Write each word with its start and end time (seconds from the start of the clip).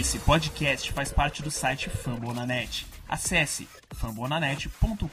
Esse 0.00 0.18
podcast 0.20 0.90
faz 0.90 1.12
parte 1.12 1.42
do 1.42 1.50
site 1.50 1.90
Fambonanet. 1.90 2.86
Acesse 3.06 3.68
fambonanet.com.br. 3.94 5.06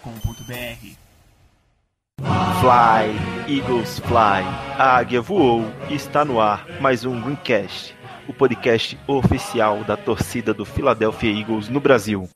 Fly, 2.62 3.58
Eagles 3.58 4.00
Fly. 4.00 4.42
A 4.78 4.96
águia 4.96 5.22
voou 5.22 5.66
e 5.90 5.96
está 5.96 6.24
no 6.24 6.40
ar 6.40 6.66
mais 6.80 7.04
um 7.04 7.20
Greencast, 7.20 7.94
o 8.26 8.34
podcast 8.34 8.98
oficial 9.06 9.84
da 9.84 9.98
torcida 9.98 10.54
do 10.54 10.64
Philadelphia 10.64 11.30
Eagles 11.30 11.68
no 11.68 11.82
Brasil. 11.82 12.30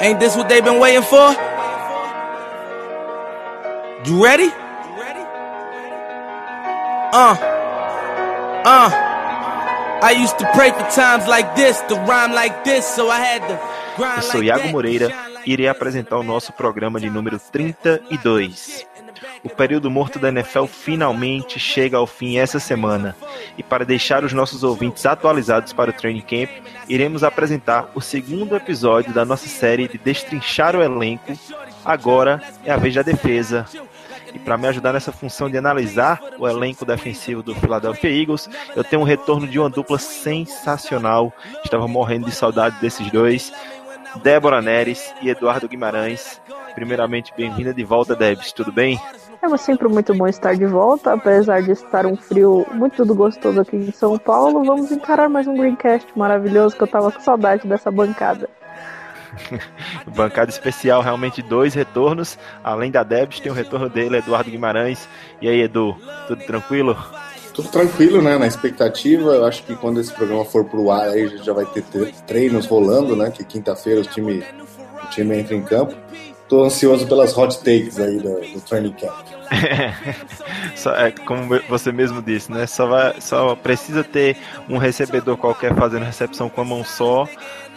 Ain't 0.00 0.18
this 0.18 0.36
what 0.36 0.48
they've 0.48 0.64
been 0.64 0.80
waiting 0.80 1.02
for? 1.02 1.36
You 4.06 4.24
ready? 4.24 4.50
Uh. 7.12 7.36
Uh. 8.64 9.15
I 10.02 10.12
used 10.12 10.38
to 10.38 10.46
pray 10.52 10.70
for 10.70 10.84
times 10.90 11.26
like 11.26 11.54
this, 11.56 11.80
to 11.88 11.94
rhyme 12.06 12.32
like 12.32 12.64
this, 12.64 12.84
so 12.84 13.10
I 13.10 13.18
had 13.18 13.40
to 13.48 13.58
grind 13.96 14.16
Eu 14.16 14.22
sou 14.22 14.42
Iago 14.42 14.68
Moreira 14.68 15.10
e 15.44 15.52
irei 15.52 15.68
apresentar 15.68 16.18
o 16.18 16.22
nosso 16.22 16.52
programa 16.52 17.00
de 17.00 17.08
número 17.08 17.38
32. 17.38 18.86
O 19.42 19.48
período 19.48 19.90
morto 19.90 20.18
da 20.18 20.28
NFL 20.28 20.66
finalmente 20.66 21.58
chega 21.58 21.96
ao 21.96 22.06
fim 22.06 22.36
essa 22.36 22.58
semana. 22.58 23.16
E 23.56 23.62
para 23.62 23.84
deixar 23.84 24.24
os 24.24 24.32
nossos 24.32 24.62
ouvintes 24.62 25.06
atualizados 25.06 25.72
para 25.72 25.90
o 25.90 25.94
Training 25.94 26.20
Camp, 26.20 26.50
iremos 26.88 27.24
apresentar 27.24 27.90
o 27.94 28.00
segundo 28.00 28.54
episódio 28.54 29.14
da 29.14 29.24
nossa 29.24 29.48
série 29.48 29.88
de 29.88 29.98
destrinchar 29.98 30.76
o 30.76 30.82
elenco. 30.82 31.32
Agora 31.84 32.42
é 32.64 32.72
a 32.72 32.76
vez 32.76 32.94
da 32.94 33.02
defesa. 33.02 33.64
E 34.36 34.38
para 34.38 34.58
me 34.58 34.68
ajudar 34.68 34.92
nessa 34.92 35.10
função 35.10 35.48
de 35.48 35.56
analisar 35.56 36.20
o 36.38 36.46
elenco 36.46 36.84
defensivo 36.84 37.42
do 37.42 37.54
Philadelphia 37.54 38.10
Eagles, 38.10 38.50
eu 38.76 38.84
tenho 38.84 39.00
um 39.00 39.04
retorno 39.06 39.48
de 39.48 39.58
uma 39.58 39.70
dupla 39.70 39.98
sensacional. 39.98 41.32
Estava 41.64 41.88
morrendo 41.88 42.26
de 42.26 42.32
saudade 42.32 42.78
desses 42.78 43.10
dois. 43.10 43.50
Débora 44.22 44.60
Neres 44.60 45.14
e 45.22 45.30
Eduardo 45.30 45.66
Guimarães. 45.66 46.38
Primeiramente, 46.74 47.32
bem-vinda 47.34 47.72
de 47.72 47.82
volta, 47.82 48.14
Debs. 48.14 48.52
Tudo 48.52 48.70
bem? 48.70 49.00
É 49.40 49.56
sempre 49.56 49.88
muito 49.88 50.12
bom 50.12 50.26
estar 50.26 50.54
de 50.54 50.66
volta, 50.66 51.14
apesar 51.14 51.62
de 51.62 51.72
estar 51.72 52.04
um 52.04 52.14
frio 52.14 52.66
muito 52.74 53.06
gostoso 53.06 53.58
aqui 53.58 53.76
em 53.76 53.90
São 53.90 54.18
Paulo. 54.18 54.62
Vamos 54.64 54.92
encarar 54.92 55.30
mais 55.30 55.46
um 55.46 55.54
Greencast 55.54 56.06
maravilhoso 56.14 56.76
que 56.76 56.82
eu 56.82 56.88
tava 56.88 57.10
com 57.10 57.20
saudade 57.20 57.66
dessa 57.66 57.90
bancada. 57.90 58.50
Bancada 60.14 60.50
especial, 60.50 61.02
realmente 61.02 61.42
dois 61.42 61.74
retornos. 61.74 62.38
Além 62.62 62.90
da 62.90 63.02
Debs, 63.02 63.40
tem 63.40 63.50
o 63.50 63.54
retorno 63.54 63.88
dele, 63.88 64.18
Eduardo 64.18 64.50
Guimarães. 64.50 65.08
E 65.40 65.48
aí, 65.48 65.60
Edu, 65.62 65.96
tudo 66.26 66.44
tranquilo? 66.44 66.96
Tudo 67.54 67.68
tranquilo, 67.68 68.20
né? 68.20 68.36
Na 68.36 68.46
expectativa, 68.46 69.30
eu 69.30 69.44
acho 69.46 69.62
que 69.62 69.74
quando 69.74 70.00
esse 70.00 70.12
programa 70.12 70.44
for 70.44 70.64
pro 70.64 70.90
ar, 70.90 71.08
aí 71.08 71.38
já 71.38 71.52
vai 71.52 71.64
ter 71.64 71.82
tre- 71.82 72.14
treinos 72.26 72.66
rolando, 72.66 73.16
né? 73.16 73.30
Que 73.30 73.42
quinta-feira 73.44 74.00
o 74.00 74.04
time, 74.04 74.44
o 75.02 75.06
time 75.08 75.38
entra 75.38 75.54
em 75.54 75.62
campo. 75.62 75.94
Tô 76.48 76.64
ansioso 76.64 77.06
pelas 77.06 77.36
hot 77.36 77.58
takes 77.58 77.98
aí 77.98 78.18
do, 78.18 78.40
do 78.40 78.60
training 78.60 78.92
camp. 78.92 79.26
É, 80.98 81.10
como 81.10 81.48
você 81.68 81.90
mesmo 81.90 82.22
disse, 82.22 82.52
né? 82.52 82.64
Só, 82.66 82.86
vai, 82.86 83.20
só 83.20 83.56
precisa 83.56 84.04
ter 84.04 84.36
um 84.68 84.78
recebedor 84.78 85.36
qualquer 85.36 85.74
fazendo 85.74 86.04
recepção 86.04 86.48
com 86.48 86.60
a 86.60 86.64
mão 86.64 86.84
só 86.84 87.26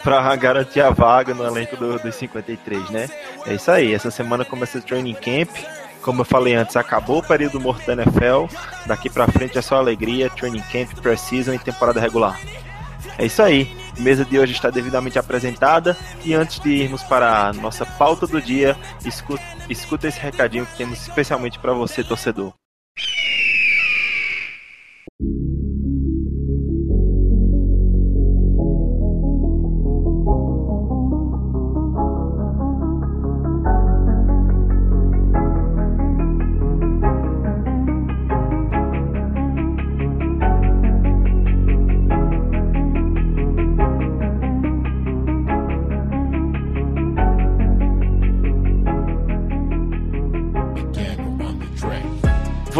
para 0.04 0.34
garantir 0.36 0.80
a 0.80 0.90
vaga 0.90 1.34
no 1.34 1.44
elenco 1.44 1.76
do, 1.76 1.98
dos 1.98 2.14
53, 2.14 2.90
né? 2.90 3.08
É 3.46 3.54
isso 3.54 3.70
aí. 3.70 3.92
Essa 3.92 4.10
semana 4.10 4.44
começa 4.44 4.78
o 4.78 4.82
training 4.82 5.14
camp. 5.14 5.48
Como 6.02 6.20
eu 6.20 6.24
falei 6.24 6.54
antes, 6.54 6.76
acabou 6.76 7.18
o 7.18 7.26
período 7.26 7.58
morto 7.58 7.84
da 7.84 7.94
NFL. 7.94 8.46
Daqui 8.86 9.10
pra 9.10 9.26
frente 9.26 9.58
é 9.58 9.62
só 9.62 9.76
alegria, 9.76 10.30
training 10.30 10.62
camp, 10.70 10.92
pré-season 11.00 11.54
e 11.54 11.58
temporada 11.58 11.98
regular. 11.98 12.38
É 13.18 13.26
isso 13.26 13.42
aí. 13.42 13.70
A 13.98 14.00
mesa 14.00 14.24
de 14.24 14.38
hoje 14.38 14.52
está 14.52 14.70
devidamente 14.70 15.18
apresentada. 15.18 15.96
E 16.24 16.34
antes 16.34 16.60
de 16.60 16.70
irmos 16.70 17.02
para 17.02 17.48
a 17.48 17.52
nossa 17.52 17.84
pauta 17.84 18.26
do 18.26 18.40
dia, 18.40 18.76
escuta, 19.04 19.42
escuta 19.68 20.08
esse 20.08 20.20
recadinho 20.20 20.66
que 20.66 20.76
temos 20.76 21.00
especialmente 21.00 21.58
para 21.58 21.72
você, 21.72 22.02
torcedor. 22.02 22.52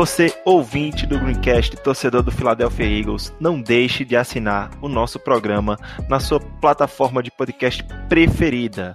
Você, 0.00 0.33
ouvinte 0.47 1.05
do 1.05 1.19
Greencast, 1.19 1.77
torcedor 1.77 2.22
do 2.22 2.33
Philadelphia 2.33 2.87
Eagles, 2.87 3.34
não 3.38 3.61
deixe 3.61 4.03
de 4.03 4.16
assinar 4.16 4.71
o 4.81 4.88
nosso 4.88 5.19
programa 5.21 5.77
na 6.09 6.19
sua 6.19 6.41
plataforma 6.41 7.22
de 7.22 7.31
podcast 7.31 7.84
preferida. 8.09 8.94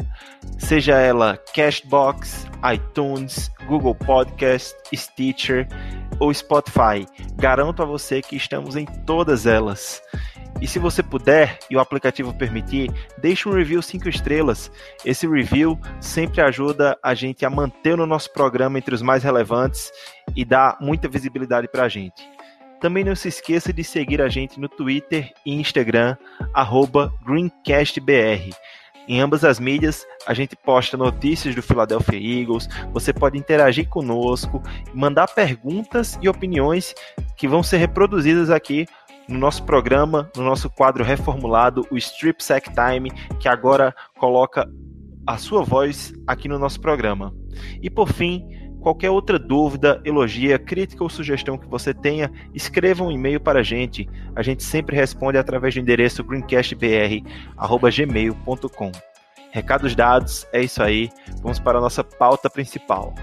Seja 0.57 0.97
ela 0.97 1.37
Cashbox, 1.53 2.47
iTunes, 2.73 3.51
Google 3.65 3.95
Podcast, 3.95 4.75
Stitcher 4.93 5.67
ou 6.19 6.33
Spotify. 6.33 7.05
Garanto 7.35 7.83
a 7.83 7.85
você 7.85 8.21
que 8.21 8.35
estamos 8.35 8.75
em 8.75 8.85
todas 8.85 9.45
elas. 9.45 10.01
E 10.61 10.67
se 10.67 10.79
você 10.79 11.03
puder 11.03 11.59
e 11.69 11.75
o 11.75 11.79
aplicativo 11.79 12.33
permitir, 12.33 12.89
deixe 13.17 13.47
um 13.49 13.51
review 13.51 13.81
5 13.81 14.07
estrelas. 14.07 14.71
Esse 15.03 15.27
review 15.27 15.77
sempre 15.99 16.41
ajuda 16.41 16.97
a 17.03 17.13
gente 17.13 17.45
a 17.45 17.49
manter 17.49 17.99
o 17.99 18.05
nosso 18.05 18.31
programa 18.31 18.77
entre 18.77 18.95
os 18.95 19.01
mais 19.01 19.23
relevantes 19.23 19.91
e 20.33 20.45
dá 20.45 20.77
muita 20.79 21.09
visibilidade 21.09 21.67
para 21.67 21.83
a 21.83 21.89
gente. 21.89 22.23
Também 22.79 23.03
não 23.03 23.15
se 23.15 23.27
esqueça 23.27 23.73
de 23.73 23.83
seguir 23.83 24.21
a 24.21 24.29
gente 24.29 24.59
no 24.59 24.69
Twitter 24.69 25.33
e 25.45 25.53
Instagram, 25.59 26.15
GreencastBR. 27.25 28.51
Em 29.07 29.21
ambas 29.21 29.43
as 29.43 29.59
mídias, 29.59 30.05
a 30.25 30.33
gente 30.33 30.55
posta 30.55 30.97
notícias 30.97 31.53
do 31.53 31.61
Philadelphia 31.61 32.17
Eagles, 32.17 32.67
você 32.91 33.13
pode 33.13 33.37
interagir 33.37 33.87
conosco, 33.87 34.61
mandar 34.93 35.27
perguntas 35.27 36.17
e 36.21 36.27
opiniões 36.27 36.93
que 37.37 37.47
vão 37.47 37.61
ser 37.61 37.77
reproduzidas 37.77 38.49
aqui 38.49 38.87
no 39.27 39.37
nosso 39.37 39.63
programa, 39.63 40.29
no 40.35 40.43
nosso 40.43 40.69
quadro 40.69 41.03
reformulado, 41.03 41.85
o 41.91 41.97
Strip 41.97 42.43
Sack 42.43 42.71
Time, 42.73 43.11
que 43.39 43.47
agora 43.47 43.93
coloca 44.17 44.67
a 45.27 45.37
sua 45.37 45.63
voz 45.63 46.13
aqui 46.27 46.47
no 46.47 46.59
nosso 46.59 46.79
programa. 46.79 47.33
E 47.81 47.89
por 47.89 48.11
fim, 48.11 48.47
qualquer 48.85 49.09
outra 49.09 49.37
dúvida, 49.39 49.99
elogia, 50.05 50.59
crítica 50.59 51.03
ou 51.03 51.09
sugestão 51.09 51.57
que 51.57 51.65
você 51.65 51.91
tenha, 51.91 52.31
escreva 52.53 53.03
um 53.03 53.11
e-mail 53.11 53.39
para 53.39 53.61
a 53.61 53.63
gente. 53.63 54.07
A 54.35 54.43
gente 54.43 54.63
sempre 54.63 54.95
responde 54.95 55.39
através 55.39 55.73
do 55.73 55.79
endereço 55.79 56.23
greencastbr@gmail.com. 56.23 58.91
Recados 59.49 59.95
dados, 59.95 60.47
é 60.53 60.61
isso 60.61 60.83
aí. 60.83 61.09
Vamos 61.41 61.57
para 61.57 61.79
a 61.79 61.81
nossa 61.81 62.03
pauta 62.03 62.47
principal. 62.47 63.15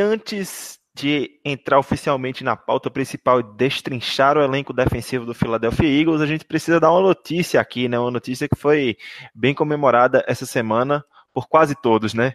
Antes 0.00 0.78
de 0.94 1.40
entrar 1.44 1.78
oficialmente 1.78 2.42
na 2.42 2.56
pauta 2.56 2.90
principal 2.90 3.40
e 3.40 3.56
destrinchar 3.56 4.36
o 4.36 4.42
elenco 4.42 4.72
defensivo 4.72 5.24
do 5.24 5.34
Philadelphia 5.34 5.86
Eagles, 5.88 6.20
a 6.20 6.26
gente 6.26 6.44
precisa 6.44 6.80
dar 6.80 6.90
uma 6.90 7.00
notícia 7.00 7.60
aqui, 7.60 7.88
né? 7.88 7.98
Uma 7.98 8.10
notícia 8.10 8.48
que 8.48 8.58
foi 8.58 8.96
bem 9.34 9.54
comemorada 9.54 10.24
essa 10.26 10.44
semana 10.44 11.04
por 11.32 11.48
quase 11.48 11.74
todos, 11.80 12.12
né? 12.12 12.34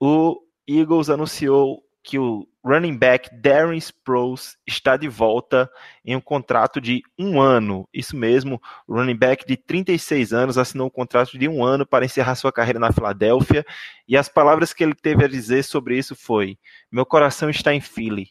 O 0.00 0.36
Eagles 0.68 1.08
anunciou 1.08 1.82
que 2.02 2.18
o 2.18 2.46
running 2.66 2.98
back 2.98 3.30
Darren 3.32 3.78
Sproles 3.78 4.58
está 4.66 4.96
de 4.96 5.08
volta 5.08 5.70
em 6.04 6.16
um 6.16 6.20
contrato 6.20 6.80
de 6.80 7.00
um 7.16 7.40
ano. 7.40 7.88
Isso 7.94 8.16
mesmo, 8.16 8.60
o 8.88 8.94
running 8.94 9.16
back 9.16 9.46
de 9.46 9.56
36 9.56 10.32
anos 10.32 10.58
assinou 10.58 10.88
um 10.88 10.90
contrato 10.90 11.38
de 11.38 11.48
um 11.48 11.64
ano 11.64 11.86
para 11.86 12.04
encerrar 12.04 12.34
sua 12.34 12.52
carreira 12.52 12.80
na 12.80 12.92
Filadélfia. 12.92 13.64
E 14.08 14.16
as 14.16 14.28
palavras 14.28 14.72
que 14.72 14.82
ele 14.82 14.94
teve 14.94 15.24
a 15.24 15.28
dizer 15.28 15.62
sobre 15.62 15.96
isso 15.96 16.16
foi: 16.16 16.58
Meu 16.90 17.06
coração 17.06 17.48
está 17.48 17.72
em 17.72 17.80
Philly. 17.80 18.30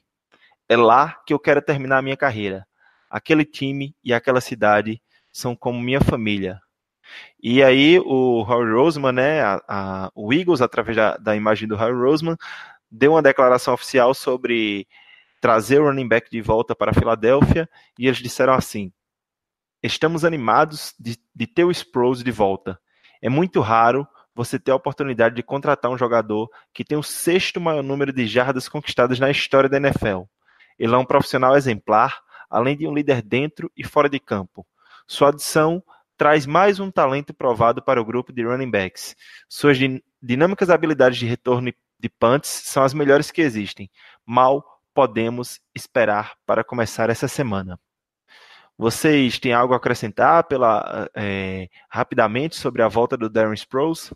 É 0.68 0.76
lá 0.76 1.18
que 1.26 1.34
eu 1.34 1.40
quero 1.40 1.62
terminar 1.62 2.00
a 2.00 2.02
minha 2.02 2.18
carreira. 2.18 2.68
aquele 3.10 3.46
time 3.46 3.96
e 4.04 4.14
aquela 4.14 4.42
cidade 4.42 5.02
são 5.32 5.56
como 5.56 5.80
minha 5.80 6.02
família. 6.02 6.60
E 7.42 7.64
aí 7.64 8.00
o 8.00 8.44
Harry 8.44 8.72
Roseman, 8.74 9.12
né, 9.12 9.42
a, 9.42 9.62
a, 9.68 10.12
o 10.16 10.34
Eagles, 10.34 10.62
através 10.62 10.98
da, 10.98 11.18
da 11.18 11.36
imagem 11.36 11.68
do 11.68 11.76
Harry 11.76 11.96
Roseman, 11.96 12.36
deu 12.96 13.12
uma 13.12 13.22
declaração 13.22 13.74
oficial 13.74 14.14
sobre 14.14 14.88
trazer 15.42 15.80
o 15.80 15.86
running 15.86 16.08
back 16.08 16.30
de 16.32 16.42
volta 16.42 16.76
para 16.76 16.92
a 16.92 16.94
Filadélfia, 16.94 17.70
e 18.00 18.08
eles 18.08 18.20
disseram 18.20 18.54
assim: 18.54 18.92
Estamos 19.84 20.24
animados 20.24 20.94
de, 21.00 21.18
de 21.36 21.46
ter 21.46 21.66
o 21.66 21.72
Sproles 21.72 22.24
de 22.24 22.32
volta. 22.32 22.80
É 23.22 23.30
muito 23.30 23.60
raro 23.60 24.08
você 24.34 24.58
ter 24.58 24.72
a 24.72 24.76
oportunidade 24.76 25.36
de 25.36 25.44
contratar 25.44 25.92
um 25.92 25.98
jogador 25.98 26.50
que 26.74 26.84
tem 26.84 26.98
o 26.98 27.04
sexto 27.04 27.62
maior 27.62 27.84
número 27.84 28.12
de 28.12 28.26
jardas 28.26 28.68
conquistadas 28.68 29.20
na 29.20 29.30
história 29.30 29.70
da 29.70 29.78
NFL. 29.78 30.24
Ele 30.78 30.94
é 30.94 30.98
um 30.98 31.06
profissional 31.06 31.56
exemplar, 31.56 32.20
além 32.50 32.76
de 32.76 32.88
um 32.88 32.94
líder 32.94 33.22
dentro 33.22 33.72
e 33.78 33.84
fora 33.84 34.10
de 34.10 34.20
campo. 34.20 34.66
Sua 35.08 35.30
adição 35.30 35.82
traz 36.18 36.46
mais 36.46 36.80
um 36.80 36.90
talento 36.90 37.34
provado 37.34 37.82
para 37.82 38.02
o 38.02 38.06
grupo 38.06 38.34
de 38.34 38.44
running 38.44 38.70
backs. 38.72 39.16
Suas 39.48 39.78
dinâmicas 40.22 40.70
habilidades 40.70 41.20
de 41.20 41.26
retorno 41.26 41.70
de 42.00 42.10
punts 42.10 42.50
são 42.50 42.84
as 42.84 42.94
melhores 42.94 43.32
que 43.32 43.42
existem. 43.42 43.90
Mal 44.26 44.64
podemos 44.94 45.60
esperar 45.74 46.34
para 46.46 46.64
começar 46.64 47.10
essa 47.10 47.28
semana. 47.28 47.80
Vocês 48.78 49.40
têm 49.40 49.54
algo 49.54 49.74
a 49.74 49.78
acrescentar 49.78 50.46
pela, 50.48 51.10
é, 51.16 51.70
rapidamente 51.90 52.58
sobre 52.58 52.82
a 52.82 52.88
volta 52.88 53.16
do 53.16 53.30
Darren 53.30 53.54
Sproles? 53.54 54.12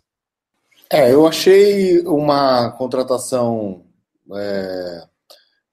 É, 0.90 1.12
eu 1.12 1.26
achei 1.26 2.00
uma 2.00 2.70
contratação 2.72 3.84
é, 4.34 5.02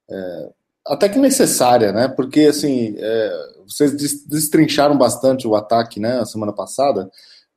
é, 0.10 0.50
até 0.88 1.10
que 1.10 1.20
necessária, 1.20 1.92
né? 1.92 2.08
Porque 2.08 2.42
assim, 2.42 2.96
é, 2.98 3.32
vocês 3.68 3.92
destrincharam 4.26 4.98
bastante 4.98 5.48
o 5.48 5.56
ataque, 5.56 6.00
né? 6.00 6.20
A 6.20 6.26
semana 6.26 6.54
passada, 6.54 7.10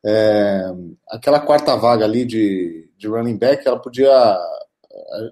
é, 0.05 0.73
aquela 1.09 1.39
quarta 1.39 1.77
vaga 1.77 2.05
ali 2.05 2.25
de, 2.25 2.90
de 3.01 3.09
running 3.09 3.37
back, 3.37 3.67
ela 3.67 3.81
podia 3.81 4.09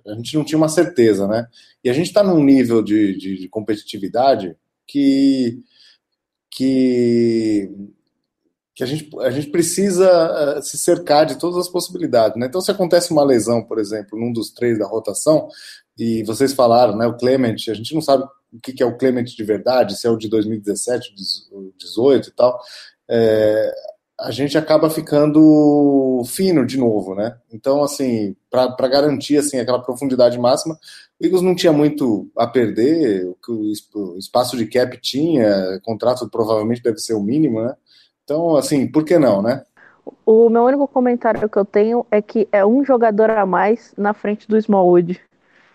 a 0.07 0.15
gente 0.15 0.37
não 0.37 0.45
tinha 0.45 0.59
uma 0.59 0.69
certeza, 0.69 1.27
né? 1.27 1.47
E 1.83 1.91
a 1.91 1.93
gente 1.93 2.07
está 2.07 2.23
num 2.23 2.43
nível 2.43 2.83
de, 2.83 3.17
de, 3.17 3.39
de, 3.39 3.49
competitividade 3.49 4.57
que 4.87 5.63
que 6.51 7.71
que 8.75 8.85
a 8.85 8.87
gente, 8.87 9.11
a 9.19 9.31
gente 9.31 9.51
precisa 9.51 10.59
uh, 10.59 10.63
se 10.63 10.79
cercar 10.79 11.27
de 11.27 11.37
todas 11.37 11.59
as 11.59 11.69
possibilidades. 11.69 12.39
Né? 12.39 12.47
Então, 12.47 12.61
se 12.61 12.71
acontece 12.71 13.11
uma 13.11 13.25
lesão, 13.25 13.65
por 13.65 13.77
exemplo, 13.77 14.17
num 14.17 14.33
dos 14.33 14.53
três 14.53 14.79
da 14.79 14.87
rotação, 14.87 15.49
e 15.99 16.23
vocês 16.23 16.53
falaram, 16.53 16.97
né, 16.97 17.05
o 17.05 17.17
Clement, 17.17 17.57
a 17.69 17.75
gente 17.75 17.93
não 17.93 18.01
sabe 18.01 18.23
o 18.53 18.61
que, 18.61 18.81
é 18.81 18.87
o 18.87 18.97
Clement 18.97 19.25
de 19.25 19.43
verdade, 19.43 19.99
se 19.99 20.07
é 20.07 20.11
o 20.11 20.17
de 20.17 20.29
2017, 20.29 21.13
2018 21.51 22.29
e 22.29 22.33
tal, 22.33 22.61
é, 23.11 23.75
a 24.21 24.31
gente 24.33 24.59
acaba 24.59 24.91
ficando 24.91 26.23
fino 26.27 26.67
de 26.67 26.77
novo, 26.77 27.15
né? 27.15 27.37
Então, 27.53 27.85
assim, 27.85 28.35
para 28.51 28.89
garantir 28.89 29.37
assim, 29.39 29.59
aquela 29.59 29.81
profundidade 29.81 30.39
máxima, 30.39 30.77
o 31.21 31.25
Eagles 31.25 31.43
não 31.43 31.55
tinha 31.55 31.73
muito 31.73 32.29
a 32.37 32.47
perder, 32.47 33.27
o 33.27 33.37
o 33.95 34.19
espaço 34.19 34.57
de 34.57 34.67
cap 34.67 34.97
tinha, 35.01 35.81
contrato 35.85 36.29
provavelmente 36.29 36.83
deve 36.83 36.99
ser 36.99 37.15
o 37.15 37.23
mínimo, 37.23 37.63
né? 37.63 37.75
Então, 38.25 38.57
assim, 38.57 38.87
por 38.91 39.05
que 39.05 39.19
não, 39.19 39.41
né? 39.41 39.63
O 40.27 40.49
meu 40.51 40.65
único 40.65 40.89
comentário 40.89 41.49
que 41.49 41.57
eu 41.57 41.65
tenho 41.65 42.05
é 42.11 42.21
que 42.21 42.49
é 42.51 42.65
um 42.65 42.85
jogador 42.85 43.31
a 43.31 43.47
mais 43.47 43.93
na 43.97 44.13
frente 44.13 44.49
do 44.49 44.59
Smallwood. 44.59 45.21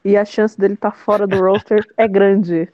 E 0.05 0.17
a 0.17 0.25
chance 0.25 0.59
dele 0.59 0.73
estar 0.73 0.91
tá 0.91 0.97
fora 0.97 1.25
do 1.25 1.39
roster 1.39 1.81
é 1.97 2.07
grande. 2.07 2.69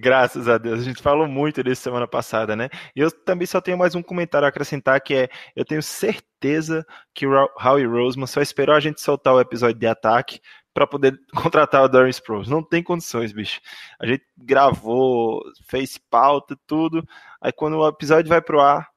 Graças 0.00 0.48
a 0.48 0.58
Deus. 0.58 0.80
A 0.80 0.82
gente 0.82 1.00
falou 1.00 1.28
muito 1.28 1.62
disso 1.62 1.82
semana 1.82 2.08
passada, 2.08 2.56
né? 2.56 2.68
E 2.96 3.00
eu 3.00 3.10
também 3.10 3.46
só 3.46 3.60
tenho 3.60 3.78
mais 3.78 3.94
um 3.94 4.02
comentário 4.02 4.44
a 4.44 4.48
acrescentar, 4.48 5.00
que 5.00 5.14
é, 5.14 5.28
eu 5.54 5.64
tenho 5.64 5.82
certeza 5.82 6.84
que 7.14 7.26
o 7.26 7.48
Howie 7.64 7.86
Roseman 7.86 8.26
só 8.26 8.40
esperou 8.40 8.74
a 8.74 8.80
gente 8.80 9.00
soltar 9.00 9.34
o 9.34 9.40
episódio 9.40 9.78
de 9.78 9.86
ataque 9.86 10.40
para 10.74 10.86
poder 10.86 11.18
contratar 11.34 11.84
o 11.84 11.88
Darren 11.88 12.10
Sproles. 12.10 12.48
Não 12.48 12.62
tem 12.62 12.82
condições, 12.82 13.32
bicho. 13.32 13.60
A 14.00 14.06
gente 14.06 14.24
gravou, 14.36 15.40
fez 15.68 15.96
pauta, 15.96 16.56
tudo. 16.66 17.06
Aí 17.40 17.52
quando 17.52 17.78
o 17.78 17.88
episódio 17.88 18.28
vai 18.28 18.42
pro 18.42 18.60
ar, 18.60 18.88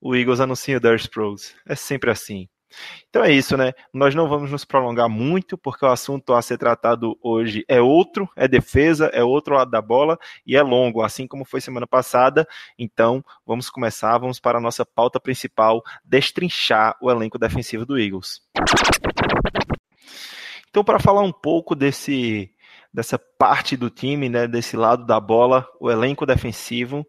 o 0.00 0.14
Eagles 0.14 0.40
anuncia 0.40 0.76
o 0.76 0.80
Darren 0.80 0.96
Sproles. 0.98 1.54
É 1.66 1.74
sempre 1.74 2.10
assim. 2.10 2.48
Então 3.08 3.24
é 3.24 3.32
isso, 3.32 3.56
né? 3.56 3.72
Nós 3.92 4.14
não 4.14 4.28
vamos 4.28 4.50
nos 4.50 4.64
prolongar 4.64 5.08
muito, 5.08 5.56
porque 5.56 5.84
o 5.84 5.88
assunto 5.88 6.34
a 6.34 6.42
ser 6.42 6.58
tratado 6.58 7.18
hoje 7.22 7.64
é 7.68 7.80
outro, 7.80 8.28
é 8.36 8.46
defesa, 8.46 9.06
é 9.06 9.22
outro 9.22 9.54
lado 9.54 9.70
da 9.70 9.80
bola 9.80 10.18
e 10.46 10.56
é 10.56 10.62
longo, 10.62 11.02
assim 11.02 11.26
como 11.26 11.44
foi 11.44 11.60
semana 11.60 11.86
passada. 11.86 12.46
Então 12.78 13.24
vamos 13.46 13.70
começar, 13.70 14.18
vamos 14.18 14.40
para 14.40 14.58
a 14.58 14.60
nossa 14.60 14.84
pauta 14.84 15.20
principal, 15.20 15.82
destrinchar 16.04 16.96
o 17.00 17.10
elenco 17.10 17.38
defensivo 17.38 17.86
do 17.86 17.98
Eagles. 17.98 18.40
Então, 20.68 20.84
para 20.84 20.98
falar 20.98 21.22
um 21.22 21.32
pouco 21.32 21.74
desse 21.74 22.52
dessa 22.92 23.18
parte 23.18 23.76
do 23.76 23.90
time, 23.90 24.28
né, 24.28 24.46
desse 24.48 24.74
lado 24.74 25.04
da 25.04 25.20
bola, 25.20 25.68
o 25.78 25.90
elenco 25.90 26.24
defensivo 26.24 27.06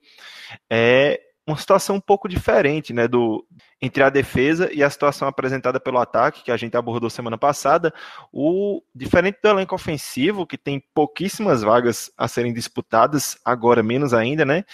é 0.70 1.18
uma 1.48 1.58
situação 1.58 1.96
um 1.96 2.02
pouco 2.02 2.28
diferente, 2.28 2.92
né, 2.92 3.08
do 3.08 3.46
entre 3.82 4.04
a 4.04 4.10
defesa 4.10 4.70
e 4.74 4.84
a 4.84 4.90
situação 4.90 5.28
apresentada 5.28 5.80
pelo 5.80 5.98
ataque 5.98 6.44
que 6.44 6.52
a 6.52 6.58
gente 6.58 6.76
abordou 6.76 7.10
semana 7.10 7.38
passada. 7.38 7.94
O 8.34 8.82
diferente 8.94 9.40
do 9.42 9.50
elenco 9.50 9.74
ofensivo, 9.74 10.46
que 10.46 10.58
tem 10.58 10.84
pouquíssimas 10.94 11.62
vagas 11.62 12.12
a 12.18 12.28
serem 12.28 12.54
disputadas, 12.54 13.38
agora 13.46 13.82
menos 13.82 14.14
ainda, 14.14 14.44
né? 14.44 14.66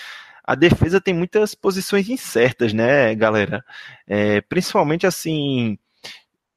A 0.44 0.56
defesa 0.56 1.00
tem 1.00 1.14
muitas 1.14 1.54
posições 1.56 2.10
incertas, 2.10 2.74
né, 2.74 3.14
galera? 3.16 3.64
É, 4.08 4.42
principalmente 4.42 5.06
assim, 5.06 5.78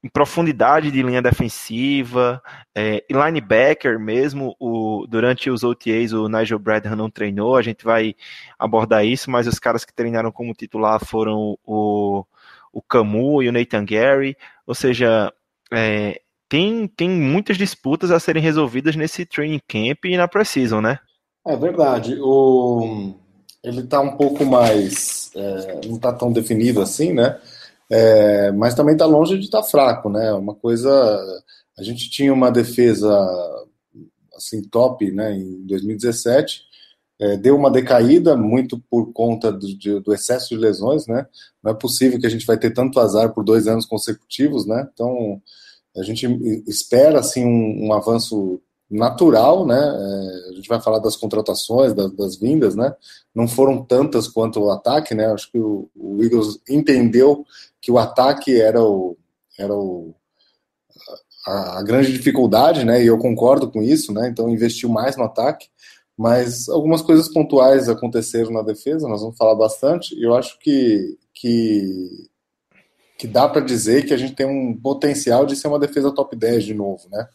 em 0.06 0.08
profundidade 0.08 0.90
de 0.92 1.02
linha 1.02 1.20
defensiva, 1.20 2.40
é, 2.72 3.04
e 3.10 3.12
linebacker 3.12 3.98
mesmo, 3.98 4.54
o, 4.60 5.04
durante 5.08 5.50
os 5.50 5.64
OTAs 5.64 6.12
o 6.12 6.28
Nigel 6.28 6.60
Bradham 6.60 6.94
não 6.94 7.10
treinou, 7.10 7.56
a 7.56 7.62
gente 7.62 7.84
vai 7.84 8.14
abordar 8.56 9.04
isso, 9.04 9.30
mas 9.30 9.48
os 9.48 9.58
caras 9.58 9.84
que 9.84 9.92
treinaram 9.92 10.30
como 10.30 10.54
titular 10.54 11.04
foram 11.04 11.58
o, 11.64 12.24
o 12.72 12.80
Camu 12.80 13.42
e 13.42 13.48
o 13.48 13.52
Nathan 13.52 13.84
Gary, 13.84 14.36
ou 14.64 14.74
seja, 14.76 15.32
é, 15.72 16.20
tem, 16.48 16.86
tem 16.86 17.10
muitas 17.10 17.58
disputas 17.58 18.12
a 18.12 18.20
serem 18.20 18.42
resolvidas 18.42 18.94
nesse 18.94 19.26
training 19.26 19.60
camp 19.66 20.04
e 20.04 20.16
na 20.16 20.28
preseason, 20.28 20.80
né? 20.80 21.00
É 21.44 21.56
verdade, 21.56 22.16
o, 22.20 23.12
ele 23.62 23.80
está 23.80 24.00
um 24.00 24.16
pouco 24.16 24.44
mais, 24.44 25.32
é, 25.34 25.80
não 25.86 25.96
está 25.96 26.12
tão 26.12 26.32
definido 26.32 26.80
assim, 26.80 27.12
né? 27.12 27.40
É, 27.90 28.50
mas 28.52 28.74
também 28.74 28.94
está 28.94 29.06
longe 29.06 29.38
de 29.38 29.44
estar 29.44 29.62
tá 29.62 29.68
fraco, 29.68 30.08
né? 30.08 30.32
Uma 30.32 30.54
coisa, 30.54 30.90
a 31.78 31.82
gente 31.82 32.10
tinha 32.10 32.32
uma 32.32 32.50
defesa 32.50 33.08
assim 34.34 34.62
top, 34.62 35.10
né? 35.10 35.36
Em 35.36 35.66
2017 35.66 36.66
é, 37.18 37.36
deu 37.36 37.56
uma 37.56 37.70
decaída 37.70 38.36
muito 38.36 38.78
por 38.90 39.12
conta 39.12 39.50
do, 39.50 39.66
de, 39.76 40.00
do, 40.00 40.12
excesso 40.12 40.50
de 40.50 40.56
lesões, 40.56 41.06
né? 41.06 41.26
Não 41.62 41.72
é 41.72 41.74
possível 41.74 42.20
que 42.20 42.26
a 42.26 42.30
gente 42.30 42.46
vai 42.46 42.58
ter 42.58 42.72
tanto 42.72 43.00
azar 43.00 43.32
por 43.32 43.42
dois 43.42 43.66
anos 43.66 43.86
consecutivos, 43.86 44.66
né? 44.66 44.86
Então 44.92 45.40
a 45.96 46.02
gente 46.02 46.26
espera 46.66 47.20
assim 47.20 47.44
um, 47.44 47.86
um 47.86 47.92
avanço 47.92 48.60
natural, 48.88 49.66
né? 49.66 49.78
É, 49.78 50.50
a 50.50 50.52
gente 50.54 50.68
vai 50.68 50.80
falar 50.80 50.98
das 50.98 51.16
contratações, 51.16 51.94
das, 51.94 52.12
das, 52.12 52.36
vindas, 52.36 52.76
né? 52.76 52.94
Não 53.34 53.48
foram 53.48 53.82
tantas 53.82 54.28
quanto 54.28 54.60
o 54.60 54.70
ataque, 54.70 55.14
né? 55.14 55.26
Acho 55.26 55.50
que 55.50 55.58
o, 55.58 55.88
o 55.96 56.22
Eagles 56.22 56.60
entendeu 56.68 57.44
que 57.86 57.92
o 57.92 57.98
ataque 57.98 58.60
era 58.60 58.82
o 58.82 59.16
era 59.56 59.72
o 59.72 60.12
a, 61.46 61.78
a, 61.78 61.82
grande 61.84 62.12
dificuldade, 62.12 62.84
né? 62.84 63.00
E 63.00 63.06
eu 63.06 63.16
concordo 63.16 63.70
com 63.70 63.80
isso, 63.80 64.12
né? 64.12 64.28
Então 64.28 64.50
investiu 64.50 64.88
mais 64.88 65.16
no 65.16 65.22
ataque, 65.22 65.68
mas 66.18 66.68
algumas 66.68 67.00
coisas 67.00 67.28
pontuais 67.28 67.88
aconteceram 67.88 68.50
na 68.50 68.62
defesa. 68.62 69.06
Nós 69.06 69.20
vamos 69.20 69.36
falar 69.38 69.54
bastante. 69.54 70.16
E 70.16 70.24
eu 70.24 70.34
acho 70.34 70.58
que 70.58 71.16
que 71.32 72.28
que 73.16 73.28
dá 73.28 73.48
para 73.48 73.64
dizer 73.64 74.04
que 74.04 74.12
a 74.12 74.16
gente 74.16 74.34
tem 74.34 74.46
um 74.46 74.76
potencial 74.76 75.46
de 75.46 75.54
ser 75.54 75.68
uma 75.68 75.78
defesa 75.78 76.12
top 76.12 76.34
10 76.34 76.64
de 76.64 76.74
novo, 76.74 77.08
né? 77.08 77.28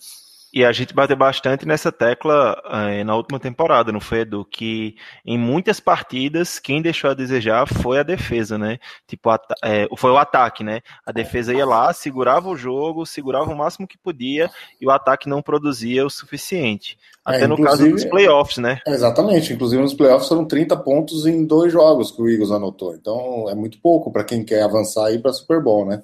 E 0.53 0.65
a 0.65 0.71
gente 0.73 0.93
bateu 0.93 1.15
bastante 1.15 1.65
nessa 1.65 1.93
tecla 1.93 2.61
é, 2.69 3.05
na 3.05 3.15
última 3.15 3.39
temporada, 3.39 3.91
não 3.91 4.01
foi, 4.01 4.19
Edu? 4.19 4.43
Que 4.43 4.95
em 5.25 5.37
muitas 5.37 5.79
partidas, 5.79 6.59
quem 6.59 6.81
deixou 6.81 7.09
a 7.09 7.13
desejar 7.13 7.65
foi 7.65 7.99
a 7.99 8.03
defesa, 8.03 8.57
né? 8.57 8.77
Tipo, 9.07 9.29
é, 9.63 9.87
foi 9.97 10.11
o 10.11 10.17
ataque, 10.17 10.61
né? 10.61 10.81
A 11.05 11.11
defesa 11.13 11.53
ia 11.53 11.65
lá, 11.65 11.93
segurava 11.93 12.49
o 12.49 12.57
jogo, 12.57 13.05
segurava 13.05 13.49
o 13.49 13.55
máximo 13.55 13.87
que 13.87 13.97
podia 13.97 14.49
e 14.79 14.85
o 14.85 14.91
ataque 14.91 15.29
não 15.29 15.41
produzia 15.41 16.05
o 16.05 16.09
suficiente. 16.09 16.97
É, 17.25 17.35
Até 17.35 17.43
é, 17.43 17.47
no 17.47 17.61
caso 17.61 17.89
dos 17.89 18.03
playoffs, 18.03 18.57
né? 18.57 18.79
Exatamente. 18.85 19.53
Inclusive 19.53 19.81
nos 19.81 19.93
playoffs 19.93 20.27
foram 20.27 20.45
30 20.45 20.75
pontos 20.77 21.25
em 21.25 21.45
dois 21.45 21.71
jogos 21.71 22.11
que 22.11 22.21
o 22.21 22.29
Eagles 22.29 22.51
anotou. 22.51 22.93
Então 22.93 23.49
é 23.49 23.55
muito 23.55 23.79
pouco 23.79 24.11
para 24.11 24.25
quem 24.25 24.43
quer 24.43 24.63
avançar 24.63 25.05
aí 25.07 25.19
para 25.19 25.31
Super 25.31 25.63
Bowl, 25.63 25.85
né? 25.85 26.03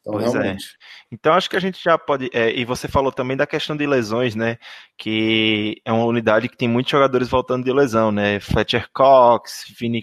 Então, 0.00 0.14
pois 0.14 0.26
é. 0.26 0.38
realmente. 0.38 0.66
É. 0.80 0.84
Então 1.14 1.32
acho 1.32 1.48
que 1.48 1.56
a 1.56 1.60
gente 1.60 1.82
já 1.82 1.96
pode. 1.96 2.28
É, 2.32 2.50
e 2.50 2.64
você 2.64 2.88
falou 2.88 3.12
também 3.12 3.36
da 3.36 3.46
questão 3.46 3.76
de 3.76 3.86
lesões, 3.86 4.34
né? 4.34 4.58
Que 4.98 5.80
é 5.84 5.92
uma 5.92 6.04
unidade 6.04 6.48
que 6.48 6.56
tem 6.56 6.68
muitos 6.68 6.90
jogadores 6.90 7.28
voltando 7.28 7.64
de 7.64 7.72
lesão, 7.72 8.10
né? 8.10 8.40
Fletcher 8.40 8.88
Cox, 8.92 9.64
Vini, 9.78 10.02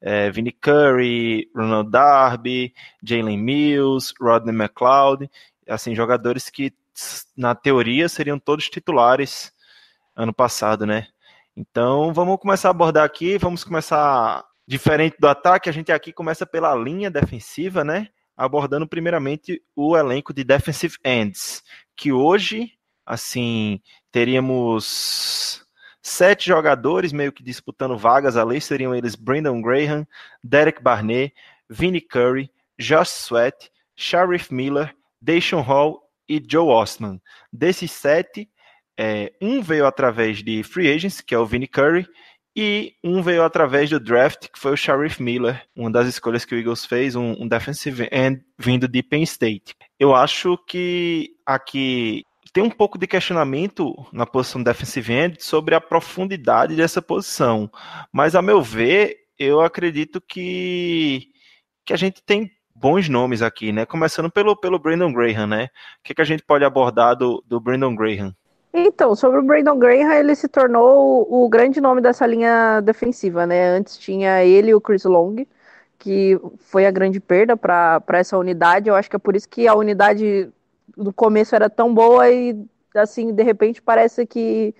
é, 0.00 0.30
Vini 0.32 0.50
Curry, 0.50 1.48
Ronald 1.54 1.90
Darby, 1.90 2.74
Jalen 3.02 3.38
Mills, 3.38 4.12
Rodney 4.20 4.54
McLeod, 4.54 5.30
assim, 5.68 5.94
jogadores 5.94 6.50
que 6.50 6.72
na 7.36 7.54
teoria 7.54 8.08
seriam 8.08 8.38
todos 8.38 8.68
titulares 8.68 9.52
ano 10.16 10.34
passado, 10.34 10.84
né? 10.84 11.06
Então 11.56 12.12
vamos 12.12 12.38
começar 12.40 12.68
a 12.68 12.72
abordar 12.72 13.04
aqui, 13.04 13.38
vamos 13.38 13.62
começar 13.62 14.44
diferente 14.66 15.16
do 15.20 15.28
ataque, 15.28 15.68
a 15.68 15.72
gente 15.72 15.92
aqui 15.92 16.12
começa 16.12 16.44
pela 16.44 16.74
linha 16.74 17.10
defensiva, 17.10 17.84
né? 17.84 18.08
Abordando 18.42 18.88
primeiramente 18.88 19.62
o 19.76 19.96
elenco 19.96 20.34
de 20.34 20.42
defensive 20.42 20.96
ends, 21.04 21.62
que 21.94 22.10
hoje, 22.10 22.72
assim, 23.06 23.80
teríamos 24.10 25.64
sete 26.02 26.48
jogadores 26.48 27.12
meio 27.12 27.30
que 27.30 27.40
disputando 27.40 27.96
vagas 27.96 28.36
ali, 28.36 28.60
seriam 28.60 28.92
eles 28.92 29.14
Brandon 29.14 29.62
Graham, 29.62 30.04
Derek 30.42 30.82
Barnett, 30.82 31.32
Vinnie 31.70 32.00
Curry, 32.00 32.50
Josh 32.76 33.10
Sweat, 33.10 33.70
Sharif 33.94 34.52
Miller, 34.52 34.92
Deshaun 35.20 35.60
Hall 35.60 36.02
e 36.28 36.42
Joe 36.44 36.66
Ostman. 36.66 37.22
Desses 37.52 37.92
sete, 37.92 38.50
é, 38.98 39.32
um 39.40 39.62
veio 39.62 39.86
através 39.86 40.42
de 40.42 40.64
free 40.64 40.92
agents, 40.92 41.20
que 41.20 41.32
é 41.32 41.38
o 41.38 41.46
Vinnie 41.46 41.68
Curry, 41.68 42.08
e 42.54 42.94
um 43.02 43.22
veio 43.22 43.42
através 43.42 43.88
do 43.88 43.98
draft, 43.98 44.48
que 44.48 44.58
foi 44.58 44.72
o 44.72 44.76
Sharif 44.76 45.22
Miller, 45.22 45.62
uma 45.74 45.90
das 45.90 46.06
escolhas 46.06 46.44
que 46.44 46.54
o 46.54 46.58
Eagles 46.58 46.84
fez, 46.84 47.16
um, 47.16 47.34
um 47.38 47.48
defensive 47.48 48.08
end 48.12 48.42
vindo 48.58 48.86
de 48.86 49.02
Penn 49.02 49.22
State. 49.22 49.74
Eu 49.98 50.14
acho 50.14 50.58
que 50.66 51.30
aqui 51.46 52.22
tem 52.52 52.62
um 52.62 52.70
pouco 52.70 52.98
de 52.98 53.06
questionamento 53.06 53.94
na 54.12 54.26
posição 54.26 54.62
defensive 54.62 55.12
end 55.12 55.42
sobre 55.42 55.74
a 55.74 55.80
profundidade 55.80 56.76
dessa 56.76 57.00
posição, 57.00 57.70
mas 58.12 58.34
a 58.34 58.42
meu 58.42 58.60
ver, 58.60 59.16
eu 59.38 59.60
acredito 59.62 60.20
que, 60.20 61.28
que 61.86 61.92
a 61.94 61.96
gente 61.96 62.22
tem 62.22 62.50
bons 62.74 63.08
nomes 63.08 63.40
aqui, 63.42 63.72
né? 63.72 63.86
Começando 63.86 64.30
pelo, 64.30 64.56
pelo 64.56 64.78
Brandon 64.78 65.12
Graham, 65.12 65.46
né? 65.46 65.64
O 65.64 66.02
que, 66.02 66.14
que 66.14 66.20
a 66.20 66.24
gente 66.24 66.42
pode 66.42 66.64
abordar 66.64 67.16
do, 67.16 67.42
do 67.46 67.60
Brandon 67.60 67.94
Graham? 67.94 68.34
Então, 68.74 69.14
sobre 69.14 69.38
o 69.38 69.42
Brandon 69.42 69.78
Graham, 69.78 70.12
ele 70.14 70.34
se 70.34 70.48
tornou 70.48 71.26
o, 71.30 71.48
grande 71.48 71.80
nome 71.80 72.00
dessa 72.00 72.26
linha 72.26 72.80
defensiva, 72.80 73.46
né? 73.46 73.68
Antes 73.68 73.98
tinha 73.98 74.42
ele 74.44 74.70
e 74.70 74.74
o 74.74 74.80
Chris 74.80 75.04
Long, 75.04 75.36
que 75.98 76.38
foi 76.58 76.86
a 76.86 76.90
grande 76.90 77.20
perda 77.20 77.54
para 77.56 78.02
essa 78.14 78.38
unidade. 78.38 78.88
Eu 78.88 78.94
acho 78.94 79.10
que 79.10 79.16
é 79.16 79.18
por 79.18 79.36
isso 79.36 79.48
que 79.48 79.68
a 79.68 79.74
unidade 79.74 80.50
do 80.96 81.12
começo 81.12 81.54
era 81.54 81.68
tão 81.68 81.92
boa 81.94 82.30
e, 82.30 82.66
assim, 82.94 83.32
de 83.34 83.42
repente 83.42 83.82
parece 83.82 84.26
que 84.26 84.74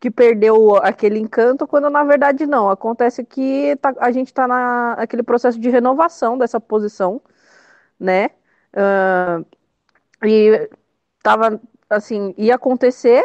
que 0.00 0.10
perdeu 0.10 0.76
aquele 0.76 1.18
encanto, 1.18 1.66
quando 1.66 1.88
na 1.90 2.04
verdade 2.04 2.46
não. 2.46 2.68
Acontece 2.70 3.24
que 3.24 3.76
tá, 3.76 3.94
a 3.98 4.10
gente 4.12 4.28
está 4.28 4.46
naquele 4.46 5.22
processo 5.22 5.58
de 5.58 5.70
renovação 5.70 6.36
dessa 6.38 6.60
posição, 6.60 7.22
né? 7.98 8.28
Uh, 8.74 9.46
e 10.26 10.68
tava 11.22 11.60
assim, 11.88 12.34
ia 12.36 12.54
acontecer 12.54 13.22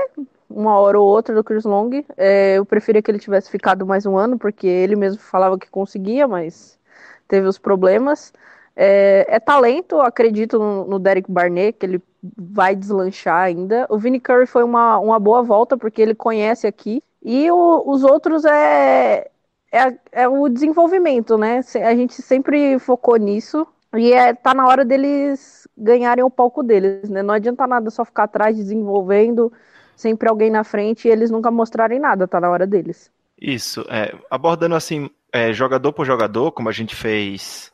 uma 0.50 0.78
hora 0.78 1.00
ou 1.00 1.08
outra 1.08 1.36
do 1.36 1.44
Chris 1.44 1.64
Long. 1.64 1.90
É, 2.18 2.58
eu 2.58 2.66
preferia 2.66 3.02
que 3.02 3.12
ele 3.12 3.20
tivesse 3.20 3.50
ficado 3.50 3.86
mais 3.86 4.06
um 4.06 4.18
ano, 4.18 4.38
porque 4.38 4.68
ele 4.68 4.96
mesmo 4.96 5.22
falava 5.22 5.58
que 5.60 5.70
conseguia, 5.70 6.28
mas 6.28 6.80
teve 7.28 7.48
os 7.48 7.58
problemas. 7.58 8.34
É, 8.76 9.26
é 9.28 9.40
talento, 9.40 10.00
acredito 10.00 10.58
no, 10.58 10.86
no, 10.86 11.00
Derek 11.00 11.30
Barnett, 11.32 11.78
que 11.78 11.86
ele 11.86 12.02
vai 12.38 12.76
deslanchar 12.76 13.42
ainda. 13.44 13.86
O 13.90 13.98
Vinnie 13.98 14.20
Curry 14.20 14.46
foi 14.46 14.64
uma, 14.64 14.98
uma 15.00 15.20
boa 15.20 15.44
volta, 15.44 15.78
porque 15.78 16.02
ele 16.02 16.16
conhece 16.16 16.66
aqui. 16.66 17.02
E 17.22 17.52
o, 17.52 17.84
os 17.86 18.04
outros 18.04 18.46
é, 18.46 19.30
é, 19.72 19.98
é, 20.12 20.28
o 20.28 20.48
desenvolvimento, 20.50 21.38
né? 21.38 21.62
A 21.86 21.96
gente 21.96 22.22
sempre 22.22 22.80
focou 22.80 23.18
nisso. 23.18 23.68
E 23.96 24.14
é, 24.14 24.34
tá 24.34 24.54
na 24.54 24.68
hora 24.68 24.86
deles 24.86 25.68
ganharem 25.78 26.24
o 26.24 26.30
palco 26.30 26.62
deles, 26.62 27.10
né? 27.10 27.24
Não 27.24 27.34
adianta 27.34 27.66
nada 27.66 27.90
só 27.90 28.06
ficar 28.06 28.24
atrás 28.24 28.56
desenvolvendo, 28.56 29.52
sempre 29.96 30.30
alguém 30.30 30.52
na 30.52 30.64
frente 30.64 31.08
e 31.08 31.12
eles 31.12 31.32
nunca 31.32 31.50
mostrarem 31.50 32.00
nada, 32.00 32.28
tá 32.28 32.40
na 32.40 32.50
hora 32.50 32.68
deles. 32.68 33.12
Isso, 33.40 33.86
é, 33.90 34.14
abordando 34.30 34.76
assim, 34.76 35.10
é, 35.32 35.54
jogador 35.54 35.94
por 35.94 36.06
jogador, 36.06 36.52
como 36.52 36.70
a 36.70 36.72
gente 36.72 36.96
fez 36.96 37.72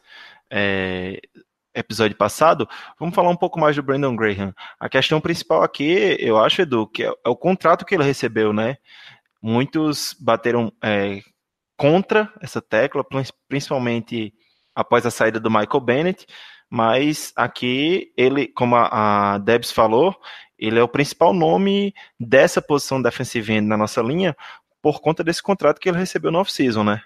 é, 0.50 1.19
episódio 1.74 2.15
passado, 2.15 2.67
vamos 3.00 3.13
falar 3.13 3.29
um 3.29 3.36
pouco 3.36 3.60
mais 3.60 3.75
do 3.75 3.84
Brandon 3.84 4.15
Graham. 4.15 4.53
A 4.79 4.88
questão 4.88 5.19
principal 5.19 5.63
aqui, 5.63 6.15
eu 6.19 6.38
acho, 6.38 6.62
Edu, 6.62 6.88
que 6.88 7.03
é, 7.03 7.07
é 7.07 7.29
o 7.29 7.36
contrato 7.36 7.86
que 7.86 7.95
ele 7.95 8.03
recebeu, 8.03 8.53
né? 8.53 8.77
Muitos 9.41 10.15
bateram 10.19 10.72
é, 10.81 11.19
contra 11.75 12.31
essa 12.41 12.62
tecla, 12.62 13.05
principalmente 13.48 14.34
após 14.75 15.05
a 15.05 15.12
saída 15.12 15.39
do 15.39 15.50
Michael 15.50 15.79
Bennett, 15.79 16.27
mas 16.70 17.32
aqui 17.36 18.12
ele, 18.17 18.48
como 18.48 18.75
a, 18.75 19.38
Debs 19.38 19.72
falou, 19.72 20.15
ele 20.60 20.77
é 20.77 20.84
o 20.84 20.88
principal 20.88 21.34
nome 21.34 21.94
dessa 22.20 22.62
posição 22.62 23.01
defensive 23.01 23.53
end 23.53 23.67
na 23.67 23.77
nossa 23.77 24.01
linha 24.01 24.36
por 24.82 25.00
conta 25.00 25.24
desse 25.24 25.41
contrato 25.41 25.79
que 25.79 25.89
ele 25.89 25.98
recebeu 25.98 26.32
no 26.32 26.39
off-season, 26.39 26.84
né? 26.84 27.01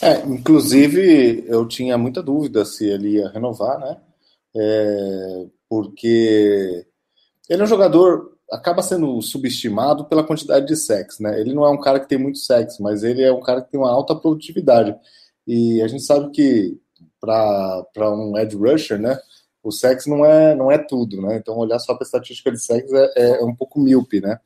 É, 0.00 0.20
inclusive 0.26 1.44
eu 1.46 1.66
tinha 1.66 1.98
muita 1.98 2.22
dúvida 2.22 2.64
se 2.64 2.88
ele 2.88 3.16
ia 3.16 3.28
renovar, 3.28 3.78
né? 3.78 3.96
É, 4.56 5.46
porque 5.68 6.86
ele 7.48 7.62
é 7.62 7.64
um 7.64 7.68
jogador 7.68 8.38
acaba 8.50 8.82
sendo 8.82 9.20
subestimado 9.20 10.06
pela 10.06 10.24
quantidade 10.24 10.66
de 10.66 10.76
sexo, 10.76 11.22
né? 11.22 11.40
Ele 11.40 11.52
não 11.52 11.64
é 11.64 11.70
um 11.70 11.80
cara 11.80 12.00
que 12.00 12.08
tem 12.08 12.18
muito 12.18 12.38
sexo, 12.38 12.82
mas 12.82 13.02
ele 13.02 13.22
é 13.22 13.32
um 13.32 13.40
cara 13.40 13.60
que 13.62 13.70
tem 13.70 13.78
uma 13.78 13.90
alta 13.90 14.14
produtividade. 14.14 14.96
E 15.48 15.80
a 15.80 15.88
gente 15.88 16.04
sabe 16.04 16.30
que 16.30 16.78
para 17.18 18.12
um 18.12 18.36
edge 18.36 18.54
rusher, 18.54 19.00
né, 19.00 19.18
o 19.62 19.72
sexo 19.72 20.10
não 20.10 20.24
é, 20.24 20.54
não 20.54 20.70
é 20.70 20.78
tudo, 20.78 21.20
né? 21.22 21.36
Então 21.36 21.56
olhar 21.56 21.78
só 21.78 21.94
para 21.94 22.04
a 22.04 22.06
estatística 22.06 22.52
de 22.52 22.62
sexo 22.62 22.94
é, 22.94 23.12
é, 23.16 23.44
um 23.44 23.54
pouco 23.54 23.80
míope, 23.80 24.20
né? 24.20 24.38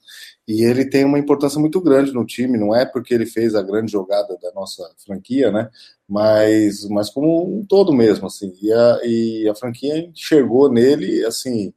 E 0.46 0.64
ele 0.64 0.84
tem 0.84 1.04
uma 1.04 1.18
importância 1.18 1.60
muito 1.60 1.80
grande 1.80 2.12
no 2.12 2.24
time, 2.24 2.56
não 2.56 2.74
é 2.74 2.86
porque 2.86 3.12
ele 3.12 3.26
fez 3.26 3.54
a 3.54 3.62
grande 3.62 3.90
jogada 3.90 4.38
da 4.40 4.52
nossa 4.52 4.82
franquia, 5.04 5.50
né? 5.50 5.68
Mas, 6.08 6.88
mas 6.88 7.10
como 7.10 7.58
um 7.58 7.64
todo 7.64 7.92
mesmo, 7.92 8.26
assim. 8.26 8.54
E 8.62 8.72
a, 8.72 9.00
e 9.04 9.48
a 9.48 9.54
franquia 9.54 9.98
enxergou 9.98 10.70
nele, 10.70 11.24
assim, 11.24 11.74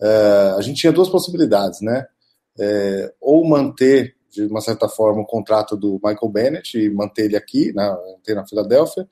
é, 0.00 0.54
a 0.56 0.60
gente 0.62 0.80
tinha 0.80 0.92
duas 0.92 1.08
possibilidades, 1.10 1.80
né? 1.82 2.06
É, 2.58 3.12
ou 3.20 3.46
manter 3.46 4.16
de 4.32 4.46
uma 4.46 4.60
certa 4.60 4.88
forma, 4.88 5.22
o 5.22 5.26
contrato 5.26 5.76
do 5.76 6.00
Michael 6.02 6.32
Bennett 6.32 6.78
e 6.78 6.90
manter 6.90 7.26
ele 7.26 7.36
aqui, 7.36 7.72
né, 7.74 7.88
manter 8.12 8.34
na 8.34 8.46
Filadélfia, 8.46 9.06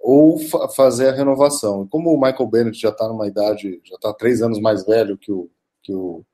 ou 0.00 0.38
fa 0.38 0.68
fazer 0.68 1.08
a 1.08 1.12
renovação. 1.12 1.86
Como 1.88 2.10
o 2.10 2.20
Michael 2.20 2.46
Bennett 2.46 2.78
já 2.78 2.90
está 2.90 3.08
numa 3.08 3.26
idade, 3.26 3.80
já 3.84 3.94
está 3.96 4.12
três 4.12 4.42
anos 4.42 4.60
mais 4.60 4.84
velho 4.84 5.16
que 5.16 5.32
o, 5.32 5.50
que 5.82 5.94
o, 5.94 6.24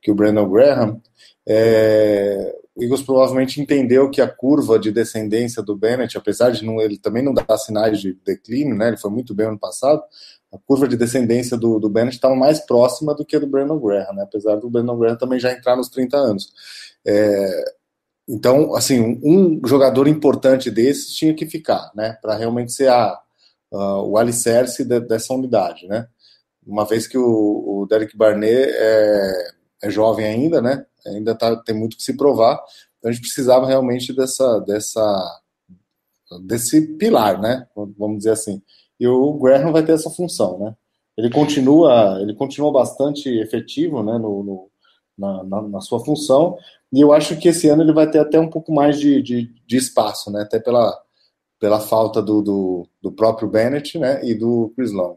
que 0.00 0.10
o 0.10 0.14
Brandon 0.14 0.48
Graham, 0.48 1.00
é, 1.46 2.54
o 2.74 2.82
Eagles 2.82 3.02
provavelmente 3.02 3.60
entendeu 3.60 4.08
que 4.10 4.20
a 4.20 4.28
curva 4.28 4.78
de 4.78 4.92
descendência 4.92 5.62
do 5.62 5.76
Bennett, 5.76 6.16
apesar 6.16 6.50
de 6.50 6.64
não, 6.64 6.80
ele 6.80 6.96
também 6.96 7.22
não 7.22 7.34
dar 7.34 7.58
sinais 7.58 8.00
de 8.00 8.14
declínio, 8.24 8.76
né, 8.76 8.88
ele 8.88 8.96
foi 8.96 9.10
muito 9.10 9.34
bem 9.34 9.46
ano 9.46 9.58
passado, 9.58 10.02
a 10.52 10.58
curva 10.58 10.88
de 10.88 10.96
descendência 10.96 11.56
do, 11.56 11.78
do 11.78 11.88
Bennett 11.88 12.16
estava 12.16 12.34
mais 12.34 12.60
próxima 12.60 13.14
do 13.14 13.24
que 13.24 13.36
a 13.36 13.38
do 13.38 13.46
Brandon 13.46 13.78
Graham, 13.78 14.14
né, 14.14 14.22
apesar 14.22 14.56
do 14.56 14.70
Brandon 14.70 14.96
Graham 14.96 15.16
também 15.16 15.40
já 15.40 15.52
entrar 15.52 15.76
nos 15.76 15.88
30 15.88 16.16
anos. 16.16 16.52
É, 17.06 17.64
então, 18.28 18.74
assim, 18.74 19.18
um 19.24 19.66
jogador 19.66 20.06
importante 20.06 20.70
desses 20.70 21.14
tinha 21.14 21.32
que 21.32 21.46
ficar, 21.46 21.90
né, 21.94 22.18
para 22.20 22.36
realmente 22.36 22.72
ser 22.72 22.88
a, 22.90 23.18
o 23.70 24.18
alicerce 24.18 24.84
de, 24.84 25.00
dessa 25.00 25.32
unidade, 25.32 25.86
né. 25.86 26.06
Uma 26.66 26.84
vez 26.84 27.06
que 27.06 27.16
o, 27.16 27.24
o 27.24 27.86
Derek 27.88 28.14
Barnett 28.14 28.70
é, 28.70 29.32
é 29.84 29.90
jovem 29.90 30.26
ainda, 30.26 30.60
né, 30.60 30.84
ainda 31.06 31.34
tá, 31.34 31.56
tem 31.56 31.74
muito 31.74 31.96
que 31.96 32.02
se 32.02 32.16
provar, 32.16 32.62
então 32.98 33.10
a 33.10 33.12
gente 33.12 33.22
precisava 33.22 33.66
realmente 33.66 34.14
dessa, 34.14 34.60
dessa, 34.60 35.40
desse 36.44 36.82
pilar, 36.98 37.40
né, 37.40 37.66
vamos 37.74 38.18
dizer 38.18 38.32
assim. 38.32 38.60
E 39.00 39.08
o 39.08 39.32
Graham 39.38 39.72
vai 39.72 39.82
ter 39.82 39.92
essa 39.92 40.10
função, 40.10 40.58
né. 40.58 40.74
Ele 41.16 41.30
continua, 41.30 42.18
ele 42.20 42.34
continua 42.34 42.70
bastante 42.70 43.28
efetivo, 43.40 44.02
né, 44.02 44.18
no, 44.18 44.44
no 44.44 44.70
na, 45.18 45.42
na, 45.44 45.62
na, 45.62 45.80
sua 45.80 46.04
função, 46.04 46.56
e 46.92 47.00
eu 47.00 47.12
acho 47.12 47.36
que 47.38 47.48
esse 47.48 47.68
ano 47.68 47.82
ele 47.82 47.92
vai 47.92 48.08
ter 48.08 48.18
até 48.18 48.38
um 48.38 48.48
pouco 48.48 48.72
mais 48.72 48.98
de, 48.98 49.20
de, 49.20 49.50
de 49.66 49.76
espaço, 49.76 50.30
né? 50.30 50.42
Até 50.42 50.58
pela, 50.58 50.96
pela 51.58 51.80
falta 51.80 52.22
do, 52.22 52.40
do, 52.40 52.88
do, 53.02 53.12
próprio 53.12 53.48
Bennett 53.48 53.98
né? 53.98 54.24
e 54.24 54.34
do 54.34 54.72
Chris 54.76 54.92
Long. 54.92 55.16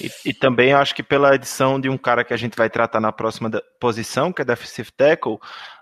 E, 0.00 0.10
e, 0.30 0.32
também 0.32 0.72
acho 0.72 0.94
que 0.94 1.02
pela 1.02 1.34
edição 1.34 1.80
de 1.80 1.88
um 1.88 1.98
cara 1.98 2.24
que 2.24 2.32
a 2.32 2.36
gente 2.36 2.56
vai 2.56 2.70
tratar 2.70 3.00
na 3.00 3.12
próxima 3.12 3.50
posição, 3.80 4.32
que 4.32 4.42
é 4.42 4.44
defensive 4.44 4.90
tackle, 4.92 5.38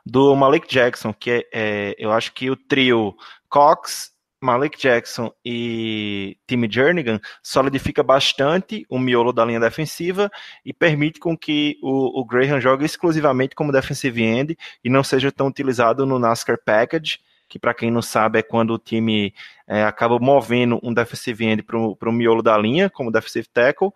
do 0.07 0.35
Malik 0.35 0.67
Jackson, 0.67 1.13
que 1.13 1.31
é, 1.31 1.45
é 1.53 1.95
eu 1.99 2.11
acho 2.11 2.33
que 2.33 2.51
o 2.51 2.57
trio 2.57 3.15
Cox, 3.49 4.14
Malik 4.45 4.79
Jackson 4.79 5.33
e 5.43 6.37
Timmy 6.47 6.69
Jernigan 6.71 7.19
solidifica 7.43 8.03
bastante 8.03 8.85
o 8.91 8.99
miolo 8.99 9.33
da 9.33 9.45
linha 9.45 9.59
defensiva 9.59 10.31
e 10.65 10.73
permite 10.73 11.19
com 11.19 11.37
que 11.37 11.79
o, 11.83 12.21
o 12.21 12.25
Graham 12.27 12.61
jogue 12.61 12.85
exclusivamente 12.85 13.55
como 13.55 13.73
defensive 13.73 14.23
end 14.23 14.57
e 14.85 14.91
não 14.91 15.03
seja 15.03 15.33
tão 15.33 15.47
utilizado 15.47 16.05
no 16.05 16.19
NASCAR 16.19 16.59
Package, 16.63 17.21
que 17.49 17.59
para 17.59 17.73
quem 17.73 17.91
não 17.91 18.03
sabe 18.03 18.39
é 18.39 18.43
quando 18.43 18.75
o 18.75 18.79
time 18.79 19.33
é, 19.67 19.83
acaba 19.85 20.19
movendo 20.19 20.79
um 20.83 20.93
defensive 20.93 21.43
end 21.43 21.63
para 21.63 21.79
o 21.79 22.13
miolo 22.13 22.43
da 22.43 22.59
linha, 22.59 22.91
como 22.91 23.11
defensive 23.11 23.49
tackle, 23.49 23.91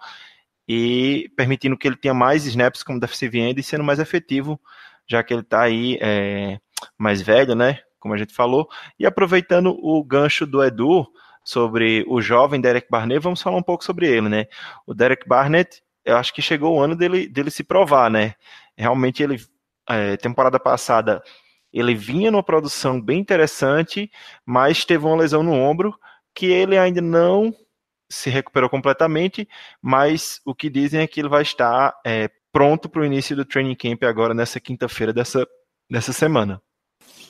e 0.66 1.30
permitindo 1.36 1.76
que 1.76 1.86
ele 1.86 1.96
tenha 1.96 2.14
mais 2.14 2.46
snaps 2.46 2.82
como 2.82 2.98
defensive 2.98 3.38
end 3.38 3.60
e 3.60 3.62
sendo 3.62 3.84
mais 3.84 3.98
efetivo, 3.98 4.58
já 5.06 5.22
que 5.22 5.34
ele 5.34 5.42
está 5.42 5.60
aí 5.60 5.98
é, 6.00 6.58
mais 6.96 7.20
velho, 7.20 7.54
né? 7.54 7.80
Como 7.98 8.14
a 8.14 8.16
gente 8.16 8.34
falou. 8.34 8.68
E 8.98 9.06
aproveitando 9.06 9.76
o 9.82 10.02
gancho 10.04 10.46
do 10.46 10.62
Edu 10.62 11.06
sobre 11.44 12.04
o 12.06 12.20
jovem 12.20 12.60
Derek 12.60 12.88
Barnett, 12.90 13.20
vamos 13.20 13.40
falar 13.40 13.56
um 13.56 13.62
pouco 13.62 13.84
sobre 13.84 14.06
ele, 14.06 14.28
né? 14.28 14.46
O 14.86 14.94
Derek 14.94 15.26
Barnett, 15.26 15.82
eu 16.04 16.16
acho 16.16 16.32
que 16.32 16.42
chegou 16.42 16.76
o 16.76 16.80
ano 16.80 16.94
dele, 16.94 17.26
dele 17.26 17.50
se 17.50 17.64
provar, 17.64 18.10
né? 18.10 18.34
Realmente 18.76 19.22
ele, 19.22 19.40
é, 19.88 20.16
temporada 20.16 20.60
passada, 20.60 21.22
ele 21.72 21.94
vinha 21.94 22.30
numa 22.30 22.42
produção 22.42 23.00
bem 23.00 23.18
interessante, 23.18 24.10
mas 24.44 24.84
teve 24.84 25.04
uma 25.04 25.16
lesão 25.16 25.42
no 25.42 25.52
ombro 25.52 25.98
que 26.34 26.46
ele 26.46 26.78
ainda 26.78 27.00
não 27.00 27.52
se 28.10 28.30
recuperou 28.30 28.70
completamente, 28.70 29.48
mas 29.82 30.40
o 30.44 30.54
que 30.54 30.70
dizem 30.70 31.00
é 31.00 31.06
que 31.06 31.20
ele 31.20 31.28
vai 31.28 31.42
estar 31.42 31.94
é, 32.06 32.30
pronto 32.52 32.88
para 32.88 33.02
o 33.02 33.04
início 33.04 33.36
do 33.36 33.44
training 33.44 33.74
camp 33.74 34.02
agora 34.04 34.32
nessa 34.32 34.58
quinta-feira 34.58 35.12
dessa, 35.12 35.46
dessa 35.90 36.12
semana. 36.12 36.60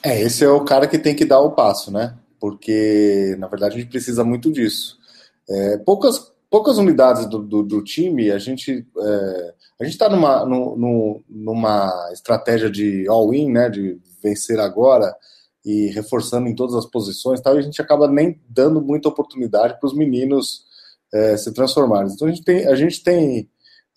É, 0.03 0.21
esse 0.21 0.43
é 0.43 0.49
o 0.49 0.63
cara 0.63 0.87
que 0.87 0.97
tem 0.97 1.15
que 1.15 1.25
dar 1.25 1.41
o 1.41 1.51
passo, 1.51 1.91
né? 1.91 2.15
Porque, 2.39 3.35
na 3.37 3.47
verdade, 3.47 3.75
a 3.75 3.79
gente 3.79 3.89
precisa 3.89 4.23
muito 4.23 4.51
disso. 4.51 4.97
É, 5.49 5.77
poucas, 5.79 6.31
poucas 6.49 6.77
unidades 6.77 7.25
do, 7.25 7.39
do, 7.39 7.63
do 7.63 7.83
time, 7.83 8.31
a 8.31 8.37
gente 8.37 8.87
é, 8.97 9.53
a 9.79 9.83
gente 9.83 9.93
está 9.93 10.09
numa, 10.09 10.45
no, 10.45 11.23
numa 11.29 12.09
estratégia 12.11 12.69
de 12.69 13.07
all-in, 13.07 13.51
né? 13.51 13.69
De 13.69 13.99
vencer 14.21 14.59
agora 14.59 15.15
e 15.65 15.87
reforçando 15.87 16.47
em 16.47 16.55
todas 16.55 16.75
as 16.75 16.85
posições, 16.85 17.41
tal, 17.41 17.55
e 17.55 17.59
a 17.59 17.61
gente 17.61 17.81
acaba 17.81 18.07
nem 18.07 18.39
dando 18.47 18.81
muita 18.81 19.09
oportunidade 19.09 19.79
para 19.79 19.87
os 19.87 19.93
meninos 19.93 20.63
é, 21.13 21.37
se 21.37 21.53
transformarem. 21.53 22.11
Então 22.11 22.27
a 22.27 22.31
gente 22.31 22.43
tem, 22.43 22.67
a 22.67 22.75
gente 22.75 23.03
tem 23.03 23.49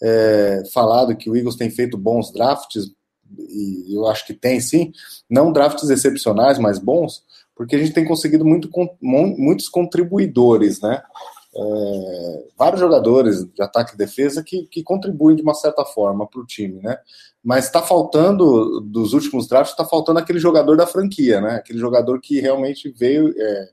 é, 0.03 0.63
falado 0.73 1.17
que 1.17 1.31
o 1.31 1.37
Eagles 1.37 1.57
tem 1.57 1.71
feito 1.71 1.97
bons 1.97 2.33
drafts, 2.33 2.91
e 3.39 3.95
eu 3.95 4.07
acho 4.07 4.27
que 4.27 4.35
tem 4.35 4.61
sim, 4.61 4.93
não 5.29 5.53
drafts 5.53 5.89
excepcionais, 5.91 6.59
mas 6.59 6.79
bons, 6.79 7.25
porque 7.55 7.77
a 7.77 7.79
gente 7.79 7.93
tem 7.93 8.05
conseguido 8.05 8.45
muito, 8.45 8.69
muitos 9.01 9.69
contribuidores, 9.69 10.81
né? 10.81 11.03
É, 11.55 12.45
vários 12.57 12.81
jogadores 12.81 13.45
de 13.45 13.63
ataque 13.63 13.95
e 13.95 13.99
defesa 13.99 14.43
que, 14.43 14.67
que 14.69 14.83
contribuem 14.83 15.37
de 15.37 15.43
uma 15.43 15.53
certa 15.53 15.85
forma 15.85 16.27
para 16.27 16.41
o 16.41 16.47
time, 16.47 16.81
né? 16.81 16.99
Mas 17.45 17.67
está 17.67 17.83
faltando, 17.83 18.81
dos 18.81 19.13
últimos 19.13 19.47
drafts, 19.47 19.73
está 19.73 19.85
faltando 19.85 20.19
aquele 20.19 20.39
jogador 20.39 20.77
da 20.77 20.87
franquia, 20.87 21.41
né? 21.41 21.57
Aquele 21.57 21.79
jogador 21.79 22.21
que 22.21 22.41
realmente 22.41 22.91
veio, 22.91 23.35
é, 23.37 23.69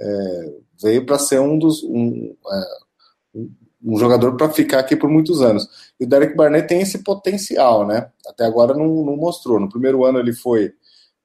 é, 0.00 0.54
veio 0.82 1.04
para 1.04 1.18
ser 1.18 1.40
um 1.40 1.58
dos. 1.58 1.82
Um, 1.82 2.34
é, 2.50 3.40
um 3.82 3.98
jogador 3.98 4.36
para 4.36 4.50
ficar 4.50 4.80
aqui 4.80 4.96
por 4.96 5.08
muitos 5.08 5.40
anos. 5.40 5.68
E 5.98 6.04
o 6.04 6.08
Derek 6.08 6.36
Barnett 6.36 6.66
tem 6.66 6.80
esse 6.80 6.98
potencial, 6.98 7.86
né? 7.86 8.10
Até 8.26 8.44
agora 8.44 8.74
não, 8.74 9.04
não 9.04 9.16
mostrou. 9.16 9.60
No 9.60 9.68
primeiro 9.68 10.04
ano 10.04 10.18
ele 10.18 10.32
foi 10.32 10.72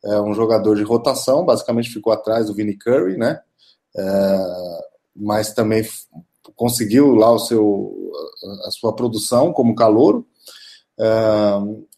é, 0.06 0.20
um 0.22 0.34
jogador 0.34 0.76
de 0.76 0.84
rotação, 0.84 1.46
basicamente 1.46 1.90
ficou 1.90 2.14
atrás 2.14 2.48
do 2.48 2.54
Vinnie 2.54 2.78
Curry, 2.78 3.18
né? 3.18 3.40
É, 3.96 4.38
mas 5.16 5.54
também 5.54 5.84
conseguiu 6.56 7.16
lá 7.16 7.32
o 7.32 7.40
seu, 7.40 8.12
a 8.66 8.72
sua 8.72 8.96
produção 8.96 9.52
como 9.52 9.76
calouro. 9.76 10.28
É, 11.00 11.06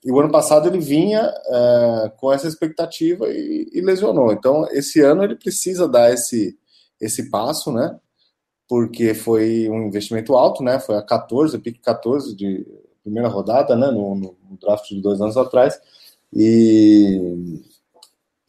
e 0.06 0.12
o 0.12 0.20
ano 0.20 0.32
passado 0.32 0.68
ele 0.70 0.80
vinha 0.80 1.22
é, 1.22 2.12
com 2.18 2.32
essa 2.32 2.48
expectativa 2.48 3.28
e, 3.28 3.70
e 3.74 3.82
lesionou. 3.82 4.32
Então, 4.32 4.66
esse 4.72 5.02
ano 5.02 5.24
ele 5.24 5.36
precisa 5.36 5.88
dar 5.88 6.14
esse, 6.14 6.58
esse 7.02 7.30
passo, 7.30 7.72
né? 7.72 8.00
Porque 8.68 9.14
foi 9.14 9.70
um 9.70 9.88
investimento 9.88 10.36
alto, 10.36 10.64
né? 10.64 10.80
Foi 10.80 10.96
a 10.96 11.02
14, 11.02 11.58
pique 11.60 11.80
14 11.80 12.36
de 12.36 12.66
primeira 13.04 13.28
rodada, 13.28 13.76
né? 13.76 13.88
No, 13.92 14.16
no, 14.16 14.36
draft 14.60 14.90
de 14.90 15.02
dois 15.02 15.22
anos 15.22 15.38
atrás. 15.38 15.80
E, 16.34 17.62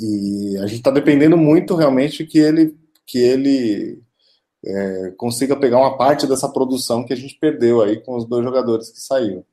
e 0.01 0.57
a 0.59 0.67
gente 0.67 0.79
está 0.79 0.91
dependendo 0.91 1.37
muito 1.37 1.75
realmente 1.75 2.25
que 2.25 2.39
ele 2.39 2.77
que 3.07 3.19
ele 3.19 4.03
é, 4.65 5.13
consiga 5.17 5.55
pegar 5.57 5.79
uma 5.79 5.97
parte 5.97 6.27
dessa 6.27 6.49
produção 6.49 7.05
que 7.05 7.13
a 7.13 7.17
gente 7.17 7.39
perdeu 7.39 7.81
aí 7.83 8.01
com 8.01 8.17
os 8.17 8.25
dois 8.25 8.45
jogadores 8.45 8.91
que 8.91 8.99
saíram. 8.99 9.45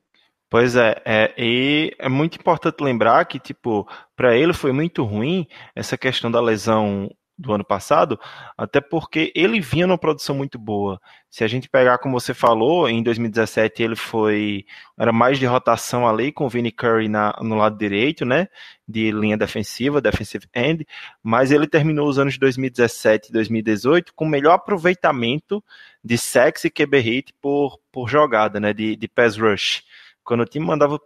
Pois 0.50 0.76
é, 0.76 1.00
é, 1.04 1.34
e 1.36 1.92
é 1.98 2.08
muito 2.08 2.36
importante 2.36 2.82
lembrar 2.82 3.24
que, 3.24 3.38
tipo, 3.38 3.88
para 4.14 4.36
ele 4.36 4.52
foi 4.52 4.72
muito 4.72 5.02
ruim 5.04 5.46
essa 5.74 5.96
questão 5.96 6.30
da 6.30 6.40
lesão 6.40 7.10
do 7.36 7.52
ano 7.52 7.64
passado, 7.64 8.18
até 8.56 8.80
porque 8.80 9.32
ele 9.34 9.60
vinha 9.60 9.86
numa 9.86 9.98
produção 9.98 10.36
muito 10.36 10.58
boa. 10.58 11.00
Se 11.28 11.42
a 11.42 11.48
gente 11.48 11.68
pegar, 11.68 11.98
como 11.98 12.18
você 12.18 12.32
falou, 12.32 12.88
em 12.88 13.02
2017 13.02 13.82
ele 13.82 13.96
foi 13.96 14.64
era 14.96 15.12
mais 15.12 15.38
de 15.38 15.46
rotação 15.46 16.08
ali 16.08 16.30
com 16.30 16.46
o 16.46 16.48
Vinnie 16.48 16.70
Curry 16.70 17.08
na, 17.08 17.36
no 17.40 17.56
lado 17.56 17.76
direito, 17.76 18.24
né, 18.24 18.46
de 18.86 19.10
linha 19.10 19.36
defensiva, 19.36 20.00
defensive 20.00 20.46
end, 20.54 20.86
mas 21.22 21.50
ele 21.50 21.66
terminou 21.66 22.08
os 22.08 22.18
anos 22.18 22.34
de 22.34 22.40
2017 22.40 23.30
e 23.30 23.32
2018 23.32 24.14
com 24.14 24.24
melhor 24.24 24.54
aproveitamento 24.54 25.62
de 26.02 26.16
sexy 26.16 26.68
e 26.68 26.70
QB 26.70 26.98
hit 26.98 27.34
por, 27.40 27.78
por 27.90 28.08
jogada, 28.08 28.60
né, 28.60 28.72
de, 28.72 28.94
de 28.94 29.08
pass 29.08 29.36
rush. 29.36 29.82
Quando 30.22 30.40
o 30.40 30.46
time 30.46 30.64
mandava 30.64 30.98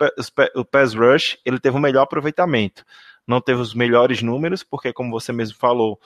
o 0.54 0.64
pass 0.64 0.94
rush, 0.94 1.38
ele 1.44 1.58
teve 1.58 1.76
o 1.76 1.80
melhor 1.80 2.02
aproveitamento 2.02 2.84
não 3.28 3.42
teve 3.42 3.60
os 3.60 3.74
melhores 3.74 4.22
números, 4.22 4.62
porque, 4.64 4.90
como 4.90 5.10
você 5.10 5.34
mesmo 5.34 5.58
falou, 5.58 6.00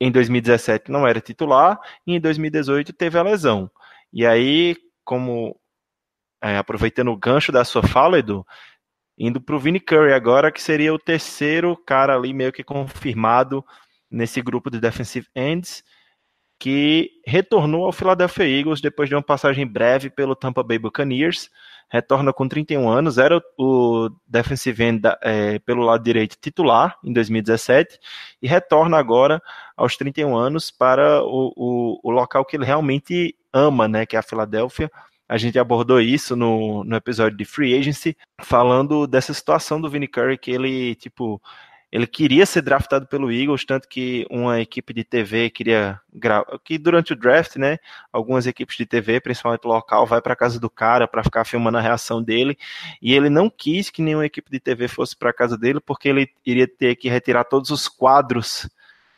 em 0.00 0.10
2017 0.10 0.90
não 0.90 1.06
era 1.06 1.20
titular 1.20 1.78
e 2.06 2.14
em 2.14 2.20
2018 2.20 2.92
teve 2.92 3.18
a 3.18 3.22
lesão. 3.22 3.70
E 4.12 4.26
aí, 4.26 4.76
como 5.04 5.58
é, 6.42 6.56
aproveitando 6.58 7.10
o 7.10 7.16
gancho 7.16 7.52
da 7.52 7.64
sua 7.64 7.82
fala, 7.82 8.18
Edu, 8.18 8.46
indo 9.18 9.40
para 9.40 9.56
o 9.56 9.58
Vini 9.58 9.80
Curry 9.80 10.12
agora, 10.12 10.52
que 10.52 10.62
seria 10.62 10.92
o 10.92 10.98
terceiro 10.98 11.76
cara 11.76 12.14
ali 12.14 12.32
meio 12.32 12.52
que 12.52 12.62
confirmado 12.62 13.64
nesse 14.10 14.40
grupo 14.40 14.70
de 14.70 14.80
defensive 14.80 15.26
ends, 15.34 15.82
que 16.58 17.10
retornou 17.26 17.84
ao 17.84 17.92
Philadelphia 17.92 18.44
Eagles 18.44 18.80
depois 18.80 19.08
de 19.08 19.14
uma 19.14 19.22
passagem 19.22 19.66
breve 19.66 20.08
pelo 20.10 20.34
Tampa 20.34 20.62
Bay 20.62 20.78
Buccaneers 20.78 21.50
retorna 21.88 22.32
com 22.32 22.48
31 22.48 22.88
anos, 22.88 23.18
era 23.18 23.40
o 23.58 24.10
defensive 24.26 24.82
end 24.82 25.02
é, 25.22 25.58
pelo 25.60 25.82
lado 25.82 26.02
direito 26.02 26.36
titular 26.40 26.96
em 27.04 27.12
2017 27.12 27.98
e 28.42 28.48
retorna 28.48 28.98
agora 28.98 29.40
aos 29.76 29.96
31 29.96 30.36
anos 30.36 30.70
para 30.70 31.22
o, 31.22 31.52
o, 31.56 32.00
o 32.02 32.10
local 32.10 32.44
que 32.44 32.56
ele 32.56 32.64
realmente 32.64 33.36
ama, 33.52 33.86
né, 33.86 34.04
que 34.04 34.16
é 34.16 34.18
a 34.18 34.22
Filadélfia. 34.22 34.90
A 35.28 35.36
gente 35.36 35.58
abordou 35.58 36.00
isso 36.00 36.36
no, 36.36 36.84
no 36.84 36.96
episódio 36.96 37.36
de 37.36 37.44
Free 37.44 37.76
Agency, 37.76 38.16
falando 38.40 39.06
dessa 39.06 39.34
situação 39.34 39.80
do 39.80 39.90
Vinny 39.90 40.06
Curry, 40.06 40.38
que 40.38 40.52
ele, 40.52 40.94
tipo, 40.94 41.42
ele 41.96 42.06
queria 42.06 42.44
ser 42.44 42.60
draftado 42.60 43.06
pelo 43.06 43.32
Eagles, 43.32 43.64
tanto 43.64 43.88
que 43.88 44.26
uma 44.30 44.60
equipe 44.60 44.92
de 44.92 45.02
TV 45.02 45.48
queria 45.48 45.98
que 46.62 46.76
durante 46.76 47.14
o 47.14 47.16
draft, 47.16 47.56
né, 47.56 47.78
algumas 48.12 48.46
equipes 48.46 48.76
de 48.76 48.84
TV, 48.84 49.18
principalmente 49.18 49.64
local, 49.64 50.04
vai 50.04 50.20
para 50.20 50.36
casa 50.36 50.60
do 50.60 50.68
cara 50.68 51.08
para 51.08 51.24
ficar 51.24 51.46
filmando 51.46 51.78
a 51.78 51.80
reação 51.80 52.22
dele, 52.22 52.58
e 53.00 53.14
ele 53.14 53.30
não 53.30 53.48
quis 53.48 53.88
que 53.88 54.02
nenhuma 54.02 54.26
equipe 54.26 54.50
de 54.50 54.60
TV 54.60 54.88
fosse 54.88 55.16
para 55.16 55.32
casa 55.32 55.56
dele, 55.56 55.80
porque 55.80 56.10
ele 56.10 56.30
iria 56.44 56.68
ter 56.68 56.96
que 56.96 57.08
retirar 57.08 57.44
todos 57.44 57.70
os 57.70 57.88
quadros 57.88 58.68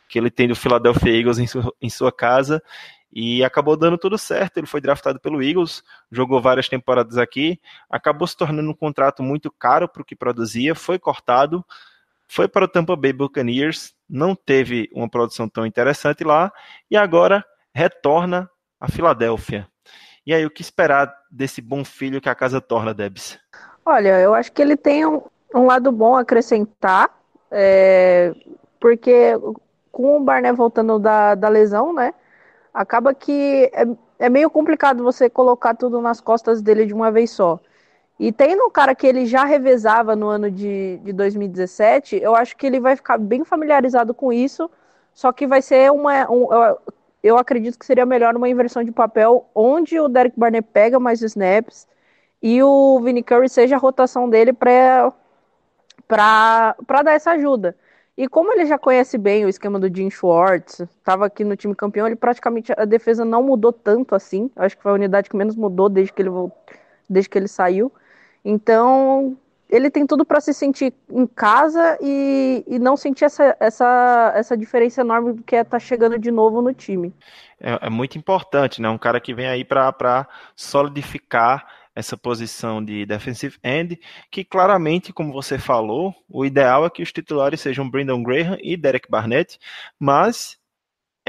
que 0.07 0.17
ele 0.17 0.31
tem 0.31 0.47
do 0.47 0.55
Philadelphia 0.55 1.11
Eagles 1.11 1.37
em 1.37 1.47
sua, 1.47 1.73
em 1.81 1.89
sua 1.89 2.13
casa, 2.13 2.63
e 3.11 3.43
acabou 3.43 3.75
dando 3.75 3.97
tudo 3.97 4.17
certo. 4.17 4.57
Ele 4.57 4.67
foi 4.67 4.79
draftado 4.79 5.19
pelo 5.19 5.43
Eagles, 5.43 5.83
jogou 6.09 6.41
várias 6.41 6.69
temporadas 6.69 7.17
aqui, 7.17 7.59
acabou 7.89 8.25
se 8.25 8.37
tornando 8.37 8.71
um 8.71 8.73
contrato 8.73 9.21
muito 9.21 9.51
caro 9.51 9.89
para 9.89 10.01
o 10.01 10.05
que 10.05 10.15
produzia, 10.15 10.73
foi 10.73 10.97
cortado, 10.97 11.65
foi 12.29 12.47
para 12.47 12.65
o 12.65 12.67
Tampa 12.67 12.95
Bay 12.95 13.11
Buccaneers, 13.11 13.93
não 14.07 14.35
teve 14.35 14.87
uma 14.93 15.09
produção 15.09 15.49
tão 15.49 15.65
interessante 15.65 16.23
lá 16.23 16.51
e 16.89 16.95
agora 16.95 17.43
retorna 17.73 18.47
à 18.79 18.87
Filadélfia. 18.87 19.67
E 20.25 20.33
aí, 20.33 20.45
o 20.45 20.51
que 20.51 20.61
esperar 20.61 21.11
desse 21.31 21.59
bom 21.59 21.83
filho 21.83 22.21
que 22.21 22.29
a 22.29 22.35
casa 22.35 22.61
torna, 22.61 22.93
Debs? 22.93 23.39
Olha, 23.83 24.19
eu 24.19 24.35
acho 24.35 24.51
que 24.51 24.61
ele 24.61 24.77
tem 24.77 25.03
um, 25.07 25.23
um 25.55 25.65
lado 25.65 25.91
bom 25.91 26.15
a 26.15 26.21
acrescentar, 26.21 27.09
é, 27.49 28.35
porque 28.79 29.33
com 29.91 30.17
o 30.17 30.19
Barné 30.19 30.53
voltando 30.53 30.99
da, 30.99 31.33
da 31.33 31.49
lesão, 31.49 31.91
né, 31.93 32.13
acaba 32.71 33.11
que 33.11 33.71
é, 33.73 33.85
é 34.19 34.29
meio 34.29 34.51
complicado 34.51 35.03
você 35.03 35.31
colocar 35.31 35.73
tudo 35.73 35.99
nas 35.99 36.21
costas 36.21 36.61
dele 36.61 36.85
de 36.85 36.93
uma 36.93 37.09
vez 37.09 37.31
só. 37.31 37.59
E 38.19 38.33
tendo 38.33 38.65
um 38.65 38.69
cara 38.69 38.93
que 38.93 39.07
ele 39.07 39.25
já 39.25 39.45
revezava 39.45 40.13
no 40.15 40.27
ano 40.27 40.51
de, 40.51 40.97
de 41.03 41.13
2017, 41.13 42.17
eu 42.17 42.35
acho 42.35 42.57
que 42.57 42.67
ele 42.67 42.79
vai 42.79 42.95
ficar 42.95 43.17
bem 43.17 43.45
familiarizado 43.45 44.13
com 44.13 44.33
isso. 44.33 44.69
só 45.13 45.31
que 45.31 45.47
vai 45.47 45.61
ser 45.61 45.91
uma. 45.91 46.29
Um, 46.29 46.47
eu 47.23 47.37
acredito 47.37 47.79
que 47.79 47.85
seria 47.85 48.05
melhor 48.05 48.35
uma 48.35 48.49
inversão 48.49 48.83
de 48.83 48.91
papel 48.91 49.49
onde 49.55 49.99
o 49.99 50.07
Derek 50.09 50.37
Barnett 50.37 50.67
pega 50.73 50.99
mais 50.99 51.21
snaps 51.21 51.87
e 52.41 52.61
o 52.63 52.99
Vinny 53.01 53.23
Curry 53.23 53.49
seja 53.49 53.75
a 53.75 53.79
rotação 53.79 54.29
dele 54.29 54.53
para 54.53 55.13
dar 56.07 57.13
essa 57.13 57.31
ajuda. 57.31 57.75
E 58.17 58.27
como 58.27 58.51
ele 58.51 58.65
já 58.65 58.77
conhece 58.77 59.17
bem 59.17 59.45
o 59.45 59.49
esquema 59.49 59.79
do 59.79 59.93
Jim 59.93 60.09
Schwartz, 60.09 60.81
estava 60.81 61.25
aqui 61.25 61.45
no 61.45 61.55
time 61.55 61.73
campeão, 61.73 62.05
ele 62.05 62.17
praticamente 62.17 62.73
a 62.75 62.83
defesa 62.83 63.23
não 63.23 63.41
mudou 63.41 63.71
tanto 63.71 64.13
assim. 64.13 64.51
Acho 64.57 64.75
que 64.75 64.83
foi 64.83 64.91
a 64.91 64.95
unidade 64.95 65.29
que 65.29 65.37
menos 65.37 65.55
mudou 65.55 65.87
desde 65.87 66.11
que 66.11 66.21
ele 66.21 66.31
desde 67.09 67.29
que 67.29 67.37
ele 67.37 67.47
saiu. 67.47 67.91
Então, 68.43 69.37
ele 69.69 69.91
tem 69.91 70.05
tudo 70.05 70.25
para 70.25 70.41
se 70.41 70.53
sentir 70.53 70.93
em 71.09 71.27
casa 71.27 71.97
e, 72.01 72.63
e 72.67 72.79
não 72.79 72.97
sentir 72.97 73.25
essa, 73.25 73.55
essa, 73.59 74.33
essa 74.35 74.57
diferença 74.57 75.01
enorme 75.01 75.41
que 75.45 75.55
é 75.55 75.61
estar 75.61 75.71
tá 75.71 75.79
chegando 75.79 76.17
de 76.17 76.31
novo 76.31 76.61
no 76.61 76.73
time. 76.73 77.13
É, 77.59 77.87
é 77.87 77.89
muito 77.89 78.17
importante, 78.17 78.81
né? 78.81 78.89
Um 78.89 78.97
cara 78.97 79.19
que 79.19 79.33
vem 79.33 79.47
aí 79.47 79.63
para 79.63 80.27
solidificar 80.55 81.67
essa 81.95 82.17
posição 82.17 82.83
de 82.83 83.05
defensive 83.05 83.57
end, 83.63 83.99
que 84.31 84.43
claramente, 84.43 85.11
como 85.11 85.33
você 85.33 85.57
falou, 85.57 86.15
o 86.29 86.45
ideal 86.45 86.85
é 86.85 86.89
que 86.89 87.03
os 87.03 87.11
titulares 87.11 87.59
sejam 87.59 87.89
Brandon 87.89 88.23
Graham 88.23 88.57
e 88.61 88.77
Derek 88.77 89.09
Barnett, 89.09 89.59
mas 89.99 90.57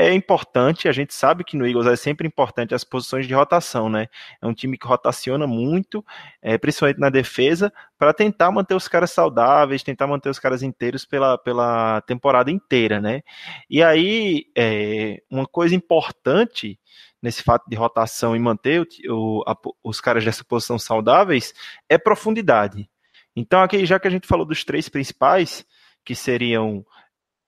é 0.06 0.14
importante, 0.14 0.88
a 0.88 0.92
gente 0.92 1.14
sabe 1.14 1.44
que 1.44 1.56
no 1.56 1.66
Eagles 1.66 1.86
é 1.86 1.96
sempre 1.96 2.26
importante 2.26 2.74
as 2.74 2.84
posições 2.84 3.26
de 3.26 3.34
rotação, 3.34 3.88
né? 3.88 4.08
É 4.40 4.46
um 4.46 4.54
time 4.54 4.76
que 4.76 4.86
rotaciona 4.86 5.46
muito, 5.46 6.04
é, 6.42 6.56
principalmente 6.58 6.98
na 6.98 7.10
defesa, 7.10 7.72
para 7.98 8.12
tentar 8.12 8.50
manter 8.50 8.74
os 8.74 8.88
caras 8.88 9.10
saudáveis, 9.10 9.82
tentar 9.82 10.06
manter 10.06 10.30
os 10.30 10.38
caras 10.38 10.62
inteiros 10.62 11.04
pela, 11.04 11.38
pela 11.38 12.00
temporada 12.02 12.50
inteira, 12.50 13.00
né? 13.00 13.22
E 13.68 13.82
aí, 13.82 14.46
é, 14.56 15.22
uma 15.30 15.46
coisa 15.46 15.74
importante 15.74 16.78
nesse 17.22 17.42
fato 17.42 17.68
de 17.68 17.76
rotação 17.76 18.34
e 18.34 18.38
manter 18.38 18.86
o, 19.08 19.42
a, 19.46 19.56
os 19.84 20.00
caras 20.00 20.24
dessa 20.24 20.44
posição 20.44 20.78
saudáveis 20.78 21.52
é 21.88 21.98
profundidade. 21.98 22.88
Então, 23.36 23.60
aqui, 23.62 23.84
já 23.84 23.98
que 24.00 24.08
a 24.08 24.10
gente 24.10 24.26
falou 24.26 24.46
dos 24.46 24.64
três 24.64 24.88
principais, 24.88 25.64
que 26.04 26.14
seriam 26.14 26.84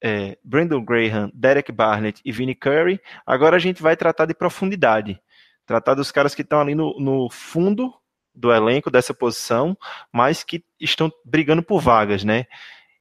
é, 0.02 0.36
Brandon 0.42 0.84
Graham, 0.84 1.30
Derek 1.32 1.70
Barnett 1.70 2.20
e 2.24 2.32
Vinnie 2.32 2.54
Curry. 2.54 3.00
Agora 3.24 3.56
a 3.56 3.60
gente 3.60 3.80
vai 3.80 3.96
tratar 3.96 4.26
de 4.26 4.34
profundidade, 4.34 5.20
tratar 5.64 5.94
dos 5.94 6.10
caras 6.10 6.34
que 6.34 6.42
estão 6.42 6.60
ali 6.60 6.74
no, 6.74 6.98
no 6.98 7.30
fundo 7.30 7.94
do 8.34 8.52
elenco 8.52 8.90
dessa 8.90 9.14
posição, 9.14 9.76
mas 10.12 10.42
que 10.42 10.64
estão 10.80 11.12
brigando 11.24 11.62
por 11.62 11.80
vagas, 11.80 12.24
né? 12.24 12.46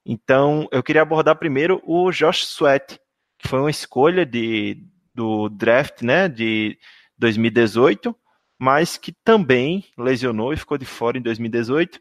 Então, 0.06 0.68
eu 0.72 0.84
queria 0.84 1.02
abordar 1.02 1.38
primeiro 1.38 1.82
o 1.86 2.12
Josh 2.12 2.44
Sweat, 2.44 3.00
que 3.40 3.48
foi 3.48 3.60
uma 3.60 3.70
escolha 3.70 4.26
de, 4.26 4.84
do 5.14 5.48
draft, 5.50 6.02
né, 6.02 6.28
de 6.28 6.78
2018, 7.18 8.16
mas 8.60 8.98
que 8.98 9.12
também 9.12 9.86
lesionou 9.98 10.54
e 10.54 10.58
ficou 10.58 10.78
de 10.78 10.86
fora 10.86 11.18
em 11.18 11.22
2018, 11.22 12.00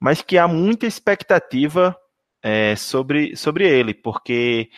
mas 0.00 0.22
que 0.22 0.38
há 0.38 0.46
muita 0.46 0.86
expectativa 0.86 1.96
é, 2.44 2.76
sobre, 2.76 3.34
sobre 3.34 3.66
ele, 3.66 3.94
porque 3.94 4.68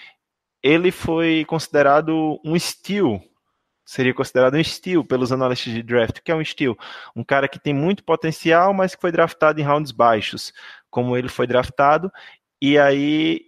ele 0.62 0.92
foi 0.92 1.44
considerado 1.48 2.40
um 2.44 2.56
steal, 2.56 3.20
seria 3.84 4.14
considerado 4.14 4.54
um 4.54 4.62
steal 4.62 5.04
pelos 5.04 5.32
analistas 5.32 5.74
de 5.74 5.82
draft. 5.82 6.20
Que 6.20 6.30
é 6.30 6.36
um 6.36 6.44
steal? 6.44 6.78
Um 7.14 7.24
cara 7.24 7.48
que 7.48 7.58
tem 7.58 7.74
muito 7.74 8.04
potencial, 8.04 8.72
mas 8.72 8.94
que 8.94 9.00
foi 9.00 9.10
draftado 9.10 9.60
em 9.60 9.64
rounds 9.64 9.90
baixos, 9.90 10.52
como 10.88 11.16
ele 11.16 11.28
foi 11.28 11.44
draftado, 11.48 12.12
e 12.62 12.78
aí 12.78 13.40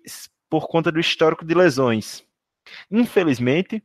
por 0.50 0.66
conta 0.66 0.90
do 0.90 0.98
histórico 0.98 1.44
de 1.44 1.54
lesões. 1.54 2.24
Infelizmente, 2.90 3.82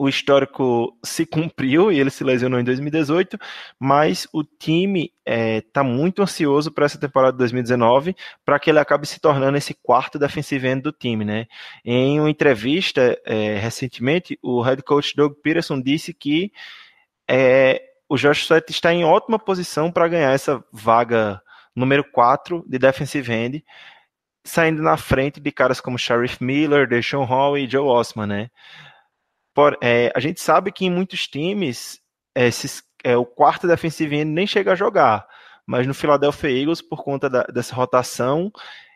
o 0.00 0.08
histórico 0.08 0.96
se 1.04 1.26
cumpriu 1.26 1.92
e 1.92 2.00
ele 2.00 2.08
se 2.08 2.24
lesionou 2.24 2.58
em 2.58 2.64
2018, 2.64 3.38
mas 3.78 4.26
o 4.32 4.42
time 4.42 5.12
está 5.12 5.12
é, 5.26 5.60
tá 5.60 5.84
muito 5.84 6.22
ansioso 6.22 6.72
para 6.72 6.86
essa 6.86 6.98
temporada 6.98 7.32
de 7.32 7.38
2019 7.40 8.16
para 8.42 8.58
que 8.58 8.70
ele 8.70 8.78
acabe 8.78 9.06
se 9.06 9.20
tornando 9.20 9.58
esse 9.58 9.74
quarto 9.74 10.18
defensive 10.18 10.66
end 10.66 10.80
do 10.80 10.90
time, 10.90 11.22
né? 11.22 11.44
Em 11.84 12.18
uma 12.18 12.30
entrevista 12.30 13.20
é, 13.26 13.58
recentemente, 13.58 14.38
o 14.42 14.62
head 14.62 14.82
coach 14.82 15.14
Doug 15.14 15.34
Peterson 15.42 15.78
disse 15.78 16.14
que 16.14 16.50
é, 17.28 17.82
o 18.08 18.16
Josh 18.16 18.46
Sweat 18.46 18.70
está 18.70 18.94
em 18.94 19.04
ótima 19.04 19.38
posição 19.38 19.92
para 19.92 20.08
ganhar 20.08 20.32
essa 20.32 20.64
vaga 20.72 21.42
número 21.76 22.10
4 22.10 22.64
de 22.66 22.78
defensive 22.78 23.30
end, 23.30 23.62
saindo 24.46 24.80
na 24.80 24.96
frente 24.96 25.40
de 25.40 25.52
caras 25.52 25.78
como 25.78 25.98
Sheriff 25.98 26.42
Miller, 26.42 26.88
Deshaun 26.88 27.24
Hall 27.24 27.58
e 27.58 27.68
Joe 27.68 27.86
Osman, 27.86 28.26
né? 28.26 28.50
É, 29.80 30.12
a 30.14 30.20
gente 30.20 30.40
sabe 30.40 30.72
que 30.72 30.84
em 30.84 30.90
muitos 30.90 31.26
times 31.26 32.00
esses, 32.34 32.82
é, 33.04 33.16
o 33.16 33.24
quarto 33.24 33.66
defensivo 33.66 34.14
end 34.14 34.30
nem 34.30 34.46
chega 34.46 34.72
a 34.72 34.76
jogar, 34.76 35.26
mas 35.66 35.86
no 35.86 35.94
Philadelphia 35.94 36.50
Eagles, 36.50 36.82
por 36.82 37.02
conta 37.02 37.28
da, 37.28 37.42
dessa 37.44 37.74
rotação, 37.74 38.50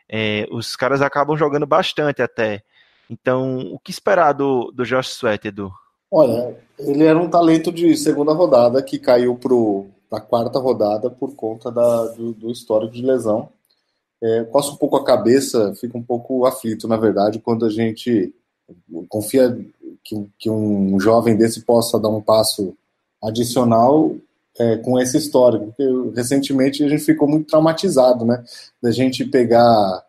é, 0.09 0.47
os 0.51 0.75
caras 0.75 1.01
acabam 1.01 1.37
jogando 1.37 1.65
bastante 1.65 2.21
até. 2.21 2.63
Então, 3.09 3.59
o 3.71 3.79
que 3.79 3.91
esperar 3.91 4.33
do, 4.33 4.71
do 4.71 4.83
Josh 4.83 5.09
Sweat, 5.11 5.47
Edu? 5.47 5.71
Olha, 6.11 6.57
ele 6.79 7.03
era 7.03 7.17
um 7.19 7.29
talento 7.29 7.71
de 7.71 7.95
segunda 7.97 8.33
rodada 8.33 8.81
que 8.81 8.97
caiu 8.97 9.35
para 9.35 10.17
a 10.17 10.21
quarta 10.21 10.59
rodada 10.59 11.09
por 11.09 11.35
conta 11.35 11.71
da, 11.71 12.05
do, 12.07 12.33
do 12.33 12.51
histórico 12.51 12.93
de 12.93 13.05
lesão. 13.05 13.49
É, 14.23 14.43
coça 14.45 14.71
um 14.71 14.77
pouco 14.77 14.95
a 14.95 15.03
cabeça, 15.03 15.73
fica 15.75 15.97
um 15.97 16.03
pouco 16.03 16.45
aflito, 16.45 16.87
na 16.87 16.97
verdade, 16.97 17.39
quando 17.39 17.65
a 17.65 17.69
gente 17.69 18.33
confia 19.09 19.57
que, 20.03 20.27
que 20.37 20.49
um 20.49 20.99
jovem 20.99 21.35
desse 21.35 21.61
possa 21.61 21.99
dar 21.99 22.09
um 22.09 22.21
passo 22.21 22.75
adicional 23.23 24.15
é, 24.57 24.77
com 24.77 24.97
essa 24.99 25.17
história, 25.17 25.59
porque 25.59 25.83
recentemente 26.15 26.83
a 26.83 26.87
gente 26.87 27.03
ficou 27.03 27.27
muito 27.27 27.47
traumatizado, 27.47 28.25
né, 28.25 28.43
da 28.81 28.91
gente 28.91 29.25
pegar 29.25 30.03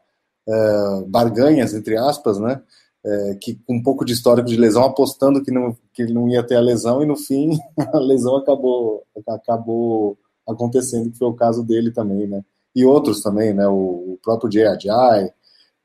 é, 0.48 1.04
barganhas, 1.08 1.74
entre 1.74 1.96
aspas, 1.96 2.38
né, 2.38 2.60
é, 3.04 3.34
que 3.40 3.54
com 3.66 3.76
um 3.76 3.82
pouco 3.82 4.04
de 4.04 4.12
histórico 4.12 4.48
de 4.48 4.56
lesão, 4.56 4.84
apostando 4.84 5.42
que 5.42 5.50
não, 5.50 5.76
que 5.92 6.04
não 6.06 6.28
ia 6.28 6.42
ter 6.42 6.56
a 6.56 6.60
lesão, 6.60 7.02
e 7.02 7.06
no 7.06 7.16
fim 7.16 7.58
a 7.92 7.98
lesão 7.98 8.36
acabou, 8.36 9.02
acabou 9.26 10.16
acontecendo, 10.46 11.10
que 11.10 11.18
foi 11.18 11.28
o 11.28 11.34
caso 11.34 11.64
dele 11.64 11.90
também, 11.90 12.26
né, 12.26 12.44
e 12.74 12.84
outros 12.84 13.22
também, 13.22 13.52
né, 13.52 13.66
o, 13.66 13.72
o 13.72 14.18
próprio 14.22 14.70
Ajay, 14.70 15.32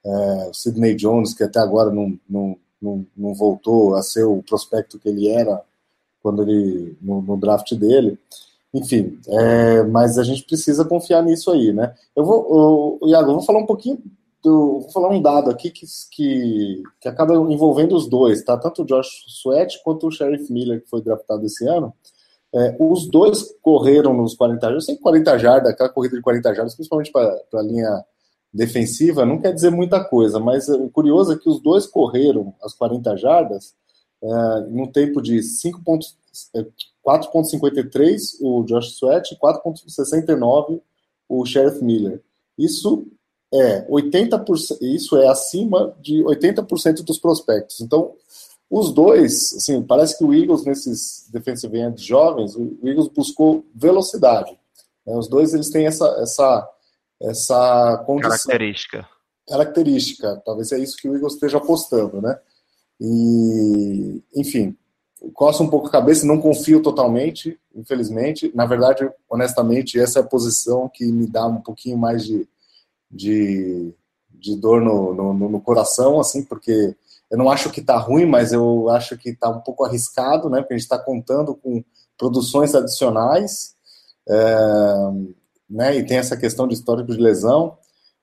é, 0.05 0.49
o 0.49 0.53
Sidney 0.53 0.95
Jones, 0.95 1.33
que 1.33 1.43
até 1.43 1.59
agora 1.59 1.91
não, 1.91 2.17
não, 2.29 2.57
não, 2.81 3.05
não 3.15 3.33
voltou 3.33 3.95
a 3.95 4.01
ser 4.01 4.23
o 4.23 4.41
prospecto 4.43 4.99
que 4.99 5.09
ele 5.09 5.27
era 5.27 5.61
quando 6.21 6.43
ele 6.43 6.97
no, 7.01 7.21
no 7.21 7.37
draft 7.37 7.73
dele. 7.75 8.17
Enfim, 8.73 9.19
é, 9.27 9.83
mas 9.83 10.17
a 10.17 10.23
gente 10.23 10.43
precisa 10.43 10.85
confiar 10.85 11.21
nisso 11.23 11.51
aí, 11.51 11.73
né? 11.73 11.93
Eu 12.15 12.23
vou, 12.23 12.99
eu, 13.01 13.09
Iago, 13.09 13.31
eu 13.31 13.35
vou 13.35 13.43
falar 13.43 13.59
um 13.59 13.65
pouquinho 13.65 14.01
do, 14.41 14.79
vou 14.79 14.91
falar 14.91 15.09
um 15.09 15.21
dado 15.21 15.49
aqui 15.51 15.69
que, 15.69 15.85
que, 16.09 16.81
que 16.99 17.07
acaba 17.09 17.33
envolvendo 17.35 17.95
os 17.95 18.07
dois, 18.07 18.43
tá? 18.43 18.57
Tanto 18.57 18.81
o 18.83 18.85
Josh 18.85 19.25
Sweat 19.27 19.81
quanto 19.83 20.07
o 20.07 20.11
Sheriff 20.11 20.51
Miller, 20.51 20.81
que 20.81 20.89
foi 20.89 21.01
draftado 21.01 21.45
esse 21.45 21.67
ano. 21.67 21.93
É, 22.53 22.75
os 22.79 23.07
dois 23.07 23.53
correram 23.61 24.13
nos 24.13 24.35
40 24.35 24.67
jardas, 24.67 24.85
sem 24.85 24.95
40 24.97 25.37
jardas, 25.37 25.71
aquela 25.71 25.89
corrida 25.89 26.15
de 26.15 26.21
40 26.21 26.53
jardas, 26.53 26.75
principalmente 26.75 27.11
para 27.11 27.41
a 27.53 27.61
linha 27.61 28.05
defensiva 28.53 29.25
não 29.25 29.39
quer 29.39 29.53
dizer 29.53 29.69
muita 29.69 30.03
coisa, 30.03 30.39
mas 30.39 30.67
o 30.67 30.89
curioso 30.89 31.33
é 31.33 31.37
que 31.37 31.49
os 31.49 31.61
dois 31.61 31.87
correram 31.87 32.53
as 32.61 32.73
40 32.73 33.15
jardas 33.15 33.73
é, 34.21 34.59
num 34.69 34.87
tempo 34.87 35.21
de 35.21 35.39
4.53 35.39 38.13
é, 38.13 38.45
o 38.45 38.63
Josh 38.63 38.97
Sweat 38.97 39.33
e 39.33 39.37
4.69 39.37 40.81
o 41.29 41.45
Sheriff 41.45 41.81
Miller. 41.83 42.21
Isso 42.57 43.07
é 43.53 43.85
80%, 43.89 44.77
isso 44.81 45.17
é 45.17 45.27
acima 45.27 45.95
de 46.01 46.23
80% 46.23 47.03
dos 47.03 47.17
prospectos. 47.17 47.81
Então, 47.81 48.13
os 48.69 48.93
dois, 48.93 49.53
assim, 49.53 49.81
parece 49.81 50.17
que 50.17 50.23
o 50.23 50.33
Eagles 50.33 50.63
nesses 50.63 51.27
defensive 51.31 51.77
ends 51.77 52.01
jovens, 52.01 52.55
o 52.55 52.77
Eagles 52.83 53.09
buscou 53.09 53.65
velocidade. 53.75 54.57
Né? 55.05 55.15
Os 55.15 55.27
dois 55.27 55.53
eles 55.53 55.69
têm 55.69 55.85
essa 55.85 56.05
essa 56.21 56.69
essa 57.21 58.03
condição. 58.05 58.31
Característica. 58.31 59.07
Característica, 59.47 60.41
talvez 60.45 60.71
é 60.71 60.79
isso 60.79 60.97
que 60.97 61.09
o 61.09 61.15
Eagles 61.15 61.33
esteja 61.33 61.57
apostando, 61.57 62.21
né? 62.21 62.39
E, 62.99 64.21
enfim, 64.35 64.77
coça 65.33 65.63
um 65.63 65.69
pouco 65.69 65.87
a 65.87 65.91
cabeça, 65.91 66.25
não 66.25 66.39
confio 66.39 66.81
totalmente, 66.81 67.59
infelizmente. 67.75 68.51
Na 68.55 68.65
verdade, 68.65 69.09
honestamente, 69.29 69.99
essa 69.99 70.19
é 70.19 70.21
a 70.21 70.25
posição 70.25 70.89
que 70.89 71.05
me 71.11 71.27
dá 71.27 71.45
um 71.47 71.61
pouquinho 71.61 71.97
mais 71.97 72.23
de, 72.23 72.47
de, 73.09 73.93
de 74.29 74.55
dor 74.55 74.81
no, 74.81 75.13
no, 75.13 75.33
no 75.33 75.61
coração, 75.61 76.19
assim, 76.19 76.43
porque 76.43 76.95
eu 77.29 77.37
não 77.37 77.49
acho 77.49 77.71
que 77.71 77.79
está 77.79 77.97
ruim, 77.97 78.25
mas 78.25 78.51
eu 78.51 78.89
acho 78.89 79.17
que 79.17 79.29
está 79.29 79.49
um 79.49 79.61
pouco 79.61 79.83
arriscado, 79.83 80.49
né? 80.49 80.59
Porque 80.59 80.73
a 80.73 80.77
gente 80.77 80.85
está 80.85 80.99
contando 80.99 81.55
com 81.55 81.83
produções 82.17 82.75
adicionais. 82.75 83.73
É, 84.27 84.95
né? 85.71 85.97
E 85.97 86.05
tem 86.05 86.17
essa 86.17 86.35
questão 86.35 86.67
de 86.67 86.73
histórico 86.73 87.11
de 87.11 87.21
lesão. 87.21 87.77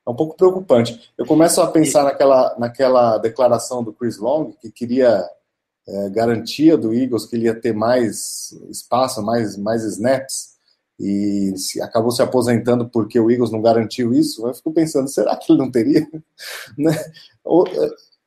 é 0.06 0.11
um 0.11 0.14
pouco 0.14 0.37
preocupante. 0.37 1.12
Eu 1.16 1.26
começo 1.26 1.61
a 1.61 1.66
pensar 1.66 2.04
naquela, 2.04 2.54
naquela 2.58 3.18
declaração 3.18 3.82
do 3.82 3.92
Chris 3.92 4.18
Long, 4.18 4.52
que 4.61 4.70
queria 4.70 5.24
é, 5.87 6.11
garantia 6.11 6.76
do 6.76 6.92
Eagles, 6.92 7.26
que 7.26 7.37
ele 7.37 7.46
ia 7.46 7.58
ter 7.58 7.72
mais 7.72 8.52
espaço, 8.70 9.22
mais, 9.22 9.56
mais 9.56 9.82
snaps, 9.84 10.58
e 11.00 11.54
se, 11.56 11.80
acabou 11.80 12.11
se 12.11 12.20
aposentando 12.20 12.88
porque 12.88 13.18
o 13.18 13.30
Eagles 13.30 13.50
não 13.50 13.62
garantiu 13.62 14.12
isso. 14.12 14.46
Eu 14.46 14.54
fico 14.54 14.72
pensando, 14.72 15.08
será 15.08 15.37
que 15.37 15.52
ele 15.52 15.61
não 15.61 15.70
teria? 15.70 16.06
né? 16.76 16.92
Ou, 17.44 17.64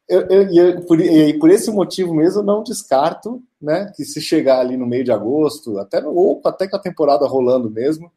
eu, 0.07 0.21
eu, 0.27 0.53
eu, 0.53 0.81
por, 0.85 0.99
e 0.99 1.37
por 1.39 1.49
esse 1.49 1.71
motivo 1.71 2.13
mesmo, 2.13 2.39
eu 2.41 2.43
não 2.43 2.63
descarto 2.63 3.41
né, 3.61 3.91
que 3.95 4.03
se 4.03 4.19
chegar 4.19 4.59
ali 4.59 4.75
no 4.75 4.87
meio 4.87 5.03
de 5.03 5.11
agosto, 5.11 5.77
até, 5.77 6.05
ou 6.05 6.41
até 6.43 6.67
com 6.67 6.75
a 6.75 6.81
temporada 6.81 7.27
rolando 7.27 7.69
mesmo, 7.69 8.11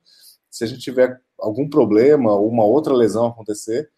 se 0.54 0.62
a 0.62 0.68
gente 0.68 0.82
tiver 0.82 1.20
algum 1.36 1.68
problema 1.68 2.32
ou 2.32 2.48
uma 2.48 2.64
outra 2.64 2.94
lesão 2.94 3.26
acontecer, 3.26 3.90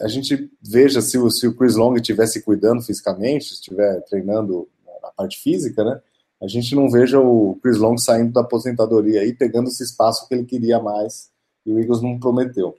a 0.00 0.06
gente 0.06 0.48
veja 0.62 1.00
se 1.00 1.18
o, 1.18 1.28
se 1.28 1.48
o 1.48 1.56
Chris 1.56 1.74
Long 1.74 1.96
estivesse 1.96 2.42
cuidando 2.42 2.80
fisicamente, 2.80 3.52
estiver 3.52 4.00
treinando 4.02 4.68
a 5.02 5.08
parte 5.08 5.42
física, 5.42 5.82
né? 5.82 6.00
A 6.40 6.46
gente 6.46 6.76
não 6.76 6.88
veja 6.88 7.18
o 7.18 7.58
Chris 7.60 7.76
Long 7.76 7.98
saindo 7.98 8.32
da 8.32 8.42
aposentadoria 8.42 9.22
aí, 9.22 9.34
pegando 9.34 9.68
esse 9.68 9.82
espaço 9.82 10.28
que 10.28 10.34
ele 10.34 10.44
queria 10.44 10.78
mais 10.78 11.28
e 11.64 11.72
o 11.72 11.80
Eagles 11.80 12.00
não 12.00 12.20
prometeu. 12.20 12.76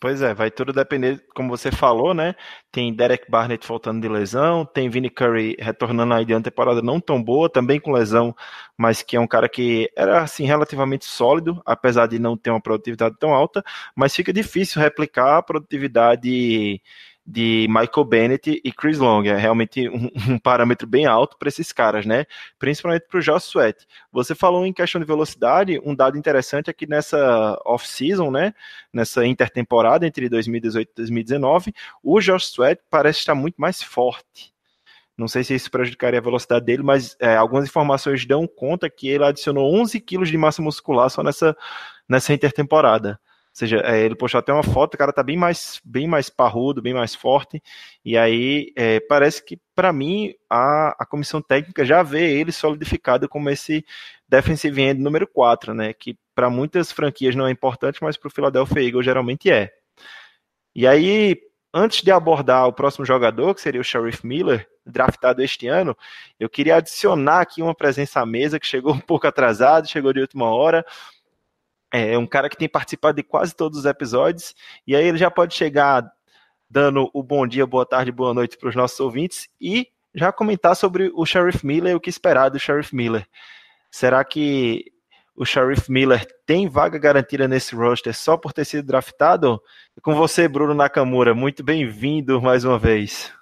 Pois 0.00 0.22
é, 0.22 0.32
vai 0.32 0.48
tudo 0.48 0.72
depender, 0.72 1.24
como 1.34 1.48
você 1.48 1.72
falou, 1.72 2.14
né? 2.14 2.36
Tem 2.70 2.94
Derek 2.94 3.28
Barnett 3.28 3.66
voltando 3.66 4.00
de 4.00 4.08
lesão, 4.08 4.64
tem 4.64 4.88
Vinnie 4.88 5.10
Curry 5.10 5.56
retornando 5.58 6.14
aí 6.14 6.24
de 6.24 6.32
uma 6.32 6.40
temporada 6.40 6.80
não 6.80 7.00
tão 7.00 7.20
boa, 7.20 7.50
também 7.50 7.80
com 7.80 7.90
lesão, 7.90 8.32
mas 8.76 9.02
que 9.02 9.16
é 9.16 9.20
um 9.20 9.26
cara 9.26 9.48
que 9.48 9.90
era 9.96 10.22
assim 10.22 10.44
relativamente 10.44 11.04
sólido, 11.04 11.60
apesar 11.66 12.06
de 12.06 12.16
não 12.20 12.36
ter 12.36 12.50
uma 12.50 12.60
produtividade 12.62 13.16
tão 13.18 13.34
alta, 13.34 13.60
mas 13.96 14.14
fica 14.14 14.32
difícil 14.32 14.80
replicar 14.80 15.38
a 15.38 15.42
produtividade 15.42 16.80
de 17.30 17.66
Michael 17.68 18.06
Bennett 18.06 18.58
e 18.64 18.72
Chris 18.72 18.98
Long. 18.98 19.22
É 19.24 19.36
realmente 19.36 19.86
um, 19.86 20.10
um 20.32 20.38
parâmetro 20.38 20.86
bem 20.86 21.04
alto 21.04 21.36
para 21.36 21.48
esses 21.48 21.70
caras, 21.72 22.06
né? 22.06 22.24
Principalmente 22.58 23.06
para 23.06 23.18
o 23.18 23.22
Josh 23.22 23.44
Sweat. 23.44 23.86
Você 24.10 24.34
falou 24.34 24.64
em 24.64 24.72
questão 24.72 24.98
de 24.98 25.06
velocidade, 25.06 25.78
um 25.84 25.94
dado 25.94 26.16
interessante 26.16 26.70
é 26.70 26.72
que 26.72 26.86
nessa 26.86 27.60
off-season, 27.66 28.30
né? 28.30 28.54
Nessa 28.90 29.26
intertemporada 29.26 30.06
entre 30.06 30.26
2018 30.26 30.88
e 30.88 30.94
2019, 30.96 31.74
o 32.02 32.18
Josh 32.18 32.46
Sweat 32.46 32.80
parece 32.90 33.18
estar 33.18 33.34
muito 33.34 33.56
mais 33.60 33.82
forte. 33.82 34.54
Não 35.16 35.28
sei 35.28 35.44
se 35.44 35.54
isso 35.54 35.70
prejudicaria 35.70 36.20
a 36.20 36.22
velocidade 36.22 36.64
dele, 36.64 36.82
mas 36.82 37.14
é, 37.20 37.36
algumas 37.36 37.66
informações 37.66 38.24
dão 38.24 38.46
conta 38.46 38.88
que 38.88 39.06
ele 39.08 39.24
adicionou 39.24 39.74
11 39.74 40.00
quilos 40.00 40.30
de 40.30 40.38
massa 40.38 40.62
muscular 40.62 41.10
só 41.10 41.22
nessa, 41.22 41.54
nessa 42.08 42.32
intertemporada 42.32 43.20
seja, 43.58 43.78
é, 43.84 44.00
ele 44.04 44.14
postou 44.14 44.38
até 44.38 44.52
uma 44.52 44.62
foto, 44.62 44.94
o 44.94 44.98
cara 44.98 45.12
tá 45.12 45.22
bem 45.22 45.36
mais, 45.36 45.80
bem 45.84 46.06
mais 46.06 46.30
parrudo, 46.30 46.80
bem 46.80 46.94
mais 46.94 47.14
forte, 47.14 47.60
e 48.04 48.16
aí 48.16 48.72
é, 48.76 49.00
parece 49.00 49.44
que, 49.44 49.58
para 49.74 49.92
mim, 49.92 50.32
a, 50.48 50.94
a 50.98 51.04
comissão 51.04 51.42
técnica 51.42 51.84
já 51.84 52.02
vê 52.02 52.38
ele 52.38 52.52
solidificado 52.52 53.28
como 53.28 53.50
esse 53.50 53.84
defensive 54.28 54.80
end 54.80 55.00
número 55.00 55.26
4, 55.26 55.74
né, 55.74 55.92
que 55.92 56.16
para 56.34 56.48
muitas 56.48 56.92
franquias 56.92 57.34
não 57.34 57.46
é 57.46 57.50
importante, 57.50 57.98
mas 58.00 58.16
para 58.16 58.28
o 58.28 58.30
Philadelphia 58.30 58.80
Eagles 58.80 59.04
geralmente 59.04 59.50
é. 59.50 59.72
E 60.74 60.86
aí, 60.86 61.36
antes 61.74 62.02
de 62.02 62.12
abordar 62.12 62.66
o 62.68 62.72
próximo 62.72 63.04
jogador, 63.04 63.54
que 63.54 63.60
seria 63.60 63.80
o 63.80 63.84
Sheriff 63.84 64.24
Miller, 64.24 64.68
draftado 64.86 65.42
este 65.42 65.66
ano, 65.66 65.96
eu 66.38 66.48
queria 66.48 66.76
adicionar 66.76 67.40
aqui 67.40 67.60
uma 67.60 67.74
presença 67.74 68.20
à 68.20 68.26
mesa 68.26 68.60
que 68.60 68.66
chegou 68.66 68.94
um 68.94 69.00
pouco 69.00 69.26
atrasado, 69.26 69.88
chegou 69.88 70.12
de 70.12 70.20
última 70.20 70.46
hora, 70.46 70.84
é 71.92 72.16
um 72.18 72.26
cara 72.26 72.48
que 72.48 72.56
tem 72.56 72.68
participado 72.68 73.16
de 73.16 73.22
quase 73.22 73.54
todos 73.54 73.78
os 73.80 73.84
episódios, 73.84 74.54
e 74.86 74.94
aí 74.94 75.06
ele 75.06 75.18
já 75.18 75.30
pode 75.30 75.54
chegar 75.54 76.04
dando 76.68 77.10
o 77.14 77.22
bom 77.22 77.46
dia, 77.46 77.66
boa 77.66 77.86
tarde, 77.86 78.12
boa 78.12 78.34
noite 78.34 78.58
para 78.58 78.68
os 78.68 78.76
nossos 78.76 78.98
ouvintes 79.00 79.48
e 79.60 79.88
já 80.14 80.32
comentar 80.32 80.76
sobre 80.76 81.10
o 81.14 81.24
Sheriff 81.24 81.64
Miller 81.64 81.92
e 81.92 81.94
o 81.94 82.00
que 82.00 82.10
esperar 82.10 82.50
do 82.50 82.58
Sheriff 82.58 82.94
Miller. 82.94 83.26
Será 83.90 84.22
que 84.24 84.84
o 85.34 85.44
Sheriff 85.44 85.90
Miller 85.90 86.26
tem 86.44 86.68
vaga 86.68 86.98
garantida 86.98 87.48
nesse 87.48 87.74
roster 87.74 88.14
só 88.14 88.36
por 88.36 88.52
ter 88.52 88.64
sido 88.64 88.86
draftado? 88.86 89.60
com 90.02 90.14
você, 90.14 90.48
Bruno 90.48 90.74
Nakamura, 90.74 91.34
muito 91.34 91.62
bem-vindo 91.64 92.40
mais 92.42 92.64
uma 92.64 92.78
vez. 92.78 93.37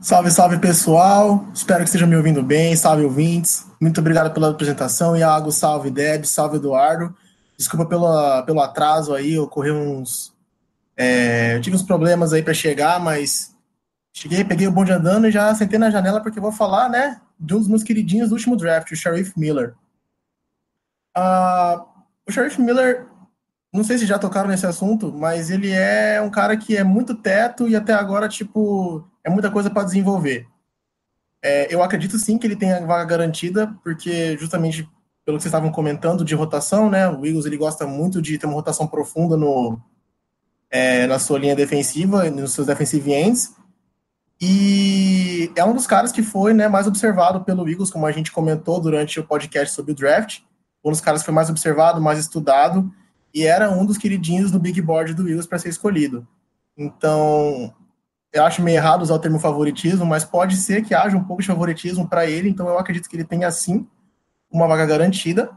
Salve, 0.00 0.30
salve 0.30 0.58
pessoal, 0.58 1.48
espero 1.52 1.80
que 1.80 1.86
estejam 1.86 2.06
me 2.06 2.14
ouvindo 2.14 2.40
bem, 2.42 2.76
salve 2.76 3.04
ouvintes. 3.04 3.66
Muito 3.80 4.00
obrigado 4.00 4.32
pela 4.32 4.50
apresentação, 4.50 5.16
Iago, 5.16 5.50
salve 5.50 5.90
Deb, 5.90 6.24
salve 6.24 6.56
Eduardo. 6.56 7.16
Desculpa 7.56 7.84
pelo, 7.84 8.42
pelo 8.44 8.60
atraso 8.60 9.12
aí, 9.12 9.36
ocorreu 9.38 9.74
uns. 9.74 10.32
É, 10.96 11.56
eu 11.56 11.60
tive 11.60 11.74
uns 11.74 11.82
problemas 11.82 12.32
aí 12.32 12.42
para 12.42 12.54
chegar, 12.54 13.00
mas 13.00 13.56
cheguei, 14.12 14.44
peguei 14.44 14.68
o 14.68 14.70
bonde 14.70 14.92
andando 14.92 15.26
e 15.26 15.32
já 15.32 15.52
sentei 15.54 15.78
na 15.78 15.90
janela 15.90 16.20
porque 16.20 16.38
vou 16.38 16.52
falar, 16.52 16.88
né, 16.88 17.20
de 17.40 17.54
um 17.54 17.58
dos 17.58 17.68
meus 17.68 17.82
queridinhos 17.82 18.28
do 18.28 18.34
último 18.34 18.56
draft, 18.56 18.92
o 18.92 18.96
Sharif 18.96 19.32
Miller. 19.36 19.74
Uh, 21.16 21.82
o 22.28 22.30
Sharif 22.30 22.60
Miller, 22.60 23.06
não 23.72 23.82
sei 23.82 23.98
se 23.98 24.06
já 24.06 24.18
tocaram 24.18 24.48
nesse 24.48 24.66
assunto, 24.66 25.12
mas 25.12 25.50
ele 25.50 25.72
é 25.72 26.20
um 26.20 26.30
cara 26.30 26.56
que 26.56 26.76
é 26.76 26.84
muito 26.84 27.16
teto 27.16 27.68
e 27.68 27.74
até 27.74 27.94
agora, 27.94 28.28
tipo, 28.28 29.04
é 29.28 29.30
muita 29.30 29.50
coisa 29.50 29.70
para 29.70 29.84
desenvolver. 29.84 30.46
É, 31.42 31.72
eu 31.72 31.82
acredito 31.82 32.18
sim 32.18 32.36
que 32.36 32.46
ele 32.46 32.56
tem 32.56 32.72
a 32.72 32.84
vaga 32.84 33.04
garantida, 33.04 33.72
porque 33.84 34.36
justamente 34.36 34.88
pelo 35.24 35.36
que 35.36 35.42
vocês 35.42 35.52
estavam 35.52 35.70
comentando 35.70 36.24
de 36.24 36.34
rotação, 36.34 36.90
né? 36.90 37.06
O 37.06 37.24
Eagles 37.24 37.44
ele 37.44 37.56
gosta 37.56 37.86
muito 37.86 38.20
de 38.20 38.38
ter 38.38 38.46
uma 38.46 38.54
rotação 38.54 38.86
profunda 38.86 39.36
no, 39.36 39.78
é, 40.70 41.06
na 41.06 41.18
sua 41.18 41.38
linha 41.38 41.54
defensiva, 41.54 42.30
nos 42.30 42.52
seus 42.52 42.66
defensive 42.66 43.12
ends. 43.12 43.54
E 44.40 45.52
é 45.54 45.64
um 45.64 45.74
dos 45.74 45.86
caras 45.86 46.10
que 46.12 46.22
foi 46.22 46.54
né, 46.54 46.66
mais 46.66 46.86
observado 46.86 47.44
pelo 47.44 47.68
Eagles, 47.68 47.90
como 47.90 48.06
a 48.06 48.12
gente 48.12 48.32
comentou 48.32 48.80
durante 48.80 49.20
o 49.20 49.24
podcast 49.24 49.74
sobre 49.74 49.92
o 49.92 49.94
draft. 49.94 50.40
Um 50.82 50.90
dos 50.90 51.00
caras 51.00 51.20
que 51.20 51.26
foi 51.26 51.34
mais 51.34 51.50
observado, 51.50 52.00
mais 52.00 52.18
estudado, 52.18 52.90
e 53.34 53.44
era 53.44 53.70
um 53.70 53.84
dos 53.84 53.98
queridinhos 53.98 54.50
do 54.50 54.58
big 54.58 54.80
board 54.80 55.12
do 55.12 55.28
Eagles 55.28 55.46
para 55.46 55.58
ser 55.58 55.68
escolhido. 55.68 56.26
Então, 56.76 57.74
eu 58.32 58.44
acho 58.44 58.62
meio 58.62 58.76
errado 58.76 59.02
usar 59.02 59.14
o 59.14 59.18
termo 59.18 59.38
favoritismo, 59.38 60.04
mas 60.04 60.24
pode 60.24 60.56
ser 60.56 60.82
que 60.84 60.94
haja 60.94 61.16
um 61.16 61.24
pouco 61.24 61.42
de 61.42 61.48
favoritismo 61.48 62.08
para 62.08 62.26
ele, 62.26 62.48
então 62.48 62.68
eu 62.68 62.78
acredito 62.78 63.08
que 63.08 63.16
ele 63.16 63.24
tenha 63.24 63.50
sim 63.50 63.86
uma 64.50 64.66
vaga 64.66 64.86
garantida. 64.86 65.50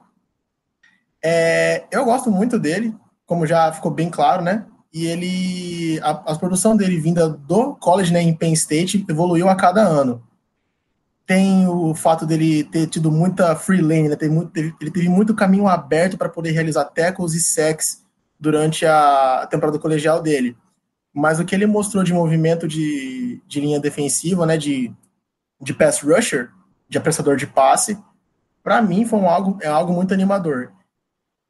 É, 1.23 1.85
eu 1.91 2.05
gosto 2.05 2.31
muito 2.31 2.57
dele, 2.57 2.95
como 3.25 3.45
já 3.45 3.71
ficou 3.71 3.91
bem 3.91 4.09
claro, 4.09 4.41
né? 4.41 4.65
E 4.93 5.05
ele, 5.05 5.99
a, 6.01 6.09
a 6.09 6.35
produção 6.37 6.75
dele 6.75 6.99
vinda 6.99 7.29
do 7.29 7.75
college, 7.75 8.11
né, 8.11 8.21
em 8.21 8.33
Penn 8.33 8.53
State, 8.53 9.05
evoluiu 9.07 9.47
a 9.47 9.55
cada 9.55 9.81
ano. 9.81 10.23
Tem 11.25 11.67
o 11.67 11.93
fato 11.93 12.25
dele 12.25 12.63
ter 12.65 12.87
tido 12.87 13.11
muita 13.11 13.55
free 13.55 13.81
lane, 13.81 14.09
né? 14.09 14.17
Muito, 14.29 14.51
teve, 14.51 14.73
ele 14.81 14.91
teve 14.91 15.07
muito 15.07 15.35
caminho 15.35 15.67
aberto 15.67 16.17
para 16.17 16.27
poder 16.27 16.51
realizar 16.51 16.85
tackles 16.85 17.33
e 17.33 17.39
sacks 17.41 18.03
durante 18.39 18.85
a 18.85 19.47
temporada 19.49 19.77
colegial 19.79 20.21
dele 20.21 20.57
mas 21.13 21.39
o 21.39 21.45
que 21.45 21.53
ele 21.53 21.65
mostrou 21.65 22.03
de 22.03 22.13
movimento 22.13 22.67
de, 22.67 23.41
de 23.45 23.59
linha 23.59 23.79
defensiva, 23.79 24.45
né, 24.45 24.57
de, 24.57 24.93
de 25.59 25.73
pass 25.73 26.01
rusher, 26.01 26.49
de 26.87 26.97
apressador 26.97 27.35
de 27.35 27.47
passe, 27.47 27.97
para 28.63 28.81
mim 28.81 29.05
foi 29.05 29.19
um 29.19 29.29
algo, 29.29 29.57
é 29.61 29.67
algo 29.67 29.93
muito 29.93 30.13
animador. 30.13 30.71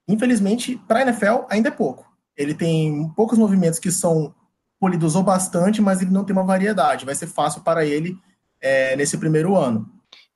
Infelizmente, 0.07 0.77
para 0.87 0.99
a 0.99 1.01
NFL 1.03 1.45
ainda 1.49 1.69
é 1.69 1.71
pouco. 1.71 2.05
Ele 2.35 2.53
tem 2.53 3.09
poucos 3.15 3.37
movimentos 3.37 3.79
que 3.79 3.91
são 3.91 4.33
polidos 4.79 5.15
ou 5.15 5.23
bastante, 5.23 5.81
mas 5.81 6.01
ele 6.01 6.11
não 6.11 6.23
tem 6.23 6.35
uma 6.35 6.45
variedade. 6.45 7.05
Vai 7.05 7.13
ser 7.13 7.27
fácil 7.27 7.61
para 7.61 7.85
ele 7.85 8.17
é, 8.59 8.95
nesse 8.95 9.17
primeiro 9.17 9.55
ano. 9.55 9.87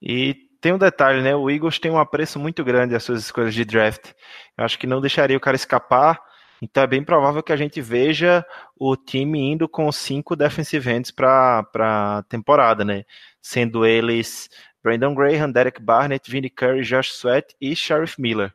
E 0.01 0.35
tem 0.61 0.73
um 0.73 0.77
detalhe, 0.77 1.21
né? 1.21 1.35
O 1.35 1.49
Eagles 1.49 1.79
tem 1.79 1.91
um 1.91 1.97
apreço 1.97 2.39
muito 2.39 2.63
grande 2.63 2.95
às 2.95 3.03
suas 3.03 3.21
escolhas 3.21 3.53
de 3.53 3.65
draft. 3.65 4.11
Eu 4.57 4.65
acho 4.65 4.77
que 4.77 4.87
não 4.87 5.01
deixaria 5.01 5.37
o 5.37 5.41
cara 5.41 5.55
escapar 5.55 6.19
então 6.65 6.81
é 6.81 6.87
bem 6.87 7.03
provável 7.03 7.43
que 7.43 7.53
a 7.53 7.55
gente 7.55 7.79
veja 7.79 8.43
o 8.75 8.95
time 8.97 9.39
indo 9.39 9.69
com 9.69 9.91
cinco 9.91 10.35
defensive 10.35 10.89
ends 10.91 11.11
para 11.11 11.63
a 11.79 12.23
temporada, 12.27 12.83
né? 12.83 13.05
Sendo 13.39 13.85
eles 13.85 14.49
Brandon 14.83 15.13
Graham, 15.13 15.51
Derek 15.51 15.79
Barnett, 15.79 16.29
Vinnie 16.29 16.49
Curry, 16.49 16.81
Josh 16.81 17.11
Sweat 17.11 17.55
e 17.61 17.75
Sheriff 17.75 18.19
Miller. 18.19 18.51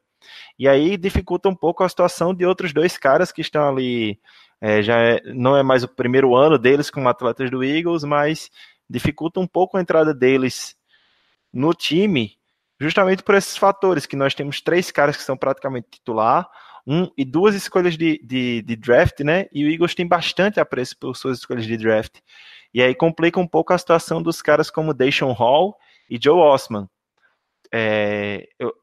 E 0.59 0.69
aí 0.69 0.97
dificulta 0.97 1.49
um 1.49 1.55
pouco 1.55 1.85
a 1.85 1.89
situação 1.89 2.35
de 2.35 2.45
outros 2.45 2.73
dois 2.73 2.99
caras 2.99 3.31
que 3.31 3.41
estão 3.41 3.69
ali. 3.69 4.19
É, 4.61 4.83
já 4.83 4.99
é, 4.99 5.23
não 5.33 5.57
é 5.57 5.63
mais 5.63 5.85
o 5.85 5.89
primeiro 5.89 6.35
ano 6.35 6.59
deles 6.59 6.91
como 6.91 7.09
atletas 7.09 7.49
do 7.49 7.63
Eagles, 7.63 8.03
mas 8.03 8.51
dificulta 8.89 9.39
um 9.39 9.47
pouco 9.47 9.77
a 9.77 9.81
entrada 9.81 10.13
deles 10.13 10.77
no 11.53 11.73
time, 11.73 12.37
justamente 12.81 13.23
por 13.23 13.37
esses 13.37 13.57
fatores, 13.57 14.05
que 14.05 14.17
nós 14.17 14.35
temos 14.35 14.61
três 14.61 14.91
caras 14.91 15.17
que 15.17 15.23
são 15.23 15.37
praticamente 15.37 15.89
titular, 15.93 16.51
um 16.91 17.09
e 17.17 17.25
duas 17.25 17.55
escolhas 17.55 17.97
de, 17.97 18.21
de, 18.25 18.63
de, 18.63 18.75
draft, 18.75 19.21
né? 19.21 19.47
E 19.53 19.65
o 19.65 19.71
Eagles 19.71 19.95
tem 19.95 20.05
bastante 20.05 20.59
apreço 20.59 20.99
por 20.99 21.17
suas 21.17 21.39
escolhas 21.39 21.65
de 21.65 21.77
draft. 21.77 22.19
E 22.75 22.83
aí 22.83 22.97
complica 22.97 23.39
um 23.39 23.47
pouco 23.47 23.73
a 23.73 23.79
situação 23.79 24.21
dos 24.21 24.43
caras 24.43 24.73
como 24.73 24.93
Deshaun 24.93 25.31
Hall 25.31 25.77
e 26.11 26.19
Joe 26.21 26.37
Osman. 26.37 26.89
É, 27.73 28.49
eu, 28.59 28.75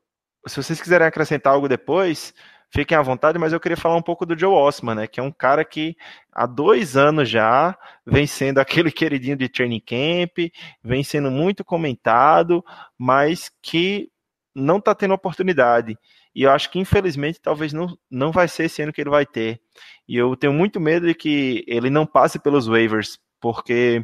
se 0.47 0.55
vocês 0.55 0.79
quiserem 0.79 1.05
acrescentar 1.05 1.51
algo 1.51 1.67
depois, 1.67 2.33
fiquem 2.69 2.97
à 2.97 3.01
vontade, 3.01 3.37
mas 3.37 3.51
eu 3.51 3.59
queria 3.59 3.75
falar 3.75 3.97
um 3.97 4.01
pouco 4.01 4.25
do 4.25 4.39
Joe 4.39 4.53
Osman, 4.53 4.95
né? 4.95 5.07
Que 5.07 5.19
é 5.19 5.23
um 5.23 5.31
cara 5.31 5.65
que 5.65 5.97
há 6.31 6.45
dois 6.45 6.95
anos 6.95 7.29
já 7.29 7.77
vem 8.05 8.25
sendo 8.25 8.59
aquele 8.61 8.89
queridinho 8.89 9.35
de 9.35 9.49
training 9.49 9.81
camp, 9.81 10.49
vem 10.81 11.03
sendo 11.03 11.29
muito 11.29 11.65
comentado, 11.65 12.63
mas 12.97 13.51
que 13.61 14.09
não 14.57 14.77
está 14.77 14.95
tendo 14.95 15.13
oportunidade. 15.13 15.97
E 16.33 16.43
eu 16.43 16.51
acho 16.51 16.69
que, 16.71 16.79
infelizmente, 16.79 17.39
talvez 17.39 17.71
não, 17.71 17.97
não 18.09 18.31
vai 18.31 18.47
ser 18.47 18.65
esse 18.65 18.81
ano 18.81 18.91
que 18.91 18.99
ele 18.99 19.09
vai 19.09 19.25
ter. 19.25 19.61
E 20.07 20.15
eu 20.15 20.35
tenho 20.35 20.51
muito 20.51 20.79
medo 20.79 21.05
de 21.05 21.13
que 21.13 21.63
ele 21.67 21.89
não 21.89 22.05
passe 22.05 22.39
pelos 22.39 22.67
waivers, 22.67 23.19
porque 23.39 24.03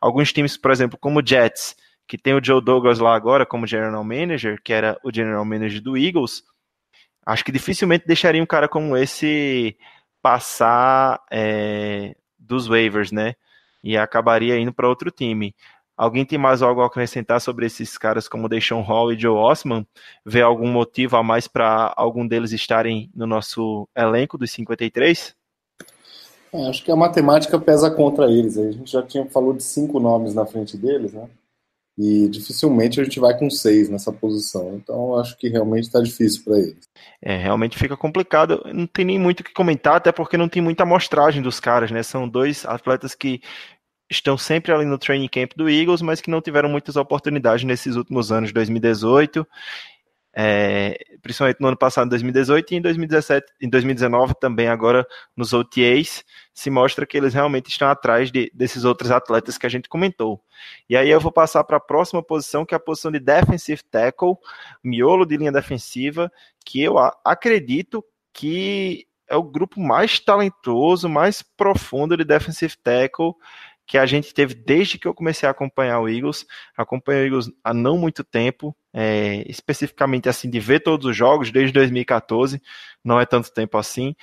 alguns 0.00 0.32
times, 0.32 0.56
por 0.56 0.70
exemplo, 0.70 0.98
como 0.98 1.20
o 1.20 1.26
Jets, 1.26 1.76
que 2.08 2.16
tem 2.18 2.34
o 2.34 2.44
Joe 2.44 2.64
Douglas 2.64 2.98
lá 2.98 3.14
agora 3.14 3.46
como 3.46 3.66
general 3.66 4.02
manager, 4.02 4.60
que 4.62 4.72
era 4.72 4.98
o 5.04 5.14
general 5.14 5.44
manager 5.44 5.82
do 5.82 5.96
Eagles, 5.96 6.42
acho 7.24 7.44
que 7.44 7.52
dificilmente 7.52 8.06
deixaria 8.06 8.42
um 8.42 8.46
cara 8.46 8.68
como 8.68 8.96
esse 8.96 9.76
passar 10.22 11.20
é, 11.30 12.16
dos 12.38 12.66
waivers, 12.66 13.12
né? 13.12 13.34
E 13.82 13.96
acabaria 13.96 14.58
indo 14.58 14.72
para 14.72 14.88
outro 14.88 15.10
time. 15.10 15.54
Alguém 16.00 16.24
tem 16.24 16.38
mais 16.38 16.62
algo 16.62 16.80
a 16.80 16.86
acrescentar 16.86 17.42
sobre 17.42 17.66
esses 17.66 17.98
caras 17.98 18.26
como 18.26 18.48
Deshaun 18.48 18.80
Hall 18.80 19.12
e 19.12 19.18
Joe 19.18 19.36
Osman? 19.36 19.86
Vê 20.24 20.40
algum 20.40 20.66
motivo 20.66 21.14
a 21.18 21.22
mais 21.22 21.46
para 21.46 21.92
algum 21.94 22.26
deles 22.26 22.52
estarem 22.52 23.10
no 23.14 23.26
nosso 23.26 23.86
elenco 23.94 24.38
dos 24.38 24.50
53? 24.50 25.36
É, 26.54 26.68
acho 26.70 26.82
que 26.82 26.90
a 26.90 26.96
matemática 26.96 27.60
pesa 27.60 27.90
contra 27.90 28.30
eles. 28.32 28.56
A 28.56 28.72
gente 28.72 28.90
já 28.90 29.02
tinha 29.02 29.26
falou 29.26 29.52
de 29.52 29.62
cinco 29.62 30.00
nomes 30.00 30.32
na 30.32 30.46
frente 30.46 30.74
deles, 30.74 31.12
né? 31.12 31.28
E 31.98 32.30
dificilmente 32.30 32.98
a 32.98 33.04
gente 33.04 33.20
vai 33.20 33.38
com 33.38 33.50
seis 33.50 33.90
nessa 33.90 34.10
posição. 34.10 34.76
Então 34.76 35.18
acho 35.18 35.36
que 35.36 35.50
realmente 35.50 35.84
está 35.84 36.00
difícil 36.00 36.42
para 36.44 36.58
eles. 36.60 36.88
É, 37.20 37.36
realmente 37.36 37.76
fica 37.76 37.94
complicado. 37.94 38.62
Não 38.72 38.86
tem 38.86 39.04
nem 39.04 39.18
muito 39.18 39.40
o 39.40 39.44
que 39.44 39.52
comentar, 39.52 39.96
até 39.96 40.10
porque 40.10 40.38
não 40.38 40.48
tem 40.48 40.62
muita 40.62 40.82
amostragem 40.84 41.42
dos 41.42 41.60
caras, 41.60 41.90
né? 41.90 42.02
São 42.02 42.26
dois 42.26 42.64
atletas 42.64 43.14
que 43.14 43.42
estão 44.10 44.36
sempre 44.36 44.72
ali 44.72 44.84
no 44.84 44.98
training 44.98 45.28
camp 45.28 45.52
do 45.56 45.70
Eagles, 45.70 46.02
mas 46.02 46.20
que 46.20 46.30
não 46.30 46.42
tiveram 46.42 46.68
muitas 46.68 46.96
oportunidades 46.96 47.64
nesses 47.64 47.94
últimos 47.94 48.32
anos, 48.32 48.52
2018, 48.52 49.46
é, 50.32 50.96
principalmente 51.22 51.60
no 51.60 51.68
ano 51.68 51.76
passado, 51.76 52.06
em 52.06 52.10
2018, 52.10 52.74
e 52.74 52.76
em 52.76 52.80
2017, 52.80 53.52
em 53.60 53.68
2019 53.68 54.34
também 54.40 54.68
agora 54.68 55.06
nos 55.36 55.52
OTAs, 55.52 56.24
se 56.52 56.70
mostra 56.70 57.06
que 57.06 57.16
eles 57.16 57.34
realmente 57.34 57.68
estão 57.68 57.88
atrás 57.88 58.30
de, 58.30 58.50
desses 58.54 58.84
outros 58.84 59.10
atletas 59.10 59.56
que 59.56 59.66
a 59.66 59.70
gente 59.70 59.88
comentou. 59.88 60.40
E 60.88 60.96
aí 60.96 61.08
eu 61.08 61.20
vou 61.20 61.32
passar 61.32 61.64
para 61.64 61.76
a 61.76 61.80
próxima 61.80 62.22
posição, 62.22 62.64
que 62.64 62.74
é 62.74 62.76
a 62.76 62.80
posição 62.80 63.10
de 63.10 63.20
defensive 63.20 63.82
tackle, 63.90 64.34
miolo 64.82 65.24
de 65.24 65.36
linha 65.36 65.52
defensiva, 65.52 66.30
que 66.64 66.82
eu 66.82 66.96
acredito 67.24 68.04
que 68.32 69.06
é 69.28 69.36
o 69.36 69.42
grupo 69.42 69.80
mais 69.80 70.18
talentoso, 70.18 71.08
mais 71.08 71.42
profundo 71.42 72.16
de 72.16 72.24
defensive 72.24 72.76
tackle 72.76 73.34
que 73.90 73.98
a 73.98 74.06
gente 74.06 74.32
teve 74.32 74.54
desde 74.54 74.96
que 74.96 75.08
eu 75.08 75.12
comecei 75.12 75.48
a 75.48 75.50
acompanhar 75.50 75.98
o 75.98 76.08
Eagles. 76.08 76.46
Acompanho 76.76 77.22
o 77.22 77.24
Eagles 77.24 77.50
há 77.64 77.74
não 77.74 77.98
muito 77.98 78.22
tempo, 78.22 78.72
é, 78.94 79.42
especificamente 79.50 80.28
assim, 80.28 80.48
de 80.48 80.60
ver 80.60 80.78
todos 80.78 81.06
os 81.06 81.16
jogos, 81.16 81.50
desde 81.50 81.72
2014, 81.72 82.62
não 83.04 83.18
é 83.18 83.26
tanto 83.26 83.52
tempo 83.52 83.76
assim, 83.76 84.14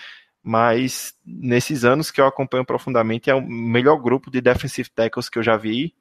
mas 0.41 1.13
nesses 1.25 1.83
anos 1.83 2.11
que 2.11 2.21
eu 2.21 2.25
acompanho 2.25 2.63
profundamente, 2.63 3.29
é 3.29 3.35
o 3.35 3.41
melhor 3.41 3.97
grupo 3.97 4.31
de 4.31 4.39
defensive 4.39 4.89
tackles 4.89 5.27
que 5.27 5.37
eu 5.37 5.43
já 5.43 5.57
vi. 5.57 5.93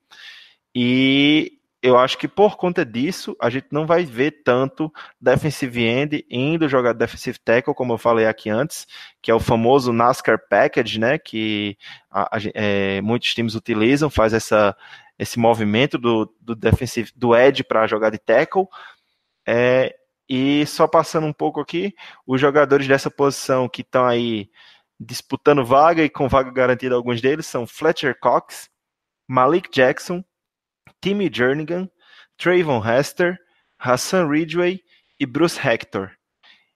E 0.72 1.55
eu 1.86 1.96
acho 1.96 2.18
que 2.18 2.26
por 2.26 2.56
conta 2.56 2.84
disso, 2.84 3.36
a 3.40 3.48
gente 3.48 3.68
não 3.70 3.86
vai 3.86 4.04
ver 4.04 4.42
tanto 4.42 4.92
defensive 5.20 5.84
end 5.84 6.26
indo 6.28 6.68
jogar 6.68 6.92
defensive 6.92 7.38
tackle, 7.38 7.74
como 7.74 7.92
eu 7.92 7.98
falei 7.98 8.26
aqui 8.26 8.50
antes, 8.50 8.88
que 9.22 9.30
é 9.30 9.34
o 9.34 9.38
famoso 9.38 9.92
NASCAR 9.92 10.36
package, 10.50 10.98
né, 10.98 11.16
que 11.16 11.78
a, 12.10 12.36
a, 12.36 12.40
é, 12.54 13.00
muitos 13.02 13.32
times 13.32 13.54
utilizam, 13.54 14.10
faz 14.10 14.32
essa, 14.32 14.76
esse 15.16 15.38
movimento 15.38 15.96
do, 15.96 16.34
do 16.40 16.56
defensive, 16.56 17.12
do 17.14 17.36
edge 17.36 17.62
para 17.62 17.86
jogar 17.86 18.10
de 18.10 18.18
tackle. 18.18 18.66
É, 19.46 19.94
e 20.28 20.66
só 20.66 20.88
passando 20.88 21.28
um 21.28 21.32
pouco 21.32 21.60
aqui, 21.60 21.94
os 22.26 22.40
jogadores 22.40 22.88
dessa 22.88 23.08
posição 23.08 23.68
que 23.68 23.82
estão 23.82 24.04
aí 24.04 24.50
disputando 24.98 25.64
vaga 25.64 26.02
e 26.02 26.10
com 26.10 26.26
vaga 26.28 26.50
garantida 26.50 26.96
alguns 26.96 27.20
deles 27.20 27.46
são 27.46 27.64
Fletcher 27.64 28.18
Cox, 28.18 28.68
Malik 29.28 29.70
Jackson, 29.70 30.24
Timmy 31.00 31.30
Jernigan, 31.32 31.88
Trayvon 32.36 32.82
Hester, 32.84 33.38
Hassan 33.78 34.28
Ridgway 34.28 34.80
e 35.18 35.26
Bruce 35.26 35.58
Hector. 35.58 36.10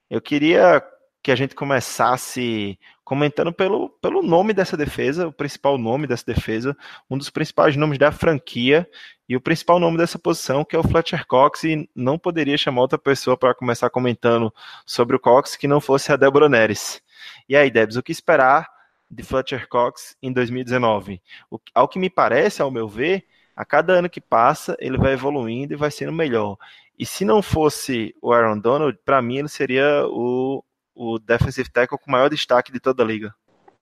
Eu 0.09 0.21
queria 0.21 0.83
que 1.23 1.31
a 1.31 1.35
gente 1.35 1.53
começasse 1.53 2.79
comentando 3.03 3.53
pelo, 3.53 3.89
pelo 3.89 4.23
nome 4.23 4.53
dessa 4.53 4.75
defesa, 4.75 5.27
o 5.27 5.33
principal 5.33 5.77
nome 5.77 6.07
dessa 6.07 6.25
defesa, 6.25 6.75
um 7.09 7.17
dos 7.17 7.29
principais 7.29 7.75
nomes 7.75 7.99
da 7.99 8.11
franquia 8.11 8.89
e 9.29 9.35
o 9.35 9.41
principal 9.41 9.79
nome 9.79 9.97
dessa 9.97 10.17
posição, 10.17 10.65
que 10.65 10.75
é 10.75 10.79
o 10.79 10.83
Fletcher 10.83 11.27
Cox, 11.27 11.63
e 11.63 11.89
não 11.95 12.17
poderia 12.17 12.57
chamar 12.57 12.81
outra 12.81 12.97
pessoa 12.97 13.37
para 13.37 13.53
começar 13.53 13.89
comentando 13.89 14.53
sobre 14.85 15.15
o 15.15 15.19
Cox 15.19 15.55
que 15.55 15.67
não 15.67 15.79
fosse 15.79 16.11
a 16.11 16.15
Deborah 16.15 16.49
Neres. 16.49 17.01
E 17.47 17.55
aí, 17.55 17.69
Debs, 17.69 17.97
o 17.97 18.03
que 18.03 18.11
esperar 18.11 18.67
de 19.09 19.23
Fletcher 19.23 19.67
Cox 19.67 20.15
em 20.21 20.33
2019? 20.33 21.21
O, 21.49 21.59
ao 21.75 21.87
que 21.87 21.99
me 21.99 22.09
parece, 22.09 22.61
ao 22.61 22.71
meu 22.71 22.87
ver, 22.87 23.25
a 23.61 23.65
cada 23.65 23.93
ano 23.93 24.09
que 24.09 24.19
passa, 24.19 24.75
ele 24.79 24.97
vai 24.97 25.13
evoluindo 25.13 25.71
e 25.71 25.77
vai 25.77 25.91
sendo 25.91 26.11
melhor. 26.11 26.57
E 26.97 27.05
se 27.05 27.23
não 27.23 27.43
fosse 27.43 28.11
o 28.19 28.33
Aaron 28.33 28.57
Donald, 28.57 28.97
para 29.05 29.21
mim 29.21 29.37
ele 29.37 29.49
seria 29.49 30.03
o, 30.07 30.63
o 30.95 31.19
defensive 31.19 31.69
tackle 31.69 31.99
com 31.99 32.09
maior 32.09 32.27
destaque 32.27 32.71
de 32.71 32.79
toda 32.79 33.03
a 33.03 33.05
liga. 33.05 33.31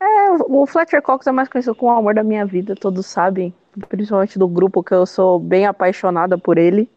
É, 0.01 0.31
o 0.31 0.65
Fletcher 0.67 1.01
Cox 1.01 1.25
é 1.27 1.31
mais 1.31 1.47
conhecido 1.47 1.73
como 1.75 1.93
o 1.93 1.97
amor 1.97 2.13
da 2.13 2.25
minha 2.25 2.45
vida, 2.45 2.75
todos 2.75 3.05
sabem, 3.05 3.55
principalmente 3.87 4.37
do 4.37 4.49
grupo 4.49 4.83
que 4.83 4.93
eu 4.93 5.05
sou 5.05 5.39
bem 5.39 5.65
apaixonada 5.65 6.37
por 6.37 6.57
ele. 6.57 6.89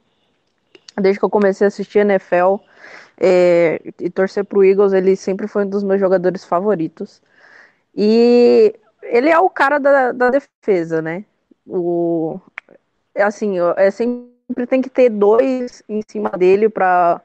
Desde 1.00 1.20
que 1.20 1.24
eu 1.24 1.30
comecei 1.30 1.64
a 1.64 1.68
assistir 1.68 2.00
NFL 2.00 2.56
é, 3.16 3.80
e 4.00 4.10
torcer 4.10 4.44
pro 4.44 4.64
Eagles, 4.64 4.92
ele 4.92 5.14
sempre 5.14 5.46
foi 5.46 5.64
um 5.64 5.70
dos 5.70 5.84
meus 5.84 6.00
jogadores 6.00 6.44
favoritos. 6.44 7.22
E 7.94 8.74
ele 9.04 9.28
é 9.28 9.38
o 9.38 9.48
cara 9.48 9.78
da, 9.78 10.10
da 10.10 10.30
defesa, 10.30 11.00
né? 11.00 11.24
O, 11.64 12.40
assim, 13.16 13.56
é 13.76 13.90
sempre 13.90 14.66
tem 14.68 14.82
que 14.82 14.90
ter 14.90 15.10
dois 15.10 15.82
em 15.88 16.02
cima 16.08 16.30
dele 16.30 16.68
para 16.68 17.22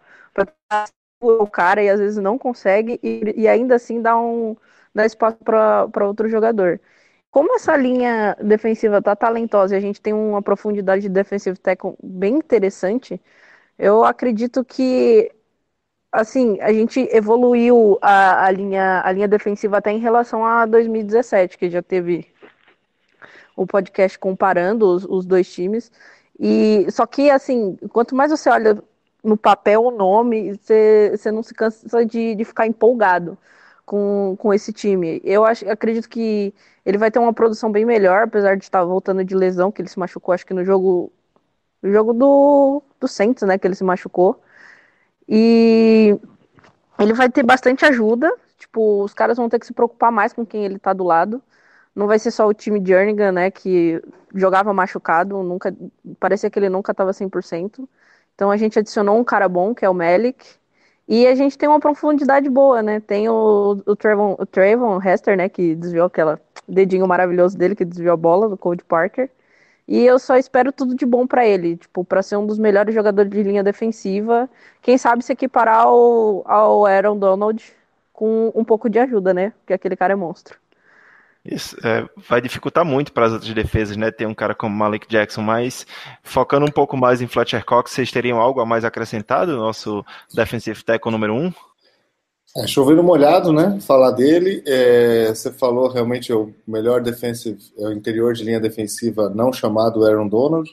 o 1.21 1.47
cara 1.47 1.81
e 1.83 1.89
às 1.89 1.99
vezes 1.99 2.17
não 2.17 2.37
consegue 2.37 2.99
e, 3.03 3.33
e 3.37 3.47
ainda 3.47 3.75
assim 3.75 4.01
dá 4.01 4.17
um 4.17 4.55
dá 4.93 5.05
espaço 5.05 5.37
para 5.43 6.07
outro 6.07 6.27
jogador. 6.29 6.79
Como 7.31 7.55
essa 7.55 7.75
linha 7.77 8.35
defensiva 8.41 9.01
tá 9.01 9.15
talentosa 9.15 9.75
e 9.75 9.77
a 9.77 9.81
gente 9.81 10.01
tem 10.01 10.13
uma 10.13 10.41
profundidade 10.41 11.03
de 11.03 11.09
defensive 11.09 11.57
tackle 11.59 11.95
bem 12.01 12.35
interessante, 12.35 13.21
eu 13.77 14.03
acredito 14.03 14.63
que 14.65 15.31
assim, 16.11 16.59
a 16.61 16.73
gente 16.73 16.99
evoluiu 17.11 17.97
a, 18.01 18.45
a, 18.45 18.51
linha, 18.51 19.01
a 19.03 19.11
linha 19.11 19.27
defensiva 19.27 19.77
até 19.77 19.91
em 19.91 19.99
relação 19.99 20.45
a 20.45 20.65
2017, 20.65 21.57
que 21.57 21.69
já 21.69 21.81
teve 21.81 22.25
o 23.57 23.67
podcast 23.67 24.17
comparando 24.19 24.85
os, 24.87 25.05
os 25.05 25.25
dois 25.25 25.51
times. 25.51 25.91
E 26.39 26.87
só 26.91 27.05
que 27.05 27.29
assim, 27.29 27.77
quanto 27.91 28.15
mais 28.15 28.31
você 28.31 28.49
olha 28.49 28.81
no 29.23 29.35
papel 29.35 29.83
o 29.83 29.91
nome, 29.91 30.53
você, 30.53 31.11
você 31.17 31.31
não 31.31 31.43
se 31.43 31.53
cansa 31.53 32.05
de, 32.05 32.35
de 32.35 32.45
ficar 32.45 32.67
empolgado 32.67 33.37
com, 33.85 34.35
com 34.39 34.53
esse 34.53 34.71
time. 34.71 35.21
Eu 35.23 35.43
acho, 35.45 35.69
acredito 35.69 36.07
que 36.09 36.53
ele 36.85 36.97
vai 36.97 37.11
ter 37.11 37.19
uma 37.19 37.33
produção 37.33 37.71
bem 37.71 37.85
melhor, 37.85 38.23
apesar 38.23 38.55
de 38.55 38.63
estar 38.63 38.83
voltando 38.85 39.23
de 39.25 39.35
lesão, 39.35 39.71
que 39.71 39.81
ele 39.81 39.89
se 39.89 39.99
machucou, 39.99 40.33
acho 40.33 40.45
que 40.45 40.53
no 40.53 40.63
jogo 40.63 41.11
no 41.81 41.91
jogo 41.91 42.13
do, 42.13 42.81
do 42.99 43.07
Saints, 43.07 43.43
né, 43.43 43.57
que 43.57 43.67
ele 43.67 43.75
se 43.75 43.83
machucou. 43.83 44.41
E 45.27 46.17
ele 46.99 47.13
vai 47.13 47.29
ter 47.29 47.43
bastante 47.43 47.85
ajuda, 47.85 48.33
tipo, 48.57 49.03
os 49.03 49.13
caras 49.13 49.37
vão 49.37 49.49
ter 49.49 49.59
que 49.59 49.65
se 49.65 49.73
preocupar 49.73 50.11
mais 50.11 50.33
com 50.33 50.45
quem 50.45 50.65
ele 50.65 50.79
tá 50.79 50.93
do 50.93 51.03
lado. 51.03 51.41
Não 51.97 52.05
vai 52.05 52.19
ser 52.19 52.29
só 52.29 52.47
o 52.47 52.53
time 52.53 52.79
Jernigan, 52.85 53.31
né, 53.31 53.49
que 53.49 53.99
jogava 54.35 54.71
machucado, 54.71 55.41
nunca 55.41 55.75
parecia 56.19 56.47
que 56.47 56.59
ele 56.59 56.69
nunca 56.69 56.91
estava 56.91 57.11
100%. 57.11 57.89
Então 58.35 58.51
a 58.51 58.57
gente 58.57 58.77
adicionou 58.77 59.17
um 59.17 59.23
cara 59.23 59.49
bom, 59.49 59.73
que 59.73 59.83
é 59.83 59.89
o 59.89 59.95
Melik, 59.95 60.45
e 61.07 61.25
a 61.25 61.33
gente 61.33 61.57
tem 61.57 61.67
uma 61.67 61.79
profundidade 61.79 62.49
boa, 62.49 62.83
né? 62.83 62.99
Tem 62.99 63.27
o, 63.29 63.81
o, 63.85 63.95
Trayvon, 63.95 64.35
o 64.39 64.45
Trayvon 64.45 65.01
Hester, 65.01 65.35
né, 65.35 65.49
que 65.49 65.73
desviou 65.75 66.05
aquela 66.05 66.39
dedinho 66.67 67.07
maravilhoso 67.07 67.57
dele 67.57 67.75
que 67.75 67.85
desviou 67.85 68.13
a 68.13 68.17
bola 68.17 68.47
do 68.47 68.57
Cody 68.57 68.83
Parker. 68.83 69.29
E 69.87 70.05
eu 70.05 70.19
só 70.19 70.37
espero 70.37 70.71
tudo 70.71 70.93
de 70.95 71.05
bom 71.05 71.25
para 71.25 71.47
ele, 71.47 71.77
tipo, 71.77 72.03
para 72.05 72.21
ser 72.21 72.35
um 72.37 72.45
dos 72.45 72.59
melhores 72.59 72.93
jogadores 72.93 73.31
de 73.31 73.41
linha 73.41 73.63
defensiva. 73.63 74.49
Quem 74.83 74.97
sabe 74.99 75.23
se 75.23 75.33
equiparar 75.33 75.85
ao, 75.85 76.43
ao 76.47 76.85
Aaron 76.85 77.17
Donald 77.17 77.73
com 78.13 78.51
um 78.53 78.63
pouco 78.65 78.89
de 78.89 78.99
ajuda, 78.99 79.33
né? 79.33 79.51
Porque 79.59 79.73
aquele 79.73 79.95
cara 79.95 80.13
é 80.13 80.15
monstro. 80.15 80.59
Isso 81.47 81.77
é, 81.81 82.07
vai 82.27 82.41
dificultar 82.41 82.83
muito 82.83 83.13
para 83.13 83.25
as 83.25 83.33
outras 83.33 83.53
defesas, 83.53 83.95
né? 83.95 84.11
Ter 84.11 84.27
um 84.27 84.33
cara 84.33 84.53
como 84.53 84.75
Malik 84.75 85.07
Jackson, 85.07 85.41
mas 85.41 85.87
focando 86.21 86.65
um 86.65 86.71
pouco 86.71 86.97
mais 86.97 87.21
em 87.21 87.27
Fletcher 87.27 87.63
Cox, 87.63 87.91
vocês 87.91 88.11
teriam 88.11 88.39
algo 88.39 88.59
a 88.59 88.65
mais 88.65 88.83
acrescentado 88.83 89.53
no 89.53 89.59
nosso 89.59 90.03
defensive 90.33 90.83
tackle 90.83 91.11
número 91.11 91.33
um? 91.33 91.53
É, 92.57 92.67
chovendo 92.67 93.03
molhado, 93.03 93.53
né? 93.53 93.79
Falar 93.81 94.11
dele. 94.11 94.61
É, 94.65 95.29
você 95.29 95.51
falou 95.51 95.89
realmente 95.89 96.33
o 96.33 96.53
melhor 96.67 97.01
defensive, 97.01 97.59
é 97.77 97.87
o 97.87 97.93
interior 97.93 98.33
de 98.33 98.43
linha 98.43 98.59
defensiva 98.59 99.29
não 99.29 99.53
chamado 99.53 100.05
Aaron 100.05 100.27
Donald. 100.27 100.69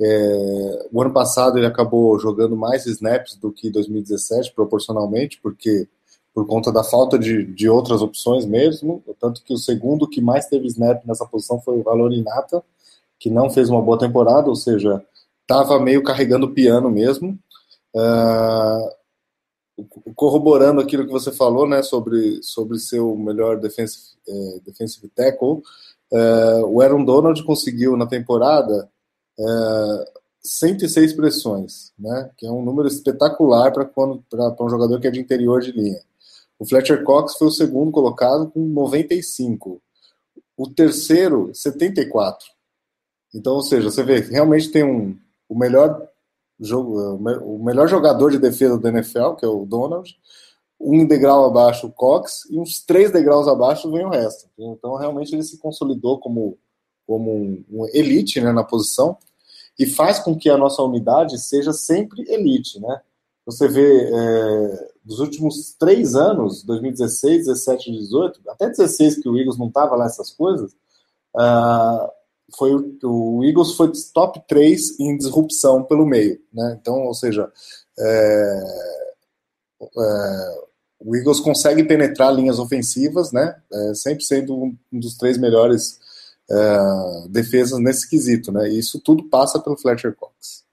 É, 0.00 0.86
o 0.92 1.02
ano 1.02 1.12
passado 1.12 1.58
ele 1.58 1.66
acabou 1.66 2.18
jogando 2.18 2.56
mais 2.56 2.86
snaps 2.86 3.36
do 3.36 3.52
que 3.52 3.70
2017, 3.70 4.52
proporcionalmente, 4.54 5.40
porque 5.42 5.88
por 6.38 6.46
conta 6.46 6.70
da 6.70 6.84
falta 6.84 7.18
de, 7.18 7.44
de 7.46 7.68
outras 7.68 8.00
opções 8.00 8.46
mesmo. 8.46 9.02
Tanto 9.18 9.42
que 9.42 9.52
o 9.52 9.58
segundo 9.58 10.08
que 10.08 10.20
mais 10.20 10.46
teve 10.46 10.68
snap 10.68 11.04
nessa 11.04 11.26
posição 11.26 11.60
foi 11.60 11.76
o 11.76 11.82
Valorinata, 11.82 12.62
que 13.18 13.28
não 13.28 13.50
fez 13.50 13.68
uma 13.68 13.82
boa 13.82 13.98
temporada, 13.98 14.48
ou 14.48 14.54
seja, 14.54 15.04
estava 15.42 15.80
meio 15.80 16.00
carregando 16.00 16.46
o 16.46 16.54
piano 16.54 16.88
mesmo. 16.88 17.36
Uh, 17.92 18.98
corroborando 20.14 20.80
aquilo 20.80 21.06
que 21.06 21.10
você 21.10 21.32
falou, 21.32 21.68
né, 21.68 21.82
sobre, 21.82 22.40
sobre 22.40 22.78
ser 22.78 23.00
o 23.00 23.16
melhor 23.16 23.58
defensive, 23.58 24.04
é, 24.28 24.60
defensive 24.64 25.08
tackle, 25.08 25.60
é, 26.12 26.62
o 26.64 26.80
Aaron 26.80 27.04
Donald 27.04 27.42
conseguiu 27.42 27.96
na 27.96 28.06
temporada 28.06 28.88
é, 29.38 30.12
106 30.40 31.14
pressões, 31.14 31.92
né, 31.98 32.30
que 32.36 32.46
é 32.46 32.50
um 32.50 32.62
número 32.62 32.86
espetacular 32.86 33.72
para 33.72 33.90
um 34.60 34.68
jogador 34.68 35.00
que 35.00 35.08
é 35.08 35.10
de 35.10 35.20
interior 35.20 35.60
de 35.60 35.72
linha. 35.72 36.00
O 36.58 36.66
Fletcher 36.66 37.04
Cox 37.04 37.36
foi 37.36 37.48
o 37.48 37.52
segundo 37.52 37.92
colocado 37.92 38.50
com 38.50 38.60
95. 38.60 39.80
O 40.56 40.68
terceiro, 40.68 41.50
74. 41.54 42.46
Então, 43.34 43.54
ou 43.54 43.62
seja, 43.62 43.90
você 43.90 44.02
vê, 44.02 44.20
realmente 44.20 44.70
tem 44.70 44.82
um, 44.82 45.16
o 45.48 45.56
melhor 45.56 46.08
o 46.60 47.62
melhor 47.62 47.88
jogador 47.88 48.32
de 48.32 48.38
defesa 48.38 48.76
do 48.76 48.88
NFL, 48.88 49.34
que 49.34 49.44
é 49.44 49.48
o 49.48 49.64
Donald, 49.64 50.18
um 50.80 51.06
degrau 51.06 51.44
abaixo 51.44 51.86
o 51.86 51.92
Cox 51.92 52.46
e 52.50 52.58
uns 52.58 52.80
três 52.80 53.12
degraus 53.12 53.48
abaixo 53.48 53.90
vem 53.90 54.04
o 54.04 54.10
resto. 54.10 54.48
Então 54.58 54.96
realmente 54.96 55.32
ele 55.34 55.42
se 55.42 55.58
consolidou 55.58 56.18
como, 56.18 56.58
como 57.06 57.32
um, 57.32 57.64
um 57.70 57.86
elite 57.92 58.40
né, 58.40 58.52
na 58.52 58.64
posição 58.64 59.16
e 59.78 59.86
faz 59.86 60.18
com 60.18 60.36
que 60.36 60.50
a 60.50 60.56
nossa 60.56 60.82
unidade 60.82 61.38
seja 61.38 61.72
sempre 61.72 62.22
elite, 62.28 62.80
né? 62.80 63.00
Você 63.46 63.66
vê 63.68 64.10
é, 64.12 64.90
dos 65.08 65.20
últimos 65.20 65.74
três 65.78 66.14
anos, 66.14 66.62
2016, 66.64 67.46
17, 67.46 67.90
18, 67.92 68.40
até 68.46 68.68
16 68.68 69.22
que 69.22 69.28
o 69.28 69.38
Eagles 69.38 69.56
não 69.56 69.68
estava 69.68 69.96
lá 69.96 70.04
essas 70.04 70.30
coisas, 70.30 70.72
uh, 71.34 72.08
foi 72.54 72.74
o, 72.74 73.42
Eagles 73.42 73.72
foi 73.72 73.90
top 74.12 74.42
3 74.46 75.00
em 75.00 75.16
disrupção 75.16 75.82
pelo 75.82 76.06
meio, 76.06 76.38
né? 76.52 76.78
Então, 76.80 77.04
ou 77.04 77.14
seja, 77.14 77.50
é, 77.98 78.62
é, 79.82 80.60
o 81.00 81.16
Eagles 81.16 81.40
consegue 81.40 81.84
penetrar 81.84 82.34
linhas 82.34 82.58
ofensivas, 82.58 83.32
né? 83.32 83.56
É, 83.72 83.94
sempre 83.94 84.24
sendo 84.24 84.54
um 84.56 84.76
dos 84.92 85.16
três 85.16 85.38
melhores 85.38 85.98
é, 86.50 87.28
defesas 87.30 87.78
nesse 87.80 88.08
quesito, 88.08 88.52
né? 88.52 88.68
E 88.68 88.78
isso 88.78 89.00
tudo 89.00 89.24
passa 89.24 89.58
pelo 89.58 89.76
Fletcher 89.76 90.14
Cox. 90.14 90.67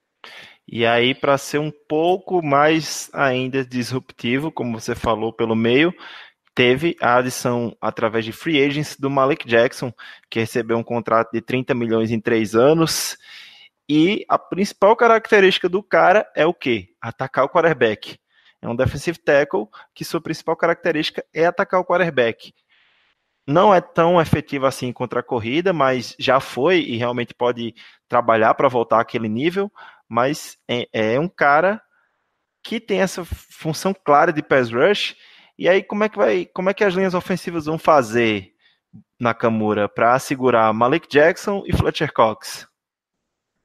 E 0.68 0.86
aí, 0.86 1.14
para 1.14 1.38
ser 1.38 1.60
um 1.60 1.72
pouco 1.88 2.44
mais 2.44 3.10
ainda 3.14 3.64
disruptivo, 3.64 4.52
como 4.52 4.80
você 4.80 4.96
falou, 4.96 5.32
pelo 5.32 5.56
meio, 5.56 5.94
teve 6.56 6.96
a 7.02 7.18
adição 7.18 7.76
através 7.80 8.26
de 8.26 8.32
free 8.32 8.64
agents 8.64 8.96
do 8.98 9.10
Malik 9.10 9.48
Jackson, 9.48 9.94
que 10.30 10.40
recebeu 10.40 10.78
um 10.78 10.84
contrato 10.84 11.32
de 11.32 11.42
30 11.42 11.76
milhões 11.76 12.12
em 12.12 12.20
três 12.20 12.56
anos. 12.56 13.18
E 13.88 14.26
a 14.28 14.40
principal 14.40 14.96
característica 14.96 15.70
do 15.70 15.84
cara 15.84 16.28
é 16.36 16.46
o 16.46 16.54
quê? 16.54 16.90
Atacar 17.00 17.46
o 17.46 17.50
quarterback. 17.50 18.18
É 18.60 18.68
um 18.68 18.76
defensive 18.76 19.20
tackle 19.20 19.68
que 19.94 20.04
sua 20.04 20.20
principal 20.20 20.56
característica 20.56 21.24
é 21.32 21.46
atacar 21.46 21.80
o 21.80 21.86
quarterback. 21.86 22.52
Não 23.48 23.72
é 23.72 23.80
tão 23.80 24.20
efetivo 24.20 24.66
assim 24.66 24.92
contra 24.92 25.20
a 25.20 25.24
corrida, 25.24 25.72
mas 25.72 26.16
já 26.18 26.40
foi 26.40 26.80
e 26.80 26.98
realmente 26.98 27.32
pode 27.32 27.76
trabalhar 28.08 28.56
para 28.56 28.68
voltar 28.68 29.00
àquele 29.00 29.30
nível. 29.30 29.72
Mas 30.10 30.58
é, 30.68 30.88
é 30.92 31.20
um 31.20 31.28
cara 31.28 31.82
que 32.64 32.80
tem 32.80 33.02
essa 33.02 33.24
função 33.26 33.94
clara 33.94 34.34
de 34.34 34.42
pass 34.42 34.72
rush 34.72 35.16
e 35.58 35.70
aí, 35.70 35.82
como 35.82 36.04
é 36.04 36.10
que 36.10 36.18
vai, 36.18 36.46
como 36.46 36.70
é 36.70 36.74
que 36.74 36.84
as 36.84 36.94
linhas 36.94 37.14
ofensivas 37.14 37.66
vão 37.66 37.78
fazer 37.78 38.52
na 39.20 39.34
Camura 39.34 39.88
para 39.88 40.20
segurar 40.20 40.74
Malik 40.74 41.08
Jackson 41.10 41.64
e 41.66 41.76
Fletcher 41.76 42.14
Cox? 42.14 42.68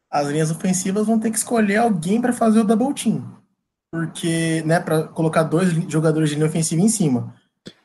As 0.09 0.29
linhas 0.29 0.51
ofensivas 0.53 1.07
vão 1.07 1.19
ter 1.19 1.31
que 1.31 1.37
escolher 1.37 1.77
alguém 1.77 2.21
para 2.21 2.33
fazer 2.33 2.61
o 2.61 2.65
double 2.65 2.95
team. 2.95 3.25
Porque, 3.91 4.63
né, 4.65 4.79
para 4.79 5.09
colocar 5.09 5.43
dois 5.43 5.73
jogadores 5.91 6.31
de 6.31 6.37
linha 6.37 6.47
ofensiva 6.47 6.81
em 6.81 6.89
cima. 6.89 7.35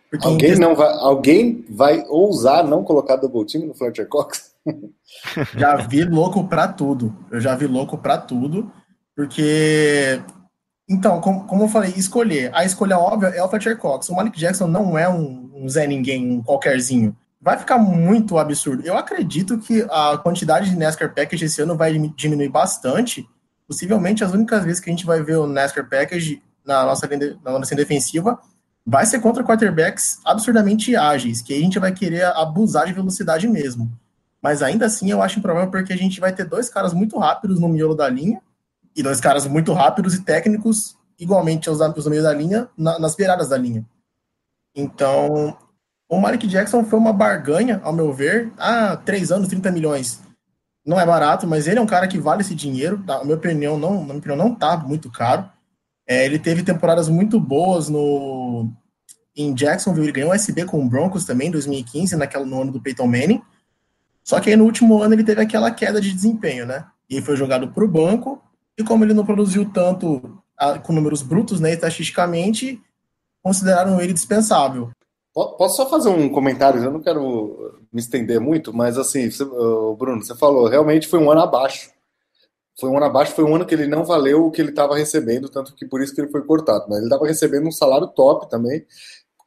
Porque 0.09 0.27
alguém 0.27 0.49
questão... 0.49 0.69
não 0.69 0.75
vai, 0.75 0.93
alguém 0.99 1.65
vai 1.67 2.03
ousar 2.07 2.63
não 2.63 2.83
colocar 2.83 3.15
double 3.15 3.45
team 3.45 3.65
no 3.65 3.73
Fletcher 3.73 4.07
Cox? 4.07 4.54
Já 5.57 5.75
vi 5.75 6.03
louco 6.03 6.47
para 6.47 6.67
tudo. 6.67 7.15
Eu 7.31 7.39
já 7.39 7.55
vi 7.55 7.67
louco 7.67 7.97
para 7.97 8.17
tudo, 8.17 8.71
porque 9.15 10.21
então, 10.87 11.19
como, 11.19 11.45
como 11.45 11.63
eu 11.63 11.67
falei, 11.67 11.93
escolher. 11.95 12.51
A 12.53 12.63
escolha 12.63 12.97
óbvia 12.97 13.29
é 13.29 13.43
o 13.43 13.49
Fletcher 13.49 13.77
Cox. 13.77 14.09
O 14.09 14.15
Malik 14.15 14.39
Jackson 14.39 14.67
não 14.67 14.97
é 14.97 15.09
um, 15.09 15.51
um 15.53 15.67
Zé 15.67 15.87
Ninguém, 15.87 16.31
um 16.31 16.43
qualquerzinho. 16.43 17.15
Vai 17.41 17.57
ficar 17.57 17.77
muito 17.77 18.37
absurdo. 18.37 18.83
Eu 18.85 18.97
acredito 18.97 19.57
que 19.57 19.85
a 19.89 20.17
quantidade 20.17 20.69
de 20.69 20.77
NASCAR 20.77 21.13
Package 21.13 21.45
esse 21.45 21.61
ano 21.61 21.75
vai 21.75 21.93
diminuir 22.15 22.49
bastante. 22.49 23.27
Possivelmente 23.67 24.23
as 24.23 24.31
únicas 24.31 24.63
vezes 24.63 24.79
que 24.79 24.89
a 24.89 24.93
gente 24.93 25.05
vai 25.05 25.23
ver 25.23 25.37
o 25.37 25.47
NASCAR 25.47 25.87
Package 25.89 26.41
na 26.65 26.83
nossa, 26.85 27.07
na 27.43 27.51
nossa 27.51 27.75
defensiva 27.75 28.39
vai 28.85 29.05
ser 29.05 29.19
contra 29.19 29.43
quarterbacks 29.43 30.19
absurdamente 30.23 30.95
ágeis, 30.95 31.41
que 31.41 31.53
a 31.53 31.59
gente 31.59 31.79
vai 31.79 31.91
querer 31.91 32.25
abusar 32.25 32.85
de 32.85 32.93
velocidade 32.93 33.47
mesmo. 33.47 33.91
Mas 34.45 34.61
ainda 34.61 34.85
assim 34.85 35.09
eu 35.09 35.23
acho 35.23 35.39
um 35.39 35.41
problema 35.41 35.71
porque 35.71 35.91
a 35.91 35.97
gente 35.97 36.19
vai 36.19 36.31
ter 36.31 36.45
dois 36.45 36.69
caras 36.69 36.93
muito 36.93 37.17
rápidos 37.17 37.59
no 37.59 37.67
miolo 37.67 37.95
da 37.95 38.07
linha 38.07 38.39
e 38.95 39.01
dois 39.01 39.19
caras 39.19 39.47
muito 39.47 39.73
rápidos 39.73 40.13
e 40.13 40.21
técnicos, 40.21 40.95
igualmente 41.17 41.67
aos, 41.67 41.81
aos 41.81 42.05
meio 42.05 42.21
da 42.21 42.31
linha, 42.31 42.69
na, 42.77 42.99
nas 42.99 43.15
beiradas 43.15 43.49
da 43.49 43.57
linha. 43.57 43.83
Então, 44.75 45.57
o 46.07 46.21
Malik 46.21 46.45
Jackson 46.45 46.83
foi 46.83 46.99
uma 46.99 47.11
barganha, 47.11 47.81
ao 47.83 47.91
meu 47.91 48.13
ver. 48.13 48.51
Ah, 48.55 48.95
três 48.95 49.31
anos, 49.31 49.47
30 49.47 49.71
milhões. 49.71 50.21
Não 50.85 50.99
é 50.99 51.05
barato, 51.07 51.47
mas 51.47 51.67
ele 51.67 51.79
é 51.79 51.81
um 51.81 51.87
cara 51.87 52.07
que 52.07 52.19
vale 52.19 52.41
esse 52.41 52.53
dinheiro. 52.53 53.03
Na 53.03 53.23
minha 53.23 53.37
opinião, 53.37 53.79
não, 53.79 54.01
na 54.01 54.05
minha 54.05 54.17
opinião, 54.19 54.37
não 54.37 54.53
tá 54.53 54.77
muito 54.77 55.11
caro. 55.11 55.49
É, 56.07 56.23
ele 56.23 56.37
teve 56.37 56.61
temporadas 56.61 57.09
muito 57.09 57.39
boas 57.39 57.89
no 57.89 58.71
em 59.35 59.55
Jacksonville, 59.55 60.05
ele 60.05 60.13
ganhou 60.13 60.29
o 60.29 60.35
SB 60.35 60.65
com 60.65 60.85
o 60.85 60.87
Broncos 60.87 61.25
também, 61.25 61.47
em 61.47 61.51
2015, 61.51 62.15
naquela, 62.15 62.45
no 62.45 62.61
ano 62.61 62.71
do 62.71 62.79
Peyton 62.79 63.07
Manning. 63.07 63.41
Só 64.25 64.39
que 64.39 64.49
aí 64.49 64.55
no 64.55 64.65
último 64.65 65.01
ano 65.03 65.13
ele 65.13 65.23
teve 65.23 65.39
aquela 65.39 65.69
queda 65.69 66.01
de 66.01 66.11
desempenho, 66.11 66.65
né? 66.65 66.87
E 67.07 67.21
foi 67.21 67.37
jogado 67.37 67.67
para 67.71 67.85
o 67.85 67.87
banco, 67.87 68.41
e 68.75 68.83
como 68.83 69.05
ele 69.05 69.13
não 69.13 69.23
produziu 69.23 69.71
tanto 69.71 70.41
a, 70.57 70.79
com 70.79 70.91
números 70.91 71.21
brutos, 71.21 71.59
né, 71.59 71.73
estatisticamente, 71.73 72.81
consideraram 73.43 74.01
ele 74.01 74.13
dispensável. 74.13 74.89
Posso 75.31 75.75
só 75.75 75.89
fazer 75.89 76.09
um 76.09 76.29
comentário? 76.29 76.81
Eu 76.81 76.91
não 76.91 77.01
quero 77.01 77.77
me 77.91 77.99
estender 77.99 78.39
muito, 78.39 78.73
mas 78.73 78.97
assim, 78.97 79.29
você, 79.29 79.45
Bruno, 79.45 80.23
você 80.23 80.33
falou, 80.35 80.67
realmente 80.67 81.07
foi 81.07 81.19
um 81.19 81.29
ano 81.29 81.41
abaixo. 81.41 81.91
Foi 82.79 82.89
um 82.89 82.97
ano 82.97 83.05
abaixo, 83.05 83.35
foi 83.35 83.43
um 83.43 83.53
ano 83.53 83.65
que 83.65 83.75
ele 83.75 83.85
não 83.85 84.03
valeu 84.03 84.45
o 84.45 84.51
que 84.51 84.61
ele 84.61 84.69
estava 84.69 84.97
recebendo, 84.97 85.49
tanto 85.49 85.75
que 85.75 85.85
por 85.85 86.01
isso 86.01 86.15
que 86.15 86.21
ele 86.21 86.31
foi 86.31 86.41
cortado. 86.43 86.85
Mas 86.87 86.97
ele 86.97 87.07
estava 87.07 87.27
recebendo 87.27 87.67
um 87.67 87.71
salário 87.71 88.07
top 88.07 88.49
também, 88.49 88.85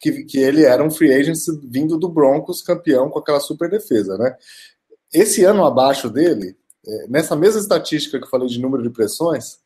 que, 0.01 0.24
que 0.24 0.39
ele 0.39 0.64
era 0.64 0.83
um 0.83 0.91
free 0.91 1.12
agent 1.12 1.37
vindo 1.64 1.99
do 1.99 2.09
Broncos, 2.09 2.62
campeão 2.62 3.11
com 3.11 3.18
aquela 3.18 3.41
super 3.41 3.68
defesa, 3.68 4.16
né? 4.16 4.37
Esse 5.12 5.44
ano 5.44 5.64
abaixo 5.64 6.11
dele, 6.11 6.56
é, 6.86 7.06
nessa 7.09 7.34
mesma 7.34 7.61
estatística 7.61 8.18
que 8.18 8.24
eu 8.24 8.30
falei 8.30 8.48
de 8.48 8.61
número 8.61 8.82
de 8.82 8.90
pressões, 8.90 9.59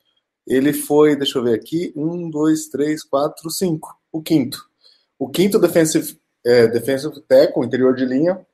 ele 0.47 0.72
foi, 0.72 1.16
deixa 1.16 1.38
eu 1.38 1.43
ver 1.43 1.55
aqui, 1.55 1.93
um, 1.97 2.28
dois, 2.28 2.66
três, 2.66 3.03
quatro, 3.05 3.51
cinco. 3.51 3.97
O 4.11 4.20
quinto. 4.20 4.59
O 5.18 5.28
quinto 5.28 5.59
defensive, 5.59 6.18
é, 6.45 6.66
defensive 6.66 7.20
tackle, 7.22 7.64
interior 7.64 7.95
de 7.95 8.05
linha, 8.05 8.45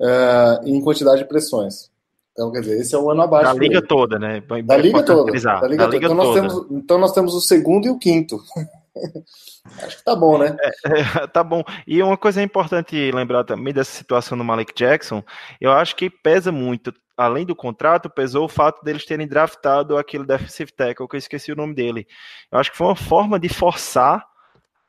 é, 0.00 0.60
em 0.64 0.80
quantidade 0.80 1.18
de 1.18 1.28
pressões. 1.28 1.90
Então, 2.32 2.52
quer 2.52 2.60
dizer, 2.60 2.80
esse 2.80 2.94
é 2.94 2.98
o 2.98 3.10
ano 3.10 3.22
abaixo. 3.22 3.54
Da 3.54 3.58
liga 3.58 3.80
toda, 3.80 4.18
né? 4.18 4.42
Da 4.64 4.76
liga 4.76 5.02
toda. 5.02 5.32
Da 5.32 5.66
liga, 5.66 5.84
da 5.84 5.86
liga 5.88 6.06
então, 6.06 6.08
toda. 6.08 6.14
Nós 6.14 6.34
temos, 6.34 6.66
então 6.70 6.98
nós 6.98 7.12
temos 7.12 7.34
o 7.34 7.40
segundo 7.40 7.86
e 7.86 7.90
o 7.90 7.98
quinto. 7.98 8.38
Acho 9.82 9.98
que 9.98 10.04
tá 10.04 10.16
bom, 10.16 10.38
né? 10.38 10.56
É, 10.60 10.70
é, 11.22 11.26
tá 11.26 11.42
bom. 11.42 11.62
E 11.86 12.02
uma 12.02 12.16
coisa 12.16 12.42
importante 12.42 13.10
lembrar 13.10 13.44
também 13.44 13.72
dessa 13.72 13.92
situação 13.92 14.36
do 14.36 14.44
Malik 14.44 14.72
Jackson, 14.74 15.22
eu 15.60 15.72
acho 15.72 15.96
que 15.96 16.08
pesa 16.08 16.50
muito 16.50 16.92
além 17.16 17.46
do 17.46 17.56
contrato, 17.56 18.10
pesou 18.10 18.44
o 18.44 18.48
fato 18.48 18.84
deles 18.84 19.06
terem 19.06 19.26
draftado 19.26 19.96
aquele 19.96 20.26
defensive 20.26 20.70
tackle, 20.70 21.08
que 21.08 21.16
eu 21.16 21.18
esqueci 21.18 21.50
o 21.50 21.56
nome 21.56 21.74
dele. 21.74 22.06
Eu 22.52 22.58
acho 22.58 22.70
que 22.70 22.76
foi 22.76 22.86
uma 22.86 22.96
forma 22.96 23.40
de 23.40 23.48
forçar 23.48 24.24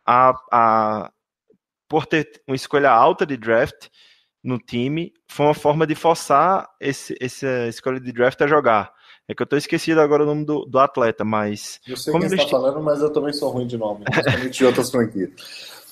a, 0.05 0.33
a 0.51 1.11
por 1.87 2.05
ter 2.05 2.41
uma 2.45 2.55
escolha 2.55 2.91
alta 2.91 3.25
de 3.25 3.37
draft 3.37 3.87
no 4.43 4.57
time, 4.57 5.13
foi 5.29 5.45
uma 5.45 5.53
forma 5.53 5.87
de 5.87 5.95
forçar 5.95 6.67
esse, 6.79 7.15
essa 7.19 7.67
escolha 7.67 7.99
de 7.99 8.11
draft 8.11 8.41
a 8.41 8.47
jogar. 8.47 8.91
É 9.27 9.35
que 9.35 9.41
eu 9.41 9.47
tô 9.47 9.57
esquecido 9.57 9.99
agora 9.99 10.23
o 10.23 10.25
nome 10.25 10.45
do, 10.45 10.65
do 10.65 10.79
atleta, 10.79 11.25
mas. 11.25 11.81
Eu 11.85 11.97
sei 11.97 12.13
quem 12.13 12.23
está 12.23 12.47
falando, 12.47 12.81
mas 12.81 13.01
eu 13.01 13.11
também 13.11 13.33
sou 13.33 13.49
ruim 13.49 13.67
de 13.67 13.77
nome, 13.77 14.05
principalmente 14.05 14.57
de 14.57 14.65
outras 14.65 14.89
franquias. 14.89 15.31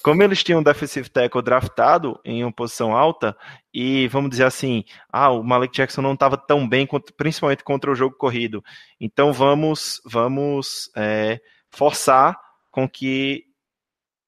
como 0.02 0.24
eles 0.24 0.44
tinham 0.44 0.62
um 0.62 0.64
defensive 0.64 1.10
tackle 1.10 1.42
draftado 1.42 2.18
em 2.24 2.44
uma 2.44 2.54
posição 2.54 2.96
alta, 2.96 3.36
e 3.74 4.08
vamos 4.08 4.30
dizer 4.30 4.46
assim, 4.46 4.86
ah, 5.12 5.32
o 5.32 5.44
Malik 5.44 5.76
Jackson 5.76 6.02
não 6.02 6.14
estava 6.14 6.38
tão 6.38 6.68
bem, 6.68 6.88
principalmente 7.18 7.64
contra 7.64 7.92
o 7.92 7.96
jogo 7.96 8.16
corrido. 8.16 8.64
Então 9.02 9.34
vamos, 9.34 10.00
vamos 10.06 10.90
é, 10.96 11.42
forçar 11.70 12.40
com 12.72 12.88
que 12.88 13.44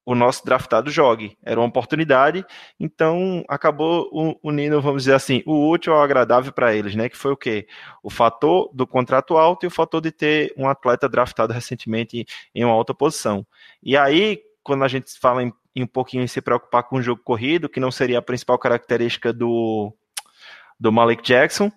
o 0.08 0.16
nosso 0.16 0.46
draftado 0.46 0.90
jogue. 0.90 1.38
Era 1.44 1.60
uma 1.60 1.68
oportunidade, 1.68 2.46
então 2.80 3.44
acabou 3.46 4.10
unindo, 4.42 4.82
vamos 4.82 5.04
dizer 5.04 5.16
assim, 5.16 5.44
o 5.46 5.70
útil 5.70 5.92
ao 5.92 6.02
agradável 6.02 6.54
para 6.54 6.74
eles, 6.74 6.96
né? 6.96 7.10
Que 7.10 7.18
foi 7.18 7.34
o 7.34 7.36
quê? 7.36 7.68
O 8.02 8.10
fator 8.10 8.72
do 8.74 8.88
contrato 8.88 9.36
alto 9.36 9.66
e 9.66 9.68
o 9.68 9.70
fator 9.70 10.00
de 10.00 10.10
ter 10.10 10.54
um 10.56 10.66
atleta 10.66 11.10
draftado 11.10 11.52
recentemente 11.52 12.26
em 12.56 12.64
uma 12.64 12.74
alta 12.74 12.94
posição. 12.94 13.46
E 13.84 13.98
aí, 13.98 14.40
quando 14.64 14.86
a 14.86 14.88
gente 14.88 15.12
fala 15.20 15.44
em, 15.44 15.52
em 15.76 15.84
um 15.84 15.88
pouquinho 15.88 16.24
em 16.24 16.28
se 16.28 16.40
preocupar 16.40 16.84
com 16.84 16.96
o 16.96 17.02
jogo 17.02 17.22
corrido, 17.22 17.68
que 17.68 17.82
não 17.82 17.92
seria 17.92 18.20
a 18.20 18.22
principal 18.22 18.58
característica 18.58 19.34
do, 19.34 19.94
do 20.80 20.90
Malik 20.90 21.22
Jackson, 21.22 21.70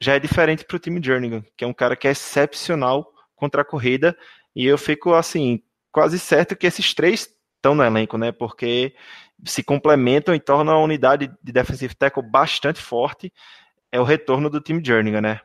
já 0.00 0.14
é 0.14 0.20
diferente 0.20 0.64
para 0.64 0.76
o 0.76 0.78
time 0.78 1.02
Jernigan, 1.02 1.42
que 1.56 1.64
é 1.64 1.66
um 1.66 1.74
cara 1.74 1.96
que 1.96 2.06
é 2.06 2.12
excepcional 2.12 3.12
contra 3.34 3.62
a 3.62 3.64
corrida, 3.64 4.16
e 4.54 4.66
eu 4.66 4.78
fico 4.78 5.14
assim, 5.14 5.60
quase 5.90 6.16
certo 6.16 6.54
que 6.54 6.64
esses 6.64 6.94
três 6.94 7.28
estão 7.62 7.74
no 7.76 7.84
elenco, 7.84 8.18
né? 8.18 8.32
Porque 8.32 8.92
se 9.44 9.62
complementam 9.62 10.34
e 10.34 10.40
tornam 10.40 10.74
a 10.74 10.82
unidade 10.82 11.30
de 11.42 11.52
defensive 11.52 11.94
tackle 11.94 12.22
bastante 12.22 12.80
forte. 12.80 13.32
É 13.90 14.00
o 14.00 14.04
retorno 14.04 14.50
do 14.50 14.60
time 14.60 14.82
Jernigan, 14.84 15.20
né? 15.20 15.40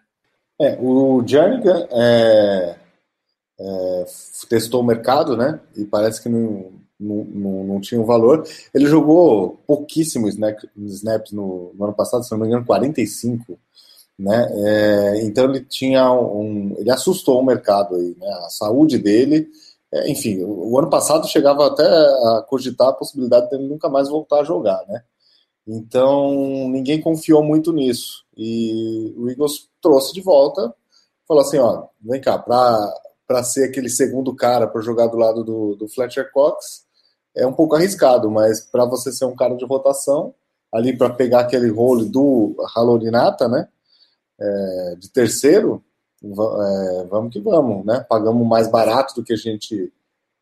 É, 0.59 0.75
o 0.81 1.23
Jernigan 1.25 1.87
é, 1.91 2.75
é, 3.59 4.05
testou 4.49 4.81
o 4.81 4.85
mercado, 4.85 5.37
né? 5.37 5.59
E 5.75 5.85
parece 5.85 6.21
que 6.21 6.29
não, 6.29 6.71
não, 6.99 7.23
não, 7.25 7.63
não 7.65 7.81
tinha 7.81 8.01
um 8.01 8.05
valor. 8.05 8.43
Ele 8.73 8.87
jogou 8.87 9.59
pouquíssimos 9.67 10.35
snaps 10.75 11.31
no, 11.31 11.71
no, 11.75 11.85
ano 11.85 11.93
passado, 11.93 12.23
se 12.23 12.31
não 12.31 12.39
me 12.39 12.47
engano, 12.47 12.65
45. 12.65 13.59
Né? 14.17 14.49
É, 14.65 15.25
então 15.25 15.45
ele 15.45 15.63
tinha 15.63 16.11
um. 16.11 16.75
Ele 16.79 16.89
assustou 16.89 17.39
o 17.39 17.45
mercado 17.45 17.95
aí, 17.95 18.15
né? 18.19 18.27
A 18.45 18.49
saúde 18.49 18.97
dele 18.97 19.47
enfim, 20.07 20.43
o, 20.43 20.77
ano 20.77 20.89
passado 20.89 21.27
chegava 21.27 21.65
até 21.67 21.83
a 21.83 22.45
cogitar 22.47 22.89
a 22.89 22.93
possibilidade 22.93 23.49
dele 23.49 23.67
nunca 23.67 23.89
mais 23.89 24.09
voltar 24.09 24.41
a 24.41 24.43
jogar, 24.43 24.85
né? 24.87 25.03
Então 25.65 26.69
ninguém 26.69 27.01
confiou 27.01 27.43
muito 27.43 27.73
nisso 27.73 28.25
e 28.35 29.13
o 29.17 29.29
Eagles 29.29 29.69
trouxe 29.81 30.13
de 30.13 30.21
volta, 30.21 30.73
falou 31.27 31.41
assim, 31.43 31.57
ó, 31.57 31.87
vem 32.01 32.21
cá, 32.21 32.37
para 32.37 33.43
ser 33.43 33.65
aquele 33.65 33.89
segundo 33.89 34.35
cara 34.35 34.67
para 34.67 34.81
jogar 34.81 35.07
do 35.07 35.17
lado 35.17 35.43
do, 35.43 35.75
do 35.75 35.87
Fletcher 35.89 36.31
Cox 36.31 36.85
é 37.35 37.45
um 37.45 37.53
pouco 37.53 37.75
arriscado, 37.75 38.31
mas 38.31 38.61
para 38.61 38.85
você 38.85 39.11
ser 39.11 39.25
um 39.25 39.35
cara 39.35 39.55
de 39.55 39.65
rotação 39.65 40.33
ali 40.73 40.97
para 40.97 41.09
pegar 41.09 41.41
aquele 41.41 41.69
role 41.69 42.05
do 42.05 42.55
Halorinata, 42.75 43.47
né? 43.47 43.67
É, 44.39 44.95
de 44.99 45.09
terceiro, 45.09 45.83
é, 46.23 47.05
vamos 47.09 47.31
que 47.31 47.39
vamos, 47.39 47.85
né? 47.85 48.05
Pagamos 48.09 48.47
mais 48.47 48.67
barato 48.69 49.13
do 49.15 49.23
que 49.23 49.33
a 49.33 49.37
gente 49.37 49.91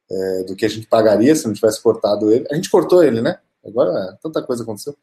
é, 0.10 0.44
do 0.44 0.56
que 0.56 0.66
a 0.66 0.70
gente 0.70 0.88
pagaria 0.88 1.36
se 1.36 1.46
não 1.48 1.54
tivesse 1.54 1.82
cortado 1.82 2.32
ele. 2.32 2.46
A 2.50 2.56
gente 2.56 2.70
cortou 2.70 3.04
ele, 3.04 3.22
né? 3.22 3.40
Agora 3.66 4.18
tanta 4.22 4.42
coisa 4.42 4.64
aconteceu. 4.64 4.96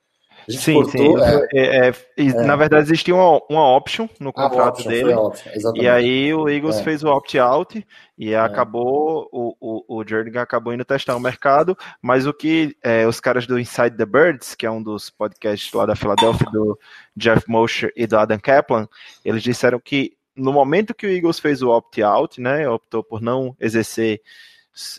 sim, 0.49 0.75
cortou, 0.75 1.19
sim. 1.19 1.25
É, 1.25 1.49
é, 1.53 1.89
é, 1.89 1.93
é, 2.17 2.33
na 2.45 2.57
verdade, 2.57 2.85
existia 2.85 3.15
uma, 3.15 3.41
uma 3.51 3.77
option 3.77 4.09
no 4.19 4.31
ah, 4.31 4.33
contrato 4.33 4.77
option, 4.77 4.91
dele. 4.91 5.13
Option, 5.13 5.73
e 5.75 5.89
aí 5.89 6.33
o 6.33 6.49
Eagles 6.49 6.79
é. 6.79 6.83
fez 6.85 7.03
o 7.03 7.09
opt-out 7.09 7.85
e 8.17 8.35
acabou, 8.35 9.29
o, 9.33 9.57
o, 9.61 9.99
o 9.99 10.09
Jernigan 10.09 10.43
acabou 10.43 10.73
indo 10.73 10.85
testar 10.85 11.17
o 11.17 11.21
mercado, 11.21 11.77
mas 12.01 12.27
o 12.27 12.33
que 12.33 12.77
os 13.09 13.19
caras 13.19 13.47
do 13.47 13.59
Inside 13.59 13.97
the 13.97 14.07
Birds, 14.07 14.55
que 14.55 14.65
é 14.65 14.71
um 14.71 14.83
dos 14.83 15.11
podcasts 15.11 15.73
lá 15.73 15.85
da 15.85 15.97
Filadélfia, 15.97 16.49
do 16.53 16.79
Jeff 17.17 17.45
Mosher 17.49 17.93
e 17.97 18.07
do 18.07 18.17
Adam 18.17 18.39
Kaplan, 18.39 18.89
eles 19.25 19.43
disseram 19.43 19.81
que 19.81 20.17
no 20.37 20.53
momento 20.53 20.95
que 20.95 21.07
o 21.07 21.11
Eagles 21.11 21.39
fez 21.39 21.63
o 21.63 21.71
opt-out, 21.71 22.41
né, 22.41 22.69
optou 22.69 23.03
por 23.03 23.21
não 23.21 23.57
exercer 23.61 24.21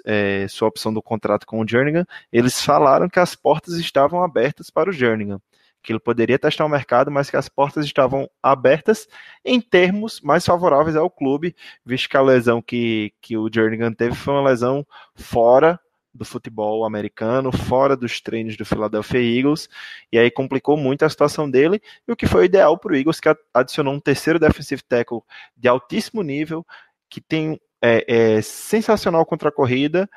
é, 0.06 0.48
sua 0.48 0.68
opção 0.68 0.94
do 0.94 1.02
contrato 1.02 1.46
com 1.46 1.60
o 1.60 1.68
Jernigan, 1.68 2.06
eles 2.32 2.62
falaram 2.62 3.10
que 3.10 3.20
as 3.20 3.36
portas 3.36 3.76
estavam 3.76 4.24
abertas 4.24 4.70
para 4.70 4.90
o 4.90 4.94
Jernigan, 4.94 5.42
que 5.82 5.92
ele 5.92 6.00
poderia 6.00 6.40
testar 6.40 6.66
o 6.66 6.70
mercado, 6.70 7.12
mas 7.12 7.30
que 7.30 7.38
as 7.38 7.50
portas 7.50 7.86
estavam 7.86 8.30
abertas 8.42 9.08
em 9.44 9.60
termos 9.60 10.22
mais 10.22 10.46
favoráveis 10.46 10.96
ao 10.96 11.10
clube, 11.10 11.56
visto 11.86 12.10
que 12.10 12.18
a 12.18 12.22
lesão 12.22 12.62
que, 12.62 13.14
que 13.22 13.36
o 13.36 13.50
Jernigan 13.52 13.92
teve 13.92 14.16
foi 14.16 14.34
uma 14.34 14.50
lesão 14.50 14.86
fora 15.16 15.80
do 16.14 16.24
futebol 16.24 16.86
americano, 16.86 17.51
fora 17.51 17.97
dos 17.97 18.22
treinos 18.22 18.55
do 18.55 18.66
Philadelphia 18.66 19.20
Eagles, 19.20 19.68
e 20.11 20.18
aí 20.18 20.30
complicou 20.30 20.78
muito 20.78 21.03
a 21.03 21.09
situação 21.09 21.49
dele, 21.49 21.82
e 22.07 22.11
o 22.11 22.16
que 22.16 22.28
foi 22.28 22.45
ideal 22.45 22.78
para 22.78 22.93
o 22.93 22.95
Eagles, 22.95 23.20
que 23.20 23.36
adicionou 23.53 23.93
um 23.93 23.99
terceiro 23.99 24.39
defensive 24.39 24.84
tackle 24.84 25.22
de 25.57 25.68
altíssimo 25.68 26.22
nível, 26.22 26.66
que 27.09 27.20
tem 27.20 27.59
é, 27.82 28.38
é 28.38 28.41
sensacional 28.41 29.26
contra 29.26 29.49
a 29.49 29.51
corrida 29.51 30.09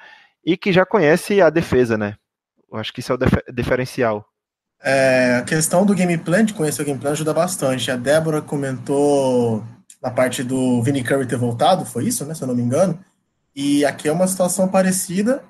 e 0.45 0.57
que 0.57 0.73
já 0.73 0.87
conhece 0.87 1.41
a 1.41 1.51
defesa, 1.51 1.99
né? 1.99 2.17
Eu 2.71 2.79
acho 2.79 2.93
que 2.93 3.01
isso 3.01 3.13
é 3.13 3.15
o 3.15 3.19
dif 3.19 3.37
diferencial. 3.53 4.25
É, 4.83 5.37
a 5.41 5.43
questão 5.43 5.85
do 5.85 5.95
game 5.95 6.17
plan, 6.19 6.45
de 6.45 6.55
conhecer 6.55 6.83
o 6.83 6.85
game 6.85 6.99
plan, 6.99 7.13
ajuda 7.13 7.33
bastante. 7.33 7.91
A 7.91 7.97
Débora 7.97 8.43
comentou 8.43 9.65
na 10.03 10.11
parte 10.11 10.43
do 10.43 10.83
Vinny 10.83 11.03
Curry 11.03 11.27
ter 11.27 11.37
voltado, 11.37 11.85
foi 11.85 12.05
isso, 12.05 12.25
né? 12.25 12.35
Se 12.35 12.43
eu 12.43 12.49
não 12.49 12.55
me 12.55 12.63
engano. 12.63 12.99
E 13.55 13.85
aqui 13.85 14.07
é 14.09 14.13
uma 14.13 14.29
situação 14.29 14.69
parecida, 14.69 15.43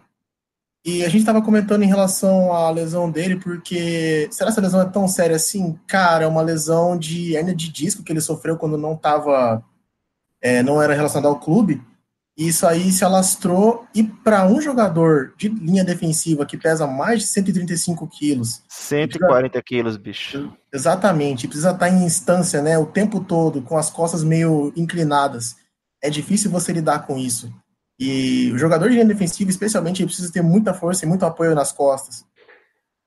e 0.87 1.05
a 1.05 1.09
gente 1.09 1.23
estava 1.23 1.43
comentando 1.43 1.83
em 1.83 1.89
relação 1.89 2.53
à 2.53 2.71
lesão 2.71 3.11
dele, 3.11 3.35
porque 3.41 4.29
será 4.31 4.47
que 4.47 4.53
essa 4.53 4.61
lesão 4.61 4.81
é 4.81 4.85
tão 4.85 5.09
séria 5.09 5.35
assim? 5.35 5.77
Cara, 5.85 6.23
é 6.23 6.29
uma 6.29 6.43
lesão 6.43 6.97
de 6.97 7.35
hernia 7.35 7.57
de 7.57 7.73
disco 7.73 8.05
que 8.05 8.13
ele 8.13 8.21
sofreu 8.21 8.57
quando 8.57 8.79
não 8.79 8.95
estava, 8.95 9.65
é, 10.41 10.63
não 10.63 10.81
era 10.81 10.95
relacionado 10.95 11.27
ao 11.27 11.41
clube. 11.41 11.83
E 12.39 12.47
isso 12.47 12.65
aí 12.69 12.93
se 12.93 13.05
alastrou. 13.05 13.85
E 13.93 14.05
para 14.05 14.47
um 14.47 14.61
jogador 14.61 15.35
de 15.37 15.49
linha 15.49 15.83
defensiva 15.83 16.47
que 16.47 16.57
pesa 16.57 16.87
mais 16.87 17.23
de 17.23 17.27
135 17.27 18.07
quilos. 18.07 18.63
140 18.69 19.61
quilos, 19.63 19.97
bicho. 19.97 20.53
Exatamente. 20.73 21.49
Precisa 21.49 21.73
estar 21.73 21.89
em 21.89 22.05
instância, 22.05 22.63
né? 22.63 22.79
O 22.79 22.87
tempo 22.87 23.19
todo, 23.19 23.61
com 23.61 23.77
as 23.77 23.91
costas 23.91 24.23
meio 24.23 24.73
inclinadas. 24.77 25.57
É 26.01 26.09
difícil 26.09 26.49
você 26.49 26.73
lidar 26.73 27.01
com 27.09 27.19
isso. 27.19 27.53
E 27.99 28.51
o 28.53 28.59
jogador 28.59 28.89
de 28.89 28.95
linha 28.95 29.07
defensiva, 29.07 29.51
especialmente, 29.51 30.03
ele 30.03 30.09
precisa 30.09 30.33
ter 30.33 30.43
muita 30.43 30.75
força 30.75 31.05
e 31.05 31.09
muito 31.09 31.25
apoio 31.25 31.55
nas 31.55 31.73
costas. 31.73 32.25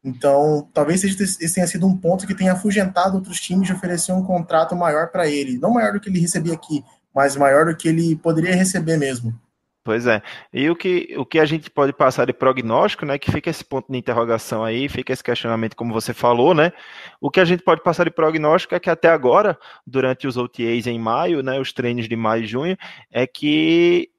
Então, 0.03 0.67
talvez 0.73 1.03
esse 1.03 1.53
tenha 1.53 1.67
sido 1.67 1.85
um 1.85 1.95
ponto 1.95 2.25
que 2.25 2.33
tenha 2.33 2.53
afugentado 2.53 3.17
outros 3.17 3.39
times 3.39 3.67
de 3.67 3.73
oferecer 3.73 4.13
um 4.13 4.23
contrato 4.23 4.75
maior 4.75 5.11
para 5.11 5.27
ele. 5.27 5.59
Não 5.59 5.73
maior 5.73 5.93
do 5.93 5.99
que 5.99 6.09
ele 6.09 6.19
recebia 6.19 6.53
aqui, 6.53 6.83
mas 7.13 7.35
maior 7.35 7.65
do 7.65 7.75
que 7.75 7.87
ele 7.87 8.15
poderia 8.15 8.55
receber 8.55 8.97
mesmo. 8.97 9.37
Pois 9.83 10.05
é. 10.05 10.21
E 10.53 10.69
o 10.69 10.75
que, 10.75 11.15
o 11.17 11.25
que 11.25 11.39
a 11.39 11.45
gente 11.45 11.69
pode 11.69 11.93
passar 11.93 12.25
de 12.25 12.33
prognóstico, 12.33 13.05
né? 13.05 13.17
Que 13.17 13.31
fica 13.31 13.49
esse 13.49 13.63
ponto 13.63 13.91
de 13.91 13.97
interrogação 13.97 14.63
aí, 14.63 14.87
fica 14.87 15.11
esse 15.11 15.23
questionamento, 15.23 15.75
como 15.75 15.93
você 15.93 16.13
falou, 16.13 16.53
né? 16.53 16.71
O 17.19 17.31
que 17.31 17.39
a 17.39 17.45
gente 17.45 17.63
pode 17.63 17.81
passar 17.81 18.03
de 18.03 18.11
prognóstico 18.11 18.75
é 18.75 18.79
que 18.79 18.89
até 18.89 19.09
agora, 19.09 19.57
durante 19.87 20.27
os 20.27 20.37
OTAs 20.37 20.85
em 20.85 20.99
maio, 20.99 21.41
né? 21.41 21.59
Os 21.59 21.73
treinos 21.73 22.07
de 22.07 22.15
maio 22.15 22.43
e 22.43 22.47
junho, 22.47 22.77
é 23.11 23.25
que 23.25 24.11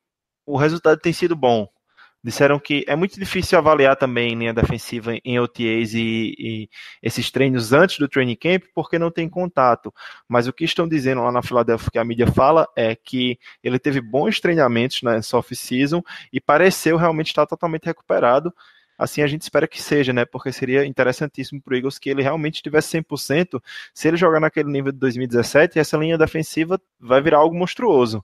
o 0.46 0.56
resultado 0.56 0.98
tem 0.98 1.12
sido 1.12 1.36
bom. 1.36 1.68
Disseram 2.22 2.58
que 2.58 2.84
é 2.86 2.94
muito 2.94 3.18
difícil 3.18 3.56
avaliar 3.56 3.96
também 3.96 4.34
linha 4.34 4.52
defensiva 4.52 5.14
em 5.24 5.40
OTAs 5.40 5.94
e, 5.94 6.34
e, 6.38 6.68
esses 7.02 7.30
treinos 7.30 7.72
antes 7.72 7.98
do 7.98 8.06
training 8.06 8.36
camp, 8.36 8.64
porque 8.74 8.98
não 8.98 9.10
tem 9.10 9.26
contato. 9.26 9.92
Mas 10.28 10.46
o 10.46 10.52
que 10.52 10.64
estão 10.64 10.86
dizendo 10.86 11.22
lá 11.22 11.32
na 11.32 11.42
Filadélfia, 11.42 11.90
que 11.90 11.98
a 11.98 12.04
mídia 12.04 12.26
fala, 12.26 12.68
é 12.76 12.94
que 12.94 13.38
ele 13.64 13.78
teve 13.78 14.02
bons 14.02 14.38
treinamentos 14.38 15.00
nessa 15.02 15.38
off-season 15.38 16.02
e 16.30 16.38
pareceu 16.38 16.98
realmente 16.98 17.28
estar 17.28 17.46
totalmente 17.46 17.86
recuperado. 17.86 18.52
Assim 18.98 19.22
a 19.22 19.26
gente 19.26 19.40
espera 19.40 19.66
que 19.66 19.80
seja, 19.80 20.12
né? 20.12 20.26
Porque 20.26 20.52
seria 20.52 20.84
interessantíssimo 20.84 21.62
para 21.62 21.72
o 21.72 21.76
Eagles 21.76 21.98
que 21.98 22.10
ele 22.10 22.22
realmente 22.22 22.56
estivesse 22.56 23.00
100%. 23.00 23.62
Se 23.94 24.08
ele 24.08 24.18
jogar 24.18 24.40
naquele 24.40 24.70
nível 24.70 24.92
de 24.92 24.98
2017, 24.98 25.78
essa 25.78 25.96
linha 25.96 26.18
defensiva 26.18 26.78
vai 27.00 27.22
virar 27.22 27.38
algo 27.38 27.56
monstruoso. 27.56 28.22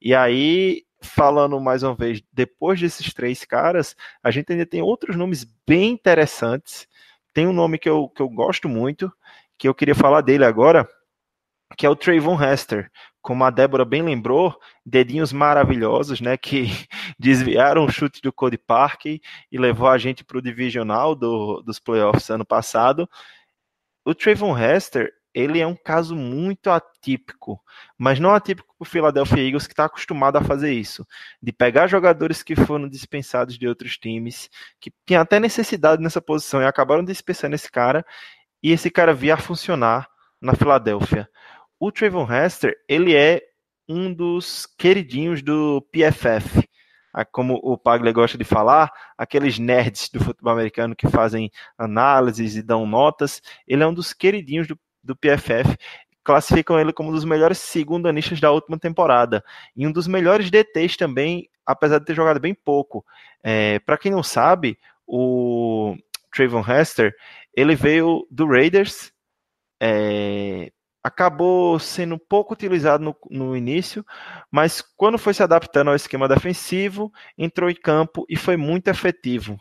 E 0.00 0.14
aí 0.14 0.86
falando 1.06 1.58
mais 1.60 1.82
uma 1.82 1.94
vez, 1.94 2.22
depois 2.32 2.80
desses 2.80 3.12
três 3.14 3.44
caras, 3.44 3.96
a 4.22 4.30
gente 4.30 4.52
ainda 4.52 4.66
tem 4.66 4.82
outros 4.82 5.16
nomes 5.16 5.44
bem 5.66 5.92
interessantes. 5.92 6.86
Tem 7.32 7.46
um 7.46 7.52
nome 7.52 7.78
que 7.78 7.88
eu, 7.88 8.08
que 8.08 8.20
eu 8.20 8.28
gosto 8.28 8.68
muito, 8.68 9.12
que 9.58 9.68
eu 9.68 9.74
queria 9.74 9.94
falar 9.94 10.20
dele 10.20 10.44
agora, 10.44 10.88
que 11.76 11.86
é 11.86 11.90
o 11.90 11.96
Trayvon 11.96 12.40
Hester. 12.42 12.90
Como 13.22 13.44
a 13.44 13.50
Débora 13.50 13.84
bem 13.84 14.02
lembrou, 14.02 14.56
dedinhos 14.84 15.32
maravilhosos, 15.32 16.20
né, 16.20 16.36
que 16.36 16.66
desviaram 17.18 17.84
o 17.84 17.90
chute 17.90 18.20
do 18.20 18.32
Cody 18.32 18.58
Park 18.58 19.06
e 19.06 19.20
levou 19.52 19.88
a 19.88 19.98
gente 19.98 20.24
para 20.24 20.38
o 20.38 20.42
divisional 20.42 21.14
do, 21.14 21.62
dos 21.62 21.78
playoffs 21.78 22.30
ano 22.30 22.44
passado. 22.44 23.08
O 24.04 24.14
Trayvon 24.14 24.56
Hester, 24.56 25.12
ele 25.36 25.60
é 25.60 25.66
um 25.66 25.76
caso 25.76 26.16
muito 26.16 26.70
atípico, 26.70 27.62
mas 27.98 28.18
não 28.18 28.34
atípico 28.34 28.74
para 28.78 28.86
o 28.86 28.88
Philadelphia 28.88 29.46
Eagles, 29.46 29.66
que 29.66 29.74
está 29.74 29.84
acostumado 29.84 30.38
a 30.38 30.42
fazer 30.42 30.72
isso, 30.72 31.06
de 31.42 31.52
pegar 31.52 31.88
jogadores 31.88 32.42
que 32.42 32.56
foram 32.56 32.88
dispensados 32.88 33.58
de 33.58 33.68
outros 33.68 33.98
times, 33.98 34.48
que 34.80 34.90
tinham 35.06 35.20
até 35.20 35.38
necessidade 35.38 36.02
nessa 36.02 36.22
posição 36.22 36.62
e 36.62 36.64
acabaram 36.64 37.04
dispensando 37.04 37.54
esse 37.54 37.70
cara, 37.70 38.02
e 38.62 38.72
esse 38.72 38.90
cara 38.90 39.12
vir 39.12 39.30
a 39.30 39.36
funcionar 39.36 40.08
na 40.40 40.54
Filadélfia. 40.54 41.28
O 41.78 41.92
Trayvon 41.92 42.26
Hester, 42.32 42.74
ele 42.88 43.14
é 43.14 43.42
um 43.86 44.14
dos 44.14 44.66
queridinhos 44.78 45.42
do 45.42 45.86
PFF, 45.92 46.66
como 47.24 47.60
o 47.62 47.76
Pagler 47.78 48.12
gosta 48.12 48.36
de 48.36 48.44
falar, 48.44 48.90
aqueles 49.16 49.58
nerds 49.58 50.08
do 50.10 50.18
futebol 50.22 50.52
americano 50.52 50.96
que 50.96 51.08
fazem 51.08 51.50
análises 51.78 52.56
e 52.56 52.62
dão 52.62 52.86
notas, 52.86 53.40
ele 53.66 53.82
é 53.82 53.86
um 53.86 53.94
dos 53.94 54.12
queridinhos 54.12 54.66
do, 54.66 54.78
do 55.06 55.16
PFF, 55.16 55.76
classificam 56.24 56.78
ele 56.78 56.92
como 56.92 57.10
um 57.10 57.12
dos 57.12 57.24
melhores 57.24 57.58
segundanistas 57.58 58.40
da 58.40 58.50
última 58.50 58.78
temporada, 58.78 59.44
e 59.76 59.86
um 59.86 59.92
dos 59.92 60.08
melhores 60.08 60.50
DTs 60.50 60.96
também, 60.96 61.48
apesar 61.64 62.00
de 62.00 62.04
ter 62.04 62.14
jogado 62.14 62.40
bem 62.40 62.52
pouco. 62.52 63.04
É, 63.42 63.78
Para 63.78 63.96
quem 63.96 64.10
não 64.10 64.22
sabe, 64.22 64.76
o 65.06 65.96
Trayvon 66.34 66.64
Hester, 66.68 67.14
ele 67.54 67.76
veio 67.76 68.26
do 68.30 68.46
Raiders, 68.46 69.12
é, 69.80 70.72
acabou 71.02 71.78
sendo 71.78 72.18
pouco 72.18 72.54
utilizado 72.54 73.04
no, 73.04 73.16
no, 73.30 73.56
início, 73.56 74.04
mas 74.50 74.82
quando 74.96 75.18
foi 75.18 75.32
se 75.32 75.42
adaptando 75.42 75.88
ao 75.88 75.94
esquema 75.94 76.26
defensivo, 76.26 77.12
entrou 77.38 77.70
em 77.70 77.74
campo 77.76 78.26
e 78.28 78.36
foi 78.36 78.56
muito 78.56 78.88
efetivo. 78.88 79.56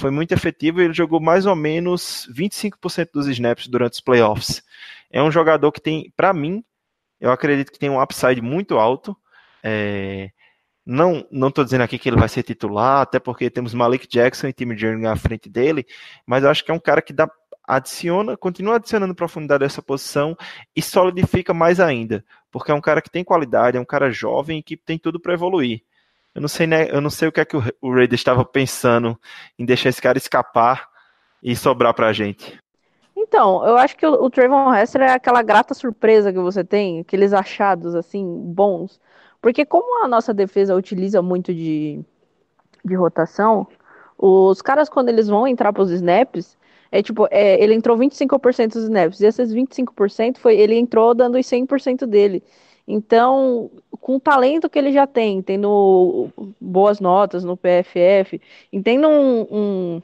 Foi 0.00 0.10
muito 0.10 0.32
efetivo 0.32 0.80
e 0.80 0.84
ele 0.84 0.94
jogou 0.94 1.20
mais 1.20 1.44
ou 1.44 1.54
menos 1.54 2.26
25% 2.34 3.10
dos 3.12 3.26
snaps 3.26 3.68
durante 3.68 3.92
os 3.92 4.00
playoffs. 4.00 4.62
É 5.10 5.22
um 5.22 5.30
jogador 5.30 5.70
que 5.70 5.80
tem, 5.80 6.10
para 6.16 6.32
mim, 6.32 6.64
eu 7.20 7.30
acredito 7.30 7.70
que 7.70 7.78
tem 7.78 7.90
um 7.90 8.00
upside 8.00 8.40
muito 8.40 8.78
alto. 8.78 9.14
É, 9.62 10.30
não 10.86 11.26
não 11.30 11.48
estou 11.48 11.62
dizendo 11.62 11.82
aqui 11.82 11.98
que 11.98 12.08
ele 12.08 12.16
vai 12.16 12.30
ser 12.30 12.42
titular, 12.42 13.02
até 13.02 13.20
porque 13.20 13.50
temos 13.50 13.74
Malik 13.74 14.08
Jackson 14.08 14.48
e 14.48 14.54
Tim 14.54 14.74
Jernigan 14.74 15.12
à 15.12 15.16
frente 15.16 15.50
dele, 15.50 15.84
mas 16.24 16.44
eu 16.44 16.50
acho 16.50 16.64
que 16.64 16.70
é 16.70 16.74
um 16.74 16.80
cara 16.80 17.02
que 17.02 17.12
dá 17.12 17.30
adiciona, 17.62 18.38
continua 18.38 18.76
adicionando 18.76 19.14
profundidade 19.14 19.62
a 19.62 19.66
essa 19.66 19.82
posição 19.82 20.34
e 20.74 20.80
solidifica 20.80 21.52
mais 21.52 21.78
ainda, 21.78 22.24
porque 22.50 22.72
é 22.72 22.74
um 22.74 22.80
cara 22.80 23.02
que 23.02 23.10
tem 23.10 23.22
qualidade, 23.22 23.76
é 23.76 23.80
um 23.80 23.84
cara 23.84 24.10
jovem 24.10 24.58
e 24.58 24.62
que 24.62 24.78
tem 24.78 24.98
tudo 24.98 25.20
para 25.20 25.34
evoluir. 25.34 25.82
Eu 26.34 26.40
não 26.40 26.48
sei, 26.48 26.66
né, 26.66 26.88
eu 26.90 27.00
não 27.00 27.10
sei 27.10 27.28
o 27.28 27.32
que 27.32 27.40
é 27.40 27.44
que 27.44 27.56
o, 27.56 27.62
o 27.80 27.92
Raiders 27.92 28.20
estava 28.20 28.44
pensando 28.44 29.18
em 29.58 29.64
deixar 29.64 29.88
esse 29.88 30.00
cara 30.00 30.16
escapar 30.16 30.88
e 31.42 31.56
sobrar 31.56 31.94
para 31.94 32.08
a 32.08 32.12
gente. 32.12 32.58
Então, 33.16 33.64
eu 33.66 33.76
acho 33.76 33.96
que 33.96 34.06
o, 34.06 34.12
o 34.24 34.30
Trayvon 34.30 34.72
Hester 34.74 35.02
é 35.02 35.12
aquela 35.12 35.42
grata 35.42 35.74
surpresa 35.74 36.32
que 36.32 36.38
você 36.38 36.64
tem, 36.64 37.00
aqueles 37.00 37.32
achados 37.32 37.94
assim 37.94 38.24
bons, 38.24 39.00
porque 39.40 39.64
como 39.64 40.04
a 40.04 40.08
nossa 40.08 40.32
defesa 40.32 40.74
utiliza 40.74 41.20
muito 41.20 41.52
de, 41.52 42.00
de 42.84 42.94
rotação, 42.94 43.66
os 44.16 44.62
caras 44.62 44.88
quando 44.88 45.08
eles 45.08 45.28
vão 45.28 45.46
entrar 45.46 45.72
para 45.72 45.82
os 45.82 45.90
snaps, 45.90 46.56
é 46.92 47.02
tipo, 47.02 47.26
é, 47.30 47.62
ele 47.62 47.74
entrou 47.74 47.96
25% 47.96 48.72
dos 48.72 48.84
snaps, 48.84 49.20
e 49.20 49.26
esses 49.26 49.52
25% 49.52 50.38
foi, 50.38 50.56
ele 50.56 50.74
entrou 50.74 51.14
dando 51.14 51.38
os 51.38 51.46
100% 51.46 52.06
dele. 52.06 52.42
Então, 52.90 53.70
com 54.00 54.16
o 54.16 54.20
talento 54.20 54.68
que 54.68 54.78
ele 54.78 54.92
já 54.92 55.06
tem, 55.06 55.40
tendo 55.42 56.28
boas 56.60 57.00
notas 57.00 57.44
no 57.44 57.56
PFF, 57.56 58.40
e 58.72 58.82
tendo 58.82 59.08
um. 59.08 59.46
um 59.50 60.02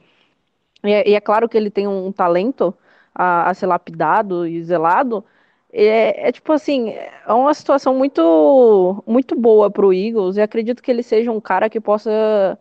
e, 0.83 0.93
é, 0.93 1.09
e, 1.09 1.15
é, 1.15 1.21
claro 1.21 1.49
que 1.49 1.57
ele 1.57 1.69
tem 1.69 1.87
um, 1.87 2.11
talento 2.11 2.73
a, 3.13 3.49
a 3.49 3.53
ser 3.53 3.65
lapidado 3.67 4.47
e 4.47 4.63
zelado. 4.63 5.23
É, 5.71 6.29
é, 6.29 6.31
tipo 6.31 6.53
assim, 6.53 6.91
é 6.91 7.33
uma 7.33 7.53
situação 7.53 7.93
muito 7.95 9.03
muito 9.05 9.35
boa 9.35 9.69
para 9.69 9.85
o 9.85 9.93
Eagles 9.93 10.37
e 10.37 10.41
acredito 10.41 10.81
que 10.81 10.89
ele 10.89 11.03
seja 11.03 11.31
um 11.31 11.41
cara 11.41 11.69
que 11.69 11.79
possa 11.81 12.57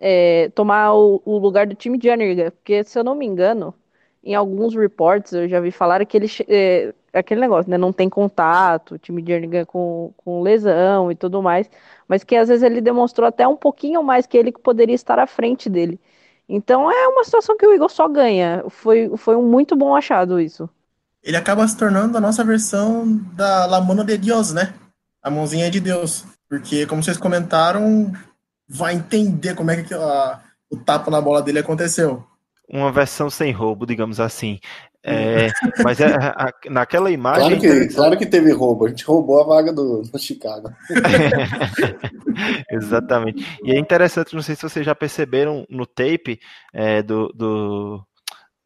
é, 0.00 0.50
tomar 0.50 0.94
o, 0.94 1.20
o, 1.24 1.38
lugar 1.38 1.66
do 1.66 1.74
time 1.74 1.98
de 1.98 2.04
Jernigan, 2.08 2.50
porque 2.52 2.84
se 2.84 2.98
eu 2.98 3.04
não 3.04 3.14
me 3.14 3.26
engano, 3.26 3.74
em 4.22 4.34
alguns 4.34 4.74
reports 4.74 5.32
eu 5.32 5.48
já 5.48 5.60
vi 5.60 5.70
falar 5.70 6.04
que 6.06 6.16
ele 6.16 6.28
é, 6.48 6.94
aquele 7.14 7.40
negócio, 7.40 7.70
né, 7.70 7.78
não 7.78 7.92
tem 7.92 8.08
contato, 8.08 8.94
o 8.94 8.98
time 8.98 9.22
de 9.22 9.32
Jernigan 9.32 9.64
com, 9.64 10.12
com 10.16 10.42
lesão 10.42 11.10
e 11.10 11.14
tudo 11.14 11.42
mais, 11.42 11.70
mas 12.08 12.24
que 12.24 12.36
às 12.36 12.48
vezes 12.48 12.62
ele 12.62 12.80
demonstrou 12.80 13.28
até 13.28 13.46
um 13.46 13.56
pouquinho 13.56 14.02
mais 14.02 14.26
que 14.26 14.36
ele 14.36 14.52
que 14.52 14.60
poderia 14.60 14.94
estar 14.94 15.18
à 15.18 15.26
frente 15.26 15.70
dele. 15.70 15.98
Então 16.48 16.90
é 16.90 17.08
uma 17.08 17.24
situação 17.24 17.56
que 17.56 17.66
o 17.66 17.72
Igor 17.72 17.88
só 17.88 18.06
ganha. 18.08 18.64
Foi, 18.68 19.10
foi 19.16 19.36
um 19.36 19.42
muito 19.42 19.74
bom 19.74 19.96
achado 19.96 20.40
isso. 20.40 20.68
Ele 21.22 21.36
acaba 21.36 21.66
se 21.66 21.76
tornando 21.76 22.18
a 22.18 22.20
nossa 22.20 22.44
versão 22.44 23.16
da 23.32 23.64
La 23.64 23.80
Mano 23.80 24.04
de 24.04 24.18
Deus, 24.18 24.52
né? 24.52 24.74
A 25.22 25.30
mãozinha 25.30 25.70
de 25.70 25.80
Deus. 25.80 26.26
Porque, 26.46 26.86
como 26.86 27.02
vocês 27.02 27.16
comentaram, 27.16 28.12
vai 28.68 28.94
entender 28.94 29.54
como 29.54 29.70
é 29.70 29.82
que 29.82 29.94
a, 29.94 30.40
o 30.70 30.76
tapa 30.76 31.10
na 31.10 31.22
bola 31.22 31.40
dele 31.40 31.60
aconteceu. 31.60 32.22
Uma 32.68 32.92
versão 32.92 33.30
sem 33.30 33.52
roubo, 33.52 33.86
digamos 33.86 34.20
assim. 34.20 34.60
É, 35.06 35.50
mas 35.82 36.00
é, 36.00 36.06
a, 36.06 36.50
naquela 36.70 37.10
imagem. 37.10 37.60
Claro 37.60 37.60
que, 37.60 37.94
claro 37.94 38.18
que 38.18 38.24
teve 38.24 38.52
roubo, 38.52 38.86
a 38.86 38.88
gente 38.88 39.04
roubou 39.04 39.38
a 39.38 39.44
vaga 39.44 39.70
do, 39.70 40.00
do 40.00 40.18
Chicago. 40.18 40.70
Exatamente. 42.72 43.46
E 43.62 43.72
é 43.72 43.78
interessante, 43.78 44.34
não 44.34 44.40
sei 44.40 44.56
se 44.56 44.62
vocês 44.62 44.84
já 44.84 44.94
perceberam 44.94 45.66
no 45.68 45.84
tape 45.84 46.40
é, 46.72 47.02
do, 47.02 47.28
do, 47.34 48.02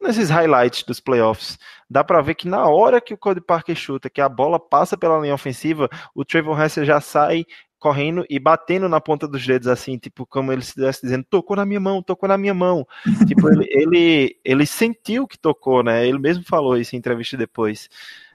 nesses 0.01 0.29
highlights 0.29 0.83
dos 0.83 1.01
playoffs, 1.01 1.59
dá 1.89 2.05
para 2.05 2.21
ver 2.21 2.35
que 2.35 2.47
na 2.47 2.65
hora 2.67 3.01
que 3.01 3.13
o 3.13 3.17
Cody 3.17 3.41
Parker 3.41 3.75
chuta, 3.75 4.09
que 4.09 4.21
a 4.21 4.29
bola 4.29 4.57
passa 4.59 4.97
pela 4.97 5.19
linha 5.19 5.33
ofensiva, 5.33 5.89
o 6.15 6.23
Trevor 6.23 6.59
Hester 6.61 6.85
já 6.85 7.01
sai 7.01 7.45
correndo 7.79 8.25
e 8.29 8.37
batendo 8.37 8.89
na 8.89 8.99
ponta 8.99 9.27
dos 9.27 9.45
dedos, 9.45 9.67
assim, 9.67 9.97
tipo, 9.97 10.25
como 10.25 10.51
ele 10.51 10.61
estivesse 10.61 11.01
dizendo, 11.01 11.25
tocou 11.29 11.55
na 11.55 11.65
minha 11.65 11.79
mão, 11.79 12.03
tocou 12.03 12.27
na 12.27 12.37
minha 12.37 12.53
mão. 12.53 12.85
tipo, 13.27 13.49
ele, 13.49 13.65
ele, 13.69 14.35
ele 14.43 14.65
sentiu 14.65 15.27
que 15.27 15.37
tocou, 15.37 15.83
né? 15.83 16.05
Ele 16.07 16.19
mesmo 16.19 16.43
falou 16.43 16.77
isso 16.77 16.95
em 16.95 16.99
entrevista 16.99 17.37
depois. 17.37 17.89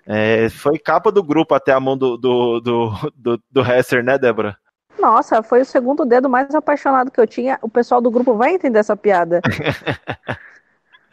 É, 0.07 0.49
foi 0.49 0.78
capa 0.78 1.11
do 1.11 1.22
grupo 1.22 1.55
até 1.55 1.72
a 1.72 1.80
mão 1.80 1.97
do, 1.97 2.16
do, 2.16 2.61
do, 2.61 2.90
do, 3.14 3.42
do 3.51 3.61
Hester, 3.62 4.03
né, 4.03 4.18
Débora? 4.18 4.57
Nossa, 4.99 5.42
foi 5.42 5.61
o 5.61 5.66
segundo 5.66 6.05
dedo 6.05 6.28
mais 6.30 6.55
apaixonado 6.55 7.11
que 7.11 7.20
eu 7.20 7.26
tinha. 7.26 7.59
O 7.61 7.68
pessoal 7.68 8.01
do 8.01 8.11
grupo 8.11 8.34
vai 8.34 8.55
entender 8.55 8.78
essa 8.78 8.97
piada. 8.97 9.40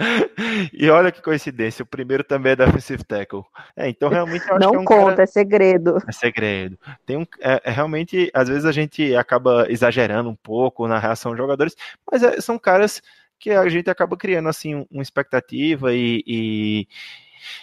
e 0.73 0.89
olha 0.89 1.11
que 1.11 1.21
coincidência, 1.21 1.83
o 1.83 1.85
primeiro 1.85 2.23
também 2.23 2.53
é 2.53 2.55
defensive 2.55 3.03
tackle. 3.03 3.43
É, 3.75 3.89
então 3.89 4.09
realmente 4.09 4.47
eu 4.47 4.55
acho 4.55 4.65
Não 4.65 4.71
que 4.71 4.77
é 4.77 4.79
um 4.79 4.85
conta, 4.85 5.11
cara... 5.11 5.23
é 5.23 5.25
segredo. 5.25 5.97
É 6.07 6.11
segredo. 6.11 6.79
Tem 7.05 7.17
um, 7.17 7.25
é, 7.39 7.61
é, 7.63 7.71
realmente, 7.71 8.31
às 8.33 8.49
vezes 8.49 8.65
a 8.65 8.71
gente 8.71 9.15
acaba 9.15 9.65
exagerando 9.69 10.29
um 10.29 10.35
pouco 10.35 10.87
na 10.87 10.99
reação 10.99 11.31
dos 11.31 11.37
jogadores, 11.37 11.75
mas 12.09 12.23
é, 12.23 12.41
são 12.41 12.57
caras 12.57 13.01
que 13.39 13.51
a 13.51 13.67
gente 13.69 13.89
acaba 13.89 14.15
criando 14.17 14.49
assim 14.49 14.85
uma 14.91 15.01
expectativa 15.01 15.93
e, 15.93 16.23
e, 16.27 16.87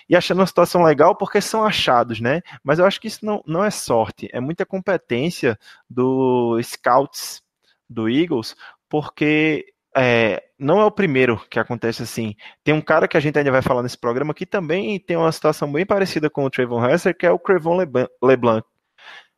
e, 0.09 0.17
achando 0.17 0.41
uma 0.41 0.47
situação 0.47 0.83
legal 0.83 1.15
porque 1.17 1.41
são 1.41 1.65
achados, 1.65 2.21
né? 2.21 2.43
Mas 2.65 2.79
eu 2.79 2.85
acho 2.85 3.01
que 3.01 3.07
isso 3.07 3.25
não, 3.25 3.43
não 3.47 3.65
é 3.65 3.71
sorte, 3.71 4.29
é 4.33 4.41
muita 4.41 4.67
competência 4.67 5.59
dos 5.89 6.67
scouts 6.67 7.43
do 7.89 8.09
Eagles, 8.09 8.57
porque 8.89 9.73
é, 9.97 10.43
não 10.59 10.81
é 10.81 10.85
o 10.85 10.91
primeiro 10.91 11.41
que 11.49 11.59
acontece 11.59 12.03
assim. 12.03 12.35
Tem 12.63 12.75
um 12.75 12.81
cara 12.81 13.09
que 13.09 13.17
a 13.17 13.21
gente 13.21 13.39
ainda 13.39 13.51
vai 13.51 13.63
falar 13.63 13.83
nesse 13.83 13.99
programa 13.99 14.35
que 14.35 14.47
também 14.47 14.99
tem 14.99 15.17
uma 15.17 15.33
situação 15.33 15.71
bem 15.71 15.87
parecida 15.87 16.29
com 16.29 16.45
o 16.45 16.51
Trayvon 16.51 16.85
Hester, 16.87 17.17
que 17.17 17.27
é 17.27 17.31
o 17.31 17.39
Crevon 17.39 17.79
LeBlanc, 18.23 18.67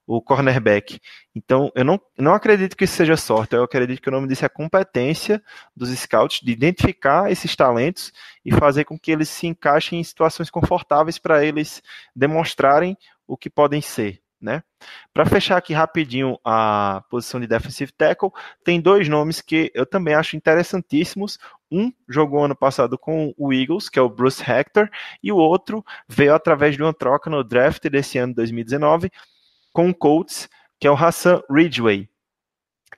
o 0.06 0.20
cornerback. 0.20 1.00
Então, 1.34 1.70
eu 1.74 1.84
não, 1.84 2.00
não 2.18 2.34
acredito 2.34 2.76
que 2.76 2.84
isso 2.84 2.96
seja 2.96 3.16
sorte, 3.16 3.54
eu 3.54 3.62
acredito 3.62 4.02
que 4.02 4.08
o 4.08 4.12
nome 4.12 4.26
disso 4.26 4.44
é 4.44 4.48
competência 4.48 5.42
dos 5.74 5.90
scouts 5.90 6.40
de 6.40 6.52
identificar 6.52 7.30
esses 7.30 7.54
talentos 7.54 8.12
e 8.44 8.52
fazer 8.52 8.84
com 8.84 8.98
que 8.98 9.12
eles 9.12 9.28
se 9.28 9.46
encaixem 9.46 10.00
em 10.00 10.04
situações 10.04 10.50
confortáveis 10.50 11.18
para 11.18 11.44
eles 11.44 11.82
demonstrarem 12.14 12.96
o 13.26 13.36
que 13.36 13.48
podem 13.48 13.80
ser. 13.80 14.20
Né? 14.40 14.62
Para 15.12 15.26
fechar 15.26 15.58
aqui 15.58 15.74
rapidinho 15.74 16.38
a 16.42 17.04
posição 17.10 17.38
de 17.38 17.46
defensive 17.46 17.92
tackle, 17.92 18.30
tem 18.64 18.80
dois 18.80 19.06
nomes 19.06 19.42
que 19.42 19.70
eu 19.74 19.84
também 19.84 20.14
acho 20.14 20.34
interessantíssimos. 20.34 21.38
Um 21.70 21.92
jogou 22.08 22.44
ano 22.44 22.56
passado 22.56 22.98
com 22.98 23.34
o 23.36 23.52
Eagles, 23.52 23.90
que 23.90 23.98
é 23.98 24.02
o 24.02 24.08
Bruce 24.08 24.42
Hector, 24.42 24.88
e 25.22 25.30
o 25.30 25.36
outro 25.36 25.84
veio 26.08 26.34
através 26.34 26.74
de 26.74 26.82
uma 26.82 26.94
troca 26.94 27.28
no 27.28 27.44
draft 27.44 27.86
desse 27.88 28.16
ano 28.16 28.34
2019 28.34 29.10
com 29.72 29.90
o 29.90 29.94
Colts, 29.94 30.48
que 30.78 30.86
é 30.86 30.90
o 30.90 30.94
Hassan 30.94 31.42
Ridgway. 31.50 32.08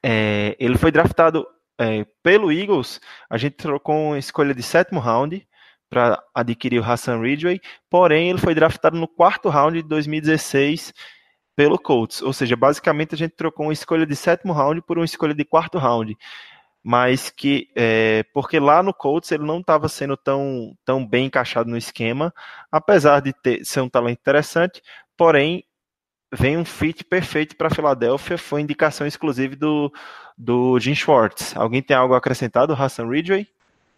É, 0.02 0.56
ele 0.58 0.78
foi 0.78 0.90
draftado 0.90 1.46
é, 1.78 2.06
pelo 2.22 2.52
Eagles, 2.52 3.00
a 3.28 3.36
gente 3.36 3.56
trocou 3.56 3.94
uma 3.94 4.18
escolha 4.18 4.54
de 4.54 4.62
sétimo 4.62 5.00
round 5.00 5.46
para 5.90 6.22
adquirir 6.34 6.80
o 6.80 6.84
Hassan 6.84 7.20
Ridgway, 7.20 7.60
porém 7.90 8.30
ele 8.30 8.38
foi 8.38 8.54
draftado 8.54 8.96
no 8.96 9.06
quarto 9.06 9.48
round 9.48 9.82
de 9.82 9.88
2016 9.88 10.94
pelo 11.56 11.78
Colts. 11.78 12.22
Ou 12.22 12.32
seja, 12.32 12.56
basicamente 12.56 13.14
a 13.14 13.18
gente 13.18 13.32
trocou 13.36 13.66
uma 13.66 13.72
escolha 13.72 14.06
de 14.06 14.16
sétimo 14.16 14.52
round 14.52 14.82
por 14.82 14.98
uma 14.98 15.04
escolha 15.04 15.34
de 15.34 15.44
quarto 15.44 15.78
round. 15.78 16.16
mas 16.82 17.30
que 17.30 17.68
é, 17.76 18.24
porque 18.34 18.58
lá 18.58 18.82
no 18.82 18.92
Colts 18.92 19.30
ele 19.30 19.44
não 19.44 19.60
estava 19.60 19.88
sendo 19.88 20.16
tão, 20.16 20.76
tão 20.84 21.06
bem 21.06 21.26
encaixado 21.26 21.70
no 21.70 21.76
esquema, 21.76 22.34
apesar 22.70 23.20
de 23.20 23.32
ter, 23.32 23.64
ser 23.64 23.80
um 23.80 23.88
talento 23.88 24.18
interessante, 24.18 24.82
porém 25.16 25.64
vem 26.32 26.56
um 26.56 26.64
fit 26.64 27.04
perfeito 27.04 27.56
para 27.56 27.68
a 27.68 27.70
Filadélfia, 27.74 28.38
foi 28.38 28.62
indicação 28.62 29.06
exclusiva 29.06 29.54
do, 29.54 29.92
do 30.36 30.78
Jim 30.80 30.94
Schwartz. 30.94 31.56
Alguém 31.56 31.82
tem 31.82 31.96
algo 31.96 32.14
acrescentado, 32.14 32.72
Hassan 32.72 33.06
Ridgway? 33.08 33.46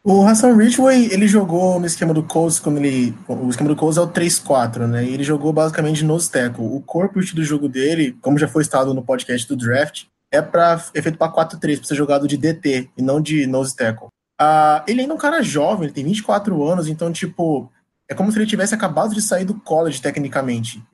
O 0.07 0.23
Hassan 0.23 0.55
Ridgway, 0.55 1.09
ele 1.11 1.27
jogou 1.27 1.81
no 1.81 1.87
esquema 1.87 2.13
do 2.13 2.23
Colts 2.23 2.61
quando 2.61 2.77
ele, 2.77 3.17
o 3.27 3.49
esquema 3.49 3.71
do 3.71 3.75
Colts 3.75 3.97
é 3.97 4.03
o 4.03 4.07
3-4, 4.07 4.87
né? 4.87 5.03
E 5.03 5.15
ele 5.15 5.25
jogou 5.25 5.51
basicamente 5.51 6.05
no 6.05 6.19
tackle. 6.29 6.63
O 6.63 6.83
corpo 6.83 7.21
do 7.21 7.43
jogo 7.43 7.71
dele, 7.71 8.15
como 8.21 8.39
já 8.39 8.47
foi 8.47 8.61
estado 8.61 8.93
no 8.93 9.03
podcast 9.03 9.49
do 9.49 9.57
draft, 9.57 10.05
é 10.31 10.43
para 10.43 10.79
é 10.93 11.01
feito 11.01 11.17
para 11.17 11.33
4-3, 11.33 11.79
para 11.79 11.87
ser 11.87 11.95
jogado 11.95 12.29
de 12.29 12.37
DT 12.37 12.91
e 12.99 13.03
não 13.03 13.19
de 13.19 13.47
nose 13.47 13.75
tackle. 13.75 14.09
Uh, 14.39 14.85
ele 14.87 15.01
ainda 15.01 15.15
é 15.15 15.17
um 15.17 15.19
cara 15.19 15.43
jovem, 15.43 15.85
ele 15.85 15.95
tem 15.95 16.05
24 16.05 16.63
anos, 16.63 16.87
então, 16.87 17.11
tipo, 17.11 17.73
é 18.07 18.15
como 18.15 18.31
se 18.31 18.37
ele 18.37 18.47
tivesse 18.47 18.75
acabado 18.75 19.15
de 19.15 19.23
sair 19.23 19.47
do 19.47 19.55
college, 19.55 20.03
tecnicamente. 20.03 20.85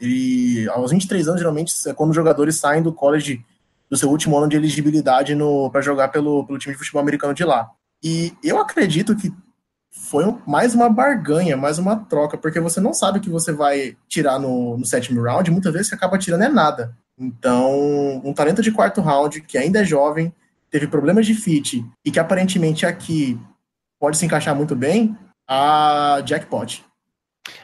Ele, 0.00 0.68
aos 0.68 0.92
23 0.92 1.26
anos, 1.26 1.40
geralmente, 1.40 1.74
é 1.88 1.92
quando 1.92 2.10
os 2.10 2.16
jogadores 2.16 2.54
saem 2.54 2.84
do 2.84 2.92
college 2.92 3.44
do 3.90 3.96
seu 3.96 4.08
último 4.08 4.38
ano 4.38 4.48
de 4.48 4.54
elegibilidade 4.54 5.36
para 5.72 5.80
jogar 5.80 6.06
pelo, 6.08 6.46
pelo 6.46 6.56
time 6.56 6.72
de 6.72 6.78
futebol 6.78 7.02
americano 7.02 7.34
de 7.34 7.42
lá. 7.42 7.68
E 8.02 8.32
eu 8.42 8.58
acredito 8.58 9.14
que 9.14 9.32
foi 9.90 10.24
mais 10.46 10.74
uma 10.74 10.88
barganha, 10.88 11.56
mais 11.56 11.78
uma 11.78 11.96
troca, 11.96 12.38
porque 12.38 12.60
você 12.60 12.80
não 12.80 12.94
sabe 12.94 13.18
o 13.18 13.22
que 13.22 13.28
você 13.28 13.52
vai 13.52 13.96
tirar 14.08 14.38
no, 14.38 14.76
no 14.76 14.86
sétimo 14.86 15.22
round, 15.22 15.50
muitas 15.50 15.72
vezes 15.72 15.88
você 15.88 15.94
acaba 15.94 16.18
tirando 16.18 16.42
é 16.42 16.48
nada. 16.48 16.96
Então, 17.18 18.22
um 18.24 18.32
talento 18.32 18.62
de 18.62 18.72
quarto 18.72 19.00
round, 19.00 19.42
que 19.42 19.58
ainda 19.58 19.80
é 19.80 19.84
jovem, 19.84 20.32
teve 20.70 20.86
problemas 20.86 21.26
de 21.26 21.34
fit 21.34 21.84
e 22.04 22.10
que 22.10 22.18
aparentemente 22.18 22.86
aqui 22.86 23.38
pode 23.98 24.16
se 24.16 24.24
encaixar 24.24 24.54
muito 24.56 24.74
bem, 24.74 25.16
a 25.46 26.22
jackpot. 26.24 26.84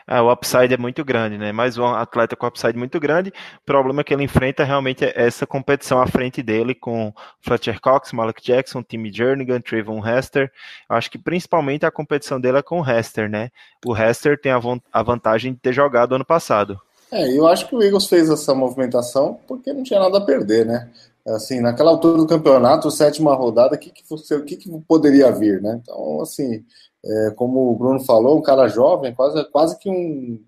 É, 0.06 0.20
o 0.20 0.32
upside 0.32 0.74
é 0.74 0.76
muito 0.76 1.04
grande, 1.04 1.36
né? 1.36 1.52
Mais 1.52 1.76
um 1.78 1.86
atleta 1.86 2.36
com 2.36 2.46
upside 2.46 2.76
muito 2.76 2.98
grande. 3.00 3.30
O 3.30 3.64
problema 3.64 4.04
que 4.04 4.14
ele 4.14 4.24
enfrenta 4.24 4.64
realmente 4.64 5.04
é 5.04 5.12
essa 5.14 5.46
competição 5.46 6.00
à 6.00 6.06
frente 6.06 6.42
dele 6.42 6.74
com 6.74 7.12
Fletcher 7.40 7.80
Cox, 7.80 8.12
Malik 8.12 8.42
Jackson, 8.42 8.82
Timmy 8.82 9.12
Jernigan, 9.12 9.60
Trayvon 9.60 10.06
Hester. 10.06 10.50
Acho 10.88 11.10
que 11.10 11.18
principalmente 11.18 11.86
a 11.86 11.90
competição 11.90 12.40
dele 12.40 12.58
é 12.58 12.62
com 12.62 12.80
o 12.80 12.88
Hester, 12.88 13.28
né? 13.28 13.50
O 13.84 13.96
Hester 13.96 14.40
tem 14.40 14.52
a, 14.52 14.60
a 14.92 15.02
vantagem 15.02 15.52
de 15.52 15.58
ter 15.58 15.72
jogado 15.72 16.14
ano 16.14 16.24
passado. 16.24 16.80
É, 17.10 17.36
eu 17.36 17.46
acho 17.46 17.68
que 17.68 17.74
o 17.74 17.82
Eagles 17.82 18.06
fez 18.06 18.28
essa 18.28 18.54
movimentação 18.54 19.38
porque 19.46 19.72
não 19.72 19.82
tinha 19.82 20.00
nada 20.00 20.18
a 20.18 20.24
perder, 20.24 20.66
né? 20.66 20.90
Assim, 21.26 21.60
naquela 21.60 21.90
altura 21.90 22.18
do 22.18 22.26
campeonato, 22.26 22.90
sétima 22.90 23.34
rodada, 23.34 23.74
o 23.74 23.78
que, 23.78 23.90
que, 23.90 24.02
que, 24.44 24.56
que 24.56 24.80
poderia 24.86 25.30
vir, 25.32 25.60
né? 25.60 25.80
Então, 25.82 26.20
assim, 26.20 26.64
é, 27.06 27.30
como 27.30 27.70
o 27.70 27.76
Bruno 27.76 28.00
falou, 28.04 28.38
um 28.38 28.42
cara 28.42 28.68
jovem, 28.68 29.14
quase, 29.14 29.44
quase 29.50 29.78
que 29.78 29.88
um, 29.88 30.42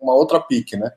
uma 0.00 0.14
outra 0.14 0.40
pique, 0.40 0.76
né? 0.76 0.92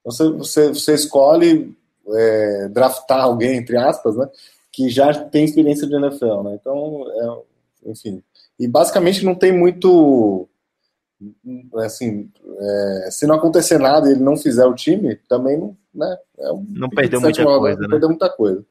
Então, 0.00 0.12
você, 0.12 0.30
você, 0.30 0.68
você 0.68 0.94
escolhe 0.94 1.76
é, 2.08 2.68
draftar 2.68 3.22
alguém, 3.22 3.56
entre 3.56 3.76
aspas, 3.76 4.16
né? 4.16 4.28
Que 4.72 4.88
já 4.88 5.12
tem 5.12 5.44
experiência 5.44 5.86
de 5.86 5.94
NFL, 5.94 6.42
né? 6.42 6.58
Então, 6.60 7.04
é, 7.08 7.90
enfim. 7.90 8.22
E 8.58 8.66
basicamente 8.66 9.24
não 9.24 9.34
tem 9.34 9.52
muito 9.52 10.48
assim, 11.76 12.30
é, 12.58 13.08
se 13.10 13.26
não 13.26 13.36
acontecer 13.36 13.78
nada 13.78 14.08
e 14.08 14.12
ele 14.12 14.22
não 14.22 14.36
fizer 14.36 14.66
o 14.66 14.74
time, 14.74 15.16
também 15.28 15.58
não, 15.58 15.76
né, 15.94 16.16
é 16.38 16.52
um, 16.52 16.66
não 16.68 16.90
perdeu 16.90 17.20
muita 17.20 17.42
coisa, 17.42 17.80
né? 17.80 17.88
perdeu 17.88 18.08
muita 18.10 18.28
coisa. 18.28 18.64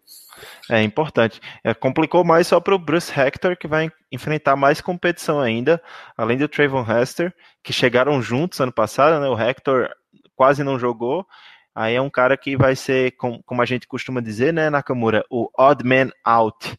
É 0.70 0.82
importante. 0.82 1.40
É, 1.64 1.74
complicou 1.74 2.24
mais 2.24 2.48
só 2.48 2.60
para 2.60 2.74
o 2.74 2.80
Bruce 2.80 3.12
Hector, 3.18 3.56
que 3.56 3.68
vai 3.68 3.92
enfrentar 4.12 4.56
mais 4.56 4.82
competição 4.82 5.40
ainda, 5.40 5.82
além 6.18 6.38
do 6.38 6.48
Trayvon 6.48 6.84
Hester, 6.84 7.34
que 7.64 7.72
chegaram 7.72 8.22
juntos 8.22 8.60
ano 8.60 8.74
passado, 8.74 9.22
né? 9.22 9.28
O 9.28 9.40
Hector 9.40 9.90
quase 10.36 10.64
não 10.64 10.80
jogou. 10.80 11.26
Aí 11.76 11.96
é 11.96 12.02
um 12.02 12.10
cara 12.10 12.38
que 12.38 12.56
vai 12.56 12.76
ser, 12.76 13.16
como 13.18 13.62
a 13.62 13.66
gente 13.66 13.88
costuma 13.88 14.22
dizer, 14.22 14.54
né, 14.54 14.70
Nakamura, 14.70 15.26
o 15.30 15.50
odd 15.58 15.84
man 15.84 16.10
out. 16.24 16.74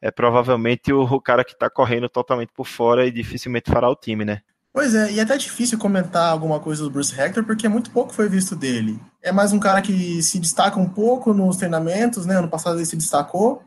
É 0.00 0.10
provavelmente 0.10 0.92
o, 0.92 1.02
o 1.02 1.20
cara 1.20 1.44
que 1.44 1.52
está 1.52 1.68
correndo 1.68 2.08
totalmente 2.08 2.52
por 2.54 2.66
fora 2.66 3.06
e 3.06 3.10
dificilmente 3.10 3.70
fará 3.70 3.90
o 3.90 3.96
time, 3.96 4.24
né? 4.24 4.40
Pois 4.76 4.94
é, 4.94 5.10
e 5.10 5.18
é 5.18 5.22
até 5.22 5.38
difícil 5.38 5.78
comentar 5.78 6.30
alguma 6.30 6.60
coisa 6.60 6.82
do 6.82 6.90
Bruce 6.90 7.18
Hector, 7.18 7.42
porque 7.42 7.66
muito 7.66 7.90
pouco 7.90 8.12
foi 8.12 8.28
visto 8.28 8.54
dele. 8.54 9.00
É 9.22 9.32
mais 9.32 9.50
um 9.50 9.58
cara 9.58 9.80
que 9.80 10.22
se 10.22 10.38
destaca 10.38 10.78
um 10.78 10.86
pouco 10.86 11.32
nos 11.32 11.56
treinamentos, 11.56 12.26
né? 12.26 12.36
Ano 12.36 12.50
passado 12.50 12.76
ele 12.76 12.84
se 12.84 12.94
destacou, 12.94 13.62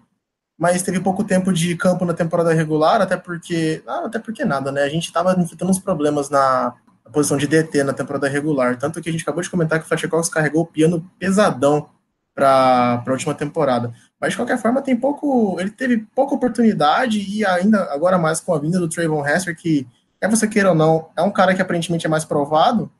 mas 0.55 0.83
teve 0.83 0.99
pouco 0.99 1.23
tempo 1.23 1.51
de 1.51 1.75
campo 1.75 2.05
na 2.05 2.13
temporada 2.13 2.53
regular, 2.53 3.01
até 3.01 3.17
porque. 3.17 3.81
Ah, 3.87 4.03
até 4.05 4.19
porque 4.19 4.45
nada, 4.45 4.71
né? 4.71 4.83
A 4.83 4.87
gente 4.87 5.05
estava 5.05 5.31
enfrentando 5.31 5.71
uns 5.71 5.79
problemas 5.79 6.29
na, 6.29 6.75
na, 7.03 7.11
posição 7.11 7.37
de 7.37 7.47
DT 7.47 7.83
na 7.83 7.93
temporada 7.93 8.29
regular. 8.29 8.77
Tanto 8.77 9.01
que 9.01 9.09
a 9.09 9.11
gente 9.11 9.23
acabou 9.23 9.41
de 9.41 9.49
comentar 9.49 9.79
que 9.79 9.85
o 9.85 9.87
Fletcher 9.87 10.11
carregou 10.31 10.61
o 10.61 10.67
piano 10.67 11.03
pesadão 11.17 11.89
para 12.35 13.03
a 13.03 13.11
última 13.11 13.33
temporada. 13.33 13.91
Mas 14.21 14.33
de 14.33 14.37
qualquer 14.37 14.59
forma, 14.59 14.79
tem 14.79 14.95
pouco. 14.95 15.59
Ele 15.59 15.71
teve 15.71 16.05
pouca 16.13 16.35
oportunidade 16.35 17.19
e 17.19 17.43
ainda 17.43 17.91
agora 17.91 18.19
mais 18.19 18.39
com 18.39 18.53
a 18.53 18.59
vinda 18.59 18.77
do 18.77 18.87
Trayvon 18.87 19.25
Hester, 19.25 19.57
que 19.57 19.87
quer 20.19 20.29
você 20.29 20.47
queira 20.47 20.69
ou 20.69 20.75
não, 20.75 21.11
é 21.15 21.21
um 21.21 21.31
cara 21.31 21.55
que 21.55 21.61
aparentemente 21.61 22.05
é 22.05 22.09
mais 22.09 22.25
provado, 22.25 22.91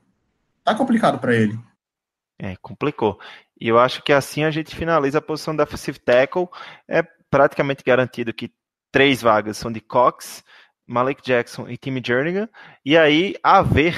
tá 0.64 0.74
complicado 0.74 1.18
para 1.18 1.34
ele. 1.34 1.58
É, 2.38 2.56
complicou. 2.56 3.18
E 3.60 3.68
eu 3.68 3.78
acho 3.78 4.02
que 4.02 4.12
assim 4.12 4.44
a 4.44 4.50
gente 4.50 4.74
finaliza 4.74 5.18
a 5.18 5.22
posição 5.22 5.54
da 5.54 5.64
offensive 5.64 5.98
tackle. 5.98 6.48
É 6.88 7.02
praticamente 7.30 7.84
garantido 7.84 8.32
que 8.32 8.50
três 8.90 9.20
vagas 9.20 9.58
são 9.58 9.70
de 9.70 9.80
Cox, 9.80 10.42
Malik 10.86 11.22
Jackson 11.22 11.68
e 11.68 11.76
Timmy 11.76 12.02
Jernigan. 12.04 12.48
E 12.84 12.96
aí, 12.96 13.34
a 13.42 13.60
ver, 13.60 13.94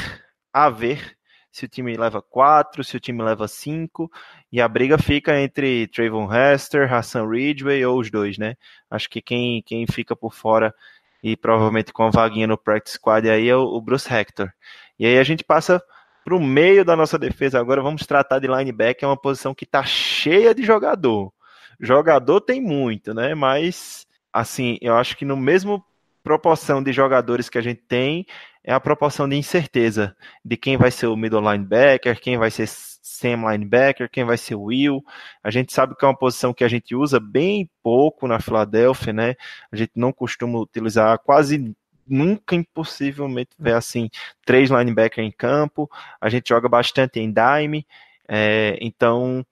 a 0.52 0.68
ver 0.68 1.16
se 1.52 1.66
o 1.66 1.68
time 1.68 1.96
leva 1.96 2.20
quatro, 2.20 2.82
se 2.82 2.96
o 2.96 3.00
time 3.00 3.22
leva 3.22 3.46
cinco. 3.46 4.10
E 4.50 4.60
a 4.60 4.66
briga 4.66 4.98
fica 4.98 5.38
entre 5.40 5.86
Trayvon 5.86 6.28
Hester, 6.32 6.92
Hassan 6.92 7.28
Ridgway 7.28 7.84
ou 7.84 8.00
os 8.00 8.10
dois, 8.10 8.38
né? 8.38 8.56
Acho 8.90 9.08
que 9.08 9.22
quem, 9.22 9.62
quem 9.62 9.86
fica 9.86 10.16
por 10.16 10.34
fora 10.34 10.74
e 11.22 11.36
provavelmente 11.36 11.92
com 11.92 12.04
a 12.04 12.10
vaguinha 12.10 12.46
no 12.46 12.58
practice 12.58 12.94
squad 12.94 13.28
aí 13.28 13.48
é 13.48 13.56
o, 13.56 13.80
Bruce 13.80 14.12
Hector. 14.12 14.50
E 14.98 15.06
aí 15.06 15.18
a 15.18 15.22
gente 15.22 15.44
passa 15.44 15.82
para 16.24 16.34
o 16.34 16.40
meio 16.40 16.84
da 16.84 16.96
nossa 16.96 17.18
defesa 17.18 17.58
agora, 17.58 17.82
vamos 17.82 18.06
tratar 18.06 18.38
de 18.38 18.46
linebacker, 18.46 19.04
é 19.04 19.08
uma 19.08 19.16
posição 19.16 19.54
que 19.54 19.64
está 19.64 19.82
cheia 19.84 20.54
de 20.54 20.62
jogador. 20.62 21.32
Jogador 21.80 22.40
tem 22.40 22.60
muito, 22.60 23.12
né? 23.12 23.34
Mas, 23.34 24.06
assim, 24.32 24.78
eu 24.80 24.96
acho 24.96 25.16
que 25.16 25.24
no 25.24 25.36
mesmo 25.36 25.84
proporção 26.22 26.82
de 26.82 26.92
jogadores 26.92 27.48
que 27.48 27.58
a 27.58 27.62
gente 27.62 27.82
tem, 27.82 28.24
é 28.64 28.72
a 28.72 28.80
proporção 28.80 29.28
de 29.28 29.36
incerteza 29.36 30.16
de 30.44 30.56
quem 30.56 30.76
vai 30.76 30.90
ser 30.90 31.08
o 31.08 31.16
middle 31.16 31.40
linebacker, 31.40 32.20
quem 32.20 32.38
vai 32.38 32.50
ser 32.50 32.68
Sam 33.02 33.50
linebacker, 33.50 34.08
quem 34.08 34.24
vai 34.24 34.38
ser 34.38 34.54
o 34.54 34.62
Will. 34.62 35.04
A 35.42 35.50
gente 35.50 35.72
sabe 35.72 35.96
que 35.96 36.04
é 36.04 36.08
uma 36.08 36.16
posição 36.16 36.54
que 36.54 36.62
a 36.62 36.68
gente 36.68 36.94
usa 36.94 37.18
bem 37.18 37.68
pouco 37.82 38.28
na 38.28 38.40
Filadélfia, 38.40 39.12
né? 39.12 39.34
A 39.72 39.76
gente 39.76 39.92
não 39.96 40.12
costuma 40.12 40.58
utilizar 40.60 41.18
quase 41.18 41.74
nunca 42.06 42.54
impossivelmente 42.54 43.50
ver 43.58 43.74
assim 43.74 44.08
três 44.44 44.70
linebackers 44.70 45.26
em 45.26 45.32
campo. 45.32 45.90
A 46.20 46.28
gente 46.28 46.48
joga 46.48 46.68
bastante 46.68 47.18
em 47.18 47.32
dime, 47.32 47.86
é, 48.28 48.78
então 48.80 49.44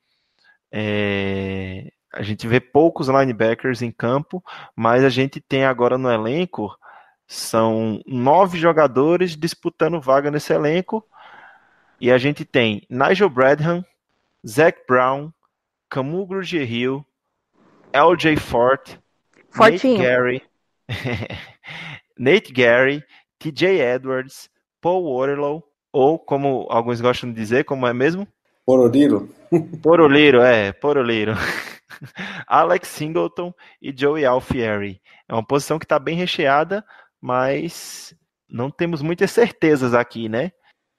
é, 0.70 1.90
a 2.12 2.22
gente 2.22 2.46
vê 2.46 2.60
poucos 2.60 3.08
linebackers 3.08 3.82
em 3.82 3.90
campo, 3.90 4.42
mas 4.76 5.04
a 5.04 5.08
gente 5.08 5.40
tem 5.40 5.64
agora 5.64 5.98
no 5.98 6.10
elenco 6.10 6.78
são 7.32 8.02
nove 8.06 8.58
jogadores 8.58 9.36
disputando 9.36 10.00
vaga 10.00 10.32
nesse 10.32 10.52
elenco 10.52 11.06
e 12.00 12.10
a 12.10 12.18
gente 12.18 12.44
tem 12.44 12.86
Nigel 12.88 13.28
Bradham, 13.28 13.84
Zach 14.46 14.78
Brown, 14.88 15.30
Camu 15.88 16.26
Grugier-Hill, 16.26 17.04
LJ 17.92 18.36
Fort, 18.36 18.96
Fortinho. 19.50 19.98
Nate 19.98 20.02
Gary, 20.02 20.42
Nate 22.18 22.52
Gary, 22.52 23.04
TJ 23.38 23.80
Edwards, 23.80 24.48
Paul 24.80 25.04
Waterlow, 25.04 25.62
ou 25.92 26.18
como 26.18 26.66
alguns 26.70 27.00
gostam 27.00 27.30
de 27.30 27.36
dizer, 27.36 27.64
como 27.64 27.86
é 27.86 27.92
mesmo? 27.92 28.26
Poroliro. 28.64 29.28
Poroliro, 29.82 30.40
é, 30.40 30.72
Poroliro. 30.72 31.34
Alex 32.46 32.88
Singleton 32.88 33.52
e 33.82 33.92
Joey 33.94 34.24
Alfieri. 34.24 35.02
É 35.28 35.34
uma 35.34 35.44
posição 35.44 35.78
que 35.78 35.84
está 35.84 35.98
bem 35.98 36.16
recheada, 36.16 36.84
mas 37.20 38.14
não 38.48 38.70
temos 38.70 39.02
muitas 39.02 39.30
certezas 39.30 39.92
aqui, 39.92 40.28
né? 40.28 40.52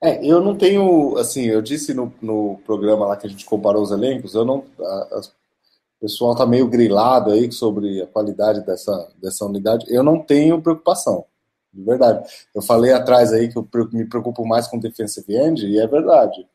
É, 0.04 0.26
eu 0.26 0.42
não 0.42 0.58
tenho, 0.58 1.16
assim, 1.18 1.44
eu 1.46 1.62
disse 1.62 1.94
no, 1.94 2.12
no 2.22 2.58
programa 2.66 3.06
lá 3.06 3.16
que 3.16 3.28
a 3.28 3.30
gente 3.30 3.46
comparou 3.46 3.84
os 3.84 3.92
elencos, 3.92 4.34
eu 4.34 4.44
não, 4.44 4.66
a, 4.80 4.84
a, 4.84 5.20
o 5.20 6.02
pessoal 6.02 6.36
tá 6.36 6.44
meio 6.44 6.68
grilado 6.68 7.30
aí 7.32 7.52
sobre 7.52 8.02
a 8.02 8.08
qualidade 8.08 8.66
dessa, 8.66 9.12
dessa 9.22 9.46
unidade, 9.46 9.86
eu 9.90 10.02
não 10.02 10.20
tenho 10.20 10.60
preocupação, 10.60 11.26
de 11.72 11.84
verdade. 11.84 12.28
Eu 12.56 12.64
falei 12.64 12.92
atrás 12.92 13.32
aí 13.32 13.48
que 13.48 13.58
eu 13.58 13.68
me 13.94 14.06
preocupo 14.06 14.44
mais 14.44 14.68
com 14.68 14.80
defensive 14.80 15.38
end, 15.38 15.68
e 15.68 15.80
é 15.80 15.86
verdade. 15.86 16.48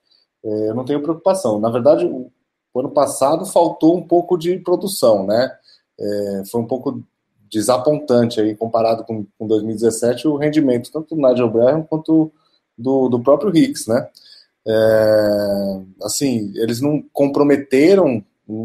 É, 0.45 0.71
eu 0.71 0.75
não 0.75 0.85
tenho 0.85 1.03
preocupação. 1.03 1.61
Na 1.61 1.71
verdade, 1.71 2.05
o, 2.05 2.33
o 2.75 2.81
ano 2.81 2.91
passado 2.91 3.47
faltou 3.47 3.97
um 3.97 4.03
pouco 4.03 4.37
de 4.37 4.59
produção, 4.59 5.25
né? 5.25 5.57
É, 5.99 6.43
foi 6.51 6.61
um 6.61 6.67
pouco 6.67 7.03
desapontante 7.49 8.41
aí 8.41 8.57
comparado 8.57 9.05
com, 9.05 9.25
com 9.39 9.47
2017 9.47 10.27
o 10.27 10.37
rendimento 10.37 10.91
tanto 10.91 11.15
do 11.15 11.23
Nigel 11.23 11.51
Graham 11.51 11.83
quanto 11.85 12.33
do, 12.77 13.09
do 13.09 13.23
próprio 13.23 13.55
Hicks, 13.55 13.87
né? 13.87 14.09
É, 14.67 15.81
assim, 16.03 16.53
eles 16.57 16.81
não 16.81 17.03
comprometeram, 17.13 18.25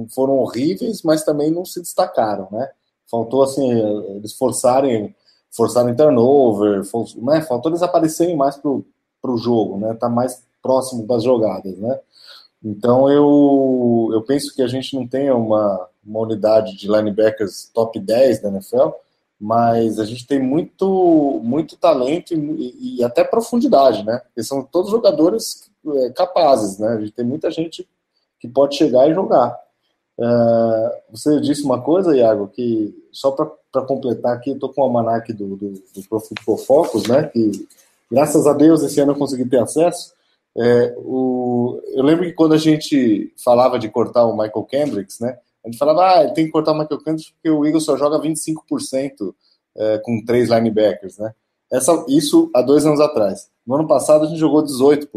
foram 0.10 0.38
horríveis, 0.40 1.04
mas 1.04 1.24
também 1.24 1.52
não 1.52 1.64
se 1.64 1.82
destacaram, 1.82 2.48
né? 2.52 2.70
Faltou 3.10 3.44
assim, 3.44 3.70
eles 4.16 4.34
forçarem, 4.34 5.14
forçarem 5.52 5.96
turnover, 5.96 6.84
for, 6.86 7.06
né? 7.18 7.42
Faltou 7.42 7.72
eles 7.72 7.84
aparecerem 7.84 8.36
mais 8.36 8.58
pro, 8.58 8.86
pro 9.22 9.38
jogo, 9.38 9.78
né? 9.78 9.94
Tá 9.94 10.10
mais 10.10 10.44
próximo 10.62 11.06
das 11.06 11.24
jogadas, 11.24 11.78
né? 11.78 12.00
Então 12.64 13.10
eu, 13.10 14.10
eu 14.14 14.22
penso 14.22 14.54
que 14.56 14.62
a 14.62 14.68
gente 14.68 14.96
não 14.96 15.08
tem 15.08 15.32
uma, 15.32 15.88
uma 16.06 16.20
unidade 16.20 16.78
de 16.78 16.88
linebackers 16.88 17.70
top 17.74 18.00
10 18.00 18.42
da 18.42 18.50
NFL, 18.50 18.90
mas 19.42 19.98
a 19.98 20.06
gente 20.06 20.28
tem 20.28 20.40
muito, 20.40 21.42
muito 21.44 21.76
talento 21.76 22.32
e, 22.36 22.98
e 23.00 23.04
até 23.04 23.24
profundidade, 23.24 24.06
né? 24.06 24.20
Porque 24.20 24.44
são 24.44 24.62
todos 24.62 24.92
jogadores 24.92 25.68
é, 25.84 26.12
capazes, 26.12 26.78
né? 26.78 26.90
A 26.90 27.00
gente 27.00 27.12
tem 27.12 27.26
muita 27.26 27.50
gente 27.50 27.90
que 28.40 28.48
pode 28.48 28.76
chegar 28.76 29.10
e 29.10 29.16
jogar. 29.16 29.58
Uh, 30.16 30.92
você 31.10 31.42
disse 31.42 31.64
uma 31.64 31.82
coisa, 31.82 32.16
Iago, 32.16 32.50
que 32.50 32.94
só 33.12 33.32
para 33.32 33.82
completar 33.82 34.36
aqui, 34.36 34.52
eu 34.52 34.60
tô 34.60 34.70
com 34.70 34.82
o 34.82 34.84
almanac 34.84 35.34
do, 35.34 35.56
do, 35.56 35.72
do 35.72 36.04
Pro 36.08 36.20
Football 36.20 36.58
Focus, 36.60 37.08
né? 37.08 37.24
Que 37.24 37.68
graças 38.12 38.46
a 38.46 38.54
Deus 38.54 38.84
esse 38.84 39.00
ano 39.00 39.14
eu 39.14 39.18
consegui 39.18 39.46
ter 39.46 39.60
acesso. 39.60 40.14
É, 40.56 40.94
o, 40.98 41.82
eu 41.88 42.04
lembro 42.04 42.26
que 42.26 42.34
quando 42.34 42.54
a 42.54 42.60
gente 42.60 43.34
falava 43.44 43.80
de 43.80 43.90
cortar 43.90 44.24
o 44.26 44.38
Michael 44.38 44.66
Kendricks, 44.66 45.20
né? 45.20 45.40
A 45.64 45.70
gente 45.70 45.78
falava, 45.78 46.22
ah, 46.22 46.32
tem 46.32 46.46
que 46.46 46.52
cortar 46.52 46.72
o 46.72 46.78
Michael 46.78 47.04
Kendricks 47.04 47.32
porque 47.32 47.50
o 47.50 47.66
Eagles 47.66 47.86
só 47.86 47.96
joga 47.96 48.20
25% 48.20 49.34
é, 49.78 49.98
com 50.00 50.24
três 50.26 50.50
linebackers, 50.50 51.18
né? 51.18 51.34
Essa, 51.72 52.04
isso 52.10 52.52
há 52.54 52.62
dois 52.62 52.86
anos 52.86 53.00
atrás. 53.00 53.50
No 53.66 53.76
ano 53.76 53.88
passado 53.88 54.26
a 54.26 54.28
gente 54.28 54.40
jogou 54.40 54.62
18%. 54.64 55.08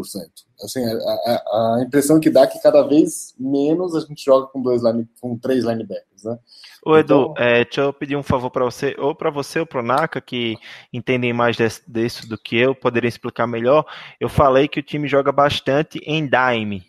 Assim, 0.63 0.85
a, 0.85 0.93
a, 0.93 1.79
a 1.79 1.85
impressão 1.85 2.21
que 2.21 2.31
dá 2.31 2.43
é 2.43 2.47
que 2.47 2.63
cada 2.63 2.83
vez 2.83 3.35
menos 3.39 3.97
a 3.97 4.01
gente 4.01 4.25
joga 4.25 4.47
com 4.47 4.63
dois 4.63 4.83
line, 4.83 5.09
com 5.21 5.37
três 5.37 5.65
linebackers, 5.65 6.23
né? 6.23 6.39
Ô 6.87 6.97
Edu, 6.97 7.33
então... 7.33 7.35
é, 7.39 7.65
deixa 7.65 7.81
eu 7.81 7.93
pedir 7.93 8.15
um 8.15 8.23
favor 8.23 8.51
para 8.51 8.65
você, 8.65 8.95
ou 8.99 9.15
para 9.15 9.31
você 9.31 9.59
ou 9.59 9.67
para 9.67 9.81
o 9.81 9.83
Naka, 9.83 10.21
que 10.21 10.57
entendem 10.93 11.33
mais 11.33 11.57
desse, 11.57 11.83
disso 11.91 12.29
do 12.29 12.39
que 12.39 12.57
eu, 12.57 12.75
poderiam 12.75 13.09
explicar 13.09 13.47
melhor. 13.47 13.85
Eu 14.21 14.29
falei 14.29 14.69
que 14.69 14.79
o 14.79 14.83
time 14.83 15.09
joga 15.09 15.33
bastante 15.33 15.99
em 16.07 16.29
dime. 16.29 16.85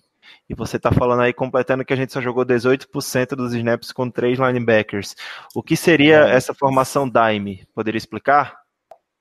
E 0.50 0.54
você 0.54 0.78
está 0.78 0.91
falando 0.91 1.22
aí, 1.22 1.34
completando 1.34 1.84
que 1.84 1.93
a 1.93 1.96
gente 1.96 2.14
só 2.14 2.22
jogou 2.22 2.46
18% 2.46 3.30
dos 3.30 3.54
snaps 3.54 3.91
com 3.91 4.10
três 4.10 4.38
linebackers. 4.38 5.16
O 5.56 5.64
que 5.64 5.76
seria 5.76 6.28
é. 6.28 6.36
essa 6.36 6.54
formação 6.54 7.10
dime? 7.10 7.68
Poderia 7.74 7.98
explicar? 7.98 8.60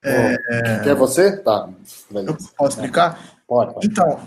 É... 0.05 0.37
Quer 0.83 0.95
você? 0.95 1.39
Tá. 1.39 1.69
Eu 2.13 2.37
posso 2.57 2.77
explicar? 2.77 3.19
Pode. 3.49 3.73
pode. 3.73 3.87
Então, 3.87 4.21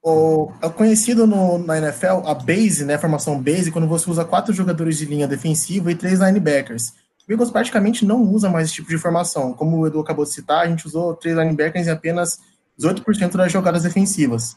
o, 0.00 0.52
é 0.62 0.68
conhecido 0.68 1.26
no, 1.26 1.58
na 1.58 1.78
NFL 1.78 2.24
a 2.24 2.32
base, 2.32 2.84
né, 2.84 2.94
a 2.94 2.98
formação 2.98 3.42
base, 3.42 3.72
quando 3.72 3.88
você 3.88 4.08
usa 4.08 4.24
quatro 4.24 4.54
jogadores 4.54 4.98
de 4.98 5.04
linha 5.04 5.26
defensiva 5.26 5.90
e 5.90 5.96
três 5.96 6.20
linebackers. 6.20 6.92
O 7.28 7.32
Eagles 7.32 7.50
praticamente 7.50 8.06
não 8.06 8.22
usa 8.22 8.48
mais 8.48 8.68
esse 8.68 8.76
tipo 8.76 8.88
de 8.88 8.98
formação. 8.98 9.52
Como 9.52 9.78
o 9.78 9.86
Edu 9.88 9.98
acabou 9.98 10.24
de 10.24 10.32
citar, 10.32 10.64
a 10.64 10.68
gente 10.68 10.86
usou 10.86 11.12
três 11.16 11.36
linebackers 11.36 11.88
em 11.88 11.90
apenas 11.90 12.38
18% 12.80 13.36
das 13.36 13.50
jogadas 13.50 13.82
defensivas. 13.82 14.56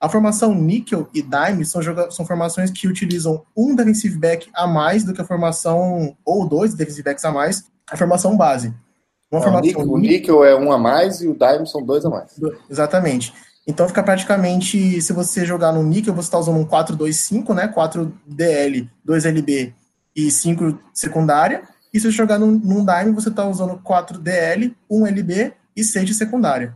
A 0.00 0.08
formação 0.08 0.54
níquel 0.54 1.08
e 1.12 1.20
dime 1.20 1.64
são, 1.64 1.82
são 2.10 2.24
formações 2.24 2.70
que 2.70 2.88
utilizam 2.88 3.44
um 3.54 3.74
defensive 3.74 4.16
back 4.16 4.48
a 4.54 4.66
mais 4.66 5.04
do 5.04 5.12
que 5.12 5.20
a 5.20 5.24
formação, 5.24 6.16
ou 6.24 6.48
dois 6.48 6.72
defensive 6.74 7.02
backs 7.02 7.24
a 7.24 7.30
mais, 7.30 7.64
a 7.90 7.96
formação 7.96 8.36
base. 8.36 8.72
Uma 9.30 9.42
formação 9.42 9.82
o 9.82 9.98
níquel 9.98 10.42
é 10.44 10.56
um 10.56 10.72
a 10.72 10.78
mais 10.78 11.20
e 11.20 11.28
o 11.28 11.36
dime 11.36 11.66
são 11.66 11.84
dois 11.84 12.04
a 12.04 12.08
mais. 12.08 12.34
Exatamente. 12.68 13.32
Então 13.66 13.86
fica 13.86 14.02
praticamente, 14.02 15.00
se 15.02 15.12
você 15.12 15.44
jogar 15.44 15.70
no 15.70 15.82
níquel, 15.82 16.14
você 16.14 16.28
está 16.28 16.38
usando 16.38 16.58
um 16.58 16.64
4-2-5, 16.64 17.54
né? 17.54 17.68
4 17.68 18.12
DL, 18.26 18.90
2 19.04 19.26
LB 19.26 19.74
e 20.16 20.30
5 20.30 20.78
secundária. 20.94 21.62
E 21.92 22.00
se 22.00 22.06
você 22.10 22.16
jogar 22.16 22.38
num, 22.38 22.52
num 22.52 22.84
Dime, 22.84 23.12
você 23.12 23.28
está 23.28 23.46
usando 23.46 23.78
4 23.82 24.18
DL, 24.18 24.74
1 24.88 25.06
LB 25.06 25.52
e 25.76 25.84
6 25.84 26.06
de 26.06 26.14
secundária. 26.14 26.74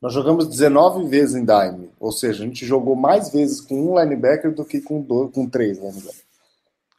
Nós 0.00 0.12
jogamos 0.12 0.46
19 0.46 1.08
vezes 1.08 1.34
em 1.34 1.44
Dime, 1.44 1.90
ou 1.98 2.12
seja, 2.12 2.44
a 2.44 2.46
gente 2.46 2.64
jogou 2.64 2.94
mais 2.94 3.30
vezes 3.30 3.60
com 3.60 3.74
um 3.74 4.00
linebacker 4.00 4.54
do 4.54 4.64
que 4.64 4.80
com, 4.80 5.00
dois, 5.00 5.32
com 5.32 5.48
três 5.48 5.78
linebackers. 5.78 6.28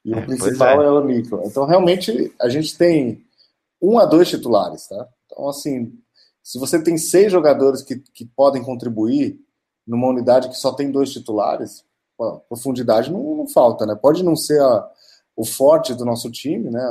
E 0.04 0.14
é, 0.14 0.18
o 0.18 0.26
principal 0.26 0.82
é. 0.82 0.86
é 0.86 0.90
o 0.90 1.04
níquel. 1.04 1.44
Então, 1.46 1.66
realmente, 1.66 2.34
a 2.42 2.50
gente 2.50 2.78
tem 2.78 3.24
um 3.82 3.98
a 3.98 4.06
dois 4.06 4.30
titulares, 4.30 4.88
tá? 4.88 5.08
Então, 5.26 5.48
assim, 5.48 5.98
se 6.44 6.60
você 6.60 6.82
tem 6.82 6.98
seis 6.98 7.32
jogadores 7.32 7.82
que, 7.82 7.98
que 8.14 8.26
podem 8.26 8.64
contribuir 8.64 9.40
numa 9.88 10.08
unidade 10.08 10.50
que 10.50 10.56
só 10.56 10.74
tem 10.74 10.92
dois 10.92 11.12
titulares, 11.12 11.86
pô, 12.18 12.40
profundidade 12.50 13.12
não, 13.12 13.36
não, 13.36 13.48
falta, 13.48 13.86
né? 13.86 13.96
Pode 13.96 14.24
não 14.24 14.36
ser 14.36 14.62
a, 14.62 14.90
o 15.36 15.46
forte 15.46 15.94
do 15.94 16.04
nosso 16.06 16.30
time, 16.30 16.70
né? 16.70 16.86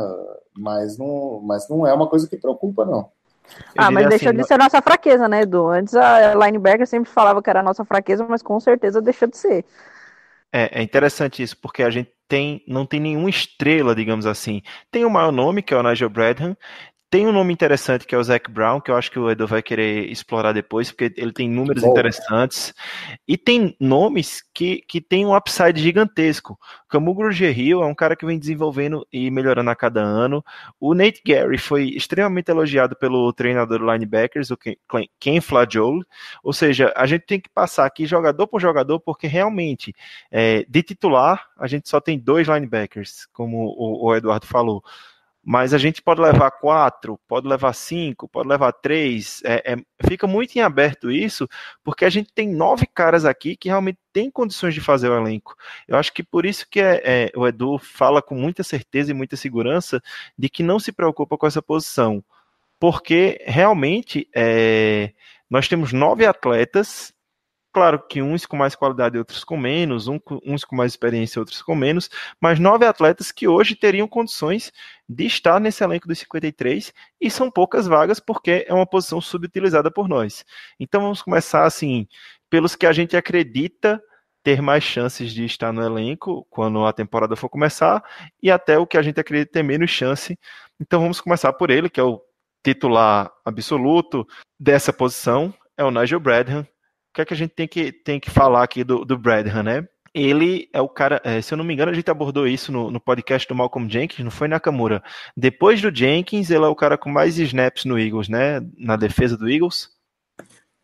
Mas 0.57 0.97
não, 0.97 1.41
mas 1.41 1.69
não 1.69 1.87
é 1.87 1.93
uma 1.93 2.09
coisa 2.09 2.27
que 2.27 2.37
preocupa, 2.37 2.85
não. 2.85 3.11
Ah, 3.77 3.91
mas 3.91 4.09
deixou 4.09 4.31
assim, 4.31 4.39
de 4.39 4.47
ser 4.47 4.59
nossa 4.59 4.81
fraqueza, 4.83 5.29
né, 5.29 5.43
Edu? 5.43 5.69
Antes 5.69 5.95
a 5.95 6.35
linebacker 6.35 6.87
sempre 6.87 7.11
falava 7.11 7.43
que 7.43 7.51
era 7.51 7.61
a 7.61 7.63
nossa 7.63 7.85
fraqueza, 7.85 8.27
mas 8.29 8.43
com 8.43 8.59
certeza 8.61 9.01
deixou 9.01 9.29
de 9.29 9.37
ser. 9.37 9.65
É, 10.53 10.81
é, 10.81 10.83
interessante 10.83 11.43
isso, 11.43 11.57
porque 11.57 11.83
a 11.83 11.91
gente 11.91 12.11
tem, 12.27 12.63
não 12.67 12.87
tem 12.87 13.01
nenhuma 13.01 13.31
estrela, 13.31 13.95
digamos 13.95 14.27
assim. 14.27 14.63
Tem 14.91 15.05
o 15.05 15.11
maior 15.11 15.33
nome, 15.33 15.63
que 15.63 15.75
é 15.75 15.77
o 15.77 15.83
Nigel 15.83 16.09
Bradham, 16.09 16.57
tem 17.11 17.27
um 17.27 17.33
nome 17.33 17.53
interessante 17.53 18.07
que 18.07 18.15
é 18.15 18.19
o 18.19 18.23
Zac 18.23 18.51
Brown, 18.51 18.81
que 18.81 18.91
eu 18.91 18.97
acho 18.97 19.11
que 19.11 19.19
o 19.19 19.31
Edu 19.31 19.47
vai 19.47 19.63
querer 19.63 20.11
explorar 20.11 20.53
depois, 20.53 20.91
porque 20.91 21.13
ele 21.17 21.33
tem 21.33 21.49
números 21.49 21.83
Bom. 21.83 21.91
interessantes. 21.91 22.75
E 23.27 23.37
tem 23.39 23.75
nomes 23.81 24.43
que, 24.53 24.83
que 24.87 25.01
tem 25.01 25.25
um 25.25 25.35
upside 25.35 25.81
gigantesco. 25.81 26.59
Camu 26.89 27.15
Grugerhill 27.15 27.83
é 27.83 27.87
um 27.87 27.95
cara 27.95 28.15
que 28.15 28.27
vem 28.27 28.39
desenvolvendo 28.39 29.07
e 29.11 29.31
melhorando 29.31 29.71
a 29.71 29.77
cada 29.77 30.03
ano. 30.03 30.45
O 30.79 30.93
Nate 30.95 31.23
Gary 31.25 31.57
foi 31.57 31.89
extremamente 31.89 32.51
elogiado 32.51 32.95
pelo 32.95 33.33
treinador 33.33 33.81
linebackers, 33.81 34.51
o 34.51 34.59
Ken 35.19 35.41
Flagioli. 35.41 36.05
Ou 36.43 36.53
seja, 36.53 36.93
a 36.95 37.07
gente 37.07 37.23
tem 37.23 37.41
que 37.41 37.49
passar 37.49 37.87
aqui 37.87 38.05
jogador 38.05 38.47
por 38.47 38.61
jogador, 38.61 39.01
porque 39.01 39.27
realmente, 39.27 39.95
é, 40.31 40.65
de 40.69 40.83
titular, 40.83 41.47
a 41.59 41.67
gente 41.67 41.89
só 41.89 42.01
tem 42.01 42.19
dois 42.19 42.47
linebackers, 42.47 43.27
como 43.33 43.75
o, 43.79 44.09
o 44.09 44.15
Eduardo 44.15 44.47
falou 44.47 44.83
mas 45.51 45.73
a 45.73 45.79
gente 45.79 46.03
pode 46.03 46.21
levar 46.21 46.51
quatro, 46.51 47.19
pode 47.27 47.49
levar 47.49 47.73
cinco, 47.73 48.29
pode 48.29 48.47
levar 48.47 48.71
três. 48.71 49.41
É, 49.43 49.73
é, 49.73 49.77
fica 50.07 50.27
muito 50.27 50.55
em 50.55 50.61
aberto 50.61 51.11
isso, 51.11 51.49
porque 51.83 52.05
a 52.05 52.11
gente 52.11 52.31
tem 52.35 52.47
nove 52.47 52.87
caras 52.87 53.25
aqui 53.25 53.57
que 53.57 53.71
realmente 53.71 53.99
têm 54.13 54.31
condições 54.31 54.75
de 54.75 54.83
fazer 54.83 55.09
o 55.09 55.17
elenco. 55.17 55.57
Eu 55.89 55.97
acho 55.97 56.13
que 56.13 56.23
por 56.23 56.45
isso 56.45 56.67
que 56.71 56.79
é, 56.79 57.01
é, 57.03 57.33
o 57.35 57.49
Edu 57.49 57.79
fala 57.79 58.21
com 58.21 58.35
muita 58.35 58.63
certeza 58.63 59.11
e 59.11 59.15
muita 59.15 59.37
segurança 59.37 60.03
de 60.37 60.51
que 60.51 60.63
não 60.63 60.79
se 60.79 60.93
preocupa 60.93 61.39
com 61.39 61.47
essa 61.47 61.63
posição, 61.63 62.23
porque 62.79 63.43
realmente 63.47 64.29
é, 64.37 65.15
nós 65.49 65.67
temos 65.67 65.95
nove 65.95 66.27
atletas 66.27 67.15
Claro 67.73 68.03
que 68.09 68.23
uns 68.23 68.47
com 68.47 68.57
mais 68.57 68.75
qualidade 68.75 69.17
e 69.17 69.19
outros 69.19 69.45
com 69.45 69.57
menos, 69.57 70.09
uns 70.09 70.65
com 70.65 70.75
mais 70.75 70.93
experiência 70.93 71.39
e 71.39 71.41
outros 71.41 71.61
com 71.63 71.75
menos, 71.75 72.09
mas 72.41 72.59
nove 72.59 72.87
atletas 72.87 73.31
que 73.31 73.47
hoje 73.47 73.77
teriam 73.77 74.09
condições 74.09 74.73
de 75.09 75.27
estar 75.27 75.61
nesse 75.61 75.85
elenco 75.85 76.09
dos 76.09 76.19
53 76.19 76.93
e 77.21 77.31
são 77.31 77.51
poucas 77.51 77.87
vagas 77.87 78.19
porque 78.21 78.65
é 78.67 78.73
uma 78.73 78.87
posição 78.87 79.21
subutilizada 79.21 79.91
por 79.91 80.09
nós. 80.09 80.45
Então 80.81 81.03
vamos 81.03 81.21
começar 81.23 81.65
assim, 81.65 82.09
pelos 82.49 82.75
que 82.75 82.87
a 82.87 82.93
gente 82.93 83.17
acredita 83.17 84.03
ter 84.43 84.63
mais 84.63 84.83
chances 84.83 85.33
de 85.33 85.45
estar 85.45 85.73
no 85.73 85.83
elenco 85.83 86.47
quando 86.49 86.87
a 86.87 86.93
temporada 86.93 87.37
for 87.37 87.51
começar 87.51 88.03
e 88.43 88.51
até 88.51 88.79
o 88.79 88.87
que 88.87 88.97
a 88.97 89.03
gente 89.03 89.21
acredita 89.21 89.53
ter 89.53 89.63
menos 89.63 89.91
chance. 89.91 90.39
Então 90.81 91.01
vamos 91.01 91.21
começar 91.21 91.53
por 91.53 91.71
ele, 91.71 91.91
que 91.91 92.01
é 92.01 92.03
o 92.03 92.21
titular 92.65 93.31
absoluto 93.45 94.27
dessa 94.59 94.93
posição, 94.93 95.53
é 95.77 95.85
o 95.85 95.91
Nigel 95.91 96.19
Bradham, 96.19 96.67
que 97.19 97.23
é 97.23 97.25
que 97.25 97.35
a 97.35 97.37
gente 97.37 97.51
tem 97.55 97.67
que, 97.67 97.93
tem 97.93 98.21
que 98.21 98.31
falar 98.31 98.63
aqui 98.63 98.85
do, 98.85 99.05
do 99.05 99.19
Bradham, 99.19 99.63
né? 99.63 99.85
Ele 100.15 100.69
é 100.73 100.81
o 100.81 100.89
cara, 100.89 101.21
é, 101.25 101.41
se 101.41 101.53
eu 101.53 101.59
não 101.59 101.65
me 101.65 101.75
engano, 101.75 101.91
a 101.91 101.95
gente 101.95 102.11
abordou 102.11 102.47
isso 102.47 102.73
no, 102.73 102.91
no 102.91 103.01
podcast 103.01 103.47
do 103.47 103.55
Malcolm 103.55 103.91
Jenkins, 103.91 104.25
não 104.25 104.31
foi 104.31 104.49
Nakamura. 104.49 105.03
Depois 105.37 105.83
do 105.83 105.95
Jenkins, 105.95 106.51
ele 106.51 106.65
é 106.65 106.69
o 106.69 106.75
cara 106.75 106.97
com 106.97 107.11
mais 107.11 107.39
snaps 107.39 107.85
no 107.85 107.99
Eagles, 107.99 108.29
né? 108.29 108.61
Na 108.79 108.97
defesa 108.97 109.37
do 109.37 109.51
Eagles. 109.51 109.91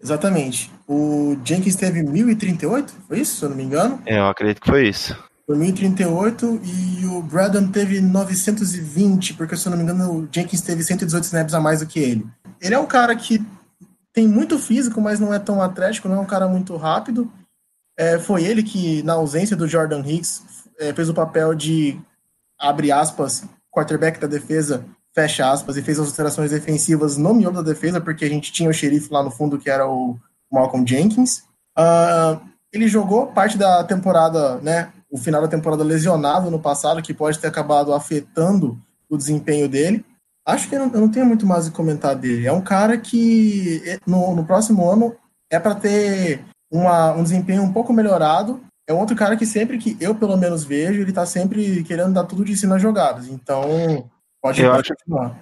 Exatamente. 0.01 0.71
O 0.87 1.37
Jenkins 1.45 1.77
teve 1.77 2.03
1038, 2.03 2.93
foi 3.09 3.21
isso, 3.21 3.37
se 3.37 3.45
eu 3.45 3.49
não 3.49 3.57
me 3.57 3.63
engano? 3.63 4.03
É, 4.05 4.19
eu 4.19 4.27
acredito 4.27 4.61
que 4.61 4.69
foi 4.69 4.89
isso. 4.89 5.17
Foi 5.47 5.57
1038 5.57 6.61
e 6.65 7.07
o 7.07 7.23
Bradham 7.23 7.69
teve 7.69 8.01
920, 8.01 9.35
porque 9.35 9.57
se 9.57 9.67
eu 9.67 9.71
não 9.71 9.79
me 9.79 9.85
engano, 9.85 10.13
o 10.13 10.29
Jenkins 10.31 10.63
teve 10.63 10.83
118 10.83 11.25
snaps 11.25 11.55
a 11.55 11.61
mais 11.61 11.81
do 11.81 11.87
que 11.87 11.99
ele. 11.99 12.27
Ele 12.61 12.75
é 12.75 12.79
um 12.79 12.87
cara 12.87 13.15
que 13.15 13.45
tem 14.15 14.29
muito 14.29 14.59
físico, 14.59 15.01
mas 15.01 15.19
não 15.19 15.35
é 15.35 15.39
tão 15.39 15.61
atlético, 15.61 16.09
não 16.09 16.17
é 16.17 16.21
um 16.21 16.27
cara 16.27 16.49
muito 16.49 16.77
rápido. 16.77 17.31
É, 17.99 18.19
foi 18.19 18.45
ele 18.45 18.63
que, 18.63 19.03
na 19.03 19.15
ausência 19.15 19.57
do 19.57 19.69
Jordan 19.69 20.01
Hicks, 20.07 20.43
é, 20.79 20.95
fez 20.95 21.09
o 21.09 21.15
papel 21.15 21.55
de, 21.55 22.01
abre 22.59 22.93
aspas, 22.93 23.45
quarterback 23.71 24.21
da 24.21 24.29
defesa 24.29 24.85
fecha 25.13 25.49
aspas, 25.51 25.77
e 25.77 25.83
fez 25.83 25.99
as 25.99 26.09
alterações 26.09 26.51
defensivas 26.51 27.17
no 27.17 27.33
miolo 27.33 27.57
da 27.57 27.63
defesa, 27.63 28.01
porque 28.01 28.25
a 28.25 28.29
gente 28.29 28.53
tinha 28.53 28.69
o 28.69 28.75
xerife 28.75 29.13
lá 29.13 29.23
no 29.23 29.31
fundo, 29.31 29.59
que 29.59 29.71
era 29.71 29.87
o 29.87 30.19
Malcolm 30.51 30.85
Jenkins. 30.87 31.45
Uh, 31.79 32.41
ele 32.73 32.89
jogou 32.89 33.29
parte 33.29 33.57
da 33.57 33.85
temporada, 33.85 34.57
né, 34.57 34.93
o 35.09 35.17
final 35.17 35.41
da 35.41 35.47
temporada 35.47 35.85
lesionado 35.85 36.51
no 36.51 36.59
passado, 36.59 37.01
que 37.01 37.15
pode 37.15 37.39
ter 37.39 37.47
acabado 37.47 37.95
afetando 37.95 38.77
o 39.09 39.17
desempenho 39.17 39.69
dele. 39.69 40.05
Acho 40.47 40.69
que 40.69 40.75
eu 40.75 40.81
não, 40.81 40.95
eu 40.95 41.01
não 41.01 41.11
tenho 41.11 41.27
muito 41.27 41.47
mais 41.47 41.67
a 41.67 41.71
comentar 41.71 42.15
dele. 42.15 42.47
É 42.47 42.53
um 42.53 42.61
cara 42.61 42.99
que 42.99 43.83
no, 44.07 44.35
no 44.37 44.45
próximo 44.45 44.89
ano 44.89 45.17
é 45.51 45.59
para 45.59 45.75
ter 45.75 46.45
uma, 46.71 47.13
um 47.13 47.23
desempenho 47.23 47.63
um 47.63 47.73
pouco 47.73 47.93
melhorado. 47.93 48.61
É 48.87 48.93
outro 48.93 49.17
cara 49.17 49.37
que 49.37 49.47
sempre 49.47 49.79
que 49.79 49.97
eu, 49.99 50.15
pelo 50.15 50.37
menos, 50.37 50.65
vejo, 50.65 51.01
ele 51.01 51.13
tá 51.13 51.25
sempre 51.25 51.83
querendo 51.85 52.13
dar 52.13 52.25
tudo 52.25 52.45
de 52.45 52.55
si 52.57 52.67
nas 52.67 52.83
jogadas. 52.83 53.29
Então, 53.29 54.11
Pode, 54.45 54.61
eu, 54.61 54.75
acho, 54.75 54.93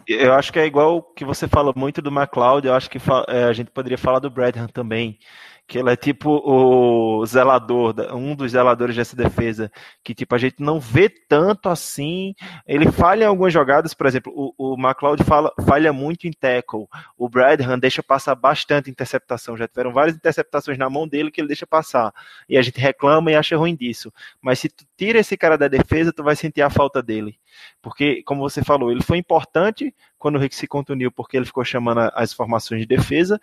eu 0.07 0.33
acho 0.33 0.53
que 0.53 0.61
é 0.61 0.65
igual 0.65 1.03
que 1.03 1.25
você 1.25 1.49
fala 1.49 1.73
muito 1.75 2.01
do 2.01 2.09
McLeod, 2.09 2.69
eu 2.69 2.73
acho 2.73 2.89
que 2.89 2.99
é, 3.27 3.43
a 3.43 3.53
gente 3.53 3.69
poderia 3.73 3.99
falar 3.99 4.21
do 4.21 4.31
Bradham 4.31 4.69
também 4.69 5.19
que 5.67 5.79
ele 5.79 5.91
é 5.91 5.97
tipo 5.97 6.31
o 6.45 7.25
zelador, 7.25 7.95
um 8.15 8.35
dos 8.35 8.53
zeladores 8.53 8.95
dessa 8.95 9.17
defesa, 9.17 9.71
que 10.05 10.15
tipo 10.15 10.35
a 10.35 10.39
gente 10.39 10.57
não 10.61 10.79
vê 10.79 11.09
tanto 11.09 11.69
assim. 11.69 12.35
Ele 12.67 12.91
falha 12.91 13.25
em 13.25 13.27
algumas 13.27 13.53
jogadas, 13.53 13.95
por 13.95 14.07
exemplo, 14.07 14.33
o, 14.35 14.75
o 14.75 14.75
McLeod 14.75 15.25
fala, 15.25 15.53
falha 15.67 15.93
muito 15.93 16.27
em 16.27 16.33
tackle, 16.33 16.87
o 17.17 17.29
Bradham 17.29 17.79
deixa 17.79 18.03
passar 18.03 18.35
bastante 18.35 18.91
interceptação. 18.91 19.57
Já 19.57 19.67
tiveram 19.67 19.93
várias 19.93 20.17
interceptações 20.17 20.77
na 20.77 20.91
mão 20.91 21.09
dele 21.09 21.31
que 21.31 21.41
ele 21.41 21.49
deixa 21.49 21.67
passar, 21.67 22.13
e 22.49 22.59
a 22.59 22.63
gente 22.63 22.79
reclama 22.79 23.31
e 23.31 23.35
acha 23.35 23.57
ruim 23.57 23.75
disso. 23.75 24.13
Mas 24.41 24.59
se 24.59 24.69
tu 24.69 24.85
tira 25.03 25.19
esse 25.19 25.37
cara 25.37 25.59
da 25.59 25.67
defesa, 25.67 26.13
tu 26.13 26.23
vai 26.23 26.37
sentir 26.37 26.63
a 26.63 26.71
falta 26.71 27.03
dele, 27.03 27.37
porque 27.83 28.23
como 28.23 28.41
você 28.41 28.63
falou, 28.63 28.93
ele 28.93 29.03
foi 29.03 29.19
importante 29.19 29.93
quando 30.17 30.37
o 30.37 30.39
Rick 30.39 30.55
se 30.55 30.69
contuniu, 30.69 31.11
porque 31.11 31.37
ele 31.37 31.45
ficou 31.45 31.65
chamando 31.65 32.09
as 32.15 32.33
formações 32.33 32.83
de 32.83 32.87
defesa, 32.87 33.41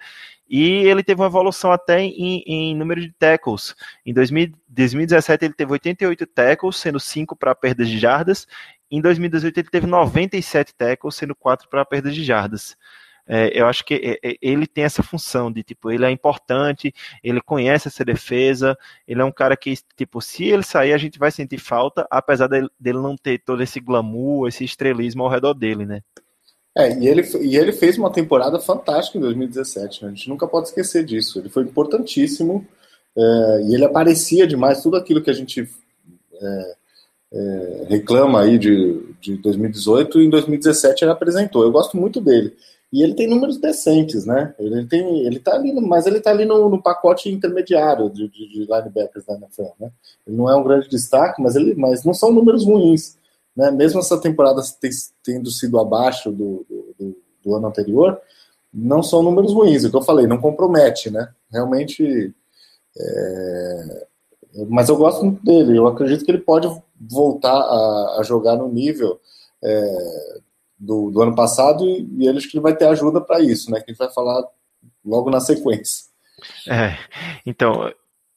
e 0.49 0.64
ele 0.88 1.03
teve 1.03 1.20
uma 1.20 1.28
evolução 1.28 1.70
até 1.70 1.99
em, 1.99 2.43
em 2.47 2.74
número 2.74 3.01
de 3.01 3.12
tackles. 3.12 3.76
Em 4.05 4.14
2000, 4.14 4.53
2017 4.70 5.43
ele 5.43 5.53
teve 5.53 5.70
88 5.74 6.26
tackles, 6.28 6.78
sendo 6.78 6.97
5 6.97 7.36
para 7.36 7.53
perdas 7.53 7.89
de 7.89 7.99
jardas, 7.99 8.47
em 8.89 9.01
2018 9.01 9.60
ele 9.60 9.70
teve 9.70 9.86
97 9.86 10.74
tackles, 10.74 11.16
sendo 11.16 11.36
4 11.36 11.68
para 11.68 11.84
perdas 11.84 12.16
de 12.16 12.24
jardas. 12.24 12.78
É, 13.32 13.61
eu 13.61 13.67
acho 13.67 13.86
que 13.86 13.93
é, 13.93 14.32
é, 14.32 14.38
ele 14.41 14.65
tem 14.65 14.84
essa 14.84 15.03
função 15.03 15.51
de, 15.51 15.61
tipo, 15.61 15.91
ele 15.91 16.03
é 16.03 16.09
importante, 16.09 16.91
ele 17.23 17.39
conhece 17.39 17.88
essa 17.88 18.03
defesa, 18.03 18.75
ele 19.07 19.21
é 19.21 19.23
um 19.23 19.32
cara 19.32 19.55
que, 19.55 19.71
tipo, 19.95 20.19
se 20.19 20.45
ele 20.45 20.63
sair, 20.63 20.93
a 20.93 20.97
gente 20.97 21.19
vai 21.19 21.30
sentir 21.30 21.59
falta, 21.59 22.07
apesar 22.09 22.47
dele, 22.47 22.67
dele 22.80 22.97
não 22.97 23.15
ter 23.15 23.38
todo 23.38 23.61
esse 23.61 23.80
glamour, 23.80 24.47
esse 24.47 24.63
estrelismo 24.63 25.21
ao 25.21 25.30
redor 25.30 25.53
dele, 25.53 25.86
né? 25.86 26.01
É, 26.75 26.97
e 26.97 27.07
ele, 27.07 27.21
e 27.41 27.55
ele 27.55 27.71
fez 27.71 27.99
uma 27.99 28.11
temporada 28.11 28.59
fantástica 28.59 29.19
em 29.19 29.21
2017, 29.21 30.03
né? 30.03 30.09
a 30.09 30.13
gente 30.13 30.30
nunca 30.30 30.47
pode 30.47 30.69
esquecer 30.69 31.03
disso. 31.03 31.38
Ele 31.38 31.49
foi 31.49 31.63
importantíssimo 31.63 32.65
é, 33.15 33.61
e 33.67 33.75
ele 33.75 33.86
aparecia 33.86 34.47
demais, 34.47 34.82
tudo 34.82 34.97
aquilo 34.97 35.21
que 35.21 35.30
a 35.30 35.34
gente 35.34 35.69
é, 36.34 36.75
é, 37.32 37.86
reclama 37.89 38.41
aí 38.41 38.57
de, 38.57 39.13
de 39.19 39.38
2018, 39.38 40.19
em 40.19 40.30
2017 40.30 41.03
ele 41.03 41.11
apresentou. 41.11 41.63
Eu 41.63 41.71
gosto 41.71 41.95
muito 41.95 42.19
dele. 42.19 42.55
E 42.91 43.03
ele 43.03 43.13
tem 43.13 43.27
números 43.27 43.57
decentes, 43.57 44.25
né? 44.25 44.53
Ele 44.57 44.85
tem, 44.87 45.19
ele 45.25 45.39
tá 45.39 45.53
ali, 45.53 45.71
mas 45.79 46.07
ele 46.07 46.19
tá 46.19 46.31
ali 46.31 46.43
no, 46.43 46.69
no 46.69 46.81
pacote 46.81 47.29
intermediário 47.29 48.09
de, 48.09 48.27
de, 48.27 48.49
de 48.49 48.59
linebackers 48.61 49.25
da 49.25 49.35
NFL, 49.35 49.73
né? 49.79 49.91
Ele 50.25 50.35
não 50.35 50.49
é 50.49 50.55
um 50.55 50.63
grande 50.63 50.89
destaque, 50.89 51.41
mas 51.41 51.55
ele, 51.55 51.75
mas 51.75 52.03
não 52.03 52.13
são 52.13 52.31
números 52.31 52.65
ruins 52.65 53.19
né, 53.59 53.71
mesmo 53.71 53.99
essa 53.99 54.17
temporada 54.17 54.61
tendo 55.21 55.51
sido 55.51 55.77
abaixo 55.77 56.31
do, 56.31 56.65
do, 56.97 57.17
do, 57.43 57.55
ano 57.55 57.67
anterior, 57.67 58.17
não 58.73 59.03
são 59.03 59.21
números 59.21 59.53
ruins, 59.53 59.83
é 59.83 59.87
o 59.87 59.91
que 59.91 59.97
eu 59.97 60.01
falei, 60.01 60.27
não 60.27 60.39
compromete, 60.39 61.09
né? 61.09 61.29
Realmente. 61.51 62.33
É... 62.97 64.07
Mas 64.69 64.87
eu 64.87 64.95
gosto 64.95 65.25
muito 65.25 65.43
dele, 65.43 65.77
eu 65.77 65.87
acredito 65.87 66.23
que 66.23 66.31
ele 66.31 66.39
pode 66.39 66.67
voltar 66.99 67.53
a, 67.53 68.19
a 68.19 68.23
jogar 68.23 68.55
no 68.55 68.67
nível 68.67 69.19
é, 69.63 70.39
do, 70.80 71.11
do, 71.11 71.21
ano 71.21 71.36
passado 71.36 71.86
e, 71.86 72.07
e 72.19 72.27
ele 72.27 72.38
acho 72.38 72.49
que 72.49 72.57
ele 72.57 72.63
vai 72.63 72.75
ter 72.75 72.86
ajuda 72.86 73.19
para 73.19 73.41
isso, 73.41 73.69
né? 73.69 73.80
Que 73.80 73.91
a 73.91 73.93
gente 73.93 73.99
vai 73.99 74.11
falar 74.13 74.43
logo 75.03 75.30
na 75.30 75.39
sequência. 75.39 76.05
É, 76.67 76.97
então, 77.45 77.91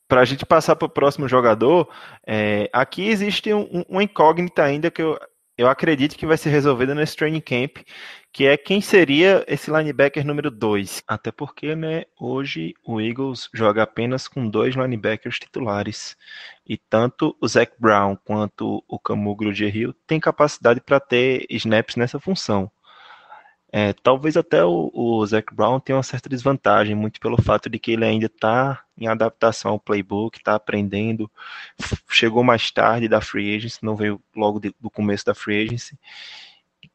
para 0.08 0.20
a 0.20 0.24
gente 0.24 0.44
passar 0.44 0.76
para 0.76 0.86
o 0.86 0.90
próximo 0.90 1.28
jogador, 1.28 1.88
é, 2.26 2.68
aqui 2.72 3.08
existe 3.08 3.52
um, 3.54 3.84
um, 3.88 4.00
incógnita 4.00 4.62
ainda 4.62 4.90
que 4.90 5.00
eu, 5.00 5.18
eu 5.56 5.68
acredito 5.68 6.16
que 6.16 6.26
vai 6.26 6.36
ser 6.36 6.50
resolvida 6.50 6.94
nesse 6.94 7.16
training 7.16 7.40
camp, 7.40 7.78
que 8.32 8.46
é 8.46 8.56
quem 8.56 8.80
seria 8.80 9.44
esse 9.46 9.70
linebacker 9.70 10.24
número 10.24 10.50
2. 10.50 11.02
Até 11.06 11.30
porque, 11.30 11.74
né, 11.74 12.04
hoje 12.18 12.74
o 12.84 13.00
Eagles 13.00 13.48
joga 13.52 13.82
apenas 13.82 14.26
com 14.26 14.48
dois 14.48 14.74
linebackers 14.74 15.38
titulares. 15.38 16.16
E 16.66 16.78
tanto 16.78 17.36
o 17.40 17.46
Zach 17.46 17.72
Brown 17.78 18.16
quanto 18.24 18.82
o 18.88 18.98
Camu 18.98 19.36
Grugier 19.36 19.92
têm 20.06 20.18
capacidade 20.18 20.80
para 20.80 20.98
ter 20.98 21.46
snaps 21.50 21.96
nessa 21.96 22.18
função. 22.18 22.70
É, 23.74 23.94
talvez 23.94 24.36
até 24.36 24.62
o, 24.62 24.90
o 24.92 25.24
Zach 25.26 25.46
Brown 25.54 25.80
tenha 25.80 25.96
uma 25.96 26.02
certa 26.02 26.28
desvantagem, 26.28 26.94
muito 26.94 27.18
pelo 27.18 27.40
fato 27.40 27.70
de 27.70 27.78
que 27.78 27.92
ele 27.92 28.04
ainda 28.04 28.26
está 28.26 28.84
em 28.98 29.06
adaptação 29.06 29.70
ao 29.72 29.80
playbook, 29.80 30.36
está 30.36 30.54
aprendendo, 30.54 31.30
chegou 32.10 32.44
mais 32.44 32.70
tarde 32.70 33.08
da 33.08 33.22
free 33.22 33.56
agency, 33.56 33.78
não 33.82 33.96
veio 33.96 34.22
logo 34.36 34.60
de, 34.60 34.74
do 34.78 34.90
começo 34.90 35.24
da 35.24 35.34
free 35.34 35.64
agency, 35.64 35.98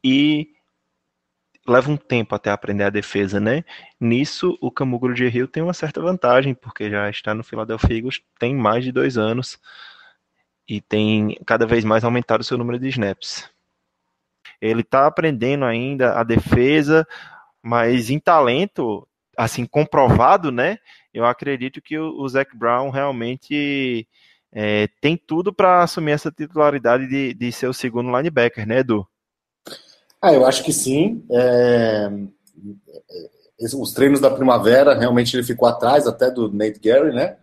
e 0.04 0.52
leva 1.66 1.90
um 1.90 1.96
tempo 1.96 2.34
até 2.34 2.50
aprender 2.50 2.84
a 2.84 2.90
defesa, 2.90 3.40
né? 3.40 3.64
Nisso, 4.00 4.56
o 4.60 4.70
Camugro 4.70 5.12
de 5.14 5.26
Rio 5.28 5.48
tem 5.48 5.62
uma 5.62 5.74
certa 5.74 6.00
vantagem, 6.00 6.54
porque 6.54 6.88
já 6.90 7.10
está 7.10 7.34
no 7.34 7.42
Philadelphia 7.42 7.96
Eagles, 7.96 8.22
tem 8.38 8.54
mais 8.54 8.84
de 8.84 8.92
dois 8.92 9.18
anos, 9.18 9.58
e 10.68 10.80
tem 10.80 11.36
cada 11.44 11.66
vez 11.66 11.84
mais 11.84 12.04
aumentado 12.04 12.42
o 12.42 12.44
seu 12.44 12.56
número 12.56 12.78
de 12.78 12.88
snaps. 12.88 13.50
Ele 14.60 14.80
está 14.80 15.06
aprendendo 15.06 15.64
ainda 15.64 16.18
a 16.18 16.24
defesa, 16.24 17.06
mas 17.62 18.10
em 18.10 18.18
talento, 18.18 19.06
assim, 19.36 19.64
comprovado, 19.64 20.50
né? 20.50 20.78
Eu 21.12 21.24
acredito 21.24 21.80
que 21.80 21.98
o, 21.98 22.28
Zac 22.28 22.56
Brown 22.56 22.90
realmente 22.90 24.06
é, 24.52 24.88
tem 25.00 25.16
tudo 25.16 25.52
para 25.52 25.82
assumir 25.82 26.12
essa 26.12 26.30
titularidade 26.30 27.06
de, 27.06 27.34
de 27.34 27.52
ser 27.52 27.68
o 27.68 27.74
segundo 27.74 28.14
linebacker, 28.16 28.66
né, 28.66 28.80
Edu? 28.80 29.06
Ah, 30.20 30.32
eu 30.32 30.44
acho 30.44 30.64
que 30.64 30.72
sim. 30.72 31.24
É... 31.30 32.10
Os 33.60 33.92
treinos 33.92 34.20
da 34.20 34.30
primavera, 34.30 34.96
realmente 34.96 35.34
ele 35.36 35.42
ficou 35.42 35.68
atrás 35.68 36.06
até 36.06 36.30
do 36.30 36.52
Nate 36.52 36.78
Gary, 36.78 37.12
né? 37.12 37.36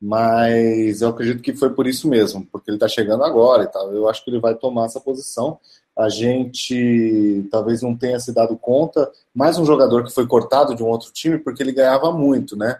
Mas 0.00 1.00
eu 1.00 1.08
acredito 1.08 1.42
que 1.42 1.54
foi 1.54 1.72
por 1.72 1.86
isso 1.86 2.08
mesmo, 2.08 2.44
porque 2.50 2.70
ele 2.70 2.76
está 2.76 2.88
chegando 2.88 3.24
agora 3.24 3.64
e 3.64 3.68
tal. 3.68 3.92
Eu 3.92 4.08
acho 4.08 4.22
que 4.24 4.30
ele 4.30 4.40
vai 4.40 4.54
tomar 4.54 4.86
essa 4.86 5.00
posição 5.00 5.58
a 5.96 6.08
gente 6.08 7.46
talvez 7.50 7.82
não 7.82 7.96
tenha 7.96 8.18
se 8.18 8.32
dado 8.32 8.56
conta. 8.56 9.10
Mais 9.34 9.58
um 9.58 9.64
jogador 9.64 10.04
que 10.04 10.12
foi 10.12 10.26
cortado 10.26 10.74
de 10.74 10.82
um 10.82 10.88
outro 10.88 11.12
time 11.12 11.38
porque 11.38 11.62
ele 11.62 11.72
ganhava 11.72 12.10
muito, 12.12 12.56
né? 12.56 12.78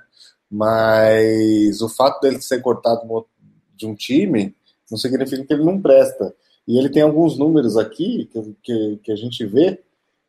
Mas 0.50 1.80
o 1.80 1.88
fato 1.88 2.20
dele 2.20 2.40
ser 2.40 2.60
cortado 2.60 3.06
de 3.76 3.86
um 3.86 3.94
time 3.94 4.54
não 4.90 4.98
significa 4.98 5.44
que 5.44 5.52
ele 5.52 5.64
não 5.64 5.80
presta. 5.80 6.34
E 6.66 6.78
ele 6.78 6.88
tem 6.88 7.02
alguns 7.02 7.38
números 7.38 7.76
aqui 7.76 8.28
que, 8.30 8.56
que, 8.62 9.00
que 9.02 9.12
a 9.12 9.16
gente 9.16 9.44
vê. 9.44 9.80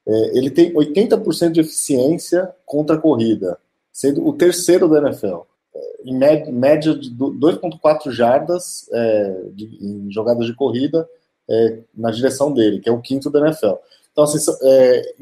É, 0.05 0.37
ele 0.37 0.49
tem 0.49 0.73
80% 0.73 1.51
de 1.51 1.61
eficiência 1.61 2.53
contra 2.65 2.97
a 2.97 2.99
corrida, 2.99 3.57
sendo 3.91 4.25
o 4.27 4.33
terceiro 4.33 4.89
da 4.89 4.99
NFL. 4.99 5.41
É, 5.73 6.01
em 6.05 6.17
média 6.51 6.93
de 6.93 7.09
2,4 7.11 8.11
jardas 8.11 8.89
é, 8.91 9.41
de, 9.53 9.77
em 9.81 10.11
jogadas 10.11 10.45
de 10.45 10.53
corrida 10.53 11.07
é, 11.49 11.79
na 11.93 12.11
direção 12.11 12.53
dele, 12.53 12.79
que 12.79 12.89
é 12.89 12.91
o 12.91 13.01
quinto 13.01 13.29
da 13.29 13.39
NFL. 13.39 13.73
Então, 14.11 14.23
assim, 14.23 14.39
é, 14.63 15.15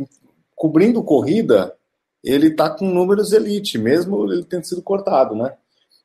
cobrindo 0.55 1.03
corrida, 1.03 1.75
ele 2.23 2.47
está 2.47 2.69
com 2.69 2.85
números 2.85 3.31
elite, 3.31 3.77
mesmo 3.77 4.31
ele 4.31 4.43
tendo 4.43 4.65
sido 4.65 4.81
cortado, 4.81 5.35
né? 5.35 5.55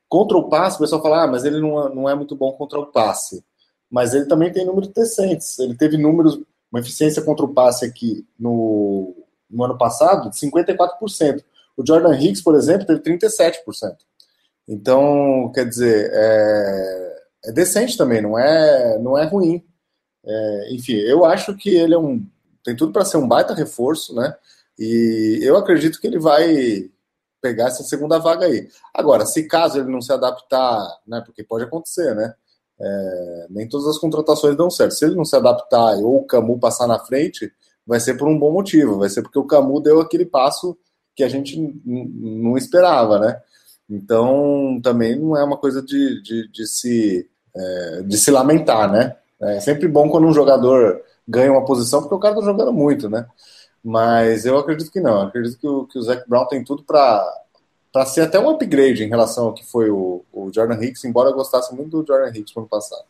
Contra 0.08 0.36
o 0.36 0.48
passe, 0.48 0.76
o 0.76 0.80
pessoal 0.80 1.02
fala, 1.02 1.24
ah, 1.24 1.26
mas 1.26 1.44
ele 1.44 1.60
não, 1.60 1.86
é, 1.86 1.94
não 1.94 2.08
é 2.08 2.14
muito 2.14 2.36
bom 2.36 2.52
contra 2.52 2.78
o 2.78 2.86
passe. 2.86 3.44
Mas 3.90 4.14
ele 4.14 4.26
também 4.26 4.52
tem 4.52 4.64
números 4.64 4.88
decentes. 4.88 5.58
Ele 5.58 5.76
teve 5.76 5.96
números, 5.96 6.40
uma 6.70 6.80
eficiência 6.80 7.22
contra 7.22 7.44
o 7.44 7.52
passe 7.52 7.84
aqui 7.84 8.26
no, 8.38 9.14
no 9.50 9.64
ano 9.64 9.76
passado 9.76 10.30
de 10.30 10.36
54%. 10.36 11.42
O 11.76 11.86
Jordan 11.86 12.16
Hicks, 12.16 12.40
por 12.40 12.54
exemplo, 12.54 12.86
teve 12.86 13.00
37%. 13.00 13.96
Então, 14.68 15.50
quer 15.54 15.68
dizer, 15.68 16.10
é, 16.12 17.22
é 17.46 17.52
decente 17.52 17.96
também, 17.96 18.20
não 18.20 18.38
é, 18.38 18.98
não 18.98 19.16
é 19.16 19.24
ruim. 19.24 19.64
É, 20.26 20.74
enfim, 20.74 20.94
eu 20.94 21.24
acho 21.24 21.56
que 21.56 21.70
ele 21.70 21.94
é 21.94 21.98
um. 21.98 22.26
tem 22.64 22.74
tudo 22.74 22.92
para 22.92 23.04
ser 23.04 23.16
um 23.16 23.28
baita 23.28 23.54
reforço, 23.54 24.14
né? 24.14 24.34
E 24.78 25.38
eu 25.42 25.56
acredito 25.56 26.00
que 26.00 26.06
ele 26.06 26.18
vai 26.18 26.90
pegar 27.40 27.66
essa 27.66 27.84
segunda 27.84 28.18
vaga 28.18 28.46
aí. 28.46 28.68
Agora, 28.92 29.24
se 29.24 29.44
caso 29.44 29.78
ele 29.78 29.90
não 29.90 30.02
se 30.02 30.12
adaptar, 30.12 30.84
né? 31.06 31.22
Porque 31.24 31.44
pode 31.44 31.64
acontecer, 31.64 32.14
né? 32.14 32.34
É, 32.78 33.46
nem 33.50 33.68
todas 33.68 33.86
as 33.86 33.98
contratações 33.98 34.56
dão 34.56 34.70
certo. 34.70 34.94
Se 34.94 35.04
ele 35.04 35.14
não 35.14 35.24
se 35.24 35.36
adaptar 35.36 35.96
ou 35.96 36.18
o 36.18 36.26
Camu 36.26 36.58
passar 36.58 36.86
na 36.86 36.98
frente, 36.98 37.50
vai 37.86 38.00
ser 38.00 38.14
por 38.14 38.28
um 38.28 38.38
bom 38.38 38.52
motivo, 38.52 38.98
vai 38.98 39.08
ser 39.08 39.22
porque 39.22 39.38
o 39.38 39.46
Camu 39.46 39.80
deu 39.80 40.00
aquele 40.00 40.26
passo 40.26 40.76
que 41.14 41.22
a 41.24 41.28
gente 41.28 41.58
não 41.84 42.58
esperava, 42.58 43.18
né? 43.18 43.40
Então, 43.88 44.80
também 44.82 45.16
não 45.16 45.36
é 45.36 45.44
uma 45.44 45.56
coisa 45.56 45.80
de, 45.80 46.20
de, 46.22 46.48
de 46.48 46.66
se, 46.66 47.30
é, 47.56 48.02
de 48.02 48.18
se 48.18 48.30
lamentar, 48.30 48.90
né? 48.90 49.16
É 49.40 49.60
sempre 49.60 49.86
bom 49.86 50.08
quando 50.08 50.26
um 50.26 50.32
jogador 50.32 51.00
ganha 51.28 51.52
uma 51.52 51.64
posição, 51.64 52.00
porque 52.00 52.14
o 52.14 52.18
cara 52.18 52.36
tá 52.36 52.40
jogando 52.40 52.72
muito, 52.72 53.08
né? 53.08 53.26
Mas 53.84 54.44
eu 54.46 54.58
acredito 54.58 54.90
que 54.90 55.00
não. 55.00 55.20
Eu 55.20 55.28
acredito 55.28 55.58
que 55.58 55.66
o, 55.66 55.86
que 55.86 55.98
o 55.98 56.02
Zac 56.02 56.28
Brown 56.28 56.46
tem 56.46 56.64
tudo 56.64 56.82
para 56.82 57.24
ser 58.06 58.22
até 58.22 58.38
um 58.38 58.50
upgrade 58.50 59.04
em 59.04 59.08
relação 59.08 59.46
ao 59.46 59.54
que 59.54 59.64
foi 59.64 59.90
o, 59.90 60.24
o 60.32 60.50
Jordan 60.52 60.82
Hicks, 60.82 61.04
embora 61.04 61.30
eu 61.30 61.34
gostasse 61.34 61.74
muito 61.74 62.02
do 62.02 62.06
Jordan 62.06 62.36
Hicks 62.36 62.54
no 62.54 62.62
ano 62.62 62.68
passado. 62.68 63.04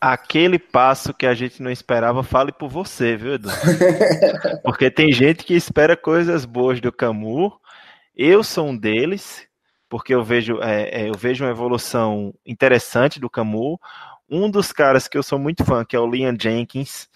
Aquele 0.00 0.58
passo 0.58 1.14
que 1.14 1.26
a 1.26 1.34
gente 1.34 1.62
não 1.62 1.70
esperava, 1.70 2.22
fale 2.24 2.50
por 2.50 2.68
você, 2.68 3.16
viu, 3.16 3.34
Edu? 3.34 3.48
Porque 4.64 4.90
tem 4.90 5.12
gente 5.12 5.44
que 5.44 5.54
espera 5.54 5.96
coisas 5.96 6.44
boas 6.44 6.80
do 6.80 6.90
Camu. 6.90 7.52
Eu 8.16 8.42
sou 8.42 8.66
um 8.66 8.76
deles, 8.76 9.46
porque 9.88 10.14
eu 10.14 10.24
vejo, 10.24 10.60
é, 10.60 11.02
é, 11.02 11.08
eu 11.08 11.14
vejo 11.14 11.44
uma 11.44 11.50
evolução 11.50 12.34
interessante 12.44 13.20
do 13.20 13.30
Camu. 13.30 13.78
Um 14.34 14.50
dos 14.50 14.72
caras 14.72 15.06
que 15.06 15.18
eu 15.18 15.22
sou 15.22 15.38
muito 15.38 15.62
fã, 15.62 15.84
que 15.84 15.94
é 15.94 16.00
o 16.00 16.10
Liam 16.10 16.34
Jenkins, 16.40 17.06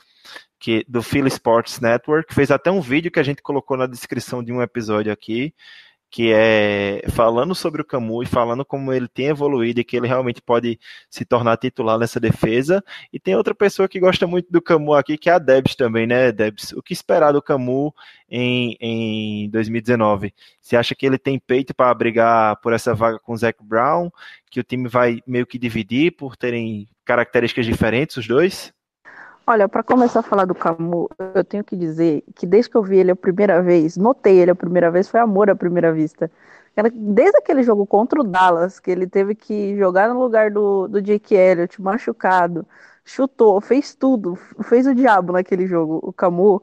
que 0.60 0.84
do 0.86 1.02
Philly 1.02 1.28
Sports 1.28 1.80
Network, 1.80 2.34
fez 2.34 2.50
até 2.50 2.70
um 2.70 2.82
vídeo 2.82 3.10
que 3.10 3.18
a 3.18 3.22
gente 3.22 3.40
colocou 3.40 3.74
na 3.74 3.86
descrição 3.86 4.44
de 4.44 4.52
um 4.52 4.60
episódio 4.60 5.10
aqui, 5.10 5.54
que 6.11 6.32
é 6.32 7.02
falando 7.11 7.54
sobre 7.54 7.82
o 7.82 7.84
Camu 7.84 8.22
e 8.22 8.26
falando 8.26 8.64
como 8.64 8.92
ele 8.92 9.09
tem 9.09 9.26
evoluído 9.26 9.80
e 9.80 9.84
que 9.84 9.96
ele 9.96 10.07
realmente 10.07 10.40
pode 10.40 10.78
se 11.11 11.24
tornar 11.24 11.57
titular 11.57 11.98
nessa 11.98 12.20
defesa. 12.20 12.82
E 13.12 13.18
tem 13.18 13.36
outra 13.36 13.54
pessoa 13.54 13.88
que 13.88 14.00
gosta 14.00 14.26
muito 14.26 14.50
do 14.50 14.62
Camu 14.62 14.94
aqui, 14.94 15.18
que 15.18 15.28
é 15.28 15.34
a 15.34 15.38
Debs 15.38 15.74
também, 15.74 16.07
né, 16.07 16.32
Debs? 16.32 16.72
O 16.72 16.82
que 16.82 16.92
esperar 16.92 17.32
do 17.32 17.42
Camu 17.42 17.92
em, 18.30 18.76
em 18.80 19.50
2019? 19.50 20.32
Você 20.61 20.76
acha 20.76 20.94
que 20.94 21.07
ele 21.07 21.18
tem 21.18 21.38
peito 21.38 21.74
para 21.74 21.92
brigar 21.94 22.57
por 22.61 22.72
essa 22.72 22.94
vaga 22.94 23.18
com 23.18 23.32
o 23.32 23.36
Zac 23.36 23.62
Brown? 23.62 24.11
Que 24.50 24.61
o 24.61 24.64
time 24.64 24.88
vai 24.88 25.20
meio 25.26 25.46
que 25.46 25.59
dividir 25.59 26.12
por 26.12 26.36
terem 26.36 26.88
características 27.04 27.66
diferentes, 27.66 28.16
os 28.16 28.26
dois? 28.26 28.76
Olha, 29.49 29.68
para 29.68 29.82
começar 29.82 30.20
a 30.20 30.22
falar 30.22 30.44
do 30.44 30.55
Camu, 30.55 31.09
eu 31.34 31.44
tenho 31.44 31.62
que 31.62 31.76
dizer 31.76 32.24
que 32.34 32.47
desde 32.47 32.70
que 32.70 32.76
eu 32.76 32.82
vi 32.82 32.99
ele 32.99 33.12
a 33.12 33.16
primeira 33.16 33.62
vez, 33.62 33.97
notei 33.97 34.38
ele 34.40 34.51
a 34.51 34.55
primeira 34.57 34.90
vez, 34.90 35.09
foi 35.09 35.20
amor 35.20 35.49
à 35.49 35.55
primeira 35.55 35.92
vista. 35.92 36.30
Desde 36.92 37.38
aquele 37.38 37.62
jogo 37.62 37.86
contra 37.86 38.20
o 38.20 38.24
Dallas, 38.24 38.80
que 38.80 38.90
ele 38.90 39.07
teve 39.07 39.34
que 39.36 39.76
jogar 39.78 40.09
no 40.12 40.20
lugar 40.20 40.51
do, 40.51 40.88
do 40.88 41.01
Jake 41.01 41.34
Elliott, 41.34 41.80
machucado, 41.80 42.66
chutou, 43.05 43.61
fez 43.61 43.94
tudo, 43.94 44.34
fez 44.64 44.86
o 44.86 44.94
diabo 44.94 45.32
naquele 45.32 45.66
jogo, 45.66 46.01
o 46.03 46.12
Camu. 46.12 46.61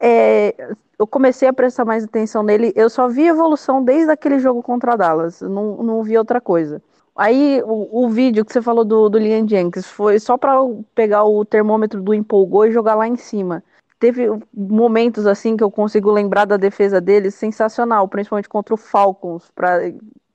É, 0.00 0.54
eu 0.98 1.06
comecei 1.06 1.48
a 1.48 1.52
prestar 1.52 1.84
mais 1.84 2.04
atenção 2.04 2.42
nele, 2.42 2.72
eu 2.76 2.88
só 2.90 3.08
vi 3.08 3.26
evolução 3.26 3.82
desde 3.84 4.10
aquele 4.10 4.38
jogo 4.38 4.62
contra 4.62 4.96
Dallas, 4.96 5.40
não, 5.42 5.82
não 5.82 6.02
vi 6.02 6.16
outra 6.18 6.40
coisa. 6.40 6.82
Aí 7.18 7.60
o, 7.64 8.04
o, 8.04 8.08
vídeo 8.08 8.44
que 8.44 8.52
você 8.52 8.62
falou 8.62 8.84
do, 8.84 9.08
do 9.08 9.18
Liam 9.18 9.46
Jenkins 9.46 9.86
foi 9.86 10.20
só 10.20 10.38
para 10.38 10.54
pegar 10.94 11.24
o 11.24 11.44
termômetro 11.44 12.00
do 12.00 12.14
empolgou 12.14 12.64
e 12.64 12.70
jogar 12.70 12.94
lá 12.94 13.08
em 13.08 13.16
cima. 13.16 13.64
Teve 13.98 14.28
momentos 14.54 15.26
assim 15.26 15.56
que 15.56 15.64
eu 15.64 15.70
consigo 15.70 16.12
lembrar 16.12 16.44
da 16.44 16.56
defesa 16.56 17.00
dele 17.00 17.32
sensacional, 17.32 18.06
principalmente 18.06 18.48
contra 18.48 18.72
o 18.72 18.76
Falcons, 18.76 19.50
pra, 19.52 19.80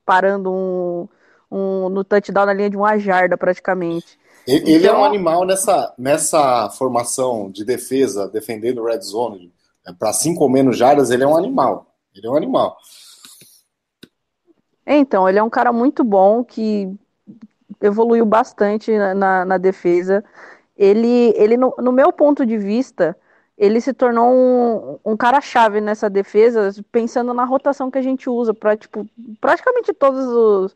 parando 0.05 0.51
um, 0.51 1.07
um, 1.49 1.87
no 1.87 2.03
touchdown 2.03 2.47
na 2.47 2.53
linha 2.53 2.69
de 2.69 2.75
uma 2.75 2.97
jarda 2.97 3.37
praticamente. 3.37 4.19
Ele, 4.45 4.75
então, 4.75 4.89
é 4.89 4.91
um 4.91 4.97
então, 4.97 5.05
animal 5.05 5.45
nessa, 5.45 5.93
nessa 5.97 6.69
formação 6.71 7.49
de 7.49 7.63
defesa, 7.63 8.27
defendendo 8.27 8.83
red 8.83 8.99
zone, 8.99 9.53
é, 9.87 9.93
para 9.93 10.11
cinco 10.11 10.43
ou 10.43 10.49
menos 10.49 10.77
jardas, 10.77 11.11
ele 11.11 11.23
é 11.23 11.27
um 11.27 11.37
animal. 11.37 11.87
Ele 12.13 12.27
é 12.27 12.29
um 12.29 12.35
animal. 12.35 12.77
Então, 14.85 15.27
ele 15.27 15.39
é 15.39 15.43
um 15.43 15.49
cara 15.49 15.71
muito 15.71 16.03
bom 16.03 16.43
que 16.43 16.93
evoluiu 17.81 18.25
bastante 18.25 18.95
na, 18.97 19.45
na 19.45 19.57
defesa. 19.57 20.23
Ele, 20.77 21.33
ele 21.37 21.57
no, 21.57 21.73
no, 21.77 21.91
meu 21.91 22.11
ponto 22.11 22.45
de 22.45 22.57
vista, 22.57 23.15
ele 23.57 23.79
se 23.79 23.93
tornou 23.93 24.33
um, 24.33 25.11
um 25.11 25.17
cara-chave 25.17 25.79
nessa 25.79 26.09
defesa, 26.09 26.71
pensando 26.91 27.33
na 27.33 27.45
rotação 27.45 27.91
que 27.91 27.97
a 27.97 28.01
gente 28.01 28.29
usa 28.29 28.53
para 28.53 28.75
tipo, 28.75 29.07
praticamente 29.39 29.93
todas 29.93 30.25
os, 30.25 30.75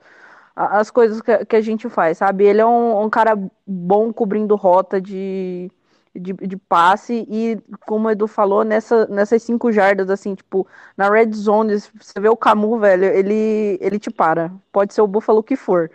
as 0.56 0.90
coisas 0.92 1.22
que, 1.22 1.46
que, 1.46 1.56
a 1.56 1.62
gente 1.62 1.90
faz, 1.90 2.20
sabe? 2.20 2.46
Ele 2.46 2.62
é 2.62 2.66
um, 2.66 3.04
um 3.04 3.10
cara 3.10 3.38
bom 3.66 4.14
cobrindo 4.14 4.56
rota 4.56 5.02
de, 5.02 5.72
de, 6.20 6.34
de, 6.34 6.58
passe 6.58 7.26
e, 7.30 7.60
como 7.86 8.08
o 8.08 8.12
Edu 8.12 8.28
falou, 8.28 8.64
nessa, 8.64 9.08
nessas 9.08 9.44
cinco 9.44 9.72
jardas, 9.72 10.10
assim, 10.10 10.36
tipo, 10.36 10.68
na 10.96 11.10
red 11.10 11.32
zone, 11.34 11.80
você 11.80 12.20
vê 12.20 12.30
o 12.30 12.36
Camu, 12.36 12.80
velho, 12.80 13.06
ele, 13.06 13.78
ele 13.82 14.00
te 14.00 14.10
para. 14.12 14.52
Pode 14.72 14.94
ser 14.94 15.02
o 15.02 15.08
Buffalo 15.08 15.44
que 15.44 15.56
for. 15.56 15.90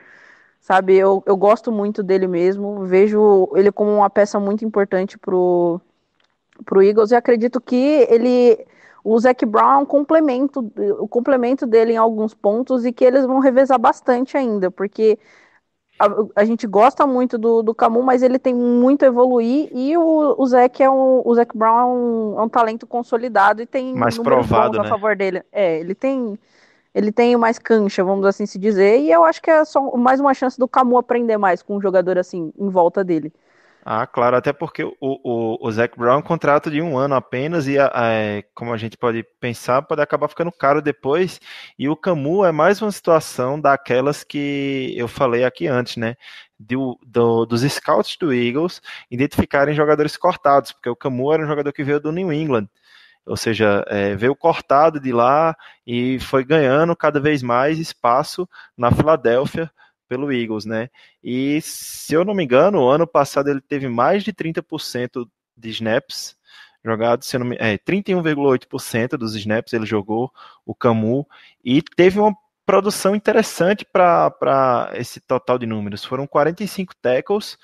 Sabe, 0.60 0.94
eu, 0.96 1.22
eu 1.26 1.36
gosto 1.36 1.72
muito 1.72 2.02
dele 2.02 2.28
mesmo, 2.28 2.84
vejo 2.86 3.50
ele 3.54 3.72
como 3.72 3.90
uma 3.96 4.08
peça 4.08 4.38
muito 4.38 4.64
importante 4.64 5.18
pro, 5.18 5.80
pro 6.64 6.82
Eagles 6.82 7.10
e 7.10 7.16
acredito 7.16 7.60
que 7.60 8.06
ele 8.08 8.64
o 9.04 9.18
Zac 9.18 9.44
Brown 9.44 9.72
é 9.72 9.76
um 9.78 9.84
complemento, 9.84 10.72
o 11.00 11.08
complemento 11.08 11.66
dele 11.66 11.94
em 11.94 11.96
alguns 11.96 12.34
pontos 12.34 12.84
e 12.84 12.92
que 12.92 13.04
eles 13.04 13.26
vão 13.26 13.40
revezar 13.40 13.78
bastante 13.78 14.36
ainda, 14.36 14.70
porque 14.70 15.18
a, 16.02 16.40
a, 16.42 16.44
gente 16.44 16.66
gosta 16.66 17.06
muito 17.06 17.38
do, 17.38 17.62
do 17.62 17.74
Camu, 17.74 18.02
mas 18.02 18.22
ele 18.22 18.38
tem 18.38 18.52
muito 18.52 19.04
a 19.04 19.06
evoluir 19.06 19.68
e 19.72 19.96
o, 19.96 20.34
o 20.36 20.46
Zac 20.46 20.82
é 20.82 20.90
um, 20.90 21.22
o 21.24 21.34
Zac 21.34 21.56
Brown 21.56 21.78
é 21.78 21.84
um, 21.84 22.40
é 22.40 22.42
um 22.42 22.48
talento 22.48 22.86
consolidado 22.86 23.62
e 23.62 23.66
tem 23.66 23.94
mais 23.94 24.18
provado 24.18 24.78
né? 24.78 24.84
a 24.84 24.88
favor 24.88 25.14
dele. 25.14 25.42
É, 25.52 25.78
ele 25.78 25.94
tem 25.94 26.38
ele 26.94 27.10
tem 27.10 27.34
mais 27.36 27.58
cancha, 27.58 28.04
vamos 28.04 28.26
assim 28.26 28.44
se 28.44 28.58
dizer, 28.58 28.98
e 29.00 29.10
eu 29.10 29.24
acho 29.24 29.40
que 29.40 29.50
é 29.50 29.64
só 29.64 29.96
mais 29.96 30.20
uma 30.20 30.34
chance 30.34 30.58
do 30.58 30.68
Camu 30.68 30.98
aprender 30.98 31.38
mais 31.38 31.62
com 31.62 31.76
um 31.76 31.80
jogador 31.80 32.18
assim 32.18 32.52
em 32.58 32.68
volta 32.68 33.04
dele. 33.04 33.32
Ah, 33.84 34.06
claro, 34.06 34.36
até 34.36 34.52
porque 34.52 34.84
o, 34.84 34.94
o, 35.00 35.58
o 35.60 35.72
Zac 35.72 35.98
Brown 35.98 36.14
é 36.14 36.18
um 36.18 36.22
contrato 36.22 36.70
de 36.70 36.80
um 36.80 36.96
ano 36.96 37.16
apenas 37.16 37.66
e, 37.66 37.76
é, 37.78 38.44
como 38.54 38.72
a 38.72 38.76
gente 38.76 38.96
pode 38.96 39.24
pensar, 39.40 39.82
pode 39.82 40.00
acabar 40.00 40.28
ficando 40.28 40.52
caro 40.52 40.80
depois. 40.80 41.40
E 41.76 41.88
o 41.88 41.96
Camu 41.96 42.44
é 42.44 42.52
mais 42.52 42.80
uma 42.80 42.92
situação 42.92 43.60
daquelas 43.60 44.22
que 44.22 44.94
eu 44.96 45.08
falei 45.08 45.42
aqui 45.44 45.66
antes, 45.66 45.96
né? 45.96 46.14
Do, 46.58 46.96
do, 47.04 47.44
dos 47.44 47.62
scouts 47.62 48.16
do 48.16 48.32
Eagles 48.32 48.80
identificarem 49.10 49.74
jogadores 49.74 50.16
cortados, 50.16 50.70
porque 50.70 50.88
o 50.88 50.94
Camu 50.94 51.32
era 51.32 51.42
um 51.42 51.48
jogador 51.48 51.72
que 51.72 51.82
veio 51.82 51.98
do 51.98 52.12
New 52.12 52.32
England. 52.32 52.68
Ou 53.26 53.36
seja, 53.36 53.84
é, 53.88 54.14
veio 54.14 54.36
cortado 54.36 55.00
de 55.00 55.12
lá 55.12 55.56
e 55.86 56.20
foi 56.20 56.44
ganhando 56.44 56.94
cada 56.96 57.18
vez 57.20 57.42
mais 57.42 57.78
espaço 57.80 58.48
na 58.76 58.92
Filadélfia 58.92 59.70
pelo 60.12 60.30
Eagles, 60.30 60.66
né? 60.66 60.90
E 61.24 61.58
se 61.62 62.12
eu 62.12 62.22
não 62.22 62.34
me 62.34 62.44
engano, 62.44 62.82
o 62.82 62.90
ano 62.90 63.06
passado 63.06 63.48
ele 63.48 63.62
teve 63.62 63.88
mais 63.88 64.22
de 64.22 64.30
30% 64.30 65.26
de 65.56 65.70
snaps 65.70 66.36
jogados, 66.84 67.26
se 67.26 67.38
não 67.38 67.50
é, 67.54 67.78
31,8% 67.78 69.16
dos 69.16 69.34
snaps 69.34 69.72
ele 69.72 69.86
jogou 69.86 70.30
o 70.66 70.74
Camu 70.74 71.26
e 71.64 71.80
teve 71.80 72.20
uma 72.20 72.36
produção 72.66 73.16
interessante 73.16 73.86
para 73.86 74.90
esse 74.92 75.18
total 75.18 75.58
de 75.58 75.64
números. 75.64 76.04
Foram 76.04 76.26
45 76.26 76.94
tackles, 77.00 77.56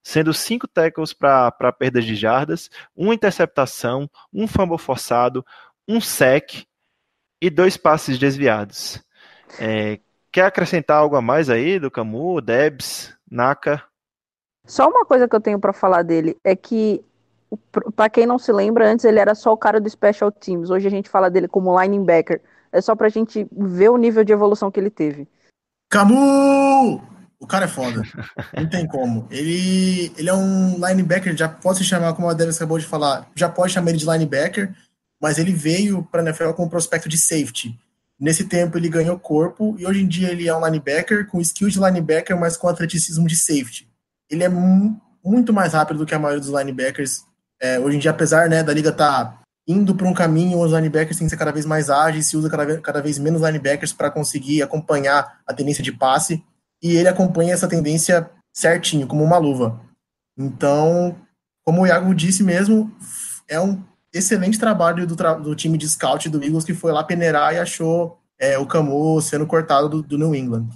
sendo 0.00 0.32
5 0.32 0.68
tackles 0.68 1.12
para 1.12 1.72
perdas 1.76 2.04
de 2.04 2.14
jardas, 2.14 2.70
uma 2.94 3.14
interceptação, 3.14 4.08
um 4.32 4.46
fumble 4.46 4.78
forçado, 4.78 5.44
um 5.88 6.00
sec 6.00 6.66
e 7.42 7.50
dois 7.50 7.76
passes 7.76 8.16
desviados. 8.16 9.02
É, 9.58 9.98
Quer 10.36 10.44
acrescentar 10.44 10.98
algo 10.98 11.16
a 11.16 11.22
mais 11.22 11.48
aí 11.48 11.78
do 11.78 11.90
Camu, 11.90 12.42
Debs, 12.42 13.10
Naka? 13.30 13.82
Só 14.66 14.86
uma 14.86 15.02
coisa 15.02 15.26
que 15.26 15.34
eu 15.34 15.40
tenho 15.40 15.58
para 15.58 15.72
falar 15.72 16.02
dele 16.02 16.36
é 16.44 16.54
que, 16.54 17.02
para 17.94 18.10
quem 18.10 18.26
não 18.26 18.38
se 18.38 18.52
lembra, 18.52 18.86
antes 18.86 19.06
ele 19.06 19.18
era 19.18 19.34
só 19.34 19.50
o 19.50 19.56
cara 19.56 19.80
do 19.80 19.88
Special 19.88 20.30
Teams. 20.30 20.68
Hoje 20.68 20.86
a 20.86 20.90
gente 20.90 21.08
fala 21.08 21.30
dele 21.30 21.48
como 21.48 21.80
linebacker. 21.80 22.42
É 22.70 22.82
só 22.82 22.94
pra 22.94 23.08
gente 23.08 23.48
ver 23.50 23.88
o 23.88 23.96
nível 23.96 24.22
de 24.24 24.34
evolução 24.34 24.70
que 24.70 24.78
ele 24.78 24.90
teve. 24.90 25.26
Camu! 25.88 27.02
O 27.40 27.46
cara 27.46 27.64
é 27.64 27.68
foda. 27.68 28.02
Não 28.54 28.68
tem 28.68 28.86
como. 28.86 29.26
Ele, 29.30 30.12
ele 30.18 30.28
é 30.28 30.34
um 30.34 30.86
linebacker, 30.86 31.34
já 31.34 31.48
pode 31.48 31.78
se 31.78 31.84
chamar, 31.84 32.12
como 32.12 32.28
a 32.28 32.34
Devis 32.34 32.56
acabou 32.56 32.78
de 32.78 32.84
falar, 32.84 33.26
já 33.34 33.48
pode 33.48 33.72
chamar 33.72 33.88
ele 33.88 33.98
de 33.98 34.04
linebacker, 34.04 34.76
mas 35.18 35.38
ele 35.38 35.54
veio 35.54 36.06
para 36.12 36.20
a 36.20 36.24
NFL 36.24 36.50
com 36.50 36.64
um 36.64 36.68
prospecto 36.68 37.08
de 37.08 37.16
safety. 37.16 37.74
Nesse 38.18 38.44
tempo 38.44 38.78
ele 38.78 38.88
ganhou 38.88 39.18
corpo 39.18 39.76
e 39.78 39.86
hoje 39.86 40.02
em 40.02 40.08
dia 40.08 40.30
ele 40.30 40.48
é 40.48 40.56
um 40.56 40.64
linebacker 40.64 41.26
com 41.26 41.40
skill 41.40 41.68
de 41.68 41.78
linebacker, 41.78 42.38
mas 42.38 42.56
com 42.56 42.68
atleticismo 42.68 43.26
de 43.26 43.36
safety. 43.36 43.88
Ele 44.30 44.42
é 44.42 44.48
muito 44.48 45.52
mais 45.52 45.74
rápido 45.74 45.98
do 45.98 46.06
que 46.06 46.14
a 46.14 46.18
maioria 46.18 46.40
dos 46.40 46.50
linebackers. 46.50 47.24
É, 47.60 47.78
hoje 47.78 47.96
em 47.96 48.00
dia, 48.00 48.10
apesar 48.10 48.48
né, 48.48 48.62
da 48.62 48.72
liga 48.72 48.90
estar 48.90 49.24
tá 49.24 49.42
indo 49.68 49.94
para 49.94 50.06
um 50.06 50.14
caminho 50.14 50.58
onde 50.58 50.72
os 50.72 50.78
linebackers 50.78 51.18
têm 51.18 51.26
que 51.26 51.30
ser 51.30 51.36
cada 51.36 51.52
vez 51.52 51.66
mais 51.66 51.90
ágeis, 51.90 52.26
se 52.26 52.36
usa 52.36 52.48
cada 52.48 52.64
vez, 52.64 52.80
cada 52.80 53.02
vez 53.02 53.18
menos 53.18 53.42
linebackers 53.42 53.92
para 53.92 54.10
conseguir 54.10 54.62
acompanhar 54.62 55.40
a 55.46 55.52
tendência 55.52 55.82
de 55.82 55.92
passe, 55.92 56.42
e 56.82 56.96
ele 56.96 57.08
acompanha 57.08 57.52
essa 57.52 57.68
tendência 57.68 58.30
certinho, 58.54 59.06
como 59.06 59.24
uma 59.24 59.38
luva. 59.38 59.80
Então, 60.38 61.16
como 61.64 61.82
o 61.82 61.86
Iago 61.86 62.14
disse 62.14 62.42
mesmo, 62.42 62.94
é 63.48 63.60
um 63.60 63.82
excelente 64.16 64.58
trabalho 64.58 65.06
do, 65.06 65.16
tra 65.16 65.34
do 65.34 65.54
time 65.54 65.78
de 65.78 65.88
scout 65.88 66.28
do 66.28 66.42
Eagles 66.42 66.64
que 66.64 66.74
foi 66.74 66.92
lá 66.92 67.04
peneirar 67.04 67.54
e 67.54 67.58
achou 67.58 68.18
é, 68.38 68.58
o 68.58 68.66
Camus 68.66 69.26
sendo 69.26 69.46
cortado 69.46 69.88
do, 69.88 70.02
do 70.02 70.18
New 70.18 70.34
England. 70.34 70.68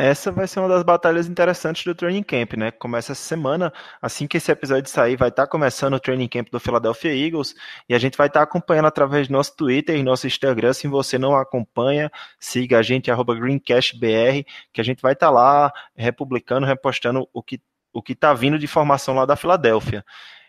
Essa 0.00 0.30
vai 0.30 0.46
ser 0.46 0.60
uma 0.60 0.68
das 0.68 0.84
batalhas 0.84 1.26
interessantes 1.26 1.82
do 1.84 1.92
Training 1.92 2.22
Camp, 2.22 2.54
né? 2.54 2.70
Começa 2.70 3.10
essa 3.10 3.20
semana, 3.20 3.72
assim 4.00 4.28
que 4.28 4.36
esse 4.36 4.52
episódio 4.52 4.88
sair, 4.88 5.16
vai 5.16 5.28
estar 5.28 5.48
começando 5.48 5.94
o 5.94 5.98
Training 5.98 6.28
Camp 6.28 6.50
do 6.52 6.60
Philadelphia 6.60 7.12
Eagles 7.12 7.52
e 7.88 7.94
a 7.96 7.98
gente 7.98 8.16
vai 8.16 8.28
estar 8.28 8.42
acompanhando 8.42 8.86
através 8.86 9.26
do 9.26 9.32
nosso 9.32 9.56
Twitter 9.56 9.96
e 9.96 10.04
nosso 10.04 10.24
Instagram. 10.24 10.72
Se 10.72 10.86
você 10.86 11.18
não 11.18 11.34
acompanha, 11.34 12.12
siga 12.38 12.78
a 12.78 12.82
gente, 12.82 13.10
GreencastBR, 13.10 14.46
que 14.72 14.80
a 14.80 14.84
gente 14.84 15.02
vai 15.02 15.14
estar 15.14 15.30
lá 15.30 15.72
republicando, 15.96 16.64
repostando 16.64 17.28
o 17.32 17.42
que 17.42 17.60
o 17.92 18.02
que 18.02 18.12
está 18.12 18.32
vindo 18.32 18.58
de 18.58 18.66
informação 18.66 19.14
lá 19.14 19.26
da 19.26 19.34
Filadélfia. 19.34 20.04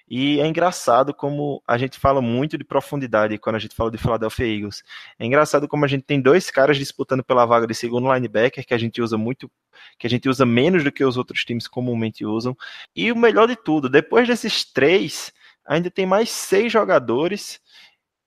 E 0.10 0.40
é 0.40 0.48
engraçado 0.48 1.14
como 1.14 1.62
a 1.68 1.78
gente 1.78 2.00
fala 2.00 2.20
muito 2.20 2.58
de 2.58 2.64
profundidade 2.64 3.38
quando 3.38 3.58
a 3.58 3.60
gente 3.60 3.76
fala 3.76 3.92
de 3.92 3.98
Philadelphia 4.00 4.46
Eagles. 4.46 4.84
É 5.20 5.26
engraçado 5.26 5.68
como 5.68 5.86
a 5.86 5.88
gente 5.88 6.04
tem 6.04 6.20
dois 6.20 6.50
caras 6.50 6.78
disputando 6.78 7.24
pela 7.24 7.46
vaga 7.46 7.68
de 7.68 7.76
segundo 7.76 8.12
linebacker, 8.12 8.66
que 8.66 8.74
a 8.74 8.78
gente 8.78 9.02
usa 9.02 9.18
muito, 9.18 9.52
que 10.00 10.08
a 10.08 10.10
gente 10.10 10.28
usa 10.28 10.48
menos 10.48 10.84
do 10.84 10.92
que 10.92 11.04
os 11.06 11.16
outros 11.16 11.46
times 11.46 11.68
comumente 11.68 12.26
usam. 12.26 12.58
E 12.96 13.12
o 13.12 13.16
melhor 13.16 13.48
de 13.48 13.56
tudo, 13.56 13.88
depois 13.88 14.28
desses 14.28 14.66
três, 14.66 15.32
ainda 15.64 15.92
tem 15.92 16.08
mais 16.08 16.32
seis 16.32 16.72
jogadores 16.72 17.62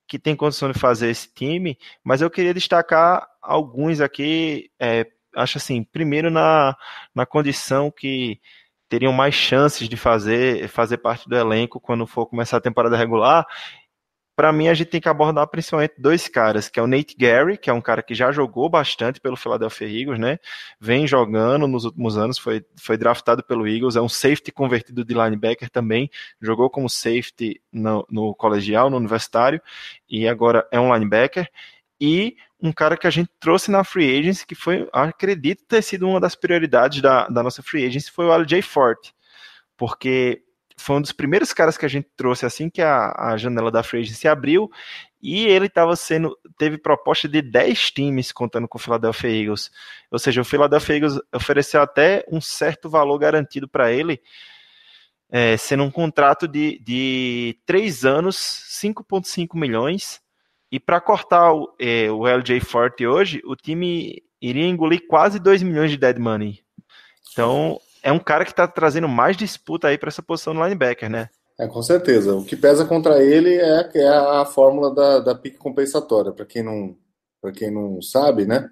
que 0.07 0.17
têm 0.17 0.35
condição 0.35 0.71
de 0.71 0.79
fazer 0.79 1.09
esse 1.09 1.33
time, 1.33 1.77
mas 2.03 2.21
eu 2.21 2.29
queria 2.29 2.53
destacar 2.53 3.27
alguns 3.41 3.99
aqui, 3.99 4.69
é, 4.79 5.05
acho 5.35 5.57
assim, 5.57 5.83
primeiro 5.83 6.29
na, 6.29 6.77
na 7.13 7.25
condição 7.25 7.91
que 7.91 8.39
teriam 8.93 9.11
mais 9.11 9.33
chances 9.33 9.89
de 9.89 9.97
fazer, 9.97 10.67
fazer 10.67 10.97
parte 10.97 11.27
do 11.27 11.35
elenco 11.35 11.79
quando 11.79 12.05
for 12.05 12.27
começar 12.27 12.57
a 12.57 12.61
temporada 12.61 12.95
regular. 12.95 13.43
Para 14.35 14.53
mim, 14.53 14.67
a 14.67 14.73
gente 14.75 14.89
tem 14.89 15.01
que 15.01 15.09
abordar 15.09 15.47
principalmente 15.47 15.95
dois 15.97 16.27
caras, 16.27 16.69
que 16.69 16.79
é 16.79 16.83
o 16.83 16.85
Nate 16.85 17.15
Gary, 17.17 17.57
que 17.57 17.71
é 17.71 17.73
um 17.73 17.81
cara 17.81 18.03
que 18.03 18.13
já 18.13 18.31
jogou 18.31 18.69
bastante 18.69 19.19
pelo 19.19 19.35
Philadelphia 19.35 19.87
Eagles, 19.87 20.19
né? 20.19 20.37
Vem 20.79 21.07
jogando 21.07 21.67
nos 21.67 21.85
últimos 21.85 22.19
anos, 22.19 22.37
foi, 22.37 22.63
foi 22.79 22.95
draftado 22.95 23.43
pelo 23.43 23.67
Eagles, 23.67 23.95
é 23.95 24.01
um 24.01 24.07
safety 24.07 24.51
convertido 24.51 25.03
de 25.03 25.13
linebacker 25.15 25.71
também, 25.71 26.07
jogou 26.39 26.69
como 26.69 26.87
safety 26.87 27.59
no, 27.71 28.05
no 28.11 28.35
colegial, 28.35 28.91
no 28.91 28.97
universitário, 28.97 29.59
e 30.07 30.27
agora 30.27 30.67
é 30.71 30.79
um 30.79 30.93
linebacker. 30.93 31.49
E 31.99 32.35
um 32.63 32.71
cara 32.71 32.95
que 32.95 33.05
a 33.05 33.09
gente 33.09 33.29
trouxe 33.41 33.69
na 33.69 33.83
free 33.83 34.17
agency, 34.17 34.47
que 34.47 34.55
foi, 34.55 34.87
acredito 34.93 35.65
ter 35.65 35.81
sido 35.81 36.07
uma 36.07 36.17
das 36.17 36.33
prioridades 36.33 37.01
da, 37.01 37.27
da 37.27 37.43
nossa 37.43 37.61
free 37.61 37.85
agency, 37.85 38.09
foi 38.09 38.25
o 38.25 38.33
LJ 38.33 38.61
Forte, 38.61 39.13
porque 39.75 40.41
foi 40.77 40.95
um 40.95 41.01
dos 41.01 41.11
primeiros 41.11 41.51
caras 41.51 41.77
que 41.77 41.85
a 41.85 41.89
gente 41.89 42.07
trouxe 42.15 42.45
assim 42.45 42.69
que 42.69 42.81
a, 42.81 43.13
a 43.17 43.35
janela 43.35 43.69
da 43.69 43.83
free 43.83 43.99
agency 43.99 44.29
abriu, 44.29 44.71
e 45.21 45.45
ele 45.45 45.65
estava 45.65 45.93
sendo, 45.97 46.37
teve 46.57 46.77
proposta 46.77 47.27
de 47.27 47.41
10 47.41 47.91
times 47.91 48.31
contando 48.31 48.67
com 48.67 48.77
o 48.77 48.81
Philadelphia 48.81 49.29
Eagles, 49.29 49.69
ou 50.09 50.17
seja, 50.17 50.39
o 50.39 50.45
Philadelphia 50.45 50.95
Eagles 50.95 51.19
ofereceu 51.35 51.81
até 51.81 52.23
um 52.31 52.39
certo 52.39 52.89
valor 52.89 53.17
garantido 53.19 53.67
para 53.67 53.91
ele, 53.91 54.21
é, 55.29 55.57
sendo 55.57 55.83
um 55.83 55.91
contrato 55.91 56.47
de, 56.47 56.79
de 56.79 57.59
3 57.65 58.05
anos, 58.05 58.37
5,5 58.37 59.59
milhões, 59.59 60.23
e 60.73 60.79
para 60.79 60.99
cortar 60.99 61.53
o, 61.53 61.71
é, 61.79 62.09
o 62.09 62.25
LJ 62.25 62.59
Forte 62.61 63.05
hoje, 63.05 63.39
o 63.45 63.55
time 63.55 64.23
iria 64.41 64.65
engolir 64.65 65.05
quase 65.07 65.37
2 65.37 65.61
milhões 65.61 65.91
de 65.91 65.97
dead 65.97 66.17
money. 66.17 66.61
Então, 67.31 67.79
é 68.01 68.11
um 68.11 68.17
cara 68.17 68.43
que 68.43 68.49
está 68.49 68.67
trazendo 68.67 69.07
mais 69.07 69.37
disputa 69.37 69.89
aí 69.89 69.99
para 69.99 70.09
essa 70.09 70.23
posição 70.23 70.51
no 70.51 70.63
linebacker, 70.63 71.11
né? 71.11 71.29
É, 71.59 71.67
com 71.67 71.83
certeza. 71.83 72.33
O 72.33 72.43
que 72.43 72.55
pesa 72.55 72.85
contra 72.85 73.21
ele 73.21 73.53
é, 73.53 73.87
é 73.93 74.07
a 74.07 74.45
fórmula 74.45 74.95
da, 74.95 75.19
da 75.19 75.35
pique 75.35 75.57
compensatória. 75.57 76.31
Para 76.31 76.47
quem 76.47 76.63
não 76.63 76.97
quem 77.53 77.69
não 77.69 78.01
sabe, 78.01 78.47
né? 78.47 78.67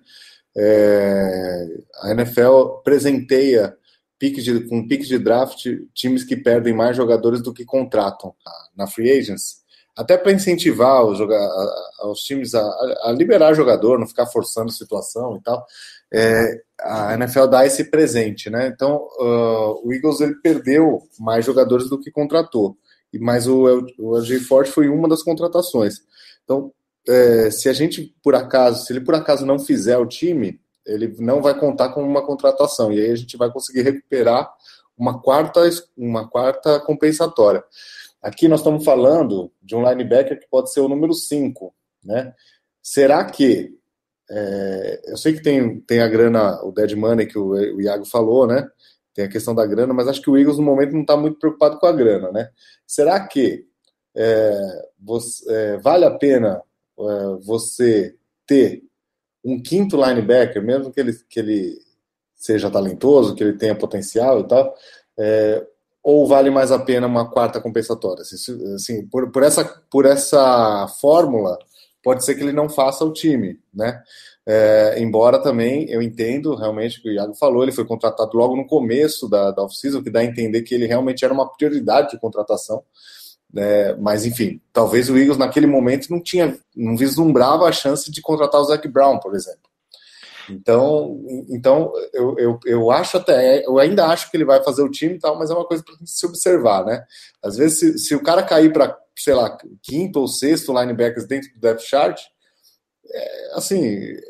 É, 0.58 1.68
a 2.02 2.12
NFL 2.14 2.82
presenteia 2.84 3.78
piques 4.18 4.44
de, 4.44 4.62
com 4.62 4.88
piques 4.88 5.08
de 5.08 5.20
draft 5.20 5.68
times 5.94 6.24
que 6.24 6.36
perdem 6.36 6.74
mais 6.74 6.98
jogadores 6.98 7.44
do 7.44 7.54
que 7.54 7.64
contratam 7.64 8.34
na 8.76 8.88
free 8.88 9.12
agents 9.12 9.61
até 9.96 10.18
para 10.18 10.32
incentivar 10.32 11.04
os, 11.04 11.20
os 11.20 12.20
times 12.22 12.56
a, 12.56 12.62
a, 13.04 13.12
liberar 13.12 13.54
jogador, 13.54 14.00
não 14.00 14.08
ficar 14.08 14.26
forçando 14.26 14.70
a 14.70 14.74
situação 14.74 15.38
e 15.38 15.42
tal. 15.42 15.66
É, 16.14 16.62
a 16.82 17.14
NFL 17.14 17.48
dá 17.48 17.66
esse 17.66 17.86
presente, 17.86 18.50
né? 18.50 18.68
Então, 18.68 19.08
uh, 19.20 19.82
o 19.88 19.94
Eagles 19.94 20.20
ele 20.22 20.36
perdeu 20.36 21.02
mais 21.20 21.46
jogadores 21.46 21.90
do 21.90 22.00
que 22.00 22.12
contratou, 22.12 22.78
mas 23.20 23.48
o, 23.48 23.86
o 24.00 24.18
LJ 24.18 24.40
Forte 24.42 24.72
foi 24.72 24.90
uma 24.90 25.08
das 25.08 25.24
contratações. 25.24 25.96
Então, 26.44 26.72
é, 27.08 27.50
se 27.52 27.70
a 27.70 27.74
gente 27.74 28.16
por 28.24 28.36
acaso, 28.36 28.86
se 28.86 28.94
ele 28.94 29.02
por 29.02 29.16
acaso 29.16 29.46
não 29.46 29.60
fizer 29.60 29.98
o 29.98 30.06
time, 30.06 30.60
ele 30.86 31.16
não 31.20 31.42
vai 31.42 31.58
contar 31.58 31.90
com 31.90 32.04
uma 32.04 32.26
contratação 32.26 32.92
e 32.92 33.00
aí 33.00 33.12
a 33.12 33.16
gente 33.16 33.38
vai 33.38 33.52
conseguir 33.52 33.82
recuperar 33.82 34.52
uma 34.98 35.20
quarta, 35.20 35.62
uma 35.98 36.28
quarta 36.28 36.80
compensatória. 36.80 37.64
Aqui 38.22 38.48
nós 38.48 38.60
estamos 38.60 38.86
falando 38.86 39.52
de 39.62 39.76
um 39.76 39.88
linebacker 39.88 40.40
que 40.40 40.48
pode 40.48 40.72
ser 40.72 40.82
o 40.82 40.88
número 40.88 41.14
5, 41.14 41.74
né? 42.04 42.34
Será 42.82 43.26
que 43.26 43.76
é, 44.30 45.02
eu 45.08 45.18
sei 45.18 45.34
que 45.34 45.42
tem, 45.42 45.82
tem 45.82 46.00
a 46.00 46.08
grana, 46.08 46.64
o 46.64 46.72
dead 46.72 46.94
money 46.94 47.26
que 47.26 47.38
o, 47.38 47.50
o 47.50 47.82
Iago 47.82 48.06
falou, 48.06 48.48
né? 48.48 48.70
Tem 49.14 49.26
a 49.26 49.30
questão 49.30 49.54
da 49.54 49.66
grana, 49.66 49.94
mas 49.94 50.08
acho 50.08 50.22
que 50.22 50.30
o 50.30 50.38
Eagles 50.38 50.58
no 50.58 50.64
momento 50.64 50.94
não 50.94 51.02
está 51.02 51.18
muito 51.18 51.38
preocupado 51.38 51.78
com 51.80 51.86
a 51.86 51.92
grana, 51.92 52.32
né? 52.32 52.50
Será 52.88 53.28
que 53.28 53.66
é, 54.16 54.90
você, 55.00 55.52
é, 55.52 55.78
vale 55.78 56.06
a 56.06 56.12
pena 56.12 56.62
é, 56.98 57.04
você 57.42 58.16
ter 58.46 58.84
um 59.44 59.62
quinto 59.62 59.98
linebacker, 59.98 60.62
mesmo 60.64 60.92
que 60.92 61.00
ele, 61.00 61.14
que 61.28 61.40
ele 61.40 61.82
seja 62.36 62.72
talentoso, 62.72 63.36
que 63.36 63.44
ele 63.44 63.58
tenha 63.58 63.76
potencial 63.76 64.40
e 64.40 64.48
tal, 64.48 64.76
é, 65.18 65.68
ou 66.04 66.28
vale 66.28 66.50
mais 66.50 66.72
a 66.72 66.80
pena 66.80 67.08
uma 67.08 67.30
quarta 67.30 67.62
compensatória? 67.62 68.22
Assim, 68.22 68.74
assim, 68.76 69.08
por, 69.08 69.32
por, 69.32 69.44
essa, 69.44 69.64
por 69.90 70.06
essa 70.06 70.88
fórmula, 71.00 71.58
pode 72.04 72.26
ser 72.26 72.36
que 72.36 72.42
ele 72.42 72.52
não 72.52 72.70
faça 72.70 73.06
o 73.06 73.14
time, 73.14 73.60
né? 73.74 74.02
É, 74.46 74.96
embora 74.98 75.38
também 75.38 75.88
eu 75.90 76.02
entendo 76.02 76.56
realmente 76.56 76.98
o 76.98 77.02
que 77.04 77.10
o 77.10 77.14
Iago 77.14 77.36
falou, 77.36 77.62
ele 77.62 77.72
foi 77.72 77.86
contratado 77.86 78.36
logo 78.36 78.56
no 78.56 78.66
começo 78.66 79.30
da, 79.30 79.52
da 79.52 79.64
off-season, 79.64 80.02
que 80.02 80.10
dá 80.10 80.22
a 80.22 80.26
entender 80.26 80.64
que 80.64 80.74
ele 80.74 80.88
realmente 80.88 81.24
era 81.24 81.34
uma 81.34 81.48
prioridade 81.48 82.12
de 82.12 82.20
contratação. 82.20 82.84
É, 83.56 83.96
mas 83.96 84.26
enfim, 84.26 84.62
talvez 84.72 85.10
o 85.10 85.18
Eagles 85.18 85.38
naquele 85.38 85.68
momento 85.68 86.10
não 86.10 86.22
tinha, 86.22 86.58
não 86.76 86.96
vislumbrava 86.96 87.68
a 87.68 87.72
chance 87.72 88.10
de 88.10 88.22
contratar 88.22 88.62
o 88.62 88.64
Zac 88.64 88.88
Brown, 88.88 89.20
por 89.20 89.36
exemplo. 89.36 89.71
Então, 90.50 91.20
então 91.50 91.92
eu, 92.14 92.36
eu, 92.38 92.60
eu 92.66 92.92
acho 92.92 93.18
até, 93.18 93.66
eu 93.66 93.80
ainda 93.80 94.08
acho 94.08 94.30
que 94.30 94.38
ele 94.38 94.46
vai 94.46 94.64
fazer 94.64 94.82
o 94.82 94.92
time 94.92 95.16
e 95.16 95.20
tal, 95.20 95.38
mas 95.38 95.50
é 95.50 95.54
uma 95.54 95.66
coisa 95.66 95.84
para 95.84 95.96
se 96.06 96.26
observar, 96.26 96.86
né? 96.86 97.04
Às 97.44 97.58
vezes, 97.58 97.80
se, 97.80 97.98
se 97.98 98.16
o 98.16 98.24
cara 98.24 98.44
cair 98.44 98.72
para, 98.72 98.98
sei 99.18 99.34
lá, 99.34 99.58
quinto 99.82 100.20
ou 100.20 100.28
sexto 100.28 100.74
linebackers 100.74 101.28
dentro 101.28 101.54
do 101.54 101.60
depth 101.60 101.82
chart, 101.82 102.20
é, 103.14 103.52
assim, 103.56 103.84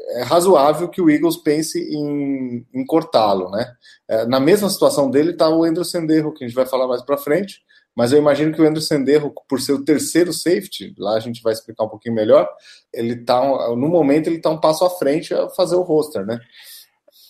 é 0.09 0.23
razoável 0.23 0.89
que 0.89 1.01
o 1.01 1.09
Eagles 1.09 1.37
pense 1.37 1.79
em, 1.79 2.65
em 2.73 2.85
cortá-lo, 2.85 3.49
né? 3.51 3.71
É, 4.07 4.25
na 4.25 4.39
mesma 4.39 4.69
situação 4.69 5.09
dele 5.09 5.31
está 5.31 5.49
o 5.49 5.63
Andrew 5.63 5.85
Senderro, 5.85 6.33
que 6.33 6.43
a 6.43 6.47
gente 6.47 6.55
vai 6.55 6.65
falar 6.65 6.87
mais 6.87 7.01
para 7.01 7.17
frente, 7.17 7.61
mas 7.95 8.13
eu 8.13 8.19
imagino 8.19 8.53
que 8.53 8.61
o 8.61 8.65
Andrew 8.67 8.81
Senderro, 8.81 9.33
por 9.47 9.59
ser 9.59 9.73
o 9.73 9.83
terceiro 9.83 10.31
safety, 10.31 10.93
lá 10.97 11.15
a 11.15 11.19
gente 11.19 11.41
vai 11.41 11.53
explicar 11.53 11.83
um 11.83 11.89
pouquinho 11.89 12.15
melhor, 12.15 12.47
ele 12.93 13.17
tá, 13.23 13.41
no 13.69 13.87
momento, 13.87 14.27
ele 14.27 14.37
está 14.37 14.49
um 14.49 14.59
passo 14.59 14.85
à 14.85 14.89
frente 14.89 15.33
a 15.33 15.49
fazer 15.49 15.75
o 15.75 15.81
roster, 15.81 16.25
né? 16.25 16.39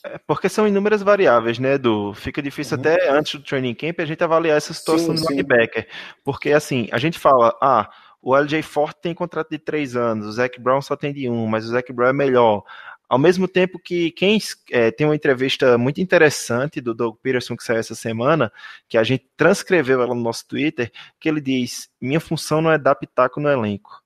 É 0.04 0.18
porque 0.26 0.50
são 0.50 0.68
inúmeras 0.68 1.02
variáveis, 1.02 1.60
né, 1.60 1.76
Edu? 1.76 2.14
Fica 2.16 2.42
difícil 2.42 2.76
uhum. 2.76 2.82
até 2.82 3.10
antes 3.10 3.40
do 3.40 3.46
training 3.46 3.76
camp 3.76 4.00
a 4.00 4.06
gente 4.06 4.24
avaliar 4.24 4.58
essa 4.58 4.74
situação 4.74 5.16
sim, 5.16 5.24
do 5.24 5.30
linebacker. 5.30 5.88
Porque, 6.24 6.52
assim, 6.52 6.88
a 6.92 6.98
gente 6.98 7.20
fala, 7.20 7.56
ah, 7.62 7.90
o 8.22 8.36
LJ 8.36 8.62
Forte 8.62 9.00
tem 9.02 9.14
contrato 9.14 9.50
de 9.50 9.60
três 9.60 9.96
anos, 9.96 10.28
o 10.28 10.32
Zac 10.32 10.60
Brown 10.60 10.82
só 10.82 10.96
tem 10.96 11.14
de 11.14 11.30
um, 11.30 11.48
mas 11.48 11.66
o 11.66 11.70
Zac 11.70 11.92
Brown 11.92 12.10
é 12.10 12.14
melhor. 12.14 12.64
Ao 13.12 13.20
mesmo 13.20 13.46
tempo 13.46 13.78
que 13.78 14.10
quem 14.12 14.40
é, 14.72 14.90
tem 14.90 15.06
uma 15.06 15.14
entrevista 15.14 15.78
muito 15.78 16.00
interessante 16.00 16.80
do 16.80 16.94
Doug 16.94 17.18
Peterson 17.22 17.58
que 17.58 17.64
saiu 17.66 17.80
essa 17.80 17.94
semana, 17.94 18.50
que 18.88 18.98
a 18.98 19.04
gente 19.04 19.30
transcreveu 19.36 20.02
ela 20.02 20.16
no 20.16 20.22
nosso 20.22 20.48
Twitter, 20.48 20.90
que 21.20 21.28
ele 21.28 21.42
diz: 21.42 21.90
minha 22.00 22.22
função 22.22 22.62
não 22.62 22.72
é 22.72 22.78
dar 22.78 22.96
pitaco 22.96 23.42
no 23.42 23.50
elenco. 23.50 24.02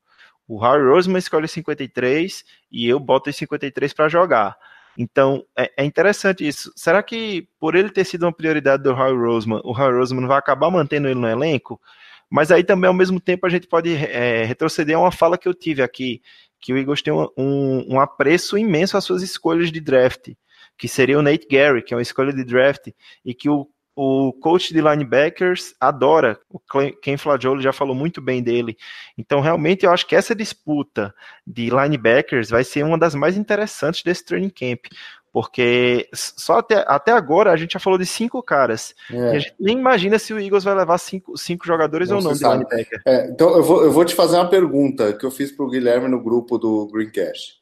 O 0.47 0.57
Harry 0.57 0.83
Roseman 0.83 1.19
escolhe 1.19 1.47
53 1.47 2.43
e 2.71 2.87
eu 2.89 2.99
boto 2.99 3.29
os 3.29 3.35
53 3.35 3.93
para 3.93 4.09
jogar. 4.09 4.57
Então, 4.97 5.45
é, 5.55 5.71
é, 5.77 5.85
interessante 5.85 6.47
isso. 6.47 6.73
Será 6.75 7.03
que, 7.03 7.47
por 7.59 7.75
ele 7.75 7.91
ter 7.91 8.05
sido 8.05 8.23
uma 8.23 8.33
prioridade 8.33 8.81
do 8.81 8.95
Harry 8.95 9.15
Roseman, 9.15 9.61
o 9.63 9.71
Harry 9.71 9.95
Roseman 9.95 10.25
vai 10.25 10.39
acabar 10.39 10.71
mantendo 10.71 11.07
ele 11.07 11.19
no 11.19 11.29
elenco? 11.29 11.79
Mas 12.27 12.51
aí 12.51 12.63
também, 12.63 12.87
ao 12.87 12.93
mesmo 12.93 13.19
tempo, 13.19 13.45
a 13.45 13.49
gente 13.49 13.67
pode 13.67 13.93
é, 13.93 14.45
retroceder 14.45 14.95
a 14.95 14.99
uma 14.99 15.11
fala 15.11 15.37
que 15.37 15.47
eu 15.47 15.53
tive 15.53 15.83
aqui, 15.83 16.23
que 16.65 16.73
o 16.73 16.77
Eagles 16.79 17.03
tem 17.03 17.13
um, 17.13 17.27
um, 17.37 17.93
um 17.93 17.99
apreço 17.99 18.57
imenso 18.57 18.97
às 18.97 19.03
suas 19.03 19.21
escolhas 19.21 19.71
de 19.71 19.79
draft, 19.79 20.33
que 20.75 20.87
seria 20.87 21.19
o 21.19 21.21
Nate 21.21 21.47
Gary, 21.47 21.83
que 21.83 21.93
é 21.93 21.97
uma 21.97 22.01
escolha 22.01 22.33
de 22.33 22.43
draft, 22.43 22.87
e 23.23 23.35
que 23.35 23.47
o 23.47 23.69
o 23.97 24.33
coach 24.33 24.73
de 24.73 24.81
linebackers 24.81 25.73
adora. 25.79 26.37
O 26.49 26.59
Ken 27.01 27.15
Flagioli 27.15 27.63
já 27.63 27.71
falou 27.71 27.95
muito 27.95 28.21
bem 28.21 28.43
dele. 28.43 28.75
Então, 29.17 29.39
realmente, 29.39 29.85
eu 29.85 29.91
acho 29.93 30.05
que 30.05 30.17
essa 30.17 30.35
disputa 30.35 31.15
de 31.47 31.69
linebackers 31.69 32.49
vai 32.49 32.65
ser 32.65 32.83
uma 32.83 32.97
das 32.97 33.15
mais 33.15 33.37
interessantes 33.37 34.03
desse 34.03 34.25
training 34.25 34.49
camp. 34.49 34.87
Porque 35.35 36.07
só 36.13 36.59
até, 36.59 36.85
até 36.87 37.11
agora 37.11 37.51
a 37.51 37.57
gente 37.57 37.73
já 37.73 37.79
falou 37.81 37.99
de 37.99 38.05
cinco 38.05 38.41
caras. 38.41 38.95
É. 39.11 39.31
A 39.31 39.39
gente 39.39 39.53
nem 39.59 39.77
imagina 39.77 40.17
se 40.17 40.33
o 40.33 40.39
Eagles 40.39 40.63
vai 40.63 40.73
levar 40.73 40.97
cinco, 40.97 41.37
cinco 41.37 41.67
jogadores 41.67 42.07
não 42.07 42.19
ou 42.19 42.23
não 42.23 42.31
de 42.31 42.41
linebacker. 42.41 43.01
É, 43.05 43.27
então 43.27 43.49
eu 43.49 43.61
vou, 43.61 43.83
eu 43.83 43.91
vou 43.91 44.05
te 44.05 44.15
fazer 44.15 44.37
uma 44.37 44.49
pergunta 44.49 45.11
que 45.11 45.25
eu 45.25 45.29
fiz 45.29 45.51
para 45.51 45.65
o 45.65 45.69
Guilherme 45.69 46.07
no 46.07 46.23
grupo 46.23 46.57
do 46.57 46.87
Greencast. 46.87 47.55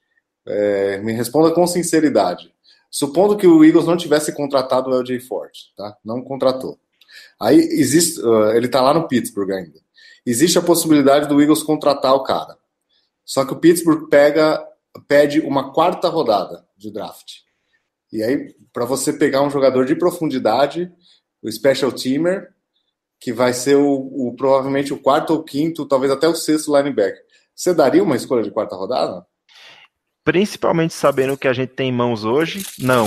É, 0.46 1.00
me 1.00 1.14
responda 1.14 1.50
com 1.50 1.66
sinceridade. 1.66 2.54
Supondo 2.92 3.36
que 3.36 3.48
o 3.48 3.66
Eagles 3.66 3.88
não 3.88 3.98
tivesse 3.98 4.32
contratado 4.36 4.92
o 4.92 5.02
LJ 5.02 5.22
Ford, 5.22 5.50
tá? 5.76 5.98
Não 6.06 6.22
contratou. 6.22 6.78
Aí 7.42 7.58
existe, 7.58 8.22
uh, 8.22 8.52
ele 8.52 8.68
tá 8.68 8.84
lá 8.84 8.94
no 8.94 9.08
Pittsburgh 9.08 9.50
ainda. 9.50 9.80
Existe 10.24 10.60
a 10.60 10.62
possibilidade 10.62 11.28
do 11.28 11.42
Eagles 11.42 11.64
contratar 11.64 12.14
o 12.14 12.22
cara. 12.22 12.56
Só 13.26 13.44
que 13.44 13.54
o 13.54 13.60
Pittsburgh 13.60 14.08
pega, 14.10 14.64
pede 15.08 15.40
uma 15.40 15.74
quarta 15.74 16.08
rodada 16.08 16.64
de 16.78 16.94
draft. 16.94 17.42
E 18.14 18.24
aí, 18.24 18.56
para 18.72 18.86
você 18.86 19.12
pegar 19.12 19.42
um 19.42 19.50
jogador 19.50 19.86
de 19.86 19.96
profundidade, 19.96 20.90
o 21.42 21.52
special 21.52 21.92
teamer, 21.92 22.48
que 23.20 23.34
vai 23.34 23.52
ser 23.52 23.76
o, 23.76 23.92
o, 23.92 24.36
provavelmente 24.38 24.94
o 24.94 25.00
quarto 25.00 25.32
ou 25.32 25.44
quinto, 25.44 25.86
talvez 25.86 26.12
até 26.12 26.28
o 26.28 26.36
sexto 26.36 26.74
linebacker. 26.76 27.22
Você 27.54 27.74
daria 27.74 28.04
uma 28.04 28.16
escolha 28.16 28.44
de 28.44 28.52
quarta 28.52 28.76
rodada? 28.76 29.26
principalmente 30.24 30.94
sabendo 30.94 31.34
o 31.34 31.38
que 31.38 31.48
a 31.48 31.54
gente 31.54 31.72
tem 31.72 31.90
em 31.90 31.94
mãos 31.94 32.24
hoje, 32.24 32.66
não. 32.80 33.06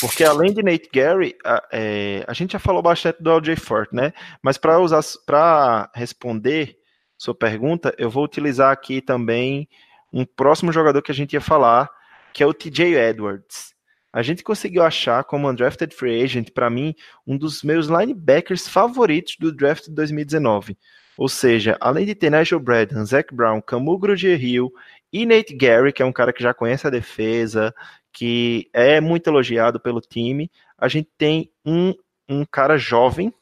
Porque 0.00 0.24
além 0.24 0.52
de 0.52 0.62
Nate 0.62 0.88
Gary, 0.92 1.36
a, 1.44 1.62
é, 1.72 2.24
a 2.26 2.32
gente 2.32 2.52
já 2.52 2.58
falou 2.58 2.80
bastante 2.80 3.22
do 3.22 3.30
LJ 3.30 3.56
Fort, 3.56 3.92
né? 3.92 4.12
Mas 4.42 4.56
para 4.56 5.90
responder 5.94 6.76
sua 7.16 7.34
pergunta, 7.34 7.94
eu 7.98 8.08
vou 8.08 8.24
utilizar 8.24 8.72
aqui 8.72 9.02
também 9.02 9.68
um 10.12 10.24
próximo 10.24 10.72
jogador 10.72 11.02
que 11.02 11.10
a 11.10 11.14
gente 11.14 11.32
ia 11.32 11.40
falar, 11.40 11.90
que 12.32 12.42
é 12.42 12.46
o 12.46 12.54
TJ 12.54 12.94
Edwards. 12.94 13.74
A 14.12 14.22
gente 14.22 14.42
conseguiu 14.42 14.82
achar 14.82 15.22
como 15.24 15.48
undrafted 15.48 15.94
free 15.94 16.22
agent, 16.22 16.50
para 16.50 16.70
mim, 16.70 16.94
um 17.26 17.36
dos 17.36 17.62
meus 17.62 17.86
linebackers 17.86 18.66
favoritos 18.66 19.36
do 19.38 19.52
draft 19.52 19.84
de 19.84 19.92
2019. 19.92 20.78
Ou 21.16 21.28
seja, 21.28 21.76
além 21.80 22.06
de 22.06 22.14
ter 22.14 22.30
Nigel 22.30 22.60
Bradham, 22.60 23.04
Zach 23.04 23.34
Brown, 23.34 23.60
Camu 23.60 23.98
Grugier-Hill 23.98 24.72
e 25.12 25.26
Nate 25.26 25.54
Gary, 25.54 25.92
que 25.92 26.02
é 26.02 26.06
um 26.06 26.12
cara 26.12 26.32
que 26.32 26.42
já 26.42 26.54
conhece 26.54 26.86
a 26.86 26.90
defesa, 26.90 27.74
que 28.12 28.70
é 28.72 29.00
muito 29.00 29.26
elogiado 29.28 29.80
pelo 29.80 30.00
time, 30.00 30.50
a 30.76 30.88
gente 30.88 31.10
tem 31.18 31.50
um, 31.64 31.92
um 32.28 32.44
cara 32.44 32.78
jovem 32.78 33.34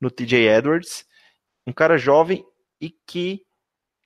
no 0.00 0.10
TJ 0.10 0.48
Edwards, 0.48 1.06
um 1.66 1.72
cara 1.72 1.96
jovem 1.96 2.44
e 2.80 2.90
que 2.90 3.42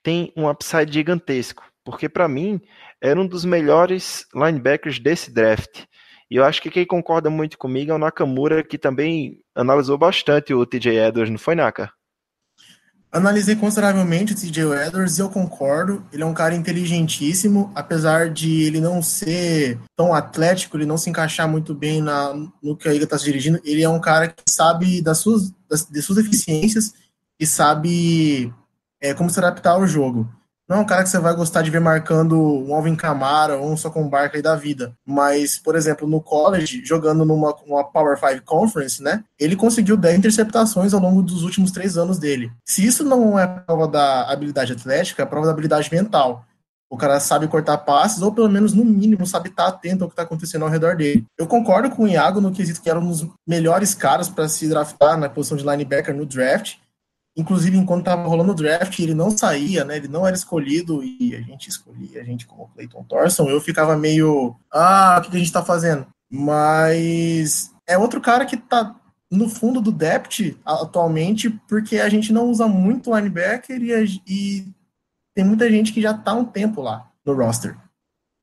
tem 0.03 0.31
um 0.35 0.49
upside 0.49 0.91
gigantesco, 0.91 1.63
porque 1.89 2.07
para 2.07 2.27
mim 2.27 2.61
era 3.01 3.19
um 3.19 3.25
dos 3.25 3.43
melhores 3.43 4.25
linebackers 4.33 4.99
desse 4.99 5.31
draft. 5.31 5.85
E 6.29 6.35
eu 6.35 6.43
acho 6.45 6.61
que 6.61 6.69
quem 6.69 6.85
concorda 6.85 7.29
muito 7.29 7.57
comigo 7.57 7.91
é 7.91 7.95
o 7.95 7.97
Nakamura, 7.97 8.63
que 8.63 8.77
também 8.77 9.39
analisou 9.55 9.97
bastante 9.97 10.53
o 10.53 10.63
TJ 10.65 11.07
Edwards, 11.07 11.31
não 11.31 11.39
foi, 11.39 11.55
Naka? 11.55 11.91
Analisei 13.11 13.55
consideravelmente 13.55 14.33
o 14.33 14.35
TJ 14.35 14.85
Edwards 14.85 15.17
e 15.17 15.21
eu 15.21 15.31
concordo. 15.31 16.05
Ele 16.13 16.21
é 16.21 16.25
um 16.25 16.33
cara 16.33 16.53
inteligentíssimo, 16.53 17.71
apesar 17.73 18.29
de 18.29 18.61
ele 18.61 18.79
não 18.79 19.01
ser 19.01 19.79
tão 19.95 20.13
atlético, 20.13 20.77
ele 20.77 20.85
não 20.85 20.99
se 20.99 21.09
encaixar 21.09 21.49
muito 21.49 21.73
bem 21.73 22.03
na, 22.03 22.35
no 22.61 22.77
que 22.77 22.87
a 22.87 22.91
Liga 22.91 23.05
está 23.05 23.17
se 23.17 23.25
dirigindo. 23.25 23.59
Ele 23.63 23.81
é 23.81 23.89
um 23.89 23.99
cara 23.99 24.27
que 24.27 24.43
sabe 24.47 25.01
das 25.01 25.17
suas, 25.17 25.51
das, 25.67 25.89
de 25.89 25.99
suas 26.03 26.23
deficiências 26.23 26.93
e 27.39 27.47
sabe 27.47 28.53
é, 29.01 29.15
como 29.15 29.31
se 29.31 29.39
adaptar 29.39 29.71
ao 29.71 29.87
jogo. 29.87 30.29
Não 30.69 30.77
é 30.77 30.79
um 30.81 30.85
cara 30.85 31.01
que 31.01 31.09
você 31.09 31.17
vai 31.17 31.35
gostar 31.35 31.63
de 31.63 31.71
ver 31.71 31.81
marcando 31.81 32.39
um 32.39 32.75
Alvin 32.75 32.95
Kamara 32.95 33.57
ou 33.57 33.71
um 33.71 33.75
Socon 33.75 34.07
Barkley 34.07 34.43
da 34.43 34.55
vida. 34.55 34.93
Mas, 35.03 35.57
por 35.57 35.75
exemplo, 35.75 36.07
no 36.07 36.21
college, 36.21 36.85
jogando 36.85 37.25
numa, 37.25 37.55
numa 37.65 37.83
Power 37.83 38.15
5 38.15 38.45
Conference, 38.45 39.01
né? 39.01 39.23
Ele 39.39 39.55
conseguiu 39.55 39.97
10 39.97 40.19
interceptações 40.19 40.93
ao 40.93 40.99
longo 40.99 41.23
dos 41.23 41.41
últimos 41.41 41.71
três 41.71 41.97
anos 41.97 42.19
dele. 42.19 42.51
Se 42.63 42.85
isso 42.85 43.03
não 43.03 43.39
é 43.39 43.47
prova 43.47 43.87
da 43.87 44.31
habilidade 44.31 44.73
atlética, 44.73 45.23
é 45.23 45.25
prova 45.25 45.47
da 45.47 45.53
habilidade 45.53 45.89
mental. 45.91 46.45
O 46.87 46.97
cara 46.97 47.19
sabe 47.19 47.47
cortar 47.47 47.79
passes, 47.79 48.21
ou 48.21 48.31
pelo 48.31 48.49
menos, 48.49 48.73
no 48.73 48.85
mínimo, 48.85 49.25
sabe 49.25 49.49
estar 49.49 49.67
atento 49.67 50.03
ao 50.03 50.09
que 50.09 50.13
está 50.13 50.23
acontecendo 50.23 50.65
ao 50.65 50.71
redor 50.71 50.95
dele. 50.95 51.25
Eu 51.37 51.47
concordo 51.47 51.89
com 51.89 52.03
o 52.03 52.07
Iago 52.07 52.39
no 52.39 52.51
quesito 52.51 52.81
que 52.81 52.89
era 52.89 52.99
um 52.99 53.07
dos 53.07 53.27
melhores 53.47 53.95
caras 53.95 54.29
para 54.29 54.47
se 54.47 54.67
draftar 54.67 55.17
na 55.17 55.29
posição 55.29 55.57
de 55.57 55.63
linebacker 55.63 56.15
no 56.15 56.25
draft. 56.27 56.77
Inclusive, 57.37 57.77
enquanto 57.77 58.01
estava 58.01 58.27
rolando 58.27 58.51
o 58.51 58.55
draft, 58.55 58.99
ele 58.99 59.13
não 59.13 59.29
saía, 59.29 59.85
né? 59.85 59.97
Ele 59.97 60.07
não 60.07 60.25
era 60.25 60.35
escolhido 60.35 61.03
e 61.03 61.35
a 61.35 61.41
gente 61.41 61.69
escolhia 61.69 62.21
a 62.21 62.23
gente 62.23 62.45
como 62.45 62.67
Clayton 62.69 63.03
Thorson. 63.03 63.49
Eu 63.49 63.61
ficava 63.61 63.95
meio, 63.95 64.55
ah, 64.71 65.17
o 65.19 65.21
que 65.21 65.35
a 65.35 65.39
gente 65.39 65.47
está 65.47 65.63
fazendo? 65.63 66.07
Mas 66.29 67.71
é 67.87 67.97
outro 67.97 68.19
cara 68.19 68.45
que 68.45 68.55
está 68.55 68.95
no 69.31 69.47
fundo 69.47 69.79
do 69.79 69.91
depth 69.91 70.57
atualmente, 70.65 71.49
porque 71.67 71.99
a 71.99 72.09
gente 72.09 72.33
não 72.33 72.49
usa 72.49 72.67
muito 72.67 73.15
linebacker 73.15 73.81
e, 73.81 74.21
e 74.27 74.67
tem 75.35 75.45
muita 75.45 75.69
gente 75.69 75.93
que 75.93 76.01
já 76.01 76.11
está 76.11 76.33
um 76.33 76.45
tempo 76.45 76.81
lá 76.81 77.09
no 77.25 77.33
roster. 77.33 77.77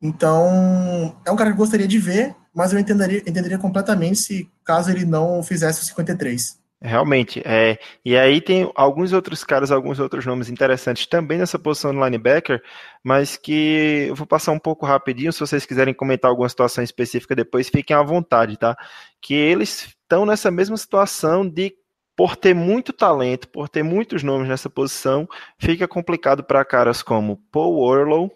Então, 0.01 1.17
é 1.25 1.31
um 1.31 1.37
cara 1.37 1.51
que 1.51 1.55
eu 1.55 1.59
gostaria 1.59 1.89
de 1.89 1.99
ver, 1.99 2.35
mas 2.55 2.73
eu 2.73 2.79
entenderia, 2.79 3.19
entenderia 3.19 3.59
completamente 3.59 4.19
se 4.19 4.51
caso 4.65 4.91
ele 4.91 5.05
não 5.05 5.43
fizesse 5.43 5.83
o 5.83 5.85
53. 5.85 6.59
Realmente, 6.87 7.43
é. 7.45 7.81
E 8.05 8.17
aí 8.17 8.41
tem 8.41 8.71
alguns 8.77 9.13
outros 9.13 9.43
caras, 9.43 9.73
alguns 9.73 9.99
outros 9.99 10.25
nomes 10.25 10.49
interessantes 10.49 11.05
também 11.07 11.37
nessa 11.37 11.59
posição 11.59 11.93
de 11.93 11.99
linebacker, 11.99 12.63
mas 13.03 13.37
que 13.37 14.07
eu 14.09 14.15
vou 14.15 14.25
passar 14.25 14.53
um 14.53 14.59
pouco 14.59 14.87
rapidinho. 14.87 15.33
Se 15.33 15.41
vocês 15.41 15.67
quiserem 15.67 15.93
comentar 15.93 16.31
alguma 16.31 16.49
situação 16.49 16.85
específica 16.85 17.35
depois, 17.35 17.69
fiquem 17.69 17.97
à 17.97 18.03
vontade, 18.05 18.57
tá? 18.57 18.77
Que 19.21 19.35
eles 19.35 19.97
estão 20.01 20.25
nessa 20.25 20.49
mesma 20.49 20.77
situação 20.77 21.45
de 21.49 21.75
por 22.15 22.37
ter 22.37 22.55
muito 22.55 22.93
talento, 22.93 23.49
por 23.49 23.69
ter 23.69 23.83
muitos 23.83 24.23
nomes 24.23 24.49
nessa 24.49 24.71
posição, 24.71 25.29
fica 25.59 25.89
complicado 25.89 26.45
para 26.45 26.65
caras 26.65 27.03
como 27.03 27.43
Paul 27.51 27.81
Orlow, 27.81 28.31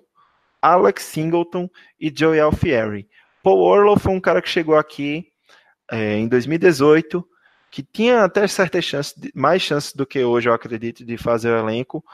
Alex 0.60 1.04
Singleton 1.04 1.70
e 2.00 2.12
Joey 2.12 2.40
Alfieri. 2.40 3.08
Paul 3.44 3.60
Orlow 3.60 3.96
foi 3.96 4.12
um 4.12 4.20
cara 4.20 4.42
que 4.42 4.48
chegou 4.48 4.76
aqui 4.76 5.28
é, 5.88 6.16
em 6.16 6.26
2018 6.26 7.24
que 7.70 7.82
tinha 7.82 8.24
até 8.24 8.46
certas 8.48 8.84
chances, 8.84 9.14
mais 9.34 9.62
chances 9.62 9.92
do 9.92 10.06
que 10.06 10.24
hoje, 10.24 10.48
eu 10.48 10.52
acredito, 10.52 11.04
de 11.04 11.16
fazer 11.16 11.50
o 11.50 11.58
elenco, 11.58 12.04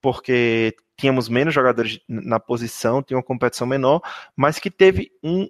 porque 0.00 0.74
tínhamos 0.96 1.28
menos 1.28 1.52
jogadores 1.52 2.00
na 2.08 2.40
posição, 2.40 3.02
tinha 3.02 3.16
uma 3.16 3.22
competição 3.22 3.66
menor, 3.66 4.00
mas 4.34 4.58
que 4.58 4.70
teve 4.70 5.12
um 5.22 5.48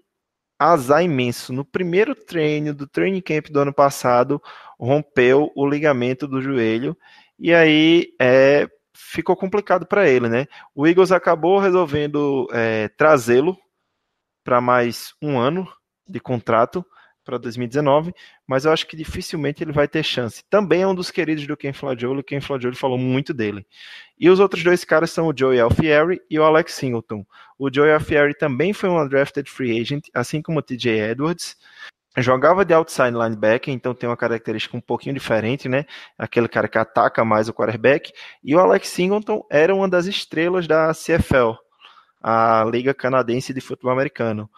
azar 0.59 1.03
imenso. 1.03 1.53
No 1.53 1.65
primeiro 1.65 2.15
treino 2.15 2.75
do 2.75 2.87
training 2.87 3.21
camp 3.21 3.49
do 3.49 3.61
ano 3.61 3.73
passado, 3.73 4.43
rompeu 4.79 5.53
o 5.55 5.69
ligamento 5.69 6.27
do 6.27 6.41
joelho 6.43 6.97
e 7.39 7.55
aí 7.55 8.15
é, 8.21 8.69
ficou 8.95 9.37
complicado 9.37 9.87
para 9.87 10.09
ele, 10.09 10.29
né? 10.29 10.47
O 10.75 10.87
Eagles 10.87 11.13
acabou 11.13 11.59
resolvendo 11.59 12.49
é, 12.53 12.89
trazê-lo 12.89 13.57
para 14.43 14.61
mais 14.61 15.15
um 15.21 15.39
ano 15.39 15.69
de 16.09 16.19
contrato 16.19 16.85
para 17.27 17.37
2019, 17.39 18.15
mas 18.47 18.65
eu 18.65 18.73
acho 18.73 18.87
que 18.87 18.97
dificilmente 18.97 19.63
ele 19.63 19.73
vai 19.73 19.89
ter 19.89 20.05
chance. 20.05 20.45
Também 20.49 20.83
é 20.83 20.87
um 20.87 20.95
dos 20.95 21.11
queridos 21.11 21.45
do 21.47 21.57
Ken 21.57 21.73
Flagioli, 21.73 22.23
Ken 22.23 22.41
Flagioli 22.41 22.77
falou 22.77 22.97
muito 22.97 23.35
dele. 23.35 23.67
E 24.19 24.31
os 24.31 24.39
outros 24.39 24.63
dois 24.63 24.85
caras 24.85 25.11
são 25.11 25.27
o 25.27 25.35
Joey 25.37 25.61
Alfieri 25.61 26.23
e 26.31 26.39
o 26.39 26.45
Alex 26.45 26.73
Singleton. 26.75 27.27
O 27.59 27.69
Joey 27.71 27.93
Alfieri 27.93 28.33
também 28.33 28.73
foi 28.73 28.89
um 28.89 28.99
undrafted 28.99 29.51
free 29.51 29.79
agent, 29.79 30.07
assim 30.15 30.41
como 30.41 30.61
o 30.61 30.63
TJ 30.63 31.11
Edwards. 31.11 31.57
Jogava 32.19 32.65
de 32.65 32.73
outside 32.73 33.11
linebacker, 33.11 33.75
então 33.75 33.93
tem 33.93 34.09
uma 34.09 34.17
característica 34.17 34.75
um 34.75 34.81
pouquinho 34.81 35.15
diferente, 35.15 35.69
né? 35.69 35.85
Aquele 36.17 36.49
cara 36.49 36.67
que 36.67 36.79
ataca 36.79 37.23
mais 37.27 37.47
o 37.47 37.53
quarterback. 37.53 38.11
E 38.43 38.55
o 38.55 38.59
Alex 38.59 38.89
Singleton 38.89 39.45
era 39.51 39.75
uma 39.75 39.87
das 39.87 40.07
estrelas 40.07 40.67
da 40.67 40.93
CFL, 40.95 41.59
a 42.23 42.65
Liga 42.65 42.95
Canadense 42.95 43.53
de 43.53 43.61
Futebol 43.61 43.93
Americano. 43.93 44.49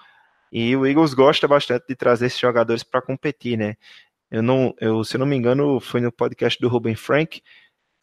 E 0.52 0.74
o 0.76 0.86
Eagles 0.86 1.14
gosta 1.14 1.46
bastante 1.46 1.86
de 1.88 1.96
trazer 1.96 2.26
esses 2.26 2.38
jogadores 2.38 2.82
para 2.82 3.02
competir, 3.02 3.56
né? 3.56 3.76
Eu 4.30 4.42
não, 4.42 4.74
eu, 4.80 5.02
se 5.04 5.16
eu 5.16 5.20
não 5.20 5.26
me 5.26 5.36
engano, 5.36 5.80
foi 5.80 6.00
no 6.00 6.12
podcast 6.12 6.60
do 6.60 6.68
Ruben 6.68 6.94
Frank, 6.94 7.42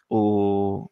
o 0.09 0.89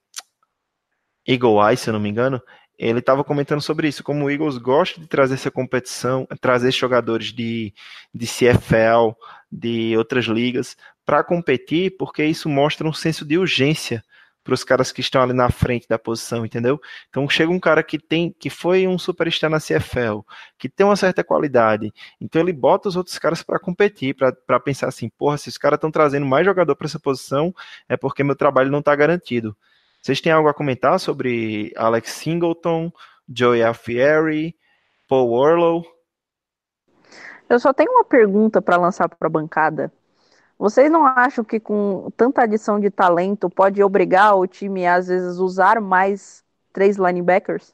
Eagle 1.27 1.69
Eye, 1.69 1.77
se 1.77 1.89
eu 1.89 1.93
não 1.93 1.99
me 1.99 2.09
engano, 2.09 2.41
ele 2.77 2.99
estava 2.99 3.23
comentando 3.23 3.61
sobre 3.61 3.87
isso, 3.87 4.03
como 4.03 4.25
o 4.25 4.29
Eagles 4.29 4.57
gosta 4.57 4.99
de 4.99 5.07
trazer 5.07 5.35
essa 5.35 5.51
competição, 5.51 6.27
trazer 6.41 6.71
jogadores 6.71 7.31
de, 7.31 7.73
de 8.13 8.27
CFL, 8.27 9.15
de 9.51 9.95
outras 9.97 10.25
ligas, 10.25 10.75
para 11.05 11.23
competir, 11.23 11.95
porque 11.97 12.25
isso 12.25 12.49
mostra 12.49 12.87
um 12.87 12.93
senso 12.93 13.25
de 13.25 13.37
urgência 13.37 14.03
para 14.43 14.53
os 14.53 14.63
caras 14.63 14.91
que 14.91 15.01
estão 15.01 15.21
ali 15.21 15.33
na 15.33 15.49
frente 15.49 15.87
da 15.87 15.97
posição, 15.97 16.45
entendeu? 16.45 16.79
Então 17.09 17.27
chega 17.29 17.51
um 17.51 17.59
cara 17.59 17.81
que 17.81 17.97
tem, 17.97 18.35
que 18.37 18.49
foi 18.49 18.87
um 18.87 18.99
superstar 18.99 19.49
na 19.49 19.59
CFL, 19.59 20.19
que 20.57 20.67
tem 20.67 20.85
uma 20.85 20.95
certa 20.95 21.23
qualidade, 21.23 21.93
então 22.19 22.41
ele 22.41 22.53
bota 22.53 22.89
os 22.89 22.95
outros 22.95 23.17
caras 23.17 23.41
para 23.41 23.59
competir, 23.59 24.15
para 24.15 24.59
pensar 24.59 24.87
assim, 24.87 25.09
porra, 25.09 25.37
se 25.37 25.49
os 25.49 25.57
caras 25.57 25.77
estão 25.77 25.91
trazendo 25.91 26.25
mais 26.25 26.45
jogador 26.45 26.75
para 26.75 26.87
essa 26.87 26.99
posição, 26.99 27.53
é 27.87 27.95
porque 27.95 28.23
meu 28.23 28.35
trabalho 28.35 28.71
não 28.71 28.79
está 28.79 28.95
garantido. 28.95 29.55
Vocês 30.01 30.19
têm 30.19 30.33
algo 30.33 30.49
a 30.49 30.53
comentar 30.53 30.99
sobre 30.99 31.71
Alex 31.77 32.11
Singleton, 32.11 32.91
Joey 33.33 33.63
Alfieri, 33.63 34.53
Paul 35.07 35.31
Orlow? 35.31 35.85
Eu 37.49 37.59
só 37.59 37.71
tenho 37.71 37.91
uma 37.91 38.03
pergunta 38.03 38.61
para 38.61 38.77
lançar 38.77 39.07
para 39.07 39.27
a 39.27 39.31
bancada. 39.31 39.93
Vocês 40.57 40.91
não 40.91 41.05
acham 41.05 41.43
que 41.43 41.59
com 41.59 42.09
tanta 42.15 42.43
adição 42.43 42.79
de 42.79 42.89
talento 42.89 43.49
pode 43.49 43.81
obrigar 43.83 44.37
o 44.37 44.47
time 44.47 44.85
a, 44.85 44.95
às 44.95 45.07
vezes 45.07 45.37
usar 45.37 45.81
mais 45.81 46.43
três 46.71 46.97
linebackers? 46.97 47.73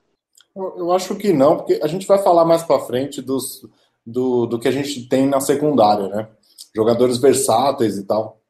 Eu 0.55 0.91
acho 0.91 1.15
que 1.15 1.31
não, 1.31 1.57
porque 1.57 1.79
a 1.81 1.87
gente 1.87 2.07
vai 2.07 2.17
falar 2.17 2.43
mais 2.45 2.63
para 2.63 2.79
frente 2.79 3.21
dos, 3.21 3.61
do, 4.05 4.45
do 4.45 4.59
que 4.59 4.67
a 4.67 4.71
gente 4.71 5.07
tem 5.07 5.27
na 5.27 5.39
secundária, 5.39 6.07
né? 6.07 6.27
Jogadores 6.75 7.17
versáteis 7.17 7.97
e 7.97 8.03
tal, 8.05 8.41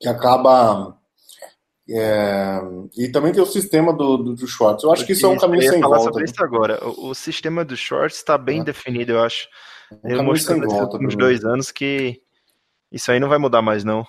que 0.00 0.08
acaba 0.08 0.98
é, 1.88 2.60
e 2.96 3.08
também 3.08 3.32
tem 3.32 3.42
o 3.42 3.46
sistema 3.46 3.92
do, 3.92 4.16
do, 4.16 4.34
do 4.34 4.46
Shorts. 4.46 4.84
Eu 4.84 4.92
acho 4.92 5.04
que 5.04 5.12
isso 5.12 5.26
é 5.26 5.28
um 5.28 5.36
caminho 5.36 5.68
sem 5.68 5.80
volta. 5.80 6.04
Sobre 6.04 6.20
né? 6.20 6.30
isso 6.30 6.42
agora. 6.44 6.84
O, 6.86 7.10
o, 7.10 7.14
sistema 7.14 7.64
do 7.64 7.76
Shorts 7.76 8.16
está 8.16 8.38
bem 8.38 8.60
é. 8.60 8.64
definido, 8.64 9.12
eu 9.12 9.22
acho. 9.22 9.48
É 9.90 10.08
um 10.08 10.10
Ele 10.10 10.22
mostrou 10.22 10.58
nos 10.58 10.72
últimos 10.72 11.16
dois 11.16 11.44
anos 11.44 11.70
que 11.70 12.21
isso 12.92 13.10
aí 13.10 13.18
não 13.18 13.28
vai 13.28 13.38
mudar 13.38 13.62
mais, 13.62 13.84
não. 13.84 14.06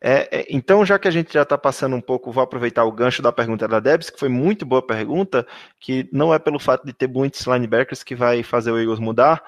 É, 0.00 0.40
é, 0.40 0.46
então, 0.50 0.84
já 0.84 0.98
que 0.98 1.08
a 1.08 1.10
gente 1.10 1.32
já 1.32 1.42
está 1.42 1.56
passando 1.56 1.96
um 1.96 2.00
pouco, 2.00 2.30
vou 2.30 2.42
aproveitar 2.42 2.84
o 2.84 2.92
gancho 2.92 3.22
da 3.22 3.32
pergunta 3.32 3.66
da 3.66 3.80
Debs, 3.80 4.10
que 4.10 4.18
foi 4.18 4.28
muito 4.28 4.66
boa 4.66 4.86
pergunta, 4.86 5.46
que 5.80 6.08
não 6.12 6.34
é 6.34 6.38
pelo 6.38 6.58
fato 6.58 6.84
de 6.84 6.92
ter 6.92 7.08
muitos 7.08 7.46
linebackers 7.46 8.02
que 8.02 8.14
vai 8.14 8.42
fazer 8.42 8.70
o 8.70 8.78
Eagles 8.78 8.98
mudar, 8.98 9.42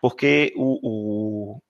porque 0.00 0.52
o, 0.56 1.54
o 1.56 1.60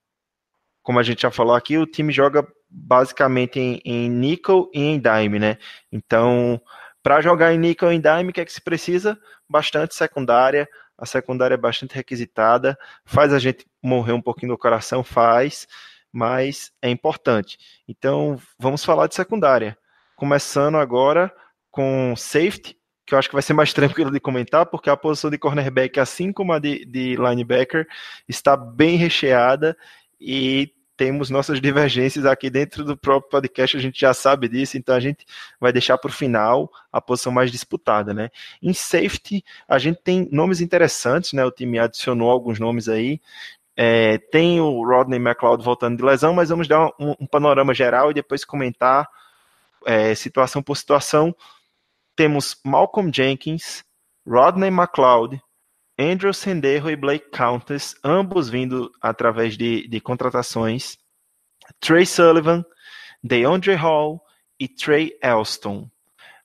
como 0.83 0.99
a 0.99 1.03
gente 1.03 1.23
já 1.23 1.31
falou 1.31 1.55
aqui, 1.55 1.77
o 1.77 1.87
time 1.87 2.13
joga 2.13 2.47
basicamente 2.69 3.61
em, 3.61 3.81
em 3.85 4.09
nickel 4.09 4.71
e 4.73 4.81
em 4.83 4.99
dime, 5.01 5.39
né? 5.39 5.59
Então, 5.93 6.61
para 7.03 7.21
jogar 7.21 7.53
em 7.53 7.59
nickel 7.59 7.93
e 7.93 7.97
em 7.97 8.01
dime, 8.01 8.31
o 8.31 8.33
que 8.33 8.41
é 8.41 8.45
que 8.45 8.53
se 8.53 8.61
precisa? 8.63 9.19
Bastante 9.49 9.95
secundária. 9.95 10.69
A 10.97 11.07
secundária 11.07 11.55
é 11.55 11.59
bastante 11.59 11.95
requisitada, 11.95 12.79
faz 13.07 13.33
a 13.33 13.39
gente 13.39 13.67
morrer 13.83 14.13
um 14.13 14.21
pouquinho 14.21 14.53
do 14.53 14.59
coração, 14.59 15.03
faz, 15.03 15.67
mas 16.13 16.73
é 16.83 16.89
importante. 16.89 17.59
Então, 17.89 18.41
vamos 18.59 18.85
falar 18.85 19.07
de 19.07 19.15
secundária. 19.15 19.77
Começando 20.17 20.77
agora 20.77 21.33
com 21.71 22.15
safety, 22.17 22.77
que 23.07 23.15
eu 23.15 23.19
acho 23.19 23.29
que 23.29 23.35
vai 23.35 23.43
ser 23.43 23.53
mais 23.53 23.73
tranquilo 23.75 24.11
de 24.11 24.21
comentar, 24.21 24.67
porque 24.67 24.91
a 24.91 24.97
posição 24.97 25.31
de 25.31 25.39
cornerback, 25.39 25.99
assim 25.99 26.33
como 26.33 26.53
a 26.53 26.59
de, 26.59 26.85
de 26.85 27.17
linebacker, 27.17 27.87
está 28.29 28.57
bem 28.57 28.97
recheada 28.97 29.77
e 30.21 30.73
temos 31.01 31.31
nossas 31.31 31.63
divergências 31.63 32.27
aqui 32.27 32.51
dentro 32.51 32.85
do 32.85 32.95
próprio 32.95 33.31
podcast, 33.31 33.75
a 33.75 33.81
gente 33.81 33.99
já 33.99 34.13
sabe 34.13 34.47
disso, 34.47 34.77
então 34.77 34.95
a 34.95 35.01
gente 35.01 35.25
vai 35.59 35.73
deixar 35.73 35.97
para 35.97 36.11
o 36.11 36.13
final 36.13 36.71
a 36.93 37.01
posição 37.01 37.33
mais 37.33 37.51
disputada, 37.51 38.13
né? 38.13 38.29
Em 38.61 38.75
safety, 38.75 39.43
a 39.67 39.79
gente 39.79 39.99
tem 40.05 40.29
nomes 40.31 40.61
interessantes, 40.61 41.33
né? 41.33 41.43
O 41.43 41.51
time 41.51 41.79
adicionou 41.79 42.31
alguns 42.31 42.61
nomes 42.61 42.87
aí. 42.87 43.19
É, 43.83 44.19
tem 44.19 44.61
o 44.61 44.87
Rodney 44.87 45.19
McLeod 45.19 45.65
voltando 45.65 45.97
de 45.97 46.05
lesão, 46.05 46.35
mas 46.35 46.51
vamos 46.51 46.69
dar 46.69 46.89
um, 47.01 47.15
um 47.19 47.27
panorama 47.27 47.73
geral 47.73 48.11
e 48.11 48.15
depois 48.15 48.45
comentar 48.45 49.09
é, 49.87 50.15
situação 50.15 50.63
por 50.63 50.77
situação. 50.77 51.35
Temos 52.15 52.61
Malcolm 52.63 53.11
Jenkins, 53.11 53.83
Rodney 54.29 54.69
McLeod, 54.69 55.41
Andrew 55.99 56.35
Senderro 56.35 56.91
e 56.91 56.97
Blake 56.97 57.31
Countess, 57.31 57.95
ambos 58.05 58.51
vindo 58.51 58.93
através 59.01 59.57
de, 59.57 59.89
de 59.89 59.99
contratações. 59.99 60.99
Trey 61.81 62.05
Sullivan, 62.05 62.63
DeAndre 63.25 63.77
Hall 63.77 64.21
e 64.59 64.69
Trey 64.69 65.17
Elston. 65.23 65.89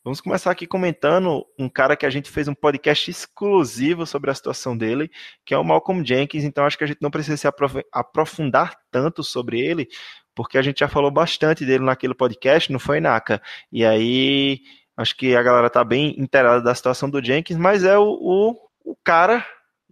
Vamos 0.06 0.22
começar 0.22 0.52
aqui 0.52 0.68
comentando 0.68 1.44
um 1.58 1.68
cara 1.68 1.96
que 1.98 2.06
a 2.06 2.12
gente 2.12 2.30
fez 2.30 2.48
um 2.48 2.54
podcast 2.54 3.10
exclusivo 3.10 4.06
sobre 4.06 4.30
a 4.30 4.36
situação 4.36 4.78
dele, 4.78 5.10
que 5.44 5.52
é 5.52 5.58
o 5.58 5.64
Malcolm 5.64 6.06
Jenkins. 6.06 6.44
Então 6.44 6.64
acho 6.64 6.78
que 6.78 6.84
a 6.84 6.88
gente 6.88 7.02
não 7.02 7.10
precisa 7.10 7.36
se 7.36 7.48
aprofundar 7.92 8.76
tanto 8.92 9.24
sobre 9.24 9.60
ele, 9.60 9.88
porque 10.36 10.60
a 10.60 10.62
gente 10.62 10.82
já 10.82 10.88
falou 10.88 11.10
bastante 11.10 11.66
dele 11.66 11.84
naquele 11.84 12.14
podcast, 12.14 12.72
não 12.72 12.78
foi, 12.78 13.00
Naka? 13.00 13.42
E 13.72 13.84
aí 13.84 14.62
acho 14.96 15.18
que 15.18 15.36
a 15.36 15.42
galera 15.42 15.72
tá 15.72 15.84
bem 15.84 16.14
inteirada 16.20 16.62
da 16.62 16.76
situação 16.76 17.10
do 17.10 17.20
Jenkins, 17.20 17.58
mas 17.58 17.84
é 17.84 17.98
o, 17.98 18.06
o 18.06 18.56
o 18.86 18.96
cara 19.04 19.44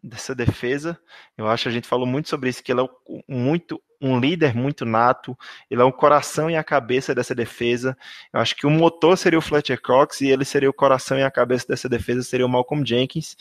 dessa 0.03 0.35
defesa, 0.35 0.99
eu 1.37 1.47
acho 1.47 1.63
que 1.63 1.69
a 1.69 1.71
gente 1.71 1.87
falou 1.87 2.05
muito 2.05 2.27
sobre 2.29 2.49
isso, 2.49 2.61
que 2.61 2.71
ele 2.71 2.81
é 2.81 2.87
muito 3.27 3.81
um 4.01 4.19
líder 4.19 4.53
muito 4.53 4.83
nato, 4.83 5.37
ele 5.71 5.81
é 5.81 5.85
o 5.85 5.93
coração 5.93 6.49
e 6.49 6.57
a 6.57 6.63
cabeça 6.63 7.15
dessa 7.15 7.33
defesa. 7.33 7.97
Eu 8.33 8.41
acho 8.41 8.53
que 8.55 8.67
o 8.67 8.69
motor 8.69 9.17
seria 9.17 9.39
o 9.39 9.41
Fletcher 9.41 9.81
Cox 9.81 10.19
e 10.19 10.27
ele 10.27 10.43
seria 10.43 10.69
o 10.69 10.73
coração 10.73 11.17
e 11.17 11.23
a 11.23 11.31
cabeça 11.31 11.65
dessa 11.69 11.87
defesa 11.87 12.21
seria 12.21 12.45
o 12.45 12.49
Malcolm 12.49 12.85
Jenkins. 12.85 13.37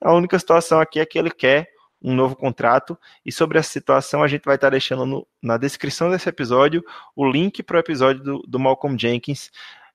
A 0.00 0.12
única 0.12 0.36
situação 0.36 0.80
aqui 0.80 0.98
é 0.98 1.06
que 1.06 1.16
ele 1.16 1.30
quer 1.30 1.70
um 2.02 2.12
novo 2.14 2.34
contrato 2.34 2.98
e 3.24 3.30
sobre 3.30 3.60
essa 3.60 3.70
situação 3.70 4.24
a 4.24 4.26
gente 4.26 4.44
vai 4.44 4.56
estar 4.56 4.70
deixando 4.70 5.06
no, 5.06 5.26
na 5.40 5.56
descrição 5.56 6.10
desse 6.10 6.28
episódio 6.28 6.84
o 7.14 7.24
link 7.24 7.62
para 7.62 7.76
o 7.76 7.80
episódio 7.80 8.24
do, 8.24 8.38
do 8.40 8.58
Malcolm 8.58 8.98
Jenkins. 8.98 9.52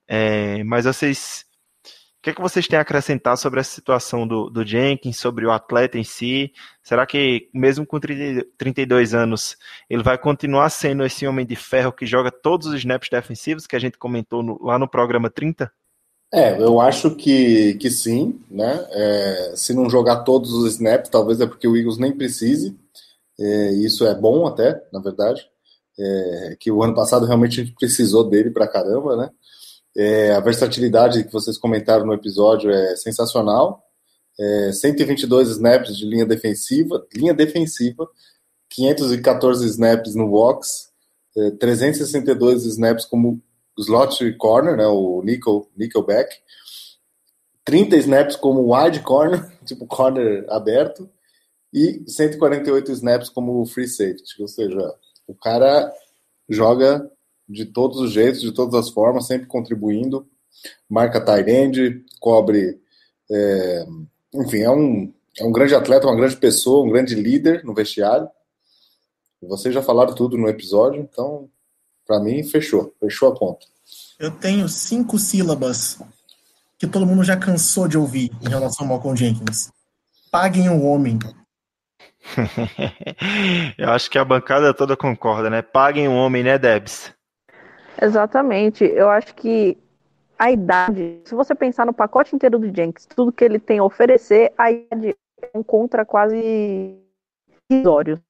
É, 0.07 0.63
mas 0.63 0.85
vocês 0.85 1.45
que, 2.27 2.31
é 2.31 2.33
que 2.33 2.41
vocês 2.41 2.67
têm 2.67 2.77
a 2.77 2.81
acrescentar 2.81 3.37
sobre 3.37 3.61
essa 3.61 3.73
situação 3.73 4.27
do, 4.27 4.49
do 4.49 4.65
Jenkins, 4.65 5.15
sobre 5.15 5.45
o 5.45 5.51
atleta 5.51 5.97
em 5.97 6.03
si? 6.03 6.51
Será 6.83 7.05
que, 7.05 7.49
mesmo 7.53 7.85
com 7.85 8.01
30, 8.01 8.45
32 8.57 9.13
anos, 9.13 9.55
ele 9.89 10.03
vai 10.03 10.17
continuar 10.17 10.69
sendo 10.69 11.05
esse 11.05 11.25
homem 11.25 11.45
de 11.45 11.55
ferro 11.55 11.93
que 11.93 12.05
joga 12.05 12.29
todos 12.29 12.67
os 12.67 12.75
snaps 12.75 13.09
defensivos 13.09 13.65
que 13.65 13.77
a 13.77 13.79
gente 13.79 13.97
comentou 13.97 14.43
no, 14.43 14.61
lá 14.61 14.77
no 14.77 14.89
programa 14.89 15.29
30? 15.29 15.71
É, 16.33 16.61
eu 16.61 16.81
acho 16.81 17.15
que, 17.15 17.75
que 17.75 17.89
sim, 17.89 18.41
né? 18.51 18.85
É, 18.91 19.53
se 19.55 19.73
não 19.73 19.89
jogar 19.89 20.23
todos 20.23 20.51
os 20.51 20.73
snaps, 20.73 21.09
talvez 21.09 21.39
é 21.39 21.45
porque 21.45 21.67
o 21.67 21.77
Eagles 21.77 21.97
nem 21.97 22.11
precise. 22.11 22.77
É, 23.39 23.71
isso 23.75 24.05
é 24.05 24.13
bom 24.13 24.45
até, 24.45 24.83
na 24.91 24.99
verdade. 24.99 25.47
É, 25.97 26.57
que 26.59 26.69
o 26.69 26.83
ano 26.83 26.93
passado 26.93 27.25
realmente 27.25 27.61
a 27.61 27.63
gente 27.63 27.75
precisou 27.75 28.29
dele 28.29 28.51
pra 28.51 28.67
caramba, 28.67 29.15
né? 29.15 29.29
É, 29.97 30.31
a 30.31 30.39
versatilidade 30.39 31.23
que 31.23 31.33
vocês 31.33 31.57
comentaram 31.57 32.05
no 32.05 32.13
episódio 32.13 32.69
é 32.69 32.95
sensacional. 32.95 33.83
É, 34.39 34.71
122 34.71 35.49
snaps 35.49 35.97
de 35.97 36.05
linha 36.05 36.23
defensiva, 36.23 37.03
linha 37.11 37.33
defensiva, 37.33 38.07
514 38.69 39.65
snaps 39.65 40.13
no 40.13 40.29
box, 40.29 40.91
é, 41.35 41.51
362 41.51 42.65
snaps 42.65 43.05
como 43.05 43.41
slot 43.79 44.31
corner, 44.33 44.77
né, 44.77 44.85
o 44.85 45.23
nickel, 45.23 45.67
nickelback, 45.75 46.35
30 47.65 47.97
snaps 47.97 48.35
como 48.35 48.75
wide 48.75 48.99
corner, 48.99 49.51
tipo 49.65 49.87
corner 49.87 50.45
aberto, 50.49 51.09
e 51.73 52.03
148 52.07 52.91
snaps 52.91 53.29
como 53.29 53.65
free 53.65 53.87
safety, 53.87 54.39
ou 54.41 54.47
seja, 54.47 54.93
o 55.27 55.33
cara 55.33 55.91
joga 56.47 57.11
de 57.47 57.65
todos 57.65 57.99
os 57.99 58.11
jeitos, 58.11 58.41
de 58.41 58.51
todas 58.51 58.75
as 58.75 58.89
formas, 58.89 59.27
sempre 59.27 59.47
contribuindo. 59.47 60.27
Marca 60.89 61.23
tight 61.23 62.03
cobre. 62.19 62.79
É, 63.29 63.85
enfim, 64.33 64.59
é 64.59 64.71
um, 64.71 65.13
é 65.39 65.45
um 65.45 65.51
grande 65.51 65.75
atleta, 65.75 66.07
uma 66.07 66.15
grande 66.15 66.35
pessoa, 66.35 66.85
um 66.85 66.89
grande 66.89 67.15
líder 67.15 67.63
no 67.63 67.73
vestiário. 67.73 68.27
Vocês 69.41 69.73
já 69.73 69.81
falaram 69.81 70.15
tudo 70.15 70.37
no 70.37 70.49
episódio, 70.49 70.99
então, 70.99 71.49
para 72.05 72.19
mim, 72.19 72.43
fechou. 72.43 72.93
Fechou 72.99 73.29
a 73.29 73.35
ponta. 73.35 73.65
Eu 74.19 74.31
tenho 74.31 74.67
cinco 74.67 75.19
sílabas 75.19 75.99
que 76.77 76.87
todo 76.87 77.05
mundo 77.05 77.23
já 77.23 77.37
cansou 77.37 77.87
de 77.87 77.97
ouvir 77.97 78.31
em 78.41 78.49
relação 78.49 78.85
ao 78.85 78.89
Malcolm 78.93 79.17
Jenkins. 79.17 79.71
Paguem 80.31 80.69
o 80.69 80.83
homem. 80.83 81.19
Eu 83.77 83.91
acho 83.91 84.09
que 84.09 84.17
a 84.17 84.25
bancada 84.25 84.73
toda 84.73 84.97
concorda, 84.97 85.49
né? 85.49 85.61
Paguem 85.61 86.07
o 86.07 86.13
homem, 86.13 86.43
né, 86.43 86.57
Debs? 86.57 87.13
Exatamente. 88.01 88.83
Eu 88.83 89.09
acho 89.09 89.33
que 89.35 89.77
a 90.37 90.51
idade, 90.51 91.21
se 91.25 91.33
você 91.33 91.55
pensar 91.55 91.85
no 91.85 91.93
pacote 91.93 92.35
inteiro 92.35 92.59
do 92.59 92.73
Jenks, 92.73 93.05
tudo 93.07 93.31
que 93.31 93.43
ele 93.43 93.59
tem 93.59 93.79
a 93.79 93.83
oferecer, 93.83 94.53
a 94.57 94.71
idade 94.71 95.15
é 95.41 95.57
um 95.57 95.63
contra 95.63 96.05
quase 96.05 96.97
irrisório. 97.69 98.21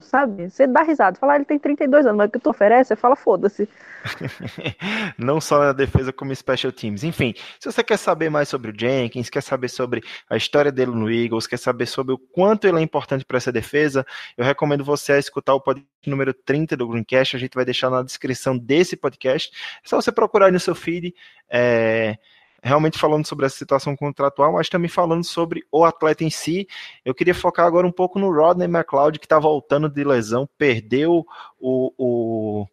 Sabe? 0.00 0.50
Você 0.50 0.66
dá 0.66 0.82
risada, 0.82 1.18
fala, 1.18 1.34
ah, 1.34 1.36
ele 1.36 1.44
tem 1.44 1.58
32 1.58 2.06
anos, 2.06 2.16
mas 2.16 2.28
o 2.28 2.32
que 2.32 2.38
tu 2.38 2.50
oferece, 2.50 2.88
você 2.88 2.96
fala, 2.96 3.14
foda-se. 3.14 3.68
Não 5.18 5.40
só 5.40 5.58
na 5.58 5.72
defesa 5.72 6.12
como 6.12 6.34
special 6.34 6.72
teams. 6.72 7.04
Enfim, 7.04 7.34
se 7.58 7.70
você 7.70 7.84
quer 7.84 7.96
saber 7.98 8.30
mais 8.30 8.48
sobre 8.48 8.70
o 8.70 8.74
Jenkins, 8.76 9.28
quer 9.28 9.42
saber 9.42 9.68
sobre 9.68 10.02
a 10.28 10.36
história 10.36 10.72
dele 10.72 10.92
no 10.92 11.10
Eagles, 11.10 11.46
quer 11.46 11.58
saber 11.58 11.86
sobre 11.86 12.14
o 12.14 12.18
quanto 12.18 12.66
ele 12.66 12.78
é 12.78 12.82
importante 12.82 13.24
para 13.24 13.36
essa 13.36 13.52
defesa, 13.52 14.04
eu 14.36 14.44
recomendo 14.44 14.84
você 14.84 15.18
escutar 15.18 15.54
o 15.54 15.60
podcast 15.60 15.88
número 16.06 16.32
30 16.32 16.76
do 16.76 16.88
Greencast, 16.88 17.36
a 17.36 17.38
gente 17.38 17.54
vai 17.54 17.64
deixar 17.64 17.90
na 17.90 18.02
descrição 18.02 18.56
desse 18.56 18.96
podcast. 18.96 19.50
É 19.84 19.88
só 19.88 20.00
você 20.00 20.10
procurar 20.10 20.50
no 20.50 20.58
seu 20.58 20.74
feed. 20.74 21.14
É 21.48 22.16
realmente 22.62 22.98
falando 22.98 23.26
sobre 23.26 23.46
essa 23.46 23.56
situação 23.56 23.96
contratual, 23.96 24.52
mas 24.52 24.68
também 24.68 24.88
falando 24.88 25.24
sobre 25.24 25.64
o 25.70 25.84
atleta 25.84 26.24
em 26.24 26.30
si. 26.30 26.66
Eu 27.04 27.14
queria 27.14 27.34
focar 27.34 27.66
agora 27.66 27.86
um 27.86 27.92
pouco 27.92 28.18
no 28.18 28.32
Rodney 28.32 28.68
McLeod, 28.68 29.18
que 29.18 29.26
está 29.26 29.38
voltando 29.38 29.88
de 29.88 30.04
lesão, 30.04 30.48
perdeu 30.58 31.24
o, 31.58 31.92
o 31.98 32.66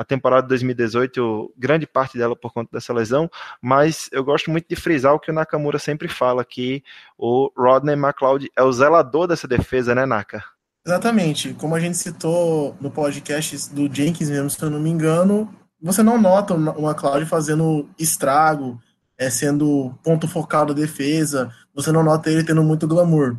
a 0.00 0.04
temporada 0.04 0.44
de 0.44 0.48
2018, 0.48 1.52
grande 1.58 1.86
parte 1.86 2.16
dela 2.16 2.34
por 2.34 2.54
conta 2.54 2.70
dessa 2.72 2.90
lesão, 2.90 3.30
mas 3.60 4.08
eu 4.10 4.24
gosto 4.24 4.50
muito 4.50 4.66
de 4.66 4.74
frisar 4.74 5.12
o 5.12 5.20
que 5.20 5.30
o 5.30 5.34
Nakamura 5.34 5.78
sempre 5.78 6.08
fala, 6.08 6.42
que 6.42 6.82
o 7.18 7.52
Rodney 7.54 7.96
McLeod 7.96 8.50
é 8.56 8.62
o 8.62 8.72
zelador 8.72 9.26
dessa 9.26 9.46
defesa, 9.46 9.94
né, 9.94 10.06
Naka? 10.06 10.42
Exatamente. 10.86 11.52
Como 11.52 11.74
a 11.74 11.80
gente 11.80 11.98
citou 11.98 12.74
no 12.80 12.90
podcast 12.90 13.74
do 13.74 13.94
Jenkins 13.94 14.30
mesmo, 14.30 14.48
se 14.48 14.62
eu 14.62 14.70
não 14.70 14.80
me 14.80 14.88
engano, 14.88 15.54
você 15.82 16.02
não 16.02 16.18
nota 16.18 16.54
o 16.54 16.88
McLeod 16.88 17.26
fazendo 17.26 17.86
estrago, 17.98 18.80
é, 19.20 19.28
sendo 19.28 19.92
ponto 20.02 20.26
focal 20.26 20.64
da 20.64 20.72
defesa, 20.72 21.52
você 21.74 21.92
não 21.92 22.02
nota 22.02 22.30
ele 22.30 22.42
tendo 22.42 22.62
muito 22.64 22.88
glamour. 22.88 23.36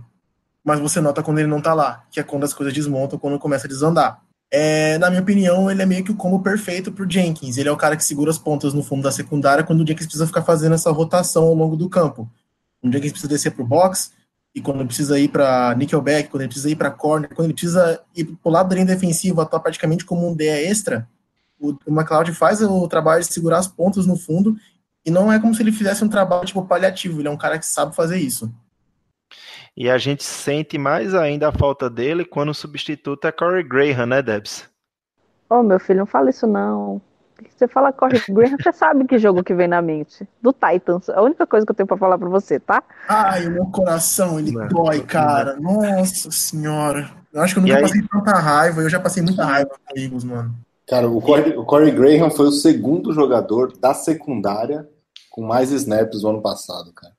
Mas 0.63 0.79
você 0.79 1.01
nota 1.01 1.23
quando 1.23 1.39
ele 1.39 1.47
não 1.47 1.59
tá 1.59 1.73
lá, 1.73 2.05
que 2.11 2.19
é 2.19 2.23
quando 2.23 2.43
as 2.43 2.53
coisas 2.53 2.71
desmontam, 2.71 3.17
quando 3.17 3.39
começa 3.39 3.65
a 3.65 3.67
desandar. 3.67 4.21
É, 4.51 4.99
na 4.99 5.09
minha 5.09 5.23
opinião, 5.23 5.71
ele 5.71 5.81
é 5.81 5.85
meio 5.87 6.03
que 6.03 6.11
o 6.11 6.15
combo 6.15 6.39
perfeito 6.39 6.91
pro 6.91 7.09
Jenkins. 7.09 7.57
Ele 7.57 7.67
é 7.67 7.71
o 7.71 7.77
cara 7.77 7.97
que 7.97 8.05
segura 8.05 8.29
as 8.29 8.37
pontas 8.37 8.75
no 8.75 8.83
fundo 8.83 9.01
da 9.01 9.11
secundária 9.11 9.63
quando 9.63 9.81
o 9.81 9.87
Jenkins 9.87 10.05
precisa 10.05 10.27
ficar 10.27 10.43
fazendo 10.43 10.75
essa 10.75 10.91
rotação 10.91 11.45
ao 11.45 11.55
longo 11.55 11.75
do 11.75 11.89
campo. 11.89 12.29
O 12.83 12.91
Jenkins 12.91 13.13
precisa 13.13 13.29
descer 13.29 13.51
pro 13.51 13.65
box, 13.65 14.11
e 14.53 14.61
quando 14.61 14.81
ele 14.81 14.87
precisa 14.87 15.17
ir 15.17 15.29
para 15.29 15.73
nickelback, 15.75 16.29
quando 16.29 16.41
ele 16.41 16.49
precisa 16.49 16.69
ir 16.69 16.75
para 16.75 16.91
corner, 16.91 17.33
quando 17.33 17.45
ele 17.45 17.53
precisa 17.53 17.99
ir 18.15 18.25
pro 18.25 18.51
lado 18.51 18.69
da 18.69 18.75
linha 18.75 18.85
defensiva, 18.85 19.41
atuar 19.41 19.61
praticamente 19.61 20.05
como 20.05 20.29
um 20.29 20.35
DE 20.35 20.47
extra, 20.47 21.09
o, 21.59 21.69
o 21.87 21.91
McLeod 21.91 22.33
faz 22.33 22.61
o 22.61 22.87
trabalho 22.87 23.23
de 23.23 23.33
segurar 23.33 23.57
as 23.57 23.67
pontas 23.67 24.05
no 24.05 24.15
fundo 24.15 24.55
e 25.05 25.11
não 25.11 25.31
é 25.31 25.39
como 25.39 25.53
se 25.53 25.63
ele 25.63 25.71
fizesse 25.71 26.03
um 26.03 26.09
trabalho 26.09 26.45
tipo 26.45 26.65
paliativo, 26.65 27.19
ele 27.19 27.27
é 27.27 27.31
um 27.31 27.37
cara 27.37 27.57
que 27.57 27.65
sabe 27.65 27.95
fazer 27.95 28.17
isso. 28.17 28.51
E 29.75 29.89
a 29.89 29.97
gente 29.97 30.23
sente 30.23 30.77
mais 30.77 31.15
ainda 31.15 31.47
a 31.47 31.51
falta 31.51 31.89
dele 31.89 32.25
quando 32.25 32.49
o 32.49 32.53
substituto 32.53 33.25
é 33.25 33.31
Corey 33.31 33.63
Graham, 33.63 34.05
né, 34.05 34.21
Debs? 34.21 34.69
Oh, 35.49 35.63
meu 35.63 35.79
filho, 35.79 35.99
não 35.99 36.05
fala 36.05 36.29
isso 36.29 36.45
não. 36.45 37.01
Você 37.49 37.67
fala 37.67 37.91
Corey 37.91 38.21
Graham, 38.29 38.57
você 38.61 38.71
sabe 38.71 39.05
que 39.05 39.17
jogo 39.17 39.43
que 39.43 39.53
vem 39.53 39.67
na 39.67 39.81
mente. 39.81 40.27
Do 40.41 40.53
Titans. 40.53 41.09
A 41.09 41.21
única 41.21 41.47
coisa 41.47 41.65
que 41.65 41.71
eu 41.71 41.75
tenho 41.75 41.87
pra 41.87 41.97
falar 41.97 42.17
pra 42.17 42.29
você, 42.29 42.59
tá? 42.59 42.83
Ai, 43.07 43.47
o 43.47 43.51
meu 43.51 43.65
coração, 43.67 44.39
ele 44.39 44.51
não, 44.51 44.67
dói, 44.67 45.01
cara. 45.01 45.57
Nossa 45.59 46.29
senhora. 46.31 47.09
Eu 47.33 47.41
acho 47.41 47.53
que 47.53 47.59
eu 47.59 47.63
nunca 47.63 47.81
passei 47.81 48.01
tanta 48.01 48.33
raiva. 48.33 48.81
Eu 48.81 48.89
já 48.89 48.99
passei 48.99 49.23
muita 49.23 49.45
raiva 49.45 49.69
com 49.69 49.99
Eagles, 49.99 50.23
mano. 50.23 50.53
Cara, 50.87 51.09
o 51.09 51.21
Corey, 51.21 51.57
o 51.57 51.63
Corey 51.63 51.91
Graham 51.91 52.29
foi 52.29 52.47
o 52.47 52.51
segundo 52.51 53.13
jogador 53.13 53.71
da 53.77 53.93
secundária 53.93 54.87
com 55.31 55.41
mais 55.41 55.71
snaps 55.71 56.21
no 56.21 56.29
ano 56.29 56.41
passado, 56.41 56.93
cara. 56.93 57.13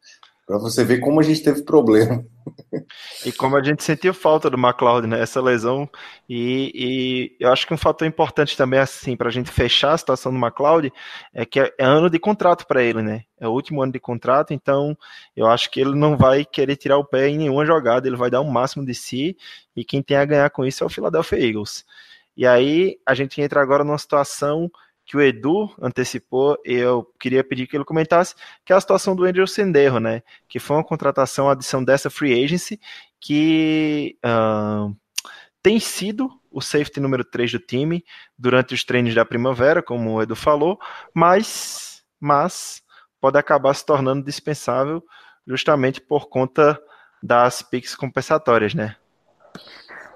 Pra 0.46 0.58
você 0.58 0.84
ver 0.84 0.98
como 0.98 1.18
a 1.18 1.22
gente 1.22 1.42
teve 1.42 1.62
problema. 1.62 2.24
E 3.24 3.32
como 3.32 3.56
a 3.56 3.62
gente 3.62 3.82
sentiu 3.84 4.12
falta 4.12 4.50
do 4.50 4.58
McLeod, 4.58 5.06
né? 5.06 5.20
Essa 5.20 5.40
lesão. 5.40 5.88
E, 6.28 6.72
e, 6.74 7.36
eu 7.42 7.50
acho 7.52 7.66
que 7.66 7.72
um 7.72 7.78
fator 7.78 8.06
importante 8.06 8.56
também, 8.56 8.80
assim, 8.80 9.16
para 9.16 9.28
a 9.28 9.32
gente 9.32 9.50
fechar 9.50 9.92
a 9.92 9.98
situação 9.98 10.32
do 10.32 10.38
McLeod, 10.38 10.92
é 11.32 11.46
que 11.46 11.60
é, 11.60 11.72
é 11.78 11.84
ano 11.84 12.10
de 12.10 12.18
contrato 12.18 12.66
para 12.66 12.82
ele, 12.82 13.00
né? 13.00 13.22
É 13.40 13.46
o 13.46 13.52
último 13.52 13.82
ano 13.82 13.92
de 13.92 14.00
contrato, 14.00 14.52
então 14.52 14.96
eu 15.36 15.46
acho 15.46 15.70
que 15.70 15.80
ele 15.80 15.94
não 15.94 16.16
vai 16.16 16.44
querer 16.44 16.76
tirar 16.76 16.98
o 16.98 17.04
pé 17.04 17.28
em 17.28 17.38
nenhuma 17.38 17.64
jogada, 17.64 18.06
ele 18.06 18.16
vai 18.16 18.30
dar 18.30 18.40
o 18.40 18.50
máximo 18.50 18.84
de 18.84 18.94
si, 18.94 19.36
e 19.74 19.84
quem 19.84 20.02
tem 20.02 20.16
a 20.16 20.24
ganhar 20.24 20.50
com 20.50 20.66
isso 20.66 20.82
é 20.82 20.86
o 20.86 20.90
Philadelphia 20.90 21.38
Eagles. 21.38 21.84
E 22.36 22.46
aí 22.46 22.98
a 23.06 23.14
gente 23.14 23.40
entra 23.40 23.62
agora 23.62 23.84
numa 23.84 23.98
situação 23.98 24.70
que 25.04 25.16
o 25.16 25.20
Edu 25.20 25.74
antecipou, 25.80 26.56
eu 26.64 27.04
queria 27.18 27.42
pedir 27.42 27.66
que 27.66 27.76
ele 27.76 27.84
comentasse, 27.84 28.34
que 28.64 28.72
é 28.72 28.76
a 28.76 28.80
situação 28.80 29.16
do 29.16 29.24
Andrew 29.24 29.46
Senderro, 29.46 29.98
né? 29.98 30.22
Que 30.48 30.58
foi 30.58 30.76
uma 30.76 30.84
contratação, 30.84 31.48
a 31.48 31.52
adição 31.52 31.82
dessa 31.82 32.08
free 32.08 32.44
agency, 32.44 32.80
que 33.20 34.16
uh, 34.24 34.94
tem 35.62 35.78
sido 35.78 36.30
o 36.50 36.60
safety 36.60 37.00
número 37.00 37.24
3 37.24 37.52
do 37.52 37.58
time 37.58 38.04
durante 38.38 38.74
os 38.74 38.84
treinos 38.84 39.14
da 39.14 39.24
primavera, 39.24 39.82
como 39.82 40.14
o 40.14 40.22
Edu 40.22 40.36
falou, 40.36 40.78
mas, 41.14 42.04
mas 42.20 42.82
pode 43.20 43.38
acabar 43.38 43.74
se 43.74 43.84
tornando 43.84 44.24
dispensável 44.24 45.02
justamente 45.46 46.00
por 46.00 46.28
conta 46.28 46.80
das 47.22 47.62
picks 47.62 47.94
compensatórias, 47.94 48.74
né? 48.74 48.96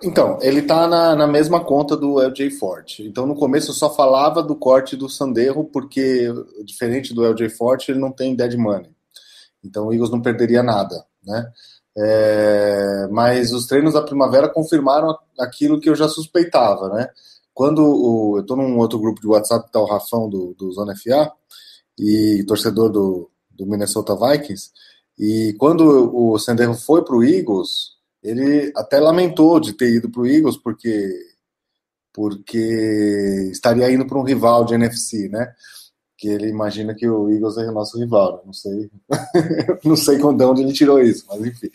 Então, 0.02 0.38
ele 0.42 0.62
tá 0.62 0.86
na, 0.86 1.16
na 1.16 1.26
mesma 1.26 1.64
conta 1.64 1.96
do 1.96 2.20
LJ 2.20 2.50
Forte. 2.50 3.02
Então, 3.02 3.26
no 3.26 3.34
começo 3.34 3.70
eu 3.70 3.74
só 3.74 3.88
falava 3.92 4.42
do 4.42 4.54
corte 4.54 4.94
do 4.96 5.08
Sanderro, 5.08 5.64
porque, 5.64 6.28
diferente 6.64 7.14
do 7.14 7.24
LJ 7.24 7.48
Forte, 7.50 7.90
ele 7.90 7.98
não 7.98 8.12
tem 8.12 8.36
dead 8.36 8.54
money. 8.56 8.90
Então, 9.64 9.86
o 9.86 9.92
Eagles 9.92 10.10
não 10.10 10.20
perderia 10.20 10.62
nada, 10.62 11.04
né? 11.24 11.50
É, 11.98 13.08
mas 13.10 13.52
os 13.52 13.66
treinos 13.66 13.94
da 13.94 14.02
primavera 14.02 14.50
confirmaram 14.50 15.16
aquilo 15.38 15.80
que 15.80 15.88
eu 15.88 15.96
já 15.96 16.08
suspeitava, 16.08 16.90
né? 16.90 17.08
Quando 17.54 17.82
o, 17.82 18.36
eu 18.36 18.42
estou 18.42 18.56
num 18.56 18.78
outro 18.78 18.98
grupo 18.98 19.18
de 19.20 19.26
WhatsApp 19.26 19.72
tá 19.72 19.80
o 19.80 19.86
Rafão 19.86 20.28
do, 20.28 20.54
do 20.58 20.70
Zona 20.72 20.94
FA 20.94 21.32
e 21.98 22.44
torcedor 22.46 22.90
do, 22.90 23.30
do 23.50 23.66
Minnesota 23.66 24.14
Vikings, 24.14 24.70
e 25.18 25.54
quando 25.58 26.14
o 26.14 26.38
Sanderro 26.38 26.74
foi 26.74 27.02
para 27.02 27.16
o 27.16 27.24
Eagles, 27.24 27.95
ele 28.26 28.72
até 28.76 28.98
lamentou 28.98 29.60
de 29.60 29.72
ter 29.72 29.90
ido 29.90 30.10
para 30.10 30.22
o 30.22 30.26
Eagles 30.26 30.56
porque 30.56 31.08
porque 32.12 33.50
estaria 33.52 33.92
indo 33.92 34.06
para 34.06 34.18
um 34.18 34.22
rival 34.22 34.64
de 34.64 34.74
NFC, 34.74 35.28
né? 35.28 35.52
Que 36.16 36.28
ele 36.28 36.48
imagina 36.48 36.94
que 36.94 37.06
o 37.06 37.30
Eagles 37.30 37.58
é 37.58 37.68
o 37.68 37.72
nosso 37.72 37.98
rival. 37.98 38.42
Não 38.44 38.54
sei, 38.54 38.90
não 39.84 39.96
sei 39.96 40.16
de 40.16 40.24
onde 40.24 40.62
ele 40.62 40.72
tirou 40.72 40.98
isso, 40.98 41.26
mas 41.28 41.44
enfim. 41.44 41.68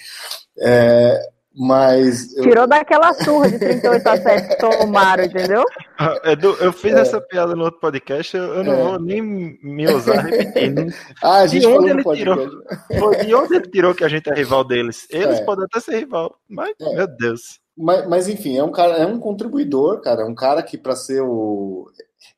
É, 0.58 1.30
mas 1.54 2.34
eu... 2.36 2.44
Tirou 2.44 2.66
daquela 2.66 3.14
surra 3.14 3.50
de 3.50 3.60
38 3.60 4.08
a 4.08 4.18
7 4.18 4.48
que 4.48 4.58
tomaram, 4.58 5.24
entendeu? 5.24 5.64
Ah, 5.98 6.18
Edu, 6.32 6.56
eu 6.62 6.72
fiz 6.72 6.94
é. 6.94 7.02
essa 7.02 7.20
piada 7.20 7.56
no 7.56 7.66
outro 7.66 7.80
podcast, 7.80 8.36
eu, 8.38 8.44
eu 8.56 8.64
não 8.64 8.74
é. 8.74 8.84
vou 8.84 9.00
nem 9.00 9.22
me 9.22 9.88
usar 9.88 10.22
repetindo. 10.22 10.94
ah, 11.22 11.40
a 11.40 11.48
gente 11.48 11.64
falou 11.64 11.94
no 11.94 12.04
podcast. 12.04 12.50
Tirou, 12.90 13.16
de 13.16 13.36
onde 13.36 13.56
ele 13.56 13.68
tirou 13.68 13.96
que 13.96 14.04
a 14.04 14.10
gente 14.10 14.30
é 14.30 14.34
rival 14.34 14.64
deles? 14.64 15.08
Eles 15.12 15.40
é. 15.40 15.44
podem 15.44 15.66
até 15.66 15.80
ser 15.80 16.00
rival, 16.00 16.36
mas, 16.48 16.74
é. 16.80 16.96
meu 16.96 17.08
Deus. 17.08 17.60
Mas, 17.78 18.08
mas, 18.08 18.28
enfim, 18.30 18.58
é 18.58 18.64
um 18.64 18.72
cara, 18.72 18.94
é 18.98 19.06
um 19.06 19.20
contribuidor, 19.20 20.02
cara, 20.02 20.22
é 20.22 20.26
um 20.26 20.36
cara 20.36 20.64
que 20.64 20.78
para 20.78 20.96
ser 20.96 21.22
o 21.22 21.90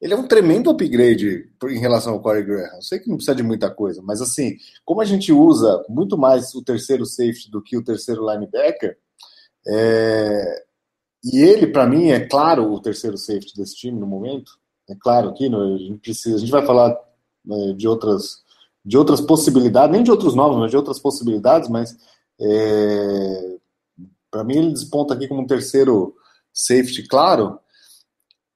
ele 0.04 0.14
é 0.14 0.18
um 0.18 0.28
tremendo 0.28 0.70
upgrade 0.70 1.50
em 1.64 1.80
relação 1.80 2.14
ao 2.14 2.22
Corey 2.22 2.44
Graham. 2.44 2.76
Eu 2.76 2.82
sei 2.82 3.00
que 3.00 3.08
não 3.08 3.16
precisa 3.16 3.36
de 3.36 3.42
muita 3.42 3.70
coisa, 3.70 4.02
mas 4.02 4.22
assim, 4.22 4.58
como 4.84 5.00
a 5.00 5.06
gente 5.06 5.32
usa 5.32 5.82
muito 5.88 6.18
mais 6.18 6.54
o 6.54 6.62
terceiro 6.62 7.06
safety 7.06 7.50
do 7.50 7.62
que 7.62 7.78
o 7.78 7.84
terceiro 7.84 8.30
linebacker, 8.30 8.98
é... 9.68 10.64
e 11.24 11.40
ele, 11.40 11.68
para 11.68 11.88
mim, 11.88 12.10
é 12.10 12.20
claro 12.20 12.72
o 12.72 12.82
terceiro 12.82 13.18
safety 13.18 13.56
desse 13.56 13.76
time 13.76 14.00
no 14.00 14.08
momento. 14.08 14.60
É 14.90 14.96
claro 14.96 15.30
aqui, 15.30 15.46
a 15.48 15.78
gente 15.78 16.00
precisa, 16.00 16.36
a 16.36 16.40
gente 16.40 16.52
vai 16.52 16.66
falar 16.66 16.98
né, 17.46 17.74
de 17.74 17.88
outras 17.88 18.44
de 18.86 18.98
outras 18.98 19.22
possibilidades, 19.22 19.94
nem 19.94 20.04
de 20.04 20.12
outros 20.12 20.36
nomes, 20.36 20.58
mas 20.58 20.70
de 20.70 20.76
outras 20.76 21.00
possibilidades, 21.00 21.70
mas 21.70 21.96
é... 22.40 23.58
para 24.30 24.44
mim 24.44 24.58
ele 24.58 24.74
desponta 24.74 25.14
aqui 25.14 25.28
como 25.28 25.42
um 25.42 25.48
terceiro 25.48 26.16
safety, 26.54 27.08
claro, 27.08 27.60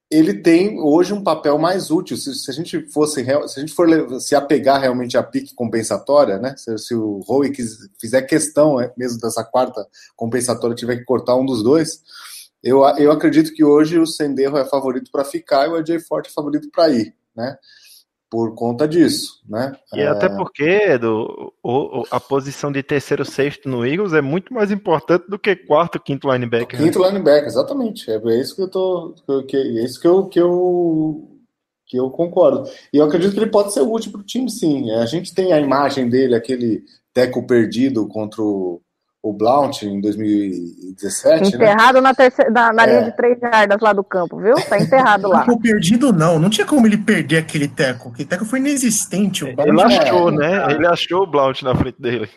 ele 0.09 0.33
tem 0.33 0.79
hoje 0.79 1.13
um 1.13 1.23
papel 1.23 1.57
mais 1.57 1.91
útil. 1.91 2.15
Se, 2.15 2.33
se, 2.33 2.49
a 2.49 2.53
gente 2.53 2.87
fosse, 2.91 3.23
se 3.23 3.31
a 3.31 3.59
gente 3.59 3.73
for 3.73 4.19
se 4.21 4.35
apegar 4.35 4.79
realmente 4.79 5.17
à 5.17 5.23
pique 5.23 5.53
compensatória, 5.53 6.37
né? 6.39 6.55
Se, 6.57 6.77
se 6.77 6.95
o 6.95 7.19
Rowe 7.19 7.53
fizer 7.99 8.21
questão 8.21 8.79
é, 8.79 8.91
mesmo 8.97 9.19
dessa 9.19 9.43
quarta 9.43 9.85
compensatória, 10.15 10.75
tiver 10.75 10.97
que 10.97 11.05
cortar 11.05 11.35
um 11.35 11.45
dos 11.45 11.61
dois, 11.61 12.01
eu, 12.63 12.83
eu 12.97 13.11
acredito 13.11 13.53
que 13.53 13.63
hoje 13.63 13.99
o 13.99 14.05
Senderro 14.05 14.57
é 14.57 14.65
favorito 14.65 15.11
para 15.11 15.25
ficar 15.25 15.67
e 15.67 15.71
o 15.71 15.75
AJ 15.75 16.01
Forte 16.07 16.29
é 16.29 16.33
favorito 16.33 16.69
para 16.71 16.89
ir, 16.89 17.13
né? 17.35 17.57
Por 18.29 18.55
conta 18.55 18.87
disso, 18.87 19.41
né? 19.47 19.75
E 19.93 20.01
é... 20.01 20.07
até 20.07 20.27
porque 20.27 20.97
do, 20.97 21.53
o, 21.63 22.03
a 22.11 22.19
posição 22.19 22.71
de 22.71 22.83
terceiro 22.83 23.23
sexto 23.23 23.69
no 23.69 23.85
Eagles 23.85 24.13
é 24.13 24.21
muito 24.21 24.53
mais 24.53 24.71
importante 24.71 25.29
do 25.29 25.39
que 25.39 25.55
quarto, 25.55 25.99
quinto 25.99 26.31
linebacker. 26.31 26.79
Né? 26.79 26.85
Quinto 26.85 27.03
linebacker, 27.03 27.47
exatamente. 27.47 28.11
É, 28.11 28.15
é 28.15 28.41
isso 28.41 28.55
que 28.55 28.61
eu 28.61 28.69
tô, 28.69 29.15
que, 29.47 29.55
é 29.55 29.83
isso 29.83 29.99
que 29.99 30.07
eu, 30.07 30.25
que 30.25 30.39
eu 30.39 31.33
que 31.85 31.97
eu 31.97 32.09
concordo. 32.09 32.69
E 32.91 32.97
eu 32.97 33.05
acredito 33.05 33.33
que 33.33 33.39
ele 33.39 33.49
pode 33.49 33.71
ser 33.71 33.79
útil 33.79 34.11
para 34.11 34.19
o 34.19 34.25
time, 34.25 34.49
sim. 34.51 34.91
A 34.91 35.05
gente 35.05 35.33
tem 35.33 35.53
a 35.53 35.59
imagem 35.59 36.09
dele, 36.09 36.35
aquele 36.35 36.83
teco 37.13 37.47
perdido 37.47 38.05
contra 38.07 38.41
o, 38.41 38.81
o 39.29 39.33
Blount 39.33 39.83
em 39.83 39.99
2017. 39.99 41.41
Né? 41.41 41.47
Enterrado 41.47 41.95
né? 41.95 42.01
na, 42.01 42.13
terceira, 42.13 42.51
na, 42.51 42.73
na 42.73 42.83
é. 42.83 42.87
linha 42.87 43.03
de 43.03 43.15
três 43.15 43.39
jardas 43.39 43.79
lá 43.81 43.93
do 43.93 44.03
campo, 44.03 44.37
viu? 44.37 44.55
Tá 44.55 44.79
enterrado 44.79 45.27
lá. 45.27 45.39
Não 45.39 45.45
ficou 45.45 45.59
perdido, 45.59 46.13
não. 46.13 46.39
Não 46.39 46.49
tinha 46.49 46.65
como 46.65 46.87
ele 46.87 46.97
perder 46.97 47.37
aquele 47.37 47.67
teco. 47.67 48.09
Aquele 48.09 48.27
teco 48.27 48.45
foi 48.45 48.59
inexistente. 48.59 49.43
O 49.43 49.47
ele 49.47 49.81
achou, 49.81 50.29
é, 50.29 50.35
né? 50.35 50.73
Ele 50.73 50.87
achou 50.87 51.23
o 51.23 51.27
Blount 51.27 51.61
na 51.63 51.75
frente 51.75 52.01
dele. 52.01 52.29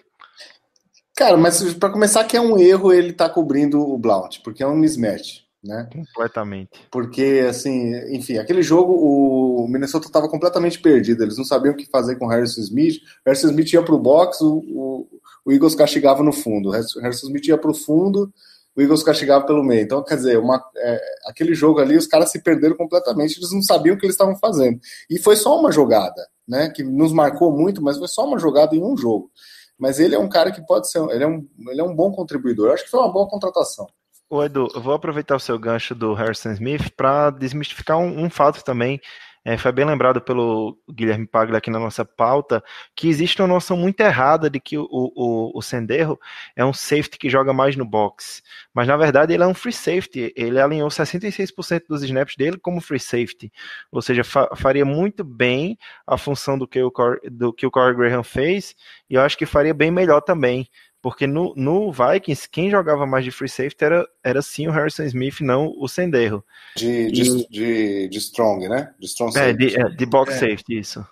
Cara, 1.17 1.37
mas 1.37 1.75
para 1.75 1.91
começar 1.91 2.25
que 2.25 2.37
é 2.37 2.41
um 2.41 2.59
erro 2.59 2.93
ele 2.93 3.13
tá 3.13 3.29
cobrindo 3.29 3.81
o 3.81 3.99
Blount, 3.99 4.39
porque 4.43 4.63
é 4.63 4.67
um 4.67 4.75
mismatch 4.75 5.50
né? 5.63 5.89
Completamente. 5.93 6.71
Porque, 6.91 7.47
assim, 7.49 7.95
enfim, 8.15 8.39
aquele 8.39 8.63
jogo 8.63 8.93
o 8.95 9.69
Minnesota 9.69 10.07
estava 10.07 10.29
completamente 10.29 10.81
perdido, 10.81 11.23
eles 11.23 11.37
não 11.37 11.45
sabiam 11.45 11.75
o 11.75 11.77
que 11.77 11.87
fazer 11.87 12.17
com 12.17 12.27
o 12.27 12.29
Harrison 12.29 12.61
Smith. 12.61 12.97
O 12.97 13.29
Harrison 13.29 13.49
Smith 13.49 13.73
ia 13.73 13.83
para 13.83 13.95
o 13.95 13.99
box, 13.99 14.41
o, 14.41 15.07
o 15.45 15.53
Eagles 15.53 15.75
castigava 15.75 16.23
no 16.23 16.33
fundo. 16.33 16.71
O 16.71 16.73
Harrison 16.73 17.27
Smith 17.27 17.47
ia 17.47 17.59
para 17.59 17.71
o 17.71 17.75
fundo, 17.75 18.33
o 18.75 18.81
Eagles 18.81 19.03
castigava 19.03 19.45
pelo 19.45 19.63
meio. 19.63 19.83
Então, 19.83 20.03
quer 20.03 20.17
dizer, 20.17 20.39
uma, 20.39 20.63
é, 20.77 21.01
aquele 21.27 21.55
jogo 21.55 21.81
ali, 21.81 21.97
os 21.97 22.07
caras 22.07 22.31
se 22.31 22.43
perderam 22.43 22.77
completamente, 22.77 23.39
eles 23.39 23.53
não 23.53 23.63
sabiam 23.63 23.95
o 23.95 23.99
que 23.99 24.07
eles 24.07 24.15
estavam 24.15 24.37
fazendo. 24.37 24.81
E 25.09 25.19
foi 25.19 25.37
só 25.37 25.59
uma 25.59 25.71
jogada, 25.71 26.27
né? 26.49 26.71
Que 26.71 26.83
nos 26.83 27.13
marcou 27.13 27.53
muito, 27.53 27.83
mas 27.83 27.99
foi 27.99 28.09
só 28.09 28.27
uma 28.27 28.39
jogada 28.39 28.75
em 28.75 28.83
um 28.83 28.97
jogo. 28.97 29.31
Mas 29.79 29.99
ele 29.99 30.15
é 30.15 30.19
um 30.19 30.29
cara 30.29 30.53
que 30.53 30.65
pode 30.67 30.91
ser, 30.91 31.03
ele 31.11 31.25
é 31.25 31.27
um, 31.27 31.47
ele 31.69 31.81
é 31.81 31.85
um 31.85 31.95
bom 31.95 32.13
contribuidor. 32.13 32.69
Eu 32.69 32.75
acho 32.75 32.85
que 32.85 32.91
foi 32.91 33.01
uma 33.01 33.13
boa 33.13 33.29
contratação. 33.29 33.87
Ô 34.33 34.45
Edu, 34.45 34.69
eu 34.73 34.81
vou 34.81 34.95
aproveitar 34.95 35.35
o 35.35 35.41
seu 35.41 35.59
gancho 35.59 35.93
do 35.93 36.15
Harrison 36.15 36.53
Smith 36.53 36.89
para 36.97 37.31
desmistificar 37.31 37.99
um, 37.99 38.27
um, 38.27 38.31
fato 38.31 38.63
também. 38.63 39.01
É, 39.45 39.57
foi 39.59 39.73
bem 39.73 39.85
lembrado 39.85 40.21
pelo 40.21 40.79
Guilherme 40.89 41.27
Paglia 41.27 41.59
aqui 41.59 41.69
na 41.69 41.81
nossa 41.81 42.05
pauta, 42.05 42.63
que 42.95 43.09
existe 43.09 43.43
uma 43.43 43.49
noção 43.49 43.77
muito 43.77 43.99
errada 44.01 44.49
de 44.49 44.61
que 44.61 44.79
o, 44.79 44.87
o, 44.89 45.59
o 45.59 45.61
Senderro 45.61 46.17
é 46.55 46.65
um 46.65 46.73
safety 46.73 47.19
que 47.19 47.29
joga 47.29 47.53
mais 47.53 47.75
no 47.75 47.85
box. 47.85 48.41
Mas 48.73 48.87
na 48.87 48.97
verdade 48.97 49.35
ele 49.35 49.43
é 49.43 49.47
um 49.49 49.55
free 49.55 49.73
safety. 49.73 50.33
Ele 50.37 50.61
alinhou 50.61 50.89
66% 50.89 51.87
dos 51.89 52.05
snaps 52.05 52.37
dele 52.37 52.57
como 52.57 52.81
free 52.81 53.01
safety. 53.01 53.51
Ou 53.91 54.01
seja, 54.01 54.23
fa 54.23 54.49
faria 54.55 54.85
muito 54.85 55.25
bem 55.25 55.77
a 56.07 56.17
função 56.17 56.57
do 56.57 56.69
que 56.69 56.81
o, 56.81 56.93
do 57.33 57.53
que 57.53 57.67
o 57.67 57.71
Corey 57.71 57.97
Graham 57.97 58.23
fez, 58.23 58.77
e 59.09 59.15
eu 59.15 59.23
acho 59.23 59.37
que 59.37 59.45
faria 59.45 59.75
bem 59.75 59.91
melhor 59.91 60.21
também. 60.21 60.69
Porque 61.03 61.27
no, 61.27 61.55
no 61.57 61.91
Vikings, 61.91 62.49
quem 62.49 62.71
jogava 62.71 63.07
mais 63.07 63.25
de 63.25 63.31
free 63.31 63.49
safety 63.49 63.85
era, 63.85 64.07
era 64.23 64.43
sim 64.43 64.69
o 64.69 64.71
Harrison 64.71 65.05
Smith, 65.05 65.41
não 65.41 65.73
o 65.79 65.89
Senderro. 65.89 66.45
De, 66.77 67.11
de, 67.11 67.49
de, 67.49 68.09
de, 68.09 68.19
strong, 68.19 68.69
né? 68.69 68.93
De 68.99 69.07
strong 69.07 69.31
é, 69.31 69.41
safety. 69.41 69.67
De, 69.67 69.81
é, 69.81 69.89
de 69.89 70.07
box 70.07 70.35
é. 70.35 70.39
safety, 70.39 70.79
isso. 70.79 71.05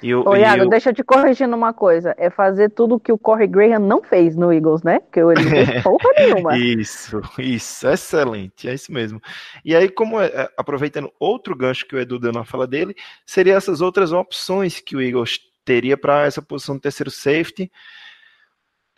E 0.00 0.14
o, 0.14 0.28
Ô, 0.28 0.36
Iago, 0.36 0.64
o... 0.64 0.68
deixa 0.68 0.90
eu 0.90 0.94
te 0.94 1.02
corrigir 1.02 1.48
numa 1.48 1.72
coisa. 1.72 2.14
É 2.16 2.30
fazer 2.30 2.70
tudo 2.70 2.94
o 2.94 3.00
que 3.00 3.10
o 3.10 3.18
Corey 3.18 3.48
Graham 3.48 3.80
não 3.80 4.02
fez 4.02 4.36
no 4.36 4.52
Eagles, 4.52 4.82
né? 4.82 5.00
Que 5.12 5.20
ele 5.20 5.42
não 5.42 5.50
fez 5.50 5.82
porra 5.82 6.10
nenhuma. 6.16 6.56
isso, 6.56 7.20
isso. 7.38 7.88
Excelente. 7.88 8.68
É 8.68 8.74
isso 8.74 8.92
mesmo. 8.92 9.20
E 9.64 9.74
aí, 9.74 9.88
como 9.88 10.20
é, 10.20 10.26
é, 10.26 10.48
aproveitando 10.56 11.12
outro 11.18 11.56
gancho 11.56 11.86
que 11.86 11.96
o 11.96 11.98
Edu 11.98 12.18
deu 12.20 12.32
na 12.32 12.44
fala 12.44 12.66
dele, 12.66 12.94
seria 13.26 13.54
essas 13.54 13.80
outras 13.80 14.12
opções 14.12 14.80
que 14.80 14.94
o 14.94 15.02
Eagles 15.02 15.40
teria 15.64 15.96
para 15.96 16.24
essa 16.24 16.40
posição 16.40 16.76
de 16.76 16.82
terceiro 16.82 17.10
safety 17.10 17.70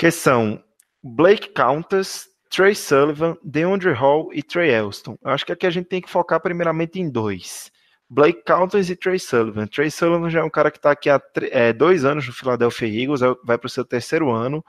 que 0.00 0.10
são 0.10 0.58
Blake 1.04 1.50
Countess, 1.50 2.26
Trey 2.48 2.74
Sullivan, 2.74 3.36
DeAndre 3.44 3.92
Hall 3.92 4.30
e 4.32 4.42
Trey 4.42 4.70
Elston. 4.70 5.18
Eu 5.22 5.30
acho 5.30 5.44
que 5.44 5.52
aqui 5.52 5.66
a 5.66 5.70
gente 5.70 5.88
tem 5.88 6.00
que 6.00 6.08
focar 6.08 6.40
primeiramente 6.40 6.98
em 6.98 7.10
dois. 7.10 7.70
Blake 8.08 8.42
Countess 8.46 8.88
e 8.88 8.96
Trey 8.96 9.18
Sullivan. 9.18 9.66
Trey 9.66 9.90
Sullivan 9.90 10.30
já 10.30 10.40
é 10.40 10.42
um 10.42 10.48
cara 10.48 10.70
que 10.70 10.78
está 10.78 10.92
aqui 10.92 11.10
há 11.10 11.20
é, 11.50 11.74
dois 11.74 12.06
anos 12.06 12.26
no 12.26 12.32
Philadelphia 12.32 12.86
Eagles, 12.88 13.20
é 13.20 13.26
vai 13.44 13.58
para 13.58 13.66
o 13.66 13.68
seu 13.68 13.84
terceiro 13.84 14.30
ano. 14.30 14.64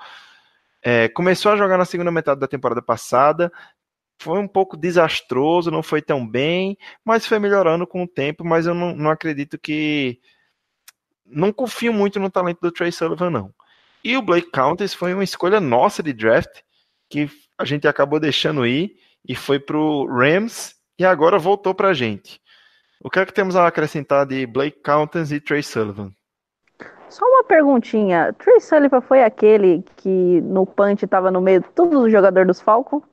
É, 0.84 1.08
começou 1.08 1.54
a 1.54 1.56
jogar 1.56 1.78
na 1.78 1.86
segunda 1.86 2.12
metade 2.12 2.42
da 2.42 2.48
temporada 2.48 2.82
passada, 2.82 3.50
foi 4.20 4.38
um 4.38 4.50
pouco 4.50 4.76
desastroso, 4.76 5.72
não 5.72 5.82
foi 5.82 6.02
tão 6.02 6.28
bem, 6.28 6.78
mas 7.06 7.26
foi 7.26 7.40
melhorando 7.40 7.88
com 7.88 8.04
o 8.04 8.08
tempo. 8.08 8.44
Mas 8.44 8.66
eu 8.66 8.74
não, 8.74 8.94
não 8.94 9.10
acredito 9.10 9.58
que. 9.58 10.20
Não 11.26 11.54
confio 11.54 11.94
muito 11.94 12.20
no 12.20 12.30
talento 12.30 12.60
do 12.60 12.70
Trey 12.70 12.92
Sullivan, 12.92 13.30
não. 13.30 13.54
E 14.04 14.18
o 14.18 14.22
Blake 14.22 14.50
Countess 14.52 14.94
foi 14.94 15.14
uma 15.14 15.24
escolha 15.24 15.60
nossa 15.60 16.02
de 16.02 16.14
draft, 16.14 16.62
que 17.10 17.30
a 17.58 17.66
gente 17.66 17.88
acabou 17.88 18.20
deixando 18.20 18.66
ir 18.66 18.96
e 19.28 19.36
foi 19.36 19.60
para 19.60 19.78
o 19.78 20.06
Rams 20.06 20.76
e 20.98 21.06
agora 21.06 21.38
voltou 21.38 21.76
para 21.76 21.90
a 21.90 21.94
gente. 21.94 22.42
O 23.04 23.10
que 23.10 23.20
é 23.20 23.26
que 23.26 23.34
temos 23.34 23.56
a 23.56 23.68
acrescentar 23.68 24.26
de 24.26 24.46
Blake 24.46 24.80
Countess 24.84 25.32
e 25.32 25.40
Trey 25.40 25.64
Sullivan? 25.64 26.12
Só 27.10 27.26
uma 27.26 27.44
perguntinha. 27.44 28.34
Trey 28.34 28.60
Sullivan 28.60 29.02
foi 29.02 29.24
aquele 29.24 29.84
que 29.98 30.42
no 30.42 30.66
punch 30.66 31.04
estava 31.04 31.30
no 31.30 31.42
meio 31.42 31.62
de 31.62 31.70
todos 31.70 32.00
os 32.04 32.12
jogadores 32.12 32.48
dos 32.48 32.62
Falcons? 32.62 33.04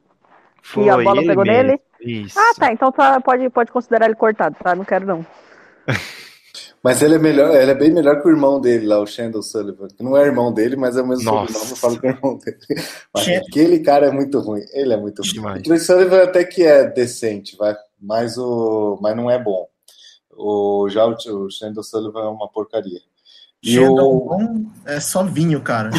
Foi, 0.62 0.84
e 0.84 0.90
a 0.90 0.96
bola 0.96 1.22
pegou 1.22 1.44
mesmo. 1.44 1.68
nele? 1.68 1.80
Isso. 2.00 2.38
Ah, 2.38 2.52
tá. 2.56 2.72
Então 2.72 2.92
tá, 2.92 3.20
pode, 3.20 3.48
pode 3.50 3.72
considerar 3.72 4.06
ele 4.06 4.14
cortado, 4.14 4.56
tá? 4.62 4.74
Não 4.74 4.84
quero 4.84 5.06
não. 5.06 5.26
Mas 6.82 7.02
ele 7.02 7.16
é 7.16 7.18
melhor, 7.18 7.54
ele 7.54 7.70
é 7.70 7.74
bem 7.74 7.92
melhor 7.92 8.20
que 8.20 8.28
o 8.28 8.30
irmão 8.30 8.60
dele 8.60 8.86
lá, 8.86 9.00
o 9.00 9.06
Shandon 9.06 9.42
Sullivan. 9.42 9.88
Que 9.88 10.02
não 10.02 10.16
é 10.16 10.24
irmão 10.24 10.52
dele, 10.52 10.76
mas 10.76 10.96
é 10.96 11.02
o 11.02 11.06
mesmo 11.06 11.24
Nossa. 11.24 11.52
sobrenome, 11.52 11.70
eu 11.70 11.76
falo 11.76 12.00
que 12.00 12.06
é 12.06 12.10
irmão 12.10 12.38
dele. 12.38 12.58
Mas 13.14 13.28
aquele 13.28 13.80
cara 13.80 14.06
é 14.06 14.10
muito 14.10 14.38
ruim. 14.38 14.62
Ele 14.72 14.94
é 14.94 14.96
muito 14.96 15.22
ruim. 15.22 15.32
Demais. 15.32 15.60
O 15.60 15.62
Trey 15.64 15.78
Sullivan 15.78 16.22
até 16.22 16.44
que 16.44 16.62
é 16.62 16.84
decente, 16.84 17.56
vai, 17.56 17.74
mas, 18.00 18.38
o, 18.38 18.98
mas 19.02 19.16
não 19.16 19.30
é 19.30 19.42
bom. 19.42 19.66
O, 20.36 20.88
já 20.88 21.04
o, 21.04 21.14
o 21.14 21.50
Shandon 21.50 21.82
Sullivan 21.82 22.20
é 22.20 22.28
uma 22.28 22.48
porcaria. 22.48 23.00
E 23.62 23.74
Shandon 23.74 24.16
o... 24.16 24.66
é 24.86 25.00
só 25.00 25.24
vinho, 25.24 25.60
cara. 25.60 25.90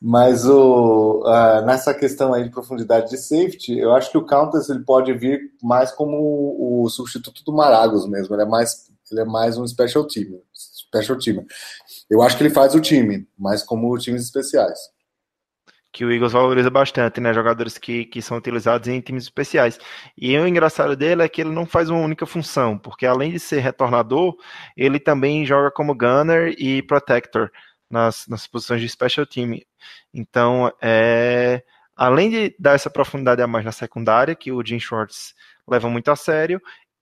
Mas 0.00 0.46
o, 0.46 1.22
uh, 1.24 1.64
nessa 1.64 1.94
questão 1.94 2.34
aí 2.34 2.44
de 2.44 2.50
profundidade 2.50 3.08
de 3.08 3.16
safety, 3.16 3.78
eu 3.78 3.94
acho 3.94 4.10
que 4.10 4.18
o 4.18 4.26
Countess 4.26 4.68
ele 4.68 4.84
pode 4.84 5.12
vir 5.14 5.52
mais 5.62 5.90
como 5.90 6.16
o, 6.18 6.84
o 6.84 6.88
substituto 6.90 7.42
do 7.44 7.52
Maragos 7.52 8.06
mesmo. 8.06 8.34
Ele 8.34 8.42
é 8.42 8.46
mais, 8.46 8.90
ele 9.10 9.20
é 9.20 9.24
mais 9.24 9.56
um 9.56 9.66
special 9.66 10.06
team, 10.06 10.40
special 10.52 11.18
team. 11.18 11.46
Eu 12.10 12.20
acho 12.20 12.36
que 12.36 12.42
ele 12.42 12.50
faz 12.50 12.74
o 12.74 12.80
time, 12.80 13.26
mas 13.38 13.62
como 13.62 13.96
times 13.98 14.22
especiais. 14.22 14.78
Que 15.92 16.04
o 16.04 16.12
Eagles 16.12 16.32
valoriza 16.32 16.68
bastante, 16.68 17.22
né? 17.22 17.32
Jogadores 17.32 17.78
que, 17.78 18.04
que 18.04 18.20
são 18.20 18.36
utilizados 18.36 18.86
em 18.86 19.00
times 19.00 19.24
especiais. 19.24 19.78
E 20.14 20.36
o 20.36 20.46
engraçado 20.46 20.94
dele 20.94 21.22
é 21.22 21.28
que 21.28 21.40
ele 21.40 21.50
não 21.50 21.64
faz 21.64 21.88
uma 21.88 22.00
única 22.00 22.26
função, 22.26 22.76
porque 22.76 23.06
além 23.06 23.32
de 23.32 23.40
ser 23.40 23.60
retornador, 23.60 24.36
ele 24.76 25.00
também 25.00 25.46
joga 25.46 25.70
como 25.70 25.94
gunner 25.94 26.54
e 26.58 26.82
protector 26.82 27.50
nas, 27.90 28.26
nas 28.26 28.46
posições 28.46 28.80
de 28.80 28.88
special 28.88 29.26
team. 29.26 29.60
Então, 30.12 30.72
é, 30.80 31.62
além 31.96 32.30
de 32.30 32.54
dar 32.58 32.74
essa 32.74 32.90
profundidade 32.90 33.42
a 33.42 33.46
mais 33.46 33.64
na 33.64 33.72
secundária, 33.72 34.34
que 34.34 34.52
o 34.52 34.64
Jim 34.64 34.78
Schwartz 34.78 35.34
leva 35.66 35.88
muito 35.88 36.10
a 36.10 36.16
sério, 36.16 36.60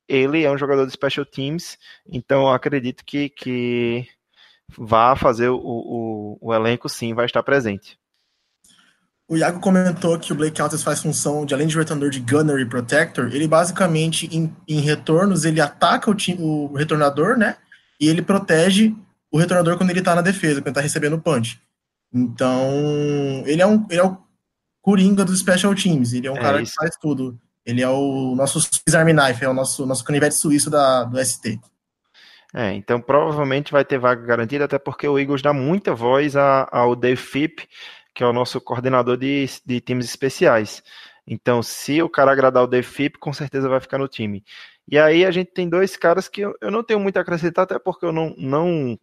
ele 0.09 0.45
é 0.45 0.51
um 0.51 0.59
jogador 0.59 0.87
de 0.87 0.93
special 0.93 1.25
teams, 1.25 1.79
então 2.07 2.49
acredito 2.51 3.05
que, 3.05 3.29
que 3.31 4.07
vá 4.77 5.17
fazer 5.17 5.49
o, 5.49 5.59
o, 5.59 6.39
o 6.41 6.55
elenco 6.55 6.89
sim, 6.89 7.15
vai 7.15 7.27
estar 7.27 7.43
presente. 7.43 7.99
O 9.27 9.39
Iago 9.39 9.59
comentou 9.59 10.19
que 10.19 10.33
o 10.33 10.37
Blake 10.37 10.61
Altes 10.61 10.83
faz 10.83 11.01
função 11.01 11.47
de, 11.47 11.55
além 11.55 11.67
de 11.67 11.77
retornador 11.77 12.11
de 12.11 12.21
gunner 12.21 12.59
e 12.59 12.69
protector, 12.69 13.35
ele 13.35 13.49
basicamente, 13.49 14.27
em, 14.27 14.55
em 14.69 14.81
retornos, 14.81 15.47
ele 15.47 15.63
ataca 15.63 16.11
o, 16.11 16.15
time, 16.15 16.39
o 16.43 16.75
retornador, 16.75 17.39
né? 17.39 17.57
E 17.99 18.07
ele 18.07 18.21
protege 18.21 18.95
o 19.35 19.37
retornador 19.37 19.77
quando 19.77 19.91
ele 19.91 20.01
tá 20.01 20.15
na 20.15 20.23
defesa, 20.23 20.61
quando 20.61 20.69
ele 20.69 20.75
tá 20.77 20.81
recebendo 20.81 21.15
o 21.15 21.21
punch. 21.21 21.61
Então, 22.13 23.43
ele 23.47 23.61
é, 23.61 23.67
um, 23.67 23.85
ele 23.91 23.99
é 23.99 24.05
o 24.05 24.17
coringa 24.81 25.25
dos 25.25 25.41
special 25.41 25.75
teams, 25.75 26.13
ele 26.13 26.29
é 26.29 26.31
um 26.31 26.37
é 26.37 26.41
cara 26.41 26.63
isso. 26.63 26.71
que 26.71 26.79
faz 26.79 26.97
tudo. 26.97 27.37
Ele 27.67 27.83
é 27.83 27.89
o 27.89 28.37
nosso 28.37 28.61
Swiss 28.61 28.95
Army 28.95 29.13
Knife, 29.13 29.45
é 29.45 29.49
o 29.49 29.53
nosso, 29.53 29.85
nosso 29.87 30.05
canivete 30.05 30.37
suíço 30.37 30.71
da, 30.71 31.03
do 31.03 31.19
ST. 31.25 31.59
É, 32.55 32.75
então 32.75 33.01
provavelmente 33.01 33.73
vai 33.73 33.85
ter 33.85 33.99
vaga 33.99 34.25
garantida, 34.25 34.67
até 34.67 34.79
porque 34.79 35.09
o 35.09 35.19
Eagles 35.19 35.43
dá 35.43 35.53
muita 35.53 35.93
voz 35.93 36.37
a, 36.37 36.69
ao 36.71 36.95
Dave 36.95 37.21
Fipp, 37.21 37.67
que 38.15 38.23
é 38.23 38.27
o 38.27 38.33
nosso 38.33 38.61
coordenador 38.61 39.17
de, 39.17 39.47
de 39.67 39.81
times 39.81 40.07
especiais. 40.07 40.81
Então, 41.27 41.61
se 41.61 42.01
o 42.01 42.09
cara 42.09 42.31
agradar 42.31 42.63
o 42.63 42.69
Dave 42.69 42.87
Fipp, 42.87 43.19
com 43.19 43.33
certeza 43.33 43.69
vai 43.69 43.81
ficar 43.81 43.99
no 43.99 44.07
time. 44.07 44.45
E 44.89 44.97
aí 44.97 45.27
a 45.27 45.33
gente 45.33 45.51
tem 45.51 45.69
dois 45.69 45.97
caras 45.97 46.29
que 46.29 46.43
eu, 46.43 46.55
eu 46.61 46.71
não 46.71 46.85
tenho 46.85 47.01
muito 47.01 47.17
a 47.17 47.23
acrescentar, 47.23 47.65
até 47.65 47.81
porque 47.81 48.07
eu 48.07 48.13
não, 48.13 48.33
não 48.39 48.97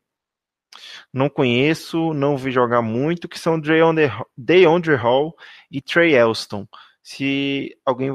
não 1.14 1.30
conheço, 1.30 2.14
não 2.14 2.38
vi 2.38 2.52
jogar 2.52 2.82
muito, 2.82 3.28
que 3.28 3.40
são 3.40 3.60
DeAndre 3.60 4.96
Hall 4.96 5.36
e 5.70 5.82
Trey 5.82 6.16
Elston. 6.16 6.68
Se 7.04 7.76
alguém 7.86 8.12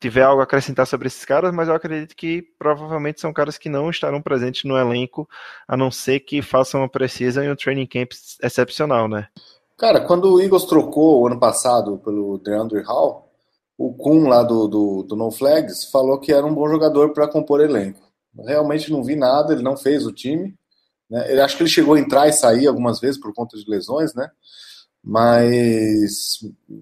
tiver 0.00 0.22
algo 0.22 0.40
a 0.40 0.44
acrescentar 0.44 0.86
sobre 0.86 1.06
esses 1.06 1.24
caras, 1.24 1.52
mas 1.54 1.68
eu 1.68 1.74
acredito 1.74 2.14
que 2.14 2.42
provavelmente 2.58 3.20
são 3.20 3.32
caras 3.32 3.56
que 3.56 3.68
não 3.68 3.88
estarão 3.90 4.20
presentes 4.20 4.64
no 4.64 4.76
elenco, 4.76 5.28
a 5.66 5.76
não 5.76 5.90
ser 5.90 6.20
que 6.20 6.42
façam 6.42 6.80
uma 6.80 6.88
precisa 6.88 7.44
em 7.44 7.50
um 7.50 7.56
training 7.56 7.86
camp 7.86 8.10
excepcional, 8.42 9.08
né? 9.08 9.28
Cara, 9.76 10.00
quando 10.00 10.32
o 10.32 10.40
Eagles 10.40 10.64
trocou 10.64 11.20
o 11.20 11.26
ano 11.26 11.38
passado 11.38 11.98
pelo 11.98 12.38
DeAndre 12.38 12.82
Hall, 12.82 13.30
o 13.76 13.92
Kuhn 13.92 14.26
lá 14.26 14.42
do, 14.42 14.66
do, 14.66 15.02
do 15.02 15.16
No 15.16 15.30
Flags 15.30 15.84
falou 15.90 16.18
que 16.18 16.32
era 16.32 16.46
um 16.46 16.54
bom 16.54 16.68
jogador 16.68 17.12
para 17.12 17.28
compor 17.28 17.60
elenco. 17.60 18.00
Realmente 18.44 18.90
não 18.90 19.04
vi 19.04 19.16
nada, 19.16 19.52
ele 19.52 19.62
não 19.62 19.76
fez 19.76 20.06
o 20.06 20.12
time. 20.12 20.54
Né? 21.10 21.34
Eu 21.34 21.44
acho 21.44 21.56
que 21.56 21.62
ele 21.62 21.70
chegou 21.70 21.94
a 21.94 22.00
entrar 22.00 22.28
e 22.28 22.32
sair 22.32 22.66
algumas 22.66 23.00
vezes 23.00 23.20
por 23.20 23.32
conta 23.34 23.56
de 23.56 23.68
lesões, 23.68 24.14
né? 24.14 24.28
Mas, 25.02 26.40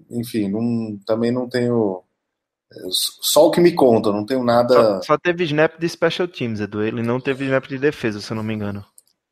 enfim, 0.09 0.49
não, 0.49 0.97
também 1.05 1.31
não 1.31 1.47
tenho. 1.47 2.03
Só 2.89 3.47
o 3.47 3.51
que 3.51 3.61
me 3.61 3.71
conta, 3.71 4.11
não 4.11 4.25
tenho 4.25 4.43
nada. 4.43 4.73
Só, 4.73 5.01
só 5.01 5.17
teve 5.17 5.43
snap 5.43 5.79
de 5.79 5.87
special 5.87 6.27
teams, 6.27 6.59
Edu. 6.59 6.81
Ele 6.81 7.03
não 7.03 7.19
teve 7.19 7.45
snap 7.45 7.67
de 7.67 7.77
defesa, 7.77 8.19
se 8.19 8.31
eu 8.31 8.35
não 8.35 8.43
me 8.43 8.53
engano. 8.53 8.83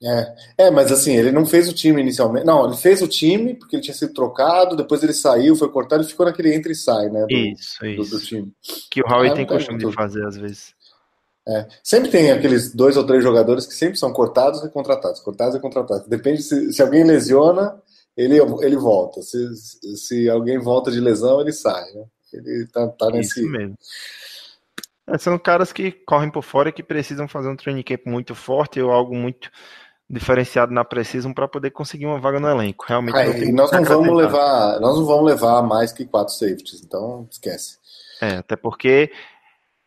É, 0.05 0.65
é, 0.65 0.71
mas 0.71 0.91
assim, 0.91 1.15
ele 1.15 1.31
não 1.31 1.45
fez 1.45 1.69
o 1.69 1.73
time 1.73 2.01
inicialmente. 2.01 2.45
Não, 2.45 2.67
ele 2.67 2.75
fez 2.75 3.01
o 3.01 3.07
time 3.07 3.55
porque 3.55 3.77
ele 3.77 3.83
tinha 3.83 3.95
sido 3.95 4.13
trocado, 4.13 4.75
depois 4.75 5.01
ele 5.01 5.13
saiu, 5.13 5.55
foi 5.55 5.69
cortado 5.71 6.03
e 6.03 6.07
ficou 6.07 6.25
naquele 6.25 6.53
entra 6.53 6.71
e 6.71 6.75
sai, 6.75 7.09
né? 7.09 7.25
Do, 7.25 7.33
isso, 7.33 7.85
isso. 7.85 8.11
Do, 8.11 8.17
do 8.17 8.23
time. 8.23 8.51
Que 8.91 9.01
o 9.01 9.09
Howie 9.09 9.31
é, 9.31 9.33
tem 9.33 9.45
costume 9.45 9.79
de 9.79 9.91
fazer 9.93 10.25
às 10.25 10.35
vezes. 10.35 10.75
É, 11.47 11.67
sempre 11.83 12.09
tem 12.09 12.31
aqueles 12.31 12.73
dois 12.73 12.95
ou 12.95 13.05
três 13.05 13.21
jogadores 13.21 13.65
que 13.65 13.73
sempre 13.73 13.97
são 13.97 14.13
cortados 14.13 14.63
e 14.63 14.69
contratados, 14.69 15.19
cortados 15.19 15.55
e 15.55 15.59
contratados. 15.59 16.07
Depende 16.07 16.41
se, 16.41 16.71
se 16.71 16.81
alguém 16.81 17.03
lesiona, 17.03 17.81
ele, 18.15 18.39
ele 18.61 18.77
volta. 18.77 19.21
Se, 19.21 19.53
se 19.97 20.29
alguém 20.29 20.57
volta 20.57 20.89
de 20.89 20.99
lesão, 20.99 21.41
ele 21.41 21.51
sai. 21.51 21.83
Né? 21.93 22.05
Ele 22.33 22.67
tá, 22.67 22.87
tá 22.87 23.09
nesse. 23.09 23.41
Isso 23.41 23.49
mesmo. 23.49 23.77
É, 25.05 25.17
são 25.17 25.37
caras 25.37 25.73
que 25.73 25.91
correm 25.91 26.31
por 26.31 26.43
fora 26.43 26.69
e 26.69 26.73
que 26.73 26.81
precisam 26.81 27.27
fazer 27.27 27.49
um 27.49 27.57
training 27.57 27.83
camp 27.83 28.05
muito 28.05 28.33
forte 28.33 28.81
ou 28.81 28.91
algo 28.91 29.13
muito 29.13 29.51
diferenciado 30.09 30.73
na 30.73 30.85
Precision 30.85 31.33
para 31.33 31.47
poder 31.47 31.71
conseguir 31.71 32.05
uma 32.05 32.19
vaga 32.19 32.39
no 32.39 32.47
elenco. 32.47 32.85
Realmente 32.87 33.17
ah, 33.17 33.25
não 33.51 33.53
nós 33.53 33.71
não 33.71 33.83
vamos 33.83 34.15
levar, 34.15 34.79
nós 34.79 34.97
não 34.97 35.05
vamos 35.05 35.25
levar 35.25 35.61
mais 35.63 35.91
que 35.91 36.05
quatro 36.05 36.33
safeties, 36.33 36.83
então 36.83 37.27
esquece. 37.29 37.77
É, 38.21 38.37
até 38.37 38.55
porque 38.55 39.11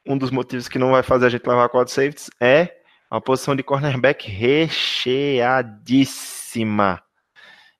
um 0.06 0.16
dos 0.16 0.30
motivos 0.30 0.68
que 0.68 0.78
não 0.78 0.92
vai 0.92 1.02
fazer 1.02 1.26
a 1.26 1.28
gente 1.28 1.46
levar 1.46 1.68
quatro 1.68 1.92
safeties 1.92 2.30
é 2.40 2.76
a 3.10 3.20
posição 3.20 3.54
de 3.56 3.62
cornerback 3.62 4.26
recheadíssima. 4.28 7.02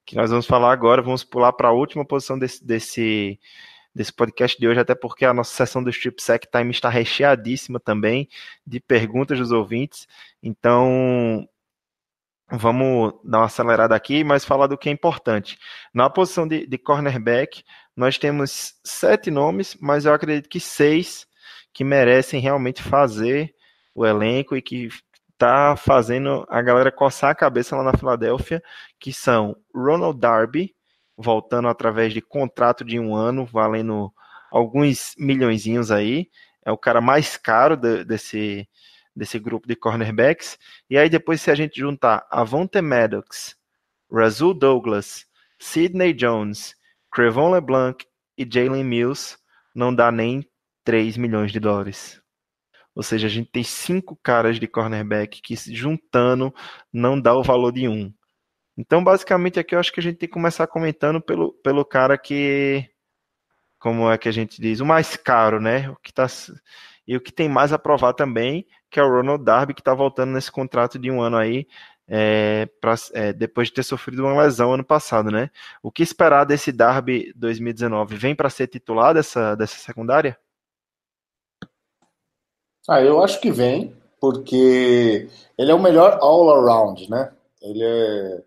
Que 0.05 0.17
nós 0.17 0.31
vamos 0.31 0.47
falar 0.47 0.73
agora, 0.73 1.03
vamos 1.03 1.25
pular 1.25 1.53
para 1.53 1.69
a 1.69 1.73
última 1.73 2.05
posição 2.05 2.39
desse, 2.39 2.65
desse, 2.65 3.41
desse 3.95 4.13
podcast 4.13 4.59
de 4.59 4.69
hoje, 4.69 4.81
até 4.81 4.95
porque 4.95 5.25
a 5.25 5.35
nossa 5.35 5.55
sessão 5.55 5.83
do 5.83 5.91
Strip 5.91 6.23
Sec 6.23 6.45
Time 6.51 6.71
está 6.71 6.89
recheadíssima 6.89 7.81
também 7.81 8.29
de 8.67 8.81
perguntas 8.81 9.39
dos 9.39 9.53
ouvintes. 9.53 10.07
Então, 10.43 11.47
Vamos 12.49 13.13
dar 13.25 13.39
uma 13.39 13.47
acelerada 13.47 13.97
aqui, 13.97 14.23
mas 14.23 14.45
falar 14.45 14.69
do 14.69 14.79
que 14.79 14.89
é 14.89 14.93
importante. 14.93 15.59
Na 15.93 16.09
posição 16.09 16.47
de, 16.47 16.65
de 16.65 16.79
cornerback, 16.79 17.65
nós 17.97 18.19
temos 18.19 18.75
sete 18.85 19.33
nomes, 19.33 19.77
mas 19.81 20.05
eu 20.05 20.15
acredito 20.15 20.49
que 20.49 20.61
seis 20.61 21.27
que 21.77 21.85
merecem 21.85 22.41
realmente 22.41 22.83
fazer 22.83 23.55
o 23.95 24.07
elenco 24.07 24.57
e 24.57 24.63
que 24.63 24.89
está 25.31 25.77
fazendo 25.77 26.47
a 26.49 26.63
galera 26.63 26.91
coçar 26.91 27.29
a 27.29 27.35
cabeça 27.35 27.77
lá 27.77 27.83
na 27.83 27.99
Filadélfia, 27.99 28.63
que 28.99 29.13
são 29.13 29.55
Ronald 29.75 30.19
Darby, 30.19 30.75
voltando 31.19 31.69
através 31.69 32.15
de 32.15 32.23
contrato 32.23 32.83
de 32.83 32.99
um 32.99 33.15
ano, 33.15 33.45
valendo 33.45 34.11
alguns 34.51 35.15
milhõeszinhos 35.19 35.91
aí. 35.91 36.31
É 36.65 36.73
o 36.73 36.79
cara 36.79 37.03
mais 37.03 37.37
caro 37.37 37.77
de, 37.77 38.05
desse, 38.05 38.67
desse 39.15 39.39
grupo 39.39 39.69
de 39.69 39.77
cornerbacks. 39.77 40.59
E 40.89 40.97
aí 40.97 41.11
depois 41.11 41.43
se 41.43 41.51
a 41.51 41.55
gente 41.55 41.79
juntar 41.79 42.27
Avonte 42.31 42.81
Maddox, 42.81 43.55
Razul 44.11 44.55
Douglas, 44.55 45.27
Sidney 45.59 46.15
Jones, 46.15 46.75
Crevon 47.13 47.51
LeBlanc 47.51 48.03
e 48.39 48.49
Jalen 48.51 48.83
Mills, 48.83 49.37
não 49.75 49.95
dá 49.95 50.11
nem 50.11 50.43
3 50.87 51.19
milhões 51.19 51.53
de 51.53 51.61
dólares. 51.61 52.23
Ou 52.95 53.03
seja, 53.03 53.27
a 53.27 53.31
gente 53.31 53.51
tem 53.51 53.63
cinco 53.63 54.19
caras 54.23 54.59
de 54.59 54.67
cornerback 54.67 55.43
que 55.43 55.55
juntando 55.75 56.55
não 56.91 57.21
dá 57.21 57.35
o 57.35 57.43
valor 57.43 57.73
de 57.73 57.89
um. 57.89 58.11
Então, 58.79 59.05
basicamente, 59.05 59.61
aqui 59.61 59.75
eu 59.75 59.81
acho 59.81 59.93
que 59.93 60.01
a 60.01 60.03
gente 60.03 60.17
tem 60.19 60.29
que 60.29 60.33
começar 60.33 60.67
comentando 60.67 61.21
pelo, 61.21 61.53
pelo 61.63 61.85
cara 61.85 62.17
que, 62.17 62.89
como 63.79 64.11
é 64.11 64.19
que 64.19 64.29
a 64.29 64.33
gente 64.33 64.61
diz, 64.61 64.81
o 64.81 64.87
mais 64.87 65.17
caro, 65.17 65.61
né? 65.61 65.91
O 65.91 65.97
que 65.97 66.13
tá, 66.13 66.27
e 67.07 67.17
o 67.17 67.21
que 67.21 67.33
tem 67.33 67.49
mais 67.49 67.73
a 67.73 67.79
provar 67.79 68.15
também, 68.15 68.67
que 68.91 69.01
é 69.01 69.03
o 69.03 69.11
Ronald 69.11 69.45
Darby, 69.45 69.75
que 69.75 69.81
está 69.81 69.95
voltando 69.95 70.33
nesse 70.33 70.53
contrato 70.53 70.99
de 70.99 71.11
um 71.11 71.21
ano 71.21 71.37
aí, 71.37 71.67
é, 72.09 72.67
pra, 72.81 72.95
é, 73.15 73.33
depois 73.33 73.69
de 73.69 73.75
ter 73.75 73.83
sofrido 73.83 74.25
uma 74.25 74.43
lesão 74.43 74.73
ano 74.73 74.85
passado, 74.85 75.31
né? 75.31 75.51
O 75.83 75.91
que 75.91 76.03
esperar 76.03 76.45
desse 76.45 76.73
Darby 76.73 77.33
2019? 77.37 78.17
Vem 78.17 78.35
para 78.35 78.51
ser 78.51 78.69
titular 78.69 79.15
dessa, 79.15 79.55
dessa 79.57 79.77
secundária? 79.79 80.39
Ah, 82.89 83.01
eu 83.03 83.23
acho 83.23 83.41
que 83.41 83.51
vem, 83.51 83.95
porque 84.21 85.29
ele 85.59 85.71
é 85.71 85.75
o 85.75 85.83
melhor 85.83 86.19
all-around, 86.21 87.09
né? 87.11 87.33
Ele 87.63 87.83
é. 87.83 88.43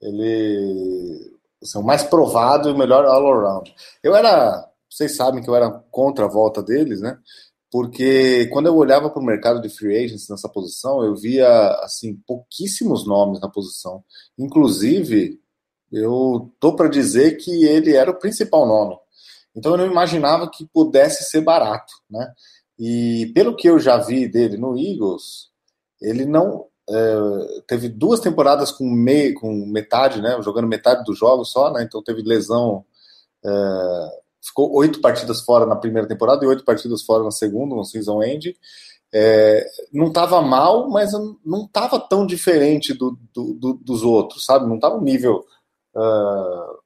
Ele. 0.00 1.38
Assim, 1.62 1.78
o 1.78 1.82
mais 1.82 2.02
provado 2.02 2.68
e 2.68 2.72
o 2.72 2.78
melhor 2.78 3.04
all-around. 3.04 3.74
Eu 4.02 4.14
era. 4.14 4.66
Vocês 4.90 5.16
sabem 5.16 5.42
que 5.42 5.50
eu 5.50 5.54
era 5.54 5.70
contra 5.90 6.24
a 6.24 6.28
volta 6.28 6.62
deles, 6.62 7.00
né? 7.00 7.18
porque 7.70 8.46
quando 8.46 8.66
eu 8.66 8.76
olhava 8.76 9.10
para 9.10 9.20
o 9.20 9.24
mercado 9.24 9.60
de 9.60 9.68
free 9.68 10.04
agents 10.04 10.28
nessa 10.28 10.48
posição, 10.48 11.04
eu 11.04 11.14
via 11.14 11.48
assim 11.82 12.16
pouquíssimos 12.26 13.06
nomes 13.06 13.40
na 13.40 13.48
posição. 13.48 14.02
Inclusive, 14.38 15.38
eu 15.92 16.50
tô 16.58 16.74
para 16.74 16.88
dizer 16.88 17.36
que 17.36 17.64
ele 17.66 17.94
era 17.94 18.10
o 18.10 18.18
principal 18.18 18.66
nome. 18.66 18.96
Então 19.54 19.72
eu 19.72 19.78
não 19.78 19.86
imaginava 19.86 20.50
que 20.50 20.66
pudesse 20.66 21.24
ser 21.24 21.40
barato, 21.42 21.92
né? 22.10 22.32
E 22.78 23.32
pelo 23.34 23.56
que 23.56 23.68
eu 23.68 23.78
já 23.78 23.96
vi 23.98 24.28
dele 24.28 24.56
no 24.56 24.78
Eagles, 24.78 25.48
ele 26.00 26.24
não 26.24 26.66
é, 26.88 27.62
teve 27.66 27.88
duas 27.88 28.20
temporadas 28.20 28.70
com 28.70 28.88
meio, 28.88 29.34
com 29.34 29.66
metade, 29.66 30.22
né? 30.22 30.40
Jogando 30.42 30.68
metade 30.68 31.04
dos 31.04 31.18
jogos 31.18 31.50
só, 31.50 31.72
né? 31.72 31.82
Então 31.82 32.02
teve 32.02 32.22
lesão 32.22 32.84
é, 33.44 34.20
ficou 34.42 34.74
oito 34.76 35.00
partidas 35.00 35.40
fora 35.40 35.66
na 35.66 35.76
primeira 35.76 36.08
temporada 36.08 36.44
e 36.44 36.48
oito 36.48 36.64
partidas 36.64 37.02
fora 37.02 37.24
na 37.24 37.30
segunda, 37.30 37.74
no 37.74 37.84
season 37.84 38.22
end. 38.22 38.56
É, 39.12 39.66
não 39.92 40.08
estava 40.08 40.40
mal, 40.42 40.88
mas 40.88 41.12
não 41.44 41.64
estava 41.64 41.98
tão 41.98 42.26
diferente 42.26 42.92
do, 42.92 43.18
do, 43.32 43.54
do, 43.54 43.74
dos 43.74 44.02
outros, 44.02 44.44
sabe? 44.44 44.66
Não 44.66 44.76
estava 44.76 44.96
um 44.96 45.02
nível 45.02 45.44
uh, 45.94 46.78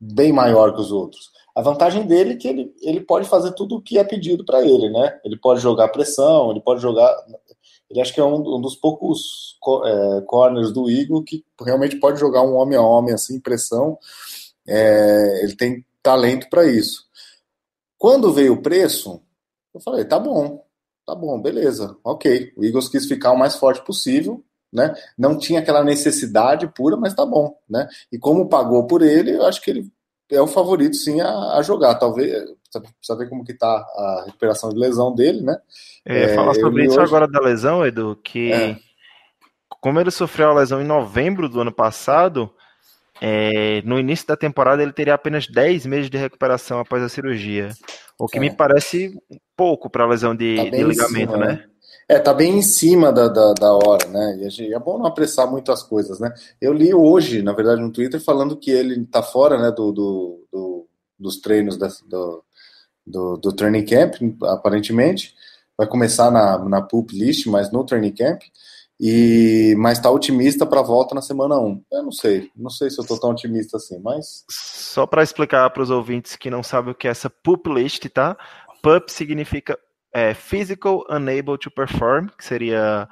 bem 0.00 0.32
maior 0.32 0.74
que 0.74 0.80
os 0.80 0.90
outros. 0.90 1.30
A 1.54 1.60
vantagem 1.60 2.06
dele 2.06 2.32
é 2.32 2.36
que 2.36 2.48
ele, 2.48 2.74
ele 2.80 3.00
pode 3.00 3.28
fazer 3.28 3.52
tudo 3.52 3.76
o 3.76 3.82
que 3.82 3.98
é 3.98 4.04
pedido 4.04 4.44
para 4.44 4.62
ele, 4.62 4.88
né? 4.88 5.20
Ele 5.24 5.36
pode 5.36 5.60
jogar 5.60 5.88
pressão, 5.88 6.50
ele 6.50 6.60
pode 6.60 6.80
jogar. 6.80 7.14
Ele 7.90 8.00
acho 8.00 8.14
que 8.14 8.20
é 8.20 8.24
um, 8.24 8.56
um 8.56 8.60
dos 8.60 8.74
poucos 8.74 9.58
é, 9.84 10.20
corners 10.22 10.72
do 10.72 10.88
Eagle 10.88 11.22
que 11.22 11.44
realmente 11.60 11.96
pode 11.96 12.18
jogar 12.18 12.42
um 12.42 12.54
homem 12.54 12.78
a 12.78 12.82
homem 12.82 13.12
assim, 13.12 13.38
pressão. 13.38 13.98
É, 14.66 15.44
ele 15.44 15.54
tem 15.54 15.84
talento 16.02 16.48
para 16.48 16.64
isso. 16.64 17.04
Quando 17.98 18.32
veio 18.32 18.54
o 18.54 18.62
preço, 18.62 19.22
eu 19.74 19.80
falei, 19.80 20.04
tá 20.04 20.18
bom, 20.18 20.64
tá 21.06 21.14
bom, 21.14 21.40
beleza, 21.40 21.96
ok. 22.02 22.52
O 22.56 22.64
Eagles 22.64 22.88
quis 22.88 23.06
ficar 23.06 23.32
o 23.32 23.38
mais 23.38 23.56
forte 23.56 23.84
possível, 23.84 24.42
né? 24.72 24.94
Não 25.16 25.38
tinha 25.38 25.60
aquela 25.60 25.84
necessidade 25.84 26.66
pura, 26.66 26.96
mas 26.96 27.14
tá 27.14 27.24
bom, 27.26 27.54
né? 27.68 27.86
E 28.10 28.18
como 28.18 28.48
pagou 28.48 28.86
por 28.86 29.02
ele, 29.02 29.36
eu 29.36 29.44
acho 29.44 29.60
que 29.60 29.70
ele 29.70 29.92
é 30.32 30.40
o 30.40 30.46
favorito 30.46 30.96
sim 30.96 31.20
a, 31.20 31.56
a 31.56 31.62
jogar. 31.62 31.94
Talvez 31.94 32.32
precisa 32.80 33.18
ver 33.18 33.28
como 33.28 33.44
que 33.44 33.54
tá 33.54 33.68
a 33.68 34.24
recuperação 34.26 34.70
de 34.70 34.78
lesão 34.78 35.14
dele, 35.14 35.42
né? 35.42 35.58
É, 36.04 36.34
falar 36.34 36.54
sobre 36.54 36.84
isso 36.84 36.98
hoje... 36.98 37.06
agora 37.06 37.28
da 37.28 37.40
lesão, 37.40 37.84
Edu, 37.86 38.18
que 38.22 38.52
é. 38.52 38.76
como 39.80 40.00
ele 40.00 40.10
sofreu 40.10 40.50
a 40.50 40.54
lesão 40.54 40.80
em 40.80 40.86
novembro 40.86 41.48
do 41.48 41.60
ano 41.60 41.72
passado, 41.72 42.52
é, 43.20 43.82
no 43.82 44.00
início 44.00 44.26
da 44.26 44.36
temporada 44.36 44.82
ele 44.82 44.92
teria 44.92 45.14
apenas 45.14 45.46
10 45.46 45.86
meses 45.86 46.10
de 46.10 46.16
recuperação 46.16 46.80
após 46.80 47.02
a 47.02 47.08
cirurgia, 47.08 47.70
o 48.18 48.26
que 48.26 48.38
é. 48.38 48.40
me 48.40 48.50
parece 48.50 49.16
pouco 49.56 49.88
para 49.88 50.06
lesão 50.06 50.34
de, 50.34 50.56
tá 50.56 50.76
de 50.76 50.82
ligamento, 50.82 51.32
cima, 51.32 51.36
né? 51.36 51.52
né? 51.52 51.64
É, 52.08 52.18
tá 52.18 52.34
bem 52.34 52.58
em 52.58 52.62
cima 52.62 53.12
da, 53.12 53.28
da, 53.28 53.52
da 53.54 53.72
hora, 53.72 54.06
né? 54.08 54.38
E 54.58 54.74
é 54.74 54.78
bom 54.78 54.98
não 54.98 55.06
apressar 55.06 55.50
muito 55.50 55.72
as 55.72 55.82
coisas, 55.82 56.18
né? 56.18 56.32
Eu 56.60 56.72
li 56.72 56.92
hoje, 56.92 57.42
na 57.42 57.52
verdade, 57.52 57.80
no 57.80 57.92
Twitter, 57.92 58.20
falando 58.20 58.56
que 58.56 58.70
ele 58.70 59.04
tá 59.06 59.22
fora, 59.22 59.58
né, 59.58 59.70
do, 59.70 59.92
do, 59.92 60.46
do 60.52 60.86
dos 61.22 61.40
treinos 61.40 61.78
da, 61.78 61.88
do, 62.06 62.44
do, 63.06 63.36
do, 63.36 63.52
training 63.52 63.84
camp, 63.84 64.14
aparentemente. 64.42 65.34
Vai 65.78 65.86
começar 65.86 66.30
na, 66.30 66.58
na 66.58 66.82
pulp 66.82 67.12
list, 67.12 67.46
mas 67.46 67.70
no 67.72 67.84
training 67.86 68.12
camp. 68.12 68.42
E, 69.00 69.74
mas 69.78 69.98
está 69.98 70.10
otimista 70.10 70.66
para 70.66 70.82
volta 70.82 71.14
na 71.14 71.22
semana 71.22 71.58
1. 71.58 71.84
Eu 71.90 72.02
não 72.02 72.12
sei, 72.12 72.50
não 72.54 72.70
sei 72.70 72.90
se 72.90 72.98
eu 72.98 73.02
estou 73.02 73.18
tão 73.18 73.30
otimista 73.30 73.76
assim, 73.76 73.98
mas. 74.00 74.44
Só 74.50 75.06
para 75.06 75.22
explicar 75.22 75.68
para 75.70 75.82
os 75.82 75.90
ouvintes 75.90 76.36
que 76.36 76.50
não 76.50 76.62
sabem 76.62 76.92
o 76.92 76.94
que 76.94 77.08
é 77.08 77.10
essa 77.10 77.30
PUP 77.30 77.68
list, 77.72 78.06
tá? 78.10 78.36
PUP 78.82 79.10
significa 79.10 79.78
é, 80.12 80.34
Physical 80.34 81.04
Unable 81.08 81.58
to 81.58 81.70
Perform, 81.70 82.28
que 82.36 82.44
seria 82.44 83.08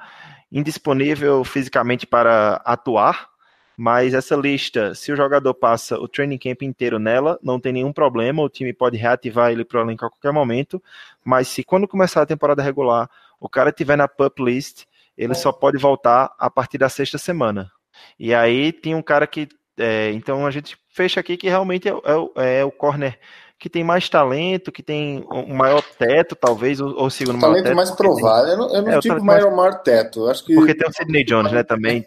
indisponível 0.51 1.43
fisicamente 1.43 2.05
para 2.05 2.61
atuar. 2.65 3.29
Mas 3.77 4.13
essa 4.13 4.35
lista, 4.35 4.93
se 4.93 5.11
o 5.11 5.15
jogador 5.15 5.53
passa 5.55 5.97
o 5.97 6.07
training 6.07 6.37
camp 6.37 6.61
inteiro 6.61 6.99
nela, 6.99 7.39
não 7.41 7.59
tem 7.59 7.73
nenhum 7.73 7.91
problema, 7.91 8.43
o 8.43 8.49
time 8.49 8.71
pode 8.73 8.95
reativar 8.97 9.51
ele 9.51 9.65
para 9.65 9.79
o 9.79 9.83
elenco 9.83 10.05
a 10.05 10.09
qualquer 10.09 10.31
momento. 10.31 10.81
Mas 11.25 11.47
se 11.47 11.63
quando 11.63 11.87
começar 11.87 12.21
a 12.21 12.25
temporada 12.25 12.61
regular, 12.61 13.09
o 13.39 13.49
cara 13.49 13.71
tiver 13.71 13.95
na 13.95 14.07
PUP 14.07 14.43
list, 14.43 14.83
ele 15.17 15.33
só 15.33 15.51
pode 15.51 15.77
voltar 15.79 16.31
a 16.37 16.49
partir 16.49 16.77
da 16.77 16.89
sexta 16.89 17.17
semana. 17.17 17.71
E 18.19 18.35
aí 18.35 18.71
tinha 18.71 18.95
um 18.95 19.01
cara 19.01 19.25
que 19.25 19.47
É, 19.77 20.11
então 20.11 20.45
a 20.45 20.51
gente 20.51 20.77
fecha 20.89 21.19
aqui 21.19 21.37
que 21.37 21.49
realmente 21.49 21.87
é, 21.87 21.91
é, 21.91 22.59
é, 22.59 22.65
o 22.65 22.71
corner 22.71 23.17
que 23.61 23.69
tem 23.69 23.83
mais 23.83 24.09
talento, 24.09 24.71
que 24.71 24.81
tem 24.81 25.23
o 25.29 25.53
maior 25.53 25.83
teto, 25.83 26.35
talvez, 26.35 26.81
ou, 26.81 27.05
o 27.05 27.11
segundo 27.11 27.37
maior 27.37 27.53
teto. 27.53 27.63
talento 27.65 27.77
mais 27.77 27.91
provável. 27.91 28.45
Tem... 28.45 28.53
Eu 28.53 28.57
não, 28.57 28.75
eu 28.75 28.81
não 28.81 28.91
é, 28.91 28.99
digo 28.99 29.23
maior, 29.23 29.55
maior 29.55 29.83
teto. 29.83 30.27
Acho 30.27 30.43
que... 30.43 30.55
Porque 30.55 30.73
tem 30.73 30.89
o 30.89 30.91
Sidney 30.91 31.23
Jones, 31.23 31.51
né? 31.51 31.61
Também. 31.61 32.03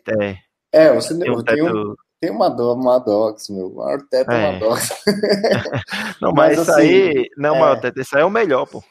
É, 0.72 0.86
é 0.86 0.92
o 0.92 1.00
Sidney 1.00 1.28
tem 1.28 1.38
um 1.38 1.44
teto... 1.44 1.56
tem 1.56 1.72
um, 1.72 1.94
tem 2.20 2.30
uma, 2.32 2.48
uma 2.48 2.98
dox, 2.98 3.48
meu. 3.50 3.68
O 3.68 3.76
maior 3.76 4.00
teto 4.10 4.32
é, 4.32 4.50
uma 4.50 4.58
dox. 4.58 4.88
não, 6.20 6.32
mas, 6.32 6.56
mas 6.56 6.58
isso 6.58 6.70
assim, 6.72 6.82
aí. 6.82 7.30
Não, 7.36 7.54
é... 7.54 7.60
maior 7.60 7.80
teto, 7.80 8.00
isso 8.00 8.16
aí 8.16 8.22
é 8.22 8.26
o 8.26 8.30
melhor, 8.30 8.66
pô. 8.66 8.82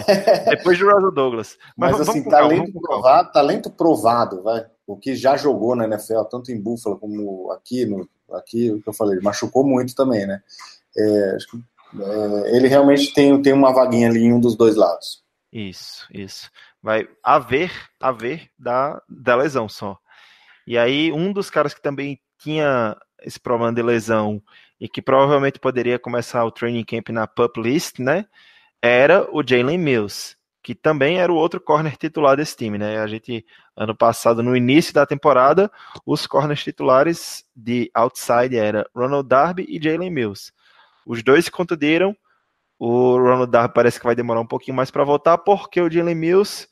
Depois 0.48 0.78
do 0.78 0.90
Russell 0.90 1.12
Douglas. 1.12 1.58
Mas, 1.76 1.98
mas 1.98 2.08
assim, 2.08 2.24
talento, 2.26 2.72
calma, 2.72 2.80
provado, 2.80 3.32
talento 3.32 3.70
provado, 3.70 4.42
vai. 4.42 4.64
O 4.86 4.96
que 4.96 5.14
já 5.14 5.36
jogou 5.36 5.76
na 5.76 5.84
NFL, 5.84 6.22
tanto 6.30 6.50
em 6.50 6.58
Buffalo 6.58 6.96
como 6.96 7.52
aqui, 7.52 7.84
no, 7.84 8.08
aqui, 8.32 8.70
o 8.70 8.80
que 8.80 8.88
eu 8.88 8.94
falei, 8.94 9.20
machucou 9.20 9.66
muito 9.66 9.94
também, 9.94 10.26
né? 10.26 10.40
É, 10.96 11.34
acho 11.36 11.50
que 11.50 11.58
é, 12.00 12.56
ele 12.56 12.68
realmente 12.68 13.12
tem, 13.12 13.40
tem 13.40 13.52
uma 13.52 13.72
vaguinha 13.72 14.08
ali 14.08 14.24
em 14.24 14.32
um 14.32 14.40
dos 14.40 14.56
dois 14.56 14.76
lados. 14.76 15.22
Isso, 15.52 16.06
isso. 16.12 16.50
Vai 16.82 17.08
haver, 17.22 17.72
haver 18.00 18.50
da, 18.58 19.00
da 19.08 19.36
lesão 19.36 19.68
só. 19.68 19.98
E 20.66 20.76
aí, 20.76 21.12
um 21.12 21.32
dos 21.32 21.48
caras 21.48 21.72
que 21.72 21.80
também 21.80 22.20
tinha 22.38 22.96
esse 23.22 23.40
problema 23.40 23.72
de 23.72 23.82
lesão 23.82 24.42
e 24.80 24.88
que 24.88 25.00
provavelmente 25.00 25.58
poderia 25.58 25.98
começar 25.98 26.44
o 26.44 26.50
training 26.50 26.84
camp 26.84 27.08
na 27.08 27.26
pup 27.26 27.60
list, 27.60 27.98
né? 27.98 28.26
Era 28.82 29.26
o 29.32 29.42
Jalen 29.46 29.78
Mills, 29.78 30.36
que 30.62 30.74
também 30.74 31.18
era 31.18 31.32
o 31.32 31.36
outro 31.36 31.60
corner 31.60 31.96
titular 31.96 32.36
desse 32.36 32.56
time, 32.56 32.76
né? 32.76 32.98
A 32.98 33.06
gente, 33.06 33.46
ano 33.76 33.96
passado, 33.96 34.42
no 34.42 34.56
início 34.56 34.92
da 34.92 35.06
temporada, 35.06 35.70
os 36.04 36.26
corners 36.26 36.62
titulares 36.62 37.44
de 37.54 37.90
outside 37.94 38.56
era 38.56 38.88
Ronald 38.94 39.28
Darby 39.28 39.64
e 39.68 39.82
Jalen 39.82 40.10
Mills. 40.10 40.52
Os 41.06 41.22
dois 41.22 41.44
se 41.44 41.50
contundiram. 41.50 42.14
O 42.78 43.16
Ronald 43.16 43.50
Darby 43.50 43.72
parece 43.72 43.98
que 43.98 44.04
vai 44.04 44.14
demorar 44.14 44.40
um 44.40 44.46
pouquinho 44.46 44.76
mais 44.76 44.90
para 44.90 45.04
voltar, 45.04 45.38
porque 45.38 45.80
o 45.80 45.90
Jalen 45.90 46.14
Mills 46.14 46.68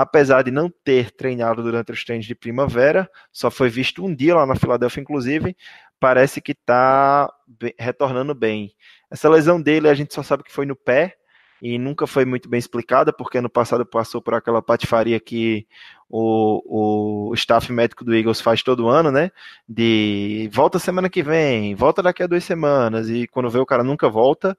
apesar 0.00 0.42
de 0.42 0.52
não 0.52 0.70
ter 0.84 1.10
treinado 1.10 1.60
durante 1.60 1.90
os 1.90 2.04
treinos 2.04 2.24
de 2.24 2.34
primavera, 2.34 3.10
só 3.32 3.50
foi 3.50 3.68
visto 3.68 4.04
um 4.04 4.14
dia 4.14 4.36
lá 4.36 4.46
na 4.46 4.54
Filadélfia, 4.54 5.00
inclusive, 5.00 5.56
parece 5.98 6.40
que 6.40 6.52
está 6.52 7.28
retornando 7.76 8.32
bem. 8.32 8.72
Essa 9.10 9.28
lesão 9.28 9.60
dele 9.60 9.88
a 9.88 9.94
gente 9.94 10.14
só 10.14 10.22
sabe 10.22 10.44
que 10.44 10.52
foi 10.52 10.66
no 10.66 10.76
pé 10.76 11.16
e 11.60 11.78
nunca 11.78 12.06
foi 12.06 12.24
muito 12.24 12.48
bem 12.48 12.58
explicada, 12.58 13.12
porque 13.12 13.40
no 13.40 13.50
passado 13.50 13.84
passou 13.84 14.22
por 14.22 14.34
aquela 14.34 14.62
patifaria 14.62 15.18
que 15.18 15.66
o, 16.08 17.30
o 17.30 17.34
staff 17.34 17.72
médico 17.72 18.04
do 18.04 18.14
Eagles 18.14 18.40
faz 18.40 18.62
todo 18.62 18.88
ano, 18.88 19.10
né? 19.10 19.30
De 19.68 20.48
volta 20.52 20.78
semana 20.78 21.08
que 21.08 21.22
vem, 21.22 21.74
volta 21.74 22.02
daqui 22.02 22.22
a 22.22 22.26
duas 22.26 22.44
semanas, 22.44 23.08
e 23.10 23.26
quando 23.26 23.50
vê 23.50 23.58
o 23.58 23.66
cara 23.66 23.82
nunca 23.82 24.08
volta. 24.08 24.56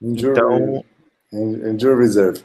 Injury. 0.00 0.32
Então, 0.32 0.84
Injury 1.32 1.96
Reserve. 1.96 2.40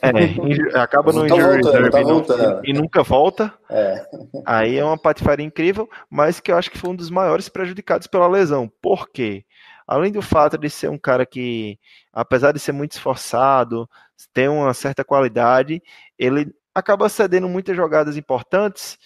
É, 0.00 0.78
acaba 0.78 1.12
no 1.12 1.26
tá 1.26 1.36
Injury 1.36 1.62
voltando, 1.62 1.66
Reserve 1.66 1.90
tá 1.90 2.02
voltando. 2.02 2.66
E, 2.66 2.70
e, 2.70 2.72
nunca 2.72 3.02
volta. 3.02 3.52
É. 3.68 4.04
Aí 4.46 4.76
é 4.76 4.84
uma 4.84 4.98
patifaria 4.98 5.44
incrível, 5.44 5.88
mas 6.08 6.40
que 6.40 6.50
eu 6.50 6.56
acho 6.56 6.70
que 6.70 6.78
foi 6.78 6.90
um 6.90 6.96
dos 6.96 7.10
maiores 7.10 7.48
prejudicados 7.48 8.06
pela 8.06 8.28
lesão. 8.28 8.70
Por 8.80 9.08
quê? 9.10 9.44
Além 9.88 10.12
do 10.12 10.20
fato 10.20 10.58
de 10.58 10.68
ser 10.68 10.90
um 10.90 10.98
cara 10.98 11.24
que, 11.24 11.78
apesar 12.12 12.52
de 12.52 12.58
ser 12.58 12.72
muito 12.72 12.92
esforçado, 12.92 13.88
tem 14.34 14.46
uma 14.46 14.74
certa 14.74 15.02
qualidade, 15.02 15.82
ele 16.18 16.52
acaba 16.74 17.08
cedendo 17.08 17.48
muitas 17.48 17.74
jogadas 17.74 18.14
importantes 18.14 18.98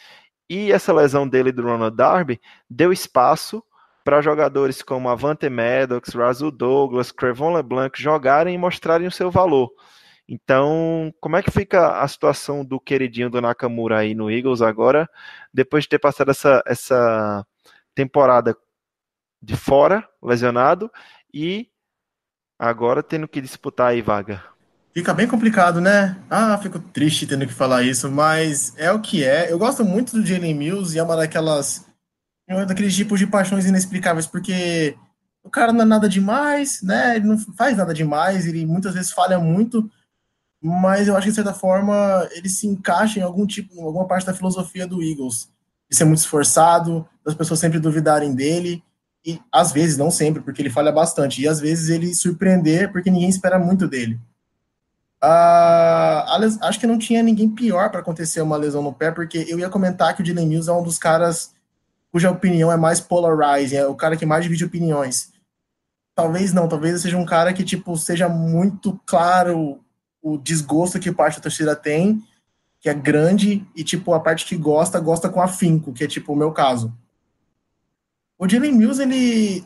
e 0.51 0.73
essa 0.73 0.93
lesão 0.93 1.27
dele 1.29 1.53
do 1.53 1.63
Ronald 1.63 1.97
Darby 1.97 2.41
deu 2.69 2.93
espaço 2.93 3.63
para 4.05 4.21
jogadores 4.21 4.83
como 4.83 5.09
Avante 5.09 5.49
Maddox, 5.49 6.15
Razul 6.15 6.51
Douglas, 6.51 7.13
Crevon 7.13 7.55
LeBlanc 7.55 8.03
jogarem 8.03 8.57
e 8.57 8.59
mostrarem 8.59 9.07
o 9.07 9.13
seu 9.13 9.31
valor. 9.31 9.71
Então, 10.29 11.15
como 11.21 11.37
é 11.37 11.43
que 11.43 11.51
fica 11.51 12.01
a 12.01 12.09
situação 12.09 12.65
do 12.65 12.81
queridinho 12.81 13.31
do 13.31 13.41
Nakamura 13.41 13.99
aí 13.99 14.15
no 14.15 14.29
Eagles 14.29 14.63
agora, 14.63 15.09
depois 15.55 15.85
de 15.85 15.91
ter 15.91 16.01
passado 16.01 16.33
essa, 16.33 16.61
essa 16.67 17.47
temporada 17.95 18.57
de 19.43 19.57
fora, 19.57 20.09
lesionado, 20.23 20.91
e 21.33 21.69
agora 22.59 23.03
tendo 23.03 23.27
que 23.27 23.41
disputar 23.41 23.89
aí 23.89 24.01
vaga? 24.01 24.43
Fica 24.95 25.15
bem 25.15 25.27
complicado, 25.27 25.81
né? 25.81 26.17
Ah, 26.29 26.59
fico 26.59 26.79
triste 26.79 27.27
tendo 27.27 27.47
que 27.47 27.53
falar 27.53 27.83
isso, 27.83 28.11
mas 28.11 28.75
é 28.77 28.93
o 28.93 29.01
que 29.01 29.25
é. 29.25 29.51
Eu 29.51 29.59
gosto 29.59 29.85
muito 29.85 30.13
do 30.13 30.25
Jalen 30.25 30.55
Mills 30.55 30.95
e 30.95 30.99
é 30.99 31.03
uma 31.03 31.17
daquelas 31.17 31.87
é 32.47 32.67
daqueles 32.67 32.95
tipos 32.95 33.19
de 33.19 33.27
paixões 33.27 33.65
inexplicáveis, 33.65 34.27
porque 34.27 34.95
o 35.43 35.51
cara 35.51 35.73
não 35.73 35.83
é 35.83 35.85
nada 35.85 36.09
demais, 36.09 36.83
né? 36.83 37.17
Ele 37.17 37.27
não 37.27 37.39
faz 37.39 37.77
nada 37.77 37.95
demais, 37.95 38.47
ele 38.47 38.67
muitas 38.67 38.95
vezes 38.95 39.13
falha 39.13 39.39
muito, 39.39 39.91
mas 40.63 41.09
eu 41.09 41.17
acho 41.17 41.25
que 41.25 41.31
de 41.31 41.37
certa 41.37 41.55
forma 41.55 42.29
ele 42.33 42.49
se 42.49 42.67
encaixa 42.67 43.19
em 43.19 43.23
algum 43.23 43.47
tipo, 43.47 43.75
em 43.75 43.83
alguma 43.83 44.07
parte 44.07 44.27
da 44.27 44.35
filosofia 44.35 44.87
do 44.87 45.03
Eagles, 45.03 45.49
de 45.91 45.97
ser 45.97 46.05
muito 46.05 46.19
esforçado, 46.19 47.09
das 47.25 47.35
pessoas 47.35 47.61
sempre 47.61 47.79
duvidarem 47.79 48.35
dele, 48.35 48.83
e 49.25 49.41
às 49.53 49.73
vezes, 49.73 49.97
não 49.97 50.11
sempre, 50.11 50.43
porque 50.43 50.61
ele 50.61 50.71
falha 50.71 50.91
bastante, 50.91 51.41
e 51.41 51.49
às 51.49 51.61
vezes 51.61 51.89
ele 51.89 52.15
surpreender 52.15 52.91
porque 52.91 53.11
ninguém 53.11 53.29
espera 53.29 53.59
muito 53.59 53.87
dele. 53.87 54.21
Uh, 55.23 56.59
acho 56.63 56.81
que 56.81 56.87
não 56.87 56.99
tinha 56.99 57.23
ninguém 57.23 57.49
pior 57.49 57.91
para 57.91 58.01
acontecer 58.01 58.41
uma 58.41 58.57
lesão 58.57 58.83
no 58.83 58.93
pé, 58.93 59.13
porque 59.13 59.47
eu 59.49 59.59
ia 59.59 59.71
comentar 59.71 60.17
que 60.17 60.21
o 60.21 60.25
Dylan 60.25 60.47
Mills 60.47 60.69
é 60.69 60.73
um 60.73 60.83
dos 60.83 60.99
caras 60.99 61.55
cuja 62.11 62.31
opinião 62.31 62.71
é 62.71 62.77
mais 62.77 63.01
polarizing, 63.01 63.77
é 63.77 63.87
o 63.87 63.95
cara 63.95 64.17
que 64.17 64.27
mais 64.27 64.45
divide 64.45 64.65
opiniões. 64.65 65.33
Talvez 66.15 66.53
não, 66.53 66.69
talvez 66.69 67.01
seja 67.01 67.17
um 67.17 67.25
cara 67.25 67.53
que 67.55 67.65
tipo 67.65 67.97
seja 67.97 68.29
muito 68.29 69.01
claro 69.07 69.81
o 70.21 70.37
desgosto 70.37 70.99
que 70.99 71.11
parte 71.11 71.37
da 71.37 71.43
torcida 71.43 71.75
tem, 71.75 72.23
que 72.81 72.89
é 72.89 72.95
grande 72.95 73.67
e 73.75 73.83
tipo 73.83 74.13
a 74.13 74.21
parte 74.21 74.45
que 74.45 74.57
gosta 74.57 75.01
gosta 75.01 75.29
com 75.29 75.41
afinco, 75.41 75.93
que 75.93 76.05
é 76.05 76.09
tipo 76.09 76.33
o 76.33 76.37
meu 76.37 76.53
caso. 76.53 76.93
O 78.43 78.49
Jalen 78.49 78.73
Mills 78.73 79.01
ele 79.01 79.65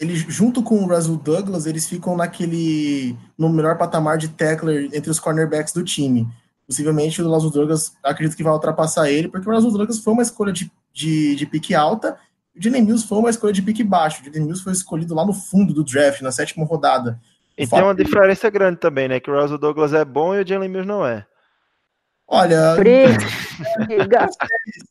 ele 0.00 0.16
junto 0.16 0.62
com 0.62 0.82
o 0.82 0.86
Russell 0.88 1.18
Douglas, 1.18 1.66
eles 1.66 1.86
ficam 1.86 2.16
naquele 2.16 3.14
no 3.36 3.50
melhor 3.50 3.76
patamar 3.76 4.16
de 4.16 4.28
tackler 4.28 4.88
entre 4.94 5.10
os 5.10 5.20
cornerbacks 5.20 5.74
do 5.74 5.84
time. 5.84 6.26
Possivelmente 6.66 7.20
o 7.20 7.30
Russell 7.30 7.50
Douglas 7.50 7.94
acredito 8.02 8.34
que 8.34 8.42
vai 8.42 8.54
ultrapassar 8.54 9.10
ele, 9.10 9.28
porque 9.28 9.46
o 9.46 9.52
Russell 9.52 9.70
Douglas 9.70 9.98
foi 9.98 10.14
uma 10.14 10.22
escolha 10.22 10.50
de 10.50 10.72
de, 10.94 11.36
de 11.36 11.44
pique 11.44 11.74
alta. 11.74 12.16
O 12.56 12.62
Jalen 12.62 12.86
Mills 12.86 13.06
foi 13.06 13.18
uma 13.18 13.28
escolha 13.28 13.52
de 13.52 13.60
pique 13.60 13.84
baixo. 13.84 14.22
O 14.22 14.24
Jalen 14.24 14.44
Mills 14.44 14.64
foi 14.64 14.72
escolhido 14.72 15.14
lá 15.14 15.26
no 15.26 15.34
fundo 15.34 15.74
do 15.74 15.84
draft, 15.84 16.22
na 16.22 16.32
sétima 16.32 16.64
rodada. 16.64 17.20
E 17.58 17.66
tem 17.66 17.82
uma 17.82 17.94
diferença 17.94 18.48
grande 18.48 18.80
também, 18.80 19.08
né? 19.08 19.20
Que 19.20 19.30
o 19.30 19.38
Russell 19.38 19.58
Douglas 19.58 19.92
é 19.92 20.06
bom 20.06 20.34
e 20.34 20.42
o 20.42 20.46
Jalen 20.46 20.70
Mills 20.70 20.88
não 20.88 21.06
é. 21.06 21.26
Olha, 22.28 22.74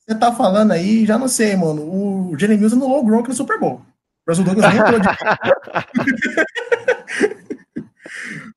você 0.08 0.16
tá 0.18 0.32
falando 0.32 0.72
aí, 0.72 1.06
já 1.06 1.18
não 1.18 1.28
sei, 1.28 1.56
mano. 1.56 1.82
O 1.82 2.36
Jalen 2.40 2.58
Mills 2.58 2.76
anulou 2.76 3.02
o 3.02 3.06
Gronk 3.06 3.28
no 3.28 3.36
Super 3.36 3.60
Bowl. 3.60 3.82
O 4.26 4.32
Russell 4.32 4.46
Douglas 4.46 4.74
nem 4.74 4.82
entrou 4.82 5.00
de... 5.00 5.08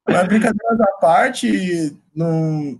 Mas 0.08 0.26
brincadeiras 0.26 0.80
à 0.80 0.86
parte, 1.00 1.94
não, 2.14 2.78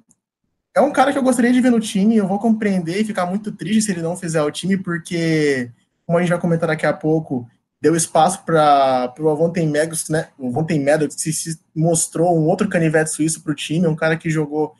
é 0.75 0.81
um 0.81 0.93
cara 0.93 1.12
que 1.12 1.19
eu 1.19 1.23
gostaria 1.23 1.53
de 1.53 1.61
ver 1.61 1.70
no 1.70 1.81
time. 1.81 2.16
Eu 2.16 2.27
vou 2.27 2.39
compreender 2.39 3.01
e 3.01 3.05
ficar 3.05 3.27
muito 3.27 3.53
triste 3.53 3.83
se 3.83 3.91
ele 3.91 4.01
não 4.01 4.16
fizer 4.16 4.43
o 4.43 4.51
time, 4.51 4.77
porque, 4.77 5.70
como 6.07 6.16
a 6.16 6.20
gente 6.20 6.31
vai 6.31 6.41
comentar 6.41 6.69
daqui 6.69 6.87
a 6.87 6.93
pouco, 6.93 7.47
deu 7.81 7.97
espaço 7.97 8.45
para 8.45 9.12
o 9.19 9.29
Avonten 9.29 9.66
Maddox, 9.69 10.09
né? 10.09 10.29
O 10.39 10.49
Avonten 10.49 10.83
Maddox 10.83 11.16
que 11.16 11.33
se 11.33 11.61
mostrou 11.75 12.39
um 12.39 12.47
outro 12.47 12.69
canivete 12.69 13.11
suíço 13.11 13.43
para 13.43 13.53
o 13.53 13.57
time, 13.57 13.87
um 13.87 13.97
cara 13.97 14.16
que 14.16 14.31
jogou 14.31 14.75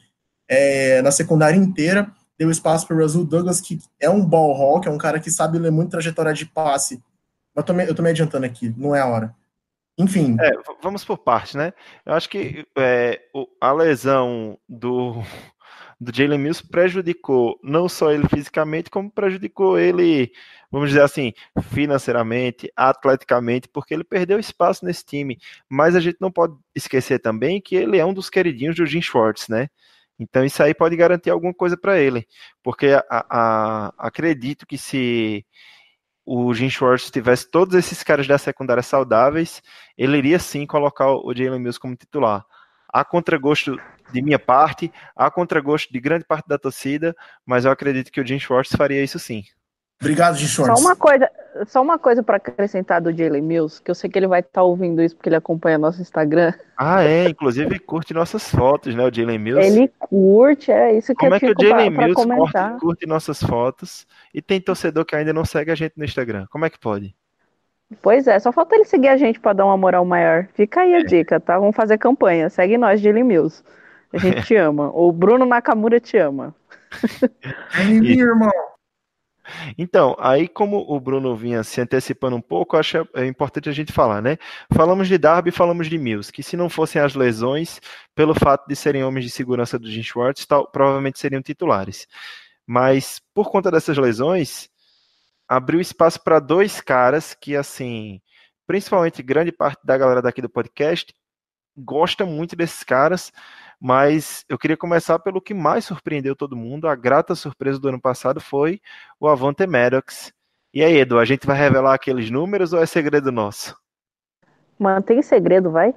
é, 0.49 1.03
na 1.03 1.11
secundária 1.11 1.57
inteira. 1.57 2.11
Deu 2.39 2.51
espaço 2.51 2.87
para 2.87 2.97
o 2.97 3.01
Russell 3.01 3.25
Douglas, 3.25 3.61
que 3.61 3.79
é 4.01 4.09
um 4.09 4.25
ball 4.25 4.55
hawk, 4.55 4.87
é 4.87 4.91
um 4.91 4.99
cara 4.99 5.21
que 5.21 5.31
sabe 5.31 5.59
ler 5.59 5.73
muito 5.73 5.91
trajetória 5.91 6.33
de 6.33 6.47
passe. 6.47 7.03
Eu 7.55 7.63
tô, 7.63 7.73
me, 7.73 7.85
eu 7.85 8.03
me 8.03 8.11
adiantando 8.11 8.47
aqui, 8.47 8.73
não 8.77 8.95
é 8.95 9.01
a 9.01 9.07
hora. 9.07 9.35
Enfim. 9.99 10.37
É, 10.41 10.51
vamos 10.81 11.05
por 11.05 11.19
parte, 11.19 11.57
né? 11.57 11.73
Eu 12.07 12.15
acho 12.15 12.29
que 12.29 12.65
é, 12.79 13.21
a 13.61 13.73
lesão 13.73 14.57
do, 14.69 15.15
do 16.01 16.15
Jalen 16.15 16.39
Mills 16.39 16.65
prejudicou 16.65 17.59
não 17.65 17.89
só 17.89 18.13
ele 18.13 18.29
fisicamente, 18.29 18.89
como 18.89 19.11
prejudicou 19.11 19.77
ele, 19.77 20.31
vamos 20.71 20.91
dizer 20.91 21.03
assim, 21.03 21.33
financeiramente, 21.61 22.71
atleticamente, 22.77 23.67
porque 23.67 23.93
ele 23.93 24.05
perdeu 24.05 24.39
espaço 24.39 24.85
nesse 24.85 25.05
time. 25.05 25.37
Mas 25.69 25.97
a 25.97 26.01
gente 26.01 26.19
não 26.21 26.31
pode 26.31 26.55
esquecer 26.73 27.19
também 27.19 27.61
que 27.61 27.75
ele 27.75 27.99
é 27.99 28.07
um 28.07 28.15
dos 28.15 28.31
queridinhos 28.31 28.77
do 28.77 28.87
Jim 28.87 29.03
Schwartz, 29.03 29.49
né? 29.49 29.69
Então 30.19 30.45
isso 30.45 30.63
aí 30.63 30.75
pode 30.75 30.97
garantir 30.97 31.31
alguma 31.31 31.55
coisa 31.55 31.77
para 31.77 31.99
ele, 31.99 32.27
porque 32.63 32.89
a, 32.89 33.05
a, 33.09 33.95
acredito 33.99 34.67
que 34.67 34.77
se 34.77 35.47
o 36.27 36.53
Jim 36.53 36.69
Schwartz 36.69 37.11
tivesse 37.11 37.51
todos 37.51 37.75
esses 37.75 38.03
caras 38.03 38.27
da 38.27 38.37
secundária 38.37 38.83
saudáveis, 38.83 39.63
ele 39.97 40.19
iria 40.19 40.39
sim 40.39 40.67
colocar 40.67 41.11
o 41.11 41.33
Jalen 41.35 41.61
Mills 41.61 41.81
como 41.81 41.97
titular. 41.97 42.45
A 42.93 43.05
contragosto 43.05 43.81
de 44.13 44.23
minha 44.23 44.39
parte, 44.39 44.93
a 45.17 45.31
contragosto 45.31 45.93
de 45.93 46.01
grande 46.01 46.25
parte 46.25 46.47
da 46.49 46.59
torcida, 46.59 47.15
mas 47.47 47.65
eu 47.65 47.71
acredito 47.71 48.11
que 48.11 48.21
o 48.21 48.27
Jim 48.27 48.39
Schwartz 48.39 48.77
faria 48.77 49.03
isso 49.03 49.19
sim. 49.19 49.43
Obrigado, 50.01 50.37
Jim 50.37 50.47
Schwartz. 50.47 50.81
Só 50.81 50.87
uma 50.87 50.97
coisa, 50.97 51.31
só 51.67 51.83
uma 51.83 51.99
coisa 51.99 52.23
para 52.23 52.37
acrescentar 52.37 53.01
do 53.01 53.17
Jalen 53.17 53.43
Mills, 53.43 53.83
que 53.83 53.91
eu 53.91 53.95
sei 53.95 54.09
que 54.09 54.19
ele 54.19 54.27
vai 54.27 54.41
estar 54.41 54.53
tá 54.53 54.63
ouvindo 54.63 55.03
isso 55.03 55.17
porque 55.17 55.29
ele 55.29 55.37
acompanha 55.37 55.79
nosso 55.79 56.01
Instagram. 56.01 56.53
Ah, 56.77 57.03
é, 57.03 57.29
inclusive 57.29 57.79
curte 57.79 58.15
nossas 58.15 58.49
fotos, 58.51 58.95
né, 58.95 59.05
o 59.05 59.13
Jalen 59.13 59.39
Mills. 59.39 59.67
Ele 59.67 59.91
curte, 59.99 60.71
é 60.71 60.97
isso 60.97 61.15
que 61.15 61.21
Como 61.21 61.33
eu 61.33 61.37
é 61.37 61.41
que 61.41 61.51
o 61.51 61.55
Jalen 61.61 61.91
Mills 61.91 62.15
comentar. 62.15 62.71
Curte, 62.71 62.81
curte 62.81 63.07
nossas 63.07 63.43
fotos 63.43 64.07
e 64.33 64.41
tem 64.41 64.61
torcedor 64.61 65.05
que 65.05 65.17
ainda 65.17 65.33
não 65.33 65.45
segue 65.45 65.71
a 65.71 65.75
gente 65.75 65.95
no 65.97 66.05
Instagram? 66.05 66.47
Como 66.51 66.65
é 66.65 66.71
que 66.71 66.79
pode? 66.79 67.15
Pois 68.03 68.27
é, 68.27 68.39
só 68.39 68.53
falta 68.53 68.75
ele 68.75 68.85
seguir 68.85 69.09
a 69.09 69.17
gente 69.17 69.41
para 69.41 69.55
dar 69.55 69.65
uma 69.65 69.77
moral 69.77 70.05
maior. 70.05 70.47
Fica 70.53 70.83
aí 70.83 70.95
a 70.95 71.01
é. 71.01 71.05
dica, 71.05 71.41
tá? 71.41 71.59
Vamos 71.59 71.75
fazer 71.75 71.97
campanha. 71.97 72.51
Segue 72.51 72.77
nós, 72.77 73.01
Jalen 73.01 73.25
Mills. 73.25 73.65
A 74.13 74.19
gente 74.19 74.43
te 74.47 74.57
ama. 74.57 74.91
O 74.95 75.11
Bruno 75.11 75.47
Nakamura 75.47 75.99
te 75.99 76.19
ama. 76.19 76.55
É 77.79 77.85
e... 77.85 78.21
irmão. 78.21 78.68
Então, 79.77 80.17
aí 80.19 80.49
como 80.49 80.85
o 80.89 81.01
Bruno 81.01 81.35
vinha 81.37 81.63
se 81.63 81.81
antecipando 81.81 82.37
um 82.37 82.41
pouco, 82.41 82.77
acho 82.77 83.09
é 83.15 83.27
importante 83.27 83.69
a 83.69 83.73
gente 83.73 83.93
falar, 83.93 84.23
né? 84.23 84.37
Falamos 84.73 85.09
de 85.09 85.19
Darby, 85.19 85.51
falamos 85.51 85.89
de 85.89 85.99
Mills, 85.99 86.33
que 86.33 86.43
se 86.43 86.57
não 86.57 86.69
fossem 86.69 87.01
as 87.01 87.15
lesões, 87.15 87.81
pelo 88.15 88.35
fato 88.35 88.67
de 88.69 88.77
serem 88.77 89.05
homens 89.05 89.25
de 89.25 89.31
segurança 89.31 89.79
do 89.79 89.91
Jim 89.91 90.03
Schwartz, 90.03 90.47
tal, 90.47 90.67
provavelmente 90.71 91.19
seriam 91.19 91.43
titulares. 91.43 92.07
Mas 92.67 93.21
por 93.35 93.51
conta 93.51 93.71
dessas 93.71 93.97
lesões, 93.97 94.69
abriu 95.49 95.81
espaço 95.81 96.23
para 96.23 96.39
dois 96.39 96.81
caras 96.81 97.35
que, 97.35 97.57
assim, 97.57 98.21
principalmente 98.67 99.23
grande 99.23 99.51
parte 99.51 99.81
da 99.85 99.97
galera 99.97 100.21
daqui 100.21 100.43
do 100.43 100.49
podcast 100.51 101.15
gosta 101.77 102.27
muito 102.27 102.57
desses 102.57 102.83
caras, 102.83 103.33
mas 103.81 104.45
eu 104.49 104.59
queria 104.59 104.77
começar 104.77 105.19
pelo 105.19 105.41
que 105.41 105.55
mais 105.55 105.85
surpreendeu 105.85 106.35
todo 106.35 106.57
mundo. 106.57 106.89
A 106.89 106.95
grata 106.95 107.35
surpresa 107.35 107.79
do 107.79 107.89
ano 107.89 108.01
passado 108.01 108.41
foi 108.41 108.81
o 109.21 109.29
Avante 109.29 109.67
Maddox. 109.67 110.33
E 110.75 110.83
aí, 110.83 110.97
Edu, 110.97 111.19
a 111.19 111.25
gente 111.25 111.47
vai 111.47 111.57
revelar 111.57 111.95
aqueles 111.95 112.31
números 112.31 112.73
ou 112.73 112.83
é 112.83 112.87
segredo 112.87 113.33
nosso? 113.33 113.77
Mantém 114.79 115.23
segredo, 115.23 115.71
vai. 115.71 115.95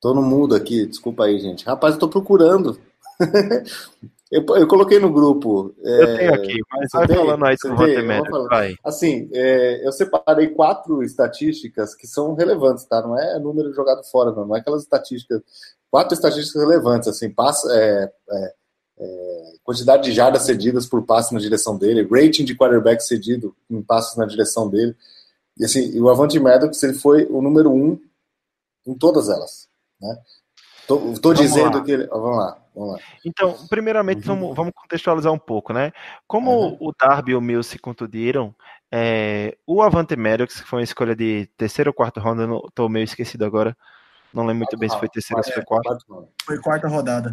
Tô 0.00 0.14
no 0.14 0.22
mudo 0.22 0.54
aqui, 0.54 0.86
desculpa 0.86 1.24
aí, 1.24 1.38
gente. 1.38 1.64
Rapaz, 1.64 1.94
eu 1.94 2.00
tô 2.00 2.08
procurando. 2.08 2.78
eu, 4.32 4.56
eu, 4.56 4.66
coloquei 4.66 4.98
no 4.98 5.12
grupo. 5.12 5.74
É... 5.84 6.02
Eu 6.02 6.16
tenho 6.16 6.34
aqui, 6.34 6.60
mas 6.72 6.88
vai 6.92 7.06
tem? 7.06 7.16
falando 7.16 7.44
aí 7.44 7.56
do 7.56 7.72
Avante 7.72 8.02
Maddox, 8.02 8.48
vai. 8.48 8.74
Assim, 8.82 9.28
é, 9.32 9.86
eu 9.86 9.92
separei 9.92 10.48
quatro 10.48 11.02
estatísticas 11.02 11.94
que 11.94 12.06
são 12.06 12.34
relevantes, 12.34 12.84
tá? 12.84 13.00
Não 13.02 13.18
é 13.18 13.38
número 13.38 13.72
jogado 13.74 14.02
fora, 14.10 14.32
não. 14.32 14.46
Não 14.46 14.56
é 14.56 14.60
aquelas 14.60 14.82
estatísticas 14.82 15.42
quatro 15.92 16.14
estatísticas 16.14 16.62
relevantes, 16.62 17.06
assim, 17.06 17.28
passa, 17.28 17.70
é, 17.70 18.10
é, 18.30 18.54
é, 18.98 19.52
quantidade 19.62 20.04
de 20.04 20.12
jardas 20.12 20.44
cedidas 20.44 20.86
por 20.86 21.04
passe 21.04 21.34
na 21.34 21.38
direção 21.38 21.76
dele, 21.76 22.08
rating 22.10 22.46
de 22.46 22.56
quarterback 22.56 23.04
cedido 23.04 23.54
em 23.70 23.82
passes 23.82 24.16
na 24.16 24.24
direção 24.24 24.70
dele, 24.70 24.96
e 25.58 25.66
assim, 25.66 26.00
o 26.00 26.08
Avante 26.08 26.40
Maddox, 26.40 26.82
ele 26.82 26.94
foi 26.94 27.26
o 27.26 27.42
número 27.42 27.70
um 27.70 28.00
em 28.86 28.94
todas 28.94 29.28
elas, 29.28 29.68
né? 30.00 30.18
Tô, 30.88 30.98
tô 31.20 31.34
dizendo 31.34 31.76
lá. 31.76 31.84
que 31.84 31.92
ele... 31.92 32.06
vamos 32.06 32.38
lá, 32.38 32.58
vamos 32.74 32.94
lá. 32.94 32.98
Então, 33.24 33.56
primeiramente, 33.68 34.28
uhum. 34.28 34.36
vamos, 34.36 34.56
vamos 34.56 34.72
contextualizar 34.74 35.32
um 35.32 35.38
pouco, 35.38 35.72
né? 35.72 35.92
Como 36.26 36.50
uhum. 36.50 36.78
o 36.80 36.92
Darby 36.98 37.32
e 37.32 37.34
o 37.34 37.40
Mills 37.40 37.70
se 37.70 37.78
contundiram, 37.78 38.54
é, 38.90 39.56
o 39.66 39.82
Avante 39.82 40.14
Maddox, 40.16 40.60
que 40.60 40.68
foi 40.68 40.80
uma 40.80 40.84
escolha 40.84 41.16
de 41.16 41.46
terceiro 41.56 41.90
ou 41.90 41.94
quarto 41.94 42.20
round, 42.20 42.42
eu 42.42 42.48
não, 42.48 42.62
tô 42.74 42.88
meio 42.88 43.04
esquecido 43.04 43.44
agora, 43.44 43.76
não 44.34 44.44
lembro 44.44 44.58
muito 44.58 44.78
bem 44.78 44.88
se 44.88 44.98
foi 44.98 45.08
terceira 45.08 45.40
ou 45.40 45.44
se 45.44 45.52
foi 45.52 45.64
quarta. 45.64 45.96
Foi 46.44 46.58
quarta 46.60 46.88
rodada. 46.88 47.32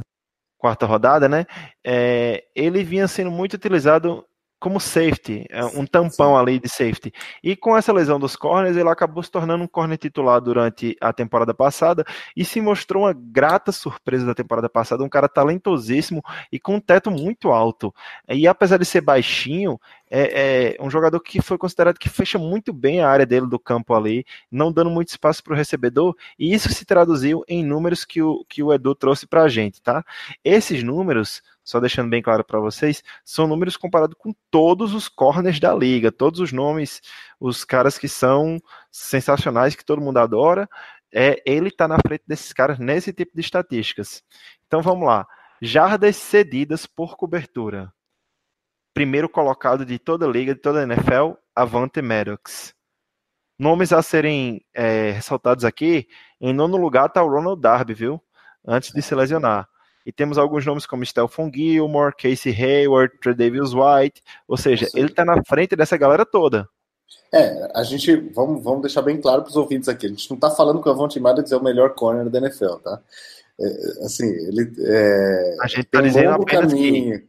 Quarta 0.58 0.86
rodada, 0.86 1.30
né? 1.30 1.46
É, 1.86 2.46
ele 2.56 2.84
vinha 2.84 3.08
sendo 3.08 3.32
muito 3.32 3.54
utilizado 3.54 4.26
como 4.60 4.80
safety, 4.80 5.46
é, 5.50 5.64
um 5.66 5.86
tampão 5.86 6.38
ali 6.38 6.60
de 6.60 6.68
safety. 6.68 7.12
E 7.44 7.56
com 7.56 7.78
essa 7.78 7.94
lesão 7.94 8.20
dos 8.20 8.36
corners, 8.36 8.76
ele 8.76 8.90
acabou 8.90 9.24
se 9.24 9.32
tornando 9.32 9.64
um 9.64 9.68
corner 9.68 9.98
titular 9.98 10.42
durante 10.42 10.98
a 11.00 11.14
temporada 11.14 11.54
passada 11.54 12.04
e 12.36 12.44
se 12.44 12.60
mostrou 12.60 13.04
uma 13.04 13.14
grata 13.14 13.72
surpresa 13.72 14.26
da 14.26 14.36
temporada 14.36 14.70
passada, 14.70 15.04
um 15.04 15.10
cara 15.10 15.30
talentosíssimo 15.30 16.22
e 16.52 16.60
com 16.60 16.76
um 16.76 16.80
teto 16.80 17.10
muito 17.10 17.52
alto. 17.52 17.94
E 18.28 18.48
apesar 18.48 18.78
de 18.78 18.86
ser 18.86 19.02
baixinho, 19.02 19.80
é, 20.10 20.76
é, 20.76 20.84
um 20.84 20.90
jogador 20.90 21.20
que 21.20 21.42
foi 21.42 21.58
considerado 21.58 22.00
que 22.00 22.10
fecha 22.10 22.40
muito 22.40 22.74
bem 22.74 23.02
a 23.02 23.10
área 23.10 23.26
dele 23.26 23.48
do 23.48 23.60
campo 23.60 23.94
ali, 23.94 24.26
não 24.52 24.72
dando 24.72 24.90
muito 24.90 25.10
espaço 25.10 25.44
para 25.44 25.54
o 25.54 25.56
recebedor, 25.56 26.16
e 26.38 26.54
isso 26.54 26.70
se 26.70 26.84
traduziu 26.84 27.44
em 27.48 27.64
números 27.64 28.04
que 28.04 28.22
o, 28.22 28.44
que 28.50 28.64
o 28.64 28.74
Edu 28.74 28.96
trouxe 28.96 29.28
para 29.28 29.44
a 29.44 29.50
gente, 29.50 29.82
tá? 29.82 30.04
Esses 30.44 30.84
números, 30.84 31.42
só 31.70 31.80
deixando 31.80 32.10
bem 32.10 32.22
claro 32.22 32.44
para 32.44 32.60
vocês, 32.60 33.04
são 33.24 33.46
números 33.46 33.78
comparados 33.78 34.16
com 34.18 34.34
todos 34.50 34.94
os 34.94 35.08
corners 35.08 35.60
da 35.60 35.74
liga, 35.76 36.12
todos 36.12 36.40
os 36.40 36.52
nomes, 36.52 37.02
os 37.40 37.64
caras 37.64 37.98
que 37.98 38.08
são 38.08 38.60
sensacionais, 38.92 39.76
que 39.76 39.86
todo 39.86 40.02
mundo 40.02 40.18
adora, 40.18 40.68
é, 41.14 41.42
ele 41.46 41.68
está 41.68 41.88
na 41.88 41.98
frente 42.00 42.24
desses 42.26 42.52
caras 42.54 42.80
nesse 42.80 43.14
tipo 43.14 43.34
de 43.36 43.42
estatísticas. 43.42 44.24
Então 44.66 44.82
vamos 44.82 45.06
lá. 45.06 45.28
Jardas 45.62 46.16
cedidas 46.16 46.88
por 46.88 47.16
cobertura 47.16 47.94
primeiro 48.94 49.30
colocado 49.30 49.86
de 49.86 50.00
toda 50.00 50.26
a 50.26 50.30
liga, 50.30 50.56
de 50.56 50.62
toda 50.62 50.80
a 50.80 50.84
NFL, 50.84 51.34
Avante 51.56 52.02
Maddox. 52.02 52.74
Nomes 53.58 53.94
a 53.94 54.02
serem 54.02 54.66
é, 54.74 55.12
ressaltados 55.12 55.64
aqui, 55.64 56.08
em 56.42 56.52
nono 56.52 56.78
lugar 56.78 57.06
está 57.06 57.22
o 57.22 57.30
Ronald 57.30 57.62
Darby, 57.62 57.94
viu? 57.94 58.22
Antes 58.66 58.92
de 58.92 59.02
se 59.02 59.14
lesionar. 59.14 59.70
E 60.06 60.12
temos 60.12 60.38
alguns 60.38 60.66
nomes 60.66 60.86
como 60.86 61.06
Stelfon 61.06 61.52
Gilmore, 61.54 62.16
Casey 62.16 62.54
Hayward, 62.54 63.18
Tredavious 63.20 63.74
White, 63.74 64.24
ou 64.48 64.58
seja, 64.58 64.88
ele 64.96 65.08
está 65.08 65.24
na 65.24 65.44
frente 65.44 65.76
dessa 65.76 65.98
galera 65.98 66.26
toda. 66.26 66.68
É, 67.34 67.72
a 67.76 67.84
gente, 67.84 68.16
vamos, 68.34 68.64
vamos 68.64 68.82
deixar 68.82 69.02
bem 69.02 69.20
claro 69.22 69.44
para 69.44 69.50
os 69.50 69.56
ouvintes 69.56 69.88
aqui, 69.88 70.08
a 70.08 70.10
gente 70.10 70.30
não 70.30 70.36
está 70.36 70.50
falando 70.50 70.82
que 70.82 70.90
o 70.90 70.92
Avante 70.92 71.20
Maddox 71.20 71.52
é 71.52 71.58
o 71.58 71.64
melhor 71.64 71.94
corner 71.94 72.30
da 72.30 72.40
NFL, 72.40 72.76
tá? 72.84 73.00
É, 73.60 73.66
assim, 74.06 74.26
ele 74.26 74.72
é, 74.80 75.58
a 75.62 75.68
gente 75.68 75.82
está 75.82 76.02
dizendo 76.02 76.30
um 76.30 76.42
apenas 76.42 76.72
caminho, 76.72 77.20
que 77.20 77.28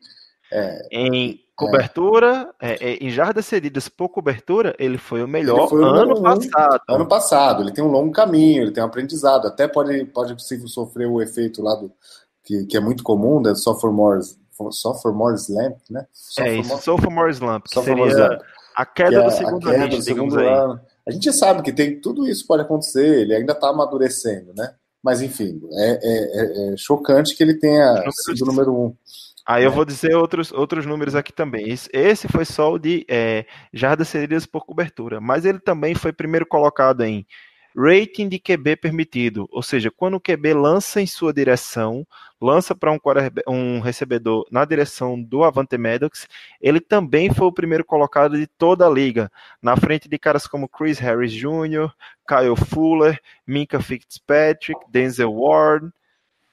é, 0.53 0.89
em 0.91 1.41
cobertura, 1.55 2.51
é. 2.61 2.93
É, 2.93 2.95
em 2.95 3.11
jardas 3.11 3.45
cedidas 3.47 3.89
por 3.89 4.09
cobertura, 4.09 4.75
ele 4.79 4.97
foi 4.97 5.23
o 5.23 5.29
melhor 5.29 5.69
foi 5.69 5.81
o 5.81 5.85
ano 5.85 6.23
passado. 6.23 6.81
Ano 6.89 7.07
passado, 7.07 7.63
ele 7.63 7.73
tem 7.73 7.85
um 7.85 7.91
longo 7.91 8.13
caminho, 8.13 8.63
ele 8.63 8.73
tem 8.73 8.83
um 8.83 8.87
aprendizado. 8.87 9.47
Até 9.47 9.69
pode, 9.69 10.05
pode 10.07 10.35
sofrer 10.69 11.07
o 11.07 11.21
efeito 11.21 11.63
lá 11.63 11.75
do 11.75 11.93
que, 12.45 12.67
que 12.67 12.77
é 12.77 12.81
muito 12.81 13.03
comum, 13.03 13.41
da 13.41 13.55
sophomore, 13.55 14.21
sophomore 14.71 15.37
slump, 15.37 15.79
né? 15.91 16.07
Sophomore, 16.13 16.57
é 16.57 16.61
isso, 16.61 16.79
sophomore 16.79 17.31
slump, 17.33 17.65
que 17.65 17.75
sophomore 17.75 18.11
seria 18.11 18.27
slump. 18.27 18.43
a 18.77 18.87
queda 18.87 19.17
é 19.17 19.25
do 19.25 19.31
segundo, 19.31 19.69
a 19.69 19.73
queda 19.73 19.89
do 19.89 20.03
segundo 20.03 20.39
ano. 20.39 20.81
A 21.07 21.11
gente 21.11 21.33
sabe 21.33 21.63
que 21.63 21.73
tem 21.73 22.01
tudo 22.01 22.29
isso 22.29 22.47
pode 22.47 22.63
acontecer, 22.63 23.23
ele 23.23 23.35
ainda 23.35 23.53
está 23.53 23.69
amadurecendo, 23.69 24.53
né? 24.55 24.75
Mas 25.03 25.23
enfim, 25.23 25.61
é, 25.73 25.99
é, 26.03 26.73
é, 26.73 26.77
chocante 26.77 27.35
que 27.35 27.43
ele 27.43 27.55
tenha 27.55 28.05
sido 28.13 28.43
o 28.43 28.47
número 28.47 28.75
um. 28.75 28.95
Aí 29.47 29.65
eu 29.65 29.73
vou 29.73 29.85
dizer 29.85 30.15
outros, 30.15 30.53
outros 30.53 30.87
números 30.87 31.15
aqui 31.15 31.33
também. 31.33 31.75
Esse 31.93 32.29
foi 32.29 32.45
só 32.45 32.73
o 32.73 32.79
de 32.79 33.05
é, 33.09 33.47
jardas 33.73 34.09
cedidas 34.09 34.47
por 34.47 34.65
cobertura, 34.65 35.21
mas 35.21 35.45
ele 35.45 35.59
também 35.59 35.95
foi 35.95 36.13
primeiro 36.13 36.47
colocado 36.47 37.03
em 37.03 37.27
rating 37.77 38.29
de 38.29 38.39
QB 38.39 38.77
permitido, 38.77 39.49
ou 39.51 39.63
seja, 39.63 39.91
quando 39.91 40.15
o 40.15 40.21
QB 40.21 40.55
lança 40.55 41.01
em 41.01 41.07
sua 41.07 41.33
direção, 41.33 42.07
lança 42.41 42.75
para 42.75 42.93
um, 42.93 42.99
um, 43.47 43.81
recebedor 43.81 44.47
na 44.51 44.65
direção 44.65 45.21
do 45.21 45.45
Avante 45.45 45.77
Maddox, 45.79 46.27
ele 46.61 46.81
também 46.81 47.33
foi 47.33 47.47
o 47.47 47.53
primeiro 47.53 47.85
colocado 47.85 48.37
de 48.37 48.47
toda 48.47 48.87
a 48.87 48.91
liga, 48.91 49.31
na 49.63 49.77
frente 49.77 50.09
de 50.09 50.19
caras 50.19 50.47
como 50.47 50.69
Chris 50.69 50.99
Harris 50.99 51.33
Jr., 51.33 51.93
Kyle 52.27 52.57
Fuller, 52.57 53.21
Minka 53.47 53.81
Fitzpatrick, 53.81 54.81
Denzel 54.89 55.33
Ward, 55.33 55.91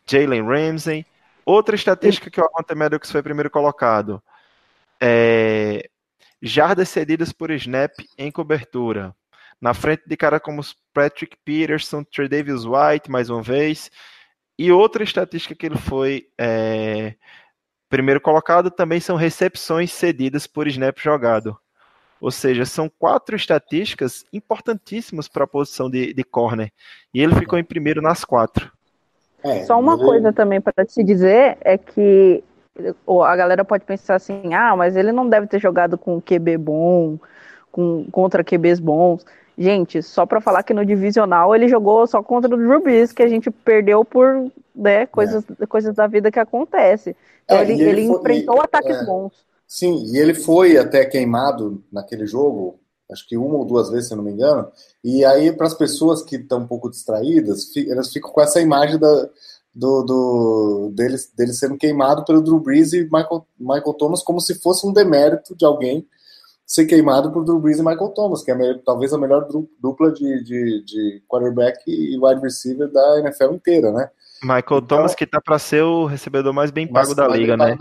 Jalen 0.06 0.44
Ramsey. 0.44 1.06
Outra 1.46 1.76
estatística 1.76 2.30
que 2.30 2.42
o 2.42 2.46
Avante 2.46 2.76
Maddox 2.76 3.12
foi 3.12 3.24
primeiro 3.24 3.50
colocado. 3.50 4.22
É, 5.00 5.90
jardas 6.42 6.90
cedidas 6.90 7.32
por 7.32 7.52
snap 7.52 7.94
em 8.18 8.32
cobertura. 8.32 9.16
Na 9.62 9.74
frente 9.74 10.04
de 10.06 10.16
cara 10.16 10.40
como 10.40 10.62
Patrick 10.94 11.36
Peterson, 11.44 12.04
Trey 12.04 12.28
Davis 12.28 12.64
White, 12.64 13.10
mais 13.10 13.30
uma 13.30 13.42
vez. 13.42 13.90
E 14.58 14.72
outra 14.72 15.04
estatística 15.04 15.56
que 15.56 15.66
ele 15.66 15.78
foi 15.78 16.28
é, 16.38 17.16
primeiro 17.90 18.20
colocado 18.22 18.70
também 18.70 19.00
são 19.00 19.16
recepções 19.16 19.92
cedidas 19.92 20.48
por 20.48 20.68
snap 20.68 20.98
jogado. 21.00 21.58
Ou 22.20 22.32
seja, 22.32 22.66
são 22.66 22.90
quatro 22.90 23.36
estatísticas 23.36 24.26
importantíssimas 24.34 25.28
para 25.28 25.44
a 25.44 25.48
posição 25.48 25.90
de, 25.90 26.14
de 26.14 26.24
corner. 26.24 26.72
E 27.14 27.22
ele 27.22 27.36
ficou 27.36 27.60
em 27.60 27.64
primeiro 27.64 28.02
nas 28.02 28.26
quatro. 28.26 28.72
É, 29.44 29.64
Só 29.66 29.80
uma 29.80 29.98
coisa 29.98 30.34
também 30.34 30.60
para 30.60 30.84
te 30.84 31.04
dizer 31.04 31.58
é 31.62 31.78
que 31.78 32.44
a 33.24 33.36
galera 33.36 33.64
pode 33.64 33.86
pensar 33.86 34.16
assim, 34.16 34.54
ah, 34.54 34.76
mas 34.76 34.96
ele 34.96 35.12
não 35.12 35.30
deve 35.30 35.48
ter 35.48 35.60
jogado 35.60 35.98
com 35.98 36.22
QB 36.22 36.58
bom, 36.58 37.20
com, 37.72 38.08
contra 38.12 38.44
QBs 38.44 38.80
bons. 38.80 39.24
Gente, 39.58 40.04
só 40.04 40.26
para 40.26 40.40
falar 40.40 40.62
que 40.62 40.74
no 40.74 40.86
divisional 40.86 41.56
ele 41.56 41.68
jogou 41.68 42.06
só 42.06 42.22
contra 42.22 42.54
o 42.54 42.58
Drew 42.58 42.82
Brees, 42.82 43.12
que 43.12 43.24
a 43.24 43.28
gente 43.28 43.50
perdeu 43.50 44.06
por 44.06 44.52
né, 44.76 45.08
coisas, 45.08 45.44
é. 45.60 45.66
coisas 45.66 45.96
da 45.96 46.06
vida 46.06 46.32
que 46.32 46.40
acontece. 46.40 47.16
Então 47.44 47.58
é, 47.58 47.62
ele, 47.64 47.74
ele, 47.74 47.84
ele 47.84 48.08
foi, 48.08 48.20
enfrentou 48.20 48.58
e, 48.58 48.60
ataques 48.60 48.98
é, 48.98 49.06
bons. 49.06 49.34
Sim, 49.68 50.06
e 50.14 50.18
ele 50.18 50.36
foi 50.36 50.78
até 50.78 51.04
queimado 51.06 51.84
naquele 51.92 52.28
jogo 52.28 52.80
acho 53.12 53.28
que 53.28 53.38
uma 53.38 53.56
ou 53.56 53.66
duas 53.66 53.90
vezes, 53.90 54.10
se 54.10 54.16
não 54.16 54.24
me 54.24 54.32
engano. 54.32 54.70
E 55.04 55.24
aí, 55.24 55.52
para 55.52 55.68
as 55.68 55.74
pessoas 55.74 56.22
que 56.22 56.36
estão 56.36 56.60
um 56.60 56.68
pouco 56.68 56.90
distraídas, 56.90 57.72
elas 57.90 58.12
ficam 58.12 58.32
com 58.32 58.42
essa 58.42 58.60
imagem 58.60 59.00
da, 59.00 59.30
do, 59.74 60.04
do 60.04 60.92
dele, 60.94 61.16
dele 61.36 61.54
sendo 61.54 61.78
queimado 61.78 62.26
pelo 62.26 62.42
Drew 62.42 62.60
Brees 62.60 62.94
e 62.94 63.04
Michael, 63.04 63.46
Michael 63.60 63.94
Thomas 63.94 64.24
como 64.24 64.42
se 64.42 64.56
fosse 64.56 64.86
um 64.86 64.92
demérito 64.92 65.56
de 65.56 65.66
alguém 65.66 66.06
ser 66.68 66.86
queimado 66.86 67.32
por 67.32 67.46
Drew 67.46 67.60
Brees 67.60 67.80
e 67.80 67.84
Michael 67.84 68.10
Thomas, 68.10 68.44
que 68.44 68.52
é 68.52 68.54
a, 68.54 68.80
talvez 68.86 69.14
a 69.14 69.18
melhor 69.18 69.48
dupla 69.80 70.12
de, 70.12 70.44
de, 70.44 70.84
de, 70.84 71.24
quarterback 71.26 71.80
e 71.88 72.20
wide 72.20 72.42
receiver 72.42 72.92
da 72.92 73.20
NFL 73.22 73.54
inteira, 73.54 73.90
né? 73.94 74.10
Michael 74.44 74.62
então, 74.62 74.82
Thomas 74.82 75.16
que 75.16 75.26
tá 75.26 75.40
para 75.40 75.58
ser 75.58 75.82
o 75.82 76.06
recebedor 76.06 76.54
mais 76.54 76.70
bem 76.70 76.86
pago 76.86 77.16
da 77.16 77.26
liga, 77.26 77.56
né? 77.56 77.78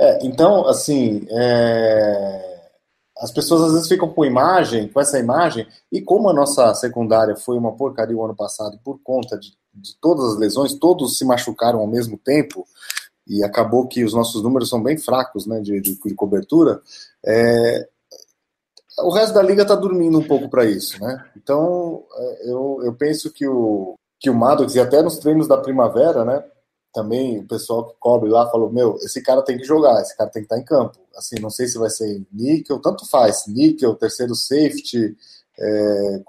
É, 0.00 0.26
então, 0.26 0.66
assim, 0.66 1.26
é... 1.30 2.60
as 3.20 3.30
pessoas 3.30 3.62
às 3.62 3.72
vezes 3.72 3.88
ficam 3.88 4.08
com 4.08 4.24
imagem, 4.24 4.88
com 4.88 5.00
essa 5.00 5.18
imagem, 5.20 5.64
e 5.92 6.02
como 6.02 6.28
a 6.28 6.34
nossa 6.34 6.74
secundária 6.74 7.36
foi 7.36 7.56
uma 7.56 7.76
porcaria 7.76 8.16
o 8.16 8.24
ano 8.24 8.34
passado 8.34 8.80
por 8.84 9.00
conta 9.02 9.38
de, 9.38 9.52
de 9.72 9.96
todas 10.00 10.32
as 10.32 10.38
lesões, 10.38 10.74
todos 10.74 11.16
se 11.16 11.24
machucaram 11.24 11.78
ao 11.78 11.86
mesmo 11.86 12.18
tempo, 12.18 12.66
e 13.28 13.44
acabou 13.44 13.86
que 13.86 14.02
os 14.02 14.12
nossos 14.12 14.42
números 14.42 14.68
são 14.68 14.82
bem 14.82 14.98
fracos 14.98 15.46
né, 15.46 15.60
de, 15.60 15.80
de, 15.80 15.98
de 16.02 16.14
cobertura, 16.14 16.80
é, 17.24 17.88
o 19.02 19.10
resto 19.10 19.34
da 19.34 19.42
liga 19.42 19.62
está 19.62 19.74
dormindo 19.74 20.18
um 20.18 20.26
pouco 20.26 20.48
para 20.48 20.64
isso, 20.64 21.00
né? 21.02 21.24
Então, 21.36 22.04
é, 22.14 22.50
eu, 22.50 22.80
eu 22.84 22.94
penso 22.94 23.32
que 23.32 23.46
o, 23.46 23.94
que 24.18 24.30
o 24.30 24.34
Maddox, 24.34 24.74
e 24.74 24.80
até 24.80 25.02
nos 25.02 25.18
treinos 25.18 25.46
da 25.46 25.56
primavera, 25.56 26.24
né? 26.24 26.44
Também 26.92 27.38
o 27.38 27.46
pessoal 27.46 27.86
que 27.86 27.94
cobre 27.98 28.28
lá 28.30 28.50
falou: 28.50 28.72
Meu, 28.72 28.96
esse 28.96 29.22
cara 29.22 29.42
tem 29.42 29.56
que 29.58 29.64
jogar, 29.64 30.00
esse 30.00 30.16
cara 30.16 30.30
tem 30.30 30.42
que 30.42 30.46
estar 30.46 30.56
tá 30.56 30.62
em 30.62 30.64
campo. 30.64 30.98
Assim, 31.16 31.36
não 31.40 31.50
sei 31.50 31.66
se 31.66 31.78
vai 31.78 31.90
ser 31.90 32.22
níquel, 32.32 32.80
tanto 32.80 33.08
faz, 33.08 33.44
níquel, 33.46 33.94
terceiro 33.94 34.34
safety, 34.34 35.16
é, 35.58 36.22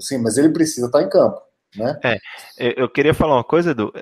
sim, 0.00 0.18
mas 0.18 0.36
ele 0.36 0.50
precisa 0.50 0.86
estar 0.86 0.98
tá 0.98 1.04
em 1.04 1.08
campo, 1.08 1.40
né? 1.76 1.98
É, 2.04 2.18
eu 2.58 2.88
queria 2.88 3.14
falar 3.14 3.36
uma 3.36 3.44
coisa, 3.44 3.70
Edu. 3.70 3.92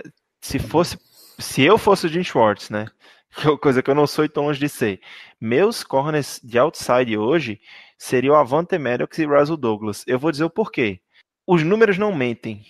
Se 0.40 0.58
fosse, 0.58 0.98
se 1.38 1.62
eu 1.62 1.78
fosse 1.78 2.06
o 2.06 2.08
Jim 2.08 2.24
Schwartz, 2.24 2.68
né? 2.68 2.86
Coisa 3.60 3.82
que 3.82 3.90
eu 3.90 3.94
não 3.94 4.06
sou 4.06 4.24
e 4.24 4.28
tão 4.28 4.44
longe 4.44 4.60
de 4.60 4.68
ser. 4.68 5.00
Meus 5.40 5.82
corners 5.82 6.40
de 6.42 6.58
outside 6.58 7.16
hoje 7.16 7.60
seria 8.02 8.32
o 8.32 8.34
Avante 8.34 8.76
Maddox 8.76 9.16
e 9.18 9.24
Russell 9.24 9.56
Douglas. 9.56 10.02
Eu 10.08 10.18
vou 10.18 10.32
dizer 10.32 10.42
o 10.42 10.50
porquê. 10.50 11.00
Os 11.46 11.62
números 11.62 11.98
não 11.98 12.12
mentem. 12.12 12.66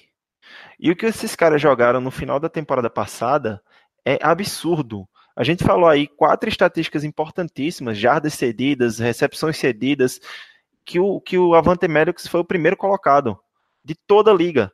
E 0.78 0.90
o 0.90 0.96
que 0.96 1.06
esses 1.06 1.34
caras 1.34 1.60
jogaram 1.60 2.02
no 2.02 2.10
final 2.10 2.38
da 2.38 2.50
temporada 2.50 2.90
passada 2.90 3.62
é 4.04 4.18
absurdo. 4.20 5.08
A 5.34 5.42
gente 5.42 5.64
falou 5.64 5.88
aí 5.88 6.06
quatro 6.06 6.50
estatísticas 6.50 7.02
importantíssimas, 7.02 7.96
jardas 7.96 8.34
cedidas, 8.34 8.98
recepções 8.98 9.56
cedidas, 9.56 10.20
que 10.84 11.00
o, 11.00 11.18
que 11.18 11.38
o 11.38 11.54
Avante 11.54 11.88
Maddox 11.88 12.26
foi 12.26 12.40
o 12.40 12.44
primeiro 12.44 12.76
colocado 12.76 13.38
de 13.82 13.94
toda 13.94 14.30
a 14.30 14.34
liga. 14.34 14.70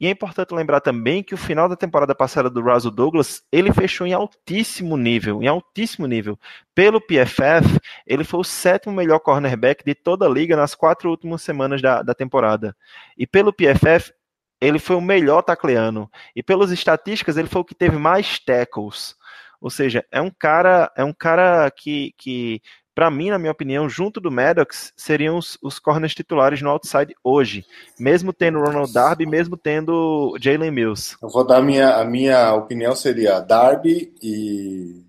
E 0.00 0.06
é 0.06 0.10
importante 0.10 0.54
lembrar 0.54 0.80
também 0.80 1.24
que 1.24 1.34
o 1.34 1.38
final 1.38 1.68
da 1.68 1.74
temporada 1.74 2.14
passada 2.14 2.48
do 2.48 2.60
Russell 2.60 2.90
Douglas, 2.90 3.42
ele 3.50 3.72
fechou 3.72 4.06
em 4.06 4.12
altíssimo 4.12 4.96
nível, 4.96 5.42
em 5.42 5.48
altíssimo 5.48 6.06
nível. 6.06 6.38
Pelo 6.72 7.00
PFF, 7.00 7.80
ele 8.06 8.22
foi 8.22 8.40
o 8.40 8.44
sétimo 8.44 8.94
melhor 8.94 9.18
cornerback 9.18 9.84
de 9.84 9.94
toda 9.96 10.24
a 10.24 10.28
liga 10.28 10.56
nas 10.56 10.74
quatro 10.74 11.10
últimas 11.10 11.42
semanas 11.42 11.82
da, 11.82 12.02
da 12.02 12.14
temporada. 12.14 12.76
E 13.16 13.26
pelo 13.26 13.52
PFF, 13.52 14.12
ele 14.60 14.78
foi 14.78 14.94
o 14.94 15.00
melhor 15.00 15.42
tacleano. 15.42 16.08
E 16.34 16.42
pelas 16.42 16.70
estatísticas, 16.70 17.36
ele 17.36 17.48
foi 17.48 17.62
o 17.62 17.64
que 17.64 17.74
teve 17.74 17.96
mais 17.96 18.38
tackles. 18.38 19.16
Ou 19.60 19.70
seja, 19.70 20.04
é 20.12 20.20
um 20.20 20.30
cara, 20.30 20.92
é 20.96 21.02
um 21.02 21.12
cara 21.12 21.68
que, 21.72 22.14
que 22.16 22.62
para 22.98 23.12
mim, 23.12 23.30
na 23.30 23.38
minha 23.38 23.52
opinião, 23.52 23.88
junto 23.88 24.20
do 24.20 24.28
Maddox, 24.28 24.92
seriam 24.96 25.38
os, 25.38 25.56
os 25.62 25.78
corners 25.78 26.16
titulares 26.16 26.60
no 26.60 26.68
outside 26.68 27.14
hoje, 27.22 27.64
mesmo 27.96 28.32
tendo 28.32 28.58
Ronald 28.58 28.92
Darby, 28.92 29.24
mesmo 29.24 29.56
tendo 29.56 30.36
Jalen 30.40 30.72
Mills. 30.72 31.16
Eu 31.22 31.28
vou 31.28 31.46
dar 31.46 31.58
a 31.58 31.62
minha, 31.62 31.94
a 31.94 32.04
minha 32.04 32.52
opinião 32.54 32.96
seria 32.96 33.38
Darby 33.38 34.12
e, 34.20 35.00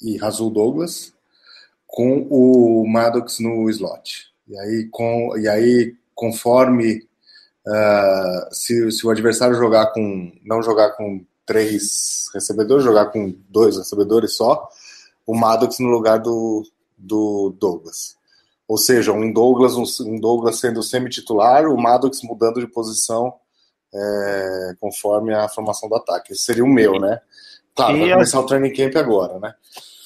e 0.00 0.16
Razul 0.16 0.48
Douglas 0.48 1.12
com 1.86 2.26
o 2.30 2.86
Maddox 2.88 3.38
no 3.38 3.68
slot. 3.68 4.28
E 4.48 4.58
aí, 4.58 4.88
com, 4.90 5.36
e 5.36 5.46
aí 5.46 5.94
conforme 6.14 7.06
uh, 7.66 8.48
se, 8.50 8.90
se 8.92 9.06
o 9.06 9.10
adversário 9.10 9.56
jogar 9.56 9.88
com 9.88 10.32
não 10.42 10.62
jogar 10.62 10.92
com 10.92 11.22
três 11.44 12.30
recebedores, 12.32 12.82
jogar 12.82 13.10
com 13.12 13.34
dois 13.46 13.76
recebedores 13.76 14.32
só, 14.32 14.70
o 15.26 15.36
Maddox 15.36 15.78
no 15.80 15.88
lugar 15.88 16.18
do, 16.18 16.64
do 16.96 17.54
Douglas. 17.58 18.16
Ou 18.68 18.76
seja, 18.76 19.12
um 19.12 19.32
Douglas, 19.32 19.76
um 20.00 20.18
Douglas 20.18 20.58
sendo 20.58 20.82
semi-titular, 20.82 21.66
o 21.66 21.80
Maddox 21.80 22.20
mudando 22.22 22.60
de 22.60 22.66
posição 22.66 23.34
é, 23.94 24.74
conforme 24.80 25.34
a 25.34 25.48
formação 25.48 25.88
do 25.88 25.94
ataque. 25.94 26.32
Esse 26.32 26.42
seria 26.42 26.64
o 26.64 26.68
meu, 26.68 26.98
né? 26.98 27.20
Claro, 27.74 27.96
e 27.96 28.00
vai 28.00 28.12
começar 28.12 28.38
a... 28.38 28.40
o 28.40 28.46
training 28.46 28.72
camp 28.72 28.96
agora, 28.96 29.38
né? 29.38 29.54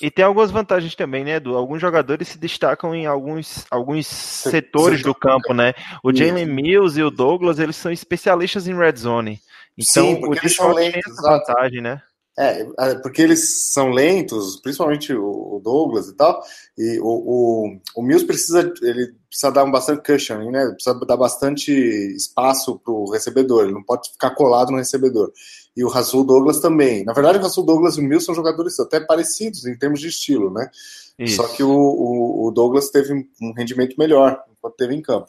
E 0.00 0.10
tem 0.10 0.24
algumas 0.24 0.50
vantagens 0.50 0.94
também, 0.94 1.24
né, 1.24 1.36
Edu? 1.36 1.54
Alguns 1.56 1.80
jogadores 1.80 2.28
se 2.28 2.38
destacam 2.38 2.94
em 2.94 3.06
alguns, 3.06 3.66
alguns 3.70 4.06
setores 4.06 5.02
do 5.02 5.14
campo, 5.14 5.52
né? 5.52 5.74
O 6.02 6.12
Jalen 6.12 6.46
Mills 6.46 6.98
e 6.98 7.02
o 7.02 7.10
Douglas, 7.10 7.58
eles 7.58 7.76
são 7.76 7.92
especialistas 7.92 8.66
em 8.66 8.74
red 8.74 8.96
zone. 8.96 9.40
Então, 9.76 10.06
Sim, 10.06 10.24
o 10.24 10.30
Detroit 10.30 10.92
tem 10.92 11.02
essa 11.06 11.22
vantagem, 11.22 11.80
né? 11.82 12.02
É, 12.40 12.66
é, 12.78 12.94
porque 12.94 13.20
eles 13.20 13.70
são 13.70 13.90
lentos, 13.90 14.56
principalmente 14.62 15.12
o 15.12 15.60
Douglas 15.62 16.08
e 16.08 16.14
tal, 16.14 16.42
e 16.78 16.98
o, 16.98 17.04
o, 17.04 17.80
o 17.96 18.02
Mills 18.02 18.26
precisa, 18.26 18.72
ele 18.80 19.14
precisa 19.28 19.52
dar 19.52 19.62
um 19.64 19.70
bastante 19.70 20.02
cushioning, 20.02 20.50
né? 20.50 20.66
Precisa 20.70 20.98
dar 21.06 21.18
bastante 21.18 21.70
espaço 21.70 22.78
para 22.78 22.94
o 22.94 23.10
recebedor, 23.10 23.64
ele 23.64 23.74
não 23.74 23.82
pode 23.82 24.10
ficar 24.10 24.30
colado 24.30 24.70
no 24.70 24.78
recebedor. 24.78 25.30
E 25.76 25.84
o 25.84 25.88
Rasul 25.88 26.24
Douglas 26.24 26.60
também. 26.60 27.04
Na 27.04 27.12
verdade, 27.12 27.36
o 27.36 27.42
Rasul 27.42 27.62
Douglas 27.62 27.96
e 27.96 28.00
o 28.00 28.02
Mills 28.04 28.24
são 28.24 28.34
jogadores 28.34 28.80
até 28.80 29.00
parecidos 29.00 29.66
em 29.66 29.76
termos 29.76 30.00
de 30.00 30.08
estilo, 30.08 30.50
né? 30.50 30.70
Isso. 31.18 31.36
Só 31.36 31.46
que 31.48 31.62
o, 31.62 31.70
o, 31.70 32.46
o, 32.46 32.50
Douglas 32.50 32.88
teve 32.88 33.12
um 33.42 33.52
rendimento 33.52 33.96
melhor 33.98 34.42
enquanto 34.50 34.76
teve 34.76 34.94
em 34.94 35.02
campo. 35.02 35.28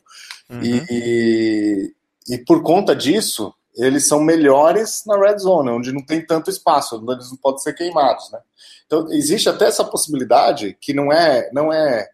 Uhum. 0.50 0.62
E, 0.64 1.94
e 2.30 2.38
por 2.38 2.64
conta 2.64 2.96
disso, 2.96 3.54
eles 3.76 4.08
são 4.08 4.20
melhores 4.20 5.04
na 5.06 5.18
red 5.18 5.38
zone, 5.38 5.70
onde 5.70 5.92
não 5.92 6.06
tem 6.06 6.26
tanto 6.26 6.50
espaço, 6.50 6.98
onde 6.98 7.14
eles 7.14 7.30
não 7.30 7.38
podem 7.38 7.60
ser 7.60 7.74
queimados, 7.74 8.32
né? 8.32 8.40
Então 8.86 9.12
existe 9.12 9.48
até 9.48 9.66
essa 9.66 9.84
possibilidade 9.84 10.78
que 10.82 10.94
não 10.94 11.12
é 11.12 11.50
não 11.54 11.72
é 11.72 12.08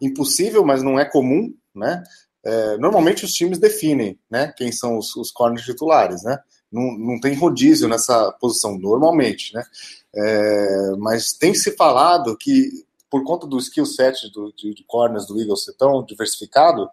impossível, 0.00 0.64
mas 0.64 0.82
não 0.82 0.98
é 0.98 1.04
comum, 1.04 1.54
né? 1.74 2.02
É, 2.44 2.76
normalmente 2.78 3.24
os 3.24 3.32
times 3.32 3.58
definem, 3.58 4.18
né? 4.30 4.52
Quem 4.56 4.72
são 4.72 4.98
os, 4.98 5.14
os 5.16 5.30
corners 5.30 5.64
titulares, 5.64 6.22
né? 6.22 6.38
Não, 6.70 6.96
não 6.98 7.20
tem 7.20 7.34
rodízio 7.34 7.88
nessa 7.88 8.32
posição 8.40 8.78
normalmente, 8.78 9.54
né? 9.54 9.62
É, 10.14 10.96
mas 10.98 11.32
tem 11.32 11.54
se 11.54 11.76
falado 11.76 12.36
que 12.36 12.70
por 13.10 13.22
conta 13.24 13.46
do 13.46 13.58
skill 13.58 13.84
set 13.84 14.30
do, 14.32 14.50
de, 14.56 14.72
de 14.72 14.84
corners 14.84 15.26
do 15.26 15.38
Eagles 15.38 15.64
ser 15.64 15.74
tão 15.74 16.02
diversificado, 16.02 16.88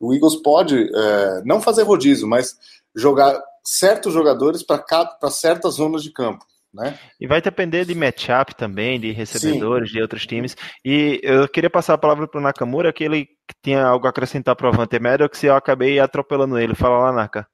o 0.00 0.12
Eagles 0.12 0.34
pode 0.36 0.76
é, 0.76 1.42
não 1.44 1.60
fazer 1.60 1.84
rodízio, 1.84 2.26
mas 2.26 2.56
jogar 2.94 3.40
certos 3.64 4.12
jogadores 4.12 4.62
para 4.62 5.30
certas 5.30 5.74
zonas 5.74 6.02
de 6.02 6.12
campo. 6.12 6.44
Né? 6.72 6.96
E 7.20 7.26
vai 7.26 7.42
depender 7.42 7.84
de 7.84 7.94
matchup 7.96 8.54
também, 8.54 9.00
de 9.00 9.10
recebedores 9.10 9.88
Sim. 9.88 9.96
de 9.96 10.02
outros 10.02 10.24
times. 10.24 10.56
E 10.84 11.20
eu 11.22 11.48
queria 11.48 11.68
passar 11.68 11.94
a 11.94 11.98
palavra 11.98 12.28
para 12.28 12.38
o 12.38 12.42
Nakamura, 12.42 12.92
que 12.92 13.02
ele 13.02 13.28
tinha 13.62 13.84
algo 13.84 14.06
a 14.06 14.10
acrescentar 14.10 14.54
para 14.54 14.70
o 14.70 14.72
Avante 14.72 14.98
Maddox 15.00 15.42
e 15.42 15.46
eu 15.46 15.56
acabei 15.56 15.98
atropelando 15.98 16.58
ele. 16.58 16.76
Fala 16.76 16.98
lá, 16.98 17.12
Naka. 17.12 17.46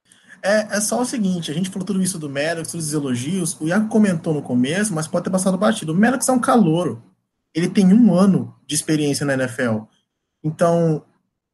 É, 0.43 0.77
é 0.77 0.81
só 0.81 1.01
o 1.01 1.05
seguinte, 1.05 1.49
a 1.49 1.53
gente 1.53 1.69
falou 1.69 1.85
tudo 1.85 2.01
isso 2.01 2.19
do 2.19 2.29
Maddox, 2.29 2.71
todos 2.71 2.87
os 2.87 2.93
elogios, 2.93 3.59
o 3.59 3.67
Iago 3.67 3.89
comentou 3.89 4.35
no 4.35 4.43
começo, 4.43 4.93
mas 4.93 5.07
pode 5.07 5.23
ter 5.23 5.31
passado 5.31 5.57
batido. 5.57 5.93
O 5.93 5.95
Maddox 5.95 6.29
é 6.29 6.31
um 6.31 6.39
calouro. 6.39 7.03
Ele 7.55 7.67
tem 7.67 7.91
um 7.91 8.13
ano 8.13 8.55
de 8.67 8.75
experiência 8.75 9.25
na 9.25 9.33
NFL. 9.33 9.79
Então, 10.43 11.03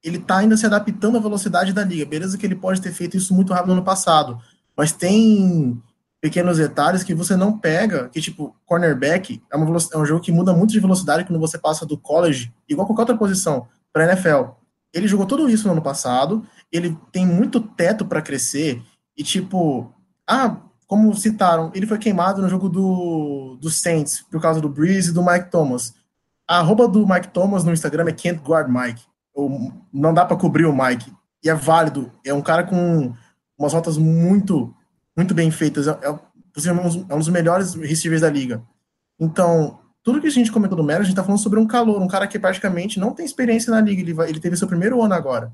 ele 0.04 0.18
está 0.18 0.38
ainda 0.38 0.58
se 0.58 0.66
adaptando 0.66 1.18
à 1.18 1.22
velocidade 1.22 1.72
da 1.72 1.84
liga. 1.84 2.06
Beleza 2.06 2.38
que 2.38 2.46
ele 2.46 2.56
pode 2.56 2.82
ter 2.82 2.92
feito 2.92 3.16
isso 3.16 3.34
muito 3.34 3.54
rápido 3.54 3.68
no 3.68 3.74
ano 3.74 3.84
passado, 3.84 4.38
mas 4.76 4.92
tem 4.92 5.82
pequenos 6.20 6.58
detalhes 6.58 7.04
que 7.04 7.14
você 7.14 7.36
não 7.36 7.58
pega, 7.58 8.10
que 8.10 8.22
tipo, 8.22 8.56
cornerback 8.66 9.42
é, 9.52 9.58
uma 9.58 9.78
é 9.94 9.98
um 9.98 10.06
jogo 10.06 10.22
que 10.22 10.32
muda 10.32 10.54
muito 10.54 10.72
de 10.72 10.80
velocidade 10.80 11.26
quando 11.26 11.40
você 11.40 11.58
passa 11.58 11.86
do 11.86 11.98
college, 11.98 12.54
igual 12.68 12.88
qualquer 12.88 13.02
outra 13.02 13.18
posição, 13.18 13.68
para 13.92 14.06
NFL. 14.06 14.52
Ele 14.94 15.08
jogou 15.08 15.26
tudo 15.26 15.50
isso 15.50 15.68
no 15.68 15.74
ano 15.74 15.82
passado, 15.82 16.46
ele 16.72 16.98
tem 17.12 17.26
muito 17.26 17.60
teto 17.60 18.06
para 18.06 18.22
crescer, 18.22 18.82
e 19.18 19.24
tipo, 19.24 19.94
ah, 20.28 20.58
como 20.88 21.14
citaram, 21.14 21.72
ele 21.74 21.86
foi 21.86 21.98
queimado 21.98 22.42
no 22.42 22.48
jogo 22.48 22.70
do, 22.70 23.58
do 23.60 23.70
Saints, 23.70 24.22
por 24.32 24.42
causa 24.42 24.62
do 24.62 24.70
Breeze 24.70 25.10
e 25.10 25.14
do 25.14 25.26
Mike 25.26 25.52
Thomas. 25.52 25.94
A 26.48 26.60
arroba 26.60 26.88
do 26.88 27.08
Mike 27.08 27.30
Thomas 27.30 27.64
no 27.64 27.74
Instagram 27.74 28.06
é 28.08 28.14
Can't 28.14 28.42
Guard 28.46 28.70
Mike 28.70 29.04
não 29.92 30.14
dá 30.14 30.26
para 30.26 30.38
cobrir 30.38 30.66
o 30.66 30.76
Mike. 30.76 31.12
E 31.44 31.50
é 31.50 31.54
válido. 31.56 32.12
É 32.26 32.34
um 32.34 32.42
cara 32.42 32.64
com 32.64 33.14
umas 33.58 33.74
rotas 33.74 33.98
muito, 33.98 34.74
muito 35.16 35.34
bem 35.34 35.52
feitas. 35.52 35.88
É, 35.88 35.92
é, 35.92 36.08
é 36.08 37.16
um 37.16 37.20
dos 37.20 37.30
melhores 37.30 37.74
receivers 37.74 38.22
da 38.22 38.30
liga. 38.30 38.64
Então, 39.20 39.80
tudo 40.04 40.22
que 40.22 40.28
a 40.28 40.32
gente 40.32 40.52
comentou 40.52 40.78
do 40.78 40.84
Mero, 40.84 41.02
a 41.02 41.06
gente 41.06 41.16
tá 41.16 41.24
falando 41.24 41.42
sobre 41.42 41.60
um 41.60 41.68
calor, 41.68 42.02
um 42.02 42.08
cara 42.08 42.28
que 42.28 42.38
praticamente 42.38 43.00
não 43.00 43.14
tem 43.14 43.26
experiência 43.26 43.72
na 43.72 43.82
liga. 43.82 44.02
Ele, 44.02 44.14
vai, 44.14 44.30
ele 44.30 44.40
teve 44.40 44.58
seu 44.58 44.68
primeiro 44.68 45.02
ano 45.02 45.14
agora. 45.14 45.54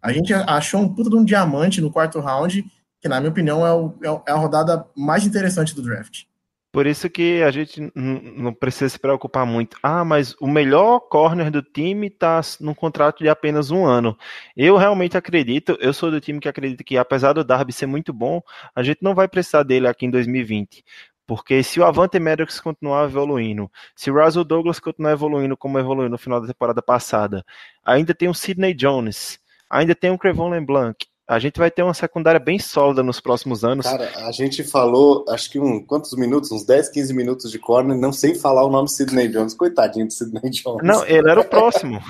A 0.00 0.12
gente 0.12 0.32
achou 0.32 0.80
um 0.80 0.88
puta 0.88 1.10
de 1.10 1.16
um 1.16 1.24
diamante 1.24 1.80
no 1.80 1.90
quarto 1.90 2.18
round, 2.20 2.64
que 3.00 3.08
na 3.08 3.20
minha 3.20 3.30
opinião 3.30 3.66
é, 3.66 3.72
o, 3.72 3.94
é, 4.02 4.30
é 4.30 4.32
a 4.32 4.36
rodada 4.36 4.86
mais 4.96 5.26
interessante 5.26 5.74
do 5.74 5.82
draft. 5.82 6.24
Por 6.72 6.86
isso 6.86 7.10
que 7.10 7.42
a 7.42 7.50
gente 7.50 7.92
não 7.94 8.54
precisa 8.54 8.88
se 8.88 8.98
preocupar 8.98 9.44
muito. 9.44 9.76
Ah, 9.82 10.02
mas 10.06 10.34
o 10.40 10.46
melhor 10.48 11.00
corner 11.00 11.50
do 11.50 11.62
time 11.62 12.06
está 12.06 12.40
num 12.60 12.72
contrato 12.72 13.18
de 13.18 13.28
apenas 13.28 13.70
um 13.70 13.84
ano. 13.84 14.16
Eu 14.56 14.78
realmente 14.78 15.14
acredito, 15.14 15.76
eu 15.80 15.92
sou 15.92 16.10
do 16.10 16.18
time 16.18 16.40
que 16.40 16.48
acredita 16.48 16.82
que, 16.82 16.96
apesar 16.96 17.34
do 17.34 17.44
Darby 17.44 17.74
ser 17.74 17.84
muito 17.84 18.10
bom, 18.10 18.40
a 18.74 18.82
gente 18.82 19.02
não 19.02 19.14
vai 19.14 19.28
precisar 19.28 19.64
dele 19.64 19.86
aqui 19.86 20.06
em 20.06 20.10
2020. 20.10 20.82
Porque 21.26 21.62
se 21.62 21.78
o 21.78 21.84
Avante 21.84 22.18
Maddox 22.18 22.58
continuar 22.58 23.04
evoluindo, 23.04 23.70
se 23.94 24.10
o 24.10 24.14
Russell 24.14 24.42
Douglas 24.42 24.80
continuar 24.80 25.12
evoluindo 25.12 25.56
como 25.58 25.78
evoluiu 25.78 26.08
no 26.08 26.18
final 26.18 26.40
da 26.40 26.46
temporada 26.46 26.80
passada, 26.80 27.44
ainda 27.84 28.14
tem 28.14 28.28
o 28.30 28.34
Sidney 28.34 28.72
Jones, 28.72 29.38
ainda 29.68 29.94
tem 29.94 30.10
o 30.10 30.18
Crevon 30.18 30.48
LeBlanc, 30.48 31.06
a 31.28 31.38
gente 31.38 31.58
vai 31.58 31.70
ter 31.70 31.82
uma 31.82 31.94
secundária 31.94 32.40
bem 32.40 32.58
sólida 32.58 33.02
nos 33.02 33.20
próximos 33.20 33.64
anos. 33.64 33.86
Cara, 33.86 34.10
a 34.26 34.32
gente 34.32 34.64
falou, 34.64 35.24
acho 35.28 35.50
que 35.50 35.58
um, 35.58 35.84
quantos 35.84 36.12
minutos? 36.16 36.50
Uns 36.50 36.64
10, 36.64 36.90
15 36.90 37.14
minutos 37.14 37.50
de 37.50 37.58
corner, 37.58 37.96
não 37.96 38.12
sei 38.12 38.34
falar 38.34 38.64
o 38.64 38.70
nome 38.70 38.88
Sidney 38.88 39.28
Jones. 39.28 39.54
Coitadinho 39.54 40.06
de 40.06 40.14
Sidney 40.14 40.50
Jones. 40.50 40.82
Não, 40.82 41.04
ele 41.06 41.30
era 41.30 41.40
o 41.40 41.44
próximo. 41.44 42.00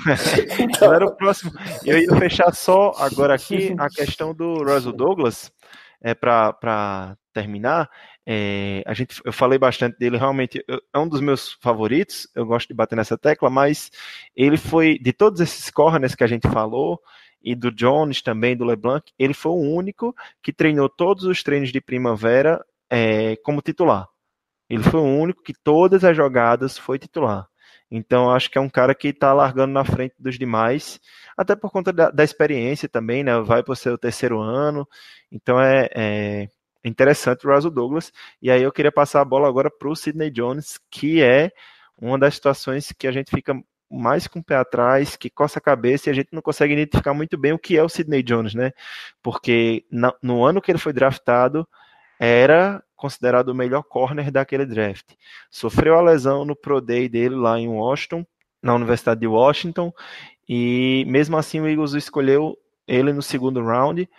então... 0.59 0.87
ele 0.89 0.95
era 0.95 1.05
o 1.05 1.15
próximo. 1.15 1.51
Eu 1.85 1.99
ia 1.99 2.15
fechar 2.17 2.53
só 2.53 2.93
agora 2.97 3.35
aqui 3.35 3.75
a 3.77 3.89
questão 3.89 4.33
do 4.33 4.63
Russell 4.63 4.93
Douglas, 4.93 5.51
é, 6.01 6.13
para 6.13 7.15
terminar. 7.33 7.89
É, 8.25 8.83
a 8.85 8.93
gente, 8.93 9.21
eu 9.25 9.33
falei 9.33 9.59
bastante 9.59 9.97
dele, 9.97 10.17
realmente 10.17 10.63
é 10.67 10.99
um 10.99 11.07
dos 11.07 11.21
meus 11.21 11.53
favoritos. 11.61 12.27
Eu 12.33 12.45
gosto 12.45 12.67
de 12.67 12.73
bater 12.73 12.95
nessa 12.95 13.17
tecla, 13.17 13.49
mas 13.49 13.91
ele 14.35 14.57
foi, 14.57 14.97
de 14.97 15.13
todos 15.13 15.39
esses 15.39 15.69
corners 15.69 16.15
que 16.15 16.23
a 16.23 16.27
gente 16.27 16.47
falou, 16.47 16.99
e 17.43 17.55
do 17.55 17.71
Jones 17.71 18.21
também, 18.21 18.55
do 18.55 18.65
LeBlanc, 18.65 19.11
ele 19.19 19.33
foi 19.33 19.51
o 19.51 19.75
único 19.75 20.15
que 20.41 20.53
treinou 20.53 20.87
todos 20.87 21.25
os 21.25 21.43
treinos 21.43 21.71
de 21.71 21.81
primavera 21.81 22.63
é, 22.89 23.35
como 23.37 23.61
titular. 23.61 24.07
Ele 24.69 24.83
foi 24.83 24.99
o 24.99 25.03
único 25.03 25.43
que 25.43 25.53
todas 25.53 26.03
as 26.03 26.15
jogadas 26.15 26.77
foi 26.77 26.97
titular. 26.97 27.47
Então 27.91 28.31
acho 28.31 28.49
que 28.49 28.57
é 28.57 28.61
um 28.61 28.69
cara 28.69 28.95
que 28.95 29.09
está 29.09 29.33
largando 29.33 29.73
na 29.73 29.85
frente 29.85 30.15
dos 30.17 30.39
demais, 30.39 30.99
até 31.37 31.55
por 31.55 31.71
conta 31.71 31.93
da, 31.93 32.09
da 32.09 32.23
experiência 32.23 32.89
também, 32.89 33.23
né? 33.23 33.39
Vai 33.41 33.61
para 33.61 33.73
o 33.73 33.75
seu 33.75 33.97
terceiro 33.97 34.39
ano. 34.39 34.87
Então 35.31 35.61
é, 35.61 35.89
é 35.95 36.47
interessante 36.83 37.45
o 37.45 37.53
Russell 37.53 37.69
Douglas. 37.69 38.11
E 38.41 38.49
aí 38.49 38.63
eu 38.63 38.71
queria 38.71 38.91
passar 38.91 39.21
a 39.21 39.25
bola 39.25 39.47
agora 39.47 39.69
para 39.69 39.89
o 39.89 39.95
Sidney 39.95 40.31
Jones, 40.31 40.79
que 40.89 41.21
é 41.21 41.51
uma 41.97 42.17
das 42.17 42.35
situações 42.35 42.91
que 42.97 43.07
a 43.07 43.11
gente 43.11 43.29
fica 43.29 43.53
mais 43.93 44.27
com 44.27 44.39
o 44.39 44.43
pé 44.43 44.55
atrás, 44.55 45.15
que 45.15 45.29
coça 45.29 45.59
a 45.59 45.61
cabeça 45.61 46.09
e 46.09 46.11
a 46.11 46.13
gente 46.13 46.29
não 46.31 46.41
consegue 46.41 46.73
identificar 46.73 47.13
muito 47.13 47.37
bem 47.37 47.53
o 47.53 47.59
que 47.59 47.77
é 47.77 47.83
o 47.83 47.89
Sidney 47.89 48.23
Jones, 48.23 48.55
né? 48.55 48.71
Porque 49.21 49.85
no 50.21 50.43
ano 50.43 50.61
que 50.61 50.71
ele 50.71 50.79
foi 50.79 50.91
draftado, 50.93 51.67
era 52.19 52.83
considerado 52.95 53.49
o 53.49 53.55
melhor 53.55 53.83
corner 53.83 54.31
daquele 54.31 54.65
draft. 54.65 55.13
Sofreu 55.51 55.95
a 55.95 56.01
lesão 56.01 56.45
no 56.45 56.55
Pro 56.55 56.81
Day 56.81 57.09
dele 57.09 57.35
lá 57.35 57.59
em 57.59 57.67
Washington, 57.67 58.25
na 58.61 58.73
Universidade 58.73 59.19
de 59.19 59.27
Washington, 59.27 59.93
e 60.47 61.05
mesmo 61.07 61.37
assim 61.37 61.59
o 61.59 61.67
Eagles 61.67 61.93
escolheu 61.93 62.57
ele 62.87 63.13
no 63.13 63.21
segundo 63.21 63.63
round. 63.63 64.09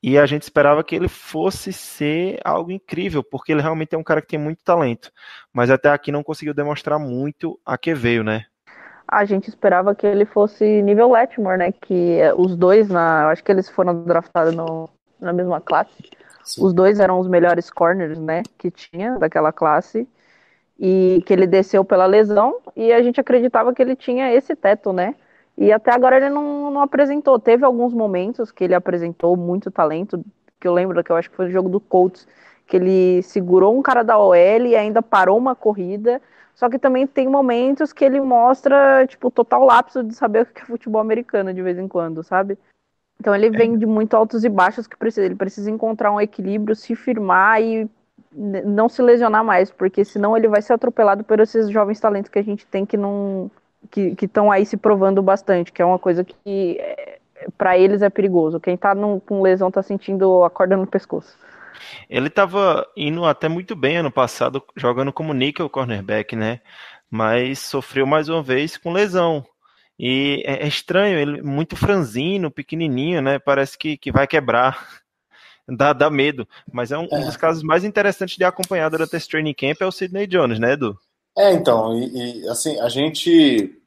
E 0.00 0.16
a 0.16 0.26
gente 0.26 0.42
esperava 0.42 0.84
que 0.84 0.94
ele 0.94 1.08
fosse 1.08 1.72
ser 1.72 2.38
algo 2.44 2.70
incrível, 2.70 3.24
porque 3.24 3.50
ele 3.50 3.60
realmente 3.60 3.94
é 3.94 3.98
um 3.98 4.04
cara 4.04 4.22
que 4.22 4.28
tem 4.28 4.38
muito 4.38 4.62
talento. 4.62 5.10
Mas 5.52 5.70
até 5.70 5.90
aqui 5.90 6.12
não 6.12 6.22
conseguiu 6.22 6.54
demonstrar 6.54 7.00
muito 7.00 7.58
a 7.66 7.76
que 7.76 7.94
veio, 7.94 8.22
né? 8.22 8.46
A 9.08 9.24
gente 9.24 9.48
esperava 9.48 9.94
que 9.94 10.06
ele 10.06 10.26
fosse 10.26 10.82
nível 10.82 11.10
Letmore, 11.10 11.56
né? 11.56 11.72
Que 11.72 12.20
os 12.36 12.54
dois, 12.54 12.88
na, 12.88 13.22
eu 13.22 13.28
acho 13.28 13.42
que 13.42 13.50
eles 13.50 13.68
foram 13.68 14.04
draftados 14.04 14.54
no, 14.54 14.88
na 15.18 15.32
mesma 15.32 15.60
classe. 15.62 15.90
Sim. 16.44 16.64
Os 16.64 16.74
dois 16.74 17.00
eram 17.00 17.18
os 17.18 17.26
melhores 17.26 17.70
corners, 17.70 18.18
né? 18.18 18.42
Que 18.58 18.70
tinha 18.70 19.18
daquela 19.18 19.50
classe. 19.50 20.06
E 20.78 21.22
que 21.26 21.32
ele 21.32 21.46
desceu 21.46 21.82
pela 21.84 22.04
lesão. 22.04 22.58
E 22.76 22.92
a 22.92 23.02
gente 23.02 23.18
acreditava 23.18 23.72
que 23.72 23.80
ele 23.80 23.96
tinha 23.96 24.32
esse 24.32 24.54
teto, 24.54 24.92
né? 24.92 25.14
E 25.56 25.72
até 25.72 25.90
agora 25.90 26.18
ele 26.18 26.28
não, 26.28 26.70
não 26.70 26.82
apresentou. 26.82 27.38
Teve 27.38 27.64
alguns 27.64 27.94
momentos 27.94 28.52
que 28.52 28.62
ele 28.62 28.74
apresentou 28.74 29.36
muito 29.36 29.70
talento. 29.70 30.22
Que 30.60 30.68
eu 30.68 30.74
lembro 30.74 31.02
que 31.02 31.10
eu 31.10 31.16
acho 31.16 31.30
que 31.30 31.36
foi 31.36 31.46
no 31.46 31.52
jogo 31.52 31.70
do 31.70 31.80
Colts. 31.80 32.28
Que 32.66 32.76
ele 32.76 33.22
segurou 33.22 33.76
um 33.76 33.80
cara 33.80 34.02
da 34.02 34.18
OL 34.18 34.34
e 34.36 34.76
ainda 34.76 35.00
parou 35.00 35.38
uma 35.38 35.54
corrida 35.54 36.20
só 36.58 36.68
que 36.68 36.76
também 36.76 37.06
tem 37.06 37.28
momentos 37.28 37.92
que 37.92 38.04
ele 38.04 38.20
mostra, 38.20 39.06
tipo, 39.06 39.30
total 39.30 39.64
lapso 39.64 40.02
de 40.02 40.12
saber 40.12 40.42
o 40.42 40.46
que 40.46 40.60
é 40.60 40.64
futebol 40.64 41.00
americano 41.00 41.54
de 41.54 41.62
vez 41.62 41.78
em 41.78 41.86
quando, 41.86 42.24
sabe? 42.24 42.58
Então 43.20 43.32
ele 43.32 43.48
vem 43.48 43.78
de 43.78 43.86
muito 43.86 44.14
altos 44.14 44.42
e 44.42 44.48
baixos 44.48 44.84
que 44.84 44.96
precisa. 44.96 45.24
Ele 45.24 45.36
precisa 45.36 45.70
encontrar 45.70 46.10
um 46.10 46.20
equilíbrio, 46.20 46.74
se 46.74 46.96
firmar 46.96 47.62
e 47.62 47.88
não 48.34 48.88
se 48.88 49.00
lesionar 49.00 49.44
mais, 49.44 49.70
porque 49.70 50.04
senão 50.04 50.36
ele 50.36 50.48
vai 50.48 50.60
ser 50.60 50.72
atropelado 50.72 51.22
por 51.22 51.38
esses 51.38 51.70
jovens 51.70 52.00
talentos 52.00 52.28
que 52.28 52.40
a 52.40 52.44
gente 52.44 52.66
tem 52.66 52.84
que 52.84 52.96
não. 52.96 53.48
que 53.88 54.16
estão 54.20 54.50
aí 54.50 54.66
se 54.66 54.76
provando 54.76 55.22
bastante, 55.22 55.72
que 55.72 55.80
é 55.80 55.84
uma 55.84 55.98
coisa 55.98 56.24
que 56.24 56.76
é, 56.80 57.20
para 57.56 57.78
eles 57.78 58.02
é 58.02 58.10
perigoso. 58.10 58.58
Quem 58.58 58.76
tá 58.76 58.96
num, 58.96 59.20
com 59.20 59.42
lesão 59.42 59.70
tá 59.70 59.80
sentindo 59.80 60.42
a 60.42 60.50
corda 60.50 60.76
no 60.76 60.88
pescoço. 60.88 61.38
Ele 62.08 62.28
estava 62.28 62.86
indo 62.96 63.24
até 63.24 63.48
muito 63.48 63.74
bem 63.76 63.98
ano 63.98 64.10
passado, 64.10 64.62
jogando 64.76 65.12
como 65.12 65.32
nickel 65.32 65.68
cornerback, 65.68 66.34
né? 66.36 66.60
Mas 67.10 67.60
sofreu 67.60 68.06
mais 68.06 68.28
uma 68.28 68.42
vez 68.42 68.76
com 68.76 68.92
lesão. 68.92 69.44
E 69.98 70.42
é, 70.46 70.64
é 70.64 70.68
estranho, 70.68 71.18
ele 71.18 71.42
muito 71.42 71.74
franzino, 71.74 72.50
pequenininho, 72.50 73.20
né? 73.20 73.38
Parece 73.38 73.76
que, 73.76 73.96
que 73.96 74.12
vai 74.12 74.26
quebrar. 74.26 74.86
Dá, 75.70 75.92
dá 75.92 76.08
medo. 76.08 76.48
Mas 76.72 76.90
é 76.90 76.96
um, 76.96 77.06
é. 77.12 77.18
um 77.18 77.26
dos 77.26 77.36
casos 77.36 77.62
mais 77.62 77.84
interessantes 77.84 78.38
de 78.38 78.44
acompanhar 78.44 78.88
durante 78.88 79.14
esse 79.14 79.28
training 79.28 79.52
camp 79.52 79.76
é 79.82 79.84
o 79.84 79.92
Sidney 79.92 80.26
Jones, 80.26 80.58
né, 80.58 80.72
Edu? 80.72 80.98
É, 81.36 81.52
então, 81.52 81.94
e, 81.94 82.40
e 82.40 82.48
assim, 82.48 82.80
a 82.80 82.88
gente 82.88 83.78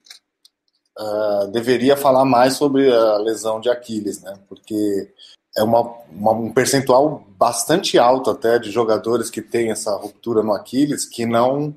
uh, 0.99 1.51
deveria 1.51 1.97
falar 1.97 2.23
mais 2.23 2.53
sobre 2.53 2.93
a 2.93 3.17
lesão 3.17 3.59
de 3.59 3.67
Aquiles, 3.67 4.21
né? 4.21 4.33
Porque 4.47 5.11
é 5.55 5.63
uma, 5.63 5.81
uma, 6.11 6.31
um 6.31 6.53
percentual 6.53 7.25
bastante 7.37 7.97
alto 7.97 8.29
até 8.29 8.57
de 8.59 8.71
jogadores 8.71 9.29
que 9.29 9.41
têm 9.41 9.71
essa 9.71 9.95
ruptura 9.95 10.41
no 10.43 10.53
Aquiles 10.53 11.05
que 11.05 11.25
não 11.25 11.75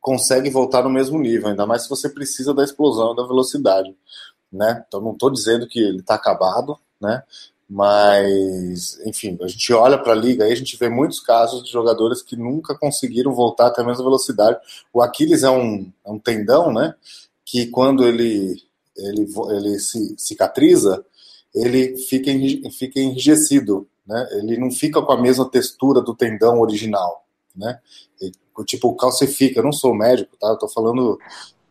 conseguem 0.00 0.52
voltar 0.52 0.82
no 0.82 0.90
mesmo 0.90 1.18
nível, 1.18 1.48
ainda 1.48 1.66
mais 1.66 1.82
se 1.82 1.88
você 1.88 2.08
precisa 2.08 2.54
da 2.54 2.62
explosão 2.62 3.14
da 3.14 3.26
velocidade, 3.26 3.94
né? 4.52 4.84
Então 4.86 5.00
não 5.00 5.12
estou 5.12 5.30
dizendo 5.30 5.66
que 5.66 5.80
ele 5.80 5.98
está 5.98 6.14
acabado, 6.14 6.78
né? 7.00 7.22
Mas, 7.68 9.00
enfim, 9.04 9.36
a 9.42 9.48
gente 9.48 9.72
olha 9.72 9.98
para 9.98 10.12
a 10.12 10.16
liga 10.16 10.46
e 10.46 10.52
a 10.52 10.54
gente 10.54 10.76
vê 10.76 10.88
muitos 10.88 11.18
casos 11.18 11.64
de 11.64 11.72
jogadores 11.72 12.22
que 12.22 12.36
nunca 12.36 12.78
conseguiram 12.78 13.34
voltar 13.34 13.66
até 13.66 13.82
a 13.82 13.84
mesma 13.84 14.04
velocidade. 14.04 14.58
O 14.92 15.02
Aquiles 15.02 15.42
é 15.42 15.50
um, 15.50 15.90
é 16.04 16.10
um 16.10 16.18
tendão, 16.18 16.72
né? 16.72 16.94
Que 17.44 17.66
quando 17.66 18.06
ele, 18.06 18.62
ele, 18.96 19.26
ele 19.50 19.78
se 19.80 20.14
cicatriza, 20.16 21.04
ele 21.56 21.96
fica, 21.96 22.30
fica 22.70 23.00
enrijecido, 23.00 23.88
né? 24.06 24.28
Ele 24.32 24.58
não 24.58 24.70
fica 24.70 25.00
com 25.00 25.12
a 25.12 25.20
mesma 25.20 25.48
textura 25.48 26.02
do 26.02 26.14
tendão 26.14 26.60
original, 26.60 27.24
né? 27.56 27.78
Ele, 28.20 28.32
tipo, 28.66 28.94
calcifica. 28.94 29.60
Eu 29.60 29.64
não 29.64 29.72
sou 29.72 29.94
médico, 29.94 30.36
tá? 30.38 30.48
Eu 30.48 30.58
tô 30.58 30.68
falando... 30.68 31.18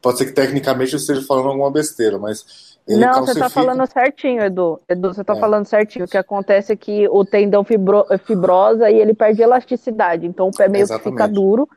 Pode 0.02 0.18
ser 0.18 0.26
que 0.26 0.34
tecnicamente 0.34 0.94
eu 0.94 0.98
esteja 0.98 1.22
falando 1.22 1.50
alguma 1.50 1.72
besteira, 1.72 2.18
mas... 2.18 2.78
não, 2.88 3.00
calcifica... 3.00 3.34
você 3.34 3.40
tá 3.40 3.50
falando 3.50 3.92
certinho, 3.92 4.42
Edu. 4.42 4.80
Edu, 4.90 5.14
você 5.14 5.24
tá 5.24 5.36
é. 5.36 5.40
falando 5.40 5.66
certinho. 5.66 6.06
O 6.06 6.08
que 6.08 6.18
acontece 6.18 6.74
é 6.74 6.76
que 6.76 7.08
o 7.08 7.24
tendão 7.24 7.64
fibro, 7.64 8.06
fibrosa 8.26 8.90
e 8.90 9.00
ele 9.00 9.14
perde 9.14 9.44
elasticidade. 9.44 10.26
Então 10.26 10.48
o 10.48 10.52
pé 10.52 10.68
meio 10.68 10.84
Exatamente. 10.84 11.04
que 11.04 11.12
fica 11.12 11.28
duro. 11.28 11.70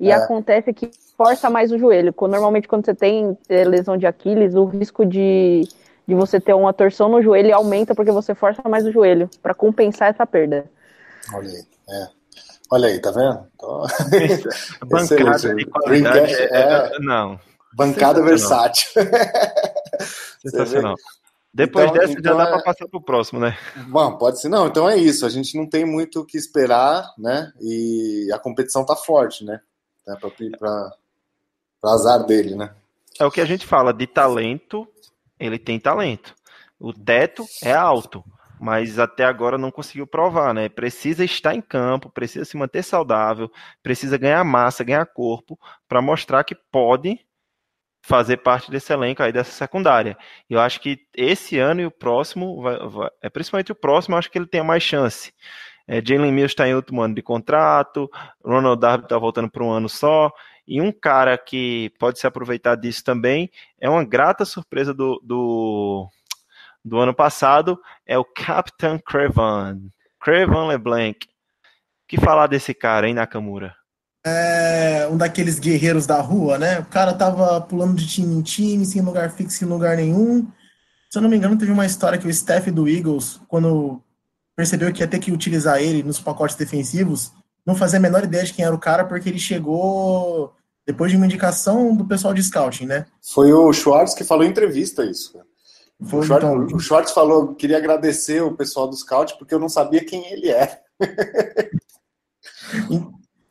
E 0.00 0.10
é. 0.10 0.14
acontece 0.14 0.72
que 0.72 0.90
força 1.16 1.48
mais 1.48 1.70
o 1.70 1.78
joelho. 1.78 2.12
Normalmente, 2.20 2.66
quando 2.66 2.84
você 2.84 2.94
tem 2.94 3.38
eh, 3.48 3.64
lesão 3.64 3.96
de 3.96 4.04
Aquiles, 4.04 4.54
o 4.56 4.64
risco 4.64 5.06
de 5.06 5.62
de 6.06 6.14
você 6.14 6.40
ter 6.40 6.54
uma 6.54 6.72
torção 6.72 7.08
no 7.08 7.22
joelho 7.22 7.54
aumenta 7.54 7.94
porque 7.94 8.10
você 8.10 8.34
força 8.34 8.62
mais 8.68 8.84
o 8.86 8.92
joelho 8.92 9.28
para 9.42 9.54
compensar 9.54 10.08
essa 10.08 10.26
perda. 10.26 10.64
Olha 11.32 11.48
aí, 11.48 11.64
é. 11.88 12.08
Olha 12.70 12.88
aí, 12.88 12.98
tá 13.00 13.10
vendo? 13.10 13.46
Bancada 14.86 15.54
de 15.54 15.64
qualidade. 15.66 16.34
É, 16.34 16.48
é, 16.52 16.98
não. 17.00 17.38
Bancada 17.74 18.22
versátil. 18.22 18.90
Sensacional. 20.40 20.94
Depois 21.54 21.84
então, 21.84 21.98
dessa 21.98 22.12
então 22.18 22.32
já 22.32 22.44
dá 22.44 22.48
é... 22.48 22.52
para 22.52 22.62
passar 22.62 22.88
para 22.88 22.98
o 22.98 23.02
próximo, 23.02 23.38
né? 23.38 23.56
Bom, 23.88 24.16
pode 24.16 24.40
ser. 24.40 24.48
Não, 24.48 24.66
então 24.66 24.88
é 24.88 24.96
isso. 24.96 25.26
A 25.26 25.28
gente 25.28 25.56
não 25.56 25.68
tem 25.68 25.84
muito 25.84 26.20
o 26.20 26.24
que 26.24 26.38
esperar, 26.38 27.12
né? 27.18 27.52
E 27.60 28.30
a 28.32 28.38
competição 28.38 28.86
tá 28.86 28.96
forte, 28.96 29.44
né? 29.44 29.60
Para 30.58 30.92
azar 31.84 32.24
dele, 32.24 32.56
né? 32.56 32.74
É 33.20 33.26
o 33.26 33.30
que 33.30 33.40
a 33.40 33.44
gente 33.44 33.66
fala 33.66 33.92
de 33.92 34.06
talento 34.06 34.88
ele 35.46 35.58
tem 35.58 35.78
talento. 35.78 36.34
O 36.78 36.92
teto 36.92 37.44
é 37.62 37.72
alto, 37.72 38.24
mas 38.60 38.98
até 38.98 39.24
agora 39.24 39.58
não 39.58 39.70
conseguiu 39.70 40.06
provar, 40.06 40.54
né? 40.54 40.68
Precisa 40.68 41.24
estar 41.24 41.54
em 41.54 41.60
campo, 41.60 42.10
precisa 42.10 42.44
se 42.44 42.56
manter 42.56 42.82
saudável, 42.82 43.50
precisa 43.82 44.16
ganhar 44.16 44.44
massa, 44.44 44.84
ganhar 44.84 45.06
corpo, 45.06 45.58
para 45.88 46.02
mostrar 46.02 46.44
que 46.44 46.54
pode 46.54 47.18
fazer 48.02 48.38
parte 48.38 48.70
desse 48.70 48.92
elenco 48.92 49.22
aí 49.22 49.32
dessa 49.32 49.52
secundária. 49.52 50.16
Eu 50.50 50.60
acho 50.60 50.80
que 50.80 51.06
esse 51.14 51.58
ano 51.58 51.80
e 51.80 51.86
o 51.86 51.90
próximo, 51.90 52.60
vai, 52.62 52.78
vai, 52.88 53.10
é 53.22 53.30
principalmente 53.30 53.72
o 53.72 53.76
próximo, 53.76 54.16
acho 54.16 54.30
que 54.30 54.38
ele 54.38 54.46
tem 54.46 54.62
mais 54.62 54.82
chance. 54.82 55.32
É, 55.86 56.00
Jalen 56.04 56.32
Mills 56.32 56.52
está 56.52 56.68
em 56.68 56.74
último 56.74 57.02
ano 57.02 57.14
de 57.14 57.22
contrato, 57.22 58.10
Ronald 58.44 58.80
Darby 58.80 59.04
está 59.04 59.18
voltando 59.18 59.50
para 59.50 59.64
um 59.64 59.70
ano 59.70 59.88
só, 59.88 60.32
e 60.66 60.80
um 60.80 60.92
cara 60.92 61.36
que 61.36 61.92
pode 61.98 62.18
se 62.18 62.26
aproveitar 62.26 62.76
disso 62.76 63.04
também 63.04 63.50
é 63.80 63.88
uma 63.88 64.04
grata 64.04 64.44
surpresa 64.44 64.94
do, 64.94 65.20
do, 65.24 66.08
do 66.84 66.98
ano 66.98 67.14
passado, 67.14 67.80
é 68.06 68.18
o 68.18 68.24
Captain 68.24 68.98
Crevan, 68.98 69.80
Crevan 70.20 70.68
LeBlanc. 70.68 71.28
que 72.06 72.18
falar 72.18 72.46
desse 72.46 72.72
cara, 72.74 73.08
hein, 73.08 73.14
Nakamura? 73.14 73.74
é 74.24 75.08
um 75.10 75.16
daqueles 75.16 75.58
guerreiros 75.58 76.06
da 76.06 76.20
rua, 76.20 76.58
né? 76.58 76.78
O 76.78 76.84
cara 76.86 77.12
tava 77.12 77.60
pulando 77.60 77.96
de 77.96 78.06
time 78.06 78.34
em 78.34 78.42
time, 78.42 78.86
sem 78.86 79.02
lugar 79.02 79.30
fixo 79.30 79.64
em 79.64 79.68
lugar 79.68 79.96
nenhum. 79.96 80.46
Se 81.10 81.18
eu 81.18 81.22
não 81.22 81.28
me 81.28 81.36
engano, 81.36 81.58
teve 81.58 81.72
uma 81.72 81.86
história 81.86 82.18
que 82.18 82.26
o 82.26 82.30
staff 82.30 82.70
do 82.70 82.88
Eagles, 82.88 83.40
quando 83.48 84.00
percebeu 84.56 84.92
que 84.92 85.02
ia 85.02 85.08
ter 85.08 85.18
que 85.18 85.32
utilizar 85.32 85.80
ele 85.82 86.02
nos 86.02 86.20
pacotes 86.20 86.56
defensivos, 86.56 87.32
não 87.66 87.74
fazia 87.74 87.98
a 87.98 88.02
menor 88.02 88.24
ideia 88.24 88.44
de 88.44 88.52
quem 88.52 88.64
era 88.64 88.74
o 88.74 88.78
cara, 88.78 89.04
porque 89.04 89.28
ele 89.28 89.38
chegou 89.38 90.54
depois 90.86 91.10
de 91.10 91.16
uma 91.16 91.26
indicação 91.26 91.94
do 91.94 92.06
pessoal 92.06 92.34
de 92.34 92.42
scouting, 92.42 92.86
né? 92.86 93.06
Foi 93.22 93.52
o 93.52 93.72
Schwartz 93.72 94.14
que 94.14 94.24
falou 94.24 94.44
em 94.44 94.50
entrevista 94.50 95.04
isso. 95.04 95.38
Foi, 96.04 96.20
o, 96.20 96.22
Schwartz, 96.24 96.48
então... 96.48 96.76
o 96.76 96.80
Schwartz 96.80 97.12
falou, 97.12 97.54
queria 97.54 97.78
agradecer 97.78 98.42
o 98.42 98.56
pessoal 98.56 98.88
do 98.88 98.96
scout, 98.96 99.36
porque 99.38 99.54
eu 99.54 99.60
não 99.60 99.68
sabia 99.68 100.04
quem 100.04 100.26
ele 100.32 100.48
era. 100.50 100.80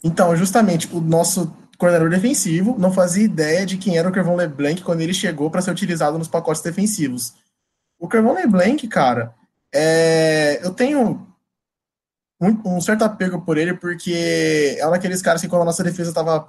Então, 0.04 0.36
justamente, 0.36 0.94
o 0.94 1.00
nosso 1.00 1.56
coordenador 1.78 2.10
defensivo 2.10 2.78
não 2.78 2.92
fazia 2.92 3.24
ideia 3.24 3.66
de 3.66 3.78
quem 3.78 3.98
era 3.98 4.10
o 4.10 4.12
Kervon 4.12 4.36
LeBlanc 4.36 4.84
quando 4.84 5.02
ele 5.02 5.14
chegou 5.14 5.50
para 5.50 5.62
ser 5.62 5.72
utilizado 5.72 6.18
nos 6.18 6.28
pacotes 6.28 6.62
defensivos. 6.62 7.34
O 7.98 8.08
Kervon 8.08 8.34
LeBlanc, 8.34 8.86
cara, 8.88 9.34
é... 9.74 10.60
eu 10.64 10.72
tenho 10.74 11.31
um, 12.42 12.78
um, 12.78 12.82
certo 12.82 13.04
apego 13.04 13.42
por 13.42 13.58
ele, 13.58 13.76
porque 13.76 14.76
é 14.80 14.88
um 14.88 14.92
daqueles 14.92 15.22
caras 15.22 15.42
que 15.42 15.48
quando 15.48 15.62
a 15.62 15.66
nossa 15.66 15.84
defesa 15.84 16.10
estava 16.10 16.48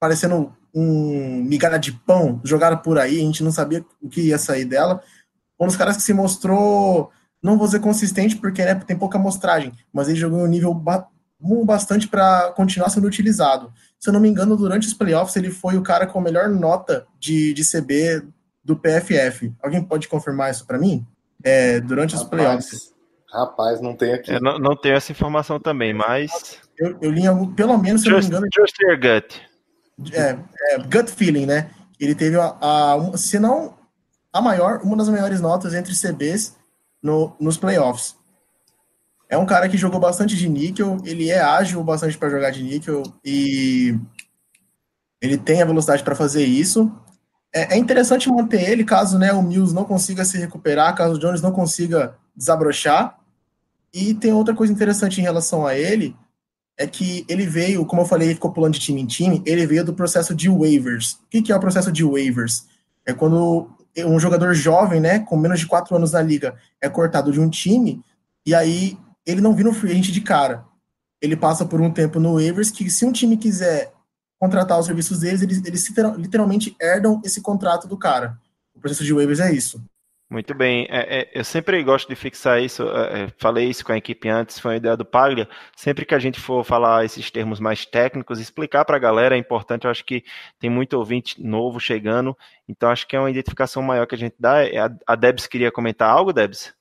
parecendo 0.00 0.54
um 0.74 1.42
migalha 1.42 1.78
de 1.78 1.92
pão 1.92 2.40
jogada 2.42 2.76
por 2.76 2.98
aí, 2.98 3.16
a 3.18 3.24
gente 3.24 3.44
não 3.44 3.52
sabia 3.52 3.84
o 4.02 4.08
que 4.08 4.22
ia 4.22 4.38
sair 4.38 4.64
dela. 4.64 5.02
Um 5.60 5.66
dos 5.66 5.76
caras 5.76 5.96
que 5.96 6.02
se 6.02 6.12
mostrou, 6.12 7.10
não 7.42 7.58
vou 7.58 7.66
dizer 7.66 7.80
consistente, 7.80 8.36
porque 8.36 8.64
né, 8.64 8.74
tem 8.74 8.96
pouca 8.96 9.18
amostragem, 9.18 9.72
mas 9.92 10.08
ele 10.08 10.18
jogou 10.18 10.40
em 10.40 10.44
um 10.44 10.46
nível 10.46 10.74
bastante 11.64 12.08
para 12.08 12.52
continuar 12.52 12.88
sendo 12.88 13.06
utilizado. 13.06 13.72
Se 13.98 14.08
eu 14.08 14.12
não 14.12 14.20
me 14.20 14.28
engano, 14.28 14.56
durante 14.56 14.86
os 14.86 14.94
playoffs, 14.94 15.36
ele 15.36 15.50
foi 15.50 15.76
o 15.76 15.82
cara 15.82 16.06
com 16.06 16.18
a 16.18 16.22
melhor 16.22 16.48
nota 16.48 17.06
de, 17.18 17.52
de 17.52 17.62
CB 17.62 18.26
do 18.64 18.76
PFF. 18.76 19.54
Alguém 19.62 19.82
pode 19.82 20.08
confirmar 20.08 20.50
isso 20.50 20.66
para 20.66 20.78
mim? 20.78 21.06
É, 21.42 21.80
durante 21.80 22.14
rapaz, 22.14 22.22
os 22.22 22.28
playoffs. 22.28 22.95
Rapaz, 23.36 23.82
não 23.82 23.94
tem 23.94 24.14
aqui. 24.14 24.32
Eu 24.32 24.40
não, 24.40 24.58
não 24.58 24.74
tenho 24.74 24.96
essa 24.96 25.12
informação 25.12 25.60
também, 25.60 25.92
mas. 25.92 26.58
Eu, 26.78 26.96
eu 27.02 27.10
li 27.10 27.26
algum, 27.26 27.52
pelo 27.52 27.76
menos, 27.76 28.00
se 28.00 28.08
just, 28.08 28.28
eu 28.28 28.32
não 28.32 28.40
me 28.40 28.48
engano. 28.48 28.66
Just 28.66 28.80
your 28.80 28.96
gut. 28.96 29.42
É, 30.12 30.38
é, 30.70 30.78
gut 30.78 31.10
feeling, 31.10 31.44
né? 31.44 31.70
Ele 32.00 32.14
teve 32.14 32.36
a, 32.36 32.56
a, 32.60 33.16
se 33.16 33.38
não 33.38 33.74
a 34.32 34.40
maior, 34.40 34.80
uma 34.82 34.96
das 34.96 35.08
maiores 35.08 35.40
notas 35.40 35.74
entre 35.74 35.94
CBs 35.94 36.56
no, 37.02 37.36
nos 37.38 37.58
playoffs. 37.58 38.16
É 39.28 39.36
um 39.36 39.46
cara 39.46 39.68
que 39.68 39.76
jogou 39.76 39.98
bastante 39.98 40.36
de 40.36 40.48
níquel, 40.48 40.98
ele 41.04 41.30
é 41.30 41.40
ágil 41.40 41.82
bastante 41.82 42.16
para 42.16 42.30
jogar 42.30 42.50
de 42.50 42.62
níquel 42.62 43.02
e 43.24 43.98
ele 45.20 45.36
tem 45.36 45.60
a 45.62 45.66
velocidade 45.66 46.02
para 46.02 46.14
fazer 46.14 46.44
isso. 46.44 46.90
É, 47.54 47.74
é, 47.74 47.78
interessante 47.78 48.30
manter 48.30 48.70
ele 48.70 48.84
caso 48.84 49.18
né, 49.18 49.32
o 49.32 49.42
Mills 49.42 49.74
não 49.74 49.84
consiga 49.84 50.24
se 50.24 50.38
recuperar, 50.38 50.94
caso 50.94 51.14
o 51.14 51.18
Jones 51.18 51.40
não 51.40 51.50
consiga 51.50 52.16
desabrochar. 52.36 53.18
E 53.92 54.14
tem 54.14 54.32
outra 54.32 54.54
coisa 54.54 54.72
interessante 54.72 55.20
em 55.20 55.22
relação 55.22 55.66
a 55.66 55.76
ele, 55.76 56.16
é 56.78 56.86
que 56.86 57.24
ele 57.28 57.46
veio, 57.46 57.86
como 57.86 58.02
eu 58.02 58.06
falei, 58.06 58.28
ele 58.28 58.34
ficou 58.34 58.52
pulando 58.52 58.74
de 58.74 58.80
time 58.80 59.00
em 59.00 59.06
time, 59.06 59.42
ele 59.46 59.66
veio 59.66 59.84
do 59.84 59.94
processo 59.94 60.34
de 60.34 60.48
waivers. 60.48 61.12
O 61.12 61.28
que, 61.30 61.42
que 61.42 61.52
é 61.52 61.56
o 61.56 61.60
processo 61.60 61.90
de 61.90 62.04
waivers? 62.04 62.66
É 63.04 63.12
quando 63.12 63.70
um 63.98 64.20
jogador 64.20 64.52
jovem, 64.52 65.00
né, 65.00 65.20
com 65.20 65.36
menos 65.36 65.60
de 65.60 65.66
quatro 65.66 65.96
anos 65.96 66.12
na 66.12 66.20
liga, 66.20 66.54
é 66.80 66.88
cortado 66.88 67.32
de 67.32 67.40
um 67.40 67.48
time, 67.48 68.02
e 68.44 68.54
aí 68.54 68.98
ele 69.24 69.40
não 69.40 69.54
vira 69.54 69.70
um 69.70 69.74
free 69.74 69.92
agent 69.92 70.12
de 70.12 70.20
cara. 70.20 70.64
Ele 71.20 71.34
passa 71.34 71.64
por 71.64 71.80
um 71.80 71.90
tempo 71.90 72.20
no 72.20 72.34
waivers 72.34 72.70
que 72.70 72.90
se 72.90 73.06
um 73.06 73.12
time 73.12 73.38
quiser 73.38 73.92
contratar 74.38 74.78
os 74.78 74.84
serviços 74.84 75.20
deles, 75.20 75.40
eles, 75.40 75.64
eles 75.64 75.88
literalmente 76.18 76.76
herdam 76.78 77.22
esse 77.24 77.40
contrato 77.40 77.88
do 77.88 77.96
cara. 77.96 78.38
O 78.74 78.80
processo 78.80 79.02
de 79.02 79.14
waivers 79.14 79.40
é 79.40 79.50
isso. 79.50 79.82
Muito 80.28 80.54
bem, 80.54 80.88
é, 80.90 81.20
é, 81.20 81.30
eu 81.32 81.44
sempre 81.44 81.80
gosto 81.84 82.08
de 82.08 82.16
fixar 82.16 82.60
isso, 82.60 82.82
é, 82.82 83.22
é 83.22 83.28
falei 83.38 83.68
isso 83.68 83.84
com 83.84 83.92
a 83.92 83.96
equipe 83.96 84.28
antes, 84.28 84.58
foi 84.58 84.72
uma 84.72 84.76
ideia 84.76 84.96
do 84.96 85.04
Paglia, 85.04 85.48
sempre 85.76 86.04
que 86.04 86.16
a 86.16 86.18
gente 86.18 86.40
for 86.40 86.64
falar 86.64 87.04
esses 87.04 87.30
termos 87.30 87.60
mais 87.60 87.86
técnicos, 87.86 88.40
explicar 88.40 88.84
para 88.84 88.96
a 88.96 88.98
galera 88.98 89.36
é 89.36 89.38
importante, 89.38 89.84
eu 89.84 89.90
acho 89.90 90.04
que 90.04 90.24
tem 90.58 90.68
muito 90.68 90.94
ouvinte 90.94 91.40
novo 91.40 91.78
chegando, 91.78 92.36
então 92.68 92.90
acho 92.90 93.06
que 93.06 93.14
é 93.14 93.20
uma 93.20 93.30
identificação 93.30 93.84
maior 93.84 94.04
que 94.04 94.16
a 94.16 94.18
gente 94.18 94.34
dá, 94.36 94.64
é, 94.64 94.78
a, 94.78 94.90
a 95.06 95.14
Debs 95.14 95.46
queria 95.46 95.70
comentar 95.70 96.10
algo, 96.10 96.32
Debs? 96.32 96.74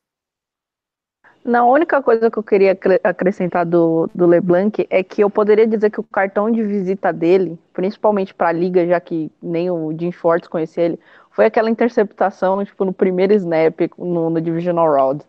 Na 1.45 1.63
única 1.63 2.01
coisa 2.01 2.31
que 2.31 2.39
eu 2.39 2.43
queria 2.43 2.75
acrescentar 3.03 3.67
do, 3.67 4.09
do 4.15 4.25
LeBlanc 4.25 4.87
é 4.89 5.03
que 5.03 5.23
eu 5.23 5.29
poderia 5.29 5.67
dizer 5.67 5.91
que 5.91 5.99
o 5.99 6.03
cartão 6.03 6.49
de 6.49 6.63
visita 6.63 7.13
dele, 7.13 7.59
principalmente 7.71 8.33
para 8.33 8.47
a 8.47 8.51
liga, 8.51 8.87
já 8.87 8.99
que 8.99 9.31
nem 9.43 9.69
o 9.69 9.95
Jim 9.95 10.11
Schwartz 10.11 10.47
conhecia 10.47 10.85
ele, 10.85 10.99
foi 11.35 11.45
aquela 11.45 11.69
interceptação 11.69 12.63
tipo, 12.63 12.85
no 12.85 12.93
primeiro 12.93 13.33
snap 13.33 13.91
no, 13.97 14.29
no 14.29 14.39
Divisional 14.39 14.89
Round. 14.89 15.21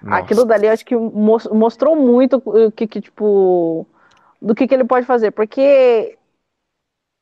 Nossa. 0.00 0.18
Aquilo 0.18 0.46
dali 0.46 0.66
eu 0.66 0.72
acho 0.72 0.86
que 0.86 0.96
mostrou 0.96 1.94
muito 1.94 2.42
o 2.46 2.72
que, 2.72 2.86
que 2.86 3.00
tipo, 3.02 3.86
do 4.40 4.54
que, 4.54 4.66
que 4.66 4.72
ele 4.72 4.84
pode 4.84 5.04
fazer, 5.04 5.30
porque 5.32 6.16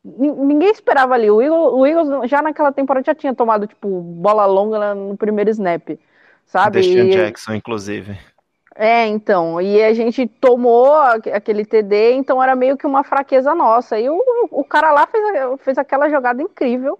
ninguém 0.05 0.71
esperava 0.71 1.15
ali. 1.15 1.29
O 1.29 1.43
Eagles, 1.43 1.73
o 1.73 1.85
Eagles, 1.85 2.31
já 2.31 2.41
naquela 2.41 2.71
temporada 2.71 3.05
já 3.05 3.15
tinha 3.15 3.35
tomado 3.35 3.67
tipo 3.67 4.01
bola 4.01 4.47
longa 4.47 4.95
no 4.95 5.17
primeiro 5.17 5.51
snap, 5.51 5.99
sabe? 6.47 6.81
Deshaun 6.81 7.11
Jackson, 7.11 7.55
inclusive. 7.55 8.17
É, 8.77 9.05
então, 9.09 9.61
e 9.61 9.83
a 9.83 9.93
gente 9.93 10.29
tomou 10.29 10.95
aquele 10.95 11.65
TD, 11.65 12.13
então 12.13 12.41
era 12.41 12.55
meio 12.55 12.77
que 12.77 12.87
uma 12.87 13.03
fraqueza 13.03 13.53
nossa. 13.53 13.99
E 13.99 14.09
o, 14.09 14.23
o 14.53 14.63
cara 14.63 14.93
lá 14.93 15.09
fez, 15.09 15.25
fez 15.63 15.79
aquela 15.79 16.09
jogada 16.09 16.41
incrível, 16.41 16.97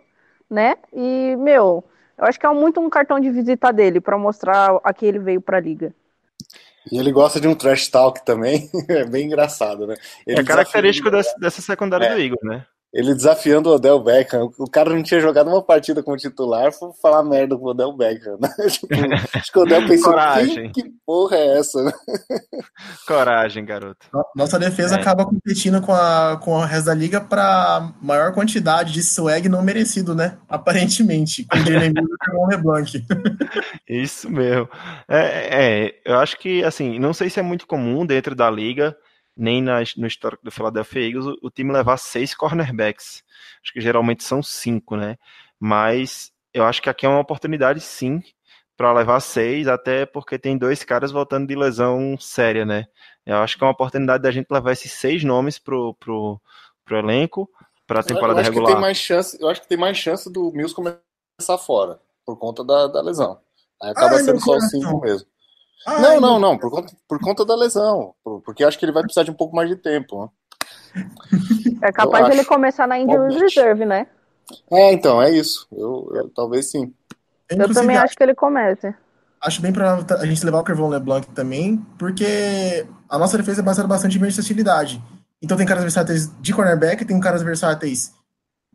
né? 0.51 0.77
E, 0.93 1.37
meu, 1.37 1.85
eu 2.17 2.25
acho 2.25 2.39
que 2.39 2.47
é 2.47 2.53
muito 2.53 2.81
um 2.81 2.91
cartão 2.91 3.21
de 3.21 3.31
visita 3.31 3.73
dele 3.73 4.01
para 4.01 4.19
mostrar 4.19 4.79
a 4.83 4.93
que 4.93 5.07
ele 5.07 5.19
veio 5.19 5.41
para 5.41 5.59
a 5.59 5.61
liga. 5.61 5.95
E 6.91 6.99
ele 6.99 7.13
gosta 7.13 7.41
de 7.41 7.47
um 7.47 7.55
trash 7.55 7.89
talk 7.89 8.25
também, 8.25 8.71
é 8.89 9.05
bem 9.05 9.27
engraçado, 9.27 9.87
né? 9.87 9.95
Ele 10.27 10.41
é 10.41 10.45
característico 10.45 11.11
dessa, 11.11 11.39
dessa 11.39 11.61
secundária 11.61 12.07
é. 12.07 12.15
do 12.15 12.21
Eagles, 12.21 12.43
né? 12.43 12.67
Ele 12.93 13.15
desafiando 13.15 13.69
o 13.69 13.75
Odell 13.75 14.03
Beckham. 14.03 14.51
O 14.59 14.69
cara 14.69 14.91
não 14.91 15.03
tinha 15.03 15.21
jogado 15.21 15.49
uma 15.49 15.63
partida 15.63 16.03
como 16.03 16.17
titular, 16.17 16.73
foi 16.73 16.91
falar 17.03 17.23
merda 17.23 17.57
com 17.57 17.67
o 17.67 17.69
Odell 17.69 17.93
Beckham. 17.93 18.39
Né? 18.41 18.49
tipo, 18.71 18.87
acho 19.35 19.53
que 19.53 19.59
o 19.59 19.63
Odell 19.63 19.87
pensou, 19.87 20.13
Coragem. 20.13 20.73
que 20.73 20.85
porra 21.05 21.37
é 21.37 21.59
essa? 21.59 21.79
Coragem, 23.07 23.65
garoto. 23.65 24.07
Nossa 24.35 24.59
defesa 24.59 24.97
é. 24.97 25.01
acaba 25.01 25.27
competindo 25.27 25.83
com 25.83 25.93
a, 25.93 26.41
com 26.43 26.57
a 26.57 26.65
resto 26.65 26.87
da 26.87 26.95
liga 26.95 27.21
para 27.21 27.93
maior 28.01 28.33
quantidade 28.33 28.93
de 28.93 29.03
swag 29.03 29.49
não 29.49 29.63
merecido, 29.63 30.15
né? 30.15 30.39
Aparentemente, 30.49 31.45
com 31.45 31.59
o 31.59 31.61
Jalen 31.61 31.93
e 31.95 32.37
o 32.37 32.47
LeBlanc. 32.47 33.05
Isso 33.87 34.31
mesmo. 34.31 34.69
É, 35.07 35.85
é, 35.87 35.95
eu 36.07 36.17
acho 36.19 36.39
que, 36.39 36.65
assim, 36.65 36.99
não 36.99 37.13
sei 37.13 37.29
se 37.29 37.39
é 37.39 37.43
muito 37.43 37.67
comum 37.67 38.07
dentro 38.07 38.35
da 38.35 38.51
liga 38.51 38.97
nem 39.39 39.63
nas, 39.63 39.95
no 39.95 40.07
histórico 40.07 40.45
do 40.45 40.51
Philadelphia 40.51 41.07
Eagles 41.07 41.27
o, 41.27 41.39
o, 41.43 41.51
time 41.51 41.73
levar 41.73 41.97
seis 41.97 42.35
cornerbacks. 42.35 43.23
Acho 43.63 43.73
que 43.73 43.81
geralmente 43.81 44.25
são 44.25 44.43
cinco, 44.43 44.97
né? 44.97 45.17
Mas 45.61 46.33
eu 46.53 46.65
acho 46.65 46.83
que 46.83 46.91
aqui 46.91 47.07
é 47.07 47.09
uma 47.09 47.21
oportunidade 47.21 47.81
sim 47.81 48.21
para 48.77 48.93
levar 48.93 49.21
seis, 49.21 49.69
até 49.69 50.05
porque 50.05 50.39
tem 50.39 50.59
dois 50.59 50.83
caras 50.85 51.13
voltando 51.13 51.47
de 51.47 51.55
lesão 51.55 52.17
séria, 52.19 52.65
né? 52.65 52.87
Eu 53.25 53.37
acho 53.37 53.57
que 53.57 53.63
é 53.63 53.67
uma 53.67 53.73
oportunidade 53.73 54.23
da 54.23 54.31
gente 54.31 54.51
levar 54.51 54.73
esses 54.73 54.93
seis 54.93 55.23
nomes 55.23 55.59
pro, 55.59 55.95
pro, 55.95 56.41
pro 56.85 56.99
elenco 56.99 57.49
para 57.87 58.01
a 58.01 58.03
temporada 58.03 58.41
eu 58.41 58.43
acho 58.43 58.51
regular. 58.51 58.69
Que 58.69 58.75
tem 58.75 58.81
mais 58.81 58.97
chance, 58.99 59.39
eu 59.41 59.49
acho 59.49 59.63
que 59.63 59.69
tem 59.69 59.79
mais 59.79 59.97
chance 59.97 60.31
do 60.31 60.53
Mills 60.53 60.75
começar 60.75 61.59
fora, 61.59 62.01
por 62.27 62.37
conta 62.37 62.65
da, 62.65 62.87
da 62.87 63.01
lesão. 63.01 63.41
Aí 63.83 63.91
acaba 63.91 64.17
ah, 64.17 64.19
sendo 64.19 64.41
só 64.41 64.57
os 64.57 64.69
cinco 64.69 65.01
mesmo. 65.01 65.27
Ah, 65.87 66.01
não, 66.01 66.21
não, 66.21 66.39
não, 66.39 66.59
por 66.59 66.71
conta, 66.71 66.93
por 67.09 67.21
conta 67.21 67.45
da 67.45 67.55
lesão. 67.55 68.15
Porque 68.45 68.65
acho 68.65 68.79
que 68.79 68.85
ele 68.85 68.93
vai 68.93 69.03
precisar 69.03 69.23
de 69.23 69.31
um 69.31 69.35
pouco 69.35 69.55
mais 69.55 69.69
de 69.69 69.77
tempo. 69.77 70.31
Né? 70.95 71.05
É 71.81 71.93
capaz 71.93 72.27
de 72.27 72.33
ele 72.33 72.45
começar 72.45 72.89
na 72.89 72.99
Injury 72.99 73.39
Reserve, 73.39 73.85
né? 73.85 74.09
É, 74.69 74.93
então, 74.93 75.23
é 75.23 75.31
isso. 75.31 75.69
Eu, 75.71 76.11
eu 76.13 76.29
talvez 76.35 76.71
sim. 76.71 76.93
Eu, 77.49 77.73
também 77.73 77.97
acho 77.97 78.17
que 78.17 78.23
ele 78.23 78.35
comece. 78.35 78.93
Acho 79.41 79.63
bem 79.63 79.73
para 79.73 80.05
a 80.19 80.27
gente 80.27 80.45
levar 80.45 80.59
o 80.59 80.65
Kervon 80.65 80.89
LeBlanc 80.89 81.29
também, 81.29 81.77
porque 81.97 82.85
a 83.09 83.17
nossa 83.17 83.39
defesa 83.39 83.61
é 83.61 83.65
baseada 83.65 83.89
bastante 83.89 84.17
em 84.17 84.21
versatilidade. 84.21 85.01
Então 85.41 85.57
tem 85.57 85.67
caras 85.67 85.85
versáteis 85.85 86.31
de 86.41 86.53
cornerback, 86.53 87.05
tem 87.05 87.21
caras 87.21 87.43
versáteis 87.43 88.13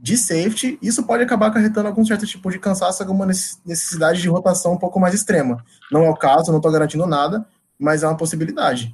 de 0.03 0.17
safety, 0.17 0.77
isso 0.81 1.07
pode 1.07 1.23
acabar 1.23 1.47
acarretando 1.47 1.87
algum 1.87 2.03
certo 2.03 2.27
tipo 2.27 2.51
de 2.51 2.59
cansaço, 2.59 3.01
alguma 3.01 3.25
necessidade 3.25 4.21
de 4.21 4.27
rotação 4.27 4.73
um 4.73 4.77
pouco 4.77 4.99
mais 4.99 5.13
extrema. 5.13 5.63
Não 5.89 6.03
é 6.03 6.09
o 6.09 6.13
caso, 6.13 6.51
não 6.51 6.57
estou 6.57 6.73
garantindo 6.73 7.05
nada, 7.05 7.47
mas 7.79 8.03
é 8.03 8.07
uma 8.07 8.17
possibilidade. 8.17 8.93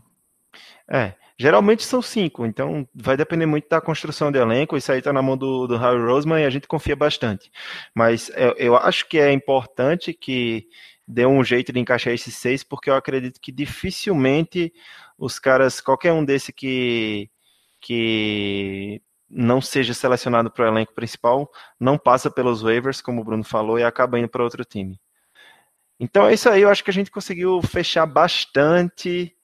É, 0.88 1.15
geralmente 1.36 1.84
são 1.84 1.99
cinco, 1.99 2.45
então 2.45 2.88
vai 2.94 3.18
depender 3.18 3.48
muito 3.48 3.68
da 3.68 3.81
construção 3.81 4.31
do 4.31 4.38
elenco, 4.38 4.77
isso 4.77 4.91
aí 4.91 4.99
está 4.99 5.11
na 5.11 5.23
mão 5.23 5.36
do, 5.36 5.65
do 5.65 5.77
Harry 5.77 5.99
Roseman 5.99 6.41
e 6.41 6.45
a 6.45 6.49
gente 6.52 6.68
confia 6.68 6.95
bastante. 6.95 7.52
Mas 7.95 8.30
eu, 8.36 8.53
eu 8.60 8.76
acho 8.77 9.10
que 9.10 9.18
é 9.18 9.31
importante 9.31 10.14
que 10.14 10.68
dê 11.07 11.26
um 11.26 11.44
jeito 11.44 11.73
de 11.73 11.80
encaixar 11.80 12.14
esses 12.14 12.36
seis, 12.36 12.64
porque 12.64 12.88
eu 12.88 12.94
acredito 12.94 13.41
que 13.41 13.52
dificilmente 13.52 14.72
os 15.18 15.40
caras, 15.40 15.81
qualquer 15.81 16.14
um 16.14 16.23
desse 16.23 16.53
que, 16.53 17.31
que 17.81 19.02
não 19.30 19.61
seja 19.61 19.93
selecionado 19.93 20.49
para 20.49 20.65
o 20.65 20.68
elenco 20.68 20.93
principal, 20.93 21.51
não 21.80 21.97
passa 21.97 22.31
pelos 22.31 22.61
waivers, 22.61 23.01
como 23.01 23.22
o 23.22 23.23
Bruno 23.23 23.43
falou, 23.43 23.77
e 23.77 23.84
acaba 23.84 24.18
indo 24.18 24.30
para 24.30 24.43
outro 24.43 24.65
time. 24.65 24.99
Então 25.99 26.26
é 26.27 26.34
isso 26.34 26.49
aí, 26.49 26.61
eu 26.61 26.69
acho 26.69 26.84
que 26.84 26.89
a 26.89 26.93
gente 26.93 27.11
conseguiu 27.11 27.61
fechar 27.61 28.06
bastante, 28.06 29.35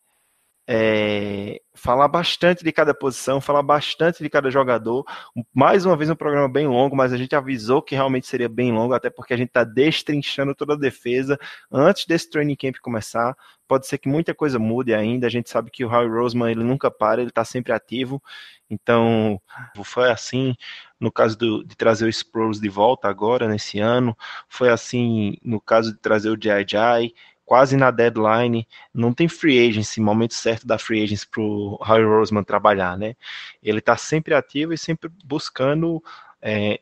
é, 0.67 1.61
falar 1.73 2.07
bastante 2.07 2.63
de 2.63 2.71
cada 2.71 2.93
posição, 2.93 3.39
falar 3.39 3.61
bastante 3.61 4.23
de 4.23 4.29
cada 4.29 4.49
jogador. 4.49 5.05
Mais 5.53 5.85
uma 5.85 5.95
vez 5.95 6.09
um 6.09 6.15
programa 6.15 6.49
bem 6.49 6.67
longo, 6.67 6.95
mas 6.95 7.13
a 7.13 7.17
gente 7.17 7.35
avisou 7.35 7.81
que 7.81 7.93
realmente 7.93 8.25
seria 8.25 8.49
bem 8.49 8.71
longo, 8.71 8.93
até 8.93 9.09
porque 9.09 9.33
a 9.33 9.37
gente 9.37 9.49
está 9.49 9.63
destrinchando 9.63 10.55
toda 10.55 10.73
a 10.73 10.77
defesa 10.77 11.37
antes 11.71 12.05
desse 12.05 12.29
training 12.29 12.55
camp 12.55 12.77
começar. 12.81 13.35
Pode 13.67 13.87
ser 13.87 13.97
que 13.97 14.07
muita 14.07 14.33
coisa 14.33 14.59
mude 14.59 14.93
ainda. 14.93 15.27
A 15.27 15.29
gente 15.29 15.49
sabe 15.49 15.71
que 15.71 15.83
o 15.83 15.89
Howie 15.89 16.09
Roseman 16.09 16.51
ele 16.51 16.63
nunca 16.63 16.89
para, 16.89 17.21
ele 17.21 17.29
está 17.29 17.43
sempre 17.43 17.73
ativo. 17.73 18.21
Então, 18.69 19.39
foi 19.83 20.09
assim 20.09 20.55
no 20.99 21.11
caso 21.11 21.37
do, 21.37 21.63
de 21.63 21.75
trazer 21.75 22.05
o 22.05 22.09
Sproles 22.09 22.59
de 22.59 22.69
volta 22.69 23.07
agora, 23.07 23.47
nesse 23.47 23.79
ano, 23.79 24.17
foi 24.47 24.69
assim 24.69 25.37
no 25.43 25.59
caso 25.59 25.93
de 25.93 25.99
trazer 25.99 26.29
o 26.29 26.37
J.I.J., 26.37 27.13
quase 27.45 27.77
na 27.77 27.91
deadline, 27.91 28.67
não 28.93 29.13
tem 29.13 29.27
free 29.27 29.69
agency, 29.69 30.01
momento 30.01 30.33
certo 30.33 30.65
da 30.65 30.77
free 30.77 31.03
agency 31.03 31.27
para 31.27 31.41
o 31.41 31.77
Harry 31.83 32.03
Roseman 32.03 32.43
trabalhar, 32.43 32.97
né? 32.97 33.15
Ele 33.61 33.79
está 33.79 33.95
sempre 33.95 34.33
ativo 34.33 34.73
e 34.73 34.77
sempre 34.77 35.09
buscando 35.23 36.03
é, 36.41 36.81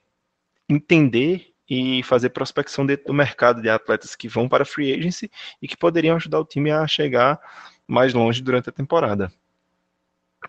entender 0.70 1.54
e 1.70 2.02
fazer 2.04 2.30
prospecção 2.30 2.86
dentro 2.86 3.08
do 3.08 3.14
mercado 3.14 3.62
de 3.62 3.70
atletas 3.70 4.16
que 4.16 4.28
vão 4.28 4.48
para 4.48 4.66
free 4.66 4.94
agency 4.94 5.30
e 5.62 5.68
que 5.68 5.78
poderiam 5.78 6.16
ajudar 6.16 6.40
o 6.40 6.46
time 6.46 6.72
a 6.72 6.88
chegar 6.88 7.40
mais 7.88 8.14
longe 8.14 8.42
durante 8.42 8.70
a 8.70 8.74
temporada. 8.74 9.32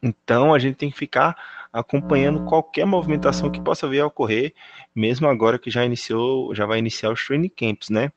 Então 0.03 0.53
a 0.55 0.59
gente 0.59 0.77
tem 0.77 0.91
que 0.91 0.99
ficar 0.99 1.37
acompanhando 1.73 2.45
qualquer 2.45 2.85
movimentação 2.85 3.51
que 3.51 3.61
possa 3.61 3.89
vir 3.89 4.01
a 4.01 4.07
ocorrer, 4.07 4.55
mesmo 4.95 5.27
agora 5.27 5.59
que 5.59 5.71
já 5.71 5.85
iniciou, 5.85 6.55
já 6.55 6.67
vai 6.67 6.79
iniciar 6.79 7.11
os 7.11 7.25
training 7.25 7.49
camps, 7.49 7.91
né? 7.91 8.13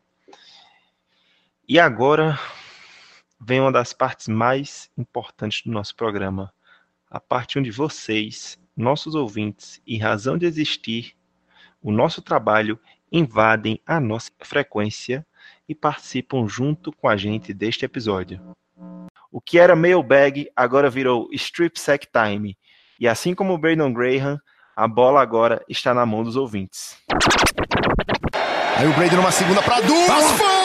E 1.70 1.82
agora 1.82 2.40
vem 3.42 3.60
uma 3.60 3.74
das 3.74 3.92
partes 3.92 4.30
mais 4.30 4.90
importantes 4.98 5.64
do 5.66 5.70
nosso 5.70 5.94
programa, 5.98 6.54
a 7.12 7.20
parte 7.20 7.60
onde 7.60 7.72
vocês, 7.72 8.58
nossos 8.74 9.16
ouvintes 9.16 9.82
e 9.86 9.98
razão 9.98 10.38
de 10.38 10.46
existir, 10.46 11.14
o 11.82 11.92
nosso 11.92 12.22
trabalho 12.22 12.80
invadem 13.12 13.82
a 13.86 14.00
nossa 14.00 14.32
frequência 14.40 15.28
e 15.68 15.76
participam 15.76 16.48
junto 16.48 16.90
com 16.94 17.10
a 17.10 17.18
gente 17.18 17.54
deste 17.54 17.84
episódio. 17.84 18.40
O 19.30 19.42
que 19.42 19.60
era 19.60 19.76
mailbag 19.76 20.50
agora 20.56 20.90
virou 20.90 21.28
strip 21.34 21.78
sack 21.78 22.08
time. 22.08 22.58
E 22.98 23.10
assim 23.10 23.36
como 23.36 23.54
o 23.54 23.58
Brandon 23.58 23.92
Graham, 23.92 24.40
a 24.74 24.88
bola 24.88 25.22
agora 25.22 25.62
está 25.68 25.94
na 25.94 26.06
mão 26.06 26.24
dos 26.24 26.38
ouvintes. 26.38 26.98
Aí 28.78 28.88
o 28.88 28.94
Brady 28.94 29.18
numa 29.18 29.32
segunda 29.32 29.62
para 29.62 29.82
duas. 29.82 30.57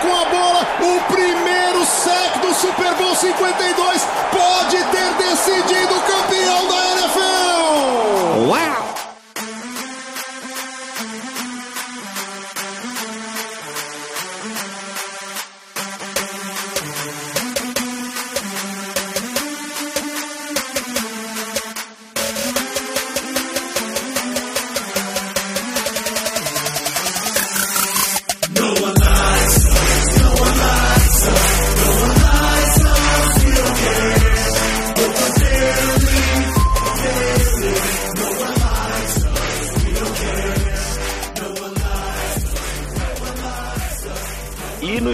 Com 0.00 0.14
a 0.14 0.24
bola. 0.26 0.66
O 0.80 1.00
primeiro 1.12 1.84
sec 1.84 2.38
do 2.40 2.54
Super 2.54 2.94
Bowl 2.94 3.14
52 3.14 4.06
pode 4.32 4.84
ter 4.84 5.14
decidido 5.14 5.94
o 5.94 6.00
campeão 6.02 6.68
da 6.68 6.76
NFL! 6.92 8.48
Uau! 8.48 8.77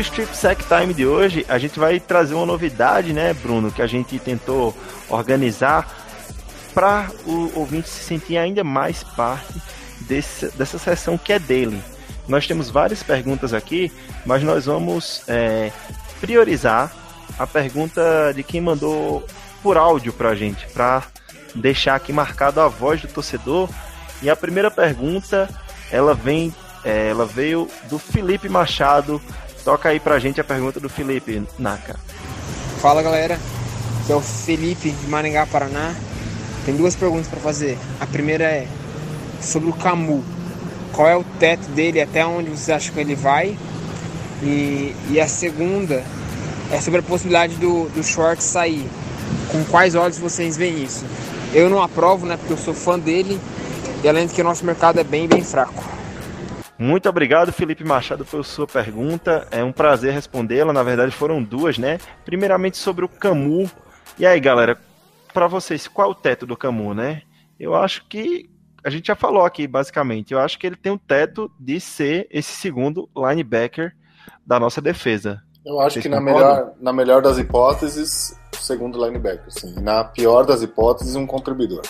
Sack 0.03 0.65
Time 0.65 0.93
de 0.93 1.07
hoje, 1.07 1.47
a 1.49 1.59
gente 1.59 1.79
vai 1.79 2.01
trazer 2.01 2.35
uma 2.35 2.47
novidade, 2.47 3.13
né, 3.13 3.33
Bruno, 3.33 3.71
que 3.71 3.81
a 3.81 3.87
gente 3.87 4.19
tentou 4.19 4.77
organizar 5.09 5.89
para 6.75 7.09
o 7.25 7.53
ouvinte 7.55 7.89
se 7.89 8.03
sentir 8.03 8.37
ainda 8.37 8.65
mais 8.65 9.05
parte 9.05 9.55
desse, 10.01 10.49
dessa 10.57 10.79
sessão 10.79 11.17
que 11.17 11.33
é 11.33 11.39
dele. 11.39 11.81
Nós 12.27 12.47
temos 12.47 12.71
várias 12.71 13.03
perguntas 13.03 13.55
aqui, 13.55 13.93
mas 14.27 14.43
nós 14.43 14.67
vamos 14.67 15.23
é, 15.29 15.71
priorizar 16.21 16.93
a 17.39 17.47
pergunta 17.47 18.33
de 18.35 18.43
quem 18.43 18.61
mandou 18.61 19.25
por 19.63 19.77
áudio 19.77 20.13
para 20.13 20.31
a 20.31 20.35
gente, 20.35 20.67
para 20.69 21.05
deixar 21.55 21.95
aqui 21.95 22.13
marcado 22.13 22.61
a 22.61 22.67
voz 22.69 23.01
do 23.01 23.09
torcedor. 23.09 23.69
E 24.21 24.29
a 24.29 24.35
primeira 24.35 24.71
pergunta, 24.71 25.49
ela 25.91 26.15
vem, 26.15 26.53
é, 26.85 27.11
ela 27.11 27.27
veio 27.27 27.69
do 27.89 27.99
Felipe 27.99 28.49
Machado, 28.49 29.23
Toca 29.65 29.89
aí 29.89 29.99
pra 29.99 30.19
gente 30.19 30.39
a 30.41 30.45
pergunta 30.45 30.79
do 30.79 30.91
Felipe 30.91 31.43
Naka. 31.59 31.97
Fala 32.83 33.03
galera, 33.03 33.39
aqui 34.03 34.13
é 34.13 34.15
o 34.15 34.21
Felipe 34.21 34.91
de 34.91 35.07
Maringá, 35.09 35.47
Paraná. 35.47 35.95
Tem 36.67 36.77
duas 36.77 36.95
perguntas 36.95 37.29
para 37.29 37.41
fazer. 37.41 37.79
A 37.99 38.07
primeira 38.07 38.45
é 38.45 38.69
sobre 39.41 39.71
o 39.71 39.73
Camu. 39.73 40.23
Qual 40.93 41.09
é 41.09 41.17
o 41.17 41.25
teto 41.41 41.67
dele, 41.71 42.01
até 42.01 42.27
onde 42.27 42.51
você 42.51 42.73
acha 42.73 42.93
que 42.93 43.01
ele 43.01 43.15
vai? 43.15 43.57
E, 44.43 44.95
e 45.11 45.19
a 45.19 45.27
segunda 45.27 46.05
é 46.71 46.79
sobre 46.81 47.01
a 47.01 47.03
possibilidade 47.03 47.57
do, 47.57 47.89
do 47.89 48.03
Schwartz 48.03 48.45
sair. 48.45 48.87
Com 49.51 49.65
quais 49.65 49.95
olhos 49.95 50.19
vocês 50.19 50.59
veem 50.59 50.85
isso? 50.85 51.07
Eu 51.55 51.71
não 51.71 51.83
aprovo, 51.83 52.27
né? 52.27 52.37
Porque 52.37 52.53
eu 52.53 52.59
sou 52.59 52.75
fã 52.75 52.99
dele. 52.99 53.41
E 54.03 54.09
além 54.09 54.27
de 54.27 54.35
que 54.35 54.43
o 54.43 54.45
nosso 54.45 54.65
mercado 54.65 55.01
é 55.01 55.05
bem, 55.05 55.27
bem 55.27 55.43
fraco. 55.43 55.83
Muito 56.79 57.09
obrigado, 57.09 57.53
Felipe 57.53 57.85
Machado, 57.85 58.25
pela 58.25 58.43
sua 58.43 58.67
pergunta. 58.67 59.47
É 59.51 59.63
um 59.63 59.73
prazer 59.73 60.13
respondê-la. 60.13 60.73
Na 60.73 60.83
verdade, 60.83 61.13
foram 61.13 61.43
duas, 61.43 61.79
né? 61.79 61.99
Primeiramente 62.25 62.77
sobre 62.77 63.05
o 63.05 63.09
Camu. 63.09 63.71
E 64.19 64.27
aí, 64.27 64.41
galera, 64.41 64.79
para 65.33 65.47
vocês, 65.47 65.87
qual 65.87 66.09
é 66.09 66.11
o 66.11 66.15
teto 66.15 66.47
do 66.47 66.57
Camu, 66.57 66.93
né? 66.93 67.23
Eu 67.59 67.75
acho 67.75 68.07
que 68.09 68.51
a 68.85 68.91
gente 68.91 69.07
já 69.07 69.15
falou 69.15 69.45
aqui, 69.45 69.67
basicamente. 69.67 70.35
Eu 70.35 70.41
acho 70.41 70.59
que 70.59 70.67
ele 70.67 70.77
tem 70.77 70.93
o 70.93 70.99
teto 70.99 71.51
de 71.59 71.81
ser 71.81 72.27
esse 72.31 72.53
segundo 72.53 73.09
linebacker 73.17 73.95
da 74.45 74.59
nossa 74.59 74.81
defesa. 74.81 75.43
Eu 75.65 75.81
acho 75.81 75.95
Vocês 75.95 76.03
que 76.03 76.09
na 76.09 76.21
melhor, 76.21 76.75
na 76.81 76.93
melhor 76.93 77.23
das 77.23 77.39
hipóteses, 77.39 78.39
o 78.53 78.57
segundo 78.57 79.03
linebacker, 79.03 79.47
sim. 79.49 79.81
Na 79.81 80.05
pior 80.05 80.45
das 80.45 80.63
hipóteses, 80.63 81.15
um 81.15 81.27
contribuidor 81.27 81.83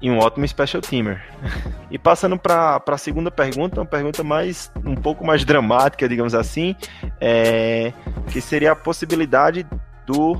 e 0.00 0.10
um 0.10 0.18
ótimo 0.18 0.46
special 0.46 0.80
teamer. 0.80 1.22
E 1.90 1.98
passando 1.98 2.38
para 2.38 2.82
a 2.86 2.98
segunda 2.98 3.30
pergunta, 3.30 3.80
uma 3.80 3.86
pergunta 3.86 4.22
mais 4.22 4.70
um 4.84 4.94
pouco 4.94 5.24
mais 5.24 5.42
dramática, 5.42 6.06
digamos 6.06 6.34
assim, 6.34 6.76
é, 7.18 7.94
que 8.30 8.42
seria 8.42 8.72
a 8.72 8.76
possibilidade 8.76 9.66
do 10.06 10.36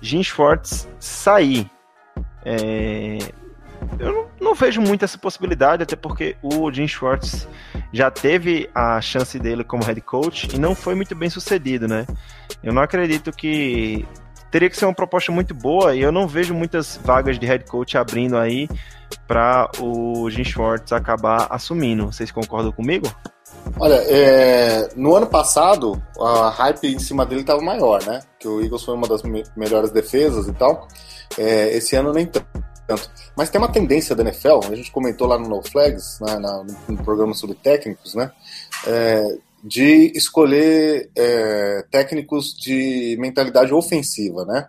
Jim 0.00 0.22
Schwartz 0.22 0.88
sair. 1.00 1.68
É, 2.44 3.18
eu 3.98 4.12
não, 4.12 4.26
não, 4.40 4.54
vejo 4.54 4.80
muito 4.80 5.04
essa 5.04 5.18
possibilidade, 5.18 5.82
até 5.82 5.96
porque 5.96 6.36
o 6.40 6.70
Jim 6.70 6.86
Schwartz 6.86 7.48
já 7.92 8.10
teve 8.10 8.70
a 8.74 9.00
chance 9.00 9.38
dele 9.38 9.64
como 9.64 9.84
head 9.84 10.00
coach 10.00 10.54
e 10.54 10.58
não 10.58 10.74
foi 10.74 10.94
muito 10.94 11.14
bem 11.14 11.28
sucedido, 11.28 11.88
né? 11.88 12.06
Eu 12.62 12.72
não 12.72 12.82
acredito 12.82 13.32
que 13.32 14.06
teria 14.52 14.68
que 14.68 14.76
ser 14.76 14.84
uma 14.84 14.94
proposta 14.94 15.32
muito 15.32 15.54
boa 15.54 15.96
e 15.96 16.02
eu 16.02 16.12
não 16.12 16.28
vejo 16.28 16.54
muitas 16.54 17.00
vagas 17.02 17.38
de 17.38 17.46
head 17.46 17.64
coach 17.64 17.96
abrindo 17.96 18.36
aí 18.36 18.68
para 19.26 19.70
o 19.80 20.28
Jim 20.30 20.44
Schwartz 20.44 20.92
acabar 20.92 21.46
assumindo. 21.50 22.06
Vocês 22.12 22.30
concordam 22.30 22.70
comigo? 22.70 23.10
Olha, 23.80 23.94
é, 23.94 24.90
no 24.94 25.16
ano 25.16 25.26
passado, 25.26 26.00
a 26.20 26.50
hype 26.50 26.94
em 26.94 26.98
cima 26.98 27.24
dele 27.24 27.40
estava 27.40 27.62
maior, 27.62 28.04
né? 28.04 28.20
Que 28.38 28.46
o 28.46 28.60
Eagles 28.60 28.84
foi 28.84 28.94
uma 28.94 29.08
das 29.08 29.22
me 29.22 29.42
melhores 29.56 29.90
defesas 29.90 30.46
e 30.46 30.52
tal. 30.52 30.86
É, 31.38 31.74
esse 31.74 31.96
ano 31.96 32.12
nem 32.12 32.26
tanto. 32.26 32.44
Mas 33.34 33.48
tem 33.48 33.58
uma 33.58 33.72
tendência 33.72 34.14
da 34.14 34.22
NFL, 34.22 34.60
a 34.70 34.74
gente 34.74 34.92
comentou 34.92 35.26
lá 35.26 35.38
no 35.38 35.48
No 35.48 35.62
Flags, 35.62 36.18
né, 36.20 36.38
na, 36.38 36.62
no 36.88 37.02
programa 37.02 37.32
sobre 37.32 37.56
técnicos, 37.56 38.14
né? 38.14 38.30
É, 38.86 39.38
de 39.62 40.12
escolher 40.16 41.10
é, 41.16 41.84
técnicos 41.90 42.54
de 42.56 43.16
mentalidade 43.20 43.72
ofensiva, 43.72 44.44
né? 44.44 44.68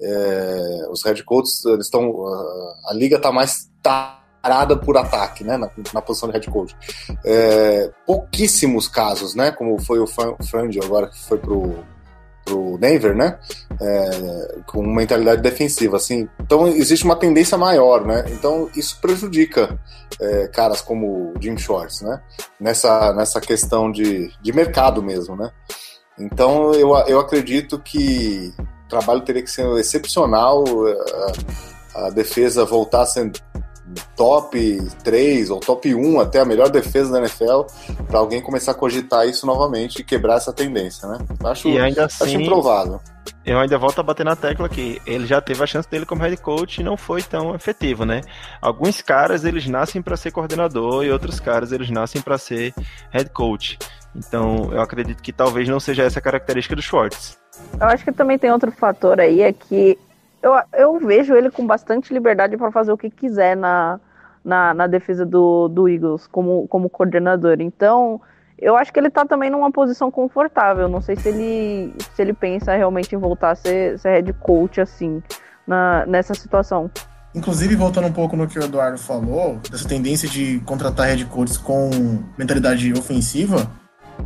É, 0.00 0.88
os 0.90 1.04
head 1.04 1.22
coaches, 1.22 1.64
eles 1.64 1.86
estão. 1.86 2.24
A 2.88 2.94
liga 2.94 3.16
está 3.16 3.30
mais 3.30 3.70
tarada 3.82 4.76
por 4.76 4.96
ataque, 4.96 5.44
né? 5.44 5.56
Na, 5.56 5.70
na 5.92 6.02
posição 6.02 6.28
de 6.28 6.32
head 6.34 6.50
coach. 6.50 6.74
É, 7.24 7.90
pouquíssimos 8.06 8.88
casos, 8.88 9.34
né? 9.34 9.52
Como 9.52 9.78
foi 9.80 10.00
o 10.00 10.06
Frangio 10.06 10.82
agora 10.82 11.08
que 11.08 11.18
foi 11.18 11.38
pro 11.38 11.84
pro 12.44 12.78
Denver, 12.78 13.14
né? 13.14 13.38
É, 13.80 14.60
com 14.66 14.82
mentalidade 14.82 15.42
defensiva, 15.42 15.96
assim. 15.96 16.28
Então 16.40 16.66
existe 16.68 17.04
uma 17.04 17.16
tendência 17.16 17.56
maior, 17.56 18.04
né? 18.04 18.24
Então 18.30 18.68
isso 18.76 18.98
prejudica 19.00 19.78
é, 20.20 20.48
caras 20.48 20.80
como 20.80 21.32
Jim 21.40 21.56
Shorts, 21.56 22.02
né? 22.02 22.20
Nessa, 22.60 23.12
nessa 23.12 23.40
questão 23.40 23.90
de, 23.90 24.32
de 24.40 24.52
mercado 24.52 25.02
mesmo, 25.02 25.36
né? 25.36 25.50
Então 26.18 26.72
eu, 26.74 26.94
eu 27.06 27.18
acredito 27.18 27.78
que 27.78 28.52
o 28.58 28.88
trabalho 28.88 29.22
teria 29.22 29.42
que 29.42 29.50
ser 29.50 29.66
excepcional, 29.78 30.64
a, 31.94 32.06
a 32.06 32.10
defesa 32.10 32.64
voltar 32.64 33.06
sendo 33.06 33.40
top 34.16 34.78
3 35.02 35.50
ou 35.50 35.60
top 35.60 35.94
1 35.94 36.20
até 36.20 36.40
a 36.40 36.44
melhor 36.44 36.70
defesa 36.70 37.12
da 37.12 37.18
NFL 37.18 37.62
para 38.06 38.18
alguém 38.18 38.40
começar 38.40 38.72
a 38.72 38.74
cogitar 38.74 39.26
isso 39.26 39.46
novamente 39.46 40.00
e 40.00 40.04
quebrar 40.04 40.36
essa 40.36 40.52
tendência, 40.52 41.08
né? 41.08 41.18
Acho, 41.44 41.68
e 41.68 41.78
ainda 41.78 42.06
assim, 42.06 42.24
acho 42.24 42.40
improvável. 42.40 43.00
Eu 43.44 43.58
ainda 43.58 43.76
volto 43.76 43.98
a 43.98 44.04
bater 44.04 44.24
na 44.24 44.36
tecla 44.36 44.68
que 44.68 45.02
ele 45.04 45.26
já 45.26 45.40
teve 45.40 45.62
a 45.62 45.66
chance 45.66 45.88
dele 45.90 46.06
como 46.06 46.22
head 46.22 46.36
coach 46.36 46.80
e 46.80 46.84
não 46.84 46.96
foi 46.96 47.22
tão 47.22 47.54
efetivo, 47.54 48.04
né? 48.04 48.20
Alguns 48.60 49.02
caras 49.02 49.44
eles 49.44 49.66
nascem 49.66 50.00
para 50.00 50.16
ser 50.16 50.30
coordenador 50.30 51.04
e 51.04 51.10
outros 51.10 51.40
caras 51.40 51.72
eles 51.72 51.90
nascem 51.90 52.22
para 52.22 52.38
ser 52.38 52.72
head 53.10 53.30
coach. 53.30 53.78
Então, 54.14 54.70
eu 54.72 54.80
acredito 54.80 55.22
que 55.22 55.32
talvez 55.32 55.68
não 55.68 55.80
seja 55.80 56.04
essa 56.04 56.20
a 56.20 56.22
característica 56.22 56.76
do 56.76 56.82
Schwartz. 56.82 57.38
Eu 57.80 57.86
acho 57.88 58.04
que 58.04 58.12
também 58.12 58.38
tem 58.38 58.52
outro 58.52 58.70
fator 58.70 59.18
aí, 59.18 59.40
é 59.40 59.52
que 59.52 59.98
eu, 60.42 60.52
eu 60.72 60.98
vejo 60.98 61.34
ele 61.34 61.50
com 61.50 61.66
bastante 61.66 62.12
liberdade 62.12 62.56
para 62.56 62.72
fazer 62.72 62.92
o 62.92 62.98
que 62.98 63.08
quiser 63.08 63.56
na, 63.56 64.00
na, 64.44 64.74
na, 64.74 64.86
defesa 64.86 65.24
do, 65.24 65.68
do 65.68 65.88
Eagles 65.88 66.26
como, 66.26 66.66
como 66.66 66.90
coordenador. 66.90 67.56
Então, 67.60 68.20
eu 68.58 68.76
acho 68.76 68.92
que 68.92 68.98
ele 68.98 69.08
está 69.08 69.24
também 69.24 69.50
numa 69.50 69.70
posição 69.70 70.10
confortável. 70.10 70.88
Não 70.88 71.00
sei 71.00 71.16
se 71.16 71.28
ele, 71.28 71.94
se 72.14 72.20
ele 72.20 72.32
pensa 72.32 72.74
realmente 72.74 73.14
em 73.14 73.18
voltar 73.18 73.52
a 73.52 73.54
ser, 73.54 73.98
ser 73.98 74.10
head 74.10 74.32
coach 74.34 74.80
assim, 74.80 75.22
na, 75.66 76.04
nessa 76.06 76.34
situação. 76.34 76.90
Inclusive, 77.34 77.76
voltando 77.76 78.08
um 78.08 78.12
pouco 78.12 78.36
no 78.36 78.46
que 78.46 78.58
o 78.58 78.62
Eduardo 78.62 78.98
falou, 78.98 79.58
dessa 79.70 79.88
tendência 79.88 80.28
de 80.28 80.60
contratar 80.66 81.06
head 81.06 81.24
coaches 81.26 81.56
com 81.56 81.88
mentalidade 82.36 82.92
ofensiva, 82.92 83.70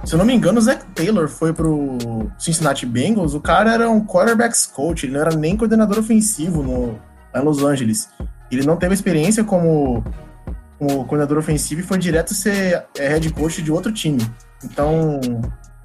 se 0.05 0.15
eu 0.15 0.19
não 0.19 0.25
me 0.25 0.35
engano, 0.35 0.59
o 0.59 0.63
Zach 0.63 0.85
Taylor 0.95 1.29
foi 1.29 1.53
pro 1.53 1.99
Cincinnati 2.39 2.87
Bengals. 2.87 3.35
O 3.35 3.41
cara 3.41 3.73
era 3.73 3.91
um 3.91 4.05
quarterbacks 4.05 4.67
coach, 4.67 5.07
ele 5.07 5.15
não 5.15 5.21
era 5.21 5.35
nem 5.35 5.57
coordenador 5.57 5.99
ofensivo 5.99 6.63
no, 6.63 6.99
lá 7.35 7.41
em 7.41 7.45
Los 7.45 7.63
Angeles. 7.63 8.09
Ele 8.51 8.65
não 8.65 8.77
teve 8.77 8.95
experiência 8.95 9.43
como, 9.43 10.05
como 10.79 11.05
coordenador 11.07 11.39
ofensivo 11.39 11.81
e 11.81 11.85
foi 11.85 11.99
direto 11.99 12.35
ser 12.35 12.85
é, 12.97 13.09
head 13.09 13.33
coach 13.33 13.61
de 13.63 13.73
outro 13.73 13.93
time. 13.93 14.25
Então, 14.65 15.21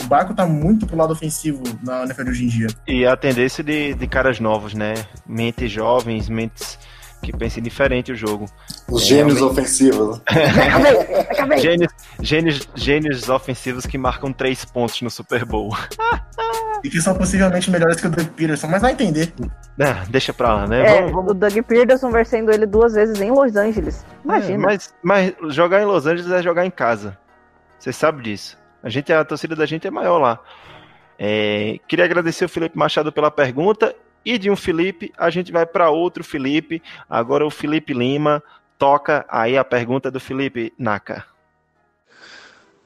o 0.01 0.05
barco 0.05 0.33
tá 0.33 0.45
muito 0.45 0.85
pro 0.85 0.97
lado 0.97 1.13
ofensivo 1.13 1.63
na 1.83 2.03
NFL 2.03 2.29
hoje 2.29 2.45
em 2.45 2.47
dia. 2.47 2.67
E 2.87 3.05
a 3.05 3.15
tendência 3.15 3.63
de, 3.63 3.93
de 3.93 4.07
caras 4.07 4.39
novos, 4.39 4.73
né? 4.73 4.93
Mentes 5.27 5.71
jovens, 5.71 6.29
mentes 6.29 6.77
que 7.21 7.31
pensem 7.31 7.61
diferente 7.61 8.11
o 8.11 8.15
jogo. 8.15 8.45
Os 8.89 9.03
é, 9.03 9.05
gênios 9.05 9.37
realmente... 9.37 9.59
ofensivos. 9.59 10.21
acabei, 10.25 11.15
acabei. 11.29 11.57
Gênios, 11.59 11.93
gênios, 12.19 12.69
gênios 12.75 13.29
ofensivos 13.29 13.85
que 13.85 13.97
marcam 13.97 14.33
três 14.33 14.65
pontos 14.65 15.01
no 15.01 15.09
Super 15.09 15.45
Bowl. 15.45 15.75
e 16.83 16.89
que 16.89 16.99
são 16.99 17.15
possivelmente 17.15 17.69
melhores 17.69 18.01
que 18.01 18.07
o 18.07 18.09
Doug 18.09 18.27
Peterson, 18.29 18.67
mas 18.67 18.81
vai 18.81 18.93
entender. 18.93 19.33
É, 19.79 19.93
deixa 20.09 20.33
pra 20.33 20.53
lá, 20.53 20.67
né? 20.67 20.81
É, 20.81 20.95
vamos, 20.95 21.11
vamos... 21.11 21.31
O 21.31 21.33
Doug 21.35 21.57
Peterson 21.67 22.11
vencendo 22.11 22.51
ele 22.51 22.65
duas 22.65 22.93
vezes 22.93 23.21
em 23.21 23.29
Los 23.29 23.55
Angeles. 23.55 24.05
Imagina. 24.25 24.53
É, 24.53 24.57
mas, 24.57 24.93
mas 25.03 25.33
jogar 25.49 25.81
em 25.81 25.85
Los 25.85 26.05
Angeles 26.07 26.31
é 26.31 26.41
jogar 26.41 26.65
em 26.65 26.71
casa. 26.71 27.17
Você 27.77 27.93
sabe 27.93 28.23
disso. 28.23 28.57
A 28.83 28.89
gente, 28.89 29.13
a 29.13 29.23
torcida 29.23 29.55
da 29.55 29.65
gente 29.65 29.87
é 29.87 29.91
maior 29.91 30.17
lá. 30.17 30.39
É, 31.17 31.79
queria 31.87 32.05
agradecer 32.05 32.45
o 32.45 32.49
Felipe 32.49 32.75
Machado 32.75 33.11
pela 33.11 33.29
pergunta 33.29 33.95
e 34.25 34.37
de 34.37 34.49
um 34.49 34.55
Felipe, 34.55 35.11
a 35.17 35.29
gente 35.29 35.51
vai 35.51 35.65
para 35.65 35.89
outro 35.89 36.23
Felipe. 36.23 36.81
Agora 37.09 37.45
o 37.45 37.49
Felipe 37.49 37.93
Lima 37.93 38.43
toca 38.77 39.25
aí 39.29 39.57
a 39.57 39.63
pergunta 39.63 40.09
do 40.09 40.19
Felipe 40.19 40.73
Naka. 40.77 41.25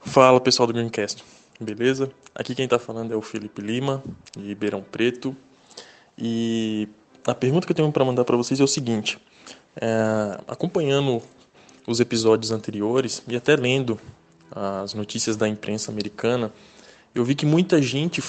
Fala 0.02 0.40
pessoal 0.40 0.68
do 0.68 0.74
Greencast, 0.74 1.24
beleza? 1.60 2.12
Aqui 2.34 2.54
quem 2.54 2.66
está 2.66 2.78
falando 2.78 3.14
é 3.14 3.16
o 3.16 3.22
Felipe 3.22 3.62
Lima, 3.62 4.04
de 4.38 4.48
Ribeirão 4.48 4.82
Preto. 4.82 5.36
E 6.18 6.88
a 7.26 7.34
pergunta 7.34 7.66
que 7.66 7.72
eu 7.72 7.76
tenho 7.76 7.92
para 7.92 8.06
mandar 8.06 8.24
para 8.24 8.38
vocês 8.38 8.60
é 8.60 8.64
o 8.64 8.68
seguinte: 8.68 9.18
é, 9.76 10.40
acompanhando 10.48 11.22
os 11.88 12.00
episódios 12.00 12.52
anteriores 12.52 13.24
e 13.28 13.36
até 13.36 13.56
lendo 13.56 14.00
as 14.52 14.94
notícias 14.94 15.36
da 15.36 15.48
imprensa 15.48 15.92
americana, 15.92 16.52
eu 17.14 17.24
vi 17.24 17.36
que 17.36 17.46
muita 17.46 17.82
gente 17.82 18.22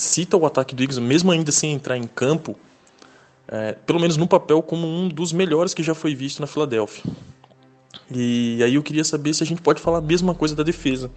cita 0.00 0.36
o 0.36 0.46
ataque 0.46 0.74
do 0.74 0.82
Eagles, 0.82 0.98
mesmo 0.98 1.30
ainda 1.30 1.52
sem 1.52 1.72
entrar 1.72 1.96
em 1.96 2.06
campo, 2.06 2.56
é, 3.46 3.72
pelo 3.72 4.00
menos 4.00 4.16
no 4.16 4.26
papel, 4.26 4.62
como 4.62 4.86
um 4.86 5.08
dos 5.08 5.32
melhores 5.32 5.74
que 5.74 5.82
já 5.82 5.94
foi 5.94 6.14
visto 6.14 6.40
na 6.40 6.46
Filadélfia. 6.46 7.04
E 8.10 8.62
aí 8.62 8.74
eu 8.74 8.82
queria 8.82 9.04
saber 9.04 9.34
se 9.34 9.42
a 9.42 9.46
gente 9.46 9.60
pode 9.60 9.80
falar 9.80 9.98
a 9.98 10.00
mesma 10.00 10.34
coisa 10.34 10.56
da 10.56 10.62
defesa. 10.62 11.10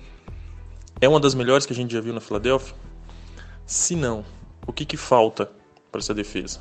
É 0.99 1.07
uma 1.07 1.19
das 1.19 1.33
melhores 1.33 1.65
que 1.65 1.73
a 1.73 1.75
gente 1.75 1.93
já 1.93 2.01
viu 2.01 2.13
na 2.13 2.19
Filadélfia? 2.19 2.75
Se 3.65 3.95
não, 3.95 4.25
o 4.67 4.73
que, 4.73 4.85
que 4.85 4.97
falta 4.97 5.49
para 5.91 5.99
essa 5.99 6.13
defesa? 6.13 6.59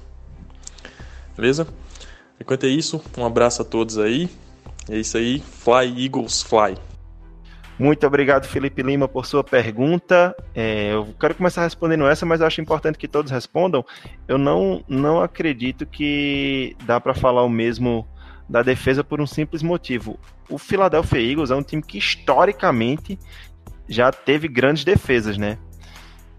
Beleza? 1.37 1.67
Enquanto 2.41 2.65
é 2.65 2.69
isso, 2.69 3.03
um 3.17 3.25
abraço 3.25 3.63
a 3.63 3.65
todos 3.65 3.99
aí. 3.99 4.29
É 4.89 4.99
isso 4.99 5.17
aí. 5.17 5.41
Fly, 5.41 6.05
Eagles, 6.05 6.43
fly. 6.43 6.77
Muito 7.83 8.07
obrigado, 8.07 8.47
Felipe 8.47 8.81
Lima, 8.81 9.09
por 9.09 9.27
sua 9.27 9.43
pergunta. 9.43 10.37
É, 10.55 10.93
eu 10.93 11.13
quero 11.19 11.35
começar 11.35 11.65
respondendo 11.65 12.07
essa, 12.07 12.25
mas 12.25 12.41
acho 12.41 12.61
importante 12.61 12.97
que 12.97 13.09
todos 13.09 13.33
respondam. 13.33 13.85
Eu 14.29 14.39
não, 14.39 14.85
não 14.87 15.21
acredito 15.21 15.85
que 15.85 16.77
dá 16.85 17.01
para 17.01 17.13
falar 17.13 17.43
o 17.43 17.49
mesmo 17.49 18.07
da 18.49 18.63
defesa 18.63 19.03
por 19.03 19.21
um 19.21 19.27
simples 19.27 19.65
motivo. 19.65 20.17
O 20.49 20.59
Philadelphia 20.59 21.19
Eagles 21.19 21.51
é 21.51 21.57
um 21.57 21.63
time 21.63 21.83
que 21.83 21.99
historicamente 21.99 23.19
já 23.89 24.13
teve 24.13 24.47
grandes 24.47 24.85
defesas, 24.85 25.37
né? 25.37 25.59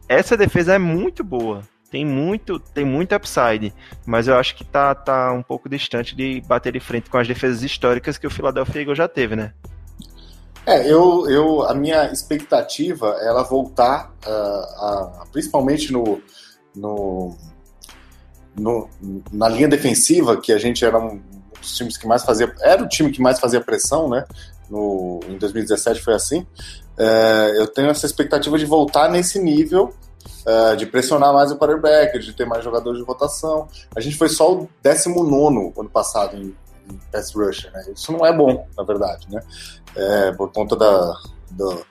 Essa 0.08 0.38
defesa 0.38 0.76
é 0.76 0.80
muito 0.80 1.26
boa, 1.26 1.64
tem 1.92 2.06
muito, 2.06 2.58
tem 2.58 2.86
muito 2.86 3.14
upside, 3.14 3.74
mas 4.06 4.30
eu 4.30 4.38
acho 4.38 4.56
que 4.56 4.64
tá, 4.64 4.96
tá 4.96 5.34
um 5.34 5.44
pouco 5.44 5.68
distante 5.68 6.16
de 6.16 6.40
bater 6.48 6.72
de 6.72 6.80
frente 6.80 7.10
com 7.10 7.18
as 7.18 7.28
defesas 7.28 7.64
históricas 7.64 8.18
que 8.18 8.28
o 8.28 8.32
Philadelphia 8.32 8.80
Eagles 8.80 8.98
já 8.98 9.10
teve, 9.10 9.36
né? 9.36 9.52
É, 10.66 10.90
eu, 10.90 11.30
eu, 11.30 11.64
a 11.64 11.74
minha 11.74 12.12
expectativa 12.12 13.18
é 13.20 13.28
ela 13.28 13.44
voltar, 13.44 14.14
uh, 14.26 14.30
a, 14.30 15.28
principalmente 15.32 15.92
no, 15.92 16.22
no, 16.74 17.36
no, 18.58 18.90
na 19.32 19.50
linha 19.50 19.68
defensiva, 19.68 20.40
que 20.40 20.54
a 20.54 20.58
gente 20.58 20.86
era 20.86 20.98
um 20.98 21.22
dos 21.60 21.76
times 21.76 21.98
que 21.98 22.08
mais 22.08 22.24
fazia, 22.24 22.54
era 22.62 22.82
o 22.82 22.88
time 22.88 23.12
que 23.12 23.22
mais 23.22 23.40
fazia 23.40 23.60
pressão, 23.60 24.10
né? 24.10 24.26
No, 24.70 25.20
em 25.28 25.38
2017 25.38 26.02
foi 26.02 26.14
assim. 26.14 26.48
Uh, 26.98 27.56
eu 27.56 27.68
tenho 27.68 27.90
essa 27.90 28.06
expectativa 28.06 28.58
de 28.58 28.66
voltar 28.66 29.10
nesse 29.10 29.40
nível 29.40 29.94
Uh, 30.46 30.76
de 30.76 30.86
pressionar 30.86 31.34
mais 31.34 31.52
o 31.52 31.58
quarterback, 31.58 32.20
de 32.20 32.34
ter 32.34 32.46
mais 32.46 32.64
jogadores 32.64 33.00
de 33.00 33.06
rotação. 33.06 33.68
A 33.96 34.02
gente 34.02 34.18
foi 34.18 34.28
só 34.28 34.54
o 34.54 34.70
19 34.82 35.74
ano 35.78 35.90
passado 35.90 36.36
em, 36.36 36.54
em 36.92 37.00
pass 37.12 37.34
rusher, 37.34 37.72
né? 37.72 37.86
Isso 37.96 38.12
não 38.12 38.26
é 38.26 38.36
bom, 38.36 38.68
na 38.78 38.84
verdade, 38.84 39.28
né? 39.30 39.42
é, 39.96 40.32
por 40.32 40.52
conta 40.52 40.76
da, 40.76 41.14
do, 41.52 41.86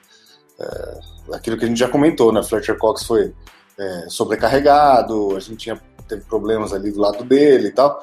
é, 0.59 0.99
daquilo 1.29 1.57
que 1.57 1.65
a 1.65 1.67
gente 1.67 1.79
já 1.79 1.89
comentou, 1.89 2.31
né? 2.31 2.43
Fletcher 2.43 2.77
Cox 2.77 3.03
foi 3.03 3.33
é, 3.77 4.05
sobrecarregado, 4.09 5.35
a 5.35 5.39
gente 5.39 5.57
tinha, 5.57 5.79
teve 6.07 6.23
problemas 6.23 6.73
ali 6.73 6.91
do 6.91 6.99
lado 6.99 7.23
dele 7.23 7.69
e 7.69 7.71
tal. 7.71 8.01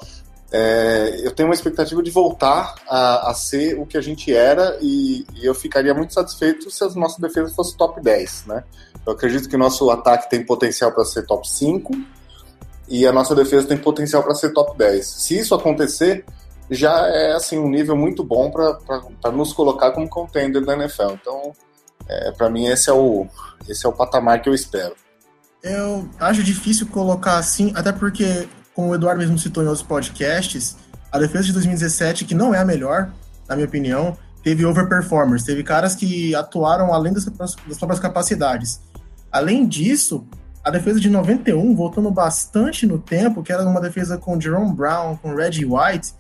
É, 0.53 1.21
eu 1.23 1.31
tenho 1.31 1.49
uma 1.49 1.55
expectativa 1.55 2.03
de 2.03 2.11
voltar 2.11 2.75
a, 2.89 3.31
a, 3.31 3.35
ser 3.35 3.79
o 3.79 3.87
que 3.87 3.97
a 3.97 4.01
gente 4.01 4.35
era 4.35 4.77
e, 4.81 5.25
e, 5.37 5.47
eu 5.47 5.55
ficaria 5.55 5.95
muito 5.95 6.13
satisfeito 6.13 6.69
se 6.73 6.83
a 6.83 6.89
nossa 6.89 7.23
defesa 7.23 7.55
fosse 7.55 7.77
top 7.77 8.01
10, 8.01 8.47
né? 8.47 8.65
Eu 9.07 9.13
acredito 9.13 9.49
que 9.49 9.55
o 9.55 9.59
nosso 9.59 9.89
ataque 9.91 10.29
tem 10.29 10.45
potencial 10.45 10.91
para 10.91 11.05
ser 11.05 11.25
top 11.25 11.49
5 11.49 11.93
e 12.89 13.07
a 13.07 13.13
nossa 13.13 13.33
defesa 13.33 13.69
tem 13.69 13.79
potencial 13.79 14.25
para 14.25 14.35
ser 14.35 14.53
top 14.53 14.77
10. 14.77 15.07
Se 15.07 15.39
isso 15.39 15.55
acontecer, 15.55 16.25
já 16.71 17.07
é 17.09 17.33
assim 17.33 17.59
um 17.59 17.69
nível 17.69 17.97
muito 17.97 18.23
bom 18.23 18.51
para 18.51 19.33
nos 19.33 19.53
colocar 19.53 19.91
como 19.91 20.09
contender 20.09 20.65
da 20.65 20.75
NFL. 20.75 21.13
Então, 21.21 21.53
É, 22.09 22.33
para 22.33 22.51
mim 22.51 22.67
esse 22.67 22.91
é 22.91 22.93
o 22.93 23.29
esse 23.69 23.87
é 23.87 23.89
o 23.89 23.93
patamar 23.93 24.43
que 24.43 24.49
eu 24.49 24.55
espero. 24.55 24.95
Eu 25.63 26.09
acho 26.19 26.43
difícil 26.43 26.87
colocar 26.89 27.37
assim, 27.37 27.73
até 27.77 27.93
porque, 27.93 28.49
como 28.75 28.89
o 28.89 28.95
Eduardo 28.95 29.21
mesmo 29.21 29.39
citou 29.39 29.63
em 29.63 29.67
outros 29.67 29.87
podcasts, 29.87 30.77
a 31.13 31.19
defesa 31.19 31.45
de 31.45 31.53
2017, 31.53 32.25
que 32.25 32.35
não 32.35 32.55
é 32.55 32.59
a 32.59 32.65
melhor, 32.65 33.13
na 33.49 33.55
minha 33.55 33.69
opinião, 33.69 34.17
teve 34.43 34.65
overperformers, 34.65 35.45
teve 35.45 35.63
caras 35.63 35.95
que 35.95 36.35
atuaram 36.35 36.93
além 36.95 37.13
das, 37.13 37.27
das 37.27 37.55
próprias 37.79 38.01
capacidades. 38.01 38.81
Além 39.31 39.69
disso, 39.69 40.27
a 40.65 40.71
defesa 40.71 40.99
de 40.99 41.11
91, 41.11 41.75
voltando 41.75 42.11
bastante 42.11 42.87
no 42.87 42.99
tempo, 42.99 43.43
que 43.43 43.53
era 43.53 43.63
uma 43.65 43.81
defesa 43.81 44.19
com 44.19 44.41
Jerome 44.41 44.75
Brown, 44.75 45.17
com 45.17 45.35
Reggie 45.35 45.65
White, 45.65 46.15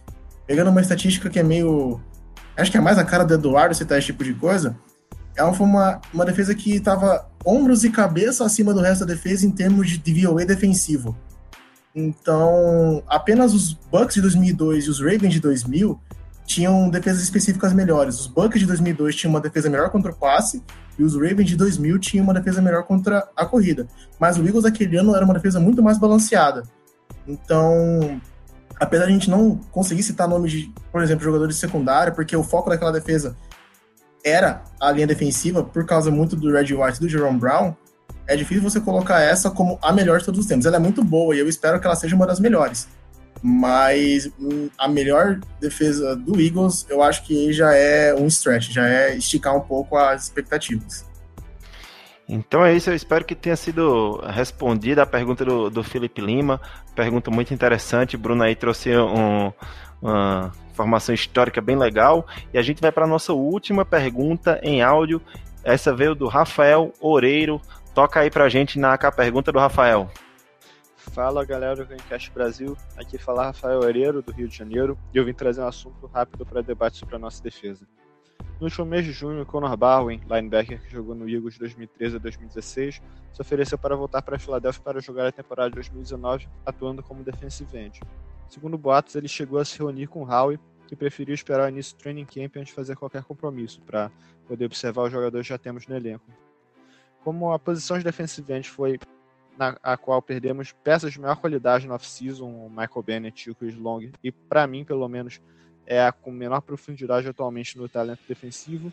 pegando 0.50 0.68
uma 0.68 0.80
estatística 0.80 1.30
que 1.30 1.38
é 1.38 1.44
meio. 1.44 2.00
Acho 2.56 2.72
que 2.72 2.76
é 2.76 2.80
mais 2.80 2.98
a 2.98 3.04
cara 3.04 3.24
do 3.24 3.32
Eduardo 3.32 3.72
citar 3.72 3.96
esse 3.98 4.08
tipo 4.08 4.24
de 4.24 4.34
coisa. 4.34 4.76
Ela 5.36 5.54
foi 5.54 5.64
uma, 5.64 6.00
uma 6.12 6.24
defesa 6.24 6.52
que 6.56 6.74
estava 6.74 7.24
ombros 7.46 7.84
e 7.84 7.90
cabeça 7.90 8.44
acima 8.44 8.74
do 8.74 8.80
resto 8.80 9.06
da 9.06 9.14
defesa 9.14 9.46
em 9.46 9.52
termos 9.52 9.88
de 9.88 9.98
DVOA 9.98 10.44
defensivo. 10.44 11.16
Então, 11.94 13.00
apenas 13.06 13.54
os 13.54 13.74
Bucks 13.74 14.16
de 14.16 14.22
2002 14.22 14.86
e 14.86 14.90
os 14.90 14.98
Ravens 14.98 15.34
de 15.34 15.38
2000 15.38 16.00
tinham 16.44 16.90
defesas 16.90 17.22
específicas 17.22 17.72
melhores. 17.72 18.18
Os 18.18 18.26
Bucks 18.26 18.58
de 18.58 18.66
2002 18.66 19.14
tinham 19.14 19.32
uma 19.32 19.40
defesa 19.40 19.70
melhor 19.70 19.88
contra 19.90 20.10
o 20.10 20.16
passe 20.16 20.64
e 20.98 21.04
os 21.04 21.14
Ravens 21.14 21.48
de 21.48 21.54
2000 21.54 21.96
tinham 22.00 22.24
uma 22.24 22.34
defesa 22.34 22.60
melhor 22.60 22.82
contra 22.82 23.28
a 23.36 23.46
corrida. 23.46 23.86
Mas 24.18 24.36
o 24.36 24.44
Eagles 24.44 24.64
daquele 24.64 24.96
ano 24.96 25.14
era 25.14 25.24
uma 25.24 25.34
defesa 25.34 25.60
muito 25.60 25.80
mais 25.80 25.96
balanceada. 25.96 26.64
Então, 27.24 28.20
apesar 28.80 29.04
de 29.04 29.10
a 29.10 29.14
gente 29.14 29.30
não 29.30 29.56
conseguir 29.70 30.02
citar 30.02 30.26
nomes 30.26 30.50
de, 30.50 30.72
por 30.90 31.02
exemplo, 31.02 31.22
jogadores 31.22 31.60
de 31.60 32.12
porque 32.14 32.34
o 32.34 32.42
foco 32.42 32.70
daquela 32.70 32.90
defesa 32.90 33.36
era 34.24 34.62
a 34.80 34.90
linha 34.90 35.06
defensiva 35.06 35.62
por 35.62 35.84
causa 35.84 36.10
muito 36.10 36.34
do 36.34 36.50
Red 36.50 36.74
White 36.74 36.96
e 36.96 37.00
do 37.00 37.08
Jerome 37.08 37.38
Brown, 37.38 37.74
é 38.26 38.36
difícil 38.36 38.62
você 38.62 38.80
colocar 38.80 39.20
essa 39.20 39.50
como 39.50 39.78
a 39.82 39.92
melhor 39.92 40.18
de 40.18 40.24
todos 40.24 40.40
os 40.40 40.46
tempos. 40.46 40.64
Ela 40.64 40.76
é 40.76 40.78
muito 40.78 41.02
boa 41.02 41.34
e 41.34 41.38
eu 41.38 41.48
espero 41.48 41.80
que 41.80 41.86
ela 41.86 41.96
seja 41.96 42.14
uma 42.14 42.26
das 42.26 42.40
melhores. 42.40 42.88
Mas 43.42 44.30
hum, 44.38 44.68
a 44.78 44.86
melhor 44.86 45.40
defesa 45.60 46.14
do 46.14 46.40
Eagles, 46.40 46.86
eu 46.88 47.02
acho 47.02 47.24
que 47.24 47.52
já 47.52 47.74
é 47.74 48.14
um 48.14 48.26
stretch, 48.26 48.70
já 48.70 48.86
é 48.86 49.16
esticar 49.16 49.56
um 49.56 49.60
pouco 49.60 49.96
as 49.96 50.24
expectativas. 50.24 51.04
Então 52.32 52.64
é 52.64 52.72
isso, 52.72 52.88
eu 52.88 52.94
espero 52.94 53.24
que 53.24 53.34
tenha 53.34 53.56
sido 53.56 54.20
respondida 54.24 55.02
a 55.02 55.06
pergunta 55.06 55.44
do, 55.44 55.68
do 55.68 55.82
Felipe 55.82 56.20
Lima. 56.20 56.60
Pergunta 56.94 57.28
muito 57.28 57.52
interessante. 57.52 58.16
Bruno 58.16 58.44
aí 58.44 58.54
trouxe 58.54 58.96
um, 58.96 59.52
uma 60.00 60.52
informação 60.70 61.12
histórica 61.12 61.60
bem 61.60 61.76
legal. 61.76 62.24
E 62.54 62.58
a 62.58 62.62
gente 62.62 62.80
vai 62.80 62.92
para 62.92 63.04
a 63.04 63.08
nossa 63.08 63.32
última 63.32 63.84
pergunta 63.84 64.60
em 64.62 64.80
áudio. 64.80 65.20
Essa 65.64 65.92
veio 65.92 66.14
do 66.14 66.28
Rafael 66.28 66.92
Oreiro. 67.00 67.60
Toca 67.96 68.20
aí 68.20 68.30
para 68.30 68.44
a 68.44 68.48
gente 68.48 68.78
na 68.78 68.96
pergunta 68.96 69.50
do 69.50 69.58
Rafael. 69.58 70.08
Fala 70.96 71.44
galera 71.44 71.74
do 71.74 71.84
Gamecast 71.84 72.30
Brasil, 72.30 72.76
aqui 72.96 73.18
fala 73.18 73.46
Rafael 73.46 73.80
Oreiro, 73.80 74.22
do 74.22 74.30
Rio 74.30 74.46
de 74.46 74.56
Janeiro, 74.56 74.96
e 75.12 75.18
eu 75.18 75.24
vim 75.24 75.32
trazer 75.32 75.60
um 75.60 75.66
assunto 75.66 76.06
rápido 76.06 76.46
para 76.46 76.62
debate 76.62 76.98
sobre 76.98 77.16
a 77.16 77.18
nossa 77.18 77.42
defesa. 77.42 77.84
No 78.60 78.66
último 78.66 78.84
mês 78.84 79.04
de 79.04 79.12
junho, 79.12 79.44
Conor 79.46 79.76
Barwin, 79.76 80.20
linebacker 80.28 80.80
que 80.82 80.90
jogou 80.90 81.14
no 81.14 81.28
Eagles 81.28 81.54
de 81.54 81.60
2013 81.60 82.16
a 82.16 82.18
2016, 82.18 83.02
se 83.32 83.40
ofereceu 83.40 83.78
para 83.78 83.96
voltar 83.96 84.20
para 84.22 84.36
a 84.36 84.38
Filadélfia 84.38 84.82
para 84.82 85.00
jogar 85.00 85.26
a 85.26 85.32
temporada 85.32 85.70
de 85.70 85.76
2019, 85.76 86.46
atuando 86.66 87.02
como 87.02 87.24
defensive 87.24 87.76
end. 87.76 88.00
Segundo 88.48 88.76
boatos, 88.76 89.14
ele 89.14 89.28
chegou 89.28 89.58
a 89.58 89.64
se 89.64 89.78
reunir 89.78 90.08
com 90.08 90.24
Howie 90.24 90.58
e 90.90 90.96
preferiu 90.96 91.34
esperar 91.34 91.66
o 91.66 91.68
início 91.68 91.96
do 91.96 92.00
training 92.00 92.24
camp 92.24 92.56
antes 92.56 92.68
de 92.68 92.72
fazer 92.74 92.96
qualquer 92.96 93.22
compromisso, 93.22 93.80
para 93.82 94.10
poder 94.46 94.66
observar 94.66 95.04
os 95.04 95.12
jogadores 95.12 95.46
que 95.46 95.52
já 95.52 95.58
temos 95.58 95.86
no 95.86 95.96
elenco. 95.96 96.24
Como 97.22 97.52
a 97.52 97.58
posição 97.58 97.96
de 97.96 98.04
defensive 98.04 98.52
end 98.52 98.68
foi 98.68 98.98
na 99.56 99.76
a 99.82 99.96
qual 99.96 100.20
perdemos 100.20 100.72
peças 100.72 101.12
de 101.12 101.20
maior 101.20 101.36
qualidade 101.36 101.86
no 101.86 101.94
off-season, 101.94 102.46
o 102.46 102.68
Michael 102.68 103.02
Bennett 103.02 103.48
e 103.48 103.52
o 103.52 103.54
Chris 103.54 103.76
Long, 103.76 104.10
e 104.22 104.32
para 104.32 104.66
mim, 104.66 104.84
pelo 104.84 105.08
menos, 105.08 105.40
é 105.90 106.00
a 106.00 106.12
com 106.12 106.30
menor 106.30 106.60
profundidade 106.60 107.26
atualmente 107.26 107.76
no 107.76 107.88
talento 107.88 108.20
defensivo. 108.28 108.92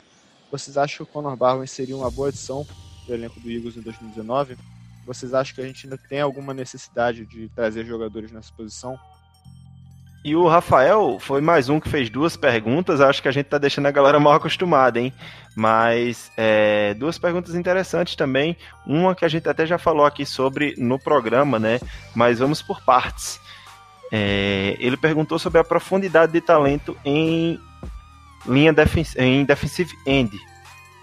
Vocês 0.52 0.80
acham 0.80 0.98
que 0.98 1.04
o 1.04 1.14
Conor 1.14 1.38
Barwin 1.38 1.68
seria 1.68 1.96
uma 1.96 2.10
boa 2.10 2.30
adição 2.30 2.66
para 3.06 3.14
o 3.14 3.16
elenco 3.16 3.40
do 3.40 3.52
Eagles 3.52 3.78
em 3.78 3.82
2019? 3.82 4.58
Vocês 5.06 5.32
acham 5.32 5.54
que 5.54 5.62
a 5.62 5.68
gente 5.68 5.86
ainda 5.86 5.98
tem 5.98 6.22
alguma 6.22 6.56
necessidade 6.56 7.24
de 7.28 7.50
trazer 7.50 7.86
jogadores 7.86 8.32
nessa 8.32 8.52
posição? 8.52 8.98
E 10.26 10.36
o 10.36 10.48
Rafael 10.48 11.20
foi 11.20 11.40
mais 11.40 11.70
um 11.70 11.80
que 11.80 11.88
fez 11.88 12.10
duas 12.10 12.36
perguntas. 12.36 13.00
Acho 13.00 13.22
que 13.22 13.28
a 13.28 13.32
gente 13.32 13.46
tá 13.46 13.60
deixando 13.60 13.86
a 13.86 13.92
galera 13.92 14.20
mal 14.20 14.34
acostumada, 14.34 15.00
hein? 15.00 15.14
Mas 15.56 16.32
é, 16.36 16.96
duas 16.96 17.20
perguntas 17.20 17.54
interessantes 17.54 18.16
também. 18.16 18.58
Uma 18.88 19.14
que 19.14 19.24
a 19.24 19.28
gente 19.30 19.48
até 19.48 19.68
já 19.68 19.78
falou 19.78 20.06
aqui 20.06 20.26
sobre 20.26 20.74
no 20.80 20.98
programa, 20.98 21.60
né? 21.60 21.80
Mas 22.16 22.40
vamos 22.40 22.60
por 22.62 22.82
partes. 22.82 23.40
É, 24.12 24.76
ele 24.80 24.98
perguntou 24.98 25.38
sobre 25.38 25.60
a 25.60 25.64
profundidade 25.64 26.32
de 26.32 26.42
talento 26.42 26.96
em 27.04 27.60
linha 28.46 28.72
defen 28.72 29.06
em 29.18 29.44
defensive 29.44 29.94
end. 30.06 30.38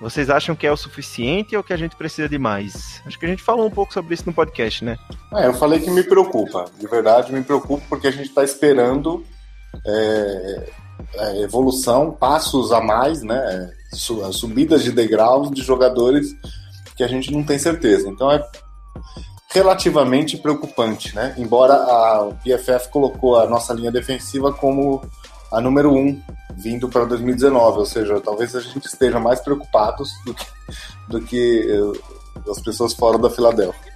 Vocês 0.01 0.28
acham 0.28 0.55
que 0.55 0.66
é 0.66 0.72
o 0.72 0.76
suficiente 0.76 1.56
ou 1.56 1.62
que 1.62 1.72
a 1.72 1.76
gente 1.76 1.97
precisa 1.97 2.28
de 2.28 2.39
mais? 2.39 3.01
Acho 3.06 3.18
que 3.18 3.26
a 3.26 3.28
gente 3.28 3.43
falou 3.43 3.66
um 3.66 3.70
pouco 3.70 3.93
sobre 3.93 4.14
isso 4.14 4.24
no 4.26 4.32
podcast, 4.32 4.85
né? 4.85 4.98
É, 5.32 5.47
eu 5.47 5.55
falei 5.55 5.81
que 5.81 5.90
me 5.90 6.02
preocupa. 6.02 6.66
De 6.78 6.86
verdade, 6.86 7.32
me 7.32 7.43
preocupa 7.43 7.85
porque 7.89 8.09
a 8.09 8.10
gente 8.10 8.28
está 8.28 8.44
esperando 8.44 9.24
é, 9.86 10.72
é, 11.14 11.43
evolução, 11.43 12.10
passos 12.10 12.72
a 12.72 12.81
mais, 12.81 13.22
né? 13.22 13.72
Subidas 13.93 14.82
de 14.82 14.90
degraus 14.90 15.51
de 15.51 15.62
jogadores 15.62 16.35
que 16.97 17.02
a 17.02 17.09
gente 17.09 17.32
não 17.32 17.43
tem 17.43 17.59
certeza. 17.59 18.09
Então 18.09 18.31
é 18.31 18.44
relativamente 19.55 20.36
preocupante, 20.36 21.14
né? 21.14 21.32
Embora 21.39 21.74
a 21.74 22.32
PFF 22.43 22.90
colocou 22.90 23.39
a 23.39 23.47
nossa 23.47 23.72
linha 23.72 23.93
defensiva 23.93 24.52
como 24.52 25.01
a 25.52 25.60
número 25.60 25.94
um 25.94 26.20
vindo 26.56 26.89
para 26.89 27.05
2019, 27.05 27.78
ou 27.78 27.86
seja, 27.86 28.20
talvez 28.20 28.55
a 28.56 28.60
gente 28.60 28.86
esteja 28.86 29.20
mais 29.20 29.40
preocupados 29.40 30.11
do 30.27 30.35
que, 30.35 30.46
do 31.09 31.20
que 31.20 31.80
uh, 31.80 32.51
as 32.51 32.61
pessoas 32.61 32.93
fora 32.93 33.16
da 33.16 33.30
Filadélfia. 33.30 33.93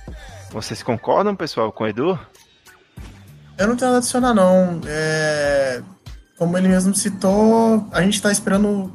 Vocês 0.53 0.83
concordam, 0.83 1.35
pessoal, 1.35 1.73
com 1.73 1.85
o 1.85 1.89
Edu? 1.89 2.19
Eu 3.59 3.67
não 3.67 3.77
tenho 3.77 3.91
nada 3.91 3.97
a 3.97 3.99
adicionar, 3.99 4.35
não. 4.35 4.81
É... 4.87 5.83
Como 6.39 6.57
ele 6.57 6.69
mesmo 6.69 6.95
citou, 6.95 7.85
a 7.91 8.01
gente 8.03 8.15
está 8.15 8.31
esperando 8.31 8.93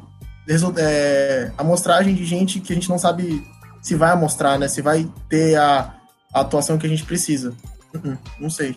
é, 0.78 1.52
amostragem 1.58 2.14
de 2.14 2.24
gente 2.24 2.58
que 2.58 2.72
a 2.72 2.74
gente 2.74 2.88
não 2.88 2.98
sabe 2.98 3.46
se 3.82 3.94
vai 3.94 4.10
amostrar, 4.10 4.58
né? 4.58 4.66
Se 4.66 4.80
vai 4.80 5.06
ter 5.28 5.56
a, 5.56 5.94
a 6.34 6.40
atuação 6.40 6.76
que 6.76 6.86
a 6.86 6.90
gente 6.90 7.04
precisa. 7.04 7.54
Uh 7.94 7.98
-uh, 7.98 8.18
não 8.40 8.50
sei. 8.50 8.76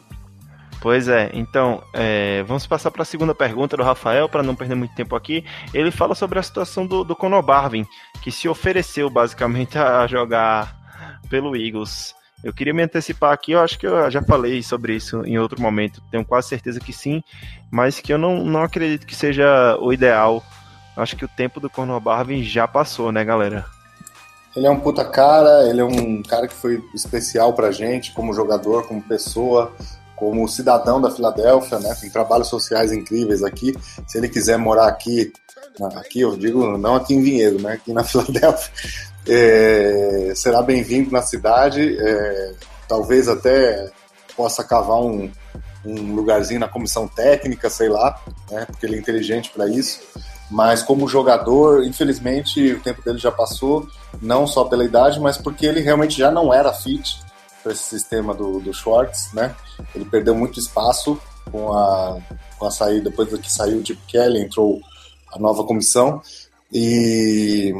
Pois 0.80 1.08
é, 1.08 1.32
então 1.34 1.82
é, 1.92 2.44
vamos 2.44 2.68
passar 2.68 2.92
para 2.92 3.02
a 3.02 3.06
segunda 3.06 3.34
pergunta 3.34 3.76
do 3.76 3.84
Rafael, 3.84 4.30
para 4.30 4.44
não 4.44 4.56
perder 4.56 4.76
muito 4.76 4.94
tempo 4.94 5.16
aqui. 5.16 5.44
Ele 5.74 5.90
fala 5.90 6.14
sobre 6.14 6.38
a 6.38 6.44
situação 6.44 6.86
do, 6.86 7.04
do 7.04 7.16
Conor 7.16 7.42
Barvin, 7.42 7.86
que 8.22 8.32
se 8.32 8.48
ofereceu 8.48 9.10
basicamente 9.10 9.78
a 9.78 10.06
jogar 10.06 10.78
pelo 11.30 11.56
Eagles. 11.56 12.16
Eu 12.44 12.54
queria 12.54 12.74
me 12.74 12.84
antecipar 12.84 13.34
aqui, 13.34 13.54
eu 13.54 13.60
acho 13.60 13.80
que 13.80 13.88
eu 13.88 14.10
já 14.12 14.22
falei 14.22 14.62
sobre 14.62 14.96
isso 14.96 15.26
em 15.26 15.40
outro 15.40 15.60
momento, 15.60 16.04
tenho 16.12 16.24
quase 16.24 16.48
certeza 16.50 16.80
que 16.80 16.94
sim, 16.94 17.24
mas 17.72 18.00
que 18.00 18.14
eu 18.14 18.18
não, 18.20 18.46
não 18.46 18.62
acredito 18.62 19.08
que 19.08 19.16
seja 19.16 19.76
o 19.82 19.92
ideal. 19.92 20.44
Acho 20.96 21.16
que 21.16 21.26
o 21.26 21.28
tempo 21.28 21.60
do 21.60 21.70
Conor 21.70 22.00
Barvin 22.00 22.44
já 22.44 22.68
passou, 22.68 23.12
né, 23.12 23.26
galera? 23.26 23.66
Ele 24.58 24.66
é 24.66 24.72
um 24.72 24.80
puta 24.80 25.06
cara, 25.06 25.70
ele 25.70 25.82
é 25.82 25.84
um 25.84 26.24
cara 26.24 26.48
que 26.48 26.54
foi 26.56 26.84
especial 26.92 27.54
pra 27.54 27.72
gente, 27.72 28.12
como 28.12 28.34
jogador, 28.34 28.88
como 28.88 29.00
pessoa, 29.04 29.72
como 30.16 30.48
cidadão 30.48 31.00
da 31.00 31.12
Filadélfia, 31.12 31.78
né? 31.78 31.96
Tem 32.02 32.10
trabalhos 32.10 32.48
sociais 32.48 32.92
incríveis 32.92 33.44
aqui. 33.44 33.76
Se 34.08 34.18
ele 34.18 34.28
quiser 34.28 34.58
morar 34.58 34.88
aqui, 34.88 35.32
aqui 35.96 36.22
eu 36.22 36.36
digo 36.36 36.76
não 36.76 36.96
aqui 36.96 37.14
em 37.14 37.22
Vinhedo, 37.22 37.62
né? 37.62 37.74
Aqui 37.74 37.94
na 37.94 38.02
Filadélfia, 38.04 38.74
é, 39.28 40.34
será 40.36 40.64
bem-vindo 40.64 41.12
na 41.12 41.22
cidade. 41.22 41.96
É, 41.96 42.54
talvez 42.90 43.28
até 43.30 43.92
possa 44.36 44.64
cavar 44.64 45.02
um, 45.02 45.32
um 45.86 46.16
lugarzinho 46.16 46.60
na 46.60 46.68
comissão 46.68 47.08
técnica, 47.08 47.70
sei 47.70 47.90
lá, 47.90 48.20
né? 48.50 48.66
Porque 48.66 48.88
ele 48.88 48.96
é 48.96 49.00
inteligente 49.00 49.52
para 49.52 49.68
isso. 49.68 50.00
Mas 50.50 50.82
como 50.82 51.08
jogador, 51.08 51.84
infelizmente 51.84 52.74
o 52.74 52.80
tempo 52.80 53.04
dele 53.04 53.18
já 53.18 53.32
passou, 53.32 53.88
não 54.22 54.48
só 54.48 54.64
pela 54.64 54.86
idade, 54.86 55.20
mas 55.20 55.38
porque 55.38 55.66
ele 55.66 55.82
realmente 55.82 56.18
já 56.18 56.32
não 56.32 56.54
era 56.54 56.72
fit 56.74 57.20
para 57.62 57.74
esse 57.74 57.84
sistema 57.84 58.34
do, 58.34 58.60
do 58.60 58.74
Schwartz, 58.74 59.34
né? 59.34 59.54
Ele 59.94 60.06
perdeu 60.06 60.34
muito 60.34 60.60
espaço 60.60 61.20
com 61.52 61.74
a, 61.74 62.18
com 62.58 62.66
a 62.66 62.72
saída, 62.72 63.10
depois 63.10 63.30
que 63.40 63.52
saiu 63.52 63.80
o 63.80 63.86
Chip 63.86 64.02
Kelly, 64.08 64.42
entrou 64.42 64.80
a 65.34 65.40
nova 65.40 65.64
comissão 65.66 66.22
e, 66.72 67.74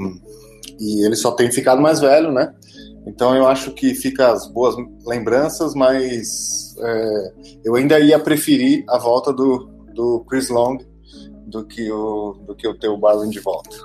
e 0.78 1.06
ele 1.06 1.16
só 1.16 1.32
tem 1.32 1.52
ficado 1.52 1.82
mais 1.82 2.02
velho, 2.02 2.32
né? 2.32 2.54
Então 3.06 3.34
eu 3.34 3.48
acho 3.48 3.72
que 3.72 3.96
fica 3.96 4.32
as 4.32 4.48
boas 4.48 4.76
lembranças, 5.06 5.74
mas 5.74 6.76
é, 6.78 7.34
eu 7.64 7.76
ainda 7.76 7.98
ia 8.00 8.20
preferir 8.20 8.84
a 8.90 8.98
volta 8.98 9.32
do, 9.32 9.70
do 9.94 10.26
Chris 10.30 10.50
Long 10.50 10.78
do 11.48 11.66
que 11.66 11.92
o, 11.92 12.34
do 12.46 12.54
que 12.54 12.68
o 12.68 12.76
teu 12.76 12.98
Barwin 12.98 13.30
de 13.30 13.40
volta. 13.40 13.76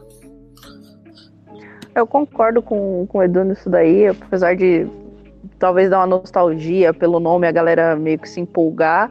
Eu 1.95 2.07
concordo 2.07 2.61
com, 2.61 3.07
com 3.07 3.19
o 3.19 3.23
Edu 3.23 3.45
nisso 3.45 3.71
daí, 3.71 4.09
apesar 4.09 4.57
de 4.57 4.87
talvez 5.59 5.91
dar 5.91 6.01
uma 6.01 6.07
nostalgia 6.07 6.93
pelo 6.93 7.21
nome, 7.21 7.47
a 7.47 7.53
galera 7.53 7.95
meio 7.95 8.19
que 8.19 8.29
se 8.29 8.41
empolgar. 8.41 9.11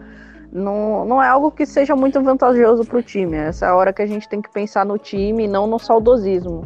Não, 0.52 1.06
não 1.06 1.24
é 1.24 1.28
algo 1.28 1.50
que 1.50 1.66
seja 1.66 1.96
muito 1.96 2.22
vantajoso 2.22 2.84
para 2.84 2.98
o 2.98 3.04
time. 3.04 3.38
Essa 3.38 3.68
é 3.68 3.70
a 3.70 3.76
hora 3.76 3.94
que 3.94 4.02
a 4.02 4.06
gente 4.06 4.28
tem 4.28 4.42
que 4.42 4.52
pensar 4.52 4.86
no 4.86 4.98
time 4.98 5.48
não 5.48 5.66
no 5.66 5.80
saudosismo. 5.80 6.66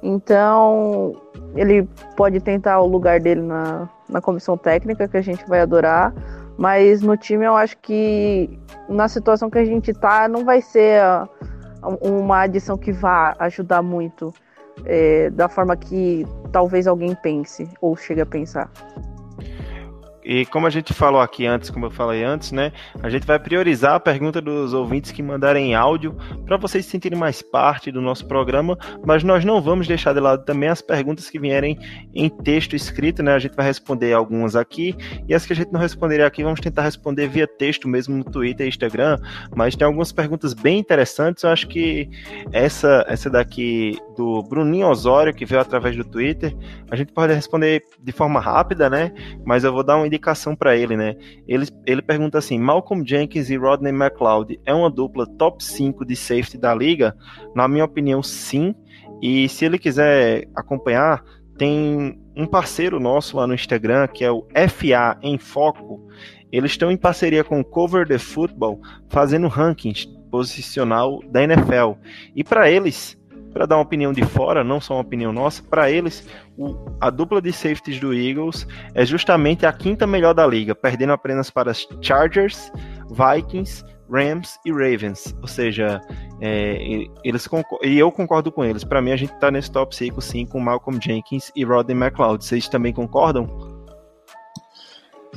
Então, 0.00 1.16
ele 1.56 1.88
pode 2.16 2.38
tentar 2.38 2.80
o 2.80 2.86
lugar 2.86 3.18
dele 3.18 3.42
na, 3.42 3.88
na 4.08 4.20
comissão 4.20 4.56
técnica, 4.56 5.08
que 5.08 5.16
a 5.16 5.22
gente 5.22 5.44
vai 5.48 5.60
adorar, 5.60 6.12
mas 6.56 7.02
no 7.02 7.16
time 7.16 7.44
eu 7.44 7.56
acho 7.56 7.76
que 7.78 8.58
na 8.88 9.08
situação 9.08 9.50
que 9.50 9.58
a 9.58 9.64
gente 9.64 9.92
tá, 9.92 10.28
não 10.28 10.44
vai 10.44 10.60
ser 10.60 11.00
a, 11.00 11.28
uma 12.00 12.42
adição 12.42 12.78
que 12.78 12.92
vá 12.92 13.34
ajudar 13.38 13.82
muito 13.82 14.32
é, 14.84 15.30
da 15.30 15.48
forma 15.48 15.76
que 15.76 16.26
talvez 16.52 16.86
alguém 16.86 17.14
pense 17.14 17.68
ou 17.80 17.96
chegue 17.96 18.20
a 18.20 18.26
pensar. 18.26 18.70
E 20.24 20.46
como 20.46 20.66
a 20.66 20.70
gente 20.70 20.94
falou 20.94 21.20
aqui 21.20 21.46
antes, 21.46 21.70
como 21.70 21.86
eu 21.86 21.90
falei 21.90 22.24
antes, 22.24 22.50
né? 22.52 22.72
A 23.02 23.10
gente 23.10 23.26
vai 23.26 23.38
priorizar 23.38 23.94
a 23.94 24.00
pergunta 24.00 24.40
dos 24.40 24.72
ouvintes 24.72 25.12
que 25.12 25.22
mandarem 25.22 25.74
áudio 25.74 26.16
para 26.46 26.56
vocês 26.56 26.86
sentirem 26.86 27.18
mais 27.18 27.42
parte 27.42 27.90
do 27.92 28.00
nosso 28.00 28.26
programa, 28.26 28.78
mas 29.04 29.22
nós 29.22 29.44
não 29.44 29.60
vamos 29.60 29.86
deixar 29.86 30.12
de 30.14 30.20
lado 30.20 30.44
também 30.44 30.68
as 30.68 30.80
perguntas 30.80 31.28
que 31.28 31.38
vierem 31.38 31.78
em 32.14 32.28
texto 32.28 32.74
escrito, 32.74 33.22
né? 33.22 33.34
A 33.34 33.38
gente 33.38 33.54
vai 33.54 33.66
responder 33.66 34.12
algumas 34.12 34.56
aqui 34.56 34.96
e 35.28 35.34
as 35.34 35.44
que 35.44 35.52
a 35.52 35.56
gente 35.56 35.72
não 35.72 35.80
responderia 35.80 36.26
aqui, 36.26 36.42
vamos 36.42 36.60
tentar 36.60 36.82
responder 36.82 37.28
via 37.28 37.46
texto 37.46 37.86
mesmo 37.86 38.16
no 38.16 38.24
Twitter 38.24 38.66
e 38.66 38.68
Instagram, 38.68 39.18
mas 39.54 39.76
tem 39.76 39.86
algumas 39.86 40.12
perguntas 40.12 40.54
bem 40.54 40.78
interessantes. 40.78 41.44
Eu 41.44 41.50
acho 41.50 41.68
que 41.68 42.08
essa 42.52 43.04
essa 43.08 43.28
daqui 43.28 43.98
do 44.16 44.42
Bruninho 44.42 44.88
Osório, 44.88 45.34
que 45.34 45.44
veio 45.44 45.60
através 45.60 45.96
do 45.96 46.04
Twitter, 46.04 46.56
a 46.90 46.96
gente 46.96 47.12
pode 47.12 47.32
responder 47.32 47.82
de 48.00 48.12
forma 48.12 48.40
rápida, 48.40 48.88
né? 48.88 49.12
Mas 49.44 49.64
eu 49.64 49.72
vou 49.72 49.82
dar 49.82 49.96
uma 49.96 50.06
indicação 50.14 50.54
para 50.54 50.76
ele, 50.76 50.96
né? 50.96 51.16
Ele, 51.46 51.66
ele 51.86 52.02
pergunta 52.02 52.38
assim: 52.38 52.58
Malcolm 52.58 53.04
Jenkins 53.06 53.50
e 53.50 53.56
Rodney 53.56 53.92
McLeod 53.92 54.60
é 54.64 54.72
uma 54.72 54.90
dupla 54.90 55.26
top 55.26 55.62
5 55.62 56.04
de 56.04 56.16
safety 56.16 56.58
da 56.58 56.74
liga? 56.74 57.16
Na 57.54 57.68
minha 57.68 57.84
opinião, 57.84 58.22
sim. 58.22 58.74
E 59.20 59.48
se 59.48 59.64
ele 59.64 59.78
quiser 59.78 60.48
acompanhar, 60.54 61.24
tem 61.56 62.18
um 62.36 62.46
parceiro 62.46 62.98
nosso 62.98 63.36
lá 63.36 63.46
no 63.46 63.54
Instagram, 63.54 64.06
que 64.08 64.24
é 64.24 64.30
o 64.30 64.46
FA 64.68 65.18
em 65.22 65.38
Foco. 65.38 66.06
Eles 66.50 66.72
estão 66.72 66.90
em 66.90 66.96
parceria 66.96 67.42
com 67.42 67.60
o 67.60 67.64
Cover 67.64 68.06
the 68.06 68.18
Football, 68.18 68.80
fazendo 69.08 69.48
rankings 69.48 70.08
posicional 70.30 71.20
da 71.30 71.42
NFL. 71.42 71.92
E 72.34 72.42
para 72.42 72.70
eles, 72.70 73.16
para 73.54 73.66
dar 73.66 73.76
uma 73.76 73.82
opinião 73.82 74.12
de 74.12 74.24
fora, 74.24 74.64
não 74.64 74.80
só 74.80 74.94
uma 74.94 75.02
opinião 75.02 75.32
nossa, 75.32 75.62
para 75.62 75.88
eles, 75.88 76.26
o, 76.58 76.74
a 77.00 77.08
dupla 77.08 77.40
de 77.40 77.52
safeties 77.52 78.00
do 78.00 78.12
Eagles 78.12 78.66
é 78.94 79.06
justamente 79.06 79.64
a 79.64 79.72
quinta 79.72 80.06
melhor 80.06 80.34
da 80.34 80.44
liga, 80.44 80.74
perdendo 80.74 81.12
apenas 81.12 81.50
para 81.50 81.72
Chargers, 82.02 82.72
Vikings, 83.08 83.84
Rams 84.10 84.58
e 84.66 84.72
Ravens. 84.72 85.34
Ou 85.40 85.46
seja, 85.46 86.00
é, 86.40 87.06
eles 87.24 87.48
e 87.82 87.98
eu 87.98 88.10
concordo 88.10 88.50
com 88.50 88.64
eles. 88.64 88.82
Para 88.82 89.00
mim, 89.00 89.12
a 89.12 89.16
gente 89.16 89.32
está 89.32 89.50
nesse 89.50 89.70
top 89.70 89.94
5 89.94 90.20
sim 90.20 90.44
com 90.44 90.58
Malcolm 90.58 91.00
Jenkins 91.00 91.50
e 91.54 91.64
Rodney 91.64 91.96
McLeod. 91.96 92.44
Vocês 92.44 92.68
também 92.68 92.92
concordam? 92.92 93.48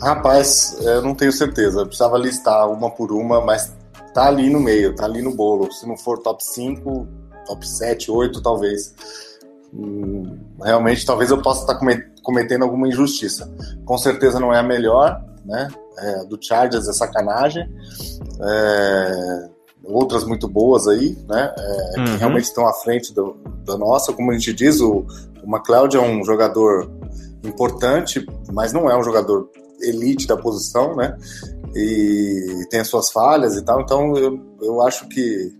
Rapaz, 0.01 0.77
eu 0.81 1.01
não 1.01 1.15
tenho 1.15 1.31
certeza. 1.31 1.81
Eu 1.81 1.85
precisava 1.85 2.17
listar 2.17 2.69
uma 2.69 2.91
por 2.91 3.11
uma, 3.11 3.41
mas 3.41 3.75
tá 4.13 4.27
ali 4.27 4.49
no 4.49 4.59
meio, 4.59 4.95
tá 4.95 5.05
ali 5.05 5.21
no 5.21 5.35
bolo. 5.35 5.71
Se 5.71 5.87
não 5.87 5.97
for 5.97 6.19
top 6.19 6.43
5, 6.43 7.07
top 7.47 7.67
7, 7.67 8.11
8 8.11 8.41
talvez. 8.41 8.93
Hum, 9.73 10.37
realmente, 10.61 11.05
talvez 11.05 11.31
eu 11.31 11.41
possa 11.41 11.61
estar 11.61 11.79
cometendo 12.21 12.63
alguma 12.63 12.87
injustiça. 12.87 13.49
Com 13.85 13.97
certeza 13.97 14.39
não 14.39 14.53
é 14.53 14.59
a 14.59 14.63
melhor, 14.63 15.23
né? 15.45 15.67
É, 15.97 16.25
do 16.25 16.37
Chargers 16.39 16.87
é 16.87 16.93
sacanagem. 16.93 17.67
É, 18.41 19.49
outras 19.83 20.23
muito 20.25 20.47
boas 20.47 20.87
aí, 20.87 21.17
né? 21.27 21.53
É, 21.57 21.99
uhum. 21.99 22.05
Que 22.05 22.17
realmente 22.17 22.45
estão 22.45 22.67
à 22.67 22.73
frente 22.73 23.13
do, 23.13 23.37
da 23.65 23.77
nossa. 23.77 24.13
Como 24.13 24.31
a 24.31 24.33
gente 24.33 24.53
diz, 24.53 24.79
o, 24.79 25.05
o 25.43 25.55
McLeod 25.55 25.97
é 25.97 26.01
um 26.01 26.23
jogador 26.23 26.89
importante, 27.43 28.25
mas 28.51 28.73
não 28.73 28.89
é 28.89 28.97
um 28.97 29.03
jogador 29.03 29.49
elite 29.81 30.27
da 30.27 30.35
posição, 30.35 30.95
né? 30.95 31.17
E 31.75 32.65
tem 32.69 32.79
as 32.79 32.87
suas 32.87 33.11
falhas 33.11 33.55
e 33.55 33.63
tal. 33.63 33.81
Então 33.81 34.15
eu, 34.17 34.39
eu 34.61 34.81
acho 34.81 35.07
que 35.07 35.56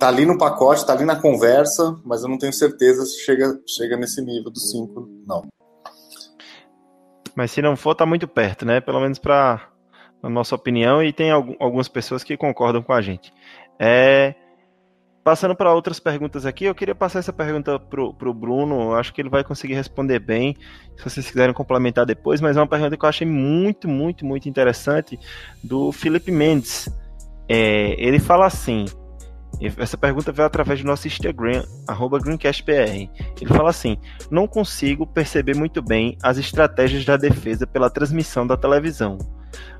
tá 0.00 0.08
ali 0.08 0.24
no 0.24 0.38
pacote, 0.38 0.86
tá 0.86 0.94
ali 0.94 1.04
na 1.04 1.14
conversa, 1.14 1.94
mas 2.02 2.22
eu 2.22 2.28
não 2.28 2.38
tenho 2.38 2.54
certeza 2.54 3.04
se 3.04 3.20
chega, 3.20 3.60
chega 3.68 3.98
nesse 3.98 4.22
nível 4.22 4.50
dos 4.50 4.70
5, 4.70 5.08
não. 5.26 5.46
Mas 7.36 7.50
se 7.50 7.60
não 7.60 7.76
for, 7.76 7.94
tá 7.94 8.06
muito 8.06 8.26
perto, 8.26 8.64
né? 8.64 8.80
Pelo 8.80 8.98
menos 8.98 9.18
para 9.18 9.68
a 10.22 10.30
nossa 10.30 10.54
opinião, 10.54 11.02
e 11.02 11.12
tem 11.12 11.30
algumas 11.30 11.86
pessoas 11.86 12.24
que 12.24 12.34
concordam 12.34 12.82
com 12.82 12.94
a 12.94 13.02
gente. 13.02 13.30
É, 13.78 14.34
passando 15.22 15.54
para 15.54 15.74
outras 15.74 16.00
perguntas 16.00 16.46
aqui, 16.46 16.64
eu 16.64 16.74
queria 16.74 16.94
passar 16.94 17.18
essa 17.18 17.32
pergunta 17.32 17.78
pro, 17.78 18.14
pro 18.14 18.32
Bruno, 18.32 18.94
acho 18.94 19.12
que 19.12 19.20
ele 19.20 19.28
vai 19.28 19.44
conseguir 19.44 19.74
responder 19.74 20.18
bem, 20.18 20.56
se 20.96 21.04
vocês 21.04 21.26
quiserem 21.30 21.54
complementar 21.54 22.06
depois, 22.06 22.40
mas 22.40 22.56
é 22.56 22.60
uma 22.60 22.66
pergunta 22.66 22.96
que 22.96 23.04
eu 23.04 23.08
achei 23.08 23.26
muito, 23.26 23.86
muito, 23.86 24.24
muito 24.24 24.48
interessante, 24.48 25.20
do 25.62 25.92
Felipe 25.92 26.32
Mendes. 26.32 26.88
É, 27.46 27.96
ele 27.98 28.18
fala 28.18 28.46
assim: 28.46 28.86
essa 29.76 29.98
pergunta 29.98 30.32
veio 30.32 30.46
através 30.46 30.80
do 30.80 30.86
nosso 30.86 31.06
Instagram, 31.06 31.64
GreencastBR. 32.22 33.10
Ele 33.40 33.54
fala 33.54 33.70
assim: 33.70 33.98
Não 34.30 34.46
consigo 34.46 35.06
perceber 35.06 35.56
muito 35.56 35.82
bem 35.82 36.16
as 36.22 36.38
estratégias 36.38 37.04
da 37.04 37.16
defesa 37.16 37.66
pela 37.66 37.90
transmissão 37.90 38.46
da 38.46 38.56
televisão. 38.56 39.18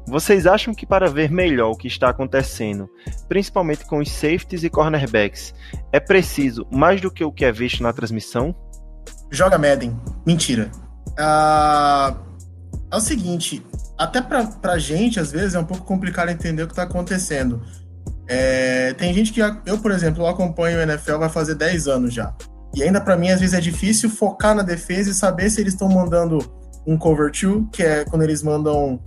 Vocês 0.07 0.47
acham 0.47 0.75
que 0.75 0.85
para 0.85 1.09
ver 1.09 1.31
melhor 1.31 1.71
o 1.71 1.77
que 1.77 1.87
está 1.87 2.09
acontecendo, 2.09 2.89
principalmente 3.29 3.85
com 3.85 3.99
os 3.99 4.11
safeties 4.11 4.65
e 4.65 4.71
cornerbacks, 4.71 5.55
é 5.93 6.01
preciso 6.01 6.67
mais 6.71 7.01
do 7.01 7.11
que 7.11 7.25
o 7.25 7.33
que 7.33 7.45
é 7.45 7.53
visto 7.53 7.83
na 7.83 7.93
transmissão? 7.93 8.55
Joga 9.31 9.57
Madden. 9.57 9.97
Mentira. 10.27 10.71
Uh, 11.11 12.17
é 12.91 12.97
o 12.97 13.01
seguinte, 13.01 13.65
até 13.97 14.21
pra, 14.21 14.47
pra 14.47 14.79
gente, 14.79 15.21
às 15.21 15.31
vezes, 15.31 15.55
é 15.55 15.59
um 15.59 15.65
pouco 15.65 15.85
complicado 15.85 16.31
entender 16.31 16.63
o 16.63 16.67
que 16.67 16.73
está 16.73 16.83
acontecendo. 16.83 17.63
É, 18.33 18.95
tem 18.95 19.13
gente 19.13 19.33
que, 19.33 19.41
eu, 19.41 19.77
por 19.79 19.91
exemplo, 19.91 20.25
acompanho 20.25 20.79
o 20.79 20.83
NFL 20.83 21.17
vai 21.17 21.29
fazer 21.29 21.57
10 21.57 21.89
anos 21.89 22.15
já. 22.15 22.33
E 22.73 22.81
ainda 22.81 23.01
para 23.01 23.17
mim, 23.17 23.29
às 23.29 23.41
vezes, 23.41 23.57
é 23.57 23.61
difícil 23.61 24.09
focar 24.09 24.55
na 24.55 24.63
defesa 24.63 25.11
e 25.11 25.15
saber 25.15 25.51
se 25.51 25.61
eles 25.61 25.73
estão 25.73 25.89
mandando 25.89 26.39
um 26.87 26.97
cover 26.97 27.33
two, 27.33 27.69
que 27.73 27.83
é 27.83 28.05
quando 28.05 28.23
eles 28.23 28.41
mandam 28.41 29.01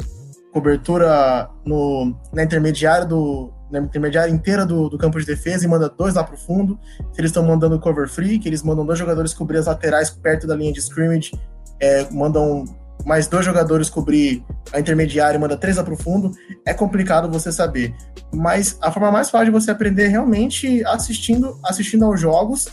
cobertura 0.52 1.50
no, 1.66 2.14
na 2.34 2.43
intermediária 2.43 3.06
do 3.06 3.52
na 3.72 3.80
intermediária 3.80 4.32
inteira 4.32 4.68
do, 4.68 4.88
do 4.88 5.00
campo 5.00 5.19
de 5.19 5.26
defesa 5.26 5.66
e 5.66 5.68
manda 5.68 5.90
dois 5.90 6.14
lá 6.14 6.24
pro 6.24 6.38
fundo. 6.38 6.77
Se 7.11 7.19
eles 7.19 7.30
estão 7.30 7.43
mandando 7.43 7.80
cover 7.80 8.08
free, 8.08 8.38
que 8.38 8.48
eles 8.48 8.61
mandam 8.61 8.85
dois 8.85 9.00
jogadores 9.00 9.34
cobrir 9.34 9.58
as 9.58 9.66
laterais 9.66 10.11
perto 10.11 10.45
da 10.45 10.56
linha 10.56 10.72
de 10.72 10.80
scrimmage, 10.80 11.32
é, 11.80 12.08
mandam 12.11 12.66
mais 13.06 13.27
dois 13.27 13.45
jogadores 13.45 13.90
cobrir 13.90 14.43
a 14.72 14.80
intermediária 14.80 15.38
e 15.38 15.40
manda 15.40 15.57
três 15.57 15.77
lá 15.77 15.83
pro 15.83 15.98
fundo, 15.98 16.32
é 16.65 16.73
complicado 16.73 17.32
você 17.32 17.51
saber. 17.51 17.93
Mas 18.33 18.77
a 18.82 18.91
forma 18.91 19.11
mais 19.11 19.30
fácil 19.30 19.45
de 19.45 19.51
você 19.51 19.72
aprender 19.72 20.06
é 20.06 20.07
realmente 20.07 20.83
assistindo, 20.85 21.59
assistindo 21.64 22.06
aos 22.06 22.19
jogos 22.19 22.67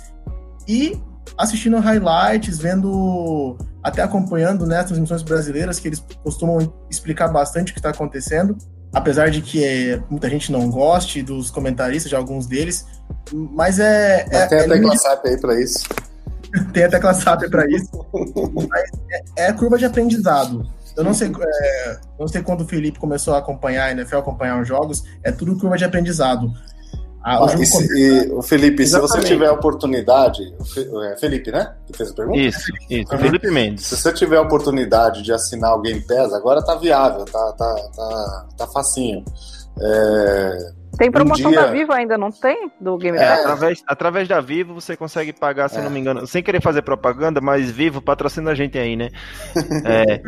e 0.66 0.98
assistindo 1.36 1.78
highlights, 1.78 2.58
vendo, 2.58 3.56
até 3.82 4.02
acompanhando 4.02 4.66
né, 4.66 4.78
as 4.78 4.86
transmissões 4.86 5.22
brasileiras, 5.22 5.78
que 5.78 5.88
eles 5.88 6.04
costumam 6.22 6.72
explicar 6.90 7.28
bastante 7.28 7.70
o 7.70 7.74
que 7.74 7.78
está 7.78 7.90
acontecendo. 7.90 8.56
Apesar 8.92 9.30
de 9.30 9.40
que 9.40 9.64
é, 9.64 10.02
muita 10.10 10.28
gente 10.28 10.50
não 10.50 10.68
goste 10.68 11.22
dos 11.22 11.50
comentaristas, 11.50 12.10
de 12.10 12.16
alguns 12.16 12.46
deles, 12.46 12.86
mas 13.32 13.78
é. 13.78 14.26
Mas 14.30 14.34
é, 14.34 14.46
tem 14.48 14.58
é, 14.58 14.62
até 14.64 14.80
WhatsApp 14.80 15.28
aí 15.28 15.40
para 15.40 15.60
isso. 15.60 15.84
tem 16.72 16.84
a 16.84 16.88
tecla 16.88 17.14
SAP 17.14 17.48
para 17.50 17.66
isso. 17.70 17.90
Mas 18.68 18.90
é, 19.36 19.46
é, 19.46 19.52
curva 19.52 19.78
de 19.78 19.84
aprendizado. 19.84 20.66
Eu 20.96 21.04
não 21.04 21.14
sei, 21.14 21.28
é, 21.28 21.98
não 22.18 22.28
sei 22.28 22.42
quando 22.42 22.62
o 22.62 22.66
Felipe 22.66 22.98
começou 22.98 23.34
a 23.34 23.38
acompanhar 23.38 23.86
a 23.86 23.90
NFL, 23.92 24.18
acompanhar 24.18 24.60
os 24.60 24.66
jogos, 24.66 25.04
é 25.22 25.30
tudo 25.30 25.56
curva 25.56 25.76
de 25.76 25.84
aprendizado. 25.84 26.50
Ah, 27.22 27.44
o, 27.44 27.62
e 27.62 27.66
se, 27.66 27.98
e, 27.98 28.32
o 28.32 28.40
Felipe, 28.40 28.82
Exatamente. 28.82 29.12
se 29.12 29.18
você 29.18 29.28
tiver 29.28 29.46
a 29.46 29.52
oportunidade, 29.52 30.42
é 31.04 31.16
Felipe, 31.18 31.52
né? 31.52 31.74
Que 31.86 31.96
fez 31.96 32.10
a 32.10 32.14
pergunta? 32.14 32.38
Isso, 32.38 32.72
isso, 32.88 33.12
uhum. 33.12 33.18
Felipe 33.18 33.50
Mendes. 33.50 33.84
Se 33.84 33.96
você 33.96 34.12
tiver 34.12 34.38
a 34.38 34.42
oportunidade 34.42 35.22
de 35.22 35.30
assinar 35.30 35.74
o 35.74 35.82
Game 35.82 36.00
Pass, 36.00 36.32
agora 36.32 36.64
tá 36.64 36.76
viável, 36.76 37.26
tá, 37.26 37.52
tá, 37.58 37.74
tá, 37.94 38.48
tá 38.56 38.66
facinho. 38.68 39.22
É, 39.78 40.72
Tem 41.00 41.10
promoção 41.10 41.46
Um 41.48 41.50
dia- 41.52 41.62
da 41.62 41.70
Vivo 41.72 41.92
ainda, 41.94 42.18
não 42.18 42.30
tem? 42.30 42.70
Do 42.78 42.98
Game 42.98 43.16
É. 43.16 43.26
Pass? 43.26 43.40
Através, 43.40 43.82
através 43.86 44.28
da 44.28 44.38
Vivo 44.38 44.74
você 44.74 44.94
consegue 44.94 45.32
pagar, 45.32 45.70
se 45.70 45.78
É. 45.78 45.82
não 45.82 45.90
me 45.90 45.98
engano, 45.98 46.26
sem 46.26 46.42
querer 46.42 46.60
fazer 46.60 46.82
propaganda, 46.82 47.40
mas 47.40 47.70
Vivo 47.70 48.02
patrocina 48.02 48.50
a 48.50 48.54
gente 48.54 48.78
aí, 48.78 48.96
né? 48.96 49.08
É, 49.86 50.20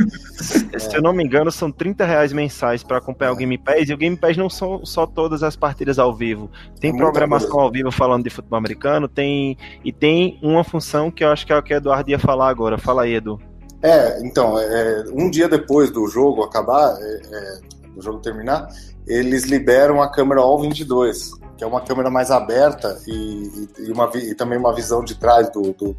se- 0.42 0.62
Se 0.80 0.96
eu 0.96 1.02
não 1.02 1.12
me 1.12 1.22
engano, 1.22 1.52
são 1.52 1.70
30 1.70 2.06
reais 2.06 2.32
mensais 2.32 2.82
para 2.82 2.96
acompanhar 2.96 3.32
o 3.32 3.36
Game 3.36 3.58
Pass, 3.58 3.86
e 3.88 3.92
o 3.92 3.98
Game 3.98 4.16
Pass 4.16 4.36
não 4.38 4.48
são 4.48 4.84
só 4.86 5.06
todas 5.06 5.42
as 5.42 5.54
partidas 5.56 5.98
ao 5.98 6.14
vivo. 6.14 6.50
Tem 6.80 6.96
programação 6.96 7.60
ao 7.60 7.70
vivo 7.70 7.90
falando 7.92 8.24
de 8.24 8.30
futebol 8.30 8.56
americano, 8.58 9.06
tem 9.08 9.58
e 9.84 9.92
tem 9.92 10.38
uma 10.42 10.64
função 10.64 11.10
que 11.10 11.22
eu 11.22 11.28
acho 11.30 11.46
que 11.46 11.52
é 11.52 11.56
o 11.58 11.62
que 11.62 11.74
o 11.74 11.76
Eduardo 11.76 12.10
ia 12.10 12.18
falar 12.18 12.48
agora. 12.48 12.78
Fala 12.78 13.02
aí, 13.02 13.14
Edu. 13.16 13.38
É, 13.82 14.24
então, 14.26 14.58
é, 14.58 15.04
um 15.12 15.28
dia 15.28 15.48
depois 15.48 15.90
do 15.90 16.06
jogo 16.06 16.42
acabar, 16.42 16.96
é, 16.98 17.20
é, 17.32 17.58
do 17.94 18.02
jogo 18.02 18.18
terminar, 18.20 18.68
eles 19.06 19.44
liberam 19.44 20.00
a 20.00 20.10
câmera 20.10 20.40
All-22, 20.40 21.30
que 21.56 21.64
é 21.64 21.66
uma 21.66 21.80
câmera 21.80 22.10
mais 22.10 22.30
aberta 22.30 23.00
e, 23.06 23.68
e- 23.78 23.92
uma 23.92 24.10
e 24.14 24.34
também 24.34 24.58
uma 24.58 24.74
visão 24.74 25.04
de 25.04 25.14
trás 25.14 25.50
do, 25.50 25.72
do, 25.72 25.96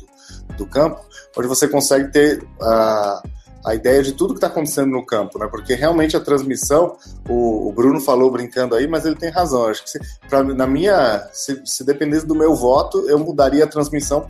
do 0.58 0.66
campo, 0.66 1.02
onde 1.38 1.48
você 1.48 1.68
consegue 1.68 2.12
ter 2.12 2.46
a, 2.62 3.24
a 3.66 3.76
ideia 3.76 4.04
de 4.04 4.12
tudo 4.12 4.34
que 4.34 4.38
está 4.38 4.48
acontecendo 4.48 4.92
no 4.92 5.06
campo, 5.06 5.40
né? 5.40 5.48
Porque 5.50 5.74
realmente 5.74 6.18
a 6.18 6.20
transmissão, 6.20 6.98
o, 7.30 7.70
o 7.70 7.72
Bruno 7.72 8.00
falou 8.02 8.30
brincando 8.30 8.76
aí, 8.76 8.88
mas 8.88 9.06
ele 9.06 9.16
tem 9.16 9.30
razão. 9.30 9.68
Acho 9.68 9.84
que 9.84 9.90
se, 9.90 10.00
pra, 10.28 10.44
na 10.44 10.68
minha, 10.68 11.28
se, 11.32 11.62
se 11.66 11.84
dependesse 11.84 12.28
do 12.28 12.36
meu 12.36 12.56
voto, 12.56 13.10
eu 13.10 13.18
mudaria 13.18 13.64
a 13.64 13.68
transmissão 13.68 14.22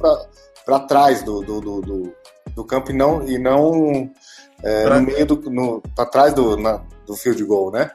para 0.66 0.80
trás 0.82 1.24
do, 1.24 1.42
do, 1.42 1.62
do, 1.62 2.14
do, 2.56 2.64
campo 2.64 2.92
e 2.92 2.94
não, 2.94 3.28
e 3.28 3.40
não 3.40 4.10
é, 4.62 4.90
no 4.90 5.02
meio 5.02 5.26
do. 5.26 5.82
Para 5.96 6.06
trás 6.06 6.34
do, 6.34 6.56
na, 6.56 6.80
do 7.06 7.16
field 7.16 7.44
goal, 7.44 7.72
né? 7.72 7.92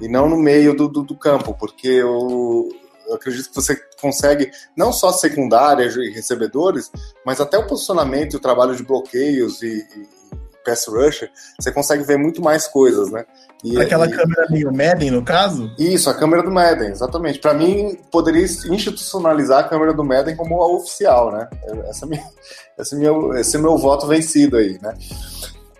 E 0.00 0.08
não 0.08 0.28
no 0.28 0.36
meio 0.36 0.74
do, 0.74 0.88
do, 0.88 1.02
do 1.02 1.16
campo, 1.16 1.54
porque 1.54 1.88
eu, 1.88 2.68
eu 3.06 3.14
acredito 3.14 3.48
que 3.48 3.54
você 3.54 3.76
consegue 4.00 4.50
não 4.76 4.92
só 4.92 5.12
secundárias 5.12 5.96
e 5.96 6.10
recebedores, 6.10 6.90
mas 7.24 7.40
até 7.40 7.58
o 7.58 7.66
posicionamento 7.66 8.34
e 8.34 8.36
o 8.36 8.40
trabalho 8.40 8.74
de 8.74 8.82
bloqueios 8.82 9.62
e, 9.62 9.86
e 9.96 10.22
pass 10.64 10.86
rusher, 10.86 11.30
você 11.60 11.70
consegue 11.70 12.04
ver 12.04 12.16
muito 12.16 12.40
mais 12.40 12.66
coisas, 12.66 13.10
né? 13.10 13.24
E, 13.62 13.80
Aquela 13.80 14.06
e- 14.06 14.10
câmera 14.10 14.46
meio 14.50 14.72
Madden, 14.72 15.10
no 15.10 15.24
caso? 15.24 15.70
Isso, 15.78 16.08
a 16.08 16.14
câmera 16.14 16.42
do 16.42 16.50
Madden, 16.50 16.90
exatamente. 16.90 17.38
Para 17.38 17.54
mim, 17.54 17.98
poderia 18.10 18.44
institucionalizar 18.44 19.60
a 19.60 19.68
câmera 19.68 19.92
do 19.92 20.04
Madden 20.04 20.36
como 20.36 20.60
a 20.62 20.72
oficial, 20.72 21.32
né? 21.32 21.48
Essa 21.88 22.06
é 22.06 22.08
minha, 22.08 22.24
esse, 22.78 22.94
é 22.94 22.98
meu, 22.98 23.34
esse 23.34 23.56
é 23.56 23.60
meu 23.60 23.76
voto 23.76 24.06
vencido 24.06 24.56
aí, 24.56 24.78
né? 24.80 24.94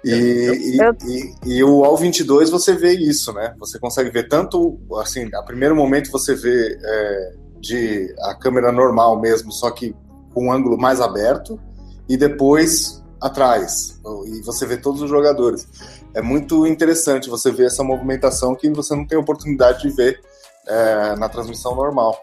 E, 0.04 0.10
e, 0.10 0.78
Eu- 0.78 0.96
e, 1.06 1.34
e 1.58 1.64
o 1.64 1.84
All 1.84 1.96
22 1.96 2.50
você 2.50 2.74
vê 2.74 2.92
isso, 2.92 3.32
né? 3.32 3.54
Você 3.58 3.78
consegue 3.78 4.10
ver 4.10 4.28
tanto, 4.28 4.78
assim, 5.00 5.28
a 5.34 5.42
primeiro 5.42 5.76
momento 5.76 6.10
você 6.10 6.34
vê 6.34 6.78
é, 6.82 7.32
de 7.60 8.14
a 8.22 8.34
câmera 8.34 8.72
normal 8.72 9.20
mesmo, 9.20 9.52
só 9.52 9.70
que 9.70 9.94
com 10.34 10.46
um 10.46 10.52
ângulo 10.52 10.76
mais 10.76 11.00
aberto, 11.00 11.60
e 12.08 12.16
depois 12.16 13.00
atrás, 13.20 14.00
e 14.26 14.40
você 14.42 14.66
vê 14.66 14.76
todos 14.76 15.00
os 15.02 15.08
jogadores. 15.08 15.68
É 16.14 16.20
muito 16.20 16.66
interessante 16.66 17.30
você 17.30 17.52
ver 17.52 17.66
essa 17.66 17.84
movimentação 17.84 18.54
que 18.56 18.68
você 18.70 18.96
não 18.96 19.06
tem 19.06 19.16
oportunidade 19.16 19.82
de 19.82 19.90
ver 19.94 20.18
é, 20.66 21.14
na 21.16 21.28
transmissão 21.28 21.76
normal. 21.76 22.20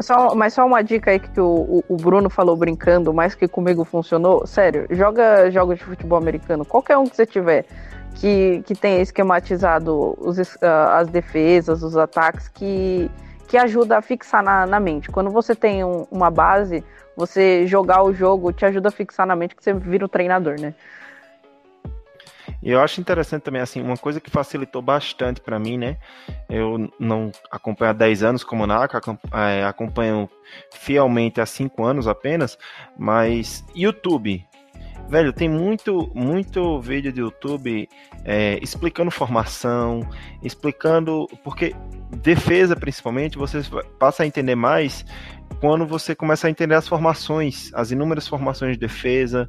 Mas 0.00 0.06
só, 0.06 0.34
mas 0.34 0.54
só 0.54 0.64
uma 0.66 0.82
dica 0.82 1.10
aí 1.10 1.18
que 1.20 1.38
o, 1.38 1.84
o- 1.86 1.96
Bruno 1.98 2.30
falou 2.30 2.56
brincando, 2.56 3.12
mas 3.12 3.34
que 3.34 3.46
comigo 3.46 3.84
funcionou. 3.84 4.46
Sério, 4.46 4.86
joga 4.90 5.50
jogos 5.50 5.76
de 5.78 5.84
futebol 5.84 6.16
americano, 6.16 6.64
qualquer 6.64 6.96
um 6.96 7.04
que 7.04 7.14
você 7.14 7.26
tiver, 7.26 7.66
que, 8.14 8.62
que 8.64 8.74
tenha 8.74 9.02
esquematizado 9.02 10.16
os 10.18 10.38
ah, 10.62 10.96
as 11.00 11.08
defesas, 11.08 11.82
os 11.82 11.98
ataques, 11.98 12.48
que, 12.48 13.10
que 13.46 13.58
ajuda 13.58 13.98
a 13.98 14.00
fixar 14.02 14.42
na, 14.42 14.64
na 14.64 14.80
mente. 14.80 15.10
Quando 15.10 15.28
você 15.28 15.54
tem 15.54 15.84
um- 15.84 16.06
uma 16.10 16.30
base, 16.30 16.82
você 17.14 17.66
jogar 17.66 18.02
o 18.02 18.14
jogo 18.14 18.54
te 18.54 18.64
ajuda 18.64 18.88
a 18.88 18.92
fixar 18.92 19.26
na 19.26 19.36
mente 19.36 19.54
que 19.54 19.62
você 19.62 19.74
vira 19.74 20.06
o 20.06 20.08
treinador, 20.08 20.58
né? 20.58 20.72
E 22.62 22.70
eu 22.70 22.80
acho 22.80 23.00
interessante 23.00 23.42
também, 23.42 23.62
assim, 23.62 23.80
uma 23.80 23.96
coisa 23.96 24.20
que 24.20 24.30
facilitou 24.30 24.82
bastante 24.82 25.40
para 25.40 25.58
mim, 25.58 25.78
né? 25.78 25.96
Eu 26.48 26.92
não 26.98 27.32
acompanho 27.50 27.90
há 27.90 27.94
10 27.94 28.22
anos 28.22 28.44
como 28.44 28.66
NACA, 28.66 29.00
é, 29.32 29.64
acompanho 29.64 30.28
fielmente 30.72 31.40
há 31.40 31.46
5 31.46 31.82
anos 31.82 32.06
apenas, 32.06 32.58
mas 32.98 33.64
YouTube. 33.74 34.44
Velho, 35.08 35.32
tem 35.32 35.48
muito, 35.48 36.08
muito 36.14 36.80
vídeo 36.80 37.12
de 37.12 37.20
YouTube 37.20 37.88
é, 38.24 38.60
explicando 38.62 39.10
formação, 39.10 40.08
explicando. 40.40 41.26
Porque 41.42 41.74
defesa, 42.18 42.76
principalmente, 42.76 43.36
você 43.36 43.60
passa 43.98 44.22
a 44.22 44.26
entender 44.26 44.54
mais 44.54 45.04
quando 45.58 45.86
você 45.86 46.14
começa 46.14 46.46
a 46.46 46.50
entender 46.50 46.74
as 46.74 46.86
formações, 46.86 47.70
as 47.74 47.90
inúmeras 47.90 48.28
formações 48.28 48.72
de 48.72 48.78
defesa. 48.78 49.48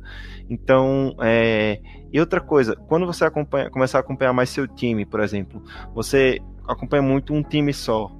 Então, 0.50 1.16
é, 1.22 1.80
e 2.12 2.20
outra 2.20 2.42
coisa, 2.42 2.76
quando 2.76 3.06
você 3.06 3.24
acompanha, 3.24 3.70
começar 3.70 4.00
a 4.00 4.02
acompanhar 4.02 4.34
mais 4.34 4.50
seu 4.50 4.68
time, 4.68 5.06
por 5.06 5.20
exemplo, 5.20 5.64
você 5.94 6.40
acompanha 6.68 7.02
muito 7.02 7.34
um 7.34 7.44
time 7.44 7.74
só, 7.74 8.12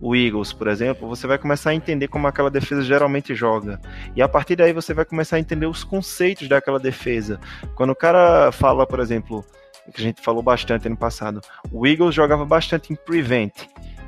o 0.00 0.14
Eagles, 0.14 0.52
por 0.52 0.68
exemplo, 0.68 1.08
você 1.08 1.26
vai 1.26 1.38
começar 1.38 1.70
a 1.70 1.74
entender 1.74 2.08
como 2.08 2.26
aquela 2.26 2.50
defesa 2.50 2.82
geralmente 2.82 3.34
joga. 3.34 3.80
E 4.14 4.20
a 4.20 4.28
partir 4.28 4.56
daí 4.56 4.72
você 4.72 4.92
vai 4.92 5.04
começar 5.04 5.36
a 5.36 5.40
entender 5.40 5.66
os 5.66 5.82
conceitos 5.82 6.46
daquela 6.46 6.78
defesa. 6.78 7.40
Quando 7.74 7.90
o 7.90 7.96
cara 7.96 8.52
fala, 8.52 8.86
por 8.86 9.00
exemplo, 9.00 9.44
que 9.92 10.00
a 10.00 10.04
gente 10.04 10.20
falou 10.20 10.42
bastante 10.42 10.86
ano 10.86 10.96
passado, 10.96 11.40
o 11.72 11.86
Eagles 11.86 12.14
jogava 12.14 12.44
bastante 12.44 12.92
em 12.92 12.96
prevent, 12.96 13.52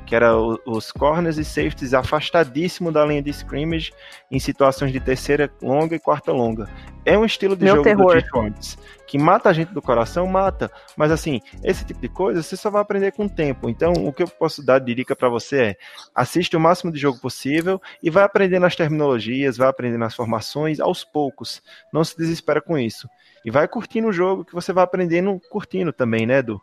que 0.07 0.15
era 0.15 0.33
os 0.65 0.89
corners 0.89 1.37
e 1.37 1.43
safeties 1.43 1.93
afastadíssimo 1.93 2.93
da 2.93 3.05
linha 3.05 3.21
de 3.21 3.29
scrimmage 3.29 3.91
em 4.31 4.39
situações 4.39 4.93
de 4.93 5.01
terceira 5.01 5.51
longa 5.61 5.95
e 5.95 5.99
quarta 5.99 6.31
longa. 6.31 6.69
É 7.05 7.17
um 7.17 7.25
estilo 7.25 7.57
de 7.57 7.65
Meu 7.65 7.75
jogo 7.75 7.83
terror. 7.83 8.15
do 8.15 8.57
que 9.05 9.17
mata 9.17 9.49
a 9.49 9.53
gente 9.53 9.73
do 9.73 9.81
coração, 9.81 10.25
mata. 10.25 10.71
Mas 10.95 11.11
assim, 11.11 11.41
esse 11.63 11.85
tipo 11.85 11.99
de 11.99 12.07
coisa 12.07 12.41
você 12.41 12.55
só 12.55 12.69
vai 12.69 12.81
aprender 12.81 13.11
com 13.11 13.25
o 13.25 13.29
tempo. 13.29 13.69
Então, 13.69 13.91
o 13.93 14.13
que 14.13 14.23
eu 14.23 14.27
posso 14.27 14.63
dar 14.63 14.79
de 14.79 14.95
dica 14.95 15.15
para 15.15 15.29
você 15.29 15.57
é: 15.57 15.75
assiste 16.15 16.55
o 16.55 16.59
máximo 16.59 16.91
de 16.91 16.99
jogo 16.99 17.19
possível 17.19 17.81
e 18.01 18.09
vai 18.09 18.23
aprendendo 18.23 18.65
as 18.65 18.75
terminologias, 18.75 19.57
vai 19.57 19.67
aprendendo 19.67 20.05
as 20.05 20.15
formações 20.15 20.79
aos 20.79 21.03
poucos. 21.03 21.61
Não 21.91 22.03
se 22.03 22.17
desespera 22.17 22.61
com 22.61 22.77
isso. 22.77 23.09
E 23.43 23.51
vai 23.51 23.67
curtindo 23.67 24.07
o 24.07 24.13
jogo 24.13 24.45
que 24.45 24.53
você 24.53 24.71
vai 24.71 24.83
aprendendo 24.83 25.39
curtindo 25.49 25.91
também, 25.91 26.25
né, 26.25 26.39
Edu? 26.39 26.61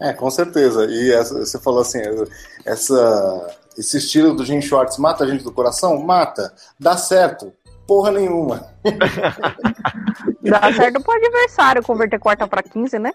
É, 0.00 0.12
com 0.12 0.30
certeza. 0.30 0.86
E 0.86 1.12
essa- 1.12 1.38
você 1.44 1.58
falou 1.60 1.80
assim, 1.82 2.00
essa, 2.64 3.56
esse 3.76 3.98
estilo 3.98 4.34
do 4.34 4.44
Jim 4.44 4.60
Schwartz 4.62 4.96
mata 4.98 5.24
a 5.24 5.26
gente 5.26 5.44
do 5.44 5.52
coração? 5.52 6.00
Mata. 6.00 6.52
Dá 6.78 6.96
certo? 6.96 7.52
Porra 7.86 8.10
nenhuma. 8.12 8.66
Dá 10.42 10.72
certo 10.72 11.02
pro 11.02 11.12
adversário 11.14 11.82
converter 11.82 12.18
quarta 12.18 12.46
pra 12.46 12.62
15, 12.62 12.98
né? 12.98 13.10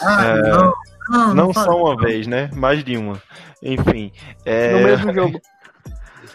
Ah, 0.00 0.24
É, 0.26 0.42
não. 0.42 0.72
Não, 1.10 1.34
Não 1.34 1.52
fala. 1.52 1.66
só 1.66 1.76
uma 1.82 1.96
vez, 1.96 2.26
né? 2.26 2.48
Mais 2.54 2.84
de 2.84 2.96
uma. 2.96 3.20
Enfim. 3.62 4.12
é, 4.44 4.72
No 4.72 4.80
mesmo 4.86 5.12
jogo. 5.12 5.40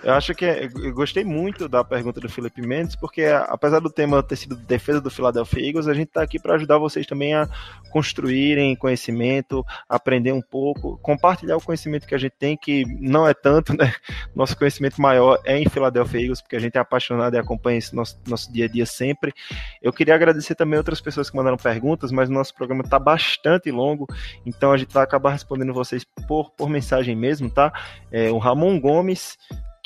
Eu 0.03 0.13
acho 0.13 0.33
que 0.35 0.45
é- 0.45 0.65
eu 0.65 0.93
gostei 0.93 1.23
muito 1.23 1.67
da 1.67 1.83
pergunta 1.83 2.19
do 2.19 2.29
Felipe 2.29 2.61
Mendes, 2.61 2.95
porque 2.95 3.25
apesar 3.25 3.79
do 3.79 3.89
tema 3.89 4.21
ter 4.21 4.35
sido 4.35 4.55
defesa 4.55 5.01
do 5.01 5.09
Philadelphia 5.09 5.67
Eagles, 5.67 5.87
a 5.87 5.93
gente 5.93 6.09
está 6.09 6.21
aqui 6.21 6.39
para 6.39 6.55
ajudar 6.55 6.77
vocês 6.77 7.05
também 7.05 7.33
a 7.33 7.47
construírem 7.91 8.75
conhecimento, 8.75 9.65
aprender 9.89 10.31
um 10.31 10.41
pouco, 10.41 10.97
compartilhar 10.99 11.57
o 11.57 11.61
conhecimento 11.61 12.07
que 12.07 12.13
a 12.13 12.17
gente 12.17 12.33
tem, 12.37 12.55
que 12.55 12.85
não 12.99 13.27
é 13.27 13.33
tanto, 13.33 13.75
né? 13.75 13.93
Nosso 14.35 14.55
conhecimento 14.55 15.01
maior 15.01 15.39
é 15.43 15.57
em 15.57 15.67
Philadelphia 15.67 16.21
Eagles, 16.21 16.41
porque 16.41 16.55
a 16.55 16.59
gente 16.59 16.77
é 16.77 16.79
apaixonado 16.79 17.35
e 17.35 17.39
acompanha 17.39 17.79
esse 17.79 17.95
nosso, 17.95 18.19
nosso 18.27 18.51
dia 18.53 18.65
a 18.65 18.67
dia 18.67 18.85
sempre. 18.85 19.33
Eu 19.81 19.91
queria 19.91 20.13
agradecer 20.15 20.55
também 20.55 20.77
outras 20.77 21.01
pessoas 21.01 21.29
que 21.29 21.35
mandaram 21.35 21.57
perguntas, 21.57 22.11
mas 22.11 22.29
o 22.29 22.33
nosso 22.33 22.53
programa 22.53 22.83
está 22.83 22.99
bastante 22.99 23.71
longo, 23.71 24.07
então 24.45 24.71
a 24.71 24.77
gente 24.77 24.93
vai 24.93 25.03
acabar 25.03 25.31
respondendo 25.31 25.73
vocês 25.73 26.05
por, 26.27 26.51
por 26.51 26.69
mensagem 26.69 27.15
mesmo, 27.15 27.49
tá? 27.49 27.73
É, 28.11 28.29
o 28.29 28.37
Ramon 28.37 28.79
Gomes 28.79 29.37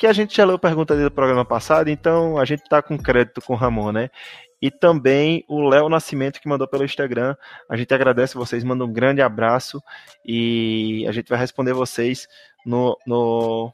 que 0.02 0.06
a 0.08 0.12
gente 0.12 0.36
já 0.36 0.44
leu 0.44 0.56
a 0.56 0.58
pergunta 0.58 0.94
dele 0.94 1.10
do 1.10 1.14
programa 1.14 1.44
passado, 1.44 1.88
então 1.88 2.36
a 2.36 2.44
gente 2.44 2.64
tá 2.64 2.82
com 2.82 2.98
crédito 2.98 3.40
com 3.40 3.52
o 3.52 3.56
Ramon, 3.56 3.92
né? 3.92 4.10
E 4.60 4.68
também 4.68 5.44
o 5.46 5.68
Léo 5.68 5.88
Nascimento 5.88 6.40
que 6.40 6.48
mandou 6.48 6.66
pelo 6.66 6.84
Instagram. 6.84 7.36
A 7.70 7.76
gente 7.76 7.94
agradece 7.94 8.34
vocês, 8.34 8.64
manda 8.64 8.84
um 8.84 8.92
grande 8.92 9.22
abraço 9.22 9.80
e 10.26 11.06
a 11.06 11.12
gente 11.12 11.28
vai 11.28 11.38
responder 11.38 11.72
vocês 11.72 12.26
no, 12.66 12.98
no, 13.06 13.72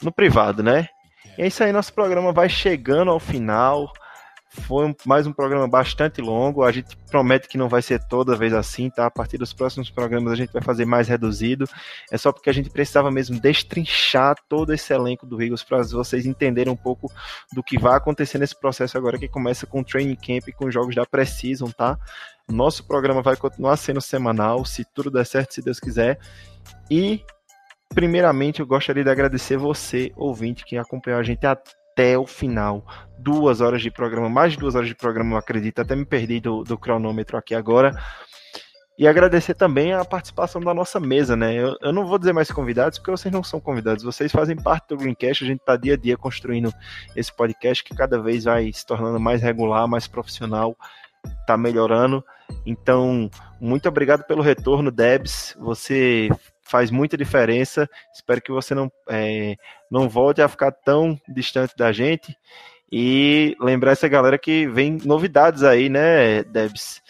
no 0.00 0.12
privado, 0.12 0.62
né? 0.62 0.86
E 1.36 1.42
é 1.42 1.48
isso 1.48 1.64
aí, 1.64 1.72
nosso 1.72 1.92
programa 1.92 2.32
vai 2.32 2.48
chegando 2.48 3.10
ao 3.10 3.18
final. 3.18 3.92
Foi 4.62 4.94
mais 5.04 5.26
um 5.26 5.32
programa 5.32 5.68
bastante 5.68 6.22
longo. 6.22 6.62
A 6.62 6.70
gente 6.70 6.96
promete 7.10 7.48
que 7.48 7.58
não 7.58 7.68
vai 7.68 7.82
ser 7.82 8.02
toda 8.06 8.36
vez 8.36 8.54
assim, 8.54 8.88
tá? 8.88 9.04
A 9.04 9.10
partir 9.10 9.36
dos 9.36 9.52
próximos 9.52 9.90
programas 9.90 10.32
a 10.32 10.36
gente 10.36 10.52
vai 10.52 10.62
fazer 10.62 10.84
mais 10.84 11.08
reduzido. 11.08 11.66
É 12.10 12.16
só 12.16 12.32
porque 12.32 12.48
a 12.48 12.52
gente 12.52 12.70
precisava 12.70 13.10
mesmo 13.10 13.38
destrinchar 13.38 14.36
todo 14.48 14.72
esse 14.72 14.92
elenco 14.92 15.26
do 15.26 15.42
Eagles 15.42 15.62
para 15.62 15.82
vocês 15.82 16.24
entenderem 16.24 16.72
um 16.72 16.76
pouco 16.76 17.12
do 17.52 17.62
que 17.62 17.78
vai 17.78 17.96
acontecer 17.96 18.38
nesse 18.38 18.58
processo 18.58 18.96
agora 18.96 19.18
que 19.18 19.28
começa 19.28 19.66
com 19.66 19.80
o 19.80 19.84
training 19.84 20.16
camp 20.16 20.48
e 20.48 20.52
com 20.52 20.66
os 20.66 20.72
jogos 20.72 20.94
da 20.94 21.04
Precision, 21.04 21.70
tá? 21.70 21.98
Nosso 22.48 22.86
programa 22.86 23.22
vai 23.22 23.36
continuar 23.36 23.76
sendo 23.76 24.00
semanal, 24.00 24.64
se 24.64 24.84
tudo 24.94 25.10
der 25.10 25.26
certo, 25.26 25.52
se 25.52 25.62
Deus 25.62 25.80
quiser. 25.80 26.18
E 26.90 27.22
primeiramente 27.88 28.60
eu 28.60 28.66
gostaria 28.66 29.02
de 29.02 29.10
agradecer 29.10 29.56
você, 29.56 30.12
ouvinte, 30.16 30.64
que 30.64 30.76
acompanhou 30.76 31.18
a 31.18 31.24
gente 31.24 31.44
até 31.94 32.18
o 32.18 32.26
final. 32.26 32.84
Duas 33.16 33.60
horas 33.60 33.80
de 33.80 33.90
programa, 33.90 34.28
mais 34.28 34.52
de 34.52 34.58
duas 34.58 34.74
horas 34.74 34.88
de 34.88 34.94
programa, 34.94 35.34
eu 35.34 35.38
acredito. 35.38 35.80
Até 35.80 35.94
me 35.94 36.04
perdi 36.04 36.40
do, 36.40 36.64
do 36.64 36.76
cronômetro 36.76 37.38
aqui 37.38 37.54
agora. 37.54 37.96
E 38.98 39.08
agradecer 39.08 39.54
também 39.54 39.92
a 39.92 40.04
participação 40.04 40.60
da 40.60 40.74
nossa 40.74 41.00
mesa, 41.00 41.34
né? 41.34 41.54
Eu, 41.54 41.76
eu, 41.80 41.92
não 41.92 42.06
vou 42.06 42.18
dizer 42.18 42.32
mais 42.32 42.50
convidados, 42.50 42.98
porque 42.98 43.10
vocês 43.10 43.32
não 43.32 43.42
são 43.42 43.58
convidados, 43.58 44.04
vocês 44.04 44.30
fazem 44.30 44.54
parte 44.54 44.88
do 44.88 44.96
Greencast, 44.96 45.42
a 45.42 45.46
gente 45.48 45.60
está 45.60 45.76
dia 45.76 45.94
a 45.94 45.96
dia 45.96 46.16
construindo 46.16 46.72
esse 47.16 47.34
podcast 47.34 47.82
que 47.82 47.94
cada 47.94 48.20
vez 48.20 48.44
vai 48.44 48.72
se 48.72 48.86
tornando 48.86 49.18
mais 49.18 49.42
regular, 49.42 49.88
mais 49.88 50.06
profissional, 50.06 50.76
está 51.40 51.56
melhorando. 51.56 52.24
Então, 52.64 53.28
muito 53.60 53.88
obrigado 53.88 54.24
pelo 54.24 54.42
retorno, 54.42 54.92
Debs. 54.92 55.56
Você 55.58 56.28
faz 56.64 56.90
muita 56.90 57.16
diferença. 57.16 57.88
Espero 58.14 58.40
que 58.40 58.52
você 58.52 58.74
não, 58.74 58.90
é, 59.08 59.56
não 59.90 60.08
volte 60.08 60.42
a 60.42 60.48
ficar 60.48 60.72
tão 60.72 61.18
distante 61.28 61.74
da 61.76 61.92
gente. 61.92 62.36
E 62.90 63.56
lembrar 63.60 63.92
essa 63.92 64.08
galera 64.08 64.38
que 64.38 64.66
vem 64.68 64.98
novidades 65.04 65.62
aí, 65.62 65.88
né, 65.88 66.44
Debs? 66.44 67.02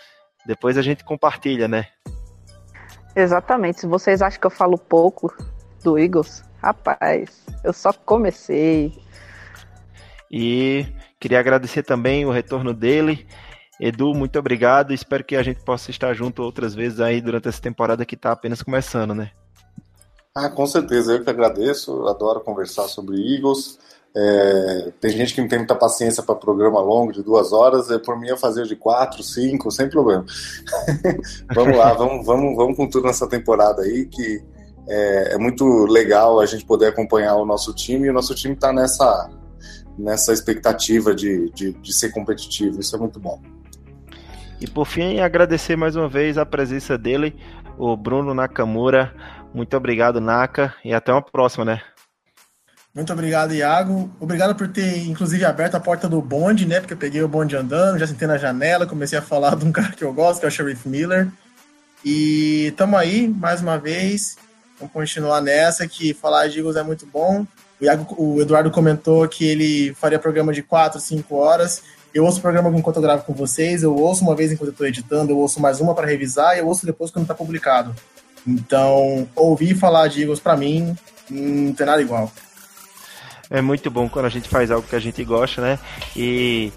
Depois 0.47 0.77
a 0.77 0.83
gente 0.83 1.05
compartilha, 1.05 1.69
né? 1.69 1.87
Exatamente. 3.15 3.81
Se 3.81 3.87
vocês 3.87 4.23
acham 4.23 4.41
que 4.41 4.47
eu 4.47 4.51
falo 4.51 4.77
pouco 4.77 5.35
do 5.83 5.99
Eagles, 5.99 6.43
rapaz, 6.63 7.45
eu 7.63 7.73
só 7.73 7.93
comecei. 7.93 8.93
E 10.31 10.87
queria 11.21 11.39
agradecer 11.39 11.83
também 11.83 12.25
o 12.25 12.31
retorno 12.31 12.75
dele. 12.75 13.27
Edu, 13.81 14.15
muito 14.15 14.39
obrigado. 14.39 14.93
Espero 14.93 15.25
que 15.25 15.37
a 15.37 15.43
gente 15.43 15.63
possa 15.65 15.91
estar 15.91 16.15
junto 16.15 16.43
outras 16.43 16.75
vezes 16.75 17.01
aí 17.01 17.21
durante 17.21 17.49
essa 17.49 17.61
temporada 17.61 18.05
que 18.05 18.15
está 18.15 18.33
apenas 18.33 18.63
começando, 18.63 19.15
né? 19.15 19.31
Ah, 20.37 20.49
com 20.49 20.67
certeza. 20.67 21.13
Eu 21.13 21.23
que 21.23 21.31
agradeço. 21.31 22.09
Adoro 22.09 22.41
conversar 22.41 22.89
sobre 22.89 23.17
Eagles. 23.17 23.79
É, 24.17 24.93
tem 25.01 25.11
gente 25.13 25.33
que 25.33 25.41
não 25.41 25.47
tem 25.47 25.59
muita 25.59 25.77
paciência 25.77 26.25
para 26.25 26.35
programa 26.35 26.81
longo 26.81 27.13
de 27.13 27.23
duas 27.23 27.53
horas, 27.53 27.91
é, 27.91 27.99
por 27.99 28.19
mim 28.19 28.29
eu 28.29 28.37
fazia 28.37 28.63
de 28.63 28.77
quatro, 28.77 29.25
cinco, 29.25 29.73
sem 29.73 29.89
problema. 29.89 30.25
vamos 31.53 31.77
lá, 31.77 31.93
vamos, 31.95 32.25
vamos, 32.25 32.57
vamos 32.57 32.77
com 32.77 32.89
tudo 32.89 33.09
nessa 33.09 33.29
temporada 33.29 33.83
aí, 33.83 34.07
que 34.07 34.41
é, 34.89 35.35
é, 35.35 35.39
muito 35.39 35.65
legal 35.87 36.39
a 36.39 36.47
gente 36.47 36.65
poder 36.65 36.87
acompanhar 36.87 37.35
o 37.35 37.45
nosso 37.45 37.75
time, 37.75 38.07
e 38.07 38.11
o 38.11 38.13
nosso 38.13 38.37
time 38.37 38.55
está 38.55 38.73
nessa, 38.73 39.31
nessa 39.99 40.33
expectativa 40.33 41.13
de, 41.13 41.51
de, 41.51 41.73
de 41.73 41.93
ser 41.93 42.11
competitivo, 42.11 42.79
isso 42.79 42.95
é 42.95 42.99
muito 43.01 43.19
bom. 43.19 43.43
E 44.61 44.67
por 44.69 44.87
fim, 44.87 45.19
agradecer 45.19 45.75
mais 45.75 45.97
uma 45.97 46.09
vez 46.09 46.39
a 46.39 46.47
presença 46.47 46.97
dele, 46.97 47.37
o 47.77 47.97
Bruno 47.97 48.33
Nakamura. 48.33 49.13
Muito 49.55 49.77
obrigado, 49.77 50.21
Naka, 50.21 50.75
e 50.85 50.93
até 50.93 51.13
uma 51.13 51.23
próxima, 51.23 51.65
né? 51.65 51.81
Muito 52.93 53.13
obrigado, 53.13 53.55
Iago. 53.55 54.11
Obrigado 54.19 54.55
por 54.57 54.67
ter, 54.67 55.07
inclusive, 55.07 55.45
aberto 55.45 55.77
a 55.77 55.81
porta 55.81 56.09
do 56.09 56.21
bonde, 56.21 56.67
né? 56.67 56.81
Porque 56.81 56.95
eu 56.95 56.99
peguei 56.99 57.23
o 57.23 57.29
bonde 57.29 57.57
andando, 57.57 57.99
já 57.99 58.07
sentei 58.07 58.27
na 58.27 58.37
janela, 58.37 58.87
comecei 58.87 59.17
a 59.17 59.23
falar 59.23 59.55
de 59.55 59.65
um 59.65 59.71
cara 59.71 59.93
que 59.93 60.03
eu 60.03 60.13
gosto, 60.13 60.41
que 60.41 60.47
é 60.47 60.49
o 60.49 60.51
Sheriff 60.51 60.89
Miller. 60.89 61.29
E 62.05 62.75
tamo 62.77 62.97
aí, 62.97 63.29
mais 63.29 63.63
uma 63.63 63.79
vez. 63.79 64.37
Vamos 64.79 64.93
continuar 64.93 65.41
nessa, 65.41 65.87
que 65.87 66.13
falar 66.13 66.49
de 66.49 66.59
Eagles 66.59 66.77
é 66.77 66.83
muito 66.83 67.07
bom. 67.07 67.47
O, 67.81 67.85
Iago, 67.85 68.15
o 68.19 68.43
Eduardo 68.43 68.73
comentou 68.73 69.27
que 69.29 69.45
ele 69.45 69.95
faria 69.95 70.19
programa 70.19 70.53
de 70.53 70.63
4, 70.63 71.01
5 71.01 71.35
horas. 71.35 71.83
Eu 72.13 72.25
ouço 72.25 72.39
o 72.39 72.43
programa 72.43 72.69
enquanto 72.77 72.97
eu 72.97 73.03
gravo 73.03 73.25
com 73.25 73.33
vocês, 73.33 73.83
eu 73.83 73.95
ouço 73.95 74.23
uma 74.23 74.35
vez 74.35 74.51
enquanto 74.51 74.69
eu 74.69 74.73
estou 74.73 74.87
editando, 74.87 75.33
eu 75.33 75.39
ouço 75.39 75.61
mais 75.61 75.81
uma 75.81 75.95
para 75.95 76.07
revisar 76.07 76.57
e 76.57 76.61
eu 76.61 76.67
ouço 76.67 76.87
depois 76.87 77.11
quando 77.11 77.25
está 77.25 77.35
publicado. 77.35 77.95
Então, 78.47 79.29
ouvir 79.35 79.75
falar 79.75 80.09
de 80.09 80.23
Eagles 80.23 80.41
para 80.41 80.57
mim 80.57 80.97
não 81.31 81.73
tem 81.73 81.87
nada 81.87 82.03
igual. 82.03 82.31
É 83.51 83.61
muito 83.61 83.91
bom 83.91 84.09
quando 84.09 84.27
a 84.27 84.31
gente 84.31 84.49
faz 84.49 84.71
algo 84.71 84.87
que 84.87 84.97
a 84.97 85.01
gente 85.01 85.23
gosta, 85.25 85.61
né? 85.61 85.79
E 86.17 86.73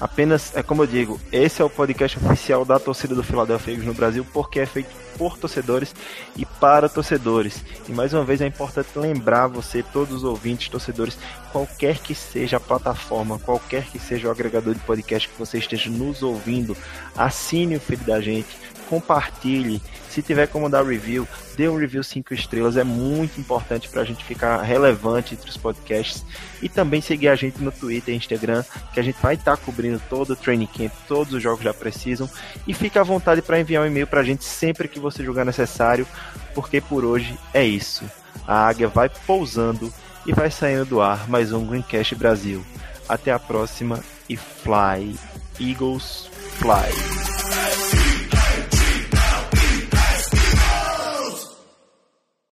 apenas, 0.00 0.56
é 0.56 0.62
como 0.62 0.82
eu 0.82 0.86
digo, 0.86 1.20
esse 1.30 1.60
é 1.60 1.64
o 1.64 1.70
podcast 1.70 2.18
oficial 2.18 2.64
da 2.64 2.78
torcida 2.78 3.14
do 3.14 3.22
Philadelphia 3.22 3.72
Eagles 3.72 3.86
no 3.86 3.94
Brasil, 3.94 4.26
porque 4.32 4.60
é 4.60 4.66
feito 4.66 4.90
por 5.16 5.36
torcedores 5.36 5.94
e 6.36 6.46
para 6.46 6.88
torcedores. 6.88 7.64
E 7.88 7.92
mais 7.92 8.14
uma 8.14 8.24
vez 8.24 8.40
é 8.40 8.46
importante 8.46 8.88
lembrar 8.96 9.46
você, 9.46 9.82
todos 9.82 10.16
os 10.16 10.24
ouvintes, 10.24 10.68
torcedores, 10.68 11.18
qualquer 11.52 11.98
que 11.98 12.14
seja 12.14 12.56
a 12.56 12.60
plataforma, 12.60 13.38
qualquer 13.38 13.84
que 13.84 13.98
seja 13.98 14.28
o 14.28 14.30
agregador 14.30 14.74
de 14.74 14.80
podcast 14.80 15.28
que 15.28 15.38
você 15.38 15.58
esteja 15.58 15.90
nos 15.90 16.22
ouvindo, 16.22 16.76
assine 17.16 17.76
o 17.76 17.80
feed 17.80 18.04
da 18.04 18.20
gente, 18.20 18.48
compartilhe. 18.92 19.80
Se 20.10 20.20
tiver 20.20 20.46
como 20.48 20.68
dar 20.68 20.84
review, 20.84 21.26
dê 21.56 21.66
um 21.66 21.78
review 21.78 22.04
5 22.04 22.34
estrelas, 22.34 22.76
é 22.76 22.84
muito 22.84 23.40
importante 23.40 23.88
para 23.88 24.02
a 24.02 24.04
gente 24.04 24.22
ficar 24.22 24.60
relevante 24.60 25.32
entre 25.32 25.48
os 25.48 25.56
podcasts. 25.56 26.22
E 26.60 26.68
também 26.68 27.00
seguir 27.00 27.28
a 27.28 27.34
gente 27.34 27.62
no 27.62 27.72
Twitter 27.72 28.12
e 28.12 28.18
Instagram, 28.18 28.62
que 28.92 29.00
a 29.00 29.02
gente 29.02 29.16
vai 29.22 29.32
estar 29.32 29.56
tá 29.56 29.62
cobrindo 29.64 29.98
todo 30.10 30.34
o 30.34 30.36
training 30.36 30.66
camp, 30.66 30.92
todos 31.08 31.32
os 31.32 31.42
jogos 31.42 31.64
já 31.64 31.72
precisam. 31.72 32.28
E 32.66 32.74
fique 32.74 32.98
à 32.98 33.02
vontade 33.02 33.40
para 33.40 33.58
enviar 33.58 33.82
um 33.82 33.86
e-mail 33.86 34.06
para 34.06 34.20
a 34.20 34.24
gente 34.24 34.44
sempre 34.44 34.88
que 34.88 35.00
você 35.00 35.24
julgar 35.24 35.46
necessário, 35.46 36.06
porque 36.54 36.78
por 36.78 37.02
hoje 37.02 37.34
é 37.54 37.64
isso. 37.64 38.04
A 38.46 38.68
águia 38.68 38.88
vai 38.88 39.08
pousando 39.08 39.90
e 40.26 40.34
vai 40.34 40.50
saindo 40.50 40.84
do 40.84 41.00
ar 41.00 41.30
mais 41.30 41.50
um 41.50 41.66
Greencast 41.66 42.14
Brasil. 42.14 42.62
Até 43.08 43.32
a 43.32 43.38
próxima 43.38 44.00
e 44.28 44.36
fly, 44.36 45.16
Eagles, 45.58 46.28
fly. 46.58 47.91